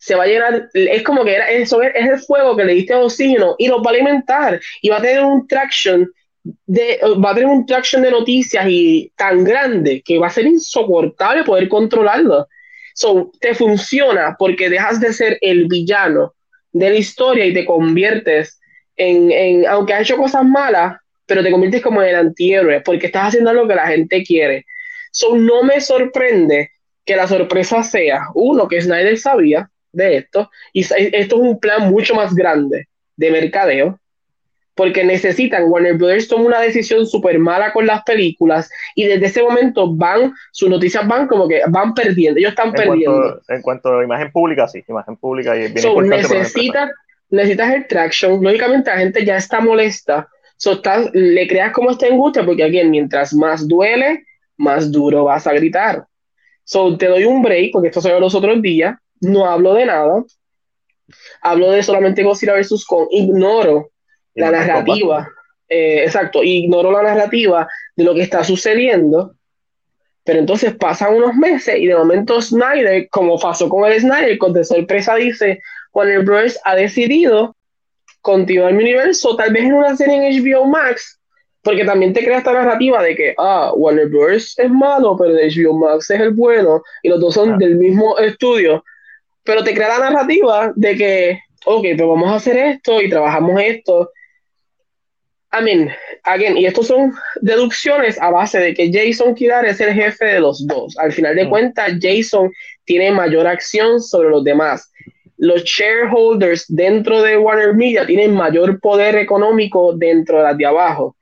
se 0.00 0.14
va 0.14 0.24
a 0.24 0.26
llenar, 0.26 0.68
es 0.72 1.02
como 1.02 1.24
que 1.24 1.34
era, 1.34 1.50
eso 1.50 1.82
es, 1.82 1.92
el 1.94 2.18
fuego 2.20 2.56
que 2.56 2.64
le 2.64 2.72
diste 2.72 2.94
oxígeno 2.94 3.54
y 3.58 3.68
lo 3.68 3.82
va 3.82 3.90
a 3.90 3.94
alimentar 3.94 4.58
y 4.80 4.88
va 4.88 4.96
a 4.96 5.02
tener 5.02 5.22
un 5.22 5.46
traction 5.46 6.10
de, 6.42 6.98
va 7.22 7.32
a 7.32 7.34
tener 7.34 7.50
un 7.50 7.66
traction 7.66 8.00
de 8.00 8.10
noticias 8.10 8.64
y 8.66 9.12
tan 9.14 9.44
grande 9.44 10.02
que 10.02 10.18
va 10.18 10.28
a 10.28 10.30
ser 10.30 10.46
insoportable 10.46 11.44
poder 11.44 11.68
controlarlo. 11.68 12.48
So, 12.94 13.30
te 13.40 13.54
funciona 13.54 14.36
porque 14.38 14.70
dejas 14.70 15.00
de 15.00 15.12
ser 15.12 15.38
el 15.42 15.66
villano 15.66 16.34
de 16.72 16.90
la 16.90 16.96
historia 16.96 17.44
y 17.44 17.52
te 17.52 17.66
conviertes 17.66 18.58
en, 18.96 19.30
en 19.30 19.66
aunque 19.66 19.92
has 19.92 20.02
hecho 20.02 20.16
cosas 20.16 20.44
malas, 20.44 20.96
pero 21.26 21.42
te 21.42 21.50
conviertes 21.50 21.82
como 21.82 22.02
en 22.02 22.08
el 22.08 22.16
antihéroe 22.16 22.80
porque 22.80 23.06
estás 23.06 23.28
haciendo 23.28 23.52
lo 23.52 23.68
que 23.68 23.74
la 23.74 23.86
gente 23.86 24.24
quiere. 24.24 24.64
So, 25.12 25.36
no 25.36 25.62
me 25.62 25.80
sorprende 25.82 26.70
que 27.10 27.16
la 27.16 27.26
sorpresa 27.26 27.82
sea, 27.82 28.28
uno, 28.34 28.68
que 28.68 28.80
Snyder 28.80 29.18
sabía 29.18 29.68
de 29.90 30.18
esto, 30.18 30.48
y 30.72 30.82
esto 30.82 31.08
es 31.10 31.32
un 31.32 31.58
plan 31.58 31.90
mucho 31.90 32.14
más 32.14 32.32
grande 32.36 32.86
de 33.16 33.32
mercadeo, 33.32 33.98
porque 34.76 35.02
necesitan, 35.02 35.64
Warner 35.64 35.94
Brothers 35.94 36.28
toma 36.28 36.44
una 36.44 36.60
decisión 36.60 37.04
súper 37.04 37.40
mala 37.40 37.72
con 37.72 37.84
las 37.84 38.04
películas 38.04 38.70
y 38.94 39.06
desde 39.06 39.26
ese 39.26 39.42
momento 39.42 39.92
van, 39.92 40.32
sus 40.52 40.70
noticias 40.70 41.04
van 41.08 41.26
como 41.26 41.48
que 41.48 41.62
van 41.66 41.94
perdiendo, 41.94 42.38
ellos 42.38 42.50
están 42.50 42.70
perdiendo. 42.70 43.42
en 43.48 43.60
cuanto 43.60 43.98
a 43.98 44.04
imagen 44.04 44.30
pública, 44.30 44.68
sí, 44.68 44.84
imagen 44.86 45.16
pública 45.16 45.56
y 45.56 45.62
bien 45.62 45.78
so, 45.78 46.00
necesitas, 46.00 46.92
necesitas 47.28 47.74
el 47.74 47.88
traction, 47.88 48.40
lógicamente 48.40 48.88
la 48.88 48.98
gente 48.98 49.24
ya 49.24 49.36
está 49.36 49.60
molesta, 49.60 50.28
so, 50.56 50.80
le 51.12 51.48
creas 51.48 51.72
como 51.72 51.90
esta 51.90 52.06
angustia 52.06 52.46
porque 52.46 52.62
aquí 52.62 52.80
mientras 52.84 53.34
más 53.34 53.66
duele, 53.66 54.26
más 54.58 54.92
duro 54.92 55.24
vas 55.24 55.48
a 55.48 55.52
gritar. 55.54 56.06
So, 56.70 56.96
te 56.96 57.08
doy 57.08 57.24
un 57.24 57.42
break, 57.42 57.72
porque 57.72 57.88
esto 57.88 58.00
se 58.00 58.12
ve 58.12 58.20
los 58.20 58.32
otros 58.32 58.62
días, 58.62 58.96
no 59.22 59.44
hablo 59.44 59.74
de 59.74 59.86
nada, 59.86 60.22
hablo 61.42 61.72
de 61.72 61.82
solamente 61.82 62.22
Godzilla 62.22 62.54
vs. 62.54 62.84
Kong, 62.84 63.08
ignoro 63.10 63.90
la 64.36 64.52
narrativa, 64.52 65.28
eh, 65.68 66.04
exacto, 66.04 66.44
ignoro 66.44 66.92
la 66.92 67.02
narrativa 67.02 67.68
de 67.96 68.04
lo 68.04 68.14
que 68.14 68.22
está 68.22 68.44
sucediendo, 68.44 69.34
pero 70.22 70.38
entonces 70.38 70.72
pasan 70.76 71.16
unos 71.16 71.34
meses 71.34 71.74
y 71.76 71.88
de 71.88 71.96
momento 71.96 72.40
Snyder, 72.40 73.08
como 73.08 73.36
pasó 73.36 73.68
con 73.68 73.90
el 73.90 74.00
Snyder, 74.00 74.38
con 74.38 74.52
de 74.52 74.62
sorpresa 74.62 75.16
dice, 75.16 75.60
Warner 75.92 76.22
Bros. 76.22 76.56
ha 76.62 76.76
decidido 76.76 77.56
continuar 78.20 78.74
mi 78.74 78.84
universo, 78.84 79.34
tal 79.34 79.52
vez 79.52 79.64
en 79.64 79.74
una 79.74 79.96
serie 79.96 80.24
en 80.24 80.40
HBO 80.40 80.66
Max, 80.66 81.19
porque 81.62 81.84
también 81.84 82.12
te 82.12 82.24
crea 82.24 82.38
esta 82.38 82.52
narrativa 82.52 83.02
de 83.02 83.14
que, 83.14 83.34
ah, 83.36 83.72
Warner 83.74 84.08
Bros. 84.08 84.58
es 84.58 84.70
malo, 84.70 85.16
pero 85.18 85.34
HBO 85.34 85.74
Max 85.74 86.10
es 86.10 86.20
el 86.20 86.30
bueno, 86.30 86.82
y 87.02 87.08
los 87.08 87.20
dos 87.20 87.34
son 87.34 87.54
ah. 87.54 87.56
del 87.58 87.76
mismo 87.76 88.18
estudio. 88.18 88.82
Pero 89.44 89.62
te 89.62 89.74
crea 89.74 89.88
la 89.88 90.10
narrativa 90.10 90.72
de 90.74 90.96
que, 90.96 91.40
ok, 91.66 91.82
pues 91.82 91.98
vamos 91.98 92.28
a 92.30 92.36
hacer 92.36 92.56
esto 92.56 93.00
y 93.02 93.10
trabajamos 93.10 93.60
esto. 93.62 94.10
I 95.52 95.62
mean, 95.62 95.90
again, 96.22 96.56
y 96.56 96.66
estos 96.66 96.86
son 96.86 97.12
deducciones 97.40 98.20
a 98.20 98.30
base 98.30 98.58
de 98.58 98.74
que 98.74 98.90
Jason 98.92 99.34
Kidar 99.34 99.64
es 99.66 99.80
el 99.80 99.92
jefe 99.92 100.24
de 100.26 100.40
los 100.40 100.66
dos. 100.66 100.96
Al 100.98 101.12
final 101.12 101.34
de 101.34 101.44
mm. 101.44 101.50
cuentas, 101.50 101.92
Jason 102.00 102.52
tiene 102.84 103.10
mayor 103.10 103.46
acción 103.46 104.00
sobre 104.00 104.30
los 104.30 104.44
demás. 104.44 104.90
los 105.36 105.64
shareholders 105.64 106.66
dentro 106.68 107.22
de 107.22 107.38
Warner 107.38 107.74
Media 107.74 108.04
tienen 108.06 108.34
mayor 108.34 108.78
poder 108.78 109.16
económico 109.16 109.94
dentro 109.94 110.36
de 110.36 110.42
las 110.44 110.56
de 110.56 110.66
abajo. 110.66 111.16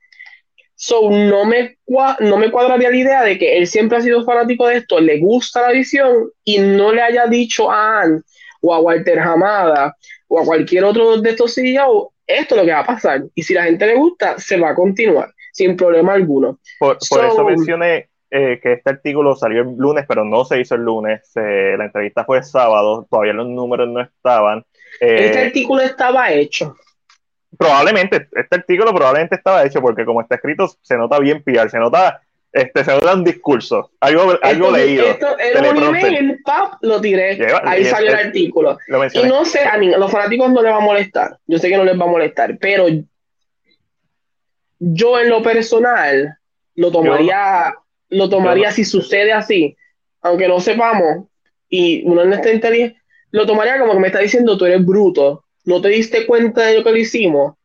So, 0.81 1.09
no 1.11 1.43
me, 1.43 1.77
no 2.21 2.37
me 2.37 2.49
cuadraría 2.49 2.89
la 2.89 2.95
idea 2.95 3.23
de 3.23 3.37
que 3.37 3.57
él 3.57 3.67
siempre 3.67 3.97
ha 3.97 4.01
sido 4.01 4.23
fanático 4.23 4.65
de 4.65 4.77
esto, 4.77 5.01
le 5.01 5.19
gusta 5.19 5.61
la 5.61 5.73
visión 5.73 6.31
y 6.45 6.59
no 6.59 6.93
le 6.93 7.01
haya 7.01 7.27
dicho 7.27 7.69
a 7.69 7.99
Anne 7.99 8.21
o 8.61 8.73
a 8.73 8.79
Walter 8.79 9.19
Hamada 9.19 9.93
o 10.29 10.39
a 10.39 10.45
cualquier 10.45 10.85
otro 10.85 11.19
de 11.19 11.31
estos 11.31 11.53
CEO, 11.53 12.13
esto 12.25 12.55
es 12.55 12.61
lo 12.61 12.65
que 12.65 12.71
va 12.71 12.79
a 12.79 12.85
pasar. 12.85 13.23
Y 13.35 13.43
si 13.43 13.53
la 13.53 13.65
gente 13.65 13.87
le 13.87 13.95
gusta, 13.95 14.39
se 14.39 14.57
va 14.57 14.69
a 14.69 14.75
continuar 14.75 15.33
sin 15.51 15.75
problema 15.75 16.13
alguno. 16.13 16.59
Por, 16.79 16.97
eso 16.97 17.43
mencioné 17.43 18.07
eh, 18.31 18.61
que 18.63 18.71
este 18.71 18.89
artículo 18.89 19.35
salió 19.35 19.63
el 19.63 19.75
lunes, 19.75 20.05
pero 20.07 20.23
no 20.23 20.45
se 20.45 20.61
hizo 20.61 20.75
el 20.75 20.83
lunes. 20.83 21.29
la 21.35 21.83
entrevista 21.83 22.23
fue 22.23 22.41
sábado, 22.41 23.05
todavía 23.11 23.33
los 23.33 23.49
números 23.49 23.89
no 23.89 23.99
estaban. 23.99 24.63
Eh, 25.01 25.25
este 25.25 25.39
artículo 25.39 25.81
estaba 25.81 26.31
hecho. 26.31 26.77
Probablemente, 27.57 28.27
este 28.31 28.55
artículo 28.55 28.93
probablemente 28.93 29.35
estaba 29.35 29.65
hecho 29.65 29.81
porque 29.81 30.05
como 30.05 30.21
está 30.21 30.35
escrito 30.35 30.67
se 30.81 30.97
nota 30.97 31.19
bien 31.19 31.43
PR, 31.43 31.69
se 31.69 31.79
nota 31.79 32.21
este, 32.51 32.83
se 32.83 32.91
nota 32.91 33.13
un 33.13 33.23
discurso, 33.23 33.91
algo, 33.99 34.33
algo 34.41 34.71
leído. 34.71 35.05
Esto 35.05 35.37
era 35.37 35.69
un 35.69 35.95
email, 35.95 36.39
pap, 36.43 36.81
lo 36.81 36.99
tiré, 36.99 37.37
ahí 37.63 37.85
salió 37.85 38.09
el, 38.09 38.15
artículo. 38.15 38.77
Y 39.13 39.23
no 39.27 39.45
sé, 39.45 39.59
a, 39.59 39.77
los 39.77 40.11
fanáticos 40.11 40.51
no 40.51 40.61
les 40.63 40.71
va 40.71 40.77
a 40.77 40.81
molestar, 40.81 41.37
yo 41.45 41.59
sé 41.59 41.69
que 41.69 41.77
no 41.77 41.83
les 41.83 41.99
va 41.99 42.05
a 42.05 42.09
molestar, 42.09 42.57
pero 42.57 42.87
yo 44.79 45.19
en 45.19 45.29
lo 45.29 45.43
personal 45.43 46.37
lo 46.73 46.91
tomaría, 46.91 47.75
lo 48.09 48.29
tomaría 48.29 48.71
si 48.71 48.83
sucede 48.83 49.31
así, 49.31 49.77
aunque 50.21 50.47
no 50.47 50.59
sepamos, 50.59 51.27
y 51.69 52.03
uno 52.07 52.25
no 52.25 52.33
está 52.33 52.51
inteligente, 52.51 52.99
lo 53.31 53.45
tomaría 53.45 53.79
como 53.79 53.93
que 53.93 53.99
me 53.99 54.07
está 54.07 54.19
diciendo 54.19 54.57
tú 54.57 54.65
eres 54.65 54.83
bruto, 54.83 55.45
no 55.69 55.81
te 55.81 55.89
diste 55.89 56.25
cuenta 56.25 56.65
de 56.65 56.79
lo 56.79 56.83
que 56.83 56.89
lo 56.89 56.97
hicimos, 56.97 57.55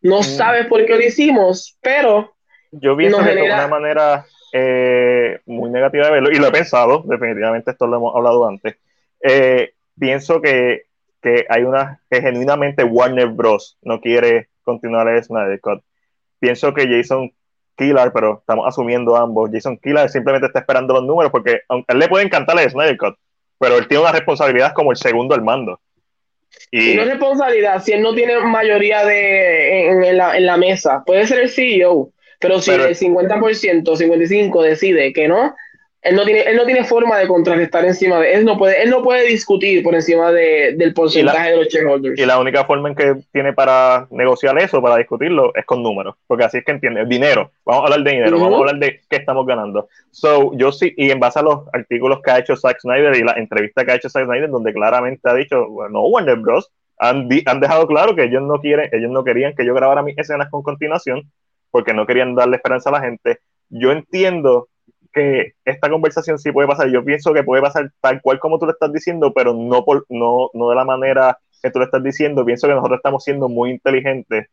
no 0.00 0.20
mm. 0.20 0.22
sabes 0.22 0.66
por 0.66 0.84
qué 0.86 0.96
lo 0.96 1.02
hicimos, 1.02 1.76
pero 1.82 2.32
yo 2.70 2.96
pienso 2.96 3.22
que 3.22 3.34
de 3.34 3.42
una 3.42 3.68
manera 3.68 4.24
eh, 4.54 5.38
muy 5.44 5.68
negativa 5.68 6.06
de 6.06 6.12
verlo, 6.12 6.30
y 6.32 6.36
lo 6.36 6.46
he 6.46 6.50
pensado, 6.50 7.04
definitivamente 7.06 7.72
esto 7.72 7.86
lo 7.86 7.96
hemos 7.98 8.16
hablado 8.16 8.48
antes. 8.48 8.76
Eh, 9.20 9.74
pienso 9.98 10.40
que, 10.40 10.84
que, 11.20 11.44
hay 11.50 11.64
una 11.64 12.00
que 12.10 12.22
genuinamente 12.22 12.84
Warner 12.84 13.28
Bros. 13.28 13.76
no 13.82 14.00
quiere 14.00 14.48
continuar 14.62 15.08
el 15.08 15.22
Snyder 15.22 15.60
Cut. 15.60 15.82
Pienso 16.38 16.72
que 16.72 16.88
Jason 16.88 17.30
Killer, 17.76 18.12
pero 18.14 18.38
estamos 18.38 18.66
asumiendo 18.66 19.14
ambos, 19.14 19.50
Jason 19.52 19.76
Killer 19.76 20.08
simplemente 20.08 20.46
está 20.46 20.60
esperando 20.60 20.94
los 20.94 21.04
números 21.04 21.30
porque 21.30 21.60
aunque 21.68 21.92
a 21.92 21.92
él 21.92 21.98
le 21.98 22.08
puede 22.08 22.24
encantar 22.24 22.58
el 22.58 22.70
Snyder 22.70 22.96
Cut, 22.96 23.16
pero 23.58 23.76
él 23.76 23.86
tiene 23.88 24.04
una 24.04 24.12
responsabilidad 24.12 24.72
como 24.72 24.90
el 24.90 24.96
segundo 24.96 25.34
al 25.34 25.42
mando. 25.42 25.78
Y 26.70 26.94
no 26.94 27.02
es 27.02 27.08
responsabilidad, 27.08 27.82
si 27.82 27.92
él 27.92 28.02
no 28.02 28.14
tiene 28.14 28.38
mayoría 28.40 29.04
de, 29.04 29.88
en, 29.88 30.16
la, 30.16 30.36
en 30.36 30.46
la 30.46 30.56
mesa, 30.56 31.02
puede 31.04 31.26
ser 31.26 31.40
el 31.40 31.50
CEO, 31.50 32.10
pero 32.38 32.60
si 32.60 32.70
el 32.70 32.96
50%, 32.96 33.82
55% 33.84 34.62
decide 34.62 35.12
que 35.12 35.28
no, 35.28 35.54
él 36.02 36.16
no 36.16 36.24
tiene, 36.24 36.40
él 36.40 36.56
no 36.56 36.64
tiene 36.64 36.82
forma 36.84 37.18
de 37.18 37.28
contrarrestar 37.28 37.84
encima 37.84 38.18
de 38.18 38.34
él 38.34 38.44
no 38.44 38.58
puede, 38.58 38.82
él 38.82 38.90
no 38.90 39.02
puede 39.02 39.24
discutir 39.26 39.84
por 39.84 39.94
encima 39.94 40.32
de, 40.32 40.74
del 40.76 40.92
porcentaje 40.92 41.50
de 41.50 41.56
los 41.56 41.68
shareholders. 41.68 42.18
Y 42.18 42.26
la 42.26 42.40
única 42.40 42.64
forma 42.64 42.88
en 42.88 42.96
que 42.96 43.14
tiene 43.32 43.52
para 43.52 44.08
negociar 44.10 44.58
eso, 44.58 44.82
para 44.82 44.96
discutirlo, 44.96 45.54
es 45.54 45.64
con 45.64 45.82
números, 45.82 46.16
porque 46.26 46.44
así 46.44 46.58
es 46.58 46.64
que 46.64 46.72
entiende, 46.72 47.06
dinero, 47.06 47.52
vamos 47.64 47.82
a 47.82 47.84
hablar 47.84 48.02
de 48.02 48.10
dinero, 48.10 48.38
vamos 48.38 48.54
a 48.54 48.58
hablar 48.58 48.78
de 48.78 49.00
qué 49.08 49.16
estamos 49.16 49.46
ganando. 49.46 49.88
So, 50.10 50.52
yo 50.56 50.72
sí, 50.72 50.92
y 50.96 51.10
en 51.10 51.20
base 51.20 51.38
a 51.38 51.42
los 51.42 51.60
artículos 51.72 52.20
que 52.20 52.32
ha 52.32 52.38
hecho 52.40 52.56
Zack 52.56 52.80
Snyder 52.80 53.14
y 53.14 53.22
la 53.22 53.34
entrevista 53.34 53.84
que 53.84 53.92
ha 53.92 53.94
hecho 53.94 54.08
Zack 54.08 54.24
Snyder, 54.24 54.50
donde 54.50 54.72
claramente 54.72 55.30
ha 55.30 55.34
dicho, 55.34 55.68
bueno, 55.68 56.02
Warner 56.02 56.36
Bros. 56.36 56.70
Han, 56.98 57.28
han 57.46 57.60
dejado 57.60 57.86
claro 57.88 58.14
que 58.14 58.24
ellos 58.24 58.42
no 58.42 58.60
quieren, 58.60 58.88
ellos 58.92 59.10
no 59.10 59.24
querían 59.24 59.54
que 59.56 59.64
yo 59.64 59.74
grabara 59.74 60.02
mis 60.02 60.16
escenas 60.18 60.48
con 60.50 60.62
continuación, 60.62 61.32
porque 61.70 61.94
no 61.94 62.06
querían 62.06 62.36
darle 62.36 62.56
esperanza 62.56 62.90
a 62.90 62.92
la 62.92 63.00
gente. 63.00 63.38
Yo 63.70 63.90
entiendo 63.90 64.68
que 65.12 65.52
esta 65.64 65.88
conversación 65.88 66.38
sí 66.38 66.52
puede 66.52 66.68
pasar. 66.68 66.90
Yo 66.90 67.04
pienso 67.04 67.32
que 67.32 67.42
puede 67.42 67.62
pasar 67.62 67.90
tal 68.00 68.20
cual 68.22 68.38
como 68.38 68.58
tú 68.58 68.66
lo 68.66 68.72
estás 68.72 68.92
diciendo, 68.92 69.32
pero 69.34 69.54
no, 69.54 69.84
por, 69.84 70.06
no, 70.08 70.50
no 70.54 70.70
de 70.70 70.76
la 70.76 70.84
manera 70.84 71.38
que 71.62 71.70
tú 71.70 71.78
lo 71.78 71.84
estás 71.84 72.02
diciendo. 72.02 72.44
Pienso 72.44 72.66
que 72.66 72.74
nosotros 72.74 72.98
estamos 72.98 73.22
siendo 73.22 73.48
muy 73.48 73.70
inteligentes 73.70 74.46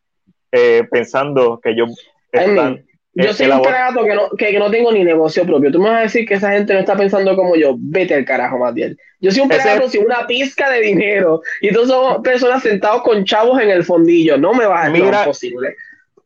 eh, 0.51 0.84
pensando 0.92 1.59
que 1.61 1.72
ellos 1.72 1.95
están... 2.32 2.84
yo 3.14 3.34
soy 3.34 3.48
un 3.48 3.61
carajo 3.61 4.03
que 4.03 4.16
no, 4.16 4.30
que, 4.38 4.59
no 4.59 4.69
tengo 4.69 4.92
ni 4.92 5.03
negocio 5.03 5.45
propio. 5.45 5.72
Tú 5.72 5.80
me 5.80 5.90
vas 5.90 6.00
a 6.00 6.03
decir 6.03 6.27
que 6.27 6.35
esa 6.35 6.51
gente 6.51 6.74
no 6.74 6.80
está 6.80 6.95
pensando 6.95 7.35
como 7.35 7.56
yo. 7.56 7.75
Vete 7.77 8.16
al 8.16 8.25
carajo, 8.25 8.59
bien. 8.74 8.98
Yo 9.19 9.32
soy 9.32 9.42
un 9.42 9.50
carajo 9.50 9.90
sin 9.90 10.06
una 10.06 10.27
pizca 10.27 10.69
de 10.69 10.82
dinero. 10.82 11.42
Y 11.61 11.74
todos 11.74 11.88
somos 11.88 12.22
personas 12.22 12.64
sentados 12.64 13.01
con 13.03 13.25
chavos 13.25 13.61
en 13.61 13.69
el 13.69 13.84
fondillo. 13.84 14.38
No 14.38 14.53
me 14.53 14.66
va 14.66 14.84
a 14.84 14.90
decir 14.90 15.11
posible 15.25 15.75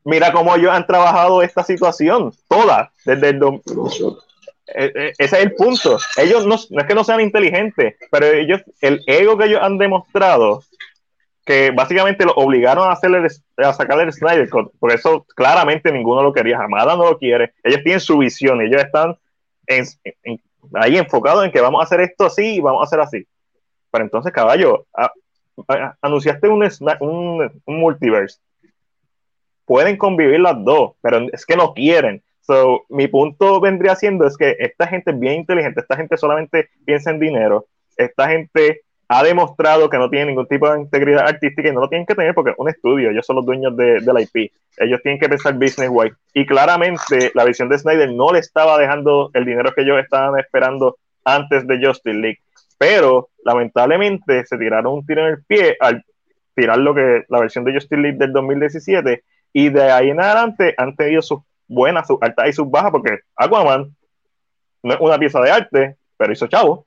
mira 0.05 0.31
cómo 0.31 0.55
ellos 0.55 0.71
han 0.71 0.85
trabajado 0.85 1.41
esta 1.41 1.63
situación, 1.63 2.33
toda, 2.47 2.91
desde 3.05 3.29
el... 3.29 3.41
E, 4.65 4.85
e, 4.85 5.13
ese 5.17 5.37
es 5.37 5.43
el 5.43 5.53
punto. 5.55 5.97
Ellos 6.17 6.45
no, 6.45 6.55
es 6.55 6.87
que 6.87 6.95
no 6.95 7.03
sean 7.03 7.19
inteligentes, 7.19 7.95
pero 8.09 8.27
ellos, 8.27 8.61
el 8.81 9.03
ego 9.07 9.37
que 9.37 9.45
ellos 9.45 9.61
han 9.61 9.77
demostrado, 9.77 10.63
que 11.45 11.71
básicamente 11.71 12.25
lo 12.25 12.33
obligaron 12.33 12.87
a, 12.87 12.93
hacerle, 12.93 13.27
a 13.57 13.73
sacarle 13.73 14.03
el 14.03 14.13
Snyder 14.13 14.49
Cut, 14.49 14.71
porque 14.79 14.95
eso 14.95 15.25
claramente 15.35 15.91
ninguno 15.91 16.23
lo 16.23 16.31
quería, 16.31 16.57
Jamada 16.57 16.95
no 16.95 17.11
lo 17.11 17.17
quiere. 17.17 17.53
Ellos 17.63 17.83
tienen 17.83 17.99
su 17.99 18.17
visión, 18.17 18.61
ellos 18.61 18.81
están 18.81 19.17
ahí 20.75 20.97
enfocados 20.97 21.43
en 21.45 21.51
que 21.51 21.61
vamos 21.61 21.81
a 21.81 21.83
hacer 21.83 21.99
esto 22.01 22.25
así 22.25 22.55
y 22.55 22.59
vamos 22.61 22.81
a 22.81 22.85
hacer 22.85 23.01
así. 23.01 23.27
Pero 23.91 24.05
entonces, 24.05 24.31
caballo, 24.31 24.85
anunciaste 26.01 26.47
un, 26.47 26.63
un, 27.01 27.61
un 27.65 27.79
multiverse 27.79 28.39
pueden 29.65 29.97
convivir 29.97 30.39
las 30.39 30.63
dos, 30.63 30.93
pero 31.01 31.27
es 31.31 31.45
que 31.45 31.55
no 31.55 31.73
quieren. 31.73 32.21
So, 32.41 32.83
mi 32.89 33.07
punto 33.07 33.61
vendría 33.61 33.95
siendo 33.95 34.27
es 34.27 34.35
que 34.35 34.55
esta 34.59 34.87
gente 34.87 35.11
es 35.11 35.19
bien 35.19 35.35
inteligente, 35.35 35.79
esta 35.79 35.95
gente 35.95 36.17
solamente 36.17 36.69
piensa 36.85 37.11
en 37.11 37.19
dinero, 37.19 37.67
esta 37.95 38.27
gente 38.27 38.81
ha 39.07 39.23
demostrado 39.23 39.89
que 39.89 39.97
no 39.97 40.09
tiene 40.09 40.27
ningún 40.27 40.47
tipo 40.47 40.69
de 40.69 40.81
integridad 40.81 41.27
artística 41.27 41.69
y 41.69 41.71
no 41.71 41.81
lo 41.81 41.89
tienen 41.89 42.05
que 42.05 42.15
tener 42.15 42.33
porque 42.33 42.51
es 42.51 42.57
un 42.57 42.69
estudio, 42.69 43.11
ellos 43.11 43.25
son 43.25 43.37
los 43.37 43.45
dueños 43.45 43.75
de, 43.77 44.01
la 44.01 44.21
IP, 44.21 44.51
ellos 44.77 45.01
tienen 45.03 45.19
que 45.19 45.29
pensar 45.29 45.53
business 45.53 45.89
wise. 45.89 46.15
Y 46.33 46.45
claramente 46.45 47.31
la 47.33 47.45
visión 47.45 47.69
de 47.69 47.77
Snyder 47.77 48.11
no 48.11 48.33
le 48.33 48.39
estaba 48.39 48.77
dejando 48.77 49.29
el 49.33 49.45
dinero 49.45 49.71
que 49.71 49.81
ellos 49.81 49.99
estaban 49.99 50.37
esperando 50.39 50.97
antes 51.23 51.65
de 51.67 51.85
Justice 51.85 52.17
League, 52.17 52.39
pero 52.77 53.29
lamentablemente 53.45 54.45
se 54.45 54.57
tiraron 54.57 54.93
un 54.93 55.05
tiro 55.05 55.21
en 55.21 55.33
el 55.33 55.43
pie 55.45 55.77
al 55.79 56.03
tirar 56.55 56.77
lo 56.79 56.93
que 56.93 57.23
la 57.29 57.39
versión 57.39 57.63
de 57.63 57.73
Justice 57.73 58.01
League 58.01 58.17
del 58.17 58.33
2017 58.33 59.23
y 59.53 59.69
de 59.69 59.91
ahí 59.91 60.09
en 60.09 60.19
adelante 60.19 60.73
han 60.77 60.95
tenido 60.95 61.21
sus 61.21 61.39
buenas, 61.67 62.07
sus 62.07 62.17
altas 62.21 62.49
y 62.49 62.53
sus 62.53 62.69
bajas, 62.69 62.91
porque 62.91 63.19
Aquaman 63.35 63.95
no 64.81 64.93
es 64.93 64.99
una 64.99 65.17
pieza 65.17 65.39
de 65.39 65.51
arte, 65.51 65.97
pero 66.17 66.33
hizo 66.33 66.47
chavo. 66.47 66.85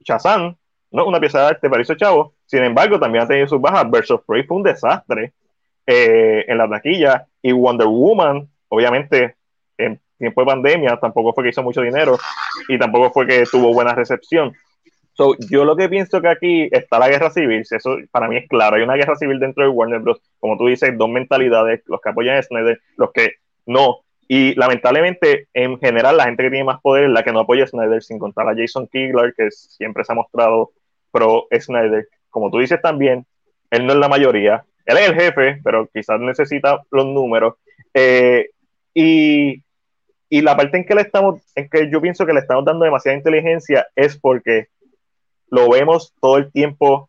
Shazam 0.00 0.56
no 0.90 1.02
es 1.02 1.08
una 1.08 1.20
pieza 1.20 1.40
de 1.40 1.46
arte, 1.48 1.68
pero 1.68 1.82
hizo 1.82 1.94
chavo. 1.94 2.34
Sin 2.46 2.62
embargo, 2.62 2.98
también 2.98 3.24
ha 3.24 3.28
tenido 3.28 3.48
sus 3.48 3.60
bajas. 3.60 3.90
Versus 3.90 4.20
Prey 4.26 4.44
fue 4.44 4.56
un 4.56 4.62
desastre 4.62 5.34
eh, 5.86 6.44
en 6.46 6.58
la 6.58 6.68
taquilla. 6.68 7.26
Y 7.42 7.52
Wonder 7.52 7.86
Woman, 7.86 8.48
obviamente, 8.68 9.36
en 9.76 10.00
tiempo 10.16 10.40
de 10.40 10.46
pandemia, 10.46 10.96
tampoco 10.98 11.34
fue 11.34 11.44
que 11.44 11.50
hizo 11.50 11.62
mucho 11.62 11.82
dinero 11.82 12.18
y 12.68 12.78
tampoco 12.78 13.12
fue 13.12 13.26
que 13.26 13.44
tuvo 13.50 13.74
buena 13.74 13.94
recepción. 13.94 14.54
So, 15.16 15.34
yo 15.50 15.64
lo 15.64 15.76
que 15.76 15.88
pienso 15.88 16.20
que 16.20 16.28
aquí 16.28 16.68
está 16.70 16.98
la 16.98 17.08
guerra 17.08 17.30
civil, 17.30 17.64
eso 17.70 17.96
para 18.10 18.28
mí 18.28 18.36
es 18.36 18.48
claro, 18.48 18.76
hay 18.76 18.82
una 18.82 18.96
guerra 18.96 19.16
civil 19.16 19.40
dentro 19.40 19.64
de 19.64 19.70
Warner 19.70 20.00
Bros. 20.00 20.20
Como 20.38 20.58
tú 20.58 20.66
dices, 20.66 20.96
dos 20.98 21.08
mentalidades, 21.08 21.82
los 21.86 22.02
que 22.02 22.10
apoyan 22.10 22.36
a 22.36 22.42
Snyder, 22.42 22.78
los 22.96 23.12
que 23.12 23.36
no. 23.64 24.00
Y 24.28 24.54
lamentablemente, 24.56 25.48
en 25.54 25.78
general, 25.78 26.18
la 26.18 26.24
gente 26.24 26.42
que 26.42 26.50
tiene 26.50 26.64
más 26.64 26.82
poder 26.82 27.04
es 27.04 27.10
la 27.10 27.22
que 27.22 27.32
no 27.32 27.40
apoya 27.40 27.64
a 27.64 27.66
Snyder, 27.66 28.02
sin 28.02 28.18
contar 28.18 28.46
a 28.46 28.54
Jason 28.54 28.88
Kigler, 28.88 29.32
que 29.34 29.50
siempre 29.50 30.04
se 30.04 30.12
ha 30.12 30.16
mostrado 30.16 30.72
pro 31.10 31.46
Snyder. 31.50 32.08
Como 32.28 32.50
tú 32.50 32.58
dices 32.58 32.82
también, 32.82 33.24
él 33.70 33.86
no 33.86 33.94
es 33.94 33.98
la 33.98 34.08
mayoría, 34.08 34.64
él 34.84 34.98
es 34.98 35.08
el 35.08 35.14
jefe, 35.14 35.60
pero 35.64 35.88
quizás 35.94 36.20
necesita 36.20 36.82
los 36.90 37.06
números. 37.06 37.54
Eh, 37.94 38.50
y, 38.92 39.62
y 40.28 40.42
la 40.42 40.56
parte 40.58 40.76
en 40.76 40.84
que 40.84 40.94
le 40.94 41.00
estamos, 41.00 41.40
en 41.54 41.70
que 41.70 41.88
yo 41.90 42.02
pienso 42.02 42.26
que 42.26 42.34
le 42.34 42.40
estamos 42.40 42.66
dando 42.66 42.84
demasiada 42.84 43.16
inteligencia 43.16 43.86
es 43.96 44.18
porque 44.18 44.66
lo 45.50 45.70
vemos 45.70 46.12
todo 46.20 46.36
el 46.38 46.50
tiempo, 46.50 47.08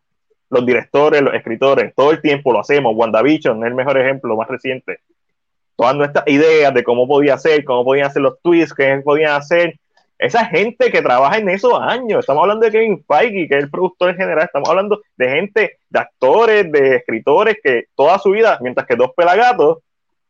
los 0.50 0.64
directores, 0.64 1.22
los 1.22 1.34
escritores, 1.34 1.94
todo 1.94 2.10
el 2.10 2.20
tiempo 2.20 2.52
lo 2.52 2.60
hacemos. 2.60 2.94
WandaVision 2.96 3.62
es 3.62 3.68
el 3.68 3.74
mejor 3.74 3.98
ejemplo 3.98 4.36
más 4.36 4.48
reciente. 4.48 5.00
Todas 5.76 5.96
nuestras 5.96 6.26
ideas 6.26 6.74
de 6.74 6.82
cómo 6.82 7.06
podía 7.06 7.38
ser, 7.38 7.64
cómo 7.64 7.84
podían 7.84 8.06
hacer 8.06 8.22
los 8.22 8.40
tweets, 8.42 8.74
qué 8.74 9.00
podían 9.04 9.32
hacer. 9.32 9.78
Esa 10.18 10.46
gente 10.46 10.90
que 10.90 11.00
trabaja 11.00 11.38
en 11.38 11.48
esos 11.48 11.74
años, 11.80 12.20
estamos 12.20 12.42
hablando 12.42 12.66
de 12.66 12.72
Kevin 12.72 13.04
Feige, 13.04 13.46
que 13.48 13.56
es 13.56 13.62
el 13.62 13.70
productor 13.70 14.10
en 14.10 14.16
general, 14.16 14.46
estamos 14.46 14.68
hablando 14.68 15.00
de 15.16 15.28
gente, 15.28 15.78
de 15.88 15.98
actores, 15.98 16.72
de 16.72 16.96
escritores 16.96 17.58
que 17.62 17.84
toda 17.94 18.18
su 18.18 18.30
vida, 18.30 18.58
mientras 18.60 18.84
que 18.84 18.96
dos 18.96 19.12
pelagatos, 19.16 19.78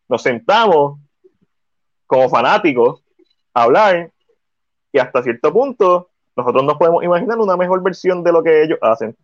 nos 0.06 0.22
sentamos 0.22 0.98
como 2.06 2.28
fanáticos 2.28 3.02
a 3.54 3.62
hablar 3.62 4.10
y 4.92 4.98
hasta 4.98 5.22
cierto 5.22 5.52
punto 5.52 6.10
nosotros 6.38 6.64
nos 6.64 6.78
podemos 6.78 7.02
imaginar 7.02 7.38
una 7.38 7.56
mejor 7.56 7.82
versión 7.82 8.22
de 8.22 8.32
lo 8.32 8.42
que 8.44 8.62
ellos 8.62 8.78
hacen. 8.80 9.16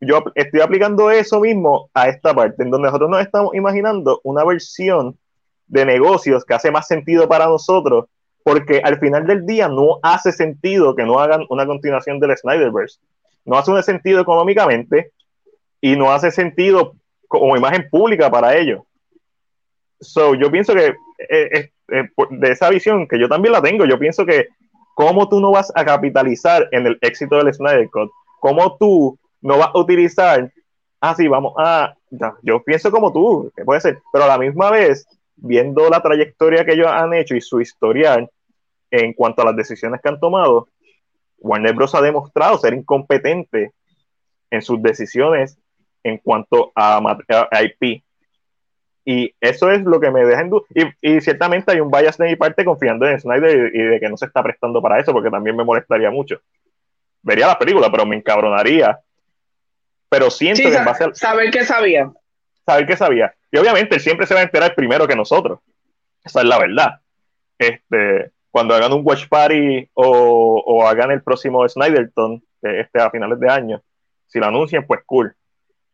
yo 0.00 0.22
estoy 0.36 0.60
aplicando 0.60 1.10
eso 1.10 1.40
mismo 1.40 1.90
a 1.92 2.08
esta 2.08 2.32
parte, 2.32 2.62
en 2.62 2.70
donde 2.70 2.86
nosotros 2.86 3.10
nos 3.10 3.20
estamos 3.20 3.54
imaginando 3.54 4.20
una 4.22 4.44
versión 4.44 5.18
de 5.66 5.84
negocios 5.84 6.44
que 6.44 6.54
hace 6.54 6.70
más 6.70 6.86
sentido 6.86 7.26
para 7.26 7.46
nosotros, 7.46 8.06
porque 8.44 8.80
al 8.84 9.00
final 9.00 9.26
del 9.26 9.44
día 9.46 9.68
no 9.68 9.98
hace 10.02 10.30
sentido 10.30 10.94
que 10.94 11.04
no 11.04 11.18
hagan 11.18 11.44
una 11.48 11.66
continuación 11.66 12.20
del 12.20 12.36
Snyderverse. 12.36 13.00
No 13.44 13.58
hace 13.58 13.82
sentido 13.82 14.20
económicamente 14.20 15.10
y 15.80 15.96
no 15.96 16.12
hace 16.12 16.30
sentido 16.30 16.94
como 17.26 17.56
imagen 17.56 17.88
pública 17.90 18.30
para 18.30 18.56
ellos. 18.56 18.82
So, 20.00 20.34
yo 20.34 20.50
pienso 20.52 20.74
que 20.74 20.86
eh, 20.86 21.48
eh, 21.52 21.70
eh, 21.88 22.08
de 22.30 22.52
esa 22.52 22.70
visión, 22.70 23.08
que 23.08 23.18
yo 23.18 23.28
también 23.28 23.52
la 23.52 23.62
tengo, 23.62 23.86
yo 23.86 23.98
pienso 23.98 24.24
que 24.24 24.48
cómo 24.94 25.28
tú 25.28 25.40
no 25.40 25.50
vas 25.50 25.72
a 25.74 25.84
capitalizar 25.84 26.68
en 26.72 26.86
el 26.86 26.98
éxito 27.02 27.36
del 27.36 27.52
Snyder 27.52 27.90
Cut, 27.90 28.10
cómo 28.40 28.76
tú 28.78 29.18
no 29.42 29.58
vas 29.58 29.70
a 29.74 29.78
utilizar, 29.78 30.50
ah, 31.00 31.14
sí, 31.14 31.28
vamos 31.28 31.54
a, 31.58 31.94
yo 32.42 32.62
pienso 32.62 32.90
como 32.90 33.12
tú, 33.12 33.52
que 33.56 33.64
puede 33.64 33.80
ser, 33.80 34.00
pero 34.12 34.24
a 34.24 34.28
la 34.28 34.38
misma 34.38 34.70
vez, 34.70 35.06
viendo 35.36 35.90
la 35.90 36.00
trayectoria 36.00 36.64
que 36.64 36.72
ellos 36.72 36.86
han 36.88 37.12
hecho 37.12 37.34
y 37.34 37.40
su 37.40 37.60
historial 37.60 38.30
en 38.90 39.12
cuanto 39.12 39.42
a 39.42 39.46
las 39.46 39.56
decisiones 39.56 40.00
que 40.00 40.08
han 40.08 40.20
tomado, 40.20 40.68
Warner 41.38 41.74
Bros. 41.74 41.94
ha 41.94 42.00
demostrado 42.00 42.56
ser 42.58 42.74
incompetente 42.74 43.72
en 44.50 44.62
sus 44.62 44.80
decisiones 44.80 45.58
en 46.02 46.18
cuanto 46.18 46.72
a, 46.74 47.02
IP. 47.62 48.03
Y 49.04 49.34
eso 49.40 49.70
es 49.70 49.82
lo 49.82 50.00
que 50.00 50.10
me 50.10 50.24
deja 50.24 50.40
en 50.40 50.50
duda. 50.50 50.64
Y, 51.00 51.20
ciertamente 51.20 51.72
hay 51.72 51.80
un 51.80 51.90
bias 51.90 52.16
de 52.16 52.26
mi 52.26 52.36
parte 52.36 52.64
confiando 52.64 53.06
en 53.06 53.20
Snyder 53.20 53.74
y, 53.74 53.82
de 53.82 54.00
que 54.00 54.08
no 54.08 54.16
se 54.16 54.26
está 54.26 54.42
prestando 54.42 54.80
para 54.80 54.98
eso, 54.98 55.12
porque 55.12 55.30
también 55.30 55.56
me 55.56 55.64
molestaría 55.64 56.10
mucho. 56.10 56.40
Vería 57.22 57.46
la 57.46 57.58
película, 57.58 57.90
pero 57.90 58.06
me 58.06 58.16
encabronaría. 58.16 58.98
Pero 60.08 60.30
siento 60.30 60.62
que 60.62 60.76
en 60.76 60.84
base 60.84 61.04
a... 61.04 61.14
Saber 61.14 61.50
que 61.50 61.64
sabía. 61.64 62.10
Saber 62.64 62.86
que 62.86 62.96
sabía. 62.96 63.34
Y 63.50 63.58
obviamente 63.58 63.96
él 63.96 64.00
siempre 64.00 64.26
se 64.26 64.34
va 64.34 64.40
a 64.40 64.44
enterar 64.44 64.74
primero 64.74 65.06
que 65.06 65.16
nosotros. 65.16 65.60
Esa 66.24 66.40
es 66.40 66.46
la 66.46 66.58
verdad. 66.58 67.00
Este, 67.58 68.30
cuando 68.50 68.74
hagan 68.74 68.92
un 68.92 69.02
watch 69.04 69.28
party 69.28 69.88
o, 69.94 70.62
o 70.64 70.86
hagan 70.86 71.10
el 71.10 71.22
próximo 71.22 71.68
Snyderton, 71.68 72.42
este, 72.62 73.00
a 73.00 73.10
finales 73.10 73.38
de 73.38 73.50
año, 73.50 73.82
si 74.26 74.38
lo 74.38 74.46
anuncian, 74.46 74.86
pues 74.86 75.02
cool. 75.04 75.34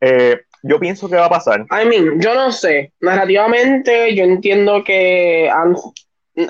Eh, 0.00 0.42
yo 0.62 0.78
pienso 0.78 1.08
que 1.08 1.16
va 1.16 1.26
a 1.26 1.30
pasar. 1.30 1.60
I 1.70 1.86
mean, 1.86 2.20
yo 2.20 2.34
no 2.34 2.52
sé. 2.52 2.92
Narrativamente, 3.00 4.14
yo 4.14 4.24
entiendo 4.24 4.84
que 4.84 5.48
han, 5.48 5.74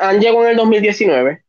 han 0.01 0.21
llegado 0.21 0.45
en 0.45 0.51
el 0.51 0.57
2019. 0.57 1.43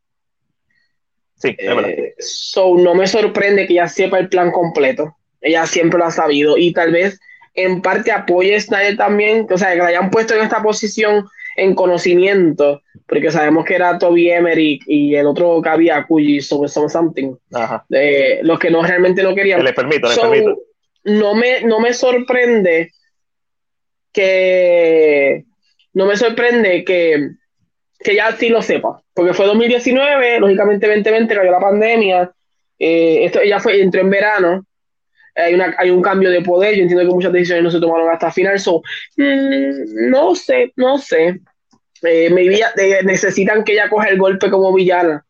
Sí, 1.36 1.56
es 1.58 1.74
verdad. 1.74 1.90
Eh, 1.90 2.14
so, 2.18 2.76
no 2.76 2.94
me 2.94 3.06
sorprende 3.06 3.66
que 3.66 3.74
ya 3.74 3.88
sepa 3.88 4.18
el 4.18 4.28
plan 4.28 4.52
completo. 4.52 5.16
Ella 5.40 5.66
siempre 5.66 5.98
lo 5.98 6.04
ha 6.04 6.10
sabido. 6.10 6.56
Y 6.56 6.72
tal 6.72 6.92
vez 6.92 7.18
en 7.54 7.82
parte 7.82 8.12
apoye 8.12 8.54
a 8.54 8.60
Snyder 8.60 8.96
también, 8.96 9.46
o 9.50 9.58
sea, 9.58 9.72
que 9.72 9.78
la 9.78 9.86
hayan 9.86 10.10
puesto 10.10 10.34
en 10.34 10.42
esta 10.42 10.62
posición 10.62 11.26
en 11.56 11.74
conocimiento, 11.74 12.80
porque 13.06 13.30
sabemos 13.30 13.66
que 13.66 13.74
era 13.74 13.98
Toby 13.98 14.30
Emery 14.30 14.80
y 14.86 15.14
el 15.16 15.26
otro 15.26 15.60
que 15.60 15.68
había, 15.68 16.06
Cuyi, 16.06 16.40
sobre 16.40 16.68
Something. 16.68 17.34
Ajá. 17.52 17.84
los 18.42 18.58
que 18.58 18.70
no 18.70 18.82
realmente 18.82 19.22
no 19.22 19.34
querían. 19.34 19.62
Le 19.62 19.74
permito, 19.74 20.08
le 20.08 20.16
permito 20.16 20.56
no 21.04 21.34
me, 21.34 21.62
no 21.62 21.80
me 21.80 21.92
sorprende 21.94 22.92
que 24.12 25.44
no 25.94 26.06
me 26.06 26.16
sorprende 26.16 26.84
que, 26.84 27.30
que 27.98 28.14
ya 28.14 28.32
sí 28.36 28.48
lo 28.48 28.62
sepa, 28.62 29.02
porque 29.14 29.34
fue 29.34 29.46
2019, 29.46 30.40
lógicamente 30.40 30.86
2020 30.86 31.34
cayó 31.34 31.50
la 31.50 31.60
pandemia, 31.60 32.32
eh, 32.78 33.24
esto 33.24 33.42
ya 33.42 33.60
fue, 33.60 33.80
entró 33.80 34.00
en 34.00 34.10
verano, 34.10 34.66
hay, 35.34 35.54
una, 35.54 35.74
hay 35.78 35.90
un 35.90 36.02
cambio 36.02 36.30
de 36.30 36.42
poder, 36.42 36.74
yo 36.74 36.82
entiendo 36.82 37.06
que 37.06 37.14
muchas 37.14 37.32
decisiones 37.32 37.64
no 37.64 37.70
se 37.70 37.80
tomaron 37.80 38.10
hasta 38.10 38.30
final, 38.30 38.58
so, 38.58 38.82
mm, 39.16 40.10
no 40.10 40.34
sé, 40.34 40.72
no 40.76 40.98
sé, 40.98 41.40
eh, 42.02 42.28
eh, 42.28 43.00
necesitan 43.04 43.64
que 43.64 43.72
ella 43.72 43.88
coja 43.88 44.08
el 44.08 44.18
golpe 44.18 44.50
como 44.50 44.74
villana. 44.74 45.24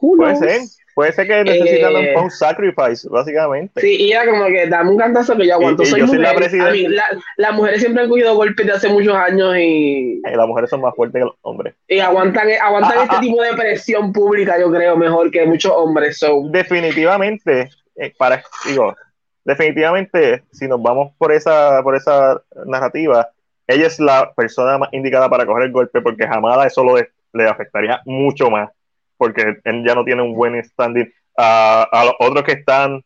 Puede 0.00 0.36
ser, 0.36 0.60
Puede 0.94 1.12
ser 1.12 1.26
que 1.26 1.42
necesitan 1.42 1.92
eh, 1.96 2.14
un 2.16 2.30
sacrifice, 2.30 3.08
básicamente. 3.08 3.80
Sí, 3.80 3.96
y 3.98 4.12
era 4.12 4.24
como 4.26 4.46
que 4.46 4.68
dame 4.68 4.90
un 4.90 4.96
cantazo 4.96 5.36
que 5.36 5.48
yo 5.48 5.54
aguanto. 5.54 5.84
soy 5.84 6.02
mujer. 6.02 6.20
La 6.20 7.04
las 7.36 7.52
mujeres 7.52 7.80
siempre 7.80 8.04
han 8.04 8.08
cogido 8.08 8.36
golpes 8.36 8.64
de 8.64 8.72
hace 8.72 8.88
muchos 8.88 9.14
años 9.14 9.56
y. 9.58 10.22
las 10.22 10.46
mujeres 10.46 10.70
son 10.70 10.82
más 10.82 10.94
fuertes 10.94 11.20
que 11.20 11.24
los 11.24 11.34
hombres. 11.42 11.74
Y 11.88 11.98
aguantan, 11.98 12.48
aguantan 12.62 13.10
este 13.10 13.18
tipo 13.18 13.42
de 13.42 13.54
presión 13.54 14.12
pública, 14.12 14.58
yo 14.58 14.70
creo, 14.70 14.96
mejor 14.96 15.32
que 15.32 15.44
muchos 15.46 15.72
hombres. 15.74 16.18
So. 16.18 16.42
Definitivamente, 16.50 17.70
eh, 17.96 18.12
para, 18.16 18.44
digo, 18.64 18.94
definitivamente, 19.44 20.44
si 20.52 20.68
nos 20.68 20.80
vamos 20.80 21.12
por 21.18 21.32
esa, 21.32 21.82
por 21.82 21.96
esa 21.96 22.40
narrativa, 22.66 23.30
ella 23.66 23.88
es 23.88 23.98
la 23.98 24.32
persona 24.32 24.78
más 24.78 24.90
indicada 24.92 25.28
para 25.28 25.44
coger 25.44 25.64
el 25.64 25.72
golpe 25.72 26.00
porque 26.00 26.26
jamás 26.26 26.66
eso 26.66 26.84
lo 26.84 26.96
le 27.32 27.48
afectaría 27.48 28.00
mucho 28.04 28.48
más 28.48 28.70
porque 29.16 29.56
él 29.64 29.84
ya 29.86 29.94
no 29.94 30.04
tiene 30.04 30.22
un 30.22 30.34
buen 30.34 30.62
standing. 30.62 31.10
a 31.36 32.04
los 32.04 32.14
otros 32.18 32.44
que 32.44 32.52
están 32.52 33.02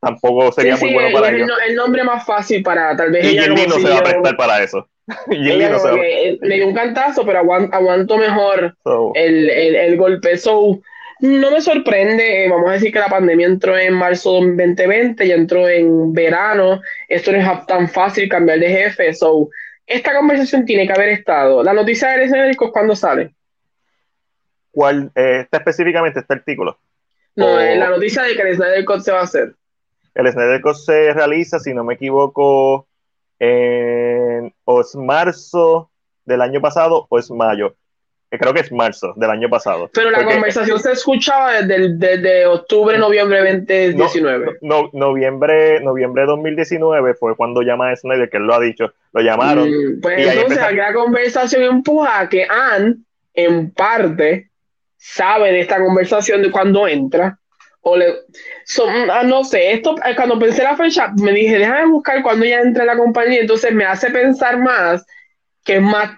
tampoco 0.00 0.50
sería 0.52 0.76
muy 0.76 0.92
bueno 0.92 1.10
para 1.12 1.30
ellos. 1.30 1.48
El, 1.64 1.70
el, 1.70 1.76
nombre 1.76 2.02
más 2.04 2.24
fácil 2.24 2.62
para 2.62 2.96
tal 2.96 3.10
vez. 3.10 3.24
Y 3.24 3.38
Yeldi 3.38 3.66
no 3.66 3.78
se 3.78 3.90
va 3.90 3.98
a 3.98 4.02
prestar 4.02 4.36
para 4.36 4.62
eso. 4.62 4.88
ella 5.30 5.70
no 5.70 5.78
se 5.78 6.38
Le 6.40 6.54
dio 6.56 6.66
un 6.66 6.74
cantazo, 6.74 7.24
pero 7.24 7.40
aguanto, 7.40 8.16
mejor 8.16 8.74
el, 9.14 9.50
el, 9.50 9.76
el, 9.76 9.96
golpe. 9.96 10.36
So, 10.36 10.80
no 11.20 11.50
me 11.50 11.60
sorprende, 11.60 12.48
vamos 12.48 12.70
a 12.70 12.74
decir 12.74 12.92
que 12.92 12.98
la 12.98 13.08
pandemia 13.08 13.46
entró 13.46 13.76
en 13.76 13.94
marzo 13.94 14.40
de 14.40 14.66
2020, 14.66 15.26
ya 15.26 15.34
entró 15.34 15.68
en 15.68 16.12
verano, 16.12 16.80
esto 17.08 17.32
no 17.32 17.38
es 17.38 17.66
tan 17.66 17.88
fácil 17.88 18.28
cambiar 18.28 18.58
de 18.58 18.68
jefe, 18.68 19.12
so, 19.12 19.50
esta 19.86 20.14
conversación 20.16 20.64
tiene 20.64 20.86
que 20.86 20.92
haber 20.92 21.10
estado. 21.10 21.62
La 21.62 21.72
noticia 21.72 22.10
de 22.10 22.24
escénicos, 22.24 22.70
¿cuándo 22.70 22.94
sale? 22.94 23.34
Cuál 24.70 25.10
eh, 25.14 25.40
está 25.42 25.58
específicamente 25.58 26.20
este 26.20 26.34
artículo. 26.34 26.78
No, 27.36 27.56
la 27.56 27.90
noticia 27.90 28.22
de 28.22 28.34
que 28.34 28.42
el 28.42 28.56
Snyder 28.56 28.84
Cut 28.84 29.00
se 29.00 29.12
va 29.12 29.20
a 29.20 29.24
hacer. 29.24 29.54
El 30.14 30.30
Snyder 30.30 30.60
Cut 30.60 30.74
se 30.74 31.12
realiza, 31.12 31.58
si 31.58 31.72
no 31.72 31.84
me 31.84 31.94
equivoco, 31.94 32.86
en, 33.38 34.52
o 34.64 34.80
es 34.80 34.94
marzo 34.94 35.90
del 36.24 36.42
año 36.42 36.60
pasado 36.60 37.06
o 37.08 37.18
es 37.18 37.30
mayo. 37.30 37.74
Eh, 38.30 38.38
creo 38.38 38.54
que 38.54 38.60
es 38.60 38.70
marzo 38.70 39.12
del 39.16 39.30
año 39.30 39.48
pasado. 39.48 39.90
Pero 39.92 40.10
la 40.10 40.24
conversación 40.24 40.78
se 40.78 40.92
escuchaba 40.92 41.62
desde, 41.62 41.96
desde 41.96 42.46
octubre, 42.46 42.96
noviembre 42.96 43.40
2019. 43.40 44.58
No, 44.60 44.88
noviembre, 44.92 45.80
noviembre 45.80 46.26
2019 46.26 47.14
fue 47.14 47.34
cuando 47.34 47.62
llama 47.62 47.90
a 47.90 47.96
Snyder, 47.96 48.30
que 48.30 48.36
él 48.36 48.44
lo 48.44 48.54
ha 48.54 48.60
dicho. 48.60 48.92
Lo 49.12 49.20
llamaron. 49.20 49.68
Mm, 49.68 50.00
pues 50.00 50.28
entonces, 50.28 50.76
la 50.76 50.92
conversación 50.92 51.62
empuja 51.62 52.20
a 52.20 52.28
que 52.28 52.46
Anne, 52.48 52.98
en 53.34 53.72
parte, 53.72 54.49
sabe 55.00 55.50
de 55.52 55.60
esta 55.60 55.82
conversación 55.82 56.42
de 56.42 56.50
cuando 56.50 56.86
entra. 56.86 57.38
O 57.82 57.96
le, 57.96 58.12
ah, 59.10 59.22
no 59.24 59.42
sé, 59.42 59.72
esto 59.72 59.96
eh, 60.04 60.14
cuando 60.14 60.38
pensé 60.38 60.62
la 60.62 60.76
fecha, 60.76 61.10
me 61.16 61.32
dije, 61.32 61.58
déjame 61.58 61.86
buscar 61.86 62.22
cuando 62.22 62.44
ella 62.44 62.60
entra 62.60 62.82
en 62.82 62.88
la 62.88 62.98
compañía, 62.98 63.40
entonces 63.40 63.72
me 63.72 63.86
hace 63.86 64.10
pensar 64.10 64.58
más 64.58 65.06
que 65.64 65.76
es 65.76 65.82
más 65.82 66.10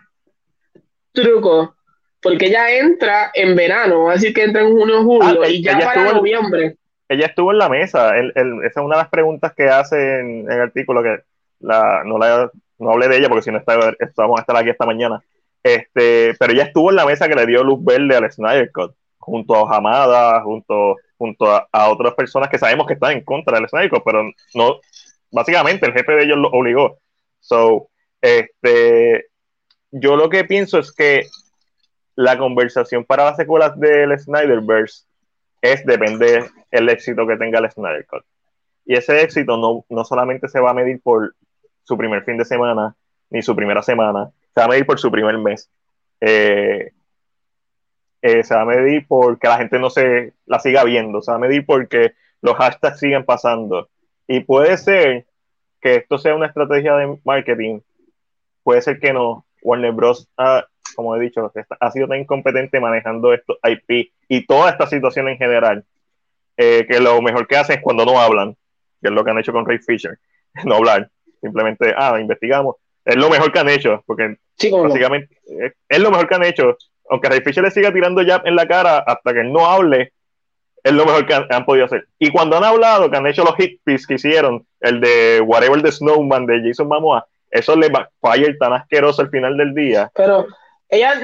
truco, 1.13 1.77
porque 2.21 2.47
ella 2.47 2.69
entra 2.77 3.31
en 3.33 3.55
verano, 3.55 4.11
así 4.11 4.33
que 4.33 4.43
entra 4.43 4.63
en 4.63 4.73
junio 4.73 5.05
julio, 5.05 5.43
ah, 5.43 5.49
y 5.49 5.63
ya 5.63 5.79
para 5.79 6.13
noviembre. 6.13 6.77
Ella 7.09 7.27
estuvo 7.27 7.53
en 7.53 7.59
la 7.59 7.69
mesa, 7.69 8.17
esa 8.19 8.31
es 8.35 8.77
una 8.77 8.97
de 8.97 9.03
las 9.03 9.11
preguntas 9.11 9.53
que 9.55 9.69
hace 9.69 10.19
en, 10.19 10.51
el 10.51 10.61
artículo, 10.61 11.01
que 11.03 11.21
la, 11.61 12.03
no, 12.05 12.19
la, 12.19 12.51
no 12.79 12.91
hablé 12.91 13.07
de 13.07 13.19
ella 13.19 13.29
porque 13.29 13.43
si 13.43 13.53
no 13.53 13.59
está, 13.59 13.77
vamos 14.17 14.39
a 14.39 14.43
estar 14.43 14.57
aquí 14.57 14.71
esta 14.71 14.87
mañana. 14.87 15.23
Este, 15.63 16.35
pero 16.39 16.53
ella 16.53 16.65
estuvo 16.65 16.91
en 16.91 16.97
la 16.97 17.07
mesa 17.07 17.29
que 17.29 17.35
le 17.35 17.47
dio 17.47 17.63
luz 17.63 17.85
verde 17.85 18.17
al 18.17 18.31
Snyder 18.31 18.71
Cut, 18.73 18.95
junto 19.19 19.55
a 19.55 19.77
Hamada, 19.77 20.43
junto, 20.43 20.97
junto 21.17 21.47
a, 21.49 21.89
otras 21.89 22.15
personas 22.15 22.49
que 22.49 22.59
sabemos 22.59 22.87
que 22.87 22.95
están 22.95 23.13
en 23.13 23.25
contra 23.25 23.59
del 23.59 23.69
Snyder 23.69 23.91
Cut, 23.91 24.03
pero 24.05 24.25
no, 24.55 24.81
básicamente 25.31 25.87
el 25.87 25.93
jefe 25.93 26.13
de 26.13 26.25
ellos 26.25 26.39
lo 26.39 26.49
obligó. 26.49 26.99
So, 27.41 27.89
este, 28.21 29.27
yo 29.91 30.17
lo 30.17 30.29
que 30.29 30.45
pienso 30.45 30.79
es 30.79 30.93
que 30.93 31.27
la 32.17 32.37
conversación 32.39 33.05
para 33.05 33.25
las 33.25 33.37
secuelas 33.37 33.79
del 33.79 34.19
Snyderverse 34.19 35.05
es 35.61 35.87
depender 35.87 36.51
el 36.71 36.89
éxito 36.89 37.27
que 37.27 37.37
tenga 37.37 37.61
el 37.61 37.71
Snyder 37.71 38.07
Cut. 38.07 38.25
Y 38.85 38.97
ese 38.97 39.23
éxito 39.23 39.57
no, 39.57 39.85
no 39.89 40.05
solamente 40.05 40.49
se 40.49 40.59
va 40.59 40.71
a 40.71 40.75
medir 40.75 41.01
por 41.01 41.37
su 41.85 41.97
primer 41.97 42.25
fin 42.25 42.37
de 42.37 42.45
semana, 42.45 42.97
ni 43.31 43.43
su 43.43 43.55
primera 43.55 43.83
semana, 43.83 44.31
se 44.55 44.61
va 44.61 44.65
a 44.65 44.69
medir 44.69 44.87
por 44.87 44.99
su 44.99 45.11
primer 45.11 45.39
mes. 45.39 45.71
Eh, 46.21 46.93
eh, 48.23 48.45
se 48.45 48.55
va 48.55 48.61
a 48.61 48.67
medir 48.67 49.07
porque 49.09 49.49
la 49.49 49.59
gente 49.59 49.79
no 49.79 49.91
se 49.91 50.35
la 50.47 50.61
siga 50.61 50.85
viendo, 50.85 51.21
se 51.23 51.33
va 51.33 51.37
a 51.37 51.41
medir 51.41 51.67
porque 51.67 52.13
los 52.41 52.57
hashtags 52.57 53.01
siguen 53.01 53.25
pasando. 53.25 53.89
Y 54.29 54.41
puede 54.41 54.77
ser 54.79 55.27
que 55.81 55.97
esto 55.97 56.19
sea 56.19 56.35
una 56.35 56.47
estrategia 56.47 56.95
de 56.97 57.19
marketing, 57.25 57.81
puede 58.63 58.83
ser 58.83 59.01
que 59.01 59.13
no. 59.13 59.45
Warner 59.63 59.93
Bros. 59.93 60.29
como 60.97 61.17
he 61.17 61.21
dicho, 61.21 61.53
ha 61.81 61.91
sido 61.91 62.09
tan 62.09 62.21
incompetente 62.21 62.81
manejando 62.81 63.33
esto 63.33 63.59
IP 63.63 64.13
y 64.29 64.47
toda 64.47 64.71
esta 64.71 64.87
situación 64.87 65.29
en 65.29 65.39
general, 65.39 65.85
eh, 66.57 66.87
que 66.89 67.01
lo 67.01 67.21
mejor 67.23 67.47
que 67.47 67.57
hacen 67.57 67.77
es 67.77 67.83
cuando 67.83 68.05
no 68.05 68.21
hablan. 68.21 68.57
que 69.01 69.09
es 69.09 69.13
lo 69.13 69.25
que 69.25 69.31
han 69.31 69.39
hecho 69.39 69.53
con 69.53 69.67
Ray 69.67 69.79
Fisher, 69.79 70.19
no 70.65 70.77
hablar, 70.77 71.11
simplemente, 71.41 71.93
ah, 71.97 72.21
investigamos, 72.21 72.77
es 73.05 73.17
lo 73.17 73.29
mejor 73.29 73.53
que 73.53 73.59
han 73.59 73.69
hecho, 73.69 74.03
porque 74.07 74.37
básicamente 74.71 75.37
es, 75.89 76.01
lo 76.01 76.11
mejor 76.11 76.29
que 76.29 76.35
han 76.35 76.45
hecho, 76.45 76.77
aunque 77.11 77.29
Ray 77.29 77.41
Fisher 77.41 77.65
le 77.65 77.71
siga 77.71 77.93
tirando 77.93 78.25
jab 78.25 78.47
en 78.47 78.57
la 78.57 78.67
cara 78.67 78.99
hasta 78.99 79.33
que 79.33 79.41
él 79.41 79.53
no 79.53 79.67
hable, 79.67 80.13
es 80.85 80.93
lo 80.93 81.05
mejor 81.05 81.27
que 81.27 81.35
han, 81.35 81.65
podido 81.65 81.87
hacer. 81.87 82.07
Y 82.19 82.31
cuando 82.31 82.57
han 82.57 82.65
hablado, 82.65 83.11
que 83.11 83.17
han 83.17 83.27
hecho 83.27 83.45
los 83.45 83.55
hit 83.57 83.81
pieces 83.85 84.07
que 84.07 84.15
hicieron, 84.15 84.67
el 84.81 85.01
de 85.01 85.41
Whatever 85.41 85.83
the 85.83 85.93
Snowman 85.93 86.47
de 86.47 86.61
Jason 86.65 86.89
Momoa, 86.89 87.27
eso 87.51 87.77
le 87.77 87.91
fire 88.21 88.57
tan 88.59 88.73
asqueroso 88.73 89.23
al 89.23 89.31
final 89.31 89.57
del 89.57 89.75
día. 89.75 90.11
Pero 90.15 90.47
ella 90.89 91.15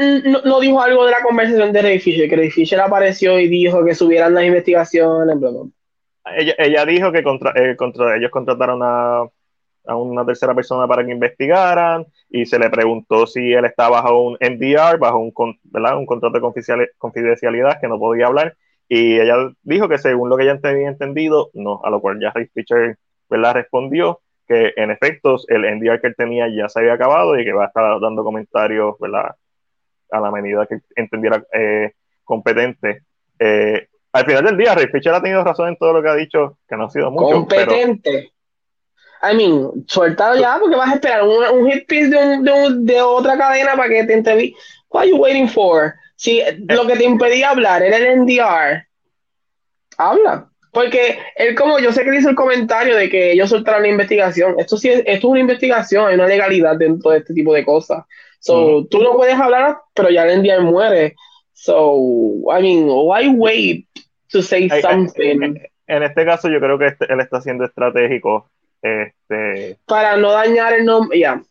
no, 0.44 0.60
dijo 0.60 0.80
algo 0.80 1.04
de 1.06 1.10
la 1.10 1.22
conversación 1.22 1.72
de 1.72 1.82
Ray 1.82 1.98
Fisher, 1.98 2.28
que 2.28 2.36
Ray 2.36 2.50
Fisher 2.50 2.80
apareció 2.80 3.38
y 3.38 3.48
dijo 3.48 3.84
que 3.84 3.94
subieran 3.94 4.34
las 4.34 4.44
investigaciones, 4.44 5.38
bla, 5.38 5.50
Ella, 6.36 6.54
ella 6.58 6.84
dijo 6.84 7.10
que 7.10 7.22
contra, 7.22 7.52
eh, 7.56 7.76
contra 7.76 8.16
ellos 8.16 8.30
contrataron 8.30 8.80
a, 8.82 9.24
a, 9.88 9.96
una 9.96 10.24
tercera 10.24 10.54
persona 10.54 10.86
para 10.86 11.04
que 11.04 11.12
investigaran 11.12 12.06
y 12.30 12.46
se 12.46 12.58
le 12.58 12.70
preguntó 12.70 13.26
si 13.26 13.52
él 13.52 13.64
estaba 13.64 14.02
bajo 14.02 14.22
un 14.22 14.36
NDR, 14.40 14.98
bajo 14.98 15.18
un, 15.18 15.32
¿verdad? 15.64 15.98
un 15.98 16.06
contrato 16.06 16.38
de 16.38 16.88
confidencialidad 16.98 17.80
que 17.80 17.88
no 17.88 17.98
podía 17.98 18.26
hablar 18.26 18.56
y 18.88 19.20
ella 19.20 19.50
dijo 19.62 19.88
que 19.88 19.98
según 19.98 20.30
lo 20.30 20.36
que 20.36 20.44
ella 20.44 20.58
había 20.62 20.88
entendido, 20.88 21.50
no, 21.52 21.80
a 21.84 21.90
lo 21.90 22.00
cual 22.00 22.18
ya 22.20 22.30
Ray 22.30 22.46
Fisher 22.54 22.96
¿verdad? 23.28 23.54
respondió 23.54 24.20
que 24.46 24.72
en 24.76 24.90
efecto 24.90 25.36
el 25.48 25.62
NDR 25.62 26.00
que 26.00 26.06
él 26.06 26.14
tenía 26.16 26.48
ya 26.48 26.68
se 26.68 26.80
había 26.80 26.94
acabado 26.94 27.38
y 27.38 27.44
que 27.44 27.52
va 27.52 27.64
a 27.64 27.68
estar 27.68 28.00
dando 28.00 28.24
comentarios 28.24 28.96
¿verdad? 28.98 29.34
a 30.10 30.20
la 30.20 30.30
medida 30.30 30.66
que 30.66 30.78
entendiera 30.96 31.44
eh, 31.52 31.92
competente. 32.24 33.02
Eh, 33.38 33.88
al 34.12 34.24
final 34.24 34.44
del 34.44 34.56
día, 34.56 34.74
Ray 34.74 34.86
Fisher 34.86 35.12
ha 35.12 35.22
tenido 35.22 35.44
razón 35.44 35.68
en 35.68 35.76
todo 35.76 35.92
lo 35.92 36.02
que 36.02 36.08
ha 36.08 36.14
dicho, 36.14 36.58
que 36.66 36.76
no 36.76 36.86
ha 36.86 36.90
sido 36.90 37.10
mucho. 37.10 37.36
Competente. 37.36 38.32
I 39.22 39.34
mean, 39.34 39.84
sueltado 39.86 40.38
ya 40.38 40.58
porque 40.60 40.76
vas 40.76 40.90
a 40.90 40.94
esperar 40.94 41.22
un, 41.22 41.44
un 41.44 41.70
hit 41.70 41.86
piece 41.86 42.08
de, 42.08 42.52
un, 42.52 42.86
de, 42.86 43.00
otra 43.02 43.36
cadena 43.36 43.76
para 43.76 43.88
que 43.88 44.04
te 44.04 44.14
entreviste. 44.14 44.58
What 44.90 45.02
are 45.02 45.10
you 45.10 45.16
waiting 45.16 45.48
for? 45.48 45.94
Si 46.16 46.42
lo 46.68 46.86
que 46.86 46.96
te 46.96 47.04
impedía 47.04 47.50
hablar 47.50 47.82
era 47.82 47.96
el 47.96 48.20
NDR, 48.20 48.86
habla. 49.96 50.48
Porque 50.72 51.18
él, 51.36 51.54
como 51.54 51.78
yo 51.78 51.92
sé 51.92 52.04
que 52.04 52.10
dice 52.10 52.28
el 52.28 52.36
comentario 52.36 52.94
de 52.94 53.08
que 53.08 53.32
ellos 53.32 53.50
soltaron 53.50 53.82
la 53.82 53.88
investigación, 53.88 54.54
esto 54.58 54.76
sí 54.76 54.88
es, 54.88 54.98
esto 55.00 55.26
es 55.28 55.30
una 55.32 55.40
investigación, 55.40 56.06
hay 56.06 56.14
una 56.14 56.26
legalidad 56.26 56.76
dentro 56.76 57.10
de 57.10 57.18
este 57.18 57.34
tipo 57.34 57.52
de 57.54 57.64
cosas. 57.64 58.04
So, 58.40 58.86
tú 58.88 59.02
no 59.02 59.14
puedes 59.14 59.34
hablar, 59.34 59.78
pero 59.94 60.10
ya 60.10 60.24
el 60.24 60.40
NDR 60.40 60.62
muere. 60.62 61.16
So, 61.52 61.96
I 62.56 62.62
mean, 62.62 62.86
why 62.88 63.28
wait 63.28 63.88
to 64.30 64.42
say 64.42 64.68
something? 64.80 65.56
En 65.86 66.02
este 66.02 66.24
caso, 66.24 66.48
yo 66.48 66.60
creo 66.60 66.78
que 66.78 66.86
este, 66.86 67.12
él 67.12 67.20
está 67.20 67.40
siendo 67.40 67.64
estratégico. 67.64 68.50
Este... 68.82 69.78
Para 69.86 70.16
no 70.16 70.32
dañar 70.32 70.72
el 70.72 70.84
nombre, 70.84 71.18
ya. 71.18 71.42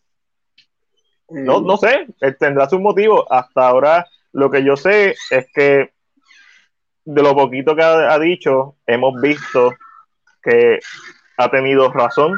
No, 1.30 1.60
no 1.60 1.78
sé, 1.78 2.08
él 2.22 2.38
tendrá 2.38 2.70
sus 2.70 2.80
motivos. 2.80 3.26
Hasta 3.30 3.68
ahora 3.68 4.08
lo 4.32 4.50
que 4.50 4.64
yo 4.64 4.78
sé 4.78 5.16
es 5.30 5.48
que 5.54 5.92
de 7.06 7.24
lo 7.24 7.36
poquito 7.36 7.76
que 7.76 7.84
ha, 7.84 8.20
dicho, 8.20 8.76
hemos 8.86 9.20
visto 9.22 9.74
que 10.42 10.80
ha 11.38 11.50
tenido 11.50 11.92
razón. 11.92 12.38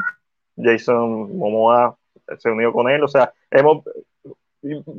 Jason 0.56 1.36
Momoa 1.36 1.96
se 2.38 2.50
unió 2.50 2.72
con 2.72 2.88
él. 2.88 3.02
O 3.02 3.08
sea, 3.08 3.32
hemos 3.50 3.84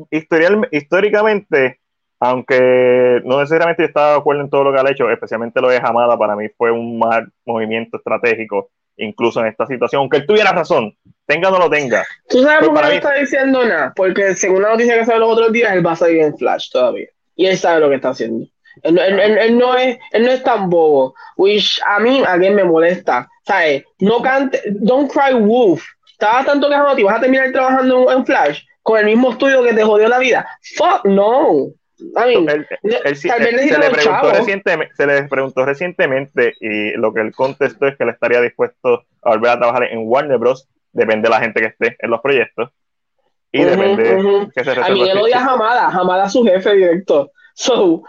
históricamente, 0.09 1.79
aunque 2.19 3.21
no 3.23 3.39
necesariamente 3.39 3.85
estaba 3.85 4.11
de 4.11 4.17
acuerdo 4.17 4.41
en 4.41 4.49
todo 4.49 4.65
lo 4.65 4.73
que 4.73 4.79
ha 4.79 4.91
hecho, 4.91 5.09
especialmente 5.09 5.61
lo 5.61 5.69
de 5.69 5.77
Hamada, 5.77 6.17
para 6.17 6.35
mí 6.35 6.47
fue 6.49 6.71
un 6.71 6.97
mal 6.99 7.31
movimiento 7.45 7.97
estratégico, 7.97 8.69
incluso 8.97 9.39
en 9.41 9.47
esta 9.47 9.65
situación, 9.65 10.01
aunque 10.01 10.17
él 10.17 10.25
tuviera 10.25 10.51
razón, 10.51 10.95
tenga 11.25 11.49
o 11.49 11.51
no 11.51 11.59
lo 11.59 11.69
tenga. 11.69 12.05
¿Tú 12.27 12.43
sabes 12.43 12.67
por 12.67 12.77
qué 12.77 12.81
no 12.81 12.91
está 12.91 13.13
diciendo 13.13 13.65
nada? 13.65 13.93
Porque 13.95 14.35
según 14.35 14.61
la 14.63 14.69
noticia 14.69 14.97
que 14.97 15.05
salió 15.05 15.19
los 15.19 15.33
otros 15.33 15.51
días, 15.51 15.71
él 15.73 15.85
va 15.85 15.93
a 15.93 15.95
salir 15.95 16.21
en 16.21 16.37
Flash 16.37 16.69
todavía. 16.71 17.07
Y 17.35 17.45
él 17.45 17.57
sabe 17.57 17.79
lo 17.79 17.89
que 17.89 17.95
está 17.95 18.09
haciendo. 18.09 18.45
Él, 18.83 18.95
no, 19.57 19.75
es, 19.75 19.99
él 20.11 20.25
no 20.25 20.31
es 20.31 20.43
tan 20.43 20.69
bobo. 20.69 21.13
Which 21.37 21.79
a 21.85 21.99
mí, 21.99 22.23
a 22.25 22.33
alguien 22.33 22.55
me 22.55 22.63
molesta. 22.63 23.29
¿Sabes? 23.45 23.83
No 23.99 24.21
cante, 24.21 24.61
don't 24.67 25.11
cry 25.11 25.33
wolf. 25.33 25.83
Estaba 26.11 26.45
tanto 26.45 26.69
quejado, 26.69 26.97
y 26.97 27.03
vas 27.03 27.17
a 27.17 27.21
terminar 27.21 27.51
trabajando 27.51 28.11
en 28.11 28.25
Flash 28.25 28.61
con 28.83 28.99
el 28.99 29.05
mismo 29.05 29.31
estudio 29.31 29.63
que 29.63 29.73
te 29.73 29.83
jodió 29.83 30.07
la 30.07 30.19
vida. 30.19 30.47
Fuck 30.75 31.05
no. 31.05 31.71
I 32.01 32.35
mean, 32.35 32.65
se, 33.15 33.77
le 33.77 33.89
preguntó 33.89 34.31
recientemente, 34.31 34.95
se 34.95 35.05
le 35.05 35.23
preguntó 35.23 35.65
recientemente 35.65 36.55
y 36.59 36.91
lo 36.91 37.13
que 37.13 37.21
él 37.21 37.33
contestó 37.33 37.87
es 37.87 37.95
que 37.95 38.03
él 38.03 38.09
estaría 38.09 38.41
dispuesto 38.41 39.05
a 39.21 39.29
volver 39.29 39.51
a 39.51 39.57
trabajar 39.57 39.83
en 39.83 39.99
Warner 40.03 40.37
Bros 40.37 40.67
depende 40.93 41.27
de 41.27 41.29
la 41.29 41.41
gente 41.41 41.61
que 41.61 41.67
esté 41.67 41.97
en 41.99 42.09
los 42.09 42.21
proyectos. 42.21 42.69
Y 43.51 43.63
depende 43.63 44.49
que 44.55 44.63
se 44.63 44.71
A 44.71 44.89
mí 44.89 45.09
él 45.09 45.17
odia 45.17 45.39
a 45.39 45.53
Hamada, 45.53 45.87
Hamada 45.87 46.29
su 46.29 46.43
jefe 46.43 46.73
directo. 46.73 47.31
So, 47.53 48.03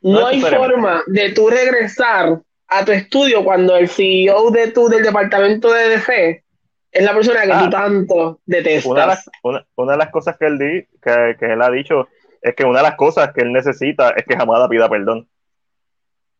no, 0.00 0.26
hay 0.26 0.40
forma 0.40 1.02
de 1.06 1.32
tú 1.32 1.48
regresar 1.48 2.40
a 2.68 2.84
tu 2.84 2.92
estudio 2.92 3.44
cuando 3.44 3.76
el 3.76 3.88
CEO 3.88 4.50
de 4.50 4.68
tu, 4.72 4.88
del 4.88 5.02
departamento 5.02 5.72
de 5.72 5.88
DC 5.90 6.44
es 6.90 7.04
la 7.04 7.12
persona 7.12 7.42
que 7.42 7.48
tú 7.48 7.54
ah. 7.54 7.70
tanto 7.70 8.40
detestas. 8.46 8.86
Una 8.86 9.00
de, 9.02 9.06
las, 9.06 9.30
una, 9.42 9.92
de 9.92 9.98
las 9.98 10.10
cosas 10.10 10.36
que 10.38 10.46
él, 10.46 10.58
di, 10.58 10.86
que, 11.02 11.36
que, 11.38 11.52
él 11.52 11.60
ha 11.60 11.70
dicho 11.70 12.08
es 12.42 12.54
que 12.54 12.64
una 12.64 12.78
de 12.78 12.84
las 12.84 12.96
cosas 12.96 13.32
que 13.32 13.42
él 13.42 13.52
necesita 13.52 14.10
es 14.10 14.24
que 14.24 14.34
Hamada 14.34 14.68
pida 14.68 14.88
perdón. 14.88 15.28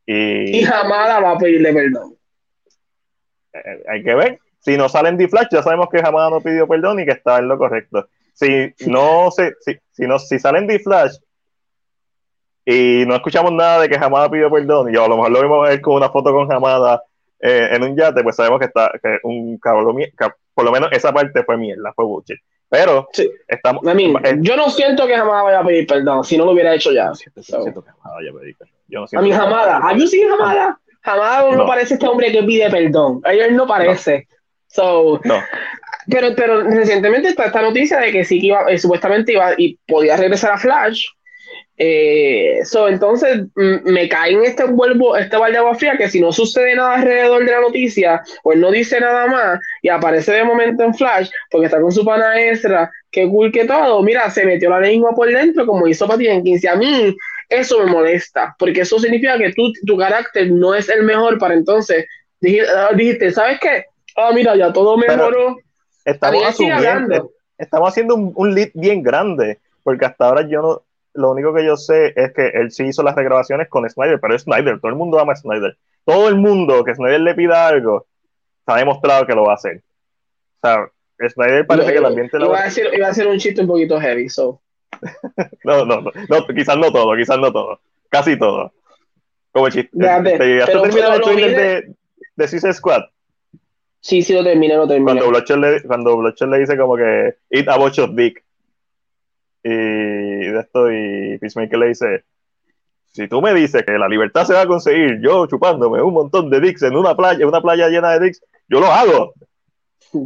Y, 0.05 0.61
y 0.61 0.65
Hamada 0.65 1.21
va 1.21 1.33
a 1.33 1.39
pedirle 1.39 1.73
perdón. 1.73 2.17
Eh, 3.53 3.83
hay 3.89 4.03
que 4.03 4.15
ver 4.15 4.39
si 4.67 4.77
no 4.77 4.89
salen 4.89 5.17
de 5.17 5.29
Flash, 5.29 5.47
ya 5.53 5.63
sabemos 5.63 5.89
que 5.89 6.03
jamás 6.03 6.29
no 6.29 6.41
pidió 6.41 6.67
perdón 6.67 6.99
y 6.99 7.05
que 7.05 7.13
está 7.13 7.39
en 7.39 7.47
lo 7.47 7.57
correcto. 7.57 8.09
Si 8.35 8.75
no 8.89 9.31
se, 9.31 9.55
si, 9.61 9.79
si, 9.93 10.09
no, 10.09 10.19
si 10.19 10.41
salen 10.41 10.67
de 10.67 10.81
Flash 10.81 11.19
y 12.65 13.05
no 13.07 13.15
escuchamos 13.15 13.53
nada 13.53 13.83
de 13.83 13.89
que 13.89 13.95
Hamada 13.95 14.29
pidió 14.29 14.51
perdón, 14.51 14.93
y 14.93 14.97
a 14.97 15.07
lo 15.07 15.17
mejor 15.17 15.31
lo 15.31 15.43
vimos 15.43 15.81
con 15.81 15.95
una 15.95 16.11
foto 16.11 16.33
con 16.33 16.53
Hamada 16.53 17.01
eh, 17.39 17.69
en 17.71 17.85
un 17.85 17.97
yate, 17.97 18.25
pues 18.25 18.35
sabemos 18.35 18.59
que 18.59 18.67
está 18.67 18.91
que 19.01 19.21
un 19.23 19.57
cabrón, 19.59 19.99
por 20.53 20.65
lo 20.65 20.73
menos 20.73 20.91
esa 20.91 21.13
parte 21.13 21.45
fue 21.45 21.57
mierda, 21.57 21.93
fue 21.95 22.05
bullshit. 22.05 22.41
Pero 22.69 23.09
estamos. 23.47 23.83
Yo 24.41 24.57
no 24.57 24.71
siento 24.71 25.07
que 25.07 25.15
Hamada 25.15 25.43
vaya 25.43 25.61
a 25.61 25.65
pedir 25.65 25.87
perdón, 25.87 26.25
si 26.25 26.37
no 26.37 26.45
lo 26.45 26.53
hubiera 26.53 26.75
hecho 26.75 26.93
ya. 26.93 27.15
Siento, 27.15 27.43
siento 27.43 27.83
que 27.83 27.91
Hamada 27.91 28.17
vaya 28.17 28.31
a 28.31 28.35
pedir 28.35 28.57
perdón. 28.57 28.75
Yo 28.89 29.01
no 29.01 29.19
a 29.19 29.23
mí 29.23 29.33
Hamada, 29.33 29.77
¿a 29.79 29.95
mí 29.95 30.07
sí 30.07 30.23
Hamada? 30.23 30.79
Hamada 31.03 31.51
no. 31.53 31.67
parece 31.67 31.95
este 31.95 32.07
hombre 32.09 32.33
que 32.33 32.43
pide 32.43 32.69
perdón. 32.71 33.21
A 33.25 33.33
él 33.33 33.55
no 33.55 33.67
parece. 33.67 34.27
So, 34.67 35.21
no. 35.25 35.43
Pero, 36.09 36.35
pero 36.37 36.63
recientemente 36.63 37.29
está 37.29 37.47
esta 37.47 37.63
noticia 37.63 37.99
de 37.99 38.13
que 38.13 38.25
sí 38.25 38.41
que 38.41 38.47
iba, 38.49 38.63
eh, 38.71 38.79
supuestamente 38.79 39.33
iba 39.33 39.55
y 39.57 39.79
podía 39.87 40.17
regresar 40.17 40.53
a 40.53 40.59
Flash. 40.59 41.07
Eh, 41.79 42.61
so, 42.65 42.89
entonces 42.89 43.43
me 43.55 44.09
cae 44.09 44.33
en 44.33 44.45
este 44.45 44.65
vuelvo, 44.65 45.17
este 45.17 45.37
balde 45.37 45.53
de 45.53 45.59
agua 45.59 45.75
fría 45.75 45.97
que 45.99 46.09
si 46.09 46.21
no 46.21 46.33
sucede 46.33 46.75
nada 46.75 46.95
alrededor 46.95 47.45
de 47.45 47.53
la 47.53 47.61
noticia, 47.61 48.23
o 48.43 48.53
él 48.53 48.61
no 48.61 48.71
dice 48.71 48.99
nada 48.99 49.27
más 49.27 49.61
y 49.83 49.91
aparece 49.91 50.33
de 50.33 50.45
momento 50.45 50.85
en 50.85 50.95
Flash 50.95 51.29
porque 51.51 51.67
está 51.67 51.81
con 51.81 51.93
su 51.93 52.05
pana 52.05 52.41
extra, 52.41 52.91
que 53.11 53.29
cool 53.29 53.53
que 53.53 53.67
todo, 53.67 54.03
mira, 54.03 54.31
se 54.31 54.47
metió 54.47 54.71
la 54.71 54.81
lengua 54.81 55.15
por 55.15 55.29
dentro 55.29 55.67
como 55.67 55.87
hizo 55.87 56.09
Patty 56.09 56.25
Jenkins. 56.25 56.65
Y 56.65 56.67
a 56.67 56.77
mí 56.77 57.15
eso 57.51 57.79
me 57.85 57.93
molesta, 57.93 58.57
porque 58.59 58.81
eso 58.81 58.99
significa 58.99 59.37
que 59.39 59.53
tú, 59.53 59.71
tu 59.87 59.99
carácter 59.99 60.51
no 60.51 60.75
es 60.75 60.89
el 60.89 61.03
mejor 61.03 61.39
para 61.39 61.55
entonces 61.55 62.07
dijiste, 62.41 62.69
ah, 62.75 62.91
dijiste 62.95 63.31
¿sabes 63.33 63.59
qué? 63.61 63.85
ah, 64.17 64.31
mira, 64.35 64.57
ya 64.57 64.73
todo 64.73 64.97
mejoró. 64.97 65.59
estamos 66.05 66.45
asumiendo, 66.47 67.33
estamos 67.59 67.89
haciendo 67.89 68.15
un, 68.15 68.33
un, 68.35 68.55
lead 68.55 68.71
bien 68.75 69.03
grande, 69.03 69.59
porque 69.83 70.07
hasta 70.07 70.27
ahora 70.27 70.49
yo 70.49 70.63
no, 70.63 70.83
lo 71.17 71.31
único 71.31 71.55
que 71.55 71.65
yo 71.65 71.77
sé 71.77 72.13
es 72.17 72.33
que 72.33 72.49
él 72.49 72.71
sí 72.71 72.85
hizo 72.85 73.03
las 73.03 73.15
regrabaciones 73.15 73.69
con 73.69 73.89
Snyder, 73.89 74.21
pero 74.21 74.35
es 74.35 74.43
Snyder, 74.43 74.81
todo 74.81 74.91
el 74.91 74.97
mundo 74.97 75.19
ama 75.19 75.33
a 75.33 75.37
Snyder. 75.37 75.77
Todo 76.05 76.29
el 76.29 76.37
mundo 76.37 76.85
que 76.85 76.95
Snyder 76.95 77.21
le 77.21 77.35
pida 77.35 77.67
algo, 77.67 78.07
ha 78.67 78.79
demostrado 78.79 79.27
que 79.27 79.35
lo 79.35 79.45
va 79.45 79.53
a 79.53 79.57
hacer. 79.57 79.83
O 80.61 80.67
sea, 80.67 80.89
Snyder 81.29 81.67
parece 81.67 81.93
que 81.93 81.99
el 81.99 82.05
ambiente... 82.05 82.37
Iba, 82.39 82.61
a 82.61 82.65
decir, 82.65 82.89
iba 82.93 83.09
a 83.09 83.15
ser 83.15 83.27
un 83.27 83.39
chiste 83.39 83.61
un 83.61 83.67
poquito 83.67 84.01
heavy, 84.01 84.29
so. 84.29 84.61
no, 85.65 85.85
no, 85.85 86.01
no, 86.01 86.11
no, 86.29 86.47
quizás 86.47 86.77
no 86.79 86.93
todo, 86.93 87.17
quizás 87.17 87.39
no 87.39 87.53
todo, 87.53 87.81
casi 88.09 88.39
todo. 88.39 88.73
Como 89.53 89.69
chiste. 89.69 89.91
Ya, 89.93 90.17
¿Has 90.17 90.71
terminado 90.71 91.15
el 91.15 91.21
trailer 91.23 91.57
de, 91.57 91.95
de 92.37 92.49
Suicide 92.49 92.75
Squad? 92.75 93.03
Sí, 94.07 94.23
sí, 94.23 94.33
lo 94.33 94.45
terminé, 94.45 94.77
lo 94.77 94.87
terminé. 94.87 95.05
Cuando 95.05 95.29
Bloodshot 95.31 95.59
le, 95.59 95.83
cuando 95.83 96.23
le 96.23 96.59
dice 96.59 96.77
como 96.77 96.97
que 96.97 97.35
eat 97.51 97.69
a 97.69 97.77
bunch 97.77 97.99
of 97.99 98.11
dick. 98.15 98.45
Y 99.69 100.47
de 100.47 100.61
esto, 100.61 100.93
y 100.93 101.39
Peacemaker 101.39 101.79
le 101.79 101.89
dice, 101.89 102.25
si 103.13 103.27
tú 103.27 103.43
me 103.43 103.53
dices 103.53 103.83
que 103.85 103.99
la 103.99 104.07
libertad 104.07 104.45
se 104.45 104.53
va 104.53 104.63
a 104.63 104.67
conseguir 104.67 105.21
yo 105.21 105.47
chupándome 105.49 106.01
un 106.01 106.15
montón 106.15 106.49
de 106.51 106.61
dicks 106.61 106.85
en 106.85 106.95
una 106.95 107.17
playa, 107.17 107.45
una 107.45 107.61
playa 107.61 107.89
llena 107.89 108.13
de 108.13 108.27
dicks, 108.27 108.45
yo 108.69 108.79
lo 108.79 108.87
hago. 108.87 109.35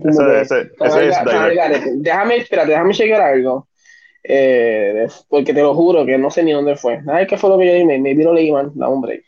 Ese, 0.04 0.40
ese, 0.42 0.70
ese 0.78 1.08
es 1.08 2.02
déjame, 2.02 2.36
espérate, 2.36 2.70
déjame 2.70 2.92
checar 2.92 3.22
algo. 3.22 3.66
Eh, 4.22 5.06
porque 5.26 5.54
te 5.54 5.62
lo 5.62 5.74
juro 5.74 6.04
que 6.04 6.18
no 6.18 6.30
sé 6.30 6.42
ni 6.42 6.52
dónde 6.52 6.76
fue. 6.76 7.00
A 7.08 7.14
ver 7.14 7.26
qué 7.26 7.38
fue 7.38 7.48
lo 7.48 7.56
que 7.56 7.66
yo 7.66 7.72
dije, 7.72 7.98
me, 7.98 8.14
vi 8.14 8.22
lo 8.22 8.34
leí 8.34 8.52
mal, 8.52 8.70
da 8.74 8.88
hombre. 8.88 9.24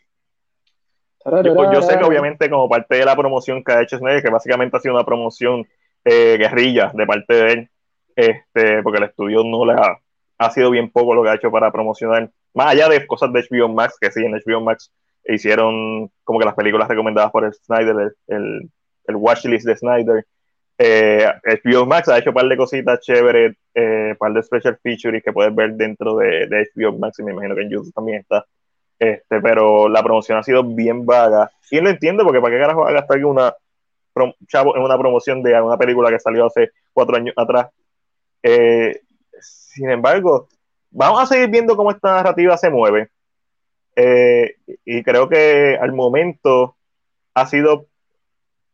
Yo, 1.25 1.73
yo, 1.73 1.81
sé 1.81 1.97
que 1.97 2.03
obviamente 2.03 2.49
como 2.51 2.69
parte 2.69 2.97
de 2.97 3.05
la 3.05 3.15
promoción 3.15 3.63
que 3.63 3.71
ha 3.71 3.81
hecho 3.81 3.97
Snyder, 3.97 4.21
que 4.21 4.29
básicamente 4.29 4.77
ha 4.77 4.79
sido 4.79 4.93
una 4.93 5.05
promoción 5.05 5.65
eh, 6.05 6.35
guerrilla 6.37 6.91
de 6.93 7.05
parte 7.07 7.33
de 7.33 7.51
él, 7.51 7.69
este, 8.15 8.83
porque 8.83 8.99
el 8.99 9.05
estudio 9.05 9.43
no 9.43 9.65
le 9.65 9.73
ha, 9.73 9.97
ha 10.37 10.51
sido 10.51 10.71
bien 10.71 10.89
poco 10.89 11.13
lo 11.13 11.23
que 11.23 11.29
ha 11.29 11.35
hecho 11.35 11.51
para 11.51 11.71
promocionar, 11.71 12.29
más 12.53 12.67
allá 12.67 12.89
de 12.89 13.05
cosas 13.07 13.31
de 13.33 13.45
HBO 13.49 13.69
Max, 13.69 13.97
que 13.99 14.11
sí, 14.11 14.23
en 14.23 14.33
HBO 14.33 14.61
Max 14.61 14.91
hicieron 15.25 16.09
como 16.23 16.39
que 16.39 16.45
las 16.45 16.55
películas 16.55 16.87
recomendadas 16.87 17.31
por 17.31 17.45
el 17.45 17.53
Snyder, 17.53 18.13
el, 18.27 18.69
el, 19.07 19.15
watchlist 19.15 19.65
de 19.65 19.77
Snyder. 19.77 20.25
Eh, 20.77 21.25
HBO 21.43 21.85
Max 21.85 22.09
ha 22.09 22.17
hecho 22.17 22.31
un 22.31 22.35
par 22.35 22.47
de 22.47 22.57
cositas 22.57 22.99
chéveres, 22.99 23.55
eh, 23.73 24.09
un 24.11 24.17
par 24.17 24.33
de 24.33 24.43
special 24.43 24.77
features 24.81 25.23
que 25.23 25.31
puedes 25.31 25.53
ver 25.55 25.73
dentro 25.73 26.17
de, 26.17 26.47
de 26.47 26.69
HBO 26.75 26.97
Max 26.97 27.19
y 27.19 27.23
me 27.23 27.31
imagino 27.31 27.55
que 27.55 27.61
en 27.61 27.69
YouTube 27.69 27.93
también 27.93 28.19
está. 28.19 28.45
Este, 28.99 29.41
pero 29.41 29.89
la 29.89 30.03
promoción 30.03 30.37
ha 30.37 30.43
sido 30.43 30.63
bien 30.63 31.05
vaga. 31.05 31.51
Y 31.71 31.79
lo 31.81 31.89
entiendo, 31.89 32.23
porque 32.23 32.39
¿para 32.39 32.55
qué 32.55 32.61
carajo 32.61 32.81
va 32.81 32.89
a 32.89 32.93
gastar 32.93 33.23
una, 33.25 33.53
chavo, 34.47 34.75
en 34.75 34.83
una 34.83 34.97
promoción 34.97 35.43
de 35.43 35.59
una 35.59 35.77
película 35.77 36.09
que 36.09 36.19
salió 36.19 36.45
hace 36.45 36.71
cuatro 36.93 37.15
años 37.15 37.33
atrás? 37.37 37.69
Eh, 38.41 39.01
sin 39.73 39.89
embargo, 39.89 40.47
vamos 40.91 41.21
a 41.21 41.25
seguir 41.25 41.49
viendo 41.49 41.75
cómo 41.75 41.91
esta 41.91 42.13
narrativa 42.13 42.57
se 42.57 42.69
mueve. 42.69 43.09
Eh, 43.95 44.55
y 44.85 45.03
creo 45.03 45.29
que 45.29 45.77
al 45.79 45.93
momento 45.93 46.75
ha 47.33 47.47
sido 47.47 47.87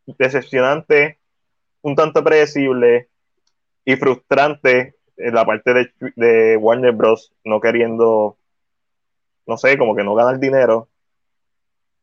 decepcionante, 0.06 1.18
un 1.82 1.94
tanto 1.94 2.22
predecible 2.22 3.08
y 3.84 3.96
frustrante 3.96 4.96
la 5.16 5.44
parte 5.44 5.74
de, 5.74 5.92
de 6.16 6.56
Warner 6.56 6.92
Bros. 6.92 7.32
no 7.44 7.60
queriendo 7.60 8.38
no 9.50 9.56
sé, 9.56 9.76
como 9.76 9.96
que 9.96 10.04
no 10.04 10.14
ganar 10.14 10.38
dinero, 10.38 10.88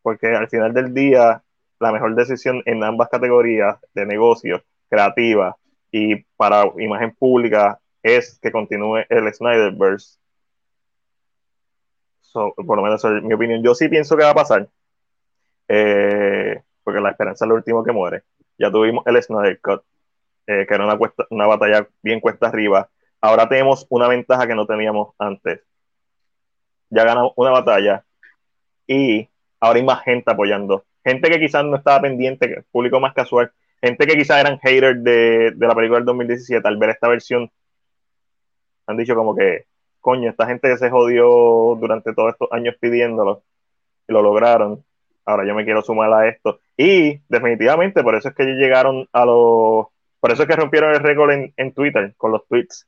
porque 0.02 0.28
al 0.28 0.50
final 0.50 0.74
del 0.74 0.94
día 0.94 1.42
la 1.80 1.92
mejor 1.94 2.14
decisión 2.14 2.62
en 2.66 2.84
ambas 2.84 3.08
categorías 3.08 3.78
de 3.94 4.06
negocio, 4.06 4.64
creativa 4.90 5.56
y 5.90 6.24
para 6.36 6.66
imagen 6.78 7.16
pública 7.16 7.80
es 8.16 8.40
que 8.42 8.52
continúe 8.52 9.06
el 9.10 9.34
Snyderverse. 9.34 10.20
por 12.34 12.78
lo 12.78 12.84
menos 12.84 13.04
es 13.04 13.24
mi 13.24 13.34
opinión. 13.34 13.64
Yo 13.64 13.74
sí 13.76 13.90
pienso 13.90 14.16
que 14.16 14.24
va 14.24 14.32
a 14.32 14.36
pasar, 14.36 14.70
eh, 15.68 16.62
porque 16.84 17.02
la 17.02 17.12
esperanza 17.12 17.46
es 17.46 17.50
lo 17.50 17.56
último 17.56 17.84
que 17.84 17.92
muere. 17.92 18.24
Ya 18.58 18.72
tuvimos 18.72 19.06
el 19.08 19.22
Snyder 19.22 19.60
Cut, 19.62 19.84
eh, 20.48 20.66
que 20.68 20.74
era 20.74 20.86
una, 20.86 20.98
una 21.30 21.48
batalla 21.48 21.88
bien 22.02 22.20
cuesta 22.20 22.48
arriba. 22.48 22.90
Ahora 23.22 23.50
tenemos 23.50 23.86
una 23.90 24.08
ventaja 24.08 24.48
que 24.48 24.56
no 24.56 24.68
teníamos 24.68 25.14
antes 25.18 25.62
ya 26.90 27.04
ganamos 27.04 27.34
una 27.36 27.52
batalla 27.52 28.06
y 28.88 29.30
ahora 29.60 29.80
hay 29.80 29.86
más 29.86 30.04
gente 30.04 30.32
apoyando. 30.32 30.86
Gente 31.04 31.30
que 31.30 31.40
quizás 31.40 31.64
no 31.66 31.78
estaba 31.78 32.02
pendiente, 32.02 32.64
público 32.72 33.00
más 33.00 33.14
casual, 33.14 33.52
gente 33.82 34.06
que 34.06 34.18
quizás 34.18 34.40
eran 34.40 34.60
haters 34.60 35.04
de, 35.04 35.54
la 35.58 35.76
película 35.76 36.00
del 36.00 36.06
2017, 36.06 36.68
al 36.68 36.78
ver 36.78 36.92
esta 36.92 37.08
versión, 37.08 37.52
han 38.88 38.98
dicho 38.98 39.16
como 39.16 39.36
que, 39.36 39.66
coño, 40.02 40.30
esta 40.30 40.48
gente 40.48 40.76
se 40.78 40.90
jodió 40.90 41.76
durante 41.80 42.14
todos 42.14 42.34
estos 42.34 42.52
años 42.52 42.76
pidiéndolo 42.80 43.44
y 44.08 44.14
lo 44.14 44.22
lograron. 44.22 44.84
Ahora 45.26 45.46
yo 45.46 45.54
me 45.54 45.66
quiero 45.66 45.82
sumar 45.82 46.12
a 46.14 46.28
esto. 46.28 46.60
Y 46.78 47.20
definitivamente, 47.28 48.02
por 48.02 48.16
eso 48.16 48.30
es 48.30 48.36
que 48.36 48.46
llegaron 48.46 49.08
a 49.12 49.26
los. 49.26 49.88
Por 50.20 50.32
eso 50.32 50.44
es 50.44 50.48
que 50.48 50.56
rompieron 50.56 50.94
el 50.96 51.02
récord 51.02 51.32
en, 51.32 51.74
Twitter 51.74 52.14
con 52.18 52.32
los 52.32 52.48
tweets 52.48 52.88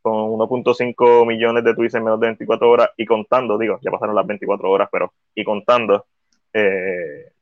con 0.00 0.14
1.5 0.14 1.26
millones 1.26 1.64
de 1.64 1.74
tweets 1.74 1.94
en 1.94 2.04
menos 2.04 2.20
de 2.20 2.28
24 2.28 2.70
horas 2.70 2.90
y 2.96 3.04
contando, 3.04 3.58
digo, 3.58 3.78
ya 3.82 3.90
pasaron 3.90 4.14
las 4.14 4.26
24 4.26 4.70
horas, 4.70 4.88
pero 4.92 5.12
y 5.34 5.42
contando, 5.42 6.06
eh, 6.52 7.32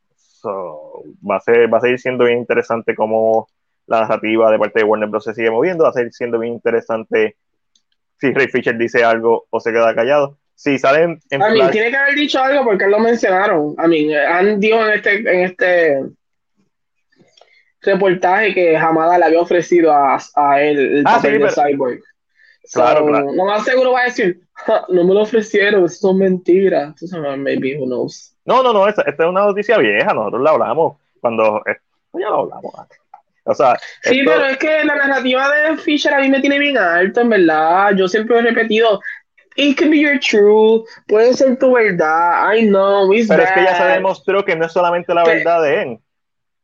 va, 0.44 1.36
a 1.36 1.40
ser, 1.40 1.72
va 1.72 1.78
a 1.78 1.80
seguir 1.82 1.98
siendo 1.98 2.24
bien 2.24 2.38
interesante 2.38 2.94
cómo 2.94 3.48
la 3.86 4.00
narrativa 4.00 4.50
de 4.50 4.58
parte 4.58 4.80
de 4.80 4.84
Warner 4.84 5.08
Bros. 5.08 5.24
se 5.24 5.34
sigue 5.34 5.50
moviendo, 5.50 5.84
va 5.84 5.90
a 5.90 5.92
seguir 5.92 6.12
siendo 6.12 6.38
bien 6.38 6.54
interesante 6.54 7.36
si 8.18 8.32
Ray 8.32 8.48
Fisher 8.48 8.76
dice 8.76 9.04
algo 9.04 9.46
o 9.50 9.60
se 9.60 9.72
queda 9.72 9.94
callado. 9.94 10.38
Si 10.54 10.78
salen 10.78 11.20
en 11.30 11.42
a 11.42 11.50
mí, 11.50 11.60
tiene 11.70 11.90
que 11.90 11.96
haber 11.96 12.14
dicho 12.14 12.40
algo 12.40 12.64
porque 12.64 12.86
lo 12.86 12.98
mencionaron. 12.98 13.74
A 13.76 13.86
mí, 13.86 14.14
han 14.14 14.58
dicho 14.58 14.86
en 14.86 14.92
este, 14.94 15.14
en 15.16 15.40
este 15.40 16.02
reportaje 17.82 18.54
que 18.54 18.76
Hamada 18.76 19.18
le 19.18 19.26
había 19.26 19.40
ofrecido 19.40 19.92
a, 19.92 20.18
a 20.34 20.62
él 20.62 20.78
el 20.78 21.04
ah, 21.06 21.16
papel 21.16 21.40
de 21.40 21.50
Cyborg. 21.50 22.00
Claro, 22.72 23.06
claro. 23.06 23.32
Lo 23.32 23.44
más 23.44 23.64
seguro 23.64 23.92
va 23.92 24.02
a 24.02 24.04
decir, 24.04 24.40
no 24.88 25.04
me 25.04 25.14
lo 25.14 25.22
ofrecieron, 25.22 25.84
eso 25.84 25.96
son 26.08 26.18
mentiras. 26.18 26.94
Maybe, 27.38 27.78
who 27.78 27.86
knows. 27.86 28.34
No, 28.44 28.62
no, 28.62 28.72
no, 28.72 28.88
esta, 28.88 29.02
esta, 29.02 29.24
es 29.24 29.28
una 29.28 29.44
noticia 29.44 29.78
vieja, 29.78 30.12
nosotros 30.12 30.42
la 30.42 30.50
hablamos 30.50 30.96
cuando, 31.20 31.62
eh, 31.66 31.76
ya 32.14 32.28
lo 32.28 32.42
hablamos 32.42 32.74
antes. 32.78 32.98
O 33.46 33.54
sea, 33.54 33.78
sí, 34.02 34.22
pero 34.24 34.44
es 34.44 34.58
que 34.58 34.84
la 34.84 34.96
narrativa 34.96 35.48
de 35.54 35.76
Fisher 35.76 36.12
a 36.12 36.20
mí 36.20 36.28
me 36.28 36.40
tiene 36.40 36.58
bien 36.58 36.76
alto, 36.76 37.20
en 37.20 37.28
verdad. 37.28 37.92
Yo 37.96 38.08
siempre 38.08 38.38
he 38.38 38.42
repetido, 38.42 39.00
it 39.54 39.78
can 39.78 39.90
be 39.90 40.00
your 40.00 40.18
truth, 40.18 40.84
puede 41.06 41.32
ser 41.34 41.56
tu 41.56 41.72
verdad, 41.72 42.52
I 42.52 42.66
know, 42.66 43.12
it's 43.12 43.28
Pero 43.28 43.44
es 43.44 43.52
que 43.52 43.62
ya 43.62 43.76
se 43.76 43.84
demostró 43.84 44.44
que 44.44 44.56
no 44.56 44.66
es 44.66 44.72
solamente 44.72 45.14
la 45.14 45.24
verdad 45.24 45.62
de 45.62 45.82
él. 45.82 45.98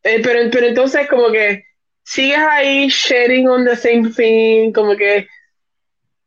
Eh, 0.03 0.21
pero, 0.25 0.51
pero 0.51 0.67
entonces 0.67 1.07
como 1.09 1.31
que 1.31 1.65
sigues 2.03 2.39
ahí 2.39 2.89
sharing 2.89 3.49
on 3.49 3.65
the 3.65 3.77
same 3.77 4.11
thing, 4.11 4.73
como 4.73 4.97
que 4.97 5.29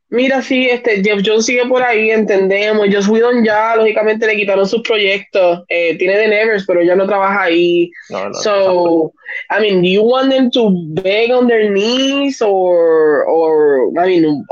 Mira, 0.10 0.42
sí, 0.42 0.70
este, 0.70 1.04
Jeff 1.04 1.22
Jones 1.26 1.46
sigue 1.46 1.66
por 1.66 1.82
ahí, 1.82 2.12
entendemos. 2.12 2.88
Joss 2.92 3.08
Whedon 3.08 3.44
ya, 3.44 3.76
lógicamente, 3.76 4.28
le 4.28 4.36
quitaron 4.36 4.68
sus 4.68 4.82
proyectos. 4.82 5.64
Eh, 5.68 5.98
tiene 5.98 6.16
The 6.16 6.28
Nevers, 6.28 6.66
pero 6.66 6.84
ya 6.84 6.96
no 6.96 7.08
trabaja 7.08 7.44
ahí. 7.44 7.90
No, 8.10 8.30
no, 8.30 8.34
so, 8.36 9.14
I 9.50 9.60
mean, 9.60 9.82
do 9.82 9.88
you 9.88 10.04
want 10.04 10.30
them 10.30 10.52
to 10.52 10.70
beg 11.02 11.32
on 11.32 11.48
their 11.48 11.72
knees 11.72 12.42
or, 12.42 13.26
or 13.26 13.92
I 14.00 14.08
mean, 14.08 14.46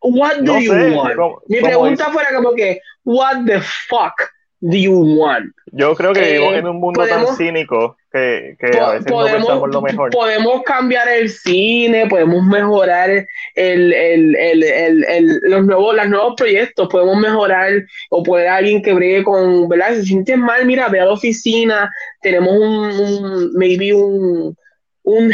what 0.00 0.44
do 0.44 0.58
you 0.58 0.72
want? 0.94 1.18
Mi 1.48 1.60
pregunta 1.60 2.10
fuera 2.12 2.32
como 2.34 2.54
que, 2.54 2.80
what 3.04 3.46
the 3.46 3.60
fuck 3.60 4.30
do 4.60 4.76
you 4.76 4.92
want? 4.92 5.52
Yo 5.72 5.94
creo 5.94 6.12
que 6.12 6.20
vivimos 6.20 6.54
eh, 6.54 6.58
en 6.58 6.66
un 6.66 6.80
mundo 6.80 7.06
tan 7.06 7.26
cínico 7.36 7.96
que, 8.12 8.56
a 8.80 8.92
veces 8.92 9.06
podemos, 9.06 9.40
no 9.40 9.46
pensamos 9.46 9.68
lo 9.70 9.82
mejor. 9.82 10.10
Podemos 10.10 10.62
cambiar 10.62 11.08
el 11.08 11.30
cine, 11.30 12.06
podemos 12.08 12.44
mejorar 12.44 13.10
el, 13.54 13.92
el, 13.92 14.34
el, 14.34 15.40
los 15.42 15.64
nuevos, 15.64 15.94
los 15.94 16.08
nuevos 16.08 16.34
proyectos, 16.36 16.88
podemos 16.88 17.16
mejorar 17.18 17.84
o 18.10 18.22
poder 18.22 18.48
alguien 18.48 18.82
que 18.82 18.94
bregue 18.94 19.24
con, 19.24 19.68
¿verdad? 19.68 19.94
Si 19.96 20.06
sientes 20.06 20.38
mal, 20.38 20.64
mira, 20.66 20.88
ve 20.88 21.00
a 21.00 21.04
la 21.04 21.12
oficina, 21.12 21.90
tenemos 22.20 22.54
un, 22.54 23.52
maybe 23.54 23.92
un, 23.92 24.56
un, 25.02 25.32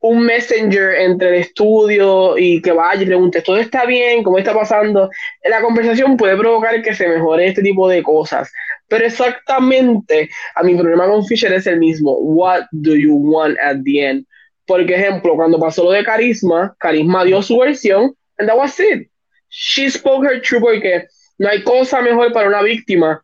un 0.00 0.24
messenger 0.24 0.94
entre 0.94 1.28
el 1.28 1.34
estudio 1.36 2.38
y 2.38 2.62
que 2.62 2.72
vaya 2.72 3.02
y 3.02 3.06
pregunte, 3.06 3.42
¿todo 3.42 3.58
está 3.58 3.84
bien? 3.84 4.22
¿Cómo 4.22 4.38
está 4.38 4.54
pasando? 4.54 5.10
La 5.44 5.60
conversación 5.60 6.16
puede 6.16 6.36
provocar 6.36 6.82
que 6.82 6.94
se 6.94 7.08
mejore 7.08 7.48
este 7.48 7.62
tipo 7.62 7.88
de 7.88 8.02
cosas 8.02 8.50
pero 8.90 9.06
exactamente, 9.06 10.28
a 10.56 10.64
mi 10.64 10.74
problema 10.74 11.06
con 11.06 11.24
Fisher 11.24 11.52
es 11.52 11.66
el 11.68 11.78
mismo. 11.78 12.18
What 12.18 12.64
do 12.72 12.96
you 12.96 13.14
want 13.14 13.56
at 13.62 13.76
the 13.84 14.04
end? 14.04 14.26
Por 14.66 14.80
ejemplo, 14.80 15.36
cuando 15.36 15.60
pasó 15.60 15.84
lo 15.84 15.92
de 15.92 16.02
Carisma, 16.02 16.74
Carisma 16.76 17.24
dio 17.24 17.40
su 17.40 17.56
versión, 17.58 18.12
and 18.38 18.48
that 18.48 18.58
was 18.58 18.78
it. 18.80 19.08
She 19.48 19.88
spoke 19.88 20.26
her 20.26 20.42
truth 20.42 20.62
porque 20.62 21.06
no 21.38 21.48
hay 21.48 21.62
cosa 21.62 22.02
mejor 22.02 22.32
para 22.32 22.48
una 22.48 22.62
víctima 22.62 23.22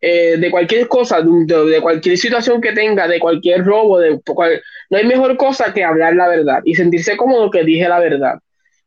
eh, 0.00 0.36
de 0.38 0.50
cualquier 0.50 0.88
cosa, 0.88 1.20
de, 1.22 1.80
cualquier 1.82 2.16
situación 2.16 2.60
que 2.60 2.72
tenga, 2.72 3.06
de 3.06 3.20
cualquier 3.20 3.64
robo, 3.64 3.98
de 3.98 4.18
no 4.90 4.98
hay 4.98 5.04
mejor 5.04 5.36
cosa 5.36 5.72
que 5.72 5.84
hablar 5.84 6.14
la 6.14 6.28
verdad 6.28 6.60
y 6.64 6.74
sentirse 6.74 7.16
cómodo 7.16 7.50
que 7.50 7.64
dije 7.64 7.88
la 7.88 7.98
verdad. 8.00 8.38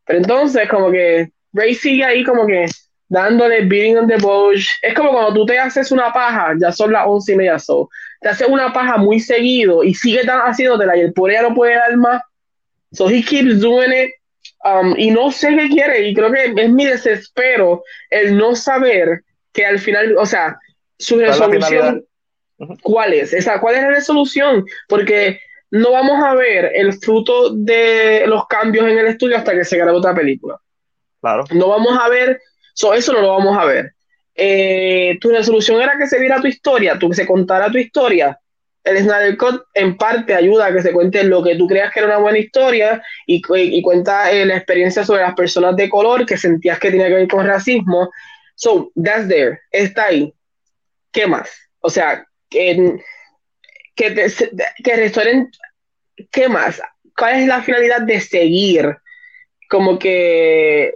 Pero 0.06 0.19
entonces, 0.19 0.67
como 0.67 0.92
que 0.92 1.30
Ray 1.53 1.75
sigue 1.75 2.03
ahí 2.03 2.24
como 2.24 2.48
que 2.48 2.66
dándole 3.08 3.66
beating 3.66 3.98
on 3.98 4.08
the 4.08 4.17
bush. 4.17 4.67
Es 4.82 4.95
como 4.95 5.11
cuando 5.11 5.33
tú 5.33 5.45
te 5.45 5.59
haces 5.59 5.92
una 5.92 6.11
paja, 6.11 6.53
ya 6.59 6.72
son 6.72 6.92
las 6.92 7.06
once 7.06 7.33
y 7.33 7.35
media, 7.35 7.59
so, 7.59 7.90
te 8.19 8.30
haces 8.30 8.48
una 8.48 8.74
paja 8.74 8.98
muy 8.98 9.19
seguido 9.19 9.83
y 9.83 9.93
sigue 9.93 10.24
tan 10.25 10.40
haciéndotela 10.40 10.98
y 10.98 11.01
el 11.01 11.14
pobre 11.14 11.35
ya 11.35 11.43
no 11.43 11.53
puede 11.53 11.75
dar 11.75 11.95
más. 11.95 12.24
So 12.92 13.08
he 13.08 13.22
keeps 13.22 13.59
doing 13.59 13.92
it. 13.92 14.11
Um, 14.66 14.95
y 14.98 15.11
no 15.11 15.30
sé 15.30 15.50
qué 15.56 15.67
quiere, 15.67 16.08
y 16.08 16.14
creo 16.14 16.32
que 16.32 16.53
es 16.56 16.69
mi 16.69 16.85
desespero 16.85 17.83
el 18.09 18.38
no 18.38 18.56
saber 18.56 19.22
que 19.51 19.66
al 19.66 19.77
final, 19.77 20.16
o 20.17 20.25
sea, 20.25 20.58
su 21.03 21.17
resolución, 21.17 22.06
¿cuál 22.82 23.14
es? 23.14 23.33
Esa, 23.33 23.59
¿Cuál 23.59 23.75
es 23.75 23.82
la 23.82 23.90
resolución? 23.90 24.65
Porque 24.88 25.40
no 25.72 25.91
vamos 25.91 26.23
a 26.23 26.35
ver 26.35 26.72
el 26.75 26.93
fruto 26.93 27.51
de 27.53 28.23
los 28.27 28.48
cambios 28.48 28.88
en 28.88 28.98
el 28.98 29.07
estudio 29.07 29.38
hasta 29.38 29.53
que 29.53 29.65
se 29.65 29.77
grabe 29.77 29.98
otra 29.98 30.14
película. 30.14 30.59
Claro. 31.22 31.45
No 31.51 31.69
vamos 31.69 31.98
a 31.99 32.09
ver 32.09 32.40
So, 32.73 32.93
eso 32.93 33.14
no 33.14 33.22
lo 33.22 33.30
vamos 33.30 33.57
a 33.57 33.65
ver. 33.65 33.93
Eh, 34.35 35.17
tu 35.22 35.30
resolución 35.30 35.82
era 35.82 35.98
que 35.98 36.07
se 36.07 36.19
viera 36.19 36.41
tu 36.41 36.48
historia, 36.48 36.98
tú 36.98 37.09
que 37.09 37.15
se 37.15 37.27
contara 37.27 37.72
tu 37.72 37.77
historia. 37.77 38.38
El 38.83 38.98
Snyder 38.98 39.38
Cut 39.38 39.61
en 39.75 39.95
parte 39.95 40.33
ayuda 40.33 40.65
a 40.65 40.73
que 40.73 40.82
se 40.82 40.91
cuente 40.91 41.23
lo 41.23 41.41
que 41.41 41.56
tú 41.56 41.67
creas 41.67 41.93
que 41.93 41.99
era 41.99 42.09
una 42.09 42.17
buena 42.17 42.40
historia 42.40 43.01
y, 43.25 43.41
y, 43.56 43.82
cuenta 43.82 44.30
eh, 44.32 44.45
la 44.45 44.57
experiencia 44.57 45.06
sobre 45.06 45.22
las 45.22 45.35
personas 45.35 45.75
de 45.77 45.88
color 45.88 46.25
que 46.25 46.35
sentías 46.35 46.80
que 46.80 46.91
tenía 46.91 47.07
que 47.07 47.14
ver 47.14 47.27
con 47.27 47.45
racismo. 47.45 48.09
So, 48.56 48.91
that's 49.01 49.27
there, 49.30 49.59
está 49.72 50.06
ahí. 50.06 50.33
¿Qué 51.14 51.27
más? 51.27 51.50
O 51.80 51.90
sea, 51.90 52.25
que, 52.50 52.98
que, 53.95 54.27
que 54.83 54.95
restauren, 54.95 55.50
¿qué 56.32 56.50
más? 56.50 56.82
¿Cuál 57.16 57.42
es 57.42 57.48
la 57.48 57.61
finalidad 57.61 58.01
de 58.01 58.19
seguir 58.19 58.98
como 59.69 60.00
que 60.00 60.95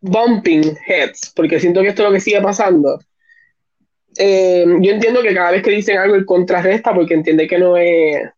bumping 0.00 0.76
heads? 0.86 1.32
Porque 1.36 1.60
siento 1.60 1.82
que 1.82 1.88
esto 1.88 2.02
es 2.02 2.08
lo 2.08 2.14
que 2.14 2.20
sigue 2.20 2.40
pasando. 2.40 2.98
Eh, 4.16 4.64
yo 4.80 4.90
entiendo 4.92 5.22
que 5.22 5.34
cada 5.34 5.50
vez 5.50 5.62
que 5.62 5.70
dicen 5.70 5.98
algo 5.98 6.14
el 6.14 6.24
contrarresta 6.24 6.94
porque 6.94 7.14
entiende 7.14 7.46
que 7.46 7.58
no 7.58 7.76
es... 7.76 8.30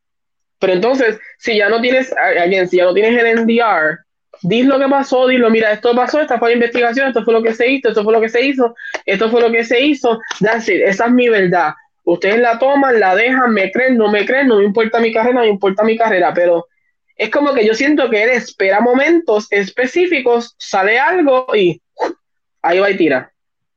Pero 0.59 0.73
entonces, 0.73 1.19
si 1.39 1.57
ya 1.57 1.69
no 1.69 1.81
tienes, 1.81 2.13
alguien, 2.13 2.69
si 2.69 2.79
ya 2.79 2.85
no 2.85 2.93
tienes 2.93 3.19
el 3.19 3.45
NDR, 3.45 4.01
dis 4.43 4.65
lo 4.65 4.79
que 4.79 4.89
pasó, 4.89 5.27
dilo, 5.27 5.51
mira, 5.51 5.73
esto 5.73 5.95
pasó, 5.95 6.21
esta 6.21 6.39
fue 6.39 6.51
la 6.51 6.55
investigación, 6.55 7.09
esto 7.09 7.25
fue 7.25 7.35
lo 7.35 7.43
que 7.43 7.55
se 7.55 7.71
hizo, 7.71 7.89
esto 7.89 8.03
fue 8.03 8.13
lo 8.13 8.21
que 8.21 8.29
se 8.29 8.45
hizo, 8.47 8.75
esto 9.07 9.31
fue 9.31 9.41
lo 9.41 9.51
que 9.51 9.65
se 9.65 9.81
hizo, 9.81 10.19
that's 10.41 10.69
esa 10.69 11.07
es 11.07 11.13
mi 11.13 11.29
verdad. 11.29 11.75
Ustedes 12.05 12.41
la 12.41 12.59
toman, 12.59 12.99
la 12.99 13.15
dejan, 13.15 13.53
me 13.53 13.71
creen, 13.71 13.97
no 13.97 14.11
me 14.11 14.25
creen, 14.25 14.49
no 14.49 14.59
me 14.59 14.65
importa 14.65 14.99
mi 14.99 15.13
carrera, 15.13 15.35
no 15.35 15.41
me 15.43 15.49
importa 15.49 15.85
mi 15.85 15.97
carrera, 15.97 16.33
pero 16.35 16.67
es 17.17 17.31
como 17.31 17.53
que 17.53 17.67
yo 17.67 17.75
siento 17.75 18.09
que 18.09 18.23
él 18.23 18.31
espera 18.31 18.81
momentos 18.81 19.47
específicos, 19.51 20.55
sale 20.59 20.99
algo 20.99 21.47
y 21.55 21.81
ahí 22.63 22.79
va 22.79 22.91
y 22.91 22.97
tira. 22.97 23.31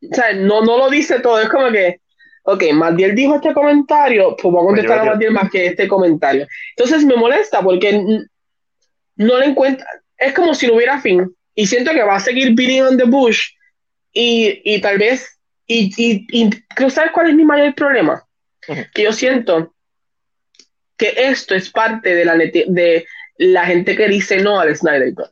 O 0.10 0.16
sea, 0.16 0.34
no, 0.34 0.62
no 0.62 0.78
lo 0.78 0.90
dice 0.90 1.20
todo, 1.20 1.40
es 1.42 1.50
como 1.50 1.70
que, 1.70 2.00
ok, 2.44 2.64
Matiel 2.74 3.14
dijo 3.16 3.36
este 3.36 3.54
comentario, 3.54 4.36
pues 4.42 4.54
vamos 4.54 4.64
a 4.64 4.68
contestar 4.68 5.00
a 5.00 5.06
Matiel 5.14 5.32
más 5.32 5.52
que 5.52 5.68
este 5.68 5.88
comentario. 5.88 6.48
Entonces 6.76 7.06
me 7.06 7.16
molesta 7.16 7.62
porque 7.62 8.22
no 9.18 9.38
le 9.38 9.46
encuentra, 9.46 9.86
es 10.18 10.34
como 10.34 10.54
si 10.54 10.68
no 10.68 10.76
hubiera 10.76 11.02
fin. 11.02 11.36
Y 11.56 11.68
siento 11.68 11.92
que 11.92 12.04
va 12.04 12.16
a 12.16 12.20
seguir 12.20 12.54
beating 12.56 12.84
on 12.84 12.98
the 12.98 13.04
bush 13.04 13.50
y, 14.12 14.62
y 14.64 14.82
tal 14.82 14.98
vez, 14.98 15.40
y, 15.68 15.92
y, 15.98 16.28
y 16.32 16.50
¿sabes 16.90 17.12
cuál 17.14 17.30
es 17.30 17.36
mi 17.36 17.46
mayor 17.46 17.76
problema? 17.76 18.24
Que 18.94 19.04
yo 19.04 19.14
siento 19.14 19.74
que 20.98 21.14
esto 21.18 21.56
es 21.56 21.70
parte 21.70 22.16
de 22.16 22.26
la, 22.26 22.36
de 22.38 23.06
la 23.38 23.66
gente 23.66 23.96
que 23.96 24.08
dice 24.08 24.38
no 24.38 24.60
al 24.60 24.76
Snyder 24.76 25.14
Cut. 25.14 25.32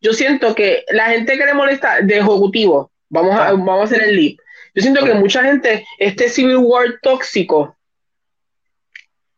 Yo 0.00 0.12
siento 0.12 0.54
que 0.54 0.84
la 0.90 1.06
gente 1.06 1.38
que 1.38 1.46
le 1.46 1.54
molesta 1.54 2.00
de 2.00 2.18
ejecutivo, 2.18 2.92
vamos 3.08 3.36
a, 3.36 3.48
ah. 3.48 3.52
vamos 3.52 3.80
a 3.80 3.84
hacer 3.84 4.02
el 4.02 4.16
leap. 4.16 4.38
Yo 4.74 4.82
siento 4.82 5.04
que 5.04 5.14
mucha 5.14 5.44
gente, 5.44 5.86
este 5.98 6.28
Civil 6.28 6.56
War 6.56 6.98
tóxico, 7.02 7.76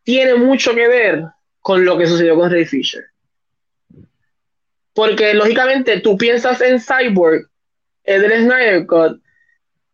tiene 0.05 0.37
mucho 0.37 0.75
que 0.75 0.89
ver 0.89 1.25
con 1.61 1.85
lo 1.85 1.99
que 1.99 2.07
sucedió 2.07 2.37
con 2.37 2.51
Ray 2.51 2.65
Fisher. 2.65 3.05
Porque 4.95 5.35
lógicamente 5.35 6.01
tú 6.01 6.17
piensas 6.17 6.61
en 6.61 6.81
Cyborg, 6.81 7.49
es 8.05 8.23
del 8.23 8.45
Snyder 8.45 8.87
Cut, 8.87 9.21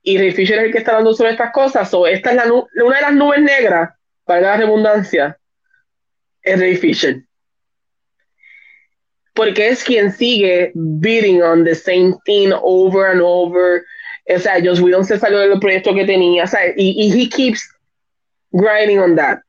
y 0.02 0.18
Ray 0.18 0.32
Fisher 0.32 0.58
es 0.58 0.64
el 0.66 0.72
que 0.72 0.78
está 0.78 0.92
hablando 0.92 1.14
sobre 1.14 1.32
estas 1.32 1.52
cosas. 1.52 1.92
o 1.92 2.06
esta 2.06 2.30
es 2.30 2.36
la 2.36 2.52
una 2.52 2.96
de 2.96 3.02
las 3.02 3.14
nubes 3.14 3.40
negras, 3.42 3.90
para 4.24 4.40
la 4.42 4.56
redundancia, 4.58 5.38
es 6.42 6.58
Ray 6.60 6.76
Fisher. 6.76 7.22
Porque 9.34 9.68
es 9.68 9.84
quien 9.84 10.12
sigue 10.12 10.72
beating 10.74 11.42
on 11.42 11.64
the 11.64 11.74
same 11.74 12.14
thing 12.24 12.52
over 12.62 13.10
and 13.10 13.20
over. 13.22 13.82
O 14.28 14.38
sea, 14.38 14.62
Joss 14.62 14.80
Whedon 14.80 15.04
se 15.04 15.18
salió 15.18 15.38
del 15.38 15.58
proyecto 15.60 15.94
que 15.94 16.04
tenía, 16.04 16.44
o 16.44 16.46
sea, 16.46 16.60
y, 16.76 16.94
y 16.96 17.22
he 17.22 17.28
keeps 17.28 17.62
grinding 18.52 18.98
on 18.98 19.16
that. 19.16 19.40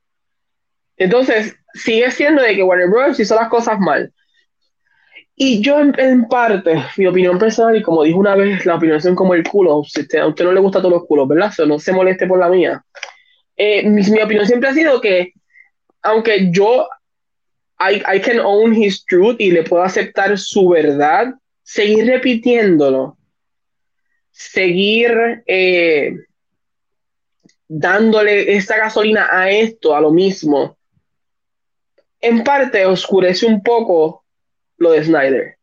Entonces, 0.96 1.54
sigue 1.74 2.10
siendo 2.10 2.42
de 2.42 2.54
que 2.54 2.62
Warner 2.62 2.88
Bros. 2.88 3.18
hizo 3.18 3.34
las 3.34 3.48
cosas 3.48 3.78
mal. 3.80 4.12
Y 5.34 5.60
yo, 5.62 5.78
en, 5.80 6.28
parte, 6.28 6.82
mi 6.96 7.06
opinión 7.06 7.38
personal, 7.38 7.76
y 7.76 7.82
como 7.82 8.02
dijo 8.02 8.18
una 8.18 8.34
vez, 8.34 8.66
la 8.66 8.76
opinión 8.76 9.00
son 9.00 9.14
como 9.14 9.34
el 9.34 9.42
culo. 9.42 9.72
A 9.72 9.78
usted 9.78 10.08
no 10.44 10.52
le 10.52 10.60
gusta 10.60 10.80
todos 10.80 10.92
los 10.92 11.06
culos, 11.06 11.26
¿verdad? 11.26 11.52
no 11.66 11.78
se 11.78 11.92
moleste 11.92 12.26
por 12.26 12.38
la 12.38 12.48
mía. 12.48 12.84
Eh, 13.56 13.88
mi, 13.88 14.02
mi, 14.02 14.20
opinión 14.20 14.46
siempre 14.46 14.68
ha 14.68 14.74
sido 14.74 15.00
que, 15.00 15.32
aunque 16.02 16.50
yo 16.50 16.86
I, 17.78 18.02
I 18.06 18.20
can 18.20 18.38
own 18.38 18.74
his 18.74 19.04
truth 19.04 19.36
y 19.40 19.50
le 19.50 19.64
puedo 19.64 19.82
aceptar 19.82 20.38
su 20.38 20.68
verdad, 20.68 21.34
seguir 21.62 22.06
repitiéndolo, 22.06 23.16
seguir 24.30 25.42
eh, 25.46 26.14
dándole 27.66 28.54
esta 28.54 28.76
gasolina 28.76 29.28
a 29.30 29.50
esto, 29.50 29.96
a 29.96 30.00
lo 30.00 30.10
mismo, 30.10 30.76
en 32.20 32.44
parte 32.44 32.86
oscurece 32.86 33.46
un 33.46 33.62
poco 33.62 34.21
lo 34.82 34.92
de 34.92 35.04
Snyder. 35.04 35.56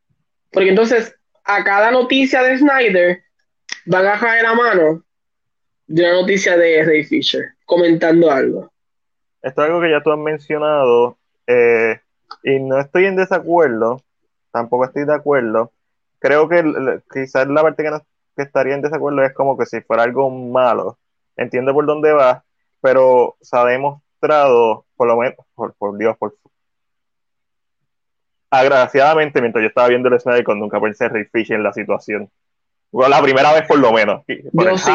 Porque 0.52 0.70
entonces 0.70 1.16
a 1.44 1.64
cada 1.64 1.92
noticia 1.92 2.42
de 2.44 2.58
Snyder 2.58 3.24
van 3.86 4.08
a 4.08 4.20
caer 4.20 4.46
a 4.46 4.54
mano 4.54 5.04
de 5.88 6.04
una 6.04 6.22
noticia 6.22 6.56
de 6.58 6.84
Ray 6.84 7.04
Fisher 7.04 7.54
comentando 7.66 8.32
algo. 8.32 8.72
Esto 9.42 9.62
es 9.62 9.68
algo 9.68 9.82
que 9.82 9.92
ya 9.92 10.02
tú 10.02 10.12
has 10.12 10.20
mencionado 10.20 11.18
eh, 11.48 12.00
y 12.44 12.60
no 12.60 12.80
estoy 12.80 13.06
en 13.06 13.16
desacuerdo, 13.16 14.02
tampoco 14.52 14.86
estoy 14.86 15.06
de 15.06 15.14
acuerdo. 15.14 15.72
Creo 16.20 16.48
que 16.50 16.64
quizás 17.12 17.48
la 17.48 17.62
parte 17.62 17.84
que, 17.84 17.92
no, 17.92 18.02
que 18.36 18.44
estaría 18.44 18.76
en 18.76 18.82
desacuerdo 18.82 19.24
es 19.24 19.34
como 19.34 19.58
que 19.58 19.66
si 19.66 19.82
fuera 19.82 20.04
algo 20.04 20.30
malo. 20.30 20.98
Entiendo 21.38 21.74
por 21.74 21.86
dónde 21.86 22.12
va, 22.12 22.44
pero 22.82 23.38
se 23.42 23.58
ha 23.58 23.64
demostrado, 23.66 24.86
por 24.96 25.08
lo 25.08 25.18
menos, 25.18 25.38
por, 25.56 25.74
por 25.76 25.98
Dios, 25.98 26.18
por 26.18 26.36
agraciadamente, 28.50 29.42
mientras 29.42 29.62
yo 29.62 29.68
estaba 29.68 29.88
viendo 29.88 30.10
el 30.10 30.20
Snyder, 30.20 30.48
nunca 30.56 30.80
pensé 30.80 31.08
Ray 31.08 31.26
Fisher 31.26 31.58
en 31.58 31.64
la 31.64 31.74
situación. 31.74 32.30
Bueno, 32.92 33.10
la 33.10 33.22
primera 33.22 33.54
vez 33.54 33.68
por 33.68 33.80
lo 33.80 33.92
menos. 33.92 34.24
yo, 34.28 34.78
sí, 34.78 34.92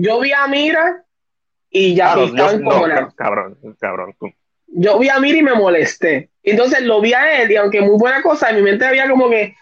yo 0.00 0.20
vi 0.20 0.32
a 0.32 0.46
Mira 0.46 1.04
y 1.70 1.94
ya 1.94 2.14
no, 2.16 2.32
cabrón, 3.14 3.58
cabrón. 3.78 4.16
Yo 4.66 4.98
vi 4.98 5.08
a 5.08 5.20
Mira 5.20 5.38
y 5.38 5.42
me 5.42 5.54
molesté. 5.54 6.30
Entonces 6.42 6.82
lo 6.82 7.00
vi 7.00 7.12
a 7.12 7.42
él 7.42 7.50
y 7.50 7.56
aunque 7.56 7.80
muy 7.80 7.98
buena 7.98 8.22
cosa, 8.22 8.50
en 8.50 8.56
mi 8.56 8.62
mente 8.62 8.86
había 8.86 9.08
como 9.08 9.28
que... 9.28 9.54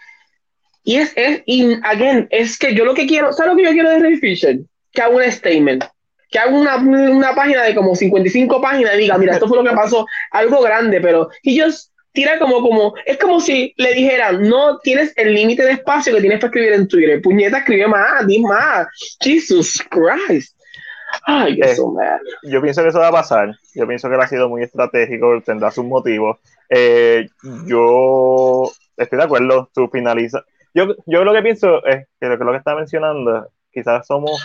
Y 0.85 0.97
es, 0.97 1.13
es 1.15 1.43
y 1.45 1.77
again, 1.83 2.27
es 2.29 2.57
que 2.57 2.73
yo 2.73 2.83
lo 2.83 2.93
que 2.93 3.07
quiero, 3.07 3.31
¿sabes 3.31 3.53
lo 3.53 3.57
que 3.57 3.63
yo 3.63 3.71
quiero 3.71 3.89
de 3.89 3.99
Ray 3.99 4.17
Fisher? 4.17 4.59
Que 4.91 5.01
haga 5.01 5.15
un 5.15 5.23
statement, 5.23 5.85
que 6.29 6.39
haga 6.39 6.51
una, 6.51 6.75
una 6.75 7.33
página 7.33 7.63
de 7.63 7.73
como 7.73 7.95
55 7.95 8.61
páginas 8.61 8.95
y 8.95 8.97
diga, 8.97 9.17
mira, 9.17 9.33
esto 9.33 9.47
fue 9.47 9.57
lo 9.57 9.63
que 9.63 9.75
pasó, 9.75 10.05
algo 10.31 10.61
grande, 10.61 10.99
pero 10.99 11.29
ellos 11.41 11.92
tira 12.13 12.39
como, 12.39 12.61
como, 12.61 12.93
es 13.05 13.17
como 13.17 13.41
si 13.41 13.73
le 13.77 13.93
dijeran, 13.93 14.47
no 14.47 14.79
tienes 14.79 15.13
el 15.17 15.33
límite 15.33 15.63
de 15.63 15.73
espacio 15.73 16.13
que 16.13 16.21
tienes 16.21 16.39
para 16.39 16.47
escribir 16.47 16.73
en 16.73 16.87
Twitter. 16.87 17.21
Puñeta, 17.21 17.57
escribe 17.57 17.87
más, 17.87 18.25
di 18.25 18.39
más. 18.39 18.87
Jesus 19.19 19.83
Christ. 19.89 20.55
Ay, 21.25 21.59
eh, 21.61 21.75
Yo 22.43 22.61
pienso 22.61 22.81
que 22.81 22.89
eso 22.89 22.99
va 22.99 23.09
a 23.09 23.11
pasar. 23.11 23.53
Yo 23.75 23.87
pienso 23.87 24.09
que 24.09 24.15
él 24.15 24.21
ha 24.21 24.27
sido 24.27 24.49
muy 24.49 24.63
estratégico, 24.63 25.41
tendrá 25.45 25.71
sus 25.71 25.85
motivos. 25.85 26.37
Eh, 26.69 27.27
yo 27.67 28.71
estoy 28.97 29.17
de 29.17 29.25
acuerdo, 29.25 29.69
su 29.73 29.87
finaliza. 29.89 30.43
Yo, 30.73 30.95
yo 31.05 31.23
lo 31.23 31.33
que 31.33 31.41
pienso 31.41 31.85
es 31.85 32.07
que 32.19 32.27
lo 32.27 32.37
que, 32.37 32.43
lo 32.43 32.51
que 32.51 32.57
está 32.57 32.75
mencionando, 32.75 33.47
quizás 33.71 34.07
somos, 34.07 34.41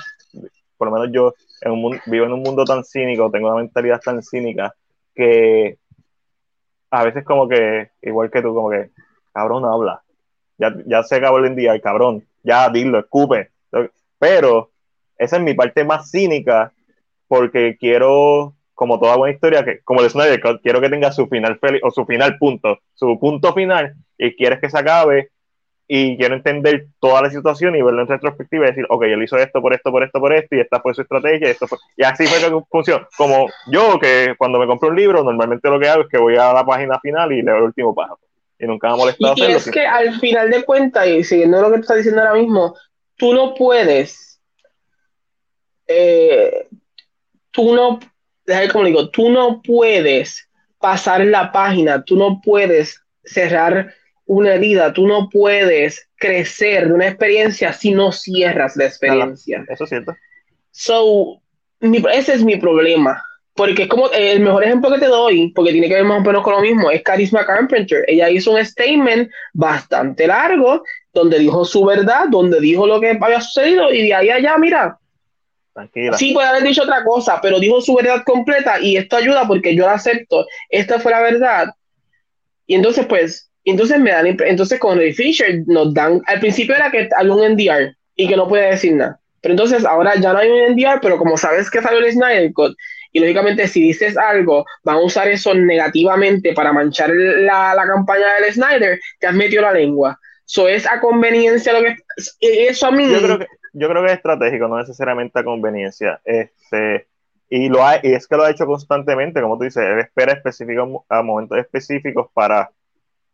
por 0.77 0.89
lo 0.89 0.95
menos 0.95 1.09
yo, 1.13 1.35
en 1.63 1.73
un, 1.73 2.01
vivo 2.07 2.27
en 2.27 2.33
un 2.33 2.43
mundo 2.43 2.65
tan 2.65 2.85
cínico, 2.85 3.31
tengo 3.31 3.49
una 3.49 3.63
mentalidad 3.63 4.01
tan 4.01 4.23
cínica, 4.23 4.75
que 5.15 5.79
a 6.91 7.05
veces 7.05 7.25
como 7.25 7.49
que, 7.49 7.91
igual 8.03 8.31
que 8.31 8.43
tú, 8.43 8.55
como 8.55 8.71
que, 8.71 8.91
cabrón, 9.33 9.65
habla. 9.65 10.03
Ya, 10.59 10.75
ya 10.87 11.03
se 11.03 11.17
acabó 11.17 11.39
el 11.39 11.55
día, 11.55 11.75
el 11.75 11.81
cabrón, 11.81 12.25
ya 12.43 12.69
dilo, 12.69 12.99
escupe. 12.99 13.51
Pero 14.19 14.71
esa 15.17 15.37
es 15.37 15.43
mi 15.43 15.55
parte 15.55 15.85
más 15.85 16.11
cínica, 16.11 16.73
porque 17.29 17.77
quiero, 17.79 18.55
como 18.75 18.99
toda 18.99 19.17
buena 19.17 19.35
historia, 19.35 19.65
que 19.65 19.81
como 19.81 20.01
el 20.01 20.11
Snyder, 20.11 20.41
quiero 20.63 20.81
que 20.81 20.89
tenga 20.89 21.13
su 21.13 21.27
final 21.29 21.59
feliz, 21.59 21.81
o 21.85 21.91
su 21.91 22.05
final 22.07 22.39
punto, 22.39 22.79
su 22.95 23.19
punto 23.21 23.53
final, 23.53 23.95
y 24.17 24.35
quieres 24.35 24.61
que 24.61 24.71
se 24.71 24.79
acabe 24.79 25.31
y 25.91 26.19
quiero 26.19 26.35
entender 26.35 26.87
toda 27.01 27.23
la 27.23 27.31
situación 27.31 27.75
y 27.75 27.81
verlo 27.81 28.03
en 28.03 28.09
retrospectiva 28.09 28.67
y 28.67 28.69
decir, 28.69 28.87
ok, 28.91 29.05
él 29.05 29.23
hizo 29.23 29.39
esto 29.39 29.63
por 29.63 29.73
esto, 29.73 29.91
por 29.91 30.05
esto, 30.05 30.21
por 30.21 30.35
esto, 30.35 30.55
y 30.55 30.61
esta 30.61 30.81
fue 30.81 30.93
su 30.93 31.01
estrategia, 31.01 31.49
esto 31.49 31.67
fue... 31.67 31.79
y 31.97 32.05
así 32.05 32.27
fue 32.27 32.39
que 32.39 32.65
funcionó. 32.71 33.09
Como 33.17 33.49
yo, 33.69 33.99
que 33.99 34.35
cuando 34.37 34.59
me 34.59 34.67
compro 34.67 34.91
un 34.91 34.97
libro, 34.97 35.25
normalmente 35.25 35.71
lo 35.71 35.81
que 35.81 35.89
hago 35.89 36.03
es 36.03 36.09
que 36.09 36.19
voy 36.19 36.37
a 36.37 36.53
la 36.53 36.67
página 36.67 37.01
final 37.01 37.33
y 37.33 37.41
leo 37.41 37.57
el 37.57 37.63
último 37.63 37.95
párrafo. 37.95 38.21
Y 38.59 38.67
nunca 38.67 38.89
me 38.89 38.95
ha 38.95 38.97
molestado 38.97 39.35
y 39.39 39.53
es 39.53 39.71
que 39.71 39.87
al 39.87 40.21
final 40.21 40.51
de 40.51 40.63
cuentas, 40.65 41.07
y 41.07 41.25
siguiendo 41.25 41.63
lo 41.63 41.71
que 41.71 41.77
tú 41.77 41.81
estás 41.83 41.97
diciendo 41.97 42.21
ahora 42.21 42.35
mismo, 42.35 42.77
tú 43.17 43.33
no 43.33 43.55
puedes, 43.55 44.43
eh, 45.87 46.69
tú 47.51 47.75
no, 47.75 47.99
como 48.73 48.85
digo, 48.85 49.09
tú 49.09 49.31
no 49.31 49.63
puedes 49.63 50.51
pasar 50.79 51.25
la 51.25 51.51
página, 51.51 52.05
tú 52.05 52.17
no 52.17 52.43
puedes 52.45 53.03
cerrar 53.25 53.95
una 54.29 54.55
herida, 54.55 54.93
tú 54.93 55.07
no 55.07 55.29
puedes 55.31 56.09
crecer 56.17 56.89
de 56.89 56.95
una 56.95 57.09
experiencia 57.09 57.73
si 57.73 57.93
no 57.93 58.13
cierras 58.13 58.77
la 58.77 58.85
experiencia. 58.85 59.65
eso 59.69 59.85
es 59.85 59.91
cierto. 59.91 60.15
So, 60.71 61.41
ese 61.81 62.35
es 62.35 62.45
mi 62.45 62.57
problema. 62.57 63.25
Porque 63.55 63.85
es 63.85 63.89
como 63.89 64.09
el 64.13 64.41
mejor 64.41 64.63
ejemplo 64.63 64.93
que 64.93 65.01
te 65.01 65.07
doy, 65.07 65.51
porque 65.53 65.73
tiene 65.73 65.89
que 65.89 65.95
ver 65.95 66.05
más 66.05 66.21
o 66.21 66.25
menos 66.25 66.45
con 66.45 66.53
lo 66.53 66.61
mismo, 66.61 66.91
es 66.91 67.03
Charisma 67.03 67.45
Carpenter. 67.45 68.05
Ella 68.07 68.31
hizo 68.31 68.53
un 68.53 68.65
statement 68.65 69.31
bastante 69.55 70.27
largo, 70.29 70.85
donde 71.13 71.39
dijo 71.41 71.65
su 71.65 71.85
verdad, 71.85 72.27
donde 72.31 72.61
dijo 72.61 72.87
lo 72.87 73.01
que 73.01 73.19
había 73.21 73.41
sucedido, 73.41 73.93
y 73.93 74.03
de 74.03 74.15
ahí 74.15 74.31
allá, 74.31 74.57
mira, 74.59 74.99
Tranquila. 75.73 76.19
Sí, 76.19 76.33
puede 76.35 76.49
haber 76.49 76.65
dicho 76.65 76.83
otra 76.83 77.03
cosa, 77.03 77.41
pero 77.41 77.59
dijo 77.59 77.81
su 77.81 77.95
verdad 77.95 78.23
completa 78.25 78.79
y 78.81 78.97
esto 78.97 79.17
ayuda 79.17 79.47
porque 79.47 79.75
yo 79.75 79.87
la 79.87 79.95
acepto. 79.95 80.45
Esta 80.69 81.01
fue 81.01 81.13
la 81.13 81.23
verdad. 81.23 81.69
Y 82.67 82.75
entonces, 82.75 83.07
pues, 83.07 83.48
entonces 83.71 83.99
me 83.99 84.11
dan, 84.11 84.27
entonces 84.27 84.79
con 84.79 84.99
Ray 84.99 85.13
Fisher 85.13 85.63
nos 85.67 85.93
dan, 85.95 86.23
al 86.27 86.41
principio 86.41 86.75
era 86.75 86.91
que 86.91 87.09
había 87.17 87.35
un 87.35 87.53
NDR 87.55 87.97
y 88.17 88.29
que 88.29 88.37
no 88.37 88.49
puede 88.49 88.71
decir 88.71 88.95
nada. 88.95 89.19
Pero 89.41 89.53
entonces 89.53 89.85
ahora 89.85 90.15
ya 90.17 90.33
no 90.33 90.39
hay 90.39 90.51
un 90.51 90.75
NDR, 90.75 91.01
pero 91.01 91.19
como 91.19 91.37
sabes 91.37 91.71
que 91.71 91.83
salió 91.83 91.99
el 91.99 92.13
Snyder 92.13 92.53
Cut, 92.53 92.77
y 93.13 93.21
lógicamente 93.21 93.67
si 93.69 93.81
dices 93.81 94.17
algo, 94.17 94.65
van 94.85 94.97
a 94.97 95.01
usar 95.01 95.29
eso 95.29 95.55
negativamente 95.55 96.53
para 96.53 96.73
manchar 96.73 97.11
la, 97.11 97.75
la 97.75 97.87
campaña 97.87 98.27
del 98.41 98.53
Snyder, 98.53 98.99
te 99.19 99.27
has 99.27 99.35
metido 99.35 99.63
la 99.63 99.73
lengua. 99.73 100.19
Eso 100.47 100.69
es 100.69 100.87
a 100.87 101.01
conveniencia 101.01 101.73
lo 101.73 101.83
que 101.83 101.97
eso 102.41 102.87
a 102.87 102.91
mí. 102.91 103.11
Yo 103.11 103.21
creo 103.21 103.39
que, 103.39 103.47
yo 103.73 103.89
creo 103.89 104.03
que 104.03 104.09
es 104.09 104.17
estratégico, 104.17 104.69
no 104.69 104.79
necesariamente 104.79 105.39
a 105.39 105.45
conveniencia. 105.45 106.21
Este, 106.25 107.07
y 107.51 107.69
lo 107.69 107.87
ha, 107.87 107.97
y 108.03 108.13
es 108.13 108.27
que 108.27 108.37
lo 108.37 108.45
ha 108.45 108.51
hecho 108.51 108.67
constantemente, 108.67 109.41
como 109.41 109.59
tú 109.59 109.65
dices, 109.65 109.83
él 109.83 110.01
espera 110.01 110.33
específicos 110.33 111.03
a 111.09 111.23
momentos 111.23 111.59
específicos 111.59 112.29
para, 112.33 112.71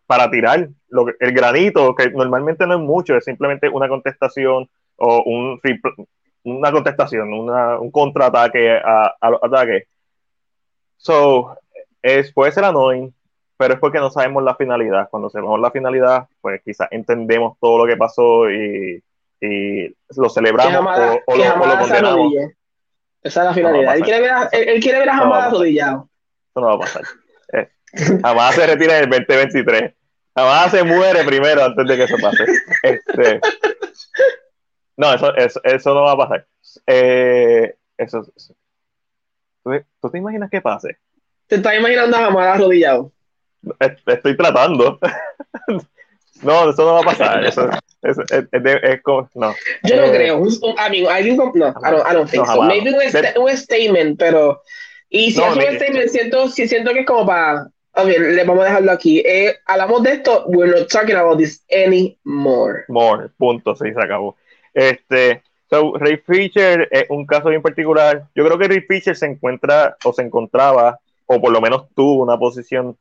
para 0.06 0.30
tirar 0.30 0.68
lo 0.88 1.06
el 1.18 1.32
granito, 1.32 1.94
que 1.94 2.10
normalmente 2.10 2.66
no 2.66 2.74
es 2.74 2.80
mucho, 2.80 3.16
es 3.16 3.24
simplemente 3.24 3.68
una 3.68 3.88
contestación 3.88 4.68
o 4.96 5.22
un 5.22 5.60
una 6.44 6.70
contestación, 6.70 7.32
una, 7.32 7.78
un 7.78 7.90
contraataque 7.90 8.70
a, 8.76 9.14
a 9.20 9.30
los 9.30 9.42
ataques. 9.42 9.88
So, 10.98 11.56
es, 12.02 12.32
puede 12.32 12.52
ser 12.52 12.64
annoying, 12.64 13.14
pero 13.56 13.74
es 13.74 13.80
porque 13.80 13.98
no 13.98 14.10
sabemos 14.10 14.42
la 14.42 14.54
finalidad. 14.54 15.08
Cuando 15.10 15.30
sabemos 15.30 15.58
la 15.60 15.70
finalidad, 15.70 16.26
pues 16.40 16.60
quizás 16.62 16.88
entendemos 16.90 17.56
todo 17.58 17.78
lo 17.78 17.86
que 17.86 17.96
pasó 17.96 18.50
y, 18.50 19.02
y 19.40 19.88
lo 20.16 20.28
celebramos 20.28 20.98
o, 21.26 21.36
lo, 21.36 21.78
condenamos. 21.78 22.32
Esa 23.22 23.40
es 23.40 23.46
la 23.46 23.54
finalidad. 23.54 23.96
él, 23.96 24.02
quiere 24.02 24.20
ver 24.20 24.30
a, 24.30 24.48
él, 24.52 24.82
quiere 24.82 24.98
ver 24.98 25.08
a 25.08 25.16
Jamás 25.16 25.46
arrodillado. 25.46 26.08
Eso 26.50 26.60
no 26.60 26.66
va 26.66 26.74
a 26.74 26.78
pasar. 26.78 27.02
Jamás 28.22 28.54
se 28.54 28.66
retira 28.66 28.98
en 28.98 29.04
el 29.04 29.10
2023. 29.10 29.92
Jamás 30.36 30.70
se 30.70 30.82
muere 30.82 31.24
primero 31.24 31.64
antes 31.64 31.86
de 31.86 31.96
que 31.96 32.04
eso 32.04 32.16
pase. 32.20 32.44
Este, 32.82 33.40
no, 34.96 35.14
eso, 35.14 35.34
eso, 35.36 35.60
eso, 35.62 35.94
no 35.94 36.02
va 36.02 36.12
a 36.12 36.16
pasar. 36.16 36.46
Eh, 36.86 37.74
eso, 37.96 38.26
¿tú, 39.62 40.10
te 40.10 40.18
imaginas 40.18 40.50
qué 40.50 40.60
pase? 40.60 40.98
¿Te 41.46 41.56
estás 41.56 41.76
imaginando 41.76 42.16
a 42.16 42.20
Jamás 42.20 42.56
arrodillado? 42.56 43.12
Estoy 44.06 44.36
tratando. 44.36 44.98
no, 46.42 46.70
eso 46.70 46.84
no 46.84 46.94
va 46.94 47.00
a 47.00 47.04
pasar. 47.04 47.44
Eso, 47.44 47.70
es, 48.02 48.18
es, 48.18 48.46
es, 48.52 49.02
como, 49.02 49.28
no. 49.34 49.54
Yo 49.84 49.96
no 49.96 50.04
eh, 50.04 50.10
creo. 50.10 50.38
Un, 50.38 50.78
amigo, 50.78 51.10
alguien 51.10 51.36
no, 51.36 51.52
I 51.52 51.90
don't, 51.90 52.10
I 52.10 52.14
don't 52.14 52.30
think 52.30 52.46
no, 52.46 52.54
so. 52.54 52.62
Maybe 52.62 52.90
un, 52.90 53.42
un, 53.42 53.56
statement, 53.56 54.18
pero. 54.18 54.62
Y 55.08 55.32
si 55.32 55.38
no, 55.38 55.52
es 55.52 55.68
un 55.68 55.76
statement, 55.76 56.08
siento, 56.10 56.48
si 56.48 56.68
siento 56.68 56.92
que 56.92 57.00
es 57.00 57.06
como 57.06 57.26
para. 57.26 57.68
Ver, 57.96 58.20
le 58.20 58.44
vamos 58.44 58.64
a 58.64 58.68
dejarlo 58.68 58.92
aquí. 58.92 59.20
Eh, 59.20 59.56
hablamos 59.66 60.02
de 60.02 60.12
esto, 60.12 60.44
we're 60.46 60.70
not 60.70 60.88
talking 60.88 61.14
about 61.14 61.38
this 61.38 61.64
anymore. 61.70 62.84
More, 62.88 63.28
punto, 63.38 63.76
sí, 63.76 63.92
se 63.92 64.02
acabó. 64.02 64.36
Este, 64.72 65.42
so, 65.70 65.94
Ray 65.96 66.16
Fisher 66.16 66.88
es 66.90 67.06
un 67.08 67.24
caso 67.24 67.50
bien 67.50 67.62
particular. 67.62 68.28
Yo 68.34 68.44
creo 68.44 68.58
que 68.58 68.68
Ray 68.68 68.80
Fisher 68.80 69.16
se 69.16 69.26
encuentra 69.26 69.96
o 70.04 70.12
se 70.12 70.22
encontraba, 70.22 70.98
o 71.26 71.40
por 71.40 71.52
lo 71.52 71.60
menos 71.60 71.88
tuvo 71.94 72.22
una 72.22 72.36
posición 72.36 72.96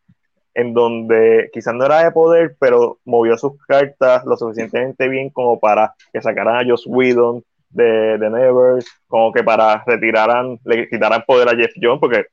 en 0.53 0.73
donde 0.73 1.49
quizás 1.51 1.73
no 1.73 1.85
era 1.85 2.03
de 2.03 2.11
poder, 2.11 2.55
pero 2.59 2.99
movió 3.05 3.37
sus 3.37 3.53
cartas 3.65 4.23
lo 4.25 4.37
suficientemente 4.37 5.07
bien 5.07 5.31
como 5.31 5.59
para 5.59 5.95
que 6.11 6.21
sacaran 6.21 6.57
a 6.57 6.69
Joss 6.69 6.85
Whedon 6.85 7.43
de, 7.69 8.17
de 8.19 8.29
Nevers, 8.29 8.85
como 9.07 9.33
que 9.33 9.43
para 9.43 9.83
retiraran, 9.85 10.59
le 10.63 10.87
quitaran 10.87 11.23
poder 11.25 11.49
a 11.49 11.55
Jeff 11.55 11.73
Jones, 11.81 11.99
porque 11.99 12.27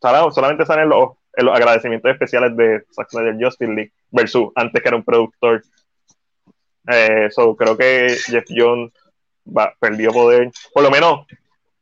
solamente 0.00 0.66
salen 0.66 0.90
los, 0.90 1.12
los 1.44 1.54
agradecimientos 1.54 2.10
especiales 2.10 2.56
de 2.56 2.84
Zack 2.92 3.10
Snyder 3.10 3.36
Justice 3.40 3.72
League 3.72 3.92
versus 4.10 4.50
antes 4.54 4.82
que 4.82 4.88
era 4.88 4.96
un 4.96 5.04
productor. 5.04 5.62
Eh, 6.88 7.28
so, 7.30 7.54
creo 7.54 7.76
que 7.76 8.16
Jeff 8.26 8.44
Jones 8.48 8.92
perdió 9.80 10.12
poder, 10.12 10.50
por 10.72 10.82
lo 10.82 10.90
menos, 10.90 11.26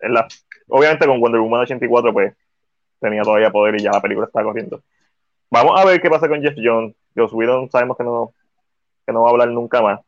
en 0.00 0.14
la, 0.14 0.26
obviamente 0.68 1.06
con 1.06 1.20
Wonder 1.20 1.40
Woman 1.40 1.62
84 1.62 2.12
pues 2.12 2.34
tenía 3.00 3.22
todavía 3.22 3.50
poder 3.50 3.76
y 3.76 3.82
ya 3.84 3.90
la 3.90 4.00
película 4.00 4.26
estaba 4.26 4.46
corriendo 4.46 4.82
Vamos 5.50 5.80
a 5.80 5.84
ver 5.84 6.00
qué 6.00 6.10
pasa 6.10 6.28
con 6.28 6.42
Jeff 6.42 6.56
Jones. 6.56 6.94
Joss 7.16 7.32
Whedon 7.32 7.70
sabemos 7.70 7.96
que 7.96 8.04
no, 8.04 8.34
que 9.06 9.12
no 9.12 9.22
va 9.22 9.28
a 9.28 9.32
hablar 9.32 9.48
nunca 9.48 9.80
más. 9.80 10.00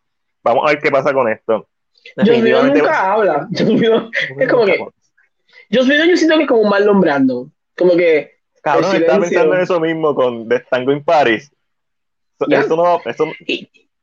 Vamos 0.42 0.64
a 0.64 0.72
ver 0.72 0.82
qué 0.82 0.90
pasa 0.90 1.12
con 1.12 1.28
esto. 1.28 1.68
Joss 2.16 2.28
Whedon 2.28 2.68
nunca 2.74 3.12
habla. 3.12 3.48
es 3.50 4.48
como 4.48 4.66
que. 4.66 4.78
Joss 5.72 5.88
Whedon 5.88 6.08
yo 6.08 6.16
siento 6.16 6.36
que 6.36 6.42
es 6.42 6.48
como 6.48 6.68
mal 6.68 6.84
nombrando. 6.84 7.50
Como 7.76 7.96
que. 7.96 8.37
Cabrón, 8.62 8.96
estaba 8.96 9.20
pensando 9.20 9.54
en 9.54 9.60
eso 9.60 9.80
mismo 9.80 10.14
con 10.14 10.48
The 10.48 10.60
Tango 10.70 10.92
in 10.92 11.04
Paris. 11.04 11.50
Eso, 12.48 12.76
no, 12.76 13.00
eso, 13.04 13.26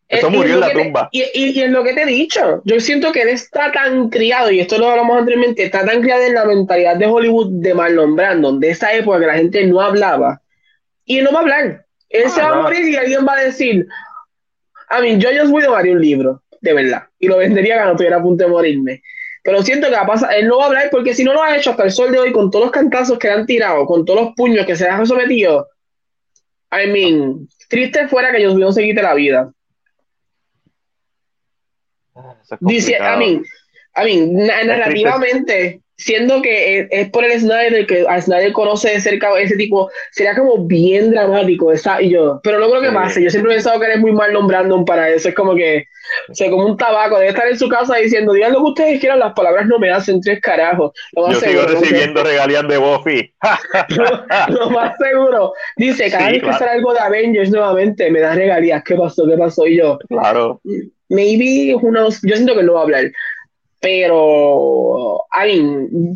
eso 0.08 0.30
murió 0.30 0.56
en 0.56 0.59
la 0.59 0.74
tumba. 0.74 1.09
y, 1.11 1.22
y, 1.34 1.51
y, 1.51 1.61
es 1.61 1.72
lo 1.72 1.84
que 1.84 1.93
te 1.93 2.03
he 2.03 2.06
dicho. 2.06 2.61
Yo 2.66 2.80
siento 2.80 3.11
que 3.11 3.22
él 3.22 3.30
está 3.30 3.72
tan 3.72 4.09
criado, 4.09 4.51
y 4.51 4.59
esto 4.59 4.77
lo 4.77 4.90
hablamos 4.90 5.17
anteriormente, 5.17 5.64
está 5.64 5.85
tan 5.85 6.01
criado 6.01 6.24
en 6.24 6.34
la 6.34 6.45
mentalidad 6.45 6.98
de 6.98 7.08
Hollywood 7.08 7.61
de 7.61 7.74
Marlon 7.74 8.16
Brandon, 8.16 8.59
de 8.59 8.72
esa 8.72 8.93
época 8.93 9.19
que 9.19 9.27
la 9.27 9.35
gente 9.35 9.66
no 9.66 9.82
hablaba, 9.82 10.42
y 11.06 11.19
él 11.19 11.24
no 11.24 11.32
va 11.32 11.40
a 11.40 11.42
hablar. 11.43 11.85
Él 12.09 12.30
se 12.30 12.42
va 12.42 12.50
a 12.50 12.61
morir 12.61 12.88
y 12.88 12.95
alguien 12.95 13.25
va 13.25 13.34
a 13.34 13.43
decir, 13.43 13.88
a 14.90 15.01
mí, 15.01 15.17
yo 15.17 15.32
yo 15.32 15.50
Whedon 15.50 15.75
haría 15.75 15.93
un 15.93 16.01
libro, 16.01 16.43
de 16.61 16.74
verdad, 16.74 17.03
y 17.19 17.27
lo 17.27 17.38
vendería 17.38 17.75
cuando 17.75 17.93
estuviera 17.93 18.17
a 18.17 18.22
punto 18.22 18.43
de 18.43 18.50
morirme. 18.50 19.01
Pero 19.45 19.61
siento 19.61 19.88
que 19.88 19.93
va 19.93 20.01
a 20.01 20.07
pasar, 20.07 20.33
él 20.33 20.48
no 20.48 20.57
va 20.57 20.64
a 20.64 20.67
hablar 20.69 20.90
porque 20.90 21.14
si 21.14 21.24
no 21.24 21.32
lo 21.32 21.43
ha 21.43 21.56
hecho 21.56 21.69
hasta 21.69 21.83
el 21.83 21.91
sol 21.91 22.11
de 22.11 22.17
hoy 22.17 22.32
con 22.32 22.49
todos 22.49 22.65
los 22.65 22.72
cantazos 22.72 23.19
que 23.19 23.27
le 23.27 23.33
han 23.35 23.45
tirado, 23.45 23.85
con 23.85 24.03
todos 24.03 24.19
los 24.19 24.33
puños 24.33 24.65
que 24.65 24.75
se 24.75 24.85
le 24.85 24.90
han 24.90 25.06
sometido. 25.06 25.67
I 26.72 26.88
mean, 26.88 27.48
triste 27.69 28.07
fuera 28.07 28.32
que 28.32 28.40
ellos 28.40 28.56
Whedon 28.56 28.74
se 28.74 28.82
quite 28.82 29.03
la 29.03 29.14
vida. 29.14 29.53
Dice, 32.59 32.98
a 32.98 33.17
mí, 33.17 33.40
a 33.93 34.03
mí, 34.03 34.25
narrativamente, 34.25 35.83
siendo 35.98 36.41
que 36.41 36.88
es, 36.91 37.09
por 37.09 37.24
el 37.24 37.40
Snyder 37.40 37.85
que 37.88 38.06
a 38.07 38.22
Snyder 38.22 38.51
conoce 38.51 38.90
de 38.90 38.99
cerca 38.99 39.38
ese 39.40 39.56
tipo, 39.56 39.90
sería 40.11 40.35
como 40.35 40.65
bien 40.65 41.11
dramático 41.11 41.72
esa 41.72 42.01
y 42.01 42.09
yo, 42.09 42.40
pero 42.43 42.59
no 42.59 42.69
creo 42.69 42.82
que 42.82 42.91
pase, 42.91 43.24
yo 43.24 43.30
siempre 43.30 43.53
he 43.53 43.56
pensado 43.56 43.80
que 43.80 43.85
eres 43.85 43.99
muy 43.99 44.11
mal 44.11 44.33
nombrando 44.33 44.83
para 44.83 45.09
eso, 45.09 45.30
es 45.30 45.35
como 45.35 45.56
que, 45.56 45.85
o 46.30 46.35
sea, 46.35 46.49
como 46.49 46.65
un 46.65 46.77
tabaco, 46.77 47.17
debe 47.17 47.30
estar 47.30 47.48
en 47.48 47.57
su 47.57 47.69
casa 47.69 47.95
diciendo, 47.95 48.33
digan 48.33 48.51
lo 48.51 48.59
que 48.59 48.69
ustedes 48.72 48.99
quieran, 48.99 49.19
las 49.19 49.33
palabras 49.33 49.67
no 49.67 49.80
me 49.80 49.90
hacen 49.90 50.19
tres 50.22 50.41
carajos. 50.41 50.91
yo 51.15 51.33
sigo 51.40 51.61
recibiendo 51.64 52.24
regalías 52.24 52.67
de 52.67 52.77
Buffy. 52.77 53.33
lo, 54.49 54.69
más 54.72 54.95
seguro, 54.98 55.53
dice, 55.77 56.11
cada 56.11 56.32
vez 56.32 56.43
que 56.43 56.53
sale 56.53 56.72
algo 56.72 56.93
de 56.93 56.99
Avengers 56.99 57.51
nuevamente, 57.51 58.11
me 58.11 58.19
da 58.19 58.35
regalías, 58.35 58.83
¿qué 58.83 58.95
pasó? 58.95 59.25
¿Qué 59.25 59.38
pasó? 59.38 59.65
Y 59.65 59.77
yo, 59.77 59.98
claro. 60.09 60.59
Maybe, 61.07 61.75
unos, 61.75 62.19
yo 62.24 62.35
siento 62.35 62.56
que 62.56 62.64
no 62.64 62.74
va 62.74 62.80
a 62.80 62.83
hablar 62.83 63.11
pero, 63.85 65.27
I 65.31 65.61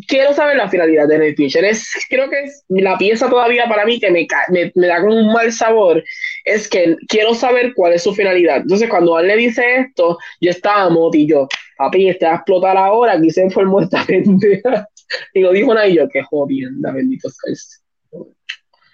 quiero 0.08 0.34
saber 0.34 0.56
la 0.56 0.68
finalidad 0.68 1.06
de 1.06 1.18
Ray 1.18 1.36
Fisher. 1.36 1.64
Es, 1.64 1.88
creo 2.08 2.28
que 2.28 2.42
es 2.42 2.64
la 2.68 2.98
pieza 2.98 3.30
todavía 3.30 3.68
para 3.68 3.84
mí 3.86 4.00
que 4.00 4.10
me, 4.10 4.26
me, 4.48 4.72
me, 4.74 4.88
da 4.88 5.00
como 5.00 5.14
un 5.14 5.32
mal 5.32 5.52
sabor. 5.52 6.02
Es 6.44 6.66
que 6.66 6.96
quiero 7.06 7.32
saber 7.32 7.72
cuál 7.74 7.92
es 7.92 8.02
su 8.02 8.12
finalidad. 8.12 8.56
Entonces, 8.56 8.88
cuando 8.88 9.20
él 9.20 9.28
le 9.28 9.36
dice 9.36 9.62
esto, 9.86 10.18
yo 10.40 10.50
estaba 10.50 10.90
motillo. 10.90 11.46
Papi, 11.76 12.08
este 12.08 12.26
va 12.26 12.32
a 12.32 12.36
explotar 12.38 12.76
ahora. 12.76 13.12
Aquí 13.12 13.30
se 13.30 13.48
fue 13.50 13.64
muerta 13.64 14.02
pendeja. 14.08 14.88
Y 15.32 15.38
lo 15.38 15.52
dijo 15.52 15.72
nada 15.72 15.86
y 15.86 15.94
yo, 15.94 16.08
qué 16.08 16.24
jodienda, 16.24 16.90
bendito 16.90 17.28
sea 17.30 17.54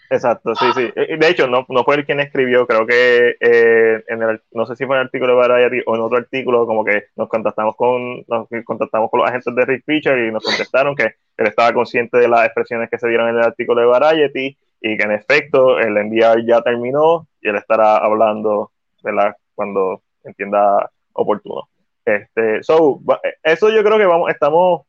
Exacto, 0.08 0.54
sí, 0.54 0.66
sí. 0.74 0.92
De 0.94 1.28
hecho, 1.28 1.48
no, 1.48 1.66
no 1.68 1.84
fue 1.84 1.96
él 1.96 2.06
quien 2.06 2.20
escribió, 2.20 2.66
creo 2.66 2.86
que 2.86 3.36
eh, 3.40 4.04
en 4.06 4.22
el, 4.22 4.40
no 4.52 4.66
sé 4.66 4.76
si 4.76 4.86
fue 4.86 4.96
en 4.96 5.00
el 5.00 5.06
artículo 5.06 5.32
de 5.32 5.48
Variety 5.48 5.82
o 5.86 5.96
en 5.96 6.02
otro 6.02 6.18
artículo, 6.18 6.66
como 6.66 6.84
que 6.84 7.06
nos 7.16 7.28
contactamos 7.28 7.76
con, 7.76 8.24
nos 8.28 8.46
contactamos 8.64 9.10
con 9.10 9.20
los 9.20 9.28
agentes 9.28 9.54
de 9.54 9.64
Rick 9.64 9.84
Fisher 9.84 10.18
y 10.18 10.32
nos 10.32 10.44
contestaron 10.44 10.94
que 10.94 11.14
él 11.36 11.46
estaba 11.46 11.72
consciente 11.72 12.18
de 12.18 12.28
las 12.28 12.46
expresiones 12.46 12.88
que 12.88 12.98
se 12.98 13.08
dieron 13.08 13.28
en 13.28 13.36
el 13.36 13.42
artículo 13.42 13.80
de 13.80 13.86
Variety 13.86 14.56
y 14.80 14.96
que 14.96 15.02
en 15.02 15.12
efecto 15.12 15.78
el 15.78 15.96
enviar 15.96 16.44
ya 16.46 16.62
terminó 16.62 17.26
y 17.40 17.48
él 17.48 17.56
estará 17.56 17.96
hablando 17.96 18.70
de 19.02 19.12
la, 19.12 19.36
cuando 19.54 20.02
entienda 20.22 20.90
oportuno. 21.12 21.68
Este, 22.04 22.62
so, 22.62 23.00
eso 23.42 23.70
yo 23.70 23.82
creo 23.82 23.98
que 23.98 24.06
vamos, 24.06 24.30
estamos, 24.30 24.82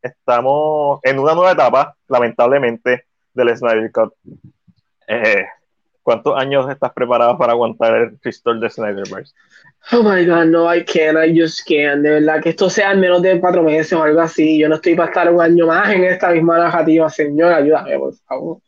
estamos 0.00 1.00
en 1.02 1.18
una 1.18 1.34
nueva 1.34 1.52
etapa, 1.52 1.96
lamentablemente 2.06 3.06
del 3.34 3.56
Snyder 3.56 3.90
Cut. 3.92 4.12
Eh, 5.08 5.46
¿Cuántos 6.02 6.36
años 6.36 6.70
estás 6.70 6.92
preparado 6.92 7.36
para 7.36 7.52
aguantar 7.52 7.94
el 7.94 8.18
restore 8.22 8.58
de 8.58 8.70
Snyderverse? 8.70 9.34
Oh 9.92 10.02
my 10.02 10.24
god, 10.24 10.46
no, 10.46 10.72
I 10.72 10.84
can't, 10.84 11.18
I 11.18 11.38
just 11.38 11.66
can't. 11.66 12.02
De 12.02 12.10
verdad, 12.10 12.42
que 12.42 12.50
esto 12.50 12.68
sea 12.70 12.92
en 12.92 13.00
menos 13.00 13.22
de 13.22 13.40
cuatro 13.40 13.62
meses 13.62 13.92
o 13.92 14.02
algo 14.02 14.20
así. 14.20 14.58
Yo 14.58 14.68
no 14.68 14.76
estoy 14.76 14.94
para 14.94 15.08
estar 15.08 15.32
un 15.32 15.40
año 15.40 15.66
más 15.66 15.90
en 15.92 16.04
esta 16.04 16.30
misma 16.30 16.58
narrativa, 16.58 17.08
señor. 17.10 17.52
Ayúdame, 17.52 17.98
por 17.98 18.14
favor. 18.26 18.58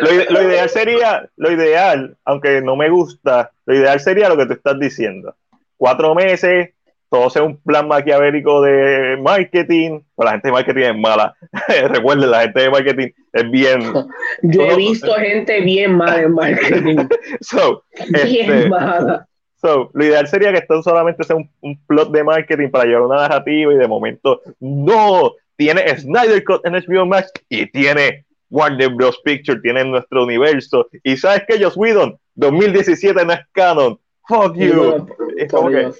Lo, 0.00 0.42
ideal 0.42 0.68
sería, 0.68 1.28
lo 1.36 1.50
ideal, 1.50 2.16
aunque 2.24 2.62
no 2.62 2.76
me 2.76 2.88
gusta, 2.88 3.50
lo 3.66 3.74
ideal 3.74 4.00
sería 4.00 4.28
lo 4.28 4.36
que 4.36 4.46
tú 4.46 4.52
estás 4.54 4.78
diciendo. 4.78 5.34
Cuatro 5.76 6.14
meses, 6.14 6.70
todo 7.10 7.28
sea 7.28 7.42
un 7.42 7.60
plan 7.60 7.88
maquiavélico 7.88 8.62
de 8.62 9.18
marketing, 9.20 10.00
pero 10.16 10.26
la 10.26 10.30
gente 10.32 10.48
de 10.48 10.52
marketing 10.52 10.82
es 10.82 10.96
mala. 10.96 11.34
Recuerden, 11.88 12.30
la 12.30 12.42
gente 12.42 12.60
de 12.60 12.70
marketing 12.70 13.08
es 13.32 13.50
bien. 13.50 13.80
Yo 14.42 14.62
he 14.62 14.76
visto 14.76 15.12
gente 15.14 15.60
bien 15.60 15.96
mala 15.96 16.22
en 16.22 16.32
marketing. 16.32 17.08
so, 17.40 17.82
bien 18.24 18.52
este, 18.52 18.68
mala. 18.68 19.26
So, 19.60 19.90
lo 19.92 20.04
ideal 20.04 20.26
sería 20.26 20.52
que 20.52 20.58
esto 20.58 20.82
solamente 20.82 21.24
sea 21.24 21.36
un, 21.36 21.50
un, 21.60 21.78
plot 21.86 22.12
de 22.12 22.24
marketing 22.24 22.70
para 22.70 22.84
llevar 22.84 23.02
una 23.02 23.16
narrativa 23.16 23.74
y 23.74 23.76
de 23.76 23.88
momento, 23.88 24.40
no, 24.60 25.34
tiene 25.56 25.86
Snyder 25.98 26.42
Cut 26.44 26.64
en 26.64 26.72
HBO 26.72 27.04
Max 27.04 27.30
y 27.50 27.66
tiene 27.66 28.24
Warner 28.50 28.88
Bros. 28.90 29.20
Picture, 29.24 29.60
tiene 29.60 29.84
nuestro 29.84 30.24
universo. 30.24 30.88
Y 31.02 31.16
sabes 31.16 31.42
que 31.46 31.62
Joss 31.62 31.76
Whedon, 31.76 32.18
2017 32.36 33.24
no 33.24 33.32
es 33.32 33.40
canon. 33.52 33.98
Fuck 34.26 34.56
you. 34.56 35.06
es 35.36 35.50
como 35.50 35.70
que, 35.70 35.90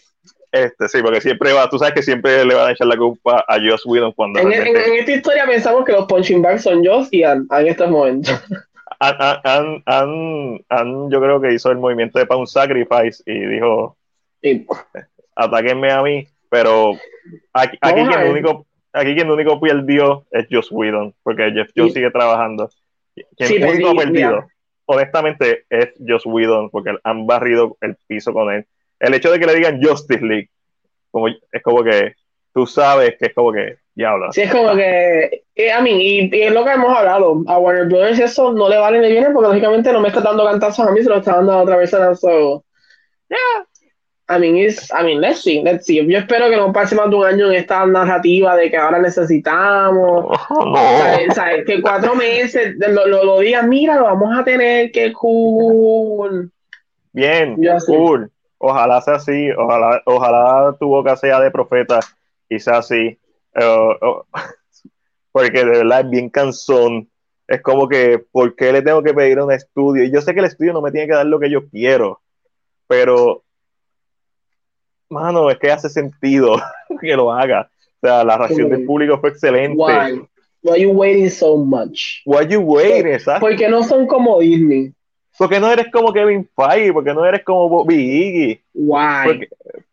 este, 0.53 0.89
sí, 0.89 1.01
porque 1.03 1.21
siempre 1.21 1.53
va, 1.53 1.69
tú 1.69 1.79
sabes 1.79 1.95
que 1.95 2.03
siempre 2.03 2.45
le 2.45 2.55
van 2.55 2.69
a 2.69 2.73
echar 2.73 2.89
la 2.89 2.97
culpa 2.97 3.45
a 3.47 3.59
Joss 3.61 3.87
Whedon 3.87 4.13
cuando. 4.13 4.41
En, 4.41 4.53
en, 4.53 4.67
en 4.67 4.95
esta 4.95 5.13
historia 5.13 5.47
pensamos 5.47 5.85
que 5.85 5.93
los 5.93 6.07
punching 6.07 6.43
bags 6.43 6.63
son 6.63 6.85
Joss 6.85 7.09
y 7.13 7.23
Ann 7.23 7.47
en 7.51 7.67
estos 7.69 7.89
momentos. 7.89 8.43
Han, 9.01 9.83
yo 11.11 11.21
creo 11.21 11.41
que 11.41 11.55
hizo 11.55 11.71
el 11.71 11.79
movimiento 11.79 12.19
de 12.19 12.27
Pound 12.27 12.49
Sacrifice 12.49 13.23
y 13.25 13.47
dijo: 13.47 13.97
sí. 14.43 14.67
Atáquenme 15.35 15.91
a 15.91 16.03
mí, 16.03 16.27
pero 16.51 16.93
aquí, 17.53 17.79
aquí 17.81 18.03
quien, 18.03 18.31
único, 18.31 18.67
aquí 18.93 19.15
quien 19.15 19.31
único 19.31 19.59
perdió 19.59 20.27
es 20.33 20.47
Joss 20.51 20.71
Whedon, 20.71 21.15
porque 21.23 21.51
Jeff 21.53 21.71
Jones 21.75 21.93
sí. 21.93 22.01
sigue 22.01 22.11
trabajando. 22.11 22.69
Quien 23.37 23.49
sí, 23.49 23.63
único 23.63 23.91
ha 23.91 23.95
perdido, 23.95 24.31
yeah. 24.33 24.47
honestamente, 24.85 25.65
es 25.71 25.95
Joss 26.07 26.27
Whedon, 26.27 26.69
porque 26.69 26.95
han 27.03 27.27
barrido 27.27 27.79
el 27.81 27.97
piso 28.07 28.35
con 28.35 28.53
él. 28.53 28.67
El 29.01 29.15
hecho 29.15 29.33
de 29.33 29.41
que 29.41 29.47
le 29.47 29.55
digan 29.55 29.83
Justice 29.83 30.25
League, 30.25 30.51
como, 31.11 31.29
es 31.29 31.63
como 31.63 31.83
que 31.83 32.15
tú 32.53 32.67
sabes 32.67 33.17
que 33.19 33.27
es 33.27 33.35
como 33.35 33.53
que 33.53 33.77
diablo. 33.95 34.33
Sí, 34.33 34.43
es 34.43 34.53
como 34.53 34.75
que, 34.75 35.45
eh, 35.55 35.73
a 35.73 35.81
mí, 35.81 35.91
y, 35.91 36.37
y, 36.37 36.43
es 36.43 36.53
lo 36.53 36.65
que 36.65 36.73
hemos 36.73 36.97
hablado, 36.97 37.43
a 37.47 37.59
Warner 37.59 37.87
Brothers 37.87 38.19
eso 38.19 38.53
no 38.53 38.69
le 38.69 38.79
vale 38.79 39.01
ni 39.01 39.11
viene 39.11 39.31
porque 39.31 39.49
lógicamente 39.49 39.93
no 39.93 40.01
me 40.01 40.09
está 40.09 40.21
dando 40.21 40.45
cantazos 40.45 40.87
a 40.87 40.93
mí, 40.93 41.03
se 41.03 41.09
lo 41.09 41.17
está 41.17 41.37
dando 41.37 41.53
a 41.53 41.63
otra 41.63 41.77
persona, 41.77 42.15
so, 42.15 42.65
yeah. 43.29 43.67
I 44.31 44.39
mean, 44.39 44.57
it's, 44.57 44.93
I 44.93 45.03
mean, 45.03 45.21
let's 45.21 45.43
see, 45.43 45.61
let's 45.61 45.87
see. 45.87 45.97
Yo 46.07 46.19
espero 46.19 46.49
que 46.49 46.57
no 46.57 46.73
pase 46.73 46.95
más 46.95 47.11
de 47.11 47.17
un 47.17 47.27
año 47.27 47.49
en 47.49 47.57
esta 47.57 47.85
narrativa 47.85 48.55
de 48.55 48.71
que 48.71 48.77
ahora 48.77 49.01
necesitamos, 49.01 50.39
oh, 50.49 50.65
no. 50.67 50.77
¿sabes? 50.77 51.35
¿sabes? 51.35 51.65
que 51.67 51.83
cuatro 51.83 52.15
meses 52.15 52.77
lo, 52.79 53.09
lo, 53.09 53.25
lo, 53.25 53.41
digan, 53.41 53.69
mira, 53.69 53.97
lo 53.97 54.05
vamos 54.05 54.39
a 54.39 54.45
tener, 54.45 54.93
qué 54.93 55.13
cool. 55.13 56.53
Bien, 57.13 57.57
cool. 57.87 58.31
Ojalá 58.63 59.01
sea 59.01 59.15
así, 59.15 59.51
ojalá, 59.53 60.03
ojalá 60.05 60.77
tu 60.79 60.87
boca 60.87 61.17
sea 61.17 61.41
de 61.41 61.51
profeta 61.51 61.99
y 62.47 62.61
sea 62.61 62.79
así. 62.79 63.19
Uh, 63.57 64.07
uh, 64.07 64.23
porque 65.33 65.65
de 65.65 65.79
verdad 65.79 66.01
es 66.01 66.11
bien 66.11 66.29
cansón. 66.29 67.09
Es 67.49 67.63
como 67.63 67.89
que, 67.89 68.23
¿por 68.31 68.55
qué 68.55 68.71
le 68.71 68.83
tengo 68.83 69.03
que 69.03 69.15
pedir 69.15 69.41
un 69.41 69.51
estudio? 69.51 70.05
Y 70.05 70.13
yo 70.13 70.21
sé 70.21 70.35
que 70.35 70.41
el 70.41 70.47
estudio 70.47 70.75
no 70.75 70.83
me 70.83 70.93
tiene 70.93 71.07
que 71.07 71.15
dar 71.15 71.25
lo 71.25 71.41
que 71.41 71.51
yo 71.51 71.69
quiero, 71.71 72.21
pero, 72.87 73.43
mano, 75.09 75.51
es 75.51 75.59
que 75.59 75.73
hace 75.73 75.89
sentido 75.89 76.57
que 77.01 77.17
lo 77.17 77.33
haga. 77.33 77.71
O 78.03 78.07
sea, 78.07 78.23
la 78.25 78.37
reacción 78.37 78.69
del 78.69 78.85
público 78.85 79.19
fue 79.21 79.31
excelente. 79.31 79.75
Why? 79.75 80.29
Why 80.63 80.73
are 80.73 80.83
you 80.83 80.91
waiting 80.91 81.31
so 81.31 81.57
much? 81.57 82.21
Why 82.27 82.37
are 82.41 82.47
you 82.47 82.61
waiting? 82.61 83.11
Exacto. 83.11 83.41
Porque 83.41 83.71
no 83.71 83.83
son 83.85 84.07
como 84.07 84.39
Disney. 84.39 84.93
Porque 85.41 85.59
no 85.59 85.73
eres 85.73 85.87
como 85.91 86.13
Kevin 86.13 86.47
Feige, 86.55 86.93
porque 86.93 87.15
no 87.15 87.25
eres 87.25 87.43
como 87.45 87.67
Bobby 87.67 87.95
Iggy. 87.95 88.61
Why? 88.75 89.25
Porque, 89.25 89.49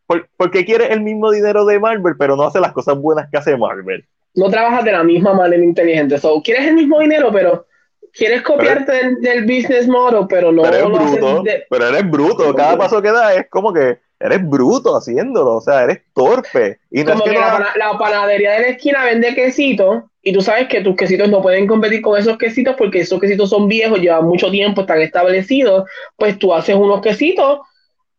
por, 0.06 0.30
porque 0.36 0.66
quieres 0.66 0.90
el 0.92 1.00
mismo 1.00 1.32
dinero 1.32 1.64
de 1.66 1.80
Marvel, 1.80 2.16
pero 2.20 2.36
no 2.36 2.44
hace 2.44 2.60
las 2.60 2.74
cosas 2.74 2.98
buenas 2.98 3.30
que 3.32 3.38
hace 3.38 3.56
Marvel. 3.56 4.04
No 4.36 4.50
trabajas 4.50 4.84
de 4.84 4.92
la 4.92 5.06
misma 5.06 5.34
manera 5.34 5.64
inteligente. 5.64 6.18
So, 6.18 6.42
quieres 6.44 6.68
el 6.68 6.74
mismo 6.74 7.00
dinero, 7.00 7.32
pero 7.32 7.66
quieres 8.12 8.42
copiarte 8.42 8.92
pero, 8.92 9.08
del, 9.08 9.22
del, 9.22 9.42
business 9.46 9.88
model, 9.88 10.26
pero 10.28 10.52
no. 10.52 10.64
Pero 10.64 10.76
eres 10.76 10.90
lo 10.90 10.98
bruto. 10.98 11.44
De... 11.44 11.64
Pero 11.70 11.88
eres 11.88 12.12
bruto. 12.12 12.54
Cada 12.54 12.78
paso 12.78 13.02
que 13.02 13.12
das 13.14 13.38
es 13.38 13.50
como 13.50 13.72
que 13.72 14.00
eres 14.20 14.48
bruto 14.48 14.96
haciéndolo. 14.96 15.56
O 15.56 15.62
sea, 15.62 15.84
eres 15.84 16.02
torpe. 16.14 16.80
Y 16.92 17.04
no 17.04 17.14
como 17.14 17.26
es 17.26 17.32
que, 17.32 17.36
que 17.36 17.42
la, 17.42 17.60
no... 17.60 17.66
la, 17.94 17.98
panadería 17.98 18.54
de 18.54 18.62
la 18.62 18.68
esquina 18.70 19.04
vende 19.04 19.36
quesitos 19.36 20.04
y 20.22 20.34
tú 20.34 20.42
sabes 20.42 20.68
que 20.68 20.82
tus 20.82 20.96
quesitos 20.96 21.30
no 21.30 21.42
pueden 21.42 21.68
competir 21.68 22.02
con 22.02 22.20
esos 22.20 22.38
quesitos 22.38 22.76
porque 22.78 23.00
esos 23.00 23.20
quesitos 23.20 23.50
son 23.50 23.68
viejos, 23.68 24.00
llevan 24.00 24.26
mucho 24.26 24.52
tiempo, 24.52 24.82
están 24.82 25.02
establecidos. 25.02 25.90
Pues 26.16 26.38
tú 26.38 26.54
haces 26.54 26.76
unos 26.76 27.02
quesitos 27.02 27.60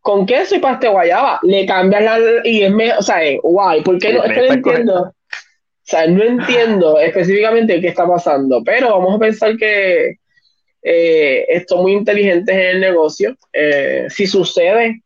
con 0.01 0.25
queso 0.25 0.57
y 0.57 0.61
pasta 0.61 0.87
de 0.87 0.93
guayaba, 0.93 1.39
le 1.43 1.67
cambias 1.67 2.03
la 2.03 2.19
y 2.45 2.63
es 2.63 2.73
mejor, 2.73 2.99
o 2.99 3.03
sea, 3.03 3.19
guay, 3.43 3.83
¿por 3.83 3.99
qué 3.99 4.15
no? 4.15 4.25
Es 4.25 4.33
que 4.33 4.41
no 4.41 4.53
entiendo. 4.55 5.01
O 5.03 5.13
sea, 5.83 6.07
no 6.07 6.23
entiendo 6.23 6.99
específicamente 7.01 7.81
qué 7.81 7.89
está 7.89 8.07
pasando, 8.07 8.63
pero 8.65 8.91
vamos 8.91 9.17
a 9.17 9.19
pensar 9.19 9.57
que 9.57 10.17
eh, 10.83 11.45
esto 11.49 11.77
muy 11.77 11.93
inteligentes 11.93 12.55
en 12.55 12.61
el 12.63 12.81
negocio. 12.81 13.37
Eh, 13.53 14.07
si 14.09 14.27
sucede, 14.27 15.03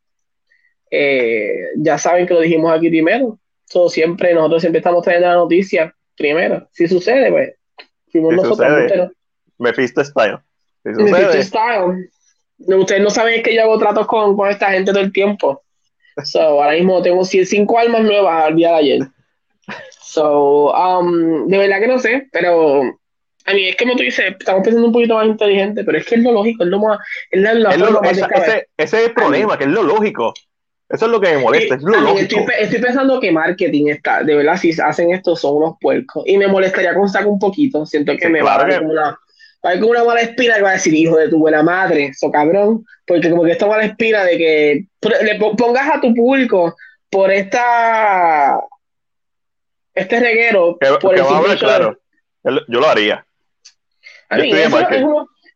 eh, 0.94 1.68
ya 1.76 1.96
saben 1.96 2.26
que 2.26 2.34
lo 2.34 2.40
dijimos 2.40 2.70
aquí 2.70 2.88
primero. 2.90 3.38
So, 3.64 3.88
siempre, 3.88 4.34
nosotros 4.34 4.60
siempre 4.60 4.80
estamos 4.80 5.02
trayendo 5.02 5.28
la 5.28 5.34
noticia 5.36 5.94
primero. 6.16 6.68
Si 6.72 6.86
sucede, 6.86 7.30
pues, 7.32 7.54
fuimos 8.10 8.30
Si 8.34 8.36
nosotros. 8.36 8.68
sucede. 8.68 8.88
pero- 8.90 9.10
Mephisto 9.58 10.04
Style. 10.04 10.38
Si 10.84 10.90
Mephisto 10.90 11.42
Style. 11.42 12.10
No, 12.58 12.76
Ustedes 12.80 13.02
no 13.02 13.08
saben 13.10 13.42
que 13.42 13.54
yo 13.54 13.62
hago 13.62 13.78
tratos 13.78 14.06
con, 14.06 14.36
con 14.36 14.48
esta 14.50 14.70
gente 14.70 14.92
todo 14.92 15.00
el 15.02 15.12
tiempo. 15.12 15.62
So, 16.24 16.40
ahora 16.42 16.72
mismo 16.72 17.00
tengo 17.00 17.24
cinco 17.24 17.78
almas 17.78 18.02
nuevas 18.02 18.44
al 18.44 18.54
día 18.56 18.68
de 18.72 18.74
ayer. 18.76 19.00
So, 20.00 20.72
um, 20.72 21.46
de 21.48 21.56
verdad 21.58 21.80
que 21.80 21.88
no 21.88 21.98
sé, 21.98 22.28
pero 22.32 22.82
a 23.46 23.54
mí 23.54 23.68
es 23.68 23.76
que 23.76 23.84
como 23.84 23.96
tú 23.96 24.02
dices, 24.02 24.34
estamos 24.38 24.62
pensando 24.62 24.86
un 24.88 24.92
poquito 24.92 25.14
más 25.14 25.26
inteligente, 25.26 25.82
pero 25.84 25.96
es 25.98 26.04
que 26.04 26.16
es 26.16 26.22
lo 26.22 26.32
lógico, 26.32 26.64
es 26.64 26.68
lo 26.68 26.78
más, 26.80 26.98
es 27.30 27.40
la, 27.40 27.54
la 27.54 27.70
es 27.70 27.78
lo- 27.78 28.00
más 28.02 28.12
esa- 28.12 28.26
ese, 28.26 28.66
ese 28.76 28.98
es 29.00 29.06
el 29.08 29.14
problema, 29.14 29.56
que 29.56 29.64
es 29.64 29.70
lo 29.70 29.82
lógico. 29.82 30.34
Eso 30.92 31.06
es 31.06 31.10
lo 31.10 31.20
que 31.20 31.30
me 31.34 31.38
molesta, 31.38 31.74
es 31.76 31.82
lo 31.82 31.96
A 31.96 32.00
mí, 32.00 32.06
lógico. 32.06 32.20
estoy, 32.20 32.44
pe- 32.44 32.62
estoy 32.62 32.80
pensando 32.80 33.18
que 33.18 33.32
marketing 33.32 33.86
está, 33.88 34.22
de 34.22 34.34
verdad, 34.34 34.56
si 34.58 34.72
hacen 34.80 35.12
esto 35.12 35.34
son 35.34 35.56
unos 35.56 35.74
puercos. 35.80 36.22
Y 36.26 36.36
me 36.36 36.46
molestaría 36.48 36.94
con 36.94 37.08
saco 37.08 37.30
un 37.30 37.38
poquito. 37.38 37.86
Siento 37.86 38.12
que 38.12 38.26
Sí, 38.26 38.28
me 38.28 38.42
va 38.42 38.52
a 38.54 38.56
claro 38.58 38.70
dar 38.70 38.78
que- 38.80 38.86
como 38.86 38.92
una, 38.92 39.02
va 39.10 39.18
a 39.62 39.68
dar 39.70 39.78
como 39.80 39.90
una 39.92 40.04
mala 40.04 40.20
espina 40.20 40.56
que 40.56 40.62
va 40.62 40.70
a 40.70 40.74
decir, 40.74 40.92
hijo 40.94 41.16
de 41.16 41.28
tu 41.30 41.38
buena 41.38 41.62
madre, 41.62 42.06
eso 42.08 42.30
cabrón. 42.30 42.84
Porque 43.06 43.30
como 43.30 43.42
que 43.44 43.52
esta 43.52 43.66
mala 43.66 43.84
espina 43.84 44.22
de 44.24 44.36
que 44.38 44.84
le 45.24 45.34
po- 45.38 45.56
pongas 45.56 45.96
a 45.96 46.00
tu 46.00 46.14
público 46.14 46.76
por 47.10 47.30
esta 47.32 48.60
este 49.94 50.20
reguero, 50.20 50.76
Que, 50.80 50.88
por 51.00 51.14
que 51.14 51.20
el 51.20 51.26
vamos 51.26 51.48
a 51.48 51.52
de- 51.52 51.58
claro. 51.58 51.98
Yo 52.44 52.80
lo 52.80 52.88
haría. 52.88 53.24
A 54.28 54.36
Yo 54.38 54.42
mí, 54.44 54.50
eso 54.52 54.58
es, 54.62 54.70
marketing. 54.70 55.06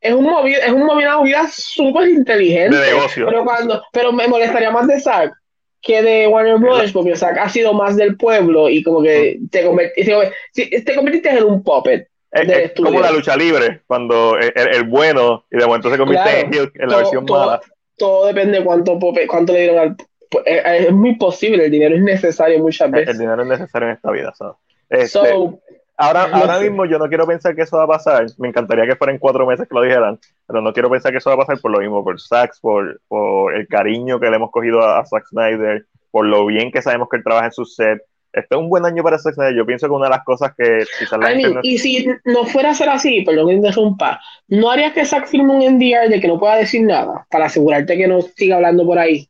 Es, 0.00 0.12
un 0.14 0.24
movi- 0.26 0.58
es 0.62 0.70
un 0.72 0.82
movi- 0.82 1.02
una 1.04 1.18
movida 1.18 1.46
súper 1.50 2.08
inteligente. 2.08 2.76
De 2.76 2.86
negocio. 2.92 3.26
Pero, 3.26 3.44
cuando, 3.44 3.82
pero 3.92 4.12
me 4.12 4.28
molestaría 4.28 4.70
más 4.70 4.86
de 4.86 5.00
Zack 5.00 5.32
que 5.82 6.02
de 6.02 6.26
Warner 6.26 6.58
Brothers, 6.58 6.92
porque 6.92 7.14
Zack 7.16 7.38
ha 7.38 7.48
sido 7.48 7.72
más 7.72 7.96
del 7.96 8.16
pueblo 8.16 8.68
y 8.68 8.82
como 8.82 9.02
que 9.02 9.38
te, 9.50 9.64
convertiste, 9.64 10.32
te, 10.52 10.80
te 10.82 10.94
convertiste 10.96 11.30
en 11.30 11.44
un 11.44 11.62
puppet. 11.62 12.08
Es, 12.32 12.48
es 12.48 12.72
como 12.72 13.00
la 13.00 13.12
lucha 13.12 13.36
libre, 13.36 13.82
cuando 13.86 14.36
el, 14.36 14.52
el- 14.54 14.74
el 14.74 14.82
bueno 14.84 15.44
y 15.50 15.56
de 15.58 15.66
momento 15.66 15.90
se 15.90 15.96
convierte 15.98 16.28
Claro. 16.30 16.46
en 16.46 16.54
heel 16.54 16.72
en 16.74 16.80
la 16.82 16.88
Todo- 16.88 16.98
versión 16.98 17.26
todo- 17.26 17.46
mala. 17.46 17.60
Todo 17.98 18.26
depende 18.26 18.58
de 18.58 18.64
cuánto, 18.64 18.98
puppet- 18.98 19.26
cuánto 19.26 19.52
le 19.54 19.60
dieron 19.60 19.78
al. 19.78 19.96
Es, 20.44 20.86
es 20.86 20.92
muy 20.92 21.14
posible, 21.16 21.64
el 21.66 21.70
dinero 21.70 21.94
es 21.94 22.02
necesario 22.02 22.58
muchas 22.58 22.86
El, 22.88 22.92
veces. 22.92 23.08
el 23.14 23.18
dinero 23.20 23.42
es 23.42 23.48
necesario 23.48 23.88
en 23.88 23.94
esta 23.94 24.10
vida, 24.10 24.34
¿sabes? 24.36 24.56
Este, 24.90 25.06
So, 25.08 25.60
ahora 25.96 26.24
ahora 26.32 26.58
mismo 26.60 26.84
yo 26.84 26.98
no 26.98 27.08
quiero 27.08 27.26
pensar 27.26 27.54
que 27.54 27.62
eso 27.62 27.76
va 27.76 27.84
a 27.84 27.88
pasar. 27.88 28.26
Me 28.38 28.48
encantaría 28.48 28.86
que 28.86 28.96
fuera 28.96 29.12
en 29.12 29.18
cuatro 29.18 29.46
meses 29.46 29.68
que 29.68 29.74
lo 29.74 29.82
dijeran, 29.82 30.18
pero 30.46 30.60
no 30.60 30.72
quiero 30.72 30.90
pensar 30.90 31.12
que 31.12 31.18
eso 31.18 31.30
va 31.30 31.34
a 31.34 31.46
pasar 31.46 31.60
por 31.60 31.70
lo 31.70 31.78
mismo, 31.80 32.02
por 32.04 32.20
Zack, 32.20 32.54
por, 32.60 33.00
por 33.08 33.54
el 33.54 33.66
cariño 33.68 34.18
que 34.20 34.28
le 34.30 34.36
hemos 34.36 34.50
cogido 34.50 34.82
a, 34.82 34.98
a 35.00 35.06
Zack 35.06 35.26
Snyder, 35.28 35.86
por 36.10 36.26
lo 36.26 36.46
bien 36.46 36.70
que 36.72 36.82
sabemos 36.82 37.08
que 37.10 37.16
él 37.18 37.24
trabaja 37.24 37.46
en 37.46 37.52
su 37.52 37.64
set. 37.64 38.00
Este 38.32 38.54
es 38.54 38.60
un 38.60 38.68
buen 38.68 38.84
año 38.84 39.02
para 39.02 39.18
Zack 39.18 39.34
Snyder. 39.34 39.54
Yo 39.54 39.64
pienso 39.64 39.86
que 39.86 39.92
una 39.94 40.06
de 40.06 40.10
las 40.10 40.24
cosas 40.24 40.52
que 40.56 40.84
quizás 40.98 41.18
la 41.18 41.30
I 41.30 41.34
gente 41.34 41.42
mean, 41.48 41.54
no- 41.54 41.60
y 41.62 41.78
si 41.78 42.06
no 42.26 42.44
fuera 42.44 42.70
a 42.70 42.74
ser 42.74 42.88
así, 42.90 43.22
perdón 43.22 43.48
que 43.48 43.54
interrumpa, 43.54 44.20
¿no 44.48 44.70
harías 44.70 44.92
que 44.92 45.06
Zack 45.06 45.26
firme 45.26 45.54
un 45.54 45.62
NDR 45.62 46.08
de 46.10 46.20
que 46.20 46.28
no 46.28 46.38
pueda 46.38 46.56
decir 46.56 46.82
nada 46.82 47.26
para 47.30 47.46
asegurarte 47.46 47.96
que 47.96 48.06
no 48.06 48.20
siga 48.20 48.56
hablando 48.56 48.84
por 48.84 48.98
ahí? 48.98 49.28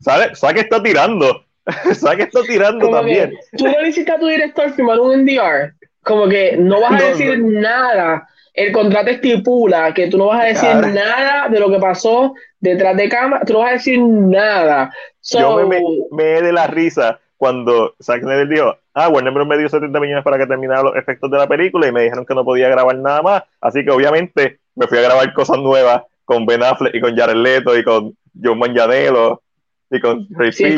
¿Sabe? 0.00 0.34
Zack 0.36 0.56
está 0.58 0.80
tirando. 0.82 1.44
Zack 1.94 2.20
está 2.20 2.42
tirando 2.42 2.84
Como 2.84 2.96
también. 2.98 3.30
que 3.50 3.56
tú 3.56 3.64
no 3.64 3.80
le 3.80 3.88
hiciste 3.88 4.12
a 4.12 4.18
tu 4.20 4.26
director 4.26 4.70
firmar 4.72 5.00
un 5.00 5.24
NDR, 5.24 5.72
como 6.04 6.28
que 6.28 6.56
no 6.56 6.80
vas 6.80 6.92
a 6.92 6.98
No, 6.98 7.04
decir 7.04 7.38
nada. 7.42 8.28
El 8.52 8.70
contrato 8.70 9.10
estipula 9.10 9.92
que 9.92 10.06
tú 10.06 10.16
no 10.16 10.26
vas 10.26 10.42
a 10.42 10.44
decir 10.44 10.68
nada 10.94 11.48
de 11.48 11.58
lo 11.58 11.70
que 11.70 11.78
pasó 11.78 12.34
detrás 12.60 12.96
de 12.96 13.08
cámara, 13.08 13.44
tú 13.44 13.54
no 13.54 13.58
vas 13.60 13.70
a 13.70 13.74
decir 13.74 14.00
nada. 14.00 14.92
So, 15.20 15.40
Yo 15.40 15.66
me, 15.66 15.80
me, 16.12 16.24
de 16.40 16.52
la 16.52 16.68
risa 16.68 17.18
cuando 17.36 17.94
Zack 18.00 18.22
Snyder 18.22 18.48
dijo, 18.48 18.76
ah, 18.94 19.08
Warner 19.08 19.32
Bros. 19.32 19.46
me 19.48 19.58
dio 19.58 19.68
70 19.68 19.98
millones 19.98 20.22
para 20.22 20.38
que 20.38 20.46
terminara 20.46 20.82
los 20.82 20.96
efectos 20.96 21.30
de 21.30 21.38
la 21.38 21.48
película 21.48 21.88
y 21.88 21.92
me 21.92 22.02
dijeron 22.02 22.24
que 22.24 22.34
no 22.34 22.44
podía 22.44 22.68
grabar 22.68 22.96
nada 22.96 23.22
más, 23.22 23.42
así 23.60 23.84
que 23.84 23.90
obviamente 23.90 24.60
me 24.76 24.86
fui 24.86 24.98
a 24.98 25.02
grabar 25.02 25.32
cosas 25.32 25.58
nuevas 25.58 26.02
con 26.24 26.46
Ben 26.46 26.62
Affleck 26.62 26.94
y 26.94 27.00
con 27.00 27.16
Jared 27.16 27.36
Leto 27.36 27.76
y 27.76 27.82
con 27.82 28.16
John 28.40 28.58
Manganiello 28.58 29.42
y 29.90 30.00
con 30.00 30.26
Ray 30.30 30.52
sí, 30.52 30.76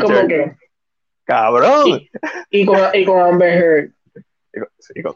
Cabrón. 1.25 2.01
Y, 2.49 2.65
con, 2.65 2.79
y 2.93 3.05
con 3.05 3.19
Amber 3.19 3.57
Heard. 3.57 3.91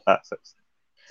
Ah, 0.06 0.22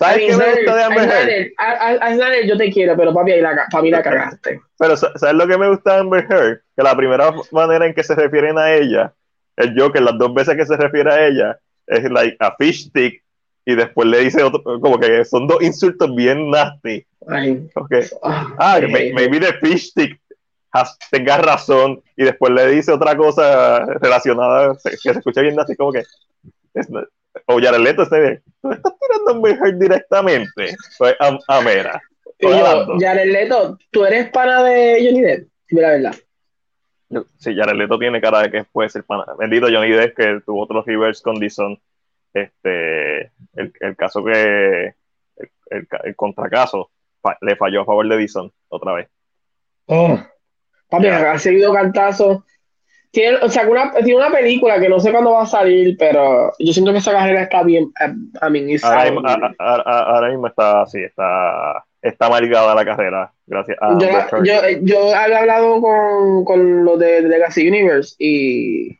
¿Sabes 0.01 0.17
qué 0.17 0.35
me 0.35 0.51
gusta 0.55 0.75
de 0.75 0.83
Amber 0.83 1.09
Heard? 1.09 1.51
A, 1.57 2.41
yo 2.45 2.57
te 2.57 2.71
quiero, 2.71 2.97
pero 2.97 3.13
papi, 3.13 3.39
la, 3.39 3.67
papi 3.71 3.91
la 3.91 4.01
cagaste. 4.01 4.59
Pero 4.79 4.97
¿sabes 4.97 5.33
lo 5.35 5.47
que 5.47 5.57
me 5.57 5.69
gusta 5.69 5.93
de 5.93 5.99
Amber 5.99 6.25
Heard? 6.27 6.61
Que 6.75 6.83
la 6.83 6.97
primera 6.97 7.31
manera 7.51 7.85
en 7.85 7.93
que 7.93 8.03
se 8.03 8.15
refieren 8.15 8.57
a 8.57 8.73
ella, 8.73 9.13
el 9.57 9.79
Joker, 9.79 10.01
las 10.01 10.17
dos 10.17 10.33
veces 10.33 10.55
que 10.55 10.65
se 10.65 10.75
refiere 10.75 11.11
a 11.11 11.27
ella, 11.27 11.59
es 11.85 12.09
like 12.09 12.35
a 12.39 12.55
fish 12.57 12.87
stick 12.87 13.23
y 13.65 13.75
después 13.75 14.07
le 14.07 14.19
dice 14.19 14.41
otro, 14.41 14.63
como 14.81 14.99
que 14.99 15.23
son 15.23 15.47
dos 15.47 15.61
insultos 15.61 16.15
bien 16.15 16.49
nasty. 16.49 17.05
Ay. 17.27 17.69
Okay. 17.75 18.05
Ah, 18.23 18.79
maybe 18.81 19.39
the 19.39 19.53
fish 19.61 19.89
stick 19.89 20.19
has, 20.71 20.97
tenga 21.11 21.37
razón 21.37 22.01
y 22.15 22.23
después 22.23 22.51
le 22.53 22.67
dice 22.71 22.91
otra 22.91 23.15
cosa 23.15 23.85
relacionada 23.99 24.75
que 24.83 24.97
se 24.97 25.11
escucha 25.11 25.41
bien 25.41 25.55
nasty, 25.55 25.75
como 25.75 25.91
que 25.91 26.03
es, 26.73 26.87
o 27.45 27.59
Jared 27.59 27.79
Leto 27.79 28.03
está 28.03 28.19
bien. 28.19 28.43
Tú 28.61 28.71
estás 28.71 28.93
tirando 28.99 29.31
a 29.31 29.33
Amber 29.33 29.77
directamente. 29.77 30.75
Pues 30.97 31.15
a, 31.19 31.37
a 31.47 31.61
Mera. 31.61 32.01
Jared 32.99 33.31
Leto, 33.31 33.77
tú 33.91 34.05
eres 34.05 34.29
pana 34.31 34.63
de 34.63 35.05
Johnny 35.05 35.21
Depp. 35.21 35.47
Mira 35.69 35.87
la 35.87 35.93
verdad. 35.93 36.15
Sí, 37.37 37.55
Jared 37.55 37.75
Leto 37.75 37.99
tiene 37.99 38.21
cara 38.21 38.41
de 38.41 38.51
que 38.51 38.63
puede 38.63 38.89
ser 38.89 39.03
pana. 39.03 39.25
Bendito 39.37 39.67
Johnny 39.67 39.91
Depp 39.91 40.15
que 40.15 40.41
tuvo 40.45 40.63
otros 40.63 40.85
reverse 40.85 41.21
con 41.23 41.39
Dison. 41.39 41.79
Este, 42.33 43.31
el, 43.55 43.73
el 43.81 43.95
caso 43.97 44.23
que 44.23 44.95
el, 45.35 45.87
el, 46.03 46.15
contracaso 46.15 46.89
le 47.41 47.57
falló 47.57 47.81
a 47.81 47.85
favor 47.85 48.07
de 48.07 48.17
Dison 48.17 48.51
otra 48.69 48.93
vez. 48.93 49.09
Oh. 49.87 50.17
Papi, 50.89 51.07
ha 51.07 51.39
seguido 51.39 51.73
cantazo 51.73 52.45
tiene, 53.11 53.37
o 53.41 53.49
sea, 53.49 53.67
una, 53.67 53.91
tiene 53.91 54.15
una 54.15 54.31
película 54.31 54.79
que 54.79 54.87
no 54.87 54.99
sé 54.99 55.11
cuándo 55.11 55.31
va 55.31 55.43
a 55.43 55.45
salir, 55.45 55.97
pero 55.99 56.53
yo 56.57 56.71
siento 56.71 56.93
que 56.93 56.99
esa 56.99 57.11
carrera 57.11 57.43
está 57.43 57.61
bien. 57.61 57.91
Eh, 57.99 58.13
a, 58.39 58.49
mí, 58.49 58.75
ahora, 58.81 60.29
mismo, 60.29 60.47
está 60.47 60.83
así, 60.83 61.03
está, 61.03 61.85
está 62.01 62.29
marcada 62.29 62.73
la 62.73 62.85
carrera, 62.85 63.33
gracias 63.45 63.77
a. 63.81 63.97
Yo, 63.99 64.07
yo, 64.43 64.53
yo, 64.81 65.15
había 65.15 65.39
hablado 65.39 65.81
con, 65.81 66.45
con 66.45 66.85
los 66.85 66.97
de, 66.99 67.21
Legacy 67.23 67.67
Universe 67.67 68.15
y 68.17 68.97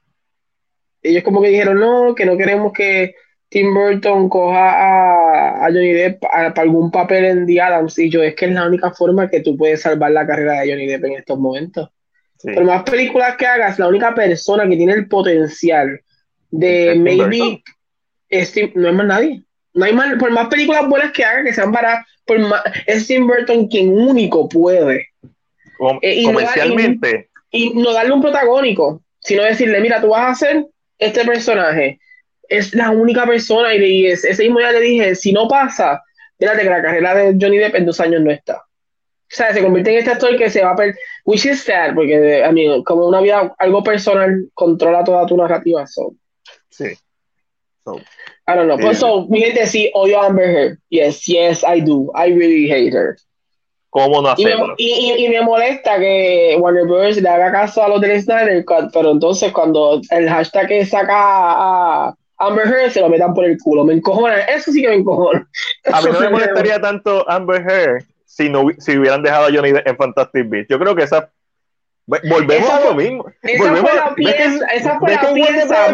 ellos, 1.04 1.24
como 1.24 1.42
que 1.42 1.48
dijeron, 1.48 1.80
no, 1.80 2.14
que 2.14 2.26
no 2.26 2.38
queremos 2.38 2.74
que 2.74 3.16
Tim 3.48 3.74
Burton 3.74 4.28
coja 4.28 4.72
a, 4.72 5.66
a 5.66 5.68
Johnny 5.68 5.94
Depp 5.94 6.20
para 6.20 6.50
algún 6.58 6.92
papel 6.92 7.26
en 7.26 7.46
The 7.46 7.62
Adams. 7.62 7.98
Y 7.98 8.10
yo, 8.10 8.22
es 8.24 8.36
que 8.36 8.46
es 8.46 8.52
la 8.52 8.68
única 8.68 8.92
forma 8.92 9.30
que 9.30 9.40
tú 9.40 9.56
puedes 9.56 9.82
salvar 9.82 10.12
la 10.12 10.28
carrera 10.28 10.60
de 10.60 10.70
Johnny 10.70 10.86
Depp 10.86 11.06
en 11.06 11.14
estos 11.14 11.40
momentos. 11.40 11.90
Por 12.44 12.64
más 12.64 12.84
películas 12.84 13.36
que 13.38 13.46
hagas, 13.46 13.78
la 13.78 13.88
única 13.88 14.14
persona 14.16 14.68
que 14.68 14.76
tiene 14.76 14.94
el 14.94 15.08
potencial 15.08 16.02
de 16.50 16.96
maybe 16.96 17.62
no 18.76 18.90
es 18.90 18.96
más 18.96 19.06
nadie. 19.06 19.44
No 19.74 19.86
hay 19.86 19.94
más, 19.94 20.16
por 20.16 20.32
más 20.32 20.48
películas 20.48 20.88
buenas 20.88 21.12
que 21.12 21.24
haga, 21.24 21.44
que 21.44 21.54
sean 21.54 21.72
para 21.72 22.06
por 22.26 22.40
más, 22.40 22.62
es 22.88 23.08
Tim 23.08 23.28
Burton 23.28 23.68
quien 23.68 23.90
único 23.90 24.48
puede. 24.48 25.08
Eh, 26.02 26.24
comercialmente. 26.24 27.30
y, 27.52 27.72
no 27.74 27.92
darle 27.94 28.14
un 28.14 28.22
protagónico, 28.22 29.02
sino 29.20 29.44
decirle, 29.44 29.82
mira, 29.82 30.00
tú 30.00 30.10
vas 30.10 30.22
a 30.22 30.30
hacer 30.30 30.66
este 31.00 31.26
personaje. 31.26 32.00
Es 32.48 32.74
la 32.76 32.92
única 32.92 33.26
persona, 33.26 33.74
y, 33.74 34.06
ese 34.06 34.44
mismo 34.44 34.60
día 34.60 34.72
le 34.72 34.82
dije, 34.82 35.16
si 35.16 35.32
no 35.34 35.48
pasa, 35.48 36.02
fíjate 36.38 36.64
que 36.64 36.70
la 36.70 36.82
carrera 36.82 37.16
de 37.16 37.38
Johnny 37.40 37.58
Depp 37.58 37.76
en 37.76 37.86
dos 37.86 38.00
años 38.00 38.22
no 38.22 38.32
está. 38.32 38.62
O 39.32 39.34
sea, 39.34 39.54
se 39.54 39.62
convierte 39.62 39.92
en 39.92 40.00
este 40.00 40.12
actor 40.12 40.36
que 40.38 40.50
se 40.50 40.62
va 40.62 40.72
a 40.72 40.76
perder, 40.76 40.98
which 41.24 41.46
is 41.46 41.64
sad, 41.64 41.96
porque 41.96 42.44
a 42.44 42.52
mí, 42.52 42.84
como 42.84 43.08
una 43.08 43.22
vida, 43.22 43.56
algo 43.60 43.82
personal 43.82 44.50
controla 44.54 45.06
toda 45.06 45.26
tu 45.26 45.38
narrativa. 45.38 45.88
So. 45.88 46.14
Sí. 46.70 46.94
So, 47.86 47.96
I 48.48 48.56
don't 48.56 48.68
know. 48.68 48.78
Pues, 48.78 49.00
so, 49.00 49.28
mi 49.30 49.42
gente 49.42 49.66
sí 49.68 49.90
odio 49.94 50.22
a 50.22 50.26
Amber 50.26 50.50
Heard. 50.50 50.78
Yes, 50.90 51.26
yes, 51.28 51.64
I 51.64 51.80
do. 51.80 52.12
I 52.14 52.34
really 52.34 52.70
hate 52.70 52.94
her. 52.94 53.16
¿Cómo 53.90 54.22
no 54.22 54.30
hacerlo? 54.30 54.76
Y 54.78 55.14
me, 55.14 55.20
y, 55.20 55.30
me 55.30 55.42
molesta 55.42 55.98
que 55.98 56.58
Warner 56.60 56.86
Bros. 56.86 57.22
le 57.22 57.28
haga 57.28 57.52
caso 57.52 57.84
a 57.84 57.90
los 57.90 58.00
del 58.00 58.22
Snyder 58.22 58.64
pero 58.94 59.12
entonces 59.12 59.52
cuando 59.52 60.00
el 60.12 60.30
hashtag 60.30 60.68
que 60.68 60.86
saca 60.86 61.14
a 61.14 62.16
Amber 62.38 62.68
Heard 62.68 62.92
se 62.92 63.02
lo 63.02 63.10
metan 63.10 63.34
por 63.34 63.46
el 63.46 63.58
culo. 63.58 63.84
Me 63.84 63.94
encojona. 63.94 64.40
Eso 64.42 64.72
sí 64.72 64.82
que 64.82 64.90
me 64.90 64.96
encojona. 64.96 65.48
A 65.92 66.02
mí 66.02 66.10
no 66.12 66.20
me 66.20 66.30
molestaría 66.30 66.80
tanto 66.80 67.30
Amber 67.30 67.62
Heard 67.62 68.11
si, 68.32 68.50
no, 68.50 68.66
si 68.78 68.98
hubieran 68.98 69.22
dejado 69.22 69.48
a 69.48 69.52
Johnny 69.52 69.74
en 69.86 69.98
Fantastic 69.98 70.48
Beasts. 70.48 70.70
Yo 70.70 70.80
creo 70.80 70.96
que 70.96 71.04
esa. 71.04 71.30
Volvemos 72.06 72.70
a 72.70 72.80
lo 72.82 72.96
mismo. 72.96 73.26
Esa 73.42 73.64
volvemos, 73.64 73.92
fue 73.92 74.00
la 74.00 74.16
pieza, 74.16 74.66
esa 74.68 75.00
fue 75.00 75.16
la 75.16 75.34
pieza 75.34 75.94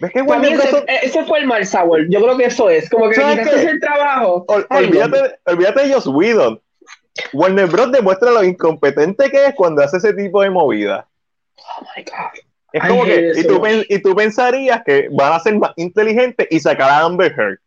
¿Ves 0.00 0.10
que 0.10 0.20
ese, 0.20 0.84
ese, 1.02 1.24
fue 1.24 1.38
el 1.38 1.46
mal 1.46 1.64
sabor. 1.64 2.08
Yo 2.08 2.20
creo 2.20 2.36
que 2.36 2.46
eso 2.46 2.68
es. 2.68 2.90
Como 2.90 3.08
que 3.08 3.14
quitaste 3.14 3.70
el 3.70 3.80
trabajo. 3.80 4.44
olvídate, 4.70 5.38
olvídate 5.46 5.86
de 5.86 5.94
Joss 5.94 6.08
Whedon. 6.08 6.60
Warner 7.32 7.66
Bros. 7.68 7.92
demuestra 7.92 8.32
lo 8.32 8.42
incompetente 8.42 9.30
que 9.30 9.46
es 9.46 9.54
cuando 9.54 9.82
hace 9.82 9.98
ese 9.98 10.12
tipo 10.14 10.42
de 10.42 10.50
movida. 10.50 11.06
Oh 11.56 11.86
my 11.96 12.02
God. 12.02 12.42
Es 12.72 12.88
como 12.88 13.04
que, 13.04 13.32
y 13.36 13.44
tú, 13.44 13.62
y 13.88 13.98
tú, 14.00 14.16
pensarías 14.16 14.82
que 14.84 15.08
van 15.12 15.34
a 15.34 15.38
ser 15.38 15.56
más 15.56 15.70
inteligentes 15.76 16.48
y 16.50 16.58
sacar 16.58 16.90
a 16.90 17.00
Amber 17.04 17.32
Heard 17.38 17.58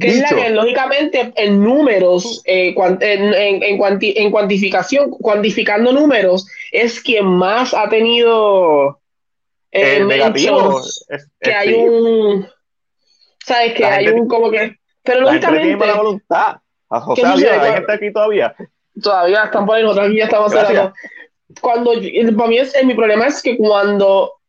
que 0.00 0.08
es 0.08 0.20
la 0.20 0.28
que 0.28 0.50
lógicamente 0.50 1.32
en 1.36 1.62
números, 1.62 2.42
eh, 2.44 2.74
en, 3.00 3.62
en, 3.62 4.30
cuantificación, 4.30 5.10
cuantificando 5.10 5.92
números, 5.92 6.46
es 6.72 7.00
quien 7.00 7.26
más 7.26 7.74
ha 7.74 7.88
tenido 7.88 9.00
eh, 9.70 10.04
negativo. 10.04 10.80
que 11.40 11.52
hay 11.52 11.74
un, 11.74 12.48
sabes 13.44 13.74
que 13.74 13.84
hay 13.84 14.08
un 14.08 14.26
como 14.26 14.50
que, 14.50 14.76
pero 15.02 15.20
lógicamente 15.20 15.64
tiene 15.64 15.76
mala 15.76 15.96
voluntad. 15.96 16.56
O 16.88 17.14
sea, 17.14 17.32
hay 17.32 17.72
gente 17.74 17.92
aquí 17.92 18.12
todavía. 18.12 18.54
Todavía 19.00 19.44
están 19.44 19.64
por 19.66 19.76
ahí, 19.76 19.82
nosotros 19.82 20.08
aquí 20.08 20.16
ya 20.16 20.24
estamos 20.24 20.54
hablando. 20.54 20.92
Cuando 21.60 21.92
para 22.36 22.48
mí 22.48 22.58
es, 22.58 22.74
mi 22.84 22.94
problema 22.94 23.26
es 23.26 23.42
que 23.42 23.56
cuando 23.56 24.39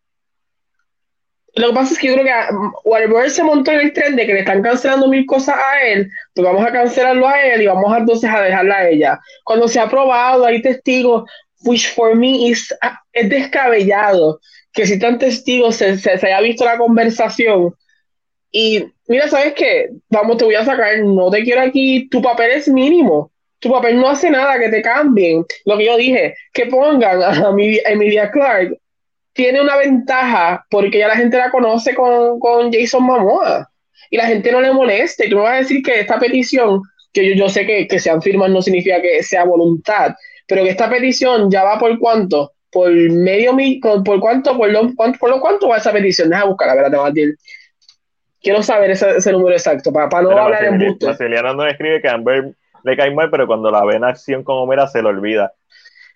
lo 1.56 1.68
que 1.70 1.74
pasa 1.74 1.94
es 1.94 2.00
que 2.00 2.08
yo 2.08 2.14
creo 2.14 2.26
que 2.26 2.56
Warner 2.86 3.30
se 3.30 3.44
montó 3.44 3.72
en 3.72 3.82
el 3.82 3.94
tren 3.94 4.16
de 4.16 4.26
que 4.26 4.34
le 4.34 4.40
están 4.40 4.62
cancelando 4.62 5.08
mil 5.10 5.26
cosas 5.26 5.56
a 5.56 5.82
él, 5.86 6.10
pues 6.34 6.46
vamos 6.46 6.66
a 6.66 6.72
cancelarlo 6.72 7.28
a 7.28 7.44
él 7.44 7.62
y 7.62 7.68
vamos 7.68 7.98
entonces 7.98 8.30
a 8.30 8.42
dejarla 8.42 8.78
a 8.78 8.90
ella. 8.90 9.20
Cuando 9.44 9.68
se 9.68 9.80
ha 9.80 9.90
probado, 9.90 10.46
hay 10.46 10.62
testigos, 10.62 11.30
which 11.64 11.94
for 11.94 12.16
me 12.16 12.48
is, 12.48 12.74
es 13.12 13.30
descabellado 13.30 14.40
que 14.72 14.88
si 14.88 14.98
tan 14.98 15.20
testigos 15.20 15.76
se, 15.76 15.98
se, 15.98 16.12
haya 16.12 16.40
visto 16.40 16.64
la 16.64 16.78
conversación 16.78 17.76
y 18.52 18.86
mira, 19.08 19.28
¿sabes 19.28 19.54
qué? 19.54 19.90
Vamos, 20.10 20.38
te 20.38 20.46
voy 20.46 20.56
a 20.56 20.64
sacar, 20.64 21.00
no 21.00 21.30
te 21.30 21.44
quiero 21.44 21.62
aquí, 21.62 22.08
tu 22.10 22.22
papel 22.22 22.52
es 22.52 22.68
mínimo. 22.70 23.32
Tu 23.60 23.70
papel 23.70 23.98
no 23.98 24.10
hace 24.10 24.30
nada 24.30 24.58
que 24.58 24.70
te 24.70 24.82
cambien. 24.82 25.46
Lo 25.66 25.78
que 25.78 25.86
yo 25.86 25.98
dije, 25.98 26.36
que 26.52 26.66
pongan 26.66 27.22
a 27.22 27.54
Emilia 27.86 28.32
Clark 28.32 28.81
tiene 29.34 29.62
una 29.62 29.78
ventaja 29.78 30.66
porque 30.70 31.00
ya 31.00 31.08
la 31.08 31.16
gente 31.16 31.38
la 31.38 31.52
conoce 31.52 31.96
con, 31.96 32.40
con 32.40 32.72
Jason 32.72 33.04
Momoa 33.04 33.70
y 34.10 34.18
la 34.18 34.26
gente 34.26 34.52
no 34.52 34.62
le 34.62 34.74
molesta. 34.74 35.26
Y 35.26 35.30
tú 35.30 35.38
me 35.38 35.44
vas 35.44 35.54
a 35.54 35.58
decir 35.58 35.82
que 35.82 36.02
esta 36.02 36.20
petición, 36.20 36.82
que 37.14 37.30
yo, 37.30 37.36
yo 37.36 37.50
sé 37.50 37.66
que, 37.66 37.88
que 37.88 38.00
sean 38.00 38.22
firmas 38.22 38.50
no 38.50 38.62
significa 38.62 39.02
que 39.02 39.24
sea 39.24 39.46
voluntad, 39.46 40.16
pero 40.48 40.64
que 40.64 40.70
esta 40.70 40.90
petición 40.90 41.50
ya 41.50 41.64
va 41.64 41.80
por 41.80 41.98
cuánto, 41.98 42.52
por 42.72 42.92
medio 42.92 43.54
mil, 43.54 43.80
por, 43.80 44.20
cuánto, 44.20 44.58
por 44.58 44.70
lo, 44.70 44.94
cuánto, 44.96 45.18
por 45.18 45.30
lo 45.30 45.40
cuánto 45.40 45.70
va 45.70 45.78
esa 45.78 45.94
petición. 45.94 46.30
Deja 46.30 46.46
buscar, 46.46 46.76
ver, 46.76 46.92
te 46.92 46.98
a 46.98 47.06
decir. 47.06 47.36
Quiero 48.42 48.64
saber 48.64 48.92
ese, 48.92 49.18
ese 49.18 49.32
número 49.32 49.56
exacto, 49.56 49.94
para, 49.94 50.10
para 50.10 50.24
no 50.24 50.32
hablar 50.32 50.66
en 50.66 50.80
busto. 50.80 51.06
Marceliana 51.06 51.54
no 51.54 51.66
escribe 51.68 52.02
que 52.02 52.10
Amber 52.10 52.56
le 52.84 52.98
cae 52.98 53.12
mal, 53.12 53.30
pero 53.30 53.46
cuando 53.46 53.70
la 53.70 53.86
ve 53.86 53.96
en 53.96 54.04
acción 54.04 54.44
con 54.44 54.58
Homera 54.58 54.88
se 54.88 55.02
lo 55.02 55.10
olvida. 55.10 55.54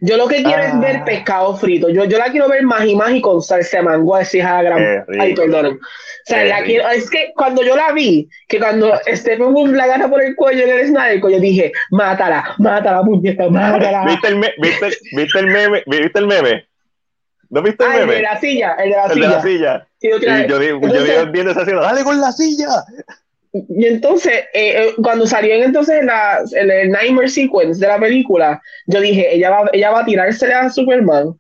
Yo 0.01 0.17
lo 0.17 0.27
que 0.27 0.43
quiero 0.43 0.61
es 0.61 0.80
ver 0.80 0.98
ah. 0.98 1.06
pescado 1.06 1.56
frito. 1.56 1.90
Yo, 1.90 2.06
yo 2.06 2.17
la 2.17 2.30
quiero 2.30 2.49
ver 2.49 2.64
más 2.64 2.85
y 2.85 2.95
más 2.95 3.11
y 3.11 3.22
con 3.22 3.41
salsa 3.41 3.77
de 3.77 3.83
mango, 3.83 4.15
así 4.15 4.41
a 4.41 4.61
gran. 4.61 5.06
Ay, 5.19 5.33
perdón. 5.33 5.80
O 6.25 6.27
sea, 6.27 6.43
la 6.45 6.64
quiero, 6.64 6.90
es 6.90 7.09
que 7.09 7.32
cuando 7.35 7.64
yo 7.64 7.75
la 7.75 7.91
vi, 7.91 8.27
que 8.48 8.59
cuando 8.59 8.91
Stephen 9.07 9.53
Wolf 9.53 9.74
la 9.74 9.88
gana 9.88 10.09
por 10.09 10.24
el 10.24 10.35
cuello 10.35 10.64
en 10.64 10.69
el 10.72 10.88
Snyder, 10.88 11.22
yo 11.22 11.40
dije, 11.40 11.72
mátala, 11.91 12.56
mátala, 12.57 13.03
puñeta, 13.03 13.48
mátala. 13.49 14.06
¿Viste 14.06 14.27
el, 14.30 14.35
viste, 14.57 14.98
¿Viste 15.11 15.40
el 15.40 15.48
meme? 15.48 15.83
¿Viste 15.85 16.19
el 16.19 16.27
meme? 16.27 16.67
¿No 17.49 17.61
viste 17.61 17.83
el 17.83 17.90
meme? 17.91 18.01
El 18.01 18.09
de 18.09 18.22
la 18.22 18.40
silla, 18.40 18.74
el 18.74 18.90
de 18.90 18.95
la 18.95 19.06
el 19.06 19.11
silla. 19.14 19.27
De 19.27 19.35
la 19.35 19.41
silla. 19.41 19.88
yo, 20.48 20.59
digo, 20.59 20.82
yo 20.82 21.03
digo 21.03 21.25
viendo 21.32 21.51
esa 21.51 21.61
escena, 21.61 21.82
dale 21.82 22.03
con 22.03 22.19
la 22.19 22.32
silla. 22.32 22.67
Y 23.69 23.85
entonces, 23.85 24.34
eh, 24.53 24.88
eh, 24.88 24.93
cuando 25.01 25.25
salió 25.25 25.53
entonces 25.53 26.03
la, 26.03 26.43
el, 26.51 26.69
el, 26.69 26.90
Nightmare 26.90 27.30
Sequence 27.30 27.80
de 27.80 27.88
la 27.88 28.00
película, 28.00 28.61
yo 28.85 29.00
dije, 29.00 29.34
ella 29.34 29.50
va, 29.50 29.69
ella 29.72 29.92
va 29.92 30.01
a 30.01 30.06
tirársele 30.06 30.53
a 30.53 30.69
Superman 30.69 31.40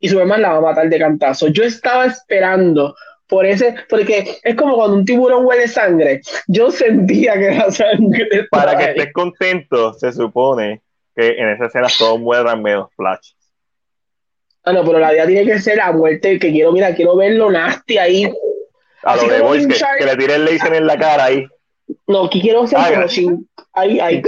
y 0.00 0.08
Superman 0.08 0.40
la 0.40 0.52
va 0.52 0.58
a 0.58 0.72
matar 0.72 0.88
de 0.88 0.98
cantazo. 0.98 1.48
Yo 1.48 1.64
estaba 1.64 2.06
esperando 2.06 2.94
por 3.26 3.44
ese, 3.44 3.74
porque 3.90 4.38
es 4.42 4.54
como 4.54 4.76
cuando 4.76 4.96
un 4.96 5.04
tiburón 5.04 5.44
huele 5.44 5.68
sangre. 5.68 6.22
Yo 6.46 6.70
sentía 6.70 7.34
que 7.34 7.48
era 7.48 7.70
sangre. 7.70 8.46
Para 8.50 8.78
que 8.78 8.84
estés 8.84 9.12
contento, 9.12 9.92
se 9.94 10.12
supone 10.12 10.80
que 11.14 11.28
en 11.36 11.50
esa 11.50 11.66
escena 11.66 11.88
todos 11.98 12.18
mueran 12.18 12.62
menos 12.62 12.88
Flash. 12.96 13.32
Ah, 14.64 14.72
no, 14.72 14.84
pero 14.84 14.98
la 14.98 15.12
vida 15.12 15.26
tiene 15.26 15.44
que 15.44 15.58
ser 15.58 15.76
la 15.76 15.92
muerte, 15.92 16.38
que 16.38 16.50
quiero, 16.50 16.72
mira, 16.72 16.94
quiero 16.94 17.16
verlo 17.16 17.50
nasty 17.50 17.98
ahí. 17.98 18.32
A 19.02 19.16
lo 19.16 19.28
de 19.28 19.40
Boys, 19.40 19.66
que, 19.66 20.04
le 20.04 20.16
tire 20.16 20.34
el 20.34 20.44
laser 20.44 20.74
en 20.74 20.86
la 20.86 20.98
cara 20.98 21.24
ahí. 21.24 21.46
No, 22.06 22.24
aquí 22.24 22.40
quiero 22.40 22.64
ah, 22.76 22.90
como 22.94 23.08
sin... 23.08 23.48
Ahí, 23.72 24.00
ahí, 24.00 24.22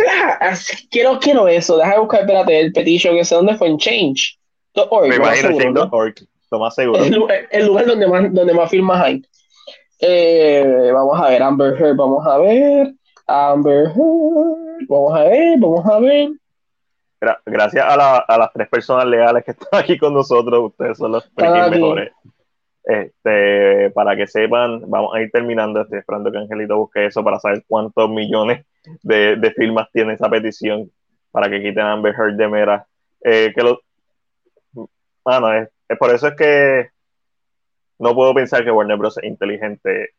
quiero, 0.91 1.19
quiero 1.19 1.49
eso. 1.49 1.77
Deja 1.77 1.93
de 1.93 1.99
buscar, 1.99 2.21
espérate, 2.21 2.61
el 2.61 2.73
petition, 2.73 3.17
que 3.17 3.25
sé 3.25 3.35
dónde 3.35 3.57
fue, 3.57 3.69
en 3.69 3.79
Change. 3.79 4.39
Me 4.75 5.17
imagino 5.17 5.59
Change.org, 5.59 6.15
lo 6.51 6.59
más 6.59 6.75
seguro. 6.75 7.03
El, 7.05 7.23
el, 7.51 7.67
lugar 7.67 7.87
donde 7.87 8.07
más, 8.07 8.33
donde 8.33 8.55
más 8.55 8.71
firmas 8.71 9.03
hay. 9.03 9.23
Eh, 9.99 10.91
vamos 10.95 11.21
a 11.21 11.29
ver, 11.29 11.43
Amber 11.43 11.75
Heard, 11.75 11.97
vamos 11.97 12.27
a 12.27 12.39
ver. 12.39 12.95
Amber 13.27 13.89
Heard, 13.89 14.87
vamos 14.89 15.15
a 15.15 15.25
ver, 15.25 15.59
vamos 15.59 15.87
a 15.87 15.99
ver 15.99 16.31
gracias 17.45 17.85
a, 17.85 18.19
a, 18.19 18.39
las 18.39 18.53
tres 18.53 18.69
personas 18.69 19.07
legales 19.07 19.45
que 19.45 19.51
están 19.53 19.81
aquí 19.81 19.99
con 19.99 20.15
nosotros, 20.15 20.71
ustedes 20.71 20.99
son 20.99 21.13
los 21.13 21.31
mejores. 21.37 22.13
Este, 22.85 23.91
para 23.91 24.17
que 24.17 24.27
sepan, 24.27 24.83
vamos 24.89 25.15
a 25.15 25.21
ir 25.21 25.31
terminando. 25.31 25.83
Estoy 25.83 25.99
esperando 25.99 26.31
que 26.33 26.39
Angelito 26.39 26.77
busque 26.77 27.07
eso 27.07 27.23
para 27.23 27.39
saber 27.39 27.65
cuántos 27.67 28.11
millones 28.11 28.67
de, 29.03 29.37
de 29.37 29.51
firmas 29.53 29.89
tiene 29.93 30.15
esa 30.15 30.29
petición 30.29 30.91
para 31.31 31.49
que 31.49 31.63
quiten 31.63 31.85
a 31.85 31.93
Amber 31.93 32.15
Heard 32.15 32.37
de 32.37 32.49
Mera. 32.49 32.87
Eh, 33.23 33.53
que 33.55 33.63
lo, 33.63 33.81
bueno, 35.25 35.53
es, 35.53 35.69
por 35.99 36.15
eso 36.15 36.29
es 36.29 36.35
que 36.35 36.91
no 37.99 38.15
puedo 38.15 38.35
pensar 38.35 38.65
que 38.65 38.71
Warner 38.71 38.97
Bros. 38.97 39.19
es 39.19 39.25
inteligente 39.25 40.15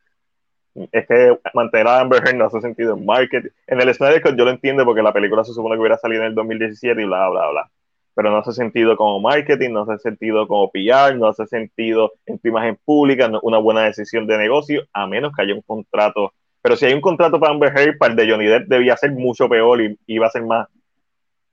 es 0.73 1.05
que 1.05 1.37
mantener 1.53 1.87
a 1.87 1.99
Amber 1.99 2.23
Heard 2.25 2.37
no 2.37 2.45
hace 2.45 2.61
sentido 2.61 2.95
en 2.95 3.05
marketing. 3.05 3.49
En 3.67 3.81
el 3.81 4.21
Cut 4.21 4.37
yo 4.37 4.45
lo 4.45 4.51
entiendo 4.51 4.85
porque 4.85 5.01
la 5.01 5.13
película 5.13 5.43
se 5.43 5.53
supone 5.53 5.75
que 5.75 5.81
hubiera 5.81 5.97
salido 5.97 6.21
en 6.21 6.29
el 6.29 6.35
2017 6.35 7.01
y 7.01 7.05
bla, 7.05 7.29
bla, 7.29 7.49
bla. 7.49 7.71
Pero 8.13 8.29
no 8.29 8.37
hace 8.37 8.51
sentido 8.51 8.97
como 8.97 9.19
marketing, 9.19 9.71
no 9.71 9.83
hace 9.83 9.97
sentido 9.99 10.47
como 10.47 10.69
PR, 10.71 11.15
no 11.15 11.27
hace 11.27 11.47
sentido 11.47 12.11
en 12.25 12.39
tu 12.39 12.49
imagen 12.49 12.77
pública, 12.83 13.31
una 13.41 13.57
buena 13.57 13.83
decisión 13.83 14.27
de 14.27 14.37
negocio, 14.37 14.85
a 14.93 15.07
menos 15.07 15.31
que 15.33 15.43
haya 15.43 15.53
un 15.53 15.61
contrato. 15.61 16.33
Pero 16.61 16.75
si 16.75 16.85
hay 16.85 16.93
un 16.93 17.01
contrato 17.01 17.39
para 17.39 17.53
Amber 17.53 17.73
Heard, 17.75 17.97
para 17.97 18.11
el 18.11 18.17
de 18.17 18.29
Johnny 18.29 18.45
Depp 18.45 18.67
debía 18.67 18.97
ser 18.97 19.11
mucho 19.11 19.47
peor 19.47 19.81
y 19.81 19.97
iba 20.07 20.27
a 20.27 20.31
ser 20.31 20.43
más, 20.43 20.67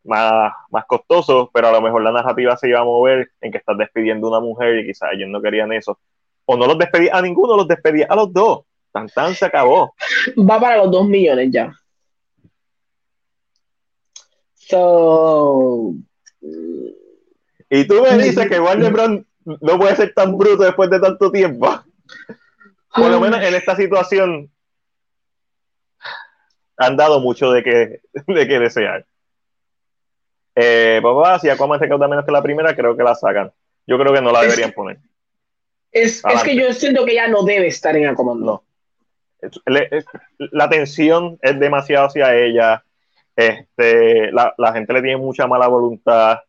más, 0.05 0.53
más 0.71 0.85
costoso, 0.87 1.51
pero 1.53 1.69
a 1.69 1.73
lo 1.73 1.81
mejor 1.81 2.03
la 2.03 2.13
narrativa 2.13 2.57
se 2.57 2.69
iba 2.69 2.81
a 2.81 2.85
mover 2.85 3.31
en 3.41 3.53
que 3.53 3.59
estás 3.59 3.79
despidiendo 3.79 4.27
a 4.27 4.31
una 4.31 4.41
mujer 4.41 4.79
y 4.79 4.87
quizás 4.87 5.11
ellos 5.13 5.29
no 5.29 5.41
querían 5.41 5.73
eso. 5.73 5.99
O 6.45 6.57
no 6.57 6.67
los 6.67 6.79
despedía 6.79 7.15
a 7.15 7.23
ninguno, 7.23 7.57
los 7.57 7.69
despedía 7.69 8.07
a 8.09 8.17
los 8.17 8.33
dos 8.33 8.65
Tan, 8.93 9.35
se 9.35 9.45
acabó. 9.45 9.95
Va 10.39 10.59
para 10.59 10.79
los 10.79 10.91
2 10.91 11.09
millones 11.09 11.51
ya. 11.53 11.73
So. 14.55 15.95
Y 16.41 17.87
tú 17.87 18.03
me 18.03 18.19
dices 18.23 18.49
que 18.49 18.61
Warner 18.61 18.93
Bros. 18.93 19.21
no 19.45 19.79
puede 19.79 19.97
ser 19.97 20.15
tan 20.15 20.37
bruto 20.37 20.63
después 20.63 20.91
de 20.91 21.01
tanto 21.01 21.31
tiempo. 21.31 21.83
Por 22.95 23.11
lo 23.11 23.21
menos 23.21 23.43
en 23.43 23.55
esta 23.55 23.77
situación 23.77 24.51
han 26.77 26.97
dado 26.97 27.21
mucho 27.21 27.51
de 27.53 27.63
que, 27.63 28.01
de 28.27 28.49
que 28.49 28.59
desear. 28.59 29.05
Eh, 30.55 31.01
papá, 31.03 31.39
si 31.39 31.49
Aquaman 31.49 31.79
recauda 31.79 32.09
menos 32.09 32.25
que 32.25 32.33
la 32.33 32.43
primera, 32.43 32.75
creo 32.75 32.97
que 32.97 33.05
la 33.05 33.15
sacan. 33.15 33.53
Yo 33.87 33.99
creo 33.99 34.13
que 34.13 34.21
no 34.21 34.33
la 34.33 34.43
deberían 34.43 34.73
poner. 34.73 34.99
Es, 35.93 36.23
es, 36.25 36.43
que 36.43 36.55
yo 36.55 36.73
siento 36.73 37.05
que 37.05 37.15
ya 37.15 37.29
no 37.29 37.43
debe 37.45 37.69
estar 37.69 37.97
en 37.97 38.09
Aquaman. 38.09 38.41
No 38.41 38.65
la 40.37 40.69
tensión 40.69 41.39
es 41.43 41.59
demasiado 41.59 42.07
hacia 42.07 42.35
ella. 42.37 42.85
Este, 43.39 44.33
la, 44.33 44.53
la 44.59 44.73
gente 44.73 44.93
le 44.93 45.01
tiene 45.01 45.17
mucha 45.17 45.47
mala 45.47 45.69
voluntad. 45.69 46.41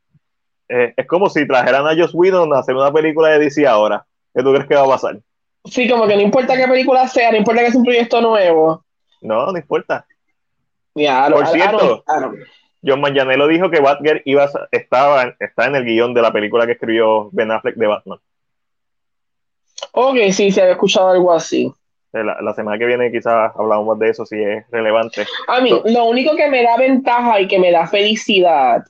Eh, 0.67 0.91
es 0.97 1.05
como 1.05 1.29
si 1.29 1.47
trajeran 1.47 1.85
a 1.85 1.95
Joss 1.95 2.15
Whedon 2.15 2.51
a 2.51 2.59
hacer 2.59 2.73
una 2.73 2.91
película 2.91 3.29
de 3.29 3.37
DC 3.37 3.67
ahora. 3.67 4.07
¿Qué 4.33 4.41
tú 4.41 4.51
crees 4.51 4.67
que 4.67 4.73
va 4.73 4.85
a 4.85 4.87
pasar? 4.87 5.19
Sí, 5.65 5.87
como 5.87 6.07
que 6.07 6.15
no 6.15 6.23
importa 6.23 6.57
qué 6.57 6.67
película 6.67 7.07
sea, 7.07 7.29
no 7.29 7.37
importa 7.37 7.61
que 7.61 7.67
es 7.67 7.75
un 7.75 7.83
proyecto 7.83 8.21
nuevo. 8.21 8.83
No, 9.21 9.51
no 9.51 9.57
importa. 9.59 10.07
Por 10.95 11.47
cierto, 11.49 12.03
John 12.83 13.01
Manganiello 13.01 13.47
dijo 13.47 13.69
que 13.69 13.81
Batgirl 13.81 14.23
iba 14.25 14.49
estaba 14.71 15.35
está 15.39 15.67
en 15.67 15.75
el 15.75 15.85
guion 15.85 16.15
de 16.15 16.23
la 16.23 16.33
película 16.33 16.65
que 16.65 16.71
escribió 16.71 17.29
Ben 17.31 17.51
Affleck 17.51 17.75
de 17.75 17.85
Batman. 17.85 18.19
Ok, 19.91 20.17
sí, 20.31 20.51
se 20.51 20.61
había 20.61 20.73
escuchado 20.73 21.09
algo 21.09 21.31
así. 21.31 21.71
Eh, 22.11 22.23
la, 22.23 22.53
semana 22.55 22.79
que 22.79 22.87
viene 22.87 23.11
quizás 23.11 23.51
hablamos 23.55 23.85
más 23.85 23.99
de 23.99 24.09
eso 24.09 24.25
si 24.25 24.41
es 24.41 24.65
relevante. 24.71 25.27
A 25.47 25.61
mí, 25.61 25.69
lo 25.85 26.05
único 26.05 26.35
que 26.35 26.49
me 26.49 26.63
da 26.63 26.75
ventaja 26.75 27.39
y 27.39 27.47
que 27.47 27.59
me 27.59 27.71
da 27.71 27.85
felicidad. 27.85 28.83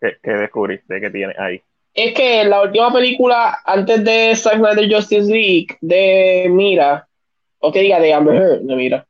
¿Qué, 0.00 0.30
descubriste 0.30 1.00
que 1.00 1.10
tiene 1.10 1.34
ahí? 1.38 1.62
Es 1.94 2.12
que 2.12 2.44
la 2.44 2.60
última 2.60 2.92
película 2.92 3.58
antes 3.64 4.04
de 4.04 4.36
Zack 4.36 4.56
Snyder 4.56 4.92
Justice 4.92 5.32
League 5.32 5.78
de 5.80 6.48
Mira, 6.50 7.08
o 7.58 7.72
que 7.72 7.80
diga 7.80 7.98
de 8.00 8.12
Amber 8.12 8.34
Heard, 8.34 8.60
de 8.60 8.76
Mira, 8.76 9.06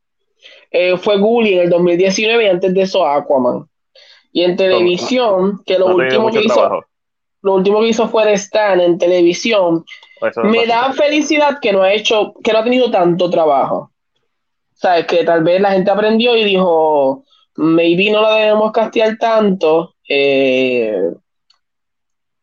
eh, 0.71 0.97
fue 0.97 1.19
Gully 1.19 1.55
en 1.55 1.61
el 1.63 1.71
2019 1.71 2.45
y 2.45 2.49
antes 2.49 2.73
de 2.73 2.83
eso 2.83 3.05
Aquaman. 3.05 3.69
Y 4.33 4.45
en 4.45 4.57
televisión, 4.57 5.63
que 5.67 5.79
lo 5.79 5.97
último 5.97 6.31
que 6.31 6.43
hizo, 6.43 6.85
lo 7.43 7.55
último 7.55 7.81
que 7.81 7.89
hizo 7.89 8.09
fue 8.09 8.25
de 8.27 8.35
Stan 8.35 8.81
en 8.81 8.99
televisión, 8.99 9.85
me 10.45 10.67
da 10.67 10.93
felicidad 10.93 11.59
que 11.61 11.73
no 11.73 11.83
ha 11.83 11.93
hecho, 11.93 12.35
que 12.43 12.53
no 12.53 12.59
ha 12.59 12.65
tenido 12.65 12.91
tanto 12.91 13.31
trabajo. 13.31 13.91
Sabes 14.75 15.07
que 15.07 15.25
tal 15.25 15.43
vez 15.43 15.61
la 15.61 15.73
gente 15.73 15.91
aprendió 15.91 16.37
y 16.37 16.45
dijo, 16.45 17.25
maybe 17.57 18.11
no 18.11 18.23
la 18.23 18.37
debemos 18.37 18.73
castigar 18.73 19.17
tanto. 19.19 19.95
Eh, 20.09 21.11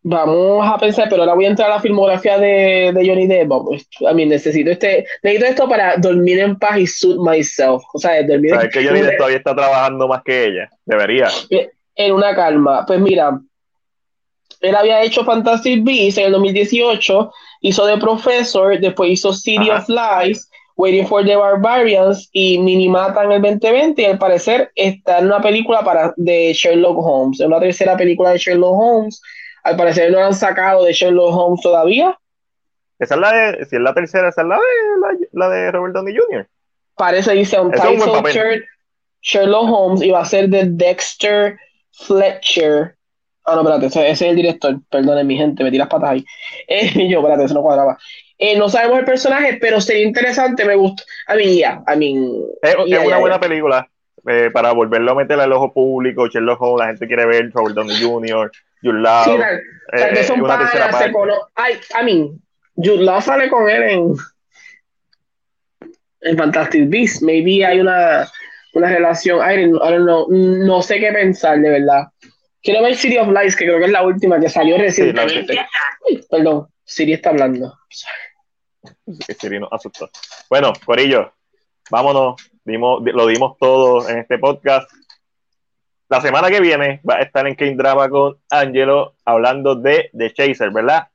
vamos 0.02 0.68
a 0.68 0.78
pensar, 0.78 1.08
pero 1.10 1.22
ahora 1.22 1.36
voy 1.36 1.46
a 1.46 1.50
entrar 1.50 1.72
a 1.72 1.76
la 1.76 1.82
filmografía 1.82 2.38
de, 2.38 2.92
Johnny 2.94 3.28
Depp. 3.28 3.52
A 4.08 4.14
mí 4.14 4.26
necesito 4.26 4.70
este, 4.70 5.06
necesito 5.22 5.50
esto 5.50 5.70
para 5.70 5.98
dormir 5.98 6.40
en 6.40 6.58
paz 6.58 6.78
y 6.78 6.88
suit 6.88 7.18
myself. 7.20 7.84
O 7.94 8.00
sea, 8.00 8.22
dormir 8.24 8.52
¿Sabes 8.52 8.74
que 8.74 8.86
Johnny 8.86 9.02
Depp 9.02 9.18
todavía 9.18 9.38
está 9.38 9.56
trabajando 9.56 10.08
más 10.08 10.24
que 10.24 10.46
ella? 10.46 10.70
Debería. 10.86 11.30
En 11.96 12.14
una 12.14 12.36
calma. 12.36 12.86
Pues 12.86 13.00
mira, 13.00 13.40
él 14.62 14.76
había 14.76 15.04
hecho 15.04 15.24
Fantastic 15.24 15.84
Beasts 15.84 16.18
en 16.18 16.26
el 16.28 16.32
2018 16.34 17.32
hizo 17.64 17.88
The 17.88 17.98
Professor, 17.98 18.80
después 18.80 19.12
hizo 19.12 19.34
City 19.34 19.72
of 19.72 19.88
Lies, 19.88 20.50
Waiting 20.76 21.08
for 21.08 21.24
the 21.24 21.36
Barbarians 21.36 22.30
y 22.34 22.60
Minimata 22.60 23.24
en 23.24 23.32
el 23.32 23.42
2020 23.42 24.02
y 24.02 24.06
al 24.06 24.18
parecer 24.18 24.72
está 24.76 25.20
en 25.20 25.28
una 25.28 25.42
película 25.42 25.82
para, 25.82 26.14
de 26.18 26.52
Sherlock 26.54 26.98
Holmes, 26.98 27.40
en 27.40 27.48
una 27.48 27.60
tercera 27.60 27.96
película 27.96 28.32
de 28.32 28.40
Sherlock 28.40 28.76
Holmes. 28.78 29.22
Al 29.64 29.78
parecer 29.78 30.12
no 30.12 30.20
han 30.20 30.34
sacado 30.34 30.84
de 30.84 30.92
Sherlock 30.92 31.34
Holmes 31.34 31.62
todavía. 31.62 32.20
Esa 33.00 33.16
es 33.16 33.22
la 33.22 33.32
de, 33.32 33.66
si 33.66 33.76
es 33.76 33.82
la 33.82 33.94
tercera, 33.94 34.30
esa 34.30 34.42
es 34.42 34.48
la 34.48 34.56
de, 34.56 35.28
la, 35.32 35.50
de 35.50 35.72
Robert 35.72 35.94
Downey 35.94 36.16
Jr. 36.18 36.48
Parece 36.96 37.34
dice 37.34 37.60
un 37.60 37.72
Sherlock 39.22 39.70
Holmes 39.70 40.02
y 40.02 40.12
va 40.12 40.22
a 40.22 40.26
ser 40.26 40.50
de 40.50 40.66
Dexter 40.66 41.58
Fletcher 41.92 42.98
Ah, 43.46 43.56
no, 43.56 43.62
espérate, 43.62 43.88
ese, 43.88 44.10
es 44.10 44.22
el 44.22 44.36
director. 44.36 44.80
Perdone, 44.90 45.24
mi 45.24 45.38
gente, 45.38 45.64
me 45.64 45.72
tiras 45.72 45.88
patas 45.88 46.12
ahí. 46.12 46.26
Eh, 46.68 47.10
yo, 47.10 47.20
espérate, 47.20 47.46
eso 47.46 47.54
no 47.54 47.62
cuadraba. 47.62 47.98
Eh, 48.38 48.58
no 48.58 48.70
sabemos 48.70 49.00
el 49.00 49.06
personaje, 49.06 49.58
pero 49.60 49.80
sería 49.82 50.04
interesante, 50.04 50.66
me 50.66 50.76
gusta. 50.76 51.04
A 51.28 51.36
mí, 51.36 51.60
ya, 51.60 51.84
a 51.86 51.96
mí. 51.96 52.44
Es, 52.62 52.76
una 52.76 53.18
buena 53.18 53.40
película 53.40 53.88
eh, 54.28 54.50
para 54.52 54.72
volverlo 54.72 55.12
a 55.12 55.16
meter 55.16 55.40
al 55.40 55.52
ojo 55.52 55.74
público. 55.74 56.28
Sherlock 56.28 56.62
Holmes, 56.62 56.80
la 56.80 56.88
gente 56.88 57.08
quiere 57.08 57.26
ver 57.26 57.52
Robert 57.52 57.76
Downey 57.76 58.02
Jr., 58.02 58.52
Jude 58.82 59.00
Law. 59.00 59.24
Sí, 59.26 59.32
tal, 59.38 59.62
tal 59.92 60.12
vez 60.14 60.28
son 60.28 60.42
padres, 60.42 60.70
se 60.98 61.12
cono... 61.12 61.34
Ay, 61.56 61.76
a 61.96 62.04
mí, 62.04 62.32
Jude 62.76 63.04
Law 63.04 63.22
sale 63.22 63.50
con 63.50 63.70
él 63.70 63.84
en, 63.84 64.14
en 66.22 66.38
Fantastic 66.38 66.90
Beasts. 66.90 67.22
Maybe 67.22 67.66
hay 67.66 67.80
una, 67.80 68.28
una 68.74 68.90
relación. 68.90 69.40
I 69.40 69.66
don't, 69.66 69.82
I 69.84 69.92
don't 69.92 70.04
know. 70.04 70.28
No 70.30 70.82
sé 70.82 71.00
qué 71.00 71.12
pensar, 71.12 71.60
de 71.60 71.70
verdad. 71.70 72.08
Quiero 72.64 72.82
ver 72.82 72.96
City 72.96 73.18
of 73.18 73.28
Lies, 73.28 73.58
que 73.58 73.66
creo 73.66 73.78
que 73.78 73.86
es 73.86 73.92
la 73.92 74.04
última 74.04 74.40
que 74.40 74.48
salió 74.48 74.78
recientemente. 74.78 75.60
perdón, 76.32 76.70
Siri 76.86 77.14
está 77.14 77.30
hablando. 77.30 77.78
Siri 79.38 79.60
nos 79.60 79.72
asustó. 79.72 80.10
Bueno, 80.50 80.72
Corillo, 80.86 81.34
vámonos. 81.92 82.36
Dimos, 82.64 83.04
lo 83.04 83.28
dimos 83.28 83.58
todo 83.58 84.08
en 84.08 84.20
este 84.20 84.38
podcast. 84.38 84.90
La 86.08 86.22
semana 86.22 86.50
que 86.50 86.62
viene 86.62 87.02
va 87.08 87.16
a 87.18 87.22
estar 87.22 87.46
en 87.46 87.56
King 87.58 87.76
Drama 87.76 88.08
con 88.08 88.38
Angelo 88.50 89.16
hablando 89.26 89.76
de 89.76 90.10
The 90.18 90.32
Chaser, 90.32 90.72
¿verdad? 90.72 91.08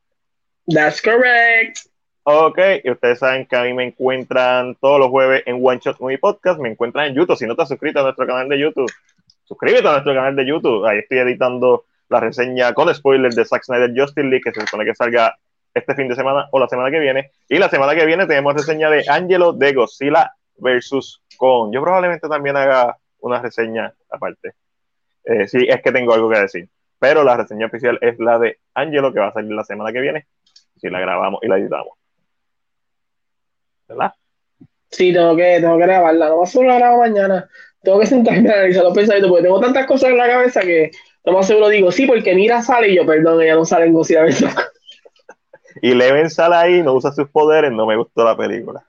That's 0.66 1.00
correct. 1.00 1.78
Ok, 2.24 2.58
y 2.84 2.90
ustedes 2.90 3.20
saben 3.20 3.46
que 3.46 3.56
a 3.56 3.62
mí 3.62 3.72
me 3.72 3.84
encuentran 3.84 4.74
todos 4.74 5.00
los 5.00 5.08
jueves 5.08 5.42
en 5.46 5.64
One 5.64 5.80
Shot 5.82 5.98
Movie 5.98 6.18
Podcast, 6.18 6.60
me 6.60 6.68
encuentran 6.68 7.06
en 7.06 7.14
YouTube. 7.14 7.38
Si 7.38 7.46
no 7.46 7.56
te 7.56 7.62
has 7.62 7.68
suscrito 7.68 8.00
a 8.00 8.02
nuestro 8.02 8.26
canal 8.26 8.50
de 8.50 8.58
YouTube, 8.58 8.92
suscríbete 9.48 9.88
a 9.88 9.92
nuestro 9.92 10.14
canal 10.14 10.36
de 10.36 10.46
YouTube. 10.46 10.84
Ahí 10.86 10.98
estoy 10.98 11.18
editando 11.18 11.86
la 12.10 12.20
reseña 12.20 12.74
con 12.74 12.94
spoilers 12.94 13.34
de 13.34 13.46
Zack 13.46 13.64
Snyder 13.64 13.92
Justice 13.96 14.26
League, 14.26 14.42
que 14.44 14.52
se 14.52 14.60
supone 14.60 14.84
que 14.84 14.94
salga 14.94 15.36
este 15.72 15.94
fin 15.94 16.08
de 16.08 16.14
semana 16.14 16.48
o 16.52 16.58
la 16.58 16.68
semana 16.68 16.90
que 16.90 17.00
viene. 17.00 17.30
Y 17.48 17.58
la 17.58 17.68
semana 17.68 17.94
que 17.94 18.04
viene 18.04 18.26
tenemos 18.26 18.54
reseña 18.54 18.90
de 18.90 19.04
Angelo 19.08 19.52
de 19.54 19.72
Godzilla 19.72 20.32
versus 20.58 21.22
Kong. 21.36 21.72
Yo 21.72 21.82
probablemente 21.82 22.28
también 22.28 22.56
haga 22.56 22.96
una 23.20 23.40
reseña 23.40 23.92
aparte. 24.10 24.52
Eh, 25.24 25.48
sí, 25.48 25.66
es 25.66 25.82
que 25.82 25.92
tengo 25.92 26.12
algo 26.12 26.30
que 26.30 26.40
decir. 26.40 26.68
pero 26.98 27.22
la 27.22 27.36
reseña 27.36 27.66
oficial 27.66 27.98
es 28.02 28.18
la 28.18 28.38
de 28.38 28.58
Angelo, 28.74 29.12
que 29.12 29.20
va 29.20 29.28
a 29.28 29.32
salir 29.32 29.52
la 29.52 29.64
semana 29.64 29.92
que 29.92 30.00
viene, 30.00 30.26
si 30.76 30.90
la 30.90 31.00
grabamos 31.00 31.40
y 31.42 31.48
la 31.48 31.58
editamos. 31.58 31.96
¿Verdad? 33.86 34.12
Sí, 34.90 35.12
tengo 35.12 35.36
que, 35.36 35.58
tengo 35.60 35.78
que 35.78 35.84
grabarla, 35.84 36.28
no 36.28 36.38
va 36.38 36.44
a 36.44 36.46
ser 36.46 36.64
una 36.64 36.78
grabo 36.78 36.98
mañana. 36.98 37.48
Tengo 37.82 38.00
que 38.00 38.06
sentarme 38.06 38.50
a 38.50 38.54
analizar 38.54 38.84
los 38.84 38.94
pensamientos, 38.94 39.30
porque 39.30 39.44
tengo 39.44 39.60
tantas 39.60 39.86
cosas 39.86 40.10
en 40.10 40.18
la 40.18 40.28
cabeza 40.28 40.60
que 40.60 40.90
lo 41.24 41.32
más 41.32 41.46
seguro 41.46 41.68
digo, 41.68 41.92
sí, 41.92 42.06
porque 42.06 42.34
mira 42.34 42.62
sale 42.62 42.88
y 42.88 42.96
yo, 42.96 43.04
perdón, 43.04 43.42
ella 43.42 43.54
no 43.54 43.64
sale 43.64 43.86
en 43.86 43.92
Godzilla 43.92 44.24
Y 45.82 45.94
Leven 45.94 46.30
sale 46.30 46.56
ahí, 46.56 46.82
no 46.82 46.94
usa 46.94 47.12
sus 47.12 47.28
poderes, 47.28 47.70
no 47.70 47.86
me 47.86 47.96
gustó 47.96 48.24
la 48.24 48.36
película. 48.36 48.82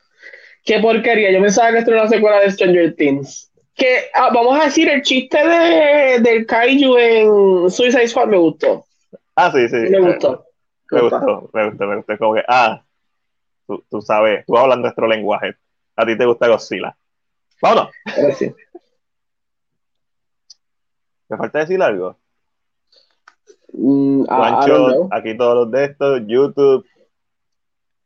Qué 0.63 0.79
porquería, 0.79 1.31
yo 1.31 1.41
pensaba 1.41 1.71
que 1.71 1.79
esto 1.79 1.91
era 1.91 2.01
una 2.01 2.09
secuela 2.09 2.39
de 2.39 2.51
Stranger 2.51 2.95
Things. 2.95 3.51
Que, 3.75 4.05
ah, 4.13 4.29
vamos 4.33 4.59
a 4.59 4.65
decir, 4.65 4.89
el 4.89 5.01
chiste 5.01 5.37
de, 5.37 6.19
del 6.19 6.45
Kaiju 6.45 6.97
en 6.97 7.69
Suicide 7.69 8.07
Squad 8.07 8.27
me 8.27 8.37
gustó. 8.37 8.85
Ah, 9.35 9.51
sí, 9.51 9.69
sí. 9.69 9.75
Me 9.75 9.99
gustó. 9.99 10.45
Me, 10.91 11.01
gustó, 11.01 11.49
me 11.53 11.69
gustó, 11.69 11.87
me 11.87 11.95
gustó. 11.97 12.17
Como 12.17 12.33
que, 12.33 12.43
ah, 12.47 12.83
tú, 13.67 13.83
tú 13.89 14.01
sabes, 14.01 14.45
tú 14.45 14.57
hablas 14.57 14.79
nuestro 14.79 15.07
lenguaje. 15.07 15.55
A 15.95 16.05
ti 16.05 16.17
te 16.17 16.25
gusta 16.25 16.47
Godzilla. 16.47 16.95
Vámonos. 17.61 17.89
¿Me 21.29 21.37
falta 21.37 21.59
decir 21.59 21.81
algo? 21.81 22.17
Mm, 23.73 24.25
aquí 25.11 25.37
todos 25.37 25.55
los 25.55 25.71
de 25.71 25.85
estos, 25.85 26.21
YouTube. 26.25 26.85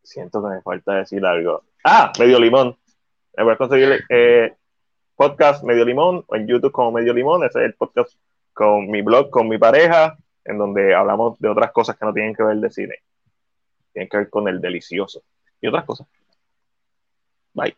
Siento 0.04 0.44
que 0.44 0.50
me 0.50 0.62
falta 0.62 0.96
decir 0.96 1.26
algo. 1.26 1.64
Ah, 1.84 2.12
Medio 2.20 2.40
Limón. 2.40 2.78
Me 3.38 3.44
voy 3.44 3.54
a 3.54 3.58
conseguir 3.58 4.04
eh, 4.10 4.56
podcast 5.16 5.64
Medio 5.64 5.86
Limón 5.86 6.24
o 6.28 6.36
en 6.36 6.48
YouTube 6.48 6.72
como 6.72 6.92
Medio 6.92 7.14
Limón. 7.14 7.44
Ese 7.46 7.60
es 7.60 7.66
el 7.66 7.76
podcast 7.76 8.14
con 8.54 8.90
mi 8.90 9.02
blog, 9.02 9.30
con 9.30 9.48
mi 9.48 9.58
pareja, 9.58 10.18
en 10.44 10.58
donde 10.58 10.94
hablamos 10.94 11.40
de 11.40 11.50
otras 11.50 11.72
cosas 11.72 11.98
que 11.98 12.06
no 12.06 12.14
tienen 12.14 12.36
que 12.36 12.44
ver 12.44 12.58
de 12.58 12.70
cine. 12.70 12.96
Tienen 13.94 14.10
que 14.10 14.18
ver 14.18 14.30
con 14.30 14.48
el 14.48 14.60
delicioso 14.60 15.24
y 15.62 15.68
otras 15.68 15.86
cosas. 15.86 16.08
Bye. 17.54 17.72